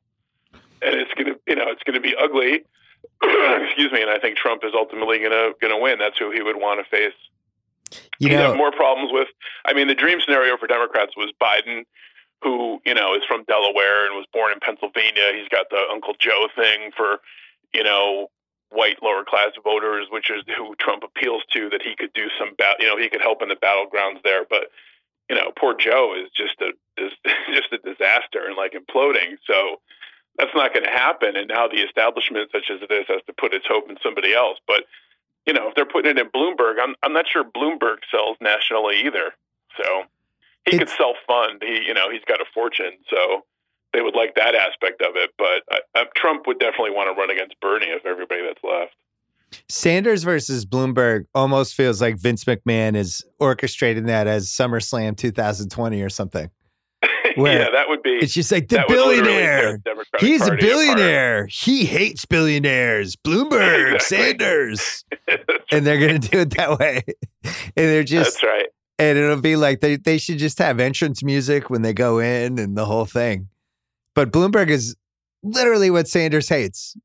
And 0.81 0.95
it's 0.95 1.14
going 1.14 1.34
to, 1.34 1.40
you 1.48 1.56
know, 1.56 1.69
it's 1.69 1.84
going 1.84 1.95
to 1.95 2.02
be 2.02 2.15
ugly. 2.15 2.64
Excuse 3.66 3.91
me. 3.91 4.02
And 4.02 4.10
I 4.10 4.20
think 4.20 4.38
Trump 4.38 4.64
is 4.64 4.74
ultimately 4.76 5.20
going 5.20 5.32
to, 5.32 5.54
going 5.62 5.74
to 5.74 5.82
win. 5.82 6.00
That's 6.00 6.18
who 6.18 6.32
he 6.32 6.41
would 6.41 6.58
want 6.58 6.84
to 6.84 6.90
face. 6.90 7.14
You 8.20 8.30
know, 8.30 8.50
have 8.50 8.58
more 8.58 8.72
problems 8.72 9.12
with. 9.14 9.28
I 9.66 9.74
mean, 9.74 9.88
the 9.88 9.95
dream 9.95 10.20
scenario 10.22 10.58
for 10.58 10.68
Democrats 10.68 11.16
was 11.16 11.32
Biden, 11.41 11.84
who 12.41 12.82
you 12.86 12.94
know 12.94 13.14
is 13.14 13.22
from 13.28 13.44
Delaware 13.44 14.06
and 14.06 14.16
was 14.16 14.26
born 14.34 14.52
in 14.52 14.60
Pennsylvania. 14.60 15.32
He's 15.36 15.48
got 15.50 15.70
the 15.70 15.84
Uncle 15.91 16.16
Joe 16.20 16.48
thing 16.56 16.91
for 16.95 17.20
you 17.74 17.84
know 17.84 18.30
white 18.70 19.02
lower 19.04 19.24
class 19.24 19.52
voters, 19.64 20.08
which 20.10 20.32
is 20.32 20.44
who 20.58 20.76
Trump 20.76 21.04
appeals 21.04 21.44
to. 21.52 21.70
That 21.70 21.82
he 21.84 21.95
could 21.95 22.14
do 22.14 22.28
some, 22.40 22.56
ba- 22.58 22.76
you 22.80 22.88
know, 22.88 22.98
he 22.98 23.10
could 23.10 23.22
help 23.22 23.41
in 23.41 23.50
the 23.50 23.56
battlegrounds 23.56 24.24
there. 24.24 24.45
But 24.50 24.72
you 25.30 25.36
know, 25.36 25.52
poor 25.58 25.76
Joe 25.78 26.16
is 26.18 26.30
just 26.36 26.60
a 26.62 26.74
is 27.02 27.14
just 27.54 27.72
a 27.72 27.78
disaster 27.78 28.45
and 28.45 28.56
like 28.56 28.74
imploding. 28.74 29.38
So 29.45 29.80
that's 30.38 30.53
not 30.55 30.73
going 30.73 30.85
to 30.85 30.91
happen. 30.91 31.35
And 31.35 31.47
now 31.47 31.68
the 31.68 31.81
establishment, 31.81 32.49
such 32.51 32.69
as 32.72 32.81
it 32.81 32.91
is, 32.91 33.05
has 33.07 33.22
to 33.27 33.34
put 33.34 33.53
its 33.53 33.65
hope 33.68 33.89
in 33.89 33.97
somebody 34.03 34.34
else. 34.34 34.57
But 34.68 34.85
you 35.45 35.53
know, 35.53 35.68
if 35.68 35.76
they're 35.76 35.85
putting 35.85 36.11
it 36.11 36.19
in 36.19 36.30
Bloomberg, 36.30 36.76
I'm 36.81 36.95
I'm 37.03 37.14
not 37.14 37.26
sure 37.27 37.43
Bloomberg 37.43 37.97
sells 38.10 38.38
nationally 38.41 39.01
either. 39.05 39.34
So 39.77 40.03
he 40.65 40.77
could 40.77 40.89
self 40.89 41.18
fund. 41.27 41.61
He 41.61 41.84
you 41.85 41.93
know 41.93 42.10
he's 42.10 42.23
got 42.27 42.41
a 42.41 42.45
fortune, 42.53 42.93
so 43.10 43.43
they 43.93 44.01
would 44.01 44.15
like 44.15 44.35
that 44.35 44.55
aspect 44.55 45.01
of 45.01 45.15
it. 45.15 45.31
But 45.38 45.64
uh, 45.72 45.80
uh, 45.95 46.05
Trump 46.15 46.47
would 46.47 46.60
definitely 46.60 46.91
want 46.91 47.14
to 47.14 47.19
run 47.19 47.30
against 47.30 47.60
Bernie 47.60 47.91
of 47.91 48.05
everybody 48.05 48.41
that's 48.41 48.64
left. 48.64 48.93
Sanders 49.69 50.23
versus 50.23 50.65
Bloomberg 50.65 51.26
almost 51.35 51.76
feels 51.76 52.01
like 52.01 52.18
Vince 52.18 52.45
McMahon 52.45 52.95
is 52.95 53.23
orchestrating 53.39 54.07
that 54.07 54.26
as 54.26 54.47
SummerSlam 54.49 55.15
2020 55.15 56.01
or 56.01 56.10
something. 56.10 56.49
Yeah, 57.38 57.69
that 57.72 57.85
would 57.89 58.01
be. 58.03 58.11
It's 58.11 58.34
just 58.34 58.51
like 58.51 58.68
the 58.69 58.77
that 58.77 58.89
would 58.89 58.97
literally 58.97 59.31
tear 59.31 59.77
billionaire. 59.80 59.81
the 59.85 60.05
He's 60.19 60.41
a 60.41 60.47
Party 60.49 60.68
apart. 60.68 60.77
billionaire. 60.95 61.47
He 61.47 61.85
hates 61.85 62.26
billionaires. 62.26 63.15
Bloomberg, 63.15 63.95
Exactly. 63.95 64.18
Sanders. 64.18 65.05
And 65.72 65.88
they're 65.88 65.97
going 65.99 66.22
to 66.22 66.30
do 66.30 66.39
it 66.39 66.51
that 66.57 66.77
way. 66.77 67.01
And 67.43 67.53
they're 67.76 68.03
just, 68.03 68.39
that's 68.39 68.43
right. 68.43 68.68
and 68.99 69.18
it'll 69.18 69.41
be 69.41 69.55
like 69.55 69.80
they, 69.81 69.95
they 69.95 70.19
should 70.19 70.38
just 70.38 70.60
have 70.60 70.80
entrance 70.80 71.23
music 71.23 71.69
when 71.72 71.81
they 71.81 71.93
go 71.93 72.19
in 72.19 72.60
and 72.60 72.77
the 72.77 72.85
whole 72.85 73.05
thing. 73.05 73.47
But 74.14 74.31
Bloomberg 74.31 74.69
is 74.69 74.95
literally 75.41 75.89
what 75.89 76.07
Sanders 76.07 76.47
hates. 76.47 76.95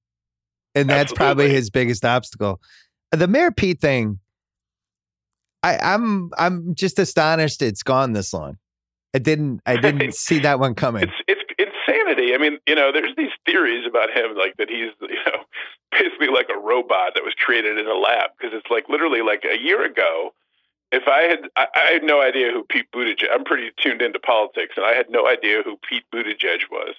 And 0.75 0.91
that's 0.91 1.13
probably 1.15 1.49
his 1.51 1.71
biggest 1.71 2.05
obstacle. 2.05 2.61
The 3.11 3.27
Mayor 3.27 3.51
Pete 3.51 3.81
thing, 3.81 4.19
I, 5.63 5.79
I'm 5.79 6.31
I'm 6.37 6.75
just 6.75 6.99
astonished 6.99 7.63
it's 7.63 7.83
gone 7.83 8.13
this 8.13 8.33
long. 8.35 8.59
I 9.15 9.19
didn't 9.19 9.61
I 9.67 9.77
didn't 9.81 10.15
see 10.15 10.39
that 10.41 10.59
one 10.59 10.75
coming. 10.75 11.05
It's 11.05 11.13
it's 11.27 11.39
insanity. 11.89 12.35
I 12.35 12.39
mean, 12.39 12.59
you 12.67 12.75
know, 12.75 12.93
there's 12.93 13.15
these 13.17 13.33
theories 13.47 13.87
about 13.87 14.11
him, 14.11 14.37
like 14.37 14.57
that 14.57 14.69
he's, 14.69 14.93
you 15.01 15.23
know, 15.27 15.45
basically 15.93 16.29
like 16.29 16.49
a 16.55 16.59
robot 16.59 17.13
that 17.15 17.25
was 17.25 17.35
created 17.35 17.79
in 17.79 17.87
a 17.87 17.95
lab 17.95 18.31
because 18.39 18.57
it's 18.57 18.71
like 18.71 18.89
literally 18.89 19.23
like 19.23 19.45
a 19.45 19.59
year 19.59 19.85
ago. 19.85 20.33
If 20.91 21.07
I 21.07 21.23
had, 21.23 21.41
I, 21.57 21.67
I 21.75 21.93
had 21.93 22.03
no 22.03 22.23
idea 22.23 22.51
who 22.51 22.65
Pete 22.65 22.91
Buttigieg. 22.95 23.27
I'm 23.31 23.45
pretty 23.45 23.71
tuned 23.79 24.01
into 24.01 24.19
politics, 24.19 24.75
and 24.77 24.87
I 24.87 24.95
had 24.95 25.11
no 25.11 25.29
idea 25.29 25.63
who 25.63 25.77
Pete 25.89 26.05
Buttigieg 26.15 26.71
was. 26.71 26.95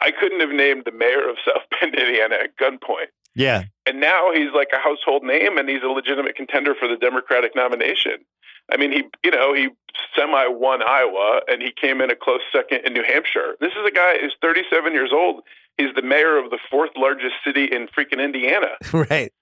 I 0.00 0.10
couldn't 0.10 0.40
have 0.40 0.50
named 0.50 0.82
the 0.84 0.92
mayor 0.92 1.28
of 1.28 1.36
South 1.46 1.62
Bend, 1.70 1.94
Indiana, 1.94 2.36
at 2.42 2.56
gunpoint. 2.56 3.14
Yeah. 3.36 3.64
And 3.86 4.00
now 4.00 4.32
he's 4.34 4.52
like 4.52 4.70
a 4.74 4.78
household 4.78 5.22
name, 5.22 5.56
and 5.56 5.68
he's 5.68 5.84
a 5.84 5.88
legitimate 5.88 6.34
contender 6.34 6.74
for 6.74 6.88
the 6.88 6.96
Democratic 6.96 7.54
nomination. 7.54 8.24
I 8.70 8.76
mean, 8.76 8.92
he, 8.92 9.02
you 9.24 9.30
know, 9.30 9.54
he 9.54 9.68
semi 10.16 10.46
won 10.46 10.82
Iowa, 10.82 11.40
and 11.48 11.62
he 11.62 11.72
came 11.72 12.00
in 12.00 12.10
a 12.10 12.16
close 12.16 12.40
second 12.52 12.86
in 12.86 12.92
New 12.92 13.02
Hampshire. 13.02 13.56
This 13.60 13.72
is 13.72 13.86
a 13.86 13.90
guy 13.90 14.18
who's 14.18 14.34
37 14.40 14.92
years 14.92 15.10
old. 15.12 15.42
He's 15.78 15.94
the 15.94 16.02
mayor 16.02 16.38
of 16.38 16.50
the 16.50 16.58
fourth 16.70 16.90
largest 16.96 17.34
city 17.44 17.64
in 17.64 17.88
freaking 17.88 18.22
Indiana. 18.22 18.68
Right. 18.92 19.32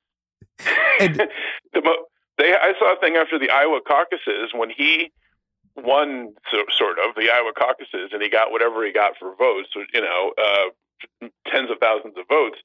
And- 1.00 1.16
the 1.74 1.82
mo- 1.82 2.06
they, 2.38 2.54
I 2.54 2.72
saw 2.78 2.94
a 2.94 3.00
thing 3.00 3.16
after 3.16 3.38
the 3.38 3.50
Iowa 3.50 3.80
caucuses 3.86 4.50
when 4.54 4.70
he 4.70 5.12
won, 5.76 6.34
so, 6.50 6.64
sort 6.70 6.98
of, 6.98 7.14
the 7.14 7.30
Iowa 7.30 7.52
caucuses, 7.56 8.10
and 8.12 8.22
he 8.22 8.28
got 8.30 8.50
whatever 8.50 8.84
he 8.84 8.92
got 8.92 9.12
for 9.18 9.34
votes, 9.36 9.68
you 9.92 10.00
know, 10.00 10.32
uh, 10.38 11.28
tens 11.46 11.70
of 11.70 11.78
thousands 11.80 12.14
of 12.16 12.26
votes. 12.28 12.56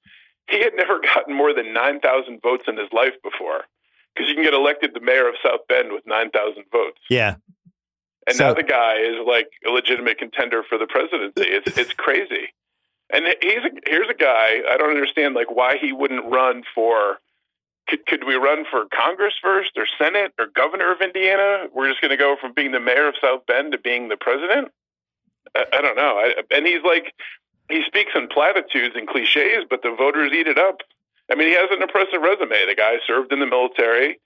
He 0.49 0.59
had 0.59 0.73
never 0.75 0.99
gotten 1.15 1.35
more 1.35 1.53
than 1.53 1.73
9,000 1.73 2.41
votes 2.41 2.63
in 2.67 2.77
his 2.77 2.87
life 2.93 3.13
before 3.23 3.65
because 4.15 4.29
you 4.29 4.35
can 4.35 4.43
get 4.43 4.53
elected 4.53 4.93
the 4.93 5.01
mayor 5.01 5.27
of 5.27 5.35
South 5.43 5.61
Bend 5.67 5.91
with 5.91 6.03
9,000 6.07 6.63
votes. 6.71 6.99
Yeah. 7.09 7.35
And 8.27 8.35
So- 8.35 8.47
now 8.47 8.53
the 8.53 8.63
guy 8.63 8.97
is 8.99 9.15
like 9.25 9.49
a 9.67 9.69
legitimate 9.71 10.17
contender 10.17 10.63
for 10.63 10.77
the 10.77 10.87
presidency. 10.87 11.41
It's 11.43 11.77
it's 11.77 11.93
crazy. 11.93 12.53
And 13.11 13.25
he's 13.41 13.63
a, 13.63 13.69
here's 13.87 14.09
a 14.09 14.15
guy 14.15 14.61
I 14.67 14.77
don't 14.77 14.89
understand 14.89 15.35
like 15.35 15.51
why 15.51 15.77
he 15.79 15.91
wouldn't 15.93 16.25
run 16.25 16.63
for. 16.73 17.17
Could, 17.87 18.03
could 18.07 18.23
we 18.23 18.33
run 18.33 18.65
for 18.71 18.85
Congress 18.91 19.35
first, 19.39 19.73
or 19.77 19.85
Senate, 19.99 20.33
or 20.39 20.47
governor 20.47 20.91
of 20.91 21.01
Indiana? 21.01 21.67
We're 21.71 21.87
just 21.87 22.01
going 22.01 22.09
to 22.09 22.17
go 22.17 22.35
from 22.41 22.53
being 22.53 22.71
the 22.71 22.79
mayor 22.79 23.07
of 23.07 23.13
South 23.21 23.45
Bend 23.45 23.73
to 23.73 23.77
being 23.77 24.09
the 24.09 24.17
president. 24.17 24.69
I, 25.55 25.65
I 25.71 25.81
don't 25.81 25.95
know. 25.95 26.17
I, 26.17 26.33
and 26.49 26.65
he's 26.65 26.81
like, 26.83 27.13
he 27.69 27.83
speaks 27.85 28.11
in 28.15 28.27
platitudes 28.27 28.95
and 28.97 29.07
cliches, 29.07 29.65
but 29.69 29.83
the 29.83 29.93
voters 29.95 30.31
eat 30.33 30.47
it 30.47 30.57
up. 30.57 30.79
I 31.31 31.35
mean, 31.35 31.47
he 31.47 31.53
has 31.53 31.69
an 31.71 31.81
impressive 31.81 32.21
resume. 32.21 32.65
The 32.67 32.75
guy 32.75 32.97
served 33.07 33.33
in 33.33 33.39
the 33.39 33.45
military. 33.45 34.19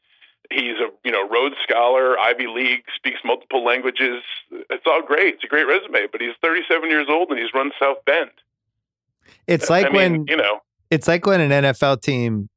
He's 0.51 0.77
a 0.80 0.89
you 1.03 1.11
know 1.11 1.27
Rhodes 1.30 1.55
Scholar, 1.63 2.17
Ivy 2.17 2.47
League, 2.47 2.84
speaks 2.95 3.19
multiple 3.23 3.63
languages. 3.63 4.23
It's 4.51 4.85
all 4.85 5.01
great. 5.03 5.35
It's 5.35 5.43
a 5.43 5.47
great 5.47 5.67
resume, 5.67 6.07
but 6.11 6.21
he's 6.21 6.34
37 6.41 6.89
years 6.89 7.07
old 7.09 7.30
and 7.30 7.39
he's 7.39 7.53
run 7.53 7.71
South 7.80 8.03
Bend. 8.05 8.31
It's 9.47 9.69
like 9.69 9.88
I 9.88 9.89
mean, 9.89 10.11
when 10.11 10.27
you 10.27 10.38
know, 10.38 10.59
it's 10.89 11.07
like 11.07 11.26
when 11.26 11.39
an 11.39 11.51
NFL 11.51 12.01
team 12.01 12.49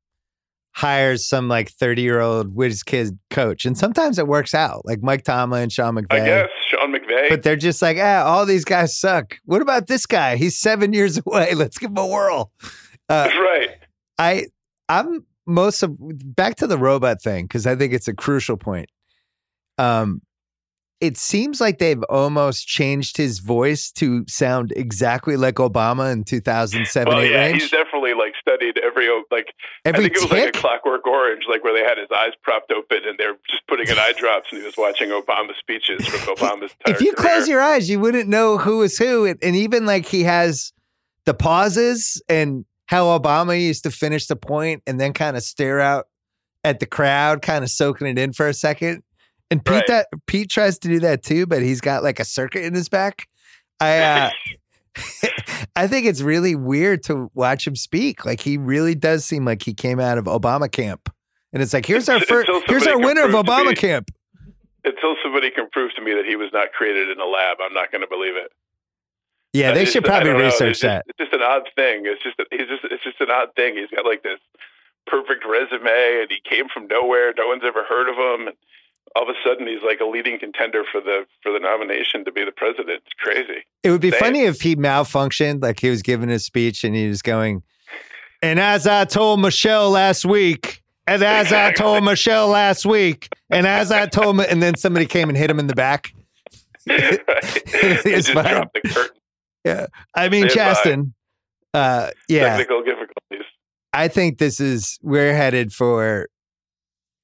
hires 0.73 1.27
some 1.29 1.49
like 1.49 1.71
30 1.71 2.03
year 2.03 2.21
old 2.21 2.55
whiz 2.55 2.83
kid 2.83 3.19
coach. 3.31 3.65
And 3.65 3.77
sometimes 3.77 4.19
it 4.19 4.27
works 4.27 4.55
out, 4.55 4.85
like 4.85 5.03
Mike 5.03 5.23
Tomlin, 5.25 5.69
Sean 5.69 5.95
McVay. 5.95 6.21
I 6.21 6.25
guess 6.25 6.49
Sean 6.71 6.93
McVay. 6.93 7.29
But 7.29 7.43
they're 7.43 7.57
just 7.57 7.83
like, 7.83 7.99
ah, 8.01 8.25
all 8.25 8.47
these 8.47 8.65
guys 8.65 8.99
suck. 8.99 9.37
What 9.45 9.63
about 9.63 9.87
this 9.87 10.07
guy? 10.07 10.37
He's 10.37 10.59
seven 10.59 10.93
years 10.93 11.21
away. 11.27 11.55
Let's 11.55 11.79
give 11.79 11.91
him 11.91 11.99
a 11.99 12.07
whirl. 12.07 12.53
Uh, 13.09 13.25
That's 13.25 13.35
right. 13.35 13.71
I 14.23 14.47
I'm 14.89 15.25
most 15.47 15.83
of 15.83 15.97
back 16.37 16.57
to 16.57 16.67
the 16.67 16.79
robot 16.79 17.21
thing 17.23 17.45
because 17.47 17.67
I 17.67 17.75
think 17.77 17.93
it's 17.93 18.09
a 18.09 18.15
crucial 18.15 18.57
point. 18.57 18.89
Um, 19.79 20.23
it 21.01 21.17
seems 21.17 21.61
like 21.61 21.79
they've 21.79 22.03
almost 22.05 22.69
changed 22.69 23.17
his 23.17 23.41
voice 23.41 23.91
to 23.91 24.25
sound 24.29 24.73
exactly 24.77 25.37
like 25.37 25.57
Obama 25.57 26.13
in 26.13 26.23
2007 26.23 27.09
Well, 27.13 27.21
8 27.21 27.31
yeah, 27.33 27.39
range. 27.47 27.63
he's 27.63 27.71
definitely 27.73 28.15
like 28.15 28.35
studied 28.41 28.79
every 28.79 29.09
like 29.33 29.49
Every 29.85 30.05
I 30.07 30.09
think 30.11 30.17
it 30.17 30.23
was 30.23 30.31
like 30.31 30.55
a. 30.55 30.59
Clockwork 30.59 31.05
Orange, 31.05 31.43
like 31.51 31.65
where 31.65 31.75
they 31.77 31.83
had 31.85 31.99
his 31.99 32.07
eyes 32.17 32.35
propped 32.45 32.71
open 32.71 32.99
and 33.05 33.19
they're 33.19 33.35
just 33.51 33.67
putting 33.67 33.89
in 33.89 33.99
eye 33.99 34.13
drops, 34.17 34.47
and 34.53 34.61
he 34.61 34.65
was 34.65 34.77
watching 34.79 35.09
Obama 35.09 35.51
speeches 35.59 36.07
from 36.07 36.21
Obama's 36.37 36.71
if 36.87 37.01
you 37.01 37.13
career. 37.15 37.31
close 37.35 37.49
your 37.49 37.61
eyes, 37.61 37.91
you 37.91 37.99
wouldn't 37.99 38.29
know 38.29 38.57
who 38.59 38.83
is 38.83 38.97
who. 38.97 39.25
And, 39.27 39.41
and 39.43 39.57
even 39.57 39.87
like 39.87 40.07
he 40.07 40.23
has 40.23 40.73
the 41.27 41.35
pauses 41.35 42.23
and 42.29 42.65
how 42.93 43.19
Obama 43.19 43.59
used 43.59 43.85
to 43.85 43.91
finish 43.91 44.27
the 44.27 44.37
point 44.37 44.83
and 44.87 45.01
then 45.01 45.15
kind 45.15 45.35
of 45.35 45.43
stare 45.43 45.81
out 45.81 46.09
at 46.63 46.79
the 46.79 46.85
crowd, 46.87 47.41
kind 47.41 47.65
of 47.65 47.71
soaking 47.71 48.07
it 48.07 48.19
in 48.19 48.35
for 48.35 48.47
a 48.47 48.53
second. 48.55 49.03
And 49.51 49.65
Pete 49.65 49.73
Right. 49.75 49.87
that 49.89 50.07
Pete 50.27 50.51
tries 50.51 50.79
to 50.81 50.89
do 50.89 51.01
that 51.01 51.23
too, 51.23 51.47
but 51.47 51.63
he's 51.63 51.81
got 51.81 52.03
like 52.03 52.21
a 52.21 52.25
circuit 52.25 52.65
in 52.65 52.75
his 52.75 52.91
back. 52.91 53.27
I 53.81 53.99
uh, 54.01 54.31
I 55.77 55.87
think 55.87 56.05
it's 56.07 56.21
really 56.21 56.55
weird 56.55 57.03
to 57.05 57.31
watch 57.35 57.67
him 57.67 57.77
speak. 57.77 58.27
Like 58.27 58.41
he 58.41 58.59
really 58.59 58.95
does 58.95 59.25
seem 59.25 59.47
like 59.47 59.63
he 59.63 59.73
came 59.73 59.99
out 59.99 60.19
of 60.19 60.25
Obama 60.27 60.71
camp. 60.71 61.09
And 61.55 61.63
it's 61.63 61.73
like, 61.73 61.87
here's 61.87 62.09
our 62.11 62.21
first, 62.27 62.51
here's 62.67 62.87
our 62.87 62.99
winner 62.99 63.23
of 63.25 63.31
Obama 63.33 63.69
me- 63.69 63.75
camp. 63.75 64.11
Until 64.85 65.15
somebody 65.23 65.51
can 65.51 65.69
prove 65.73 65.95
to 65.95 66.03
me 66.03 66.13
that 66.13 66.27
he 66.27 66.37
was 66.37 66.51
not 66.53 66.73
created 66.73 67.09
in 67.09 67.19
a 67.21 67.25
lab, 67.25 67.57
I'm 67.65 67.73
not 67.73 67.91
going 67.91 68.03
to 68.03 68.09
believe 68.09 68.35
it. 68.37 68.53
Yeah, 69.53 69.71
I 69.71 69.75
they 69.75 69.85
should 69.85 70.05
probably 70.05 70.31
research 70.33 70.81
just- 70.81 70.83
that. 70.83 71.05
It's 71.09 71.19
just 71.19 71.33
an 71.33 71.43
odd 71.43 71.69
thing. 71.77 72.03
It's 72.07 72.23
just 72.23 72.37
he's 72.51 72.69
just 72.69 72.85
it's 72.85 73.03
just 73.05 73.21
an 73.21 73.31
odd 73.31 73.55
thing. 73.57 73.77
He's 73.77 73.91
got 73.91 74.05
like 74.07 74.23
this 74.23 74.39
perfect 75.07 75.45
resume, 75.47 76.21
and 76.23 76.31
he 76.31 76.39
came 76.49 76.69
from 76.69 76.87
nowhere. 76.87 77.35
No 77.37 77.49
one's 77.49 77.63
ever 77.65 77.85
heard 77.85 78.09
of 78.09 78.17
him. 78.17 78.49
And 78.49 78.57
all 79.15 79.25
of 79.25 79.29
a 79.29 79.35
sudden, 79.47 79.67
he's 79.67 79.83
like 79.85 80.01
a 80.01 80.07
leading 80.07 80.39
contender 80.39 80.85
for 80.91 81.01
the 81.03 81.27
for 81.43 81.53
the 81.53 81.59
nomination 81.59 82.25
to 82.25 82.33
be 82.33 82.45
the 82.45 82.53
president. 82.53 83.03
It's 83.05 83.13
crazy. 83.19 83.65
It 83.83 83.91
would 83.91 84.01
be 84.01 84.11
Same. 84.11 84.21
funny 84.21 84.41
if 84.45 84.63
he 84.63 84.75
malfunctioned, 84.75 85.63
like 85.63 85.81
he 85.81 85.91
was 85.91 86.01
giving 86.03 86.29
his 86.31 86.45
speech 86.47 86.83
and 86.85 86.95
he 86.97 87.07
was 87.09 87.21
going, 87.21 87.63
and 88.41 88.59
as 88.59 88.87
I 88.87 89.05
told 89.05 89.41
Michelle 89.41 89.91
last 89.91 90.25
week, 90.25 90.83
and 91.07 91.23
as 91.23 91.53
I 91.53 91.73
told 91.73 92.05
Michelle 92.05 92.49
last 92.49 92.87
week, 92.87 93.29
and 93.51 93.67
as 93.67 93.93
I 93.93 94.07
told 94.07 94.41
and 94.41 94.63
then 94.63 94.77
somebody 94.77 95.05
came 95.05 95.29
and 95.29 95.37
hit 95.37 95.51
him 95.51 95.59
in 95.59 95.67
the 95.67 95.75
back. 95.75 96.15
It 96.87 97.23
It's 98.07 98.27
just 98.29 98.33
fine. 98.33 98.45
dropped 98.47 98.75
the 98.75 98.89
curtain. 98.89 99.17
I 99.67 100.29
mean, 100.29 100.49
Stand 100.49 100.75
by. 100.75 100.75
Chasten, 100.75 101.15
uh, 101.75 102.11
yeah, 102.29 102.57
Technical 102.57 102.83
difficulties. 102.83 103.47
I 103.93 104.09
think 104.09 104.39
this 104.39 104.61
is, 104.61 104.99
we're 105.03 105.35
headed 105.35 105.73
for 105.73 106.29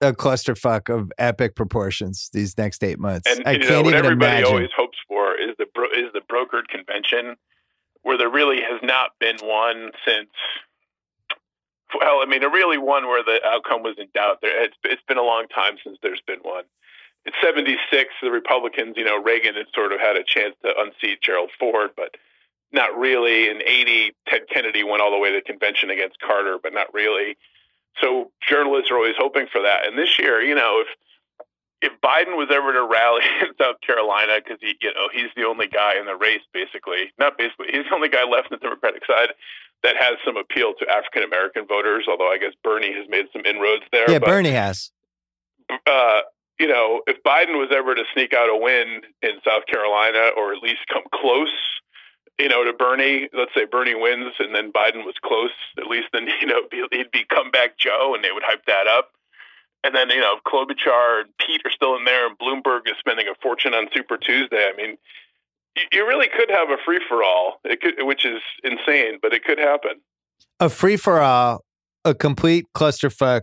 a 0.00 0.12
clusterfuck 0.12 0.94
of 0.94 1.10
epic 1.18 1.56
proportions 1.56 2.30
these 2.32 2.56
next 2.56 2.84
eight 2.84 2.98
months. 2.98 3.28
And 3.28 3.46
I 3.46 3.52
you 3.52 3.60
can't 3.60 3.84
what 3.84 3.94
even 3.94 4.04
everybody 4.04 4.32
imagine. 4.32 4.46
always 4.46 4.70
hopes 4.76 4.98
for 5.08 5.34
is 5.34 5.56
the 5.58 5.66
bro- 5.74 5.90
is 5.90 6.12
the 6.12 6.20
brokered 6.20 6.68
convention, 6.68 7.36
where 8.02 8.16
there 8.16 8.30
really 8.30 8.60
has 8.60 8.80
not 8.82 9.10
been 9.18 9.36
one 9.42 9.90
since. 10.06 10.30
Well, 11.98 12.20
I 12.22 12.26
mean, 12.26 12.44
a 12.44 12.50
really 12.50 12.78
one 12.78 13.06
where 13.08 13.24
the 13.24 13.40
outcome 13.44 13.82
was 13.82 13.96
in 13.98 14.08
doubt. 14.14 14.40
There, 14.42 14.62
it's 14.62 14.76
it's 14.84 15.02
been 15.08 15.18
a 15.18 15.22
long 15.22 15.46
time 15.48 15.78
since 15.82 15.98
there's 16.02 16.22
been 16.26 16.40
one. 16.42 16.64
In 17.26 17.32
'76, 17.42 18.14
the 18.22 18.30
Republicans, 18.30 18.94
you 18.96 19.04
know, 19.04 19.20
Reagan 19.20 19.54
had 19.54 19.66
sort 19.74 19.92
of 19.92 19.98
had 19.98 20.16
a 20.16 20.22
chance 20.22 20.54
to 20.62 20.72
unseat 20.78 21.22
Gerald 21.22 21.50
Ford, 21.58 21.90
but 21.96 22.14
not 22.72 22.96
really. 22.98 23.48
In 23.48 23.62
'80, 23.64 24.14
Ted 24.28 24.42
Kennedy 24.52 24.84
went 24.84 25.02
all 25.02 25.10
the 25.10 25.18
way 25.18 25.30
to 25.32 25.38
the 25.38 25.42
convention 25.42 25.90
against 25.90 26.20
Carter, 26.20 26.58
but 26.62 26.72
not 26.72 26.92
really. 26.92 27.36
So 28.00 28.30
journalists 28.48 28.90
are 28.90 28.96
always 28.96 29.16
hoping 29.18 29.46
for 29.50 29.62
that. 29.62 29.86
And 29.86 29.98
this 29.98 30.18
year, 30.18 30.40
you 30.42 30.54
know, 30.54 30.82
if 30.82 30.88
if 31.80 31.92
Biden 32.00 32.36
was 32.36 32.48
ever 32.50 32.72
to 32.72 32.84
rally 32.84 33.22
in 33.40 33.48
South 33.60 33.80
Carolina, 33.80 34.40
because 34.42 34.58
he, 34.60 34.74
you 34.80 34.92
know, 34.94 35.08
he's 35.12 35.30
the 35.36 35.44
only 35.44 35.68
guy 35.68 35.98
in 35.98 36.06
the 36.06 36.16
race, 36.16 36.42
basically, 36.52 37.12
not 37.18 37.38
basically, 37.38 37.66
he's 37.72 37.84
the 37.88 37.94
only 37.94 38.08
guy 38.08 38.24
left 38.24 38.50
on 38.50 38.58
the 38.60 38.62
Democratic 38.62 39.02
side 39.06 39.30
that 39.82 39.96
has 39.96 40.18
some 40.24 40.36
appeal 40.36 40.74
to 40.78 40.88
African 40.90 41.22
American 41.22 41.66
voters. 41.66 42.06
Although 42.08 42.30
I 42.30 42.38
guess 42.38 42.52
Bernie 42.62 42.92
has 42.92 43.08
made 43.08 43.26
some 43.32 43.42
inroads 43.44 43.84
there. 43.92 44.10
yeah, 44.10 44.18
but, 44.18 44.26
Bernie 44.26 44.50
has. 44.50 44.90
Uh, 45.86 46.20
you 46.58 46.66
know, 46.66 47.02
if 47.06 47.22
Biden 47.22 47.54
was 47.54 47.70
ever 47.72 47.94
to 47.94 48.02
sneak 48.12 48.34
out 48.34 48.48
a 48.48 48.56
win 48.56 49.02
in 49.22 49.30
South 49.46 49.66
Carolina, 49.66 50.30
or 50.36 50.52
at 50.52 50.62
least 50.62 50.80
come 50.92 51.04
close, 51.14 51.52
you 52.38 52.48
know, 52.48 52.64
to 52.64 52.72
Bernie, 52.72 53.28
let's 53.32 53.52
say 53.54 53.64
Bernie 53.64 53.94
wins 53.94 54.34
and 54.38 54.54
then 54.54 54.72
Biden 54.72 55.04
was 55.04 55.14
close, 55.22 55.50
at 55.76 55.86
least 55.86 56.08
then, 56.12 56.28
you 56.40 56.46
know, 56.46 56.62
he'd 56.90 57.10
be 57.10 57.24
comeback 57.24 57.78
Joe 57.78 58.12
and 58.14 58.22
they 58.24 58.32
would 58.32 58.44
hype 58.44 58.64
that 58.66 58.86
up. 58.86 59.10
And 59.84 59.94
then, 59.94 60.10
you 60.10 60.20
know, 60.20 60.36
Klobuchar 60.46 61.22
and 61.22 61.30
Pete 61.38 61.62
are 61.64 61.70
still 61.70 61.96
in 61.96 62.04
there 62.04 62.26
and 62.26 62.36
Bloomberg 62.38 62.86
is 62.86 62.94
spending 62.98 63.26
a 63.28 63.34
fortune 63.40 63.74
on 63.74 63.88
Super 63.94 64.16
Tuesday, 64.16 64.68
I 64.72 64.76
mean, 64.76 64.98
you, 65.92 66.06
really 66.06 66.28
could 66.28 66.50
have 66.50 66.70
a 66.70 66.76
free 66.84 67.00
for 67.08 67.22
all. 67.22 67.60
Which 68.00 68.24
is 68.24 68.40
insane, 68.64 69.18
but 69.22 69.32
it 69.32 69.44
could 69.44 69.58
happen. 69.58 70.00
a 70.58 70.68
free 70.68 70.96
for 70.96 71.20
all, 71.20 71.62
a 72.04 72.14
complete 72.14 72.66
clusterfuck 72.74 73.42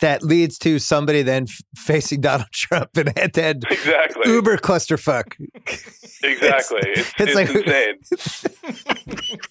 that 0.00 0.22
leads 0.22 0.58
to 0.58 0.78
somebody 0.78 1.22
then 1.22 1.44
f- 1.44 1.60
facing 1.76 2.20
Donald 2.20 2.48
Trump 2.52 2.90
and 2.96 3.16
head 3.18 3.34
to 3.34 3.42
head 3.42 3.64
Exactly. 3.70 4.30
uber 4.32 4.56
clusterfuck. 4.56 5.34
Exactly. 6.20 6.80
It's, 6.82 7.12
it's 7.16 7.30
it's, 7.30 7.34
like- 7.36 7.48
insane. 7.48 8.58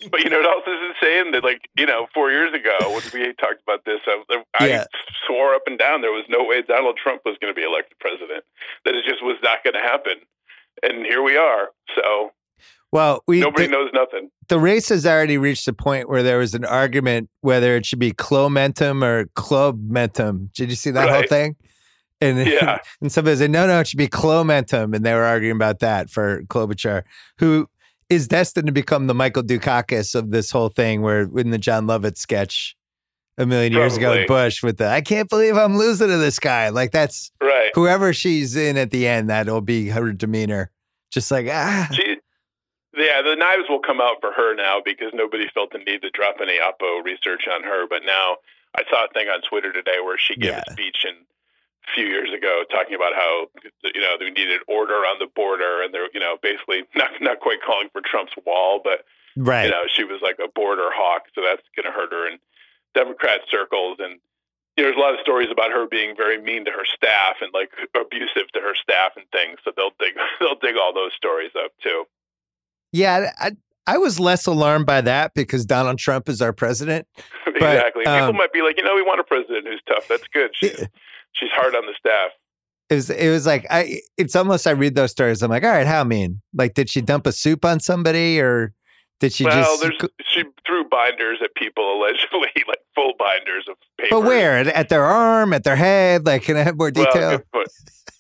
but 0.12 0.20
you 0.22 0.30
know 0.30 0.40
what 0.40 0.52
else 0.52 0.68
is 0.68 0.80
insane? 0.92 1.32
That 1.32 1.44
like 1.44 1.62
you 1.78 1.86
know, 1.86 2.08
four 2.14 2.30
years 2.30 2.54
ago 2.54 2.76
when 2.92 3.04
we 3.14 3.34
talked 3.36 3.62
about 3.64 3.86
this, 3.86 4.00
I, 4.06 4.44
I 4.60 4.68
Yeah. 4.68 4.84
swore 5.26 5.56
up 5.56 5.62
and 5.68 5.80
down 5.80 6.02
there 6.02 6.12
was 6.12 6.26
no 6.28 6.44
way 6.44 6.62
Donald 6.62 6.98
Trump 7.02 7.22
was 7.26 7.38
going 7.42 7.54
to 7.54 7.56
be 7.58 7.66
elected 7.66 7.98
president. 8.00 8.44
That 8.84 8.96
it 8.96 9.06
just 9.08 9.24
was 9.24 9.38
not 9.42 9.64
going 9.64 9.76
to 9.76 9.80
happen. 9.80 10.16
And 10.84 11.06
here 11.06 11.24
we 11.24 11.38
are. 11.38 11.70
So 11.96 12.32
Well, 12.92 13.22
we 13.28 13.42
Nobody 13.42 13.66
the, 13.66 13.72
knows 13.72 13.90
nothing. 13.94 14.30
the 14.48 14.60
race 14.60 14.90
has 14.90 15.06
already 15.06 15.38
reached 15.38 15.68
a 15.68 15.74
point 15.74 16.10
where 16.10 16.24
there 16.24 16.38
was 16.40 16.54
an 16.54 16.64
argument 16.66 17.30
whether 17.42 17.76
it 17.76 17.86
should 17.86 18.00
be 18.00 18.12
clomentum 18.14 19.04
or 19.04 19.26
clubmentum. 19.36 20.54
Did 20.54 20.70
you 20.70 20.76
see 20.76 20.92
that 20.92 21.10
whole 21.10 21.24
thing? 21.28 21.56
And 22.22 22.38
Yeah. 22.48 22.80
and 23.02 23.12
somebody 23.12 23.36
said 23.38 23.52
no, 23.52 23.68
no, 23.68 23.80
it 23.82 23.88
should 23.88 23.98
be 23.98 24.08
clomentum, 24.08 24.96
and 24.96 25.06
they 25.06 25.14
were 25.14 25.24
arguing 25.26 25.56
about 25.56 25.80
that 25.80 26.10
for 26.10 26.44
Klobuchar, 26.44 27.04
who 27.40 27.68
is 28.10 28.28
destined 28.28 28.68
to 28.68 28.72
become 28.74 29.08
the 29.08 29.14
Michael 29.14 29.44
Dukakis 29.44 30.16
of 30.16 30.32
this 30.32 30.50
whole 30.50 30.70
thing, 30.70 31.02
where 31.02 31.24
in 31.38 31.50
the 31.52 31.58
Jon 31.58 31.88
Lovitz 31.88 32.20
sketch 32.20 32.76
a 33.38 33.46
million 33.46 33.74
years 33.74 33.98
ago, 33.98 34.06
Probably. 34.08 34.22
with 34.22 34.28
Bush 34.30 34.64
with 34.64 34.78
the 34.78 34.88
I 34.88 35.02
can't 35.02 35.30
believe 35.30 35.58
I'm 35.58 35.78
losing 35.78 36.08
to 36.08 36.18
this 36.18 36.40
guy. 36.40 36.70
Like 36.70 36.92
that's 36.92 37.32
Right. 37.42 37.70
whoever 37.76 38.14
she's 38.14 38.56
in 38.56 38.78
at 38.78 38.92
the 38.92 39.08
end, 39.08 39.30
that'll 39.30 39.62
be 39.62 39.90
her 39.90 40.14
demeanor. 40.14 40.72
Just 41.12 41.30
like 41.32 41.48
ah, 41.52 41.88
She, 41.92 42.07
yeah, 42.98 43.22
the 43.22 43.36
knives 43.36 43.70
will 43.70 43.80
come 43.80 44.02
out 44.02 44.18
for 44.22 44.32
her 44.32 44.56
now 44.56 44.82
because 44.84 45.12
nobody 45.14 45.48
felt 45.54 45.72
the 45.72 45.80
need 45.80 46.02
to 46.02 46.10
drop 46.10 46.38
any 46.42 46.60
Oppo 46.60 47.04
research 47.04 47.48
on 47.52 47.64
her. 47.64 47.88
But 47.88 48.02
now 48.06 48.38
I 48.76 48.84
saw 48.90 49.06
a 49.06 49.08
thing 49.14 49.28
on 49.30 49.42
Twitter 49.42 49.72
today 49.72 50.00
where 50.04 50.18
she 50.18 50.36
gave 50.36 50.52
Yeah. 50.52 50.64
a 50.68 50.72
speech 50.72 51.06
in 51.06 51.14
a 51.14 51.92
few 51.96 52.06
years 52.06 52.30
ago 52.34 52.64
talking 52.70 52.96
about 52.96 53.14
how 53.16 53.48
you 53.84 54.02
know 54.02 54.18
we 54.20 54.32
needed 54.32 54.62
order 54.68 55.06
on 55.06 55.20
the 55.20 55.28
border, 55.28 55.82
and 55.82 55.94
they're 55.94 56.10
you 56.14 56.20
know 56.20 56.38
basically 56.42 56.84
not 56.96 57.12
not 57.22 57.40
quite 57.40 57.62
calling 57.66 57.90
for 57.92 58.02
Trump's 58.02 58.34
wall, 58.46 58.82
but 58.84 59.06
right. 59.36 59.66
you 59.66 59.72
know 59.72 59.84
she 59.88 60.04
was 60.04 60.22
like 60.22 60.40
a 60.44 60.48
border 60.48 60.90
hawk, 60.92 61.24
so 61.36 61.42
that's 61.42 61.64
going 61.76 61.86
to 61.86 61.92
hurt 61.92 62.12
her 62.12 62.28
in 62.28 62.40
Democrat 62.94 63.42
circles 63.50 63.98
and. 64.00 64.20
You 64.76 64.84
know, 64.84 64.90
there's 64.92 65.02
a 65.02 65.06
lot 65.10 65.16
of 65.16 65.22
stories 65.22 65.50
about 65.50 65.72
her 65.72 65.88
being 65.88 66.16
very 66.16 66.40
mean 66.40 66.66
to 66.66 66.72
her 66.72 66.86
staff 66.86 67.38
and 67.42 67.50
like 67.52 67.72
abusive 68.00 68.46
to 68.54 68.60
her 68.62 68.76
staff 68.76 69.14
and 69.18 69.26
things. 69.32 69.58
So 69.66 69.72
they'll 69.76 69.96
dig 69.98 70.14
they'll 70.40 70.54
dig 70.62 70.78
all 70.78 70.94
those 70.94 71.14
stories 71.18 71.50
up 71.58 71.72
too. 71.82 72.06
Yeah, 72.92 73.32
I 73.40 73.52
I 73.88 73.98
was 73.98 74.20
less 74.20 74.46
alarmed 74.46 74.86
by 74.86 75.02
that 75.02 75.34
because 75.34 75.66
Donald 75.66 75.98
Trump 75.98 76.28
is 76.28 76.42
our 76.42 76.52
president. 76.52 77.08
exactly. 77.48 78.04
People 78.04 78.18
um, 78.18 78.36
might 78.36 78.52
be 78.52 78.62
like, 78.62 78.78
you 78.78 78.84
know, 78.84 78.96
we 78.96 79.02
want 79.02 79.22
a 79.22 79.24
president 79.24 79.66
who's 79.66 79.82
tough. 79.88 80.08
That's 80.10 80.28
good. 80.34 80.52
She's, 80.54 80.78
she's 81.32 81.50
hard 81.54 81.74
on 81.74 81.86
the 81.86 81.94
staff. 81.98 82.32
It 82.90 82.96
was 82.96 83.10
it 83.10 83.30
was 83.30 83.46
like 83.46 83.66
I 83.70 84.00
it's 84.18 84.36
almost 84.36 84.68
I 84.68 84.72
read 84.72 84.96
those 84.96 85.12
stories. 85.12 85.42
I'm 85.42 85.50
like, 85.50 85.64
all 85.64 85.72
right, 85.72 85.88
how 85.88 86.04
mean? 86.04 86.42
Like, 86.54 86.74
did 86.74 86.90
she 86.90 87.02
dump 87.02 87.28
a 87.28 87.32
soup 87.32 87.66
on 87.66 87.80
somebody 87.80 88.40
or 88.40 88.74
did 89.20 89.34
she 89.34 89.46
well, 89.46 89.78
just? 89.78 89.82
there's 89.82 90.12
she 90.26 90.44
threw 90.66 90.88
binders 90.90 91.40
at 91.44 91.54
people 91.56 91.98
allegedly, 91.98 92.50
like 92.68 92.80
full 92.94 93.14
binders 93.18 93.66
of 93.70 93.76
paper. 93.98 94.10
but 94.12 94.22
where? 94.22 94.58
At, 94.58 94.68
at 94.68 94.90
their 94.90 95.04
arm? 95.04 95.54
At 95.54 95.64
their 95.64 95.76
head? 95.76 96.26
Like, 96.26 96.44
can 96.44 96.56
I 96.56 96.64
have 96.64 96.78
more 96.78 96.92
detail? 96.92 97.42
point. 97.52 97.68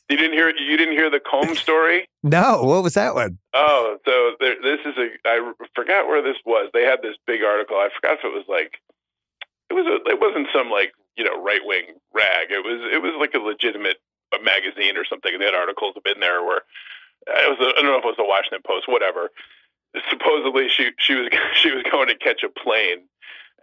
You 0.10 0.16
didn't 0.18 0.34
hear 0.34 0.50
you 0.50 0.78
didn't 0.78 0.94
hear 0.96 1.10
the 1.10 1.20
comb 1.20 1.56
story? 1.66 2.08
no. 2.24 2.64
What 2.64 2.84
was 2.84 2.94
that 2.94 3.16
one? 3.16 3.38
Oh, 3.54 3.98
so 4.06 4.32
there, 4.40 4.56
this 4.62 4.80
is 4.86 4.96
a 4.98 5.08
I 5.26 5.52
forgot 5.76 6.08
where 6.08 6.22
this 6.22 6.38
was. 6.46 6.70
They 6.74 6.84
had 6.84 7.02
this 7.02 7.16
big 7.26 7.44
article. 7.44 7.76
I 7.78 7.90
forgot 7.96 8.20
if 8.20 8.26
it 8.26 8.34
was 8.34 8.46
like 8.48 8.80
it 9.70 9.74
was 9.74 9.86
a 9.86 10.10
it 10.10 10.20
wasn't 10.20 10.48
some 10.54 10.70
like 10.70 10.94
you 11.18 11.24
know 11.24 11.42
right 11.42 11.62
wing 11.64 11.96
rag. 12.14 12.52
It 12.52 12.64
was 12.64 12.80
it 12.94 13.02
was 13.02 13.14
like 13.20 13.34
a 13.34 13.40
legitimate 13.40 13.98
a 14.34 14.44
magazine 14.44 14.98
or 14.98 15.06
something. 15.06 15.34
And 15.34 15.42
they 15.42 15.46
had 15.46 15.56
articles 15.56 15.96
in 16.06 16.20
there 16.20 16.44
where 16.44 16.64
it 17.28 17.48
was 17.48 17.60
a, 17.60 17.80
I 17.80 17.82
don't 17.82 17.92
know 17.92 18.00
if 18.00 18.06
it 18.06 18.16
was 18.16 18.18
the 18.18 18.28
Washington 18.28 18.62
Post, 18.66 18.88
whatever. 18.88 19.32
Supposedly 20.10 20.70
she 20.70 20.92
she 21.00 21.16
was 21.16 21.28
she 21.54 21.72
was 21.72 21.84
going 21.92 22.08
to 22.08 22.16
catch 22.16 22.44
a 22.44 22.50
plane. 22.50 23.08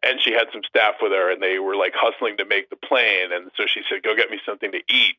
And 0.05 0.21
she 0.21 0.33
had 0.33 0.49
some 0.53 0.61
staff 0.69 0.97
with 1.01 1.13
her, 1.13 1.33
and 1.33 1.41
they 1.43 1.59
were 1.59 1.77
like 1.77 1.95
hustling 1.97 2.37
to 2.37 2.45
make 2.45 2.69
the 2.69 2.77
plane. 2.77 3.33
And 3.33 3.51
so 3.57 3.65
she 3.65 3.81
said, 3.89 4.03
"Go 4.03 4.15
get 4.15 4.29
me 4.29 4.39
something 4.45 4.71
to 4.73 4.79
eat." 4.93 5.17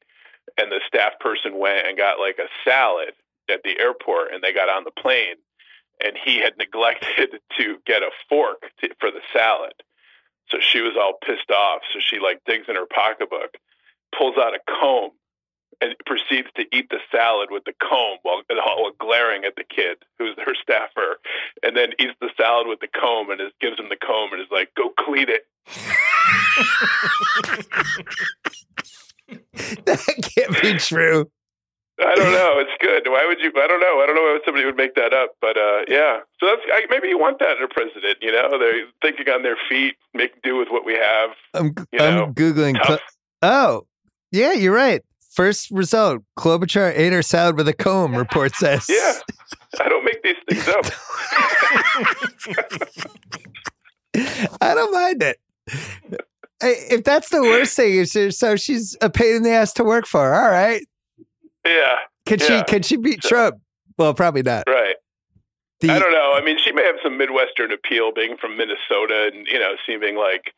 And 0.58 0.72
the 0.72 0.82
staff 0.88 1.14
person 1.20 1.58
went 1.58 1.88
and 1.88 1.98
got 1.98 2.20
like 2.20 2.38
a 2.40 2.50
salad 2.64 3.14
at 3.50 3.62
the 3.64 3.80
airport 3.80 4.34
and 4.34 4.44
they 4.44 4.54
got 4.54 4.70
on 4.70 4.84
the 4.84 4.92
plane 4.92 5.36
and 6.04 6.18
he 6.24 6.40
had 6.40 6.54
neglected 6.58 7.40
to 7.58 7.78
get 7.86 8.04
a 8.04 8.12
fork 8.30 8.64
to, 8.82 8.90
for 9.00 9.12
the 9.12 9.22
salad. 9.34 9.74
So 10.50 10.58
she 10.60 10.82
was 10.82 10.94
all 11.00 11.14
pissed 11.26 11.52
off. 11.52 11.82
So 11.94 12.00
she 12.00 12.20
like 12.20 12.42
digs 12.46 12.66
in 12.70 12.76
her 12.76 12.86
pocketbook, 12.86 13.58
pulls 14.18 14.38
out 14.38 14.54
a 14.54 14.60
comb 14.80 15.12
and 15.82 15.96
proceeds 16.06 16.48
to 16.56 16.64
eat 16.72 16.90
the 16.90 17.00
salad 17.12 17.50
with 17.52 17.64
the 17.66 17.74
comb 17.82 18.18
while, 18.22 18.42
while 18.50 18.92
glaring 19.00 19.44
at 19.44 19.56
the 19.56 19.64
kid 19.64 19.98
who's 20.18 20.36
her 20.38 20.56
staffer 20.62 21.20
and 21.64 21.76
then 21.76 21.90
eats 22.00 22.14
the 22.22 22.30
salad 22.38 22.68
with 22.68 22.80
the 22.80 22.88
comb 22.88 23.30
and 23.30 23.42
is, 23.42 23.52
gives 23.60 23.78
him 23.80 23.90
the 23.90 23.98
comb 23.98 24.32
and 24.32 24.42
is 24.42 24.48
like, 24.52 24.74
go 24.76 24.90
clean 24.98 25.28
it. 25.28 25.46
that 29.86 30.32
can't 30.36 30.62
be 30.62 30.74
true. 30.74 31.30
I 32.00 32.14
don't 32.16 32.34
know. 32.34 32.60
It's 32.60 32.72
good. 32.82 33.10
Why 33.10 33.26
would 33.26 33.40
you? 33.40 33.52
I 33.56 33.68
don't 33.68 33.80
know. 33.80 34.02
I 34.02 34.06
don't 34.06 34.16
know 34.16 34.22
why 34.22 34.40
somebody 34.44 34.66
would 34.66 34.76
make 34.76 34.96
that 34.96 35.14
up. 35.14 35.36
But 35.40 35.58
uh, 35.58 35.84
yeah. 35.88 36.20
So 36.40 36.48
that's 36.48 36.62
I, 36.74 36.86
maybe 36.90 37.08
you 37.08 37.18
want 37.18 37.40
that 37.40 37.58
in 37.58 37.64
a 37.64 37.68
president. 37.70 38.18
You 38.22 38.34
know, 38.34 38.60
they're 38.60 38.84
thinking 39.02 39.30
on 39.34 39.44
their 39.44 39.56
feet, 39.70 39.96
make 40.14 40.42
do 40.42 40.58
with 40.58 40.68
what 40.70 40.86
we 40.86 40.94
have. 40.96 41.30
I'm 41.54 41.74
You 41.94 42.00
I'm 42.00 42.34
googling. 42.34 42.76
Tough. 42.84 43.00
oh, 43.42 43.88
yeah, 44.32 44.52
you're 44.52 44.76
right. 44.76 45.02
First 45.32 45.72
result: 45.72 46.22
Klobuchar 46.38 46.92
ate 46.94 47.14
her 47.14 47.22
salad 47.22 47.56
with 47.56 47.68
a 47.70 47.74
comb. 47.74 48.14
Report 48.16 48.54
says. 48.56 48.88
Yeah. 48.90 49.14
I 49.80 49.90
don't 49.90 50.04
make 50.06 50.22
these 50.24 50.36
things 50.50 50.68
up. 50.68 50.86
I 54.62 54.74
don't 54.74 54.94
mind 54.94 55.24
it. 55.24 55.40
If 56.62 57.04
that's 57.04 57.30
the 57.30 57.42
worst 57.42 57.76
thing, 57.76 57.96
is 57.96 58.38
so 58.38 58.56
she's 58.56 58.96
a 59.02 59.10
pain 59.10 59.36
in 59.36 59.44
the 59.44 59.52
ass 59.52 59.74
to 59.74 59.84
work 59.84 60.06
for. 60.08 60.34
All 60.34 60.50
right, 60.50 60.82
yeah. 61.66 61.98
can 62.26 62.40
she 62.40 62.54
Yeah. 62.54 62.64
can 62.64 62.82
she 62.82 62.96
beat 62.98 63.22
Trump? 63.22 63.58
Well, 63.98 64.14
probably 64.14 64.42
not. 64.44 64.64
Right. 64.68 64.96
The- 65.82 65.90
I 65.92 66.00
don't 66.00 66.12
know. 66.14 66.34
I 66.36 66.42
mean, 66.44 66.58
she 66.64 66.72
may 66.72 66.84
have 66.86 66.96
some 67.04 67.18
Midwestern 67.18 67.72
appeal, 67.72 68.12
being 68.14 68.38
from 68.38 68.56
Minnesota, 68.58 69.30
and 69.34 69.46
you 69.48 69.60
know, 69.60 69.74
seeming 69.86 70.16
like 70.16 70.54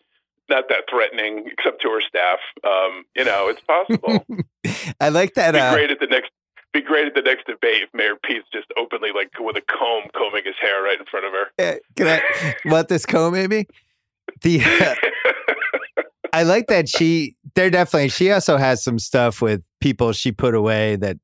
not 0.49 0.69
that 0.69 0.83
threatening, 0.89 1.49
except 1.51 1.81
to 1.81 1.89
her 1.89 2.01
staff. 2.01 2.39
Um, 2.63 3.03
you 3.15 3.25
know, 3.25 3.47
it's 3.49 3.61
possible. 3.61 4.23
I 5.01 5.09
like 5.09 5.33
that. 5.33 5.53
be 5.53 5.59
Uh, 5.59 5.73
great 5.73 5.91
at 5.91 5.99
the 5.99 6.07
next. 6.07 6.31
Be 6.73 6.81
great 6.81 7.07
at 7.07 7.15
the 7.15 7.21
next 7.21 7.47
debate 7.47 7.81
if 7.81 7.89
Mayor 7.93 8.15
Pete's 8.23 8.45
just 8.53 8.67
openly 8.77 9.09
like 9.15 9.31
with 9.39 9.55
a 9.55 9.61
comb 9.61 10.03
combing 10.15 10.43
his 10.45 10.53
hair 10.61 10.83
right 10.83 10.99
in 10.99 11.05
front 11.07 11.25
of 11.25 11.31
her. 11.31 11.47
uh, 11.57 11.75
can 11.95 12.07
I 12.07 12.55
want 12.69 12.87
this 12.89 13.05
comb, 13.05 13.33
maybe? 13.33 13.67
The 14.41 14.61
uh, 14.61 14.95
I 16.33 16.43
like 16.43 16.67
that 16.67 16.89
she. 16.89 17.35
They're 17.55 17.69
definitely. 17.69 18.09
She 18.09 18.31
also 18.31 18.57
has 18.57 18.83
some 18.83 18.99
stuff 18.99 19.41
with 19.41 19.61
people 19.81 20.11
she 20.13 20.31
put 20.31 20.53
away 20.55 20.95
that 20.97 21.17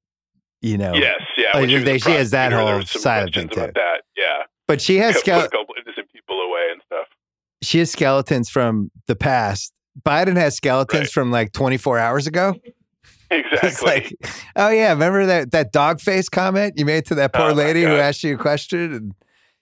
you 0.61 0.77
know. 0.77 0.93
Yes, 0.93 1.21
yeah. 1.37 1.57
When 1.59 1.83
they- 1.83 1.97
she 1.99 2.11
has 2.11 2.31
that 2.31 2.51
whole 2.53 2.81
side 2.83 3.27
of 3.29 3.33
thing, 3.33 3.45
about 3.51 3.67
too. 3.67 3.71
that. 3.75 4.01
Yeah, 4.15 4.43
But 4.67 4.81
she 4.81 4.97
has 4.97 5.15
put 5.17 5.25
skele- 5.25 5.45
a 5.45 5.49
couple 5.49 5.75
innocent 5.83 6.11
people 6.13 6.39
away 6.39 6.67
and 6.71 6.81
stuff. 6.85 7.07
she 7.61 7.79
has 7.79 7.91
skeletons 7.91 8.49
from 8.49 8.91
the 9.07 9.15
past. 9.15 9.73
Biden 10.05 10.35
has 10.37 10.55
skeletons 10.55 11.01
Right. 11.01 11.09
from 11.11 11.31
like 11.31 11.51
24 11.53 11.99
hours 11.99 12.27
ago. 12.27 12.55
Exactly. 13.31 13.67
It's 13.69 13.81
like, 13.81 14.13
oh 14.55 14.69
yeah, 14.69 14.89
remember 14.91 15.25
that 15.25 15.51
that 15.53 15.71
dog 15.71 15.99
face 15.99 16.29
comment 16.29 16.73
you 16.77 16.85
made 16.85 17.05
to 17.07 17.15
that 17.15 17.33
poor 17.33 17.49
Oh, 17.49 17.53
lady 17.53 17.81
who 17.81 17.89
asked 17.95 18.23
you 18.23 18.35
a 18.35 18.37
question, 18.37 18.93
and 18.93 19.11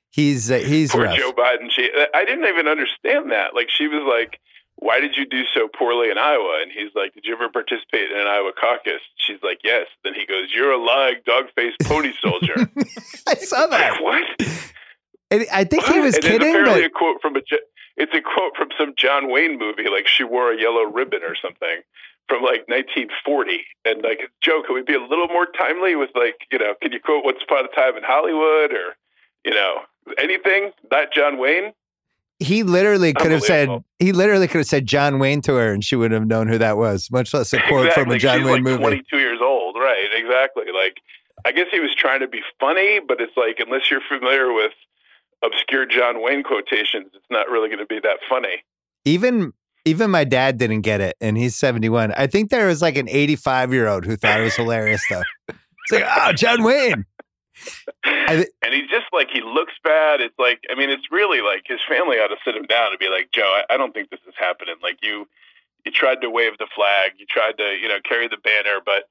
he's 0.09 0.51
uh, 0.51 0.57
he's 0.57 0.91
Poor 0.91 1.03
rough. 1.05 1.15
Joe 1.17 1.31
Biden. 1.31 1.71
She, 1.71 1.89
I 2.13 2.25
didn't 2.25 2.43
even 2.49 2.67
understand 2.67 3.31
that. 3.31 3.55
Like, 3.55 3.69
she 3.69 3.87
was 3.87 4.03
like, 4.05 4.41
"Why 4.81 4.99
did 4.99 5.15
you 5.15 5.25
do 5.25 5.43
so 5.53 5.69
poorly 5.69 6.09
in 6.09 6.17
Iowa?" 6.17 6.59
And 6.61 6.71
he's 6.71 6.93
like, 6.93 7.13
"Did 7.13 7.23
you 7.25 7.33
ever 7.33 7.47
participate 7.49 8.11
in 8.11 8.17
an 8.19 8.27
Iowa 8.27 8.51
caucus?" 8.51 9.01
She's 9.15 9.41
like, 9.41 9.59
"Yes." 9.63 9.87
Then 10.03 10.13
he 10.13 10.25
goes, 10.25 10.51
"You're 10.53 10.71
a 10.73 10.77
lying 10.83 11.21
dog-faced 11.25 11.77
pony 11.83 12.11
soldier." 12.21 12.55
I 13.27 13.35
saw 13.35 13.67
that. 13.67 13.93
like, 13.93 14.01
what? 14.01 14.25
And 15.31 15.45
I 15.53 15.63
think 15.63 15.85
he 15.85 15.99
was 16.01 16.15
and 16.15 16.23
kidding, 16.23 16.41
It's 16.41 16.49
apparently 16.49 16.81
but 16.81 16.85
a 16.85 16.89
quote 16.89 17.21
from 17.21 17.37
a. 17.37 17.41
It's 17.95 18.13
a 18.13 18.21
quote 18.21 18.57
from 18.57 18.69
some 18.77 18.93
John 18.97 19.29
Wayne 19.31 19.57
movie, 19.59 19.87
like 19.89 20.07
she 20.07 20.23
wore 20.23 20.51
a 20.51 20.59
yellow 20.59 20.83
ribbon 20.83 21.21
or 21.23 21.35
something 21.35 21.81
from 22.27 22.41
like 22.41 22.67
1940. 22.67 23.63
And 23.85 24.01
like, 24.01 24.31
Joe, 24.41 24.63
can 24.65 24.75
we 24.75 24.81
be 24.81 24.93
a 24.95 25.01
little 25.01 25.27
more 25.27 25.45
timely 25.45 25.95
with 25.95 26.09
like, 26.15 26.47
you 26.51 26.57
know, 26.57 26.73
can 26.81 26.91
you 26.91 26.99
quote 26.99 27.25
"Once 27.25 27.39
Upon 27.43 27.65
a 27.65 27.67
Time 27.69 27.97
in 27.97 28.03
Hollywood" 28.03 28.71
or, 28.71 28.95
you 29.45 29.51
know, 29.51 29.81
anything? 30.17 30.71
Not 30.89 31.13
John 31.13 31.37
Wayne. 31.37 31.73
He 32.41 32.63
literally 32.63 33.13
could 33.13 33.31
have 33.31 33.43
said 33.43 33.69
he 33.99 34.11
literally 34.11 34.47
could 34.47 34.57
have 34.57 34.67
said 34.67 34.87
John 34.87 35.19
Wayne 35.19 35.41
to 35.41 35.53
her, 35.53 35.71
and 35.71 35.83
she 35.83 35.95
wouldn't 35.95 36.19
have 36.19 36.27
known 36.27 36.47
who 36.47 36.57
that 36.57 36.75
was. 36.75 37.09
Much 37.11 37.33
less 37.33 37.53
a 37.53 37.61
quote 37.67 37.85
exactly. 37.85 38.03
from 38.03 38.11
a 38.11 38.17
John 38.17 38.37
She's 38.39 38.45
Wayne 38.45 38.53
like 38.55 38.63
movie. 38.63 38.77
22 38.77 39.17
years 39.19 39.39
old, 39.41 39.75
right? 39.75 40.07
Exactly. 40.11 40.65
Like, 40.73 40.97
I 41.45 41.51
guess 41.51 41.67
he 41.71 41.79
was 41.79 41.93
trying 41.95 42.21
to 42.21 42.27
be 42.27 42.41
funny, 42.59 42.99
but 43.07 43.21
it's 43.21 43.37
like 43.37 43.59
unless 43.59 43.91
you're 43.91 44.01
familiar 44.09 44.51
with 44.51 44.71
obscure 45.43 45.85
John 45.85 46.21
Wayne 46.23 46.41
quotations, 46.41 47.11
it's 47.13 47.25
not 47.29 47.47
really 47.47 47.69
going 47.69 47.79
to 47.79 47.85
be 47.85 47.99
that 47.99 48.17
funny. 48.27 48.63
Even 49.05 49.53
even 49.85 50.09
my 50.09 50.23
dad 50.23 50.57
didn't 50.57 50.81
get 50.81 50.99
it, 50.99 51.17
and 51.21 51.37
he's 51.37 51.55
71. 51.55 52.11
I 52.17 52.25
think 52.25 52.49
there 52.49 52.67
was 52.67 52.81
like 52.81 52.97
an 52.97 53.07
85 53.07 53.71
year 53.71 53.87
old 53.87 54.05
who 54.05 54.15
thought 54.15 54.39
it 54.39 54.43
was 54.43 54.55
hilarious 54.55 55.03
though. 55.09 55.23
It's 55.47 55.91
like, 55.91 56.05
oh, 56.07 56.33
John 56.33 56.63
Wayne. 56.63 57.05
And 58.03 58.73
he's 58.73 58.89
just 58.89 59.07
like 59.11 59.29
he 59.31 59.41
looks 59.41 59.73
bad. 59.83 60.21
It's 60.21 60.37
like 60.39 60.61
I 60.71 60.75
mean, 60.75 60.89
it's 60.89 61.11
really 61.11 61.41
like 61.41 61.63
his 61.65 61.79
family 61.87 62.17
ought 62.17 62.29
to 62.29 62.37
sit 62.45 62.55
him 62.55 62.65
down 62.65 62.91
and 62.91 62.99
be 62.99 63.09
like, 63.09 63.31
Joe, 63.33 63.59
I, 63.69 63.73
I 63.73 63.77
don't 63.77 63.93
think 63.93 64.09
this 64.09 64.21
is 64.27 64.33
happening. 64.37 64.75
Like 64.81 64.97
you, 65.01 65.27
you 65.85 65.91
tried 65.91 66.21
to 66.21 66.29
wave 66.29 66.57
the 66.57 66.67
flag, 66.75 67.13
you 67.17 67.25
tried 67.25 67.57
to 67.57 67.75
you 67.81 67.87
know 67.87 67.99
carry 68.07 68.27
the 68.27 68.37
banner, 68.37 68.79
but 68.85 69.09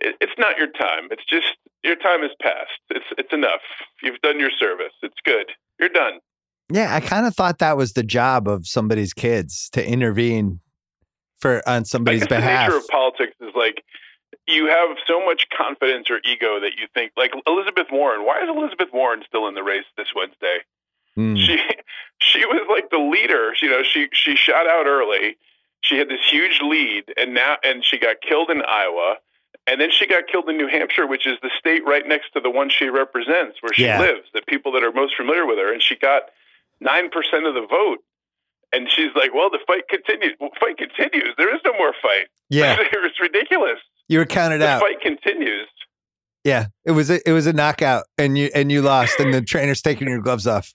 it, 0.00 0.16
it's 0.20 0.38
not 0.38 0.58
your 0.58 0.68
time. 0.68 1.08
It's 1.10 1.24
just 1.24 1.56
Your 1.84 1.96
time 1.96 2.22
has 2.22 2.32
passed. 2.40 2.80
It's 2.90 3.06
it's 3.18 3.32
enough. 3.32 3.60
You've 4.02 4.20
done 4.20 4.40
your 4.40 4.50
service. 4.58 4.92
It's 5.02 5.20
good. 5.24 5.52
You're 5.78 5.88
done. 5.88 6.18
Yeah, 6.72 6.94
I 6.94 7.00
kind 7.00 7.26
of 7.26 7.36
thought 7.36 7.58
that 7.58 7.76
was 7.76 7.92
the 7.92 8.02
job 8.02 8.48
of 8.48 8.66
somebody's 8.66 9.12
kids 9.12 9.68
to 9.72 9.86
intervene 9.86 10.60
for 11.38 11.62
on 11.68 11.84
somebody's 11.84 12.26
behalf. 12.26 12.68
the 12.68 12.74
nature 12.74 12.84
of 12.84 12.88
politics 12.88 13.36
is 13.40 13.52
like 13.54 13.84
you 14.46 14.66
have 14.66 14.96
so 15.06 15.24
much 15.24 15.48
confidence 15.56 16.10
or 16.10 16.20
ego 16.24 16.60
that 16.60 16.72
you 16.78 16.86
think 16.94 17.12
like 17.16 17.32
Elizabeth 17.46 17.86
Warren. 17.90 18.24
Why 18.24 18.40
is 18.42 18.48
Elizabeth 18.48 18.88
Warren 18.92 19.22
still 19.26 19.48
in 19.48 19.54
the 19.54 19.62
race 19.62 19.84
this 19.96 20.08
Wednesday? 20.14 20.58
Mm. 21.18 21.36
She 21.38 21.58
she 22.20 22.44
was 22.46 22.66
like 22.70 22.90
the 22.90 22.98
leader. 22.98 23.54
You 23.60 23.70
know, 23.70 23.82
she 23.82 24.08
she 24.12 24.36
shot 24.36 24.66
out 24.68 24.86
early. 24.86 25.36
She 25.80 25.96
had 25.98 26.08
this 26.08 26.20
huge 26.28 26.60
lead, 26.62 27.04
and 27.16 27.34
now 27.34 27.56
and 27.64 27.84
she 27.84 27.98
got 27.98 28.20
killed 28.20 28.50
in 28.50 28.62
Iowa, 28.62 29.16
and 29.66 29.80
then 29.80 29.90
she 29.90 30.06
got 30.06 30.26
killed 30.26 30.48
in 30.48 30.56
New 30.56 30.68
Hampshire, 30.68 31.06
which 31.06 31.26
is 31.26 31.38
the 31.42 31.50
state 31.58 31.84
right 31.86 32.06
next 32.06 32.32
to 32.34 32.40
the 32.40 32.50
one 32.50 32.70
she 32.70 32.88
represents, 32.88 33.58
where 33.62 33.72
she 33.72 33.84
Yeah. 33.84 34.00
lives. 34.00 34.28
The 34.34 34.42
people 34.42 34.72
that 34.72 34.82
are 34.84 34.92
most 34.92 35.16
familiar 35.16 35.46
with 35.46 35.58
her, 35.58 35.72
and 35.72 35.82
she 35.82 35.94
got 35.96 36.22
nine 36.80 37.08
percent 37.10 37.46
of 37.46 37.54
the 37.54 37.66
vote. 37.66 37.98
And 38.72 38.90
she's 38.90 39.14
like, 39.14 39.32
"Well, 39.32 39.48
the 39.48 39.60
fight 39.66 39.88
continues. 39.88 40.34
Well, 40.40 40.50
fight 40.60 40.76
continues. 40.76 41.34
There 41.38 41.54
is 41.54 41.60
no 41.64 41.72
more 41.78 41.94
fight. 42.02 42.26
yeah, 42.50 42.76
it's 42.92 43.20
ridiculous. 43.20 43.78
You 44.08 44.18
were 44.18 44.26
counted 44.26 44.62
out. 44.62 44.80
The 44.80 44.86
out. 44.86 44.92
fight 44.92 45.00
continues. 45.00 45.68
Yeah, 46.44 46.66
it 46.84 46.92
was 46.92 47.10
a, 47.10 47.28
it 47.28 47.32
was 47.32 47.46
a 47.46 47.52
knockout, 47.52 48.04
and 48.18 48.38
you 48.38 48.50
and 48.54 48.70
you 48.70 48.80
lost, 48.82 49.18
and 49.18 49.34
the 49.34 49.42
trainer's 49.42 49.82
taking 49.82 50.08
your 50.08 50.20
gloves 50.20 50.46
off. 50.46 50.72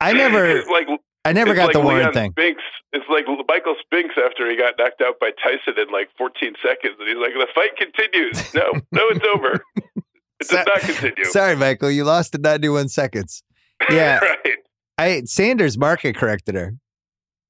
I 0.00 0.12
never, 0.12 0.62
like 0.70 0.86
I 1.24 1.32
never 1.32 1.54
got 1.54 1.66
like 1.66 1.72
the 1.74 1.80
Warren 1.80 2.00
Leon 2.02 2.12
thing. 2.12 2.30
Spinks. 2.32 2.62
It's 2.92 3.04
like 3.08 3.24
Michael 3.48 3.74
Spinks 3.80 4.14
after 4.22 4.48
he 4.50 4.56
got 4.56 4.74
knocked 4.78 5.00
out 5.00 5.18
by 5.18 5.30
Tyson 5.42 5.80
in 5.80 5.90
like 5.90 6.08
14 6.18 6.54
seconds, 6.62 6.94
and 7.00 7.08
he's 7.08 7.16
like, 7.18 7.32
"The 7.34 7.46
fight 7.54 7.76
continues." 7.76 8.54
No, 8.54 8.70
no, 8.92 9.02
it's 9.08 9.24
over. 9.34 9.64
It 10.40 10.46
So- 10.48 10.56
does 10.56 10.66
not 10.66 10.80
continue. 10.80 11.24
Sorry, 11.26 11.54
Michael, 11.54 11.88
you 11.90 12.02
lost 12.02 12.34
in 12.34 12.42
91 12.42 12.88
seconds. 12.88 13.42
Yeah, 13.90 14.18
right. 14.18 14.56
I 14.98 15.22
Sanders 15.24 15.78
market 15.78 16.16
corrected 16.16 16.54
her. 16.56 16.74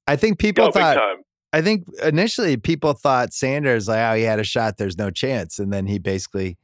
I 0.06 0.16
think 0.16 0.38
people 0.38 0.66
big 0.66 0.74
thought. 0.74 1.18
I 1.52 1.60
think 1.62 1.84
initially 2.02 2.56
people 2.56 2.94
thought 2.94 3.32
Sanders 3.34 3.88
like, 3.88 3.98
oh, 3.98 4.14
he 4.16 4.22
had 4.22 4.38
a 4.40 4.44
shot. 4.44 4.78
There's 4.78 4.96
no 4.96 5.10
chance, 5.10 5.58
and 5.58 5.72
then 5.72 5.86
he 5.86 5.98
basically 5.98 6.56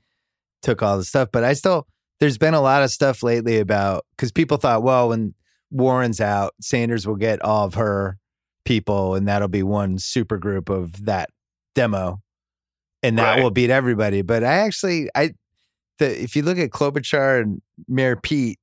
took 0.62 0.82
all 0.82 0.96
the 0.96 1.04
stuff. 1.04 1.28
But 1.32 1.44
I 1.44 1.52
still, 1.52 1.86
there's 2.20 2.38
been 2.38 2.54
a 2.54 2.60
lot 2.60 2.82
of 2.82 2.90
stuff 2.90 3.22
lately 3.22 3.58
about 3.58 4.06
because 4.16 4.32
people 4.32 4.56
thought, 4.56 4.82
well, 4.82 5.10
when 5.10 5.34
Warren's 5.70 6.20
out, 6.20 6.54
Sanders 6.60 7.06
will 7.06 7.16
get 7.16 7.42
all 7.42 7.66
of 7.66 7.74
her 7.74 8.18
people, 8.64 9.14
and 9.14 9.28
that'll 9.28 9.48
be 9.48 9.62
one 9.62 9.98
super 9.98 10.38
group 10.38 10.68
of 10.70 11.04
that 11.04 11.30
demo, 11.74 12.20
and 13.02 13.18
that 13.18 13.34
Right. 13.34 13.42
will 13.42 13.50
beat 13.50 13.70
everybody. 13.70 14.22
But 14.22 14.42
I 14.42 14.54
actually, 14.54 15.10
I, 15.14 15.32
the 15.98 16.22
if 16.22 16.34
you 16.34 16.42
look 16.42 16.58
at 16.58 16.70
Klobuchar 16.70 17.42
and 17.42 17.60
Mayor 17.88 18.16
Pete, 18.16 18.58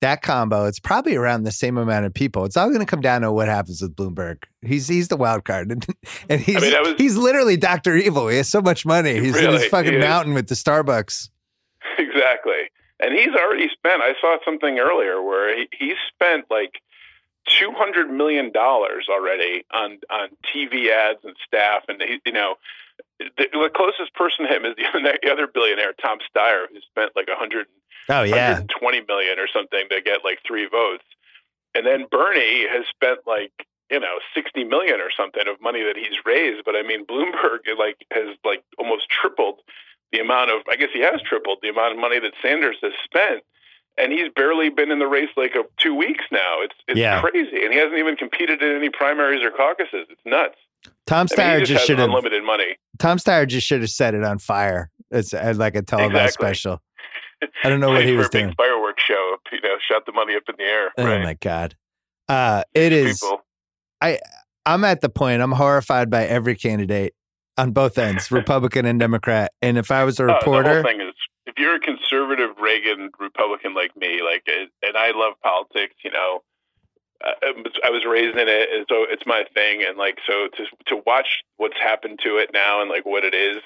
that 0.00 0.22
combo, 0.22 0.64
it's 0.66 0.78
probably 0.78 1.16
around 1.16 1.42
the 1.42 1.50
same 1.52 1.76
amount 1.76 2.06
of 2.06 2.14
people. 2.14 2.44
It's 2.44 2.56
all 2.56 2.68
going 2.68 2.80
to 2.80 2.86
come 2.86 3.00
down 3.00 3.22
to 3.22 3.32
what 3.32 3.48
happens 3.48 3.82
with 3.82 3.96
Bloomberg. 3.96 4.44
He's 4.62 4.86
he's 4.88 5.08
the 5.08 5.16
wild 5.16 5.44
card, 5.44 5.70
and, 5.72 5.86
and 6.28 6.40
he's 6.40 6.60
mean, 6.60 6.70
that 6.72 6.82
was- 6.82 6.94
he's 6.98 7.16
literally 7.16 7.56
Doctor 7.56 7.96
Evil. 7.96 8.28
He 8.28 8.36
has 8.36 8.48
so 8.48 8.60
much 8.60 8.86
money. 8.86 9.14
He's 9.20 9.36
in 9.36 9.44
Really, 9.44 9.58
his 9.62 9.66
fucking 9.66 9.98
mountain 9.98 10.34
with 10.34 10.48
the 10.48 10.54
Starbucks. 10.54 11.30
Exactly. 11.98 12.70
And 13.00 13.14
he's 13.14 13.34
already 13.34 13.68
spent. 13.68 14.02
I 14.02 14.12
saw 14.20 14.38
something 14.44 14.78
earlier 14.78 15.22
where 15.22 15.56
he, 15.56 15.68
he's 15.76 15.96
spent 16.12 16.44
like 16.50 16.80
two 17.48 17.70
hundred 17.72 18.10
million 18.10 18.52
dollars 18.52 19.06
already 19.08 19.64
on 19.72 19.98
on 20.10 20.28
TV 20.54 20.90
ads 20.90 21.20
and 21.24 21.34
staff, 21.46 21.82
and 21.88 22.00
he, 22.02 22.20
you 22.26 22.32
know. 22.32 22.54
The, 23.20 23.46
the 23.52 23.70
closest 23.74 24.14
person 24.14 24.46
to 24.46 24.54
him 24.54 24.64
is 24.64 24.74
the, 24.76 25.18
the 25.22 25.30
other 25.30 25.46
billionaire, 25.46 25.92
Tom 26.00 26.18
Steyer, 26.18 26.66
who 26.72 26.78
spent 26.80 27.12
like 27.16 27.28
a 27.28 27.36
hundred 27.36 27.66
Oh 28.08 28.22
yeah, 28.22 28.60
twenty 28.78 29.02
million 29.06 29.38
or 29.38 29.46
something 29.52 29.84
to 29.90 30.00
get 30.00 30.24
like 30.24 30.38
three 30.46 30.66
votes. 30.68 31.04
And 31.74 31.86
then 31.86 32.06
Bernie 32.10 32.66
has 32.68 32.86
spent 32.88 33.20
like, 33.26 33.52
you 33.90 34.00
know, 34.00 34.16
60 34.34 34.64
million 34.64 35.00
or 35.00 35.10
something 35.14 35.46
of 35.46 35.60
money 35.60 35.82
that 35.84 35.96
he's 35.96 36.16
raised. 36.24 36.64
But 36.64 36.74
I 36.76 36.82
mean, 36.82 37.04
Bloomberg 37.06 37.60
like 37.78 37.96
has 38.10 38.36
like 38.44 38.64
almost 38.78 39.08
tripled 39.10 39.60
the 40.10 40.20
amount 40.20 40.50
of, 40.50 40.62
I 40.70 40.76
guess 40.76 40.88
he 40.92 41.00
has 41.00 41.20
tripled 41.20 41.58
the 41.62 41.68
amount 41.68 41.92
of 41.92 41.98
money 42.00 42.18
that 42.18 42.32
Sanders 42.42 42.76
has 42.82 42.92
spent. 43.04 43.42
And 43.98 44.12
he's 44.12 44.30
barely 44.34 44.70
been 44.70 44.90
in 44.90 44.98
the 45.00 45.06
race 45.06 45.28
like 45.36 45.54
a, 45.56 45.64
two 45.76 45.94
weeks 45.94 46.24
now. 46.32 46.62
It's 46.62 46.74
it's 46.88 46.98
Yeah. 46.98 47.20
crazy, 47.20 47.62
and 47.64 47.72
he 47.72 47.78
hasn't 47.78 47.98
even 47.98 48.16
competed 48.16 48.62
in 48.62 48.74
any 48.76 48.88
primaries 48.90 49.44
or 49.44 49.50
caucuses. 49.50 50.06
It's 50.08 50.20
nuts. 50.24 50.54
Tom 51.06 51.26
I 51.36 51.36
mean, 51.36 51.46
Steyer 51.46 51.58
just, 51.60 51.72
just 51.72 51.86
should 51.86 51.98
have. 51.98 52.08
unlimited 52.08 52.44
money. 52.44 52.76
Tom 52.98 53.18
Steyer 53.18 53.46
just 53.46 53.66
should 53.66 53.80
have 53.80 53.90
set 53.90 54.14
it 54.14 54.22
on 54.24 54.38
fire. 54.38 54.90
It's 55.10 55.32
like 55.32 55.74
a 55.74 55.82
televised 55.82 56.14
Exactly. 56.36 56.46
special. 56.46 56.80
I 57.64 57.68
don't 57.68 57.80
know 57.80 57.90
what 57.90 58.04
he 58.04 58.12
was 58.12 58.28
doing. 58.28 58.54
fireworks 58.56 59.02
show. 59.02 59.36
You 59.52 59.60
know, 59.62 59.76
shot 59.86 60.06
the 60.06 60.12
money 60.12 60.34
up 60.34 60.42
in 60.48 60.54
the 60.58 60.64
air. 60.64 60.90
Oh 60.98 61.04
right. 61.04 61.22
my 61.22 61.34
god, 61.34 61.76
uh, 62.28 62.64
it 62.74 62.92
is. 62.92 63.20
People. 63.20 63.42
I'm 64.66 64.84
at 64.84 65.00
the 65.00 65.08
point. 65.08 65.40
I'm 65.40 65.52
horrified 65.52 66.10
by 66.10 66.26
every 66.26 66.54
candidate 66.54 67.14
on 67.56 67.72
both 67.72 67.96
ends, 67.98 68.30
Republican 68.30 68.84
and 68.84 69.00
Democrat. 69.00 69.52
And 69.62 69.78
if 69.78 69.90
I 69.90 70.04
was 70.04 70.20
a 70.20 70.24
Oh, 70.24 70.26
the 70.26 70.34
reporter, 70.34 70.82
thing 70.82 71.00
is, 71.00 71.14
if 71.46 71.54
you're 71.58 71.76
a 71.76 71.80
conservative 71.80 72.50
Reagan 72.60 73.10
Republican 73.18 73.74
like 73.74 73.96
me, 73.96 74.20
like, 74.22 74.46
and 74.46 74.96
I 74.96 75.12
love 75.12 75.34
politics, 75.42 75.94
you 76.04 76.10
know, 76.10 76.42
I, 77.22 77.52
I 77.84 77.90
was 77.90 78.04
raised 78.06 78.36
in 78.36 78.48
it, 78.48 78.68
and 78.72 78.86
so 78.88 79.06
it's 79.08 79.24
my 79.26 79.44
thing. 79.54 79.82
And 79.82 79.96
like, 79.96 80.18
so 80.26 80.48
to 80.56 80.64
to 80.94 81.02
watch 81.06 81.42
what's 81.56 81.78
happened 81.82 82.20
to 82.22 82.36
it 82.36 82.50
now 82.52 82.80
and 82.80 82.90
like 82.90 83.06
what 83.06 83.24
it 83.24 83.34
is, 83.34 83.58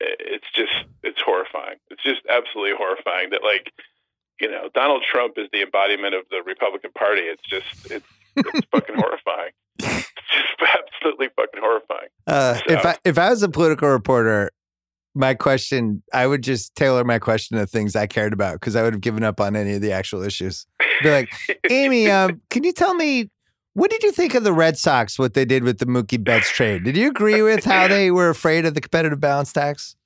it's 0.00 0.46
just 0.54 0.72
it's 1.02 1.20
horrifying. 1.20 1.76
It's 1.90 2.02
just 2.02 2.20
absolutely 2.28 2.74
horrifying 2.76 3.30
that 3.30 3.42
like, 3.42 3.72
you 4.40 4.50
know, 4.50 4.68
Donald 4.74 5.04
Trump 5.10 5.34
is 5.36 5.48
the 5.52 5.62
embodiment 5.62 6.14
of 6.14 6.24
the 6.30 6.42
Republican 6.44 6.92
Party. 6.92 7.22
It's 7.22 7.42
just 7.48 7.90
it's 7.90 8.06
it's 8.36 8.66
fucking 8.72 8.94
horrifying. 8.98 9.52
It's 9.78 10.10
just 10.32 10.72
absolutely 11.02 11.28
fucking 11.36 11.60
horrifying. 11.60 12.08
Uh, 12.26 12.58
if 12.66 12.84
I 12.84 12.96
if 13.04 13.18
I 13.18 13.30
was 13.30 13.42
a 13.42 13.48
political 13.48 13.88
reporter, 13.88 14.50
my 15.14 15.34
question 15.34 16.02
I 16.12 16.26
would 16.26 16.42
just 16.42 16.74
tailor 16.74 17.04
my 17.04 17.18
question 17.18 17.58
to 17.58 17.66
things 17.66 17.94
I 17.94 18.06
cared 18.06 18.32
about 18.32 18.54
because 18.54 18.76
I 18.76 18.82
would 18.82 18.94
have 18.94 19.02
given 19.02 19.22
up 19.22 19.40
on 19.40 19.56
any 19.56 19.74
of 19.74 19.82
the 19.82 19.92
actual 19.92 20.22
issues. 20.22 20.66
Be 21.02 21.10
like, 21.10 21.32
Amy, 21.70 22.10
um, 22.10 22.40
can 22.50 22.64
you 22.64 22.72
tell 22.72 22.94
me 22.94 23.30
what 23.80 23.90
did 23.90 24.02
you 24.02 24.12
think 24.12 24.34
of 24.34 24.44
the 24.44 24.52
Red 24.52 24.76
Sox? 24.76 25.18
What 25.18 25.32
they 25.34 25.44
did 25.46 25.64
with 25.64 25.78
the 25.78 25.86
Mookie 25.86 26.22
Betts 26.22 26.50
trade? 26.50 26.84
Did 26.84 26.96
you 26.96 27.08
agree 27.08 27.40
with 27.40 27.64
how 27.64 27.88
they 27.88 28.10
were 28.10 28.28
afraid 28.28 28.66
of 28.66 28.74
the 28.74 28.80
competitive 28.80 29.20
balance 29.20 29.52
tax? 29.52 29.96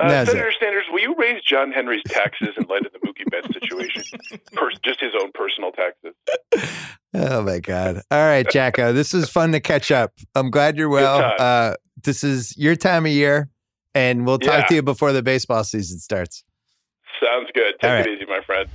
Uh, 0.00 0.08
That's 0.08 0.30
it. 0.30 0.32
Senator 0.32 0.52
Sanders, 0.58 0.84
will 0.90 1.00
you 1.00 1.14
raise 1.18 1.42
John 1.44 1.70
Henry's 1.70 2.02
taxes 2.08 2.48
in 2.56 2.64
light 2.64 2.84
of 2.86 2.92
the 2.92 2.98
Mookie 3.00 3.30
Betts 3.30 3.48
situation? 3.52 4.02
Pers- 4.54 4.78
just 4.84 5.00
his 5.00 5.12
own 5.20 5.30
personal 5.32 5.70
taxes. 5.72 6.14
Oh 7.12 7.42
my 7.42 7.60
God! 7.60 8.02
All 8.10 8.26
right, 8.26 8.44
JackO, 8.44 8.92
this 8.92 9.12
was 9.12 9.30
fun 9.30 9.52
to 9.52 9.60
catch 9.60 9.92
up. 9.92 10.12
I'm 10.34 10.50
glad 10.50 10.76
you're 10.76 10.88
well. 10.88 11.32
Uh, 11.38 11.74
this 12.02 12.24
is 12.24 12.56
your 12.58 12.74
time 12.74 13.06
of 13.06 13.12
year, 13.12 13.48
and 13.94 14.26
we'll 14.26 14.40
talk 14.40 14.62
Yeah. 14.62 14.66
to 14.66 14.74
you 14.76 14.82
before 14.82 15.12
the 15.12 15.22
baseball 15.22 15.62
season 15.62 16.00
starts. 16.00 16.42
Sounds 17.22 17.50
good. 17.54 17.74
Take 17.80 17.88
All 17.88 17.96
right. 17.98 18.06
it 18.06 18.16
easy, 18.16 18.26
my 18.26 18.40
friend. 18.44 18.68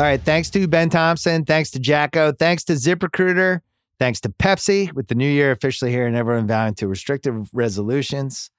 All 0.00 0.06
right. 0.06 0.20
Thanks 0.20 0.50
to 0.50 0.66
Ben 0.66 0.90
Thompson. 0.90 1.44
Thanks 1.44 1.70
to 1.70 1.78
JackO. 1.78 2.36
Thanks 2.36 2.64
to 2.64 2.72
ZipRecruiter. 2.72 3.60
Thanks 4.00 4.20
to 4.22 4.28
Pepsi 4.28 4.92
with 4.92 5.06
the 5.06 5.14
new 5.14 5.28
year 5.28 5.52
officially 5.52 5.92
here 5.92 6.04
and 6.04 6.16
everyone 6.16 6.48
vowing 6.48 6.74
to 6.74 6.88
restrictive 6.88 7.48
resolutions. 7.52 8.50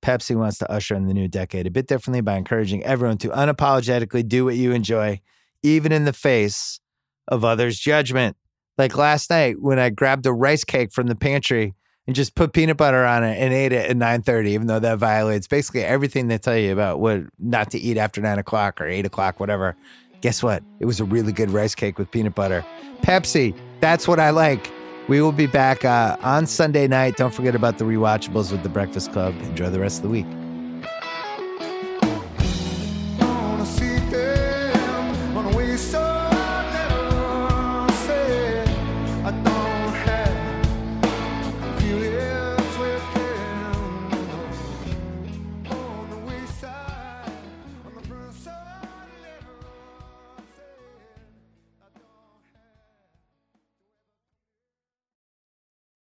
Pepsi 0.00 0.36
wants 0.36 0.58
to 0.58 0.70
usher 0.70 0.94
in 0.94 1.08
the 1.08 1.12
new 1.14 1.26
decade 1.26 1.66
a 1.66 1.70
bit 1.70 1.88
differently 1.88 2.20
by 2.20 2.36
encouraging 2.36 2.84
everyone 2.84 3.18
to 3.18 3.30
unapologetically 3.30 4.28
do 4.28 4.44
what 4.44 4.54
you 4.54 4.70
enjoy, 4.70 5.20
even 5.64 5.90
in 5.90 6.04
the 6.04 6.12
face 6.12 6.78
of 7.26 7.44
others' 7.44 7.80
judgment. 7.80 8.36
Like 8.78 8.96
last 8.96 9.28
night 9.28 9.60
when 9.60 9.80
I 9.80 9.90
grabbed 9.90 10.24
a 10.26 10.32
rice 10.32 10.62
cake 10.62 10.92
from 10.92 11.08
the 11.08 11.16
pantry 11.16 11.74
and 12.06 12.14
just 12.14 12.36
put 12.36 12.52
peanut 12.52 12.76
butter 12.76 13.04
on 13.04 13.24
it 13.24 13.36
and 13.38 13.52
ate 13.52 13.72
it 13.72 13.90
at 13.90 13.96
9.30, 13.96 14.46
even 14.48 14.68
though 14.68 14.78
that 14.78 14.98
violates 14.98 15.48
basically 15.48 15.82
everything 15.82 16.28
they 16.28 16.38
tell 16.38 16.56
you 16.56 16.72
about 16.72 17.00
what 17.00 17.22
not 17.40 17.72
to 17.72 17.78
eat 17.78 17.96
after 17.96 18.20
9 18.20 18.38
o'clock 18.38 18.80
or 18.80 18.86
8 18.86 19.04
o'clock, 19.04 19.40
whatever. 19.40 19.74
Guess 20.20 20.42
what? 20.42 20.62
It 20.80 20.86
was 20.86 21.00
a 21.00 21.04
really 21.04 21.32
good 21.32 21.50
rice 21.50 21.74
cake 21.74 21.98
with 21.98 22.10
peanut 22.10 22.34
butter. 22.34 22.64
Pepsi, 23.02 23.54
that's 23.80 24.08
what 24.08 24.18
I 24.18 24.30
like. 24.30 24.70
We 25.08 25.20
will 25.20 25.32
be 25.32 25.46
back 25.46 25.84
uh, 25.84 26.16
on 26.22 26.46
Sunday 26.46 26.88
night. 26.88 27.16
Don't 27.16 27.32
forget 27.32 27.54
about 27.54 27.78
the 27.78 27.84
rewatchables 27.84 28.50
with 28.50 28.62
the 28.62 28.68
Breakfast 28.68 29.12
Club. 29.12 29.34
Enjoy 29.42 29.70
the 29.70 29.78
rest 29.78 29.98
of 29.98 30.02
the 30.02 30.08
week. 30.08 30.26